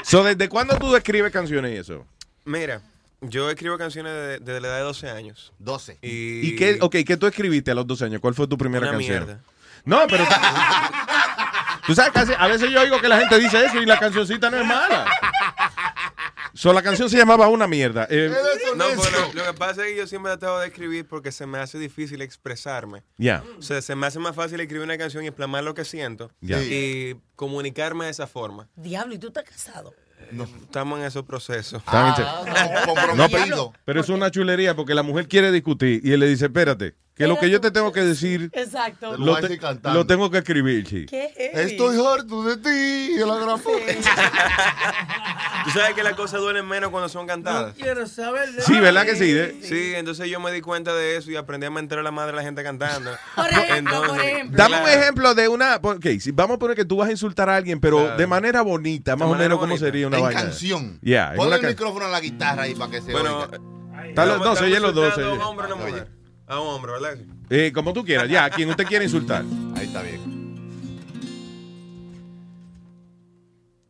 So, 0.03 0.23
¿Desde 0.23 0.47
cuándo 0.49 0.77
tú 0.77 0.95
escribes 0.95 1.31
canciones 1.31 1.71
y 1.73 1.77
eso? 1.77 2.05
Mira, 2.45 2.81
yo 3.29 3.49
escribo 3.49 3.77
canciones 3.77 4.13
de- 4.13 4.39
desde 4.39 4.61
la 4.61 4.67
edad 4.67 4.77
de 4.77 4.83
12 4.83 5.09
años. 5.09 5.53
12. 5.59 5.97
Y, 6.01 6.47
¿Y 6.49 6.55
qué, 6.55 6.77
ok, 6.81 6.95
qué 7.05 7.17
tú 7.17 7.27
escribiste 7.27 7.71
a 7.71 7.75
los 7.75 7.85
12 7.87 8.05
años? 8.05 8.21
¿Cuál 8.21 8.33
fue 8.33 8.47
tu 8.47 8.57
primera 8.57 8.83
Una 8.87 8.91
canción? 8.97 9.25
mierda. 9.25 9.41
No, 9.85 10.01
pero. 10.09 10.25
Tú 11.85 11.93
sabes, 11.93 12.11
casi, 12.13 12.33
a 12.37 12.47
veces 12.47 12.71
yo 12.71 12.81
oigo 12.81 12.99
que 12.99 13.07
la 13.07 13.19
gente 13.19 13.37
dice 13.37 13.63
eso 13.63 13.79
y 13.79 13.85
la 13.85 13.99
cancioncita 13.99 14.49
no 14.49 14.57
es 14.57 14.65
mala. 14.65 15.05
So, 16.55 16.73
la 16.73 16.81
canción 16.81 17.09
se 17.09 17.17
llamaba 17.17 17.47
Una 17.49 17.67
mierda. 17.67 18.07
Eh, 18.09 18.33
No, 18.75 18.85
pues, 18.95 19.11
lo, 19.11 19.33
lo 19.33 19.45
que 19.51 19.53
pasa 19.57 19.83
es 19.85 19.91
que 19.91 19.97
yo 19.97 20.07
siempre 20.07 20.31
he 20.31 20.37
tratado 20.37 20.59
de 20.59 20.67
escribir 20.67 21.05
porque 21.05 21.31
se 21.31 21.45
me 21.45 21.59
hace 21.59 21.77
difícil 21.77 22.21
expresarme. 22.21 23.03
Ya. 23.17 23.43
O 23.59 23.61
sea, 23.61 23.81
se 23.81 23.93
me 23.95 24.07
hace 24.07 24.17
más 24.19 24.35
fácil 24.35 24.59
escribir 24.61 24.83
una 24.83 24.97
canción 24.97 25.23
y 25.25 25.31
plamar 25.31 25.63
lo 25.63 25.73
que 25.75 25.85
siento 25.85 26.31
Ya. 26.41 26.59
y 26.63 27.17
comunicarme 27.35 28.05
de 28.05 28.11
esa 28.11 28.25
forma. 28.25 28.67
Diablo, 28.75 29.13
¿y 29.13 29.19
tú 29.19 29.27
estás 29.27 29.43
casado? 29.43 29.93
Estamos 30.31 30.99
en 30.99 31.05
esos 31.05 31.23
procesos. 31.23 31.81
Ah, 31.85 32.43
No, 33.15 33.29
pero, 33.31 33.73
pero 33.85 34.01
es 34.01 34.09
una 34.09 34.31
chulería 34.31 34.75
porque 34.75 34.93
la 34.93 35.03
mujer 35.03 35.27
quiere 35.27 35.51
discutir 35.51 36.01
y 36.03 36.11
él 36.13 36.19
le 36.19 36.27
dice, 36.27 36.45
espérate, 36.45 36.95
que 37.15 37.27
lo 37.27 37.39
que 37.39 37.49
yo 37.49 37.61
te 37.61 37.71
tengo 37.71 37.91
que 37.93 38.01
decir 38.01 38.49
Exacto. 38.53 39.15
lo, 39.17 39.37
te- 39.37 39.57
lo 39.93 40.05
tengo 40.05 40.29
que 40.29 40.39
escribir, 40.39 40.85
sí. 40.87 41.05
¿Qué 41.05 41.31
heavy. 41.35 41.71
Estoy 41.71 41.97
harto 42.05 42.43
de 42.43 42.57
ti. 42.57 43.13
y 43.15 43.19
la 43.25 43.35
gran. 43.37 43.57
Tú 45.63 45.71
sabes 45.71 45.93
que 45.95 46.03
las 46.03 46.13
cosas 46.15 46.41
duelen 46.41 46.67
menos 46.67 46.89
cuando 46.91 47.09
son 47.09 47.25
cantadas. 47.25 47.73
Quiero 47.75 48.05
saber 48.07 48.51
de 48.51 48.61
Sí, 48.61 48.79
¿verdad 48.79 49.05
que 49.05 49.15
sí? 49.15 49.31
De- 49.31 49.59
Sí, 49.63 49.93
entonces 49.95 50.29
yo 50.29 50.39
me 50.39 50.51
di 50.51 50.61
cuenta 50.61 50.93
de 50.93 51.17
eso 51.17 51.31
y 51.31 51.35
aprendí 51.37 51.65
a 51.65 51.71
mentir 51.71 51.97
a 51.97 52.03
la 52.03 52.11
madre 52.11 52.31
de 52.33 52.37
la 52.37 52.43
gente 52.43 52.63
cantando. 52.63 53.11
Por 53.35 53.47
ejemplo, 53.47 53.75
Entonces, 53.95 54.09
por 54.09 54.19
ejemplo. 54.25 54.57
Dame 54.57 54.81
un 54.83 54.89
ejemplo 54.89 55.33
de 55.35 55.47
una. 55.47 55.75
Ok, 55.81 56.05
si 56.19 56.31
vamos 56.31 56.55
a 56.55 56.59
poner 56.59 56.75
que 56.75 56.85
tú 56.85 56.97
vas 56.97 57.07
a 57.07 57.11
insultar 57.11 57.49
a 57.49 57.55
alguien, 57.55 57.79
pero 57.79 57.99
Claro. 57.99 58.17
de 58.17 58.27
manera 58.27 58.61
bonita, 58.61 59.15
más 59.15 59.27
o 59.29 59.35
menos, 59.35 59.57
¿cómo 59.57 59.69
bonita. 59.71 59.85
sería 59.85 60.07
una 60.07 60.17
En 60.17 60.23
vaina? 60.23 60.41
canción. 60.41 60.99
Ponle 61.01 61.31
una 61.47 61.55
el 61.55 61.61
can- 61.61 61.69
micrófono 61.71 62.05
a 62.05 62.09
la 62.09 62.19
guitarra 62.19 62.63
ahí 62.63 62.75
para 62.75 62.91
que 62.91 63.01
se 63.01 63.11
Bueno, 63.11 63.37
oiga. 63.39 63.57
Está 64.09 64.25
los 64.25 64.35
Estamos- 64.35 64.59
dos, 64.59 64.61
oye 64.61 64.75
estamos 64.75 64.95
los 64.95 65.15
dos. 65.15 65.39
hombre 65.47 65.65
una 65.65 65.75
mujer. 65.75 66.07
A 66.47 66.59
un 66.59 66.67
hombre, 66.67 66.91
¿verdad? 66.91 67.17
Eh, 67.49 67.71
como 67.73 67.93
tú 67.93 68.03
quieras, 68.03 68.29
ya, 68.29 68.45
a 68.45 68.49
quien 68.49 68.69
usted 68.69 68.85
quiera 68.85 69.03
insultar. 69.03 69.43
Ahí 69.75 69.87
está 69.87 70.01
bien. 70.01 70.35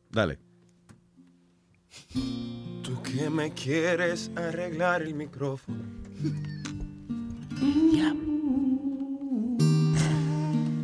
Dale. 0.09 0.39
Tú 2.81 3.01
que 3.03 3.29
me 3.29 3.53
quieres 3.53 4.31
arreglar 4.35 5.01
el 5.01 5.13
micrófono. 5.13 5.83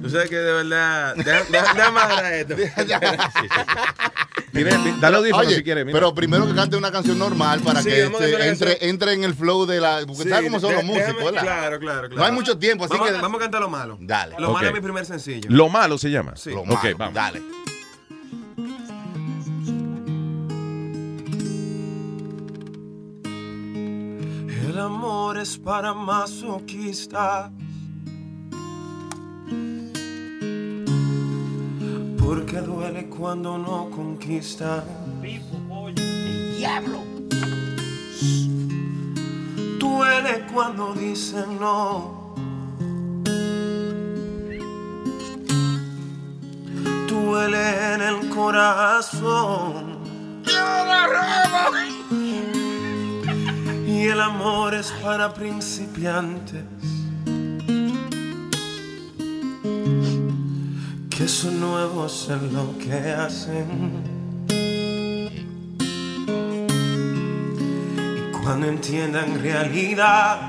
Tú 0.02 0.10
sabes 0.10 0.30
que 0.30 0.36
de 0.36 0.52
verdad. 0.52 1.16
Déjame 1.16 2.00
agarrar 2.00 2.34
esto. 2.34 2.56
Mire, 4.54 4.78
mi- 4.80 5.00
dale 5.00 5.18
audífono 5.18 5.48
Oye, 5.48 5.56
si 5.58 5.64
quiere. 5.64 5.86
mira. 5.86 5.98
pero 5.98 6.14
primero 6.14 6.46
que 6.46 6.54
cante 6.54 6.76
una 6.76 6.92
canción 6.92 7.18
normal 7.18 7.62
para 7.62 7.82
Sí, 7.82 7.90
que 7.90 8.04
este, 8.04 8.48
entre, 8.50 8.90
entre 8.90 9.14
en 9.14 9.24
el 9.24 9.34
flow 9.34 9.66
de 9.66 9.80
la. 9.80 10.00
Porque 10.06 10.24
Sí, 10.24 10.30
sabes 10.30 10.46
cómo 10.46 10.60
son 10.60 10.72
de- 10.72 10.76
los 10.76 10.84
músicos, 10.86 11.08
déjame- 11.14 11.24
¿verdad? 11.26 11.42
Claro, 11.42 11.80
claro, 11.80 12.00
claro. 12.10 12.16
No 12.18 12.24
hay 12.26 12.32
mucho 12.34 12.58
tiempo, 12.58 12.84
así 12.84 12.94
vamos, 12.94 13.12
que. 13.12 13.22
Vamos 13.22 13.40
a 13.40 13.44
cantar 13.44 13.62
lo 13.62 13.70
malo. 13.70 13.98
Dale. 14.02 14.36
Lo 14.40 14.52
malo 14.52 14.58
Ok. 14.58 14.64
es 14.64 14.74
mi 14.74 14.82
primer 14.82 15.06
sencillo. 15.06 15.50
Lo 15.50 15.70
malo 15.70 15.98
se 15.98 16.10
llama. 16.12 16.36
Sí. 16.36 16.50
Lo 16.52 16.62
Ok, 16.62 16.68
malo, 16.84 16.98
vamos. 16.98 17.14
Dale. 17.14 17.42
El 24.64 24.78
amor 24.80 25.38
es 25.38 25.58
para 25.58 25.94
masoquistas. 25.94 27.52
Porque 32.34 32.61
duele 32.61 33.08
cuando 33.08 33.58
no 33.58 33.90
conquista. 33.90 34.85
Diablo. 36.56 37.03
Duele 39.77 40.45
cuando 40.53 40.93
dicen 40.93 41.60
no. 41.60 42.34
Duele 47.10 47.93
en 47.95 48.01
el 48.01 48.30
corazón. 48.30 50.00
Y 53.85 54.08
el 54.08 54.22
amor 54.22 54.74
es 54.74 54.90
para 55.03 55.34
principiantes. 55.34 56.64
Que 61.16 61.28
son 61.28 61.60
nuevos 61.60 62.30
en 62.30 62.54
lo 62.54 62.78
que 62.80 63.12
hacen. 63.12 64.04
Y 68.18 68.44
cuando 68.44 68.68
entiendan 68.68 69.40
realidad. 69.42 70.40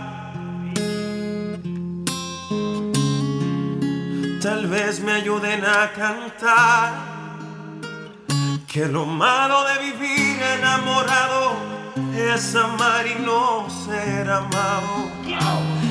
Tal 4.40 4.66
vez 4.66 5.00
me 5.00 5.12
ayuden 5.12 5.64
a 5.64 5.92
cantar 5.92 7.12
que 8.66 8.86
lo 8.86 9.04
malo 9.04 9.64
de 9.64 9.92
vivir 9.92 10.40
enamorado 10.58 11.54
es 12.16 12.54
amar 12.56 13.06
y 13.06 13.22
no 13.22 13.68
ser 13.68 14.30
amado. 14.30 15.10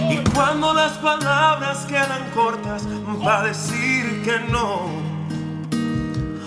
Y 0.10 0.18
cuando 0.34 0.74
las 0.74 0.94
palabras 0.94 1.86
quedan 1.86 2.30
cortas 2.34 2.88
va 3.26 3.42
a 3.42 3.44
decir 3.44 4.01
que 4.24 4.40
no. 4.52 4.88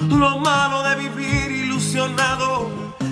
Lo 0.09 0.39
malo 0.39 0.83
de 0.83 0.97
vivir 0.97 1.51
ilusionado 1.51 2.71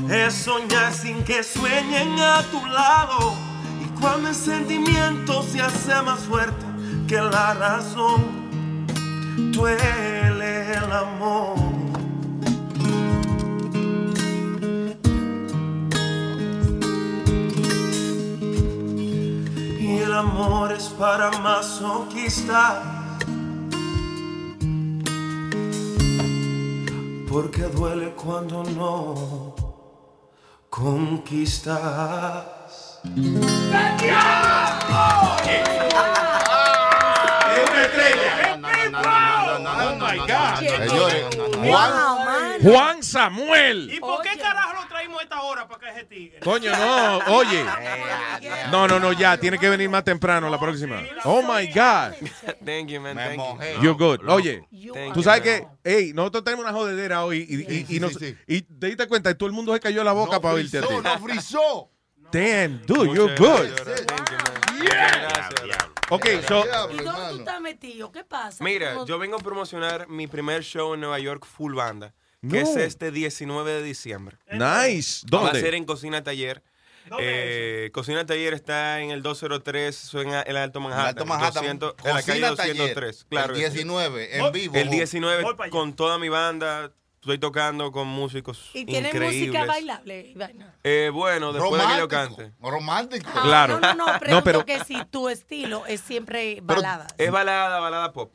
es 0.09 0.35
soñar 0.35 0.93
sin 0.93 1.25
que 1.25 1.43
sueñen 1.43 2.19
a 2.21 2.43
tu 2.51 2.65
lado. 2.67 3.35
Y 3.81 4.01
cuando 4.01 4.29
el 4.29 4.35
sentimiento 4.35 5.43
se 5.43 5.61
hace 5.63 6.01
más 6.03 6.21
fuerte 6.21 6.65
que 7.09 7.17
la 7.17 7.55
razón, 7.55 8.87
duele 9.53 10.73
el 10.73 10.93
amor. 10.93 11.57
Y 19.81 19.99
el 19.99 20.13
amor 20.13 20.73
es 20.73 20.85
para 20.85 21.31
masoquistas 21.39 22.92
Porque 27.33 27.62
duele 27.62 28.11
cuando 28.11 28.62
no 28.62 29.55
conquistas. 30.69 32.44
Señores, 40.59 41.25
Juan, 41.57 42.61
Juan 42.62 43.02
Samuel. 43.02 43.91
¿Y 43.91 43.99
por 43.99 44.20
qué 44.20 44.36
carajo 44.36 44.72
esta 45.23 45.42
hora 45.42 45.67
para 45.68 45.81
que 45.92 45.99
se 46.01 46.05
tigre? 46.07 46.41
Coño, 46.41 46.70
no, 46.76 47.18
oye. 47.36 47.65
No, 48.70 48.86
no, 48.89 48.99
no, 48.99 49.12
ya, 49.12 49.36
tiene 49.39 49.59
que 49.59 49.68
venir 49.68 49.89
más 49.89 50.05
temprano 50.05 50.49
la 50.51 50.59
próxima. 50.59 51.02
Oh 51.25 51.42
my 51.42 51.67
God. 51.68 52.12
Thank 52.65 52.89
you, 52.89 53.01
man. 53.01 53.17
Thank 53.17 53.36
you. 53.39 53.83
You're 53.83 53.97
good. 53.99 54.28
Oye, 54.28 54.67
tú 55.15 55.23
sabes 55.23 55.42
que, 55.42 55.67
hey, 55.84 56.12
nosotros 56.15 56.44
tenemos 56.44 56.65
una 56.65 56.73
jodedera 56.75 57.25
hoy 57.25 57.47
y, 57.49 57.73
y, 57.92 57.97
y, 57.97 58.01
nos- 58.01 58.17
y 58.20 58.62
te 58.62 58.86
diste 58.86 59.07
cuenta, 59.09 59.31
y 59.31 59.34
todo 59.34 59.47
el 59.49 59.52
mundo 59.52 59.73
se 59.73 59.81
cayó 59.81 60.02
la 60.05 60.12
boca 60.12 60.41
para 60.41 60.55
oírte 60.55 60.78
a 60.78 60.83
ti. 60.83 60.94
no 61.02 61.18
frizó. 61.18 61.89
Damn, 62.33 62.81
dude, 62.86 63.15
you're 63.15 63.34
good. 63.36 63.68
man. 63.68 65.33
Ok, 66.10 66.26
so, 66.47 66.65
¿Y 66.91 66.97
dónde 67.02 67.05
tú 67.31 67.39
estás 67.39 67.60
metido? 67.60 68.12
¿Qué 68.12 68.23
pasa? 68.25 68.62
Mira, 68.62 68.92
¿Cómo- 68.94 69.07
yo 69.07 69.18
vengo 69.18 69.36
a 69.36 69.39
promocionar 69.41 70.09
mi 70.09 70.26
primer 70.26 70.62
show 70.62 70.92
en 70.94 71.01
Nueva 71.01 71.18
York 71.18 71.47
full 71.47 71.75
banda, 71.75 72.12
No. 72.43 72.51
que 72.53 72.61
es 72.62 72.77
este 72.77 73.11
19 73.12 73.73
de 73.73 73.83
diciembre. 73.83 74.37
nice. 74.51 75.25
Va 75.33 75.39
a 75.39 75.43
¿Dónde? 75.45 75.61
ser 75.61 75.75
en 75.75 75.85
Cocina 75.85 76.23
Taller. 76.23 76.62
Eh, 77.19 77.91
Cocina 77.93 78.25
Taller 78.27 78.55
está 78.55 79.01
en 79.01 79.11
el 79.11 79.23
203, 79.23 80.05
eso 80.05 80.21
en 80.21 80.31
el 80.31 80.57
Alto 80.57 80.81
Manhattan. 80.81 81.07
Alto 81.09 81.27
Manhattan. 81.27 81.79
200, 81.79 81.95
en 81.99 82.05
la 82.05 82.12
calle 82.23 82.27
Cocina 82.27 82.55
Taller, 82.57 82.77
203. 82.77 83.27
Claro. 83.29 83.55
el 83.55 83.59
19, 83.61 84.39
en 84.39 84.53
vivo. 84.53 84.75
El 84.75 84.89
Voy 84.89 84.97
19 84.97 85.43
para 85.43 85.65
allá. 85.65 85.71
con 85.71 85.95
toda 85.95 86.19
mi 86.19 86.29
banda. 86.29 86.93
Estoy 87.21 87.39
tocando 87.39 87.93
con 87.93 88.09
músicos 88.09 88.71
¿Y 88.75 88.85
tiene 88.85 89.07
increíbles. 89.11 89.43
música 89.53 89.65
bailable? 89.65 90.35
Eh, 90.83 91.09
bueno, 91.12 91.53
después 91.53 91.81
de 91.81 91.87
que 91.93 91.99
yo 91.99 92.09
cante. 92.09 92.51
Romántico. 92.61 93.31
Ah, 93.33 93.43
Claro. 93.45 93.79
No, 93.79 93.95
no, 93.95 94.07
no, 94.19 94.19
No, 94.29 94.43
pero- 94.43 94.67
que 94.67 94.83
si 94.85 95.05
tu 95.05 95.29
estilo 95.29 95.87
es 95.87 96.01
siempre 96.01 96.59
balada. 96.62 97.07
Es 97.19 97.31
balada, 97.31 97.79
balada 97.79 98.12
pop. 98.12 98.33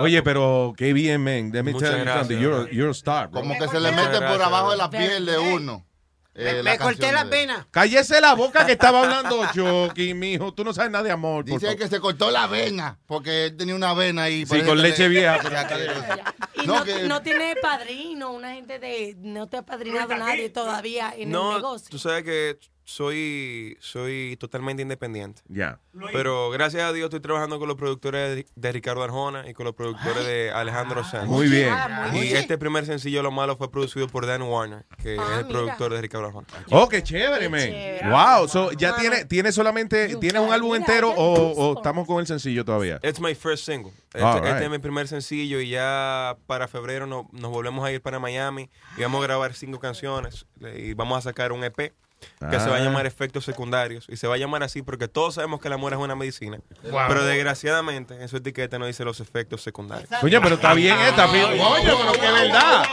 Oye, 0.00 0.18
pop. 0.18 0.24
pero 0.24 0.74
qué 0.76 0.92
bien, 0.92 1.22
man. 1.22 1.50
Let 1.52 1.62
me 1.62 1.72
Muchas 1.72 1.90
tell 1.90 2.04
you 2.06 2.12
something. 2.12 2.38
You're, 2.38 2.70
you're 2.74 2.88
a 2.90 2.92
star, 2.94 3.28
bro. 3.28 3.40
Como 3.40 3.58
que 3.58 3.68
se 3.68 3.80
le 3.80 3.92
mete 3.92 4.18
por 4.20 4.42
abajo 4.42 4.70
de 4.72 4.76
la 4.76 4.90
piel 4.90 5.26
de 5.26 5.38
uno. 5.38 5.86
eh, 6.34 6.44
Me, 6.44 6.62
la 6.62 6.70
me 6.72 6.78
corté 6.78 7.10
las 7.12 7.28
venas. 7.28 7.66
Cállese 7.72 8.20
la 8.20 8.34
boca 8.34 8.64
que 8.64 8.72
estaba 8.72 9.00
hablando 9.02 9.44
Chucky, 9.54 10.14
mijo. 10.14 10.54
Tú 10.54 10.62
no 10.64 10.72
sabes 10.72 10.90
nada 10.90 11.02
de 11.04 11.10
amor. 11.10 11.44
Dice 11.44 11.76
que 11.76 11.88
se 11.88 11.98
cortó 12.00 12.30
la 12.30 12.46
vena, 12.46 12.98
porque 13.06 13.46
él 13.46 13.56
tenía 13.56 13.74
una 13.74 13.92
vena 13.94 14.22
ahí. 14.24 14.46
Sí, 14.46 14.62
con 14.62 14.80
leche 14.80 15.08
le- 15.08 15.08
vieja. 15.08 15.38
Y 16.62 16.66
No, 16.66 16.78
no, 16.78 16.84
que- 16.84 17.02
no 17.08 17.22
tiene 17.22 17.54
padrino, 17.60 18.32
una 18.32 18.52
gente 18.54 18.78
de. 18.78 19.14
No 19.18 19.48
te 19.48 19.56
ha 19.56 19.62
padrinado 19.62 20.14
nadie 20.16 20.50
todavía 20.50 21.12
en 21.14 21.22
el 21.22 21.30
No, 21.30 21.54
negocio. 21.54 21.88
tú 21.90 21.98
sabes 21.98 22.22
que 22.22 22.58
soy, 22.90 23.76
soy 23.80 24.36
totalmente 24.38 24.82
independiente. 24.82 25.42
Ya. 25.48 25.78
Pero 26.12 26.50
gracias 26.50 26.82
a 26.82 26.92
Dios 26.92 27.04
estoy 27.06 27.20
trabajando 27.20 27.58
con 27.58 27.68
los 27.68 27.76
productores 27.76 28.34
de, 28.36 28.46
de 28.54 28.72
Ricardo 28.72 29.02
Arjona 29.02 29.48
y 29.48 29.54
con 29.54 29.64
los 29.64 29.74
productores 29.74 30.26
de 30.26 30.50
Alejandro 30.50 31.04
Sanz. 31.04 31.28
Muy 31.28 31.48
bien. 31.48 31.72
Y 32.14 32.32
este 32.32 32.58
primer 32.58 32.86
sencillo, 32.86 33.22
Lo 33.22 33.30
Malo, 33.30 33.56
fue 33.56 33.70
producido 33.70 34.08
por 34.08 34.26
Dan 34.26 34.42
Warner, 34.42 34.84
que 35.02 35.14
es 35.14 35.20
el 35.38 35.46
productor 35.46 35.94
de 35.94 36.00
Ricardo 36.00 36.26
Arjona. 36.26 36.46
Oh, 36.70 36.88
qué 36.88 37.02
chévere, 37.02 37.48
man. 37.48 38.10
Wow. 38.10 38.48
So, 38.48 38.72
¿Ya 38.72 38.96
tiene, 38.96 39.24
tiene 39.24 39.52
solamente, 39.52 40.16
tienes 40.16 40.42
un 40.42 40.52
álbum 40.52 40.74
entero 40.74 41.10
o, 41.10 41.34
o 41.52 41.76
estamos 41.76 42.06
con 42.06 42.18
el 42.20 42.26
sencillo 42.26 42.64
todavía? 42.64 42.98
It's 43.02 43.20
my 43.20 43.34
first 43.34 43.64
single. 43.64 43.92
Este, 44.12 44.48
este 44.50 44.64
es 44.64 44.70
mi 44.70 44.78
primer 44.78 45.06
sencillo 45.06 45.60
y 45.60 45.68
ya 45.70 46.36
para 46.48 46.66
febrero 46.66 47.06
no- 47.06 47.28
nos 47.32 47.50
volvemos 47.52 47.84
a 47.84 47.92
ir 47.92 48.02
para 48.02 48.18
Miami 48.18 48.68
y 48.96 49.02
vamos 49.02 49.20
a 49.22 49.26
grabar 49.28 49.54
cinco 49.54 49.78
canciones 49.78 50.46
y 50.76 50.94
vamos 50.94 51.16
a 51.18 51.20
sacar 51.20 51.52
un 51.52 51.62
EP 51.62 51.92
que 52.38 52.60
se 52.60 52.68
va 52.68 52.76
a 52.76 52.78
Ah. 52.80 52.84
llamar 52.84 53.06
Efectos 53.06 53.44
Secundarios 53.44 54.06
y 54.08 54.16
se 54.16 54.26
va 54.26 54.34
a 54.34 54.38
llamar 54.38 54.62
así 54.62 54.82
porque 54.82 55.08
todos 55.08 55.34
sabemos 55.34 55.60
que 55.60 55.68
el 55.68 55.74
amor 55.74 55.92
es 55.92 55.98
una 55.98 56.14
medicina, 56.16 56.58
Wow. 56.90 57.00
pero 57.08 57.24
desgraciadamente 57.24 58.20
en 58.20 58.28
su 58.28 58.36
etiqueta 58.38 58.78
no 58.78 58.86
dice 58.86 59.04
los 59.04 59.20
efectos 59.20 59.62
secundarios. 59.62 60.08
Coño, 60.20 60.40
pero 60.42 60.54
está 60.56 60.74
bien 60.74 60.98
esta. 61.00 61.26
Coño, 61.26 61.42
pero 61.84 62.12
qué 62.12 62.30
verdad. 62.32 62.84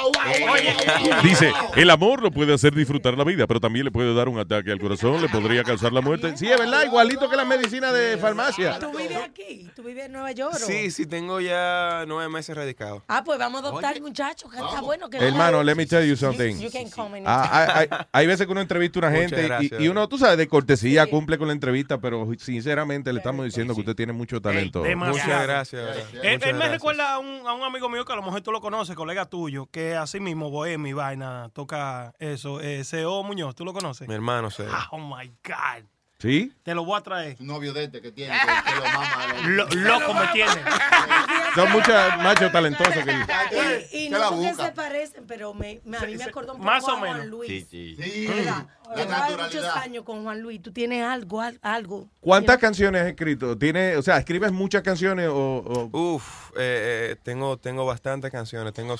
Dice, 1.24 1.52
el 1.76 1.90
amor 1.90 2.22
lo 2.22 2.32
puede 2.32 2.54
hacer 2.54 2.74
disfrutar 2.74 3.18
la 3.18 3.24
vida, 3.24 3.48
pero 3.48 3.60
también 3.60 3.86
le 3.86 3.92
puede 3.92 4.14
dar 4.14 4.30
un 4.30 4.40
ataque 4.40 4.72
al 4.72 4.80
corazón, 4.80 5.22
le 5.22 5.30
podría 5.30 5.64
causar 5.64 5.94
la 5.94 6.02
muerte. 6.02 6.36
Sí, 6.38 6.50
es 6.52 6.58
verdad, 6.60 6.84
igualito 6.86 7.30
que 7.30 7.36
la 7.36 7.46
medicina 7.46 7.92
de 7.92 8.18
farmacia. 8.18 8.80
¿Tú 8.80 8.92
vives 8.98 9.18
aquí? 9.18 9.70
¿Tú 9.76 9.84
vives 9.84 10.06
en 10.06 10.12
Nueva 10.14 10.32
York? 10.32 10.56
o? 10.56 10.58
Sí, 10.60 10.92
sí, 10.92 11.06
tengo 11.06 11.40
ya 11.40 12.04
nueve 12.08 12.30
meses 12.30 12.56
radicado. 12.56 13.04
Ah, 13.08 13.24
pues 13.24 13.40
vamos 13.40 13.64
a 13.64 13.68
adoptar 13.68 14.00
muchachos, 14.02 14.52
que 14.52 14.58
está 14.58 14.82
bueno. 14.82 15.10
Que 15.10 15.18
Hermano, 15.18 15.64
let 15.64 15.76
me 15.76 15.86
tell 15.86 16.08
you 16.08 16.16
something. 16.16 16.58
You 16.60 16.72
can 16.72 16.90
come 16.90 17.18
anytime. 17.18 17.26
Ah, 17.28 17.50
hay, 17.76 17.88
hay- 17.90 18.06
hay 18.12 18.28
veces 18.28 18.46
que 18.46 18.52
uno 18.52 18.62
entrevista 18.62 19.00
a 19.00 19.02
una 19.02 19.10
Muchas 19.10 19.17
gente 19.22 19.42
y- 19.42 19.46
gracias. 19.46 19.82
y, 19.82 19.88
uno, 19.88 20.08
tú 20.08 20.18
sabes, 20.18 20.38
de 20.38 20.48
cortesía 20.48 21.08
cumple 21.08 21.38
con 21.38 21.48
la 21.48 21.54
entrevista, 21.54 22.00
pero 22.00 22.28
sinceramente 22.38 23.12
le 23.14 23.20
estamos 23.20 23.46
diciendo 23.46 23.74
que 23.74 23.82
usted 23.82 23.96
tiene 23.96 24.14
mucho 24.14 24.42
talento. 24.42 24.84
Muchas 24.96 25.44
gracias. 25.44 25.98
Él, 26.24 26.34
Muchas 26.34 26.50
él 26.50 26.56
me 26.56 26.70
recuerda 26.70 27.14
a 27.14 27.20
un, 27.20 27.48
a 27.48 27.54
un 27.54 27.64
amigo 27.64 27.90
mío 27.90 28.06
que 28.06 28.14
a 28.14 28.16
lo 28.16 28.22
mejor 28.24 28.42
tú 28.42 28.52
lo 28.52 28.62
conoces, 28.62 28.96
colega 28.96 29.26
tuyo, 29.26 29.68
que 29.68 29.96
así 29.96 30.20
mismo, 30.20 30.50
bohemio 30.50 30.90
y 30.90 30.94
vaina, 30.94 31.50
toca 31.54 32.14
eso. 32.20 32.62
Eh, 32.62 32.84
C.O. 32.84 33.24
Muñoz, 33.24 33.56
¿tú 33.56 33.66
lo 33.66 33.74
conoces? 33.74 34.08
Mi 34.08 34.14
hermano, 34.14 34.50
sí. 34.52 34.64
Ah, 34.70 34.88
oh 34.92 34.98
my 35.00 35.28
God. 35.44 35.86
¿Sí? 36.20 36.52
Te 36.64 36.74
lo 36.74 36.84
voy 36.84 36.98
a 36.98 37.04
traer. 37.04 37.38
Un 37.40 37.46
novio 37.46 37.74
de 37.74 37.84
este 37.84 38.02
que 38.02 38.12
tiene, 38.12 38.34
que, 38.34 38.72
que 38.72 38.76
lo 38.76 38.84
mama. 38.86 39.26
Lo- 39.48 39.68
loco 39.70 40.14
me 40.16 40.28
tiene. 40.34 40.52
Son 41.56 41.72
muchos 41.72 41.94
machos 42.18 42.52
talentosos 42.52 43.04
que... 43.04 43.12
Y, 43.94 43.98
y 43.98 44.04
Se 44.06 44.10
no 44.10 44.18
la 44.20 44.30
porque 44.30 44.48
busca. 44.48 44.66
se 44.66 44.72
parecen, 44.72 45.28
pero 45.28 45.54
me, 45.54 45.80
me- 45.86 45.98
a 45.98 46.02
mí 46.02 46.16
me 46.16 46.24
acordó 46.24 46.54
un 46.54 46.58
poco 46.60 46.66
más 46.72 46.84
o 46.86 46.92
a 46.92 46.98
Juan 46.98 47.12
menos. 47.14 47.28
Luis. 47.28 47.68
Sí, 47.70 47.96
la 48.46 48.66
Yo 48.98 49.06
trabajé 49.08 49.38
muchos 49.38 49.66
años 49.66 50.04
con 50.04 50.24
Juan 50.24 50.42
Luis. 50.42 50.60
Tú 50.62 50.72
tienes 50.72 51.04
algo, 51.04 51.40
al- 51.40 51.60
algo. 51.62 52.10
¿Cuántas 52.20 52.58
canciones 52.58 53.04
has 53.04 53.08
escrito? 53.10 53.56
¿Tiene, 53.56 53.96
o 53.96 54.02
sea, 54.02 54.18
escribes 54.18 54.52
muchas 54.52 54.82
canciones 54.82 55.28
o...? 55.30 55.90
o- 55.94 55.98
Uf, 56.16 56.50
eh, 56.58 57.12
eh, 57.12 57.16
tengo, 57.22 57.58
tengo 57.58 57.86
bastantes 57.86 58.32
canciones. 58.32 58.74
Tengo, 58.74 58.96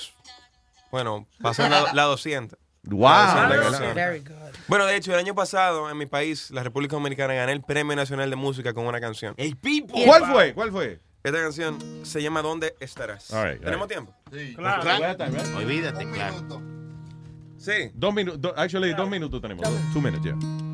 bueno, 0.92 1.26
pasan 1.42 1.70
la, 1.72 1.92
la 1.92 2.02
200. 2.04 2.56
Wow. 2.84 3.08
La 3.08 3.56
200 3.56 3.94
Very 3.94 4.20
good. 4.20 4.34
Bueno, 4.68 4.86
de 4.86 4.96
hecho, 4.96 5.12
el 5.12 5.18
año 5.18 5.34
pasado 5.34 5.90
en 5.90 5.96
mi 5.96 6.06
país, 6.06 6.50
la 6.50 6.62
República 6.62 6.96
Dominicana, 6.96 7.34
gané 7.34 7.52
el 7.52 7.62
Premio 7.62 7.96
Nacional 7.96 8.30
de 8.30 8.36
Música 8.36 8.72
con 8.72 8.86
una 8.86 9.00
canción. 9.00 9.34
El 9.36 9.56
Pipo. 9.56 9.94
¿Cuál 10.04 10.26
fue? 10.26 10.54
¿Cuál 10.54 10.70
fue? 10.70 11.00
Esta 11.22 11.38
canción 11.40 11.78
se 12.04 12.22
llama 12.22 12.42
¿Dónde 12.42 12.74
estarás? 12.80 13.32
All 13.32 13.44
right, 13.44 13.58
all 13.58 13.64
¿Tenemos 13.64 13.88
right. 13.88 13.98
tiempo? 13.98 14.14
Sí. 14.32 14.54
Claro. 14.54 15.56
Olvídate, 15.56 16.10
claro. 16.10 16.62
Sí. 17.58 17.90
Dos 17.94 18.14
minutos, 18.14 18.52
actually, 18.56 18.94
dos 18.94 19.08
minutos 19.10 19.40
tenemos. 19.42 19.66
Two 19.92 20.00
minutes, 20.00 20.24
ya. 20.24 20.67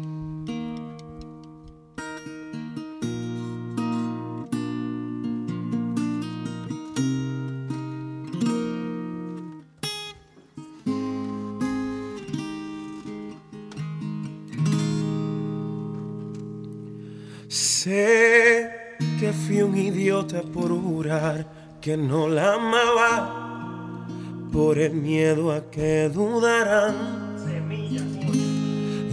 Sé 17.85 18.97
que 19.21 19.29
fui 19.31 19.61
un 19.61 19.77
idiota 19.77 20.41
por 20.41 20.71
jurar 20.71 21.47
que 21.83 21.99
no 21.99 22.29
la 22.29 22.55
amaba, 22.55 24.07
por 24.51 24.79
el 24.79 24.95
miedo 24.95 25.53
a 25.53 25.71
que 25.71 26.09
dudaran 26.09 27.37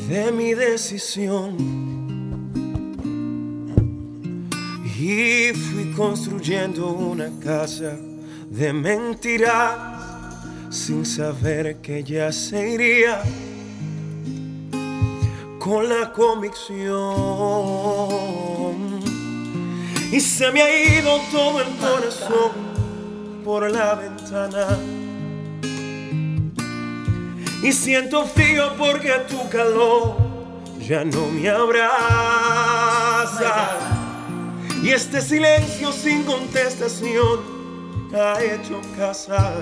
de 0.08 0.32
mi 0.32 0.54
decisión. 0.54 1.58
Y 4.98 5.52
fui 5.54 5.92
construyendo 5.94 6.94
una 6.94 7.30
casa 7.44 7.98
de 8.50 8.72
mentiras 8.72 9.76
sin 10.70 11.06
saber 11.06 11.82
que 11.82 12.06
ya 12.06 12.32
se 12.32 12.70
iría 12.70 13.22
con 15.60 15.90
la 15.90 16.14
convicción. 16.14 18.51
Y 20.12 20.20
se 20.20 20.52
me 20.52 20.62
ha 20.62 21.00
ido 21.00 21.20
todo 21.32 21.62
el 21.62 21.68
corazón 21.78 22.52
por 23.46 23.72
la 23.72 23.96
ventana. 23.96 24.68
Y 27.64 27.72
siento 27.72 28.26
frío 28.26 28.74
porque 28.78 29.12
tu 29.30 29.48
calor 29.50 30.18
ya 30.80 31.06
no 31.06 31.28
me 31.28 31.48
abraza. 31.50 31.90
Y 34.84 34.90
este 34.90 35.22
silencio 35.22 35.92
sin 35.92 36.24
contestación 36.24 37.40
ha 38.14 38.42
hecho 38.42 38.82
casa 38.98 39.54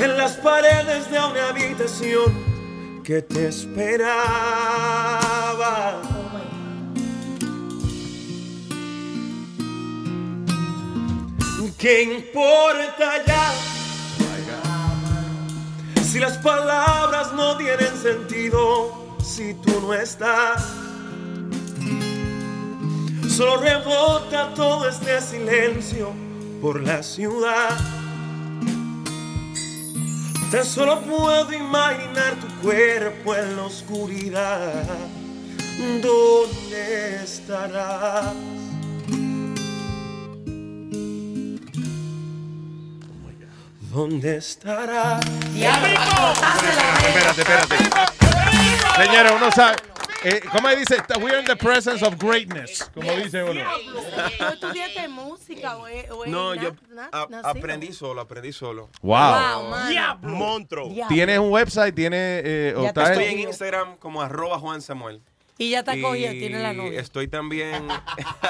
en 0.00 0.16
las 0.16 0.32
paredes 0.36 1.10
de 1.10 1.18
una 1.18 1.48
habitación 1.50 2.32
que 3.04 3.20
te 3.20 3.48
esperaba. 3.48 4.12
¿Qué 11.82 12.04
importa 12.04 13.24
ya? 13.26 13.52
Si 16.04 16.20
las 16.20 16.38
palabras 16.38 17.32
no 17.32 17.56
tienen 17.56 17.96
sentido, 18.00 19.16
si 19.20 19.54
tú 19.54 19.80
no 19.80 19.92
estás, 19.92 20.62
solo 23.28 23.56
rebota 23.56 24.54
todo 24.54 24.88
este 24.88 25.20
silencio 25.20 26.12
por 26.60 26.80
la 26.80 27.02
ciudad. 27.02 27.76
Tan 30.52 30.64
solo 30.64 31.00
puedo 31.00 31.52
imaginar 31.52 32.36
tu 32.36 32.46
cuerpo 32.62 33.34
en 33.34 33.56
la 33.56 33.64
oscuridad. 33.64 34.84
¿Dónde 36.00 37.24
estarás? 37.24 38.61
¿Dónde 43.92 44.36
estarás? 44.38 45.20
Espérate, 47.06 47.40
espérate. 47.42 47.76
Señora, 49.04 49.32
uno 49.34 49.50
sabe. 49.50 49.76
Eh, 50.24 50.40
¿Cómo 50.52 50.68
dice? 50.68 50.96
We're 51.20 51.40
in 51.40 51.44
the 51.46 51.56
presence 51.56 52.02
of 52.06 52.14
greatness. 52.16 52.88
Como 52.94 53.10
dice 53.16 53.42
uno. 53.42 53.60
¿Tú 54.38 54.44
estudiaste 54.46 55.08
música 55.08 55.76
o 55.76 55.86
No, 56.26 56.54
yo 56.54 56.70
a- 57.12 57.26
aprendí 57.50 57.92
solo, 57.92 58.20
aprendí 58.20 58.52
solo. 58.52 58.88
Wow. 59.02 59.18
Wow, 59.18 59.68
mano. 59.70 60.18
Monstruo. 60.22 60.88
¿Tienes 61.08 61.38
un 61.38 61.50
website? 61.50 61.94
¿Tienes 61.94 62.42
eh, 62.46 62.74
o 62.76 62.82
Ya 62.84 62.88
estoy 62.90 63.24
en- 63.24 63.30
en 63.32 63.38
Instagram 63.40 63.96
como 63.96 64.22
arroba 64.22 64.58
Juan 64.60 64.80
Samuel. 64.80 65.20
Y 65.62 65.70
ya 65.70 65.80
está 65.80 66.00
cogida, 66.00 66.30
tiene 66.32 66.58
la 66.60 66.72
novia. 66.72 67.00
Estoy 67.00 67.28
también, 67.28 67.86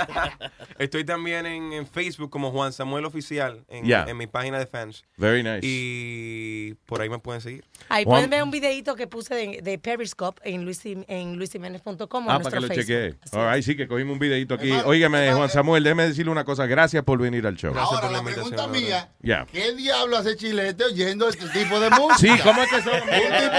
estoy 0.78 1.04
también 1.04 1.46
en, 1.46 1.72
en 1.72 1.86
Facebook 1.86 2.30
como 2.30 2.50
Juan 2.50 2.72
Samuel 2.72 3.04
Oficial, 3.04 3.64
en, 3.68 3.84
Yeah. 3.84 4.06
en 4.08 4.16
mi 4.16 4.26
página 4.26 4.58
de 4.58 4.66
fans. 4.66 5.04
Very 5.16 5.42
nice. 5.42 5.60
Y 5.62 6.74
por 6.86 7.02
ahí 7.02 7.08
me 7.10 7.18
pueden 7.18 7.40
seguir. 7.40 7.64
Ahí 7.88 8.04
Juan- 8.04 8.14
pueden 8.16 8.30
ver 8.30 8.42
un 8.42 8.50
videito 8.50 8.94
que 8.94 9.06
puse 9.06 9.34
de, 9.34 9.60
de 9.62 9.78
Periscope 9.78 10.40
en, 10.44 10.64
luis, 10.64 10.80
en 10.84 11.36
luisimenez.com 11.36 12.28
Ah, 12.28 12.38
para 12.38 12.50
que 12.50 12.60
lo 12.60 12.68
chequee. 12.68 13.14
Right, 13.32 13.62
sí, 13.64 13.76
que 13.76 13.86
cogimos 13.88 14.14
un 14.14 14.18
videito 14.18 14.54
aquí. 14.54 14.70
Óigame, 14.84 15.32
Juan 15.32 15.48
Samuel, 15.50 15.82
déjeme 15.82 16.04
decirle 16.06 16.30
una 16.32 16.44
cosa. 16.44 16.66
Gracias 16.66 17.02
por 17.04 17.18
venir 17.18 17.46
al 17.46 17.56
show. 17.56 17.74
Ahora, 17.76 18.10
la 18.10 18.22
pregunta 18.22 18.66
mía. 18.68 19.08
¿qué 19.52 19.72
diablo 19.74 20.16
hace 20.18 20.36
Chilete 20.36 20.84
oyendo 20.84 21.28
este 21.28 21.48
tipo 21.48 21.78
de 21.80 21.90
música? 21.90 22.36
Sí, 22.36 22.42
¿cómo 22.42 22.62
es 22.62 22.70
que 22.70 22.82
son? 22.82 22.94
Un 22.94 23.00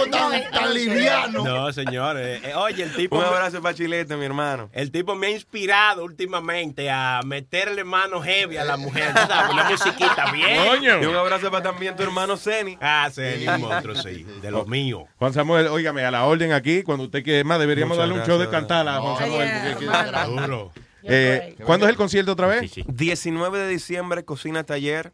tipo 0.02 0.18
tan, 0.18 0.52
tan 0.52 0.74
liviano. 0.74 1.43
No, 1.43 1.74
señores. 1.74 2.42
Eh, 2.43 2.53
oye, 2.56 2.84
el 2.84 2.93
tipo. 2.95 3.18
Un 3.18 3.26
abrazo 3.26 3.61
para 3.61 3.76
Chilete, 3.76 4.16
mi 4.18 4.26
hermano. 4.26 4.69
El 4.74 4.92
tipo 4.92 5.16
me 5.16 5.27
ha 5.27 5.32
inspirado 5.32 6.03
últimamente 6.03 6.90
a 6.90 7.22
meterle 7.26 7.84
mano 7.84 8.22
heavy 8.22 8.58
a 8.58 8.66
la 8.66 8.77
mujer. 8.77 9.14
¿tú 9.14 9.22
sabes? 9.27 9.52
Una 9.52 9.69
musiquita 9.69 10.32
bien. 10.32 10.84
Y 11.02 11.06
un 11.06 11.16
abrazo 11.16 11.50
para 11.52 11.64
también 11.64 11.95
tu 11.95 12.03
hermano 12.03 12.38
Ceni. 12.38 12.77
Ah, 12.82 13.10
Ceni, 13.14 13.48
un 13.48 13.61
monstruo, 13.61 13.95
sí. 13.95 14.12
De 14.42 14.51
los 14.51 14.67
míos. 14.67 15.03
Juan 15.17 15.33
Samuel, 15.33 15.67
óigame, 15.67 16.03
a 16.06 16.11
la 16.11 16.25
orden 16.25 16.51
aquí, 16.53 16.83
cuando 16.83 17.06
usted 17.06 17.24
quiera 17.24 17.43
más, 17.43 17.59
deberíamos 17.59 17.98
Muchas 17.98 18.09
darle 18.09 18.22
un 18.22 18.27
show 18.27 18.38
de 18.40 18.45
gracias. 18.45 18.61
cantar 18.61 18.88
a 18.88 19.00
Juan 19.00 19.17
Samuel. 19.17 19.50
porque- 19.74 20.42
Duro. 20.42 20.72
Eh, 21.03 21.56
¿Cuándo 21.66 21.85
es 21.85 21.90
el 21.90 21.95
concierto 21.98 22.32
otra 22.32 22.48
vez? 22.48 22.72
19 22.88 23.58
de 23.59 23.67
diciembre, 23.67 24.24
Cocina 24.24 24.64
Taller, 24.64 25.11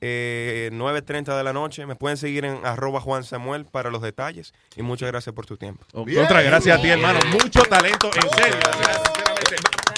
eh, 0.00 0.70
9.30 0.72 1.36
de 1.36 1.42
la 1.44 1.52
noche. 1.52 1.84
Me 1.86 1.96
pueden 1.96 2.16
seguir 2.16 2.44
en 2.44 2.64
arroba 2.64 3.00
Juan 3.00 3.24
Samuel 3.24 3.64
para 3.64 3.90
los 3.90 4.02
detalles. 4.02 4.52
Y 4.76 4.82
muchas 4.82 5.08
gracias 5.10 5.34
por 5.34 5.46
tu 5.46 5.56
tiempo. 5.56 5.84
Otra, 5.94 6.42
gracias 6.42 6.78
a 6.78 6.82
ti, 6.82 6.88
hermano. 6.88 7.18
Mucho 7.32 7.62
talento, 7.64 8.08
en 8.14 8.30
serio. 8.36 8.58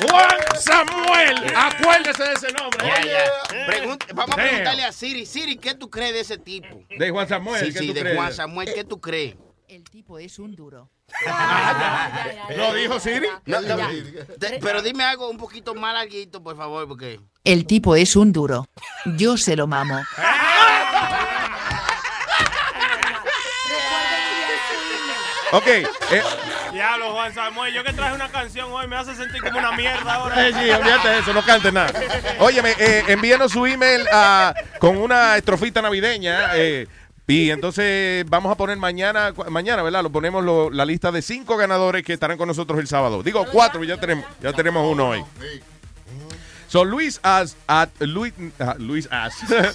Juan 0.08 0.28
Samuel, 0.58 1.52
acuérdese 1.56 2.22
de 2.24 2.32
ese 2.34 2.52
nombre. 2.52 2.86
Ya, 2.86 3.04
ya. 3.04 3.66
Pregunta- 3.66 4.06
vamos 4.14 4.32
a 4.38 4.42
preguntarle 4.42 4.84
a 4.84 4.92
Siri. 4.92 5.26
Siri, 5.26 5.56
¿qué 5.56 5.74
tú 5.74 5.88
crees 5.90 6.12
de 6.14 6.20
ese 6.20 6.38
tipo? 6.38 6.82
De 6.98 7.10
Juan 7.10 7.28
Samuel, 7.28 7.64
Sí, 7.66 7.72
¿qué 7.72 7.78
sí, 7.78 7.86
tú 7.88 7.94
de 7.94 8.00
crees? 8.00 8.16
Juan 8.16 8.32
Samuel, 8.32 8.74
¿qué 8.74 8.84
tú 8.84 9.00
crees? 9.00 9.36
El 9.68 9.82
tipo 9.84 10.18
es 10.18 10.38
un 10.38 10.54
duro. 10.54 10.90
¿Lo 12.56 12.74
dijo 12.74 12.98
Siri? 13.00 13.28
No, 13.46 13.60
no, 13.60 13.76
de- 13.76 14.58
pero 14.60 14.82
dime 14.82 15.04
algo 15.04 15.28
un 15.28 15.36
poquito 15.38 15.74
más 15.74 15.94
larguito, 15.94 16.42
por 16.42 16.56
favor, 16.56 16.86
porque... 16.88 17.20
El 17.44 17.66
tipo 17.66 17.94
es 17.96 18.16
un 18.16 18.32
duro. 18.32 18.66
Yo 19.16 19.36
se 19.36 19.56
lo 19.56 19.66
mamo. 19.66 19.98
Ok. 25.52 25.66
eh, 25.66 26.22
Diablo, 26.74 27.12
Juan 27.12 27.32
Samuel, 27.32 27.72
yo 27.72 27.84
que 27.84 27.92
traje 27.92 28.14
una 28.14 28.28
canción 28.28 28.70
hoy 28.72 28.86
me 28.88 28.96
hace 28.96 29.14
sentir 29.14 29.40
como 29.42 29.58
una 29.58 29.72
mierda 29.72 30.14
ahora. 30.14 30.48
eh, 30.48 30.52
sí, 30.52 30.70
olvídate 30.70 31.08
de 31.08 31.18
eso, 31.20 31.32
no 31.32 31.42
cantes 31.44 31.72
nada. 31.72 31.92
Óyeme, 32.40 32.74
eh, 32.78 33.04
envíenos 33.08 33.52
su 33.52 33.64
email 33.64 34.06
ah, 34.12 34.52
con 34.80 34.96
una 34.96 35.36
estrofita 35.36 35.80
navideña. 35.80 36.50
eh, 36.56 36.86
y 37.26 37.50
entonces 37.50 38.24
vamos 38.28 38.52
a 38.52 38.54
poner 38.56 38.76
mañana, 38.76 39.32
mañana, 39.48 39.82
¿verdad? 39.82 40.02
Lo 40.02 40.10
ponemos 40.10 40.44
lo- 40.44 40.68
la 40.70 40.84
lista 40.84 41.10
de 41.10 41.22
cinco 41.22 41.56
ganadores 41.56 42.02
que 42.04 42.12
estarán 42.12 42.36
con 42.36 42.48
nosotros 42.48 42.78
el 42.80 42.86
sábado. 42.86 43.22
Digo 43.22 43.46
cuatro, 43.50 43.82
ya 43.84 43.96
tenemos, 43.98 44.26
ya 44.42 44.52
tenemos 44.52 44.86
uno 44.92 45.08
hoy. 45.10 45.24
So 46.68 46.84
Luis 46.84 47.20
as 47.22 47.56
at 47.68 47.88
Luis, 48.00 48.34
ah, 48.58 48.74
Luis 48.78 49.08
as 49.10 49.32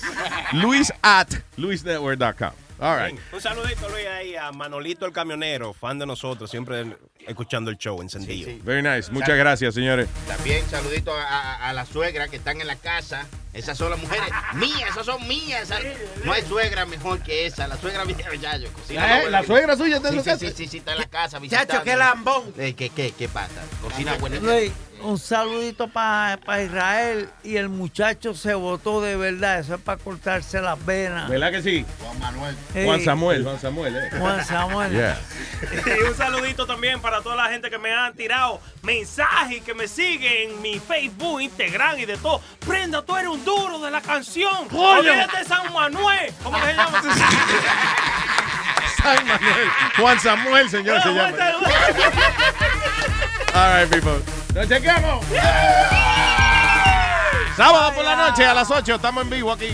Luis 0.53 0.91
at 1.01 1.29
luisnetwork.com. 1.57 2.51
All 2.81 2.97
right. 2.97 3.19
Un 3.33 3.41
saludito, 3.41 3.89
Luis, 3.89 4.05
ahí 4.07 4.35
a 4.37 4.51
Manolito 4.53 5.05
el 5.05 5.11
camionero, 5.11 5.73
fan 5.73 5.99
de 5.99 6.05
nosotros, 6.05 6.49
siempre 6.49 6.95
escuchando 7.27 7.69
el 7.69 7.77
show 7.77 8.01
encendido. 8.01 8.51
Very 8.63 8.81
nice. 8.81 9.11
Muchas 9.11 9.37
gracias, 9.37 9.73
señores. 9.73 10.07
También 10.27 10.65
saludito 10.69 11.13
a, 11.13 11.23
a, 11.23 11.69
a 11.69 11.73
la 11.73 11.85
suegra 11.85 12.29
que 12.29 12.37
están 12.37 12.61
en 12.61 12.67
la 12.67 12.77
casa. 12.77 13.27
Esas 13.51 13.77
son 13.77 13.89
las 13.89 13.99
mujeres 13.99 14.29
mías, 14.53 14.89
esas 14.91 15.05
son 15.05 15.27
mías. 15.27 15.63
esas- 15.63 15.83
No 16.23 16.31
hay 16.31 16.43
suegra 16.43 16.85
mejor 16.85 17.21
que 17.21 17.47
esa. 17.47 17.67
La 17.67 17.75
suegra 17.77 18.05
mía, 18.05 18.15
ya 18.41 18.55
yo 18.57 18.71
cocina. 18.71 19.05
¿La- 19.07 19.15
buena. 19.21 19.29
la 19.41 19.43
suegra 19.45 19.75
suya 19.75 19.97
está 19.97 20.09
en 20.09 20.13
sí, 20.15 20.19
sí, 20.21 20.25
casa? 20.25 20.39
Sí, 20.39 20.53
sí, 20.55 20.67
sí, 20.67 20.77
está 20.77 20.91
en 20.93 20.97
la 20.99 21.07
casa. 21.07 21.41
Chacho, 21.49 21.83
qué 21.83 21.97
lambón. 21.97 22.53
Eh, 22.57 22.75
¿Qué, 22.75 22.89
qué, 22.91 23.11
qué 23.11 23.27
pasa? 23.27 23.61
Cocina 23.81 24.13
buena. 24.19 24.37
Un 25.01 25.17
saludito 25.17 25.87
para 25.87 26.37
Israel 26.61 27.29
y 27.43 27.55
el 27.57 27.69
muchacho 27.69 28.33
se 28.33 28.53
votó 28.53 29.01
de 29.01 29.15
verdad. 29.15 29.59
Eso 29.59 29.75
es 29.75 29.81
para 29.81 29.97
cortarse 29.97 30.61
las 30.61 30.83
venas. 30.85 31.29
¿Verdad 31.29 31.51
que 31.51 31.61
sí? 31.61 31.85
Juan 32.01 32.19
Manuel. 32.19 32.55
Juan 32.85 33.01
Samuel, 33.01 33.43
Juan 33.43 33.59
Samuel. 33.59 33.95
eh. 33.95 34.09
Juan 34.19 34.45
Samuel. 34.45 34.91
Yeah. 34.91 35.17
Y 35.99 36.03
un 36.03 36.15
saludito 36.15 36.65
también 36.65 37.01
para 37.01 37.21
toda 37.21 37.35
la 37.35 37.45
gente 37.49 37.69
que 37.69 37.77
me 37.77 37.91
han 37.93 38.13
tirado 38.13 38.59
mensajes 38.83 39.57
y 39.57 39.61
que 39.61 39.73
me 39.73 39.87
siguen 39.87 40.51
en 40.51 40.61
mi 40.61 40.79
Facebook, 40.79 41.41
Instagram 41.41 41.99
y 41.99 42.05
de 42.05 42.17
todo. 42.17 42.41
Prenda, 42.65 43.01
tú 43.01 43.15
eres 43.17 43.29
un 43.29 43.43
duro 43.43 43.79
de 43.79 43.91
la 43.91 44.01
canción. 44.01 44.67
Olvídate 44.71 45.37
de 45.37 45.43
San 45.45 45.71
Manuel. 45.73 46.33
¿Cómo 46.43 46.59
que 46.59 46.65
se 46.67 46.73
llama? 46.73 47.01
San 49.01 49.27
Manuel. 49.27 49.69
Juan 49.97 50.19
Samuel, 50.19 50.69
señor, 50.69 51.01
se 51.01 51.09
llama. 51.09 51.33
All 53.53 53.81
right, 53.83 53.89
people. 53.91 54.21
¡Nos 54.59 54.67
chequeamos! 54.67 55.25
Sábado 57.55 57.93
por 57.95 58.03
la 58.03 58.15
noche 58.17 58.43
a 58.43 58.53
las 58.53 58.69
8 58.69 58.95
estamos 58.95 59.23
en 59.23 59.29
vivo 59.29 59.53
aquí. 59.53 59.73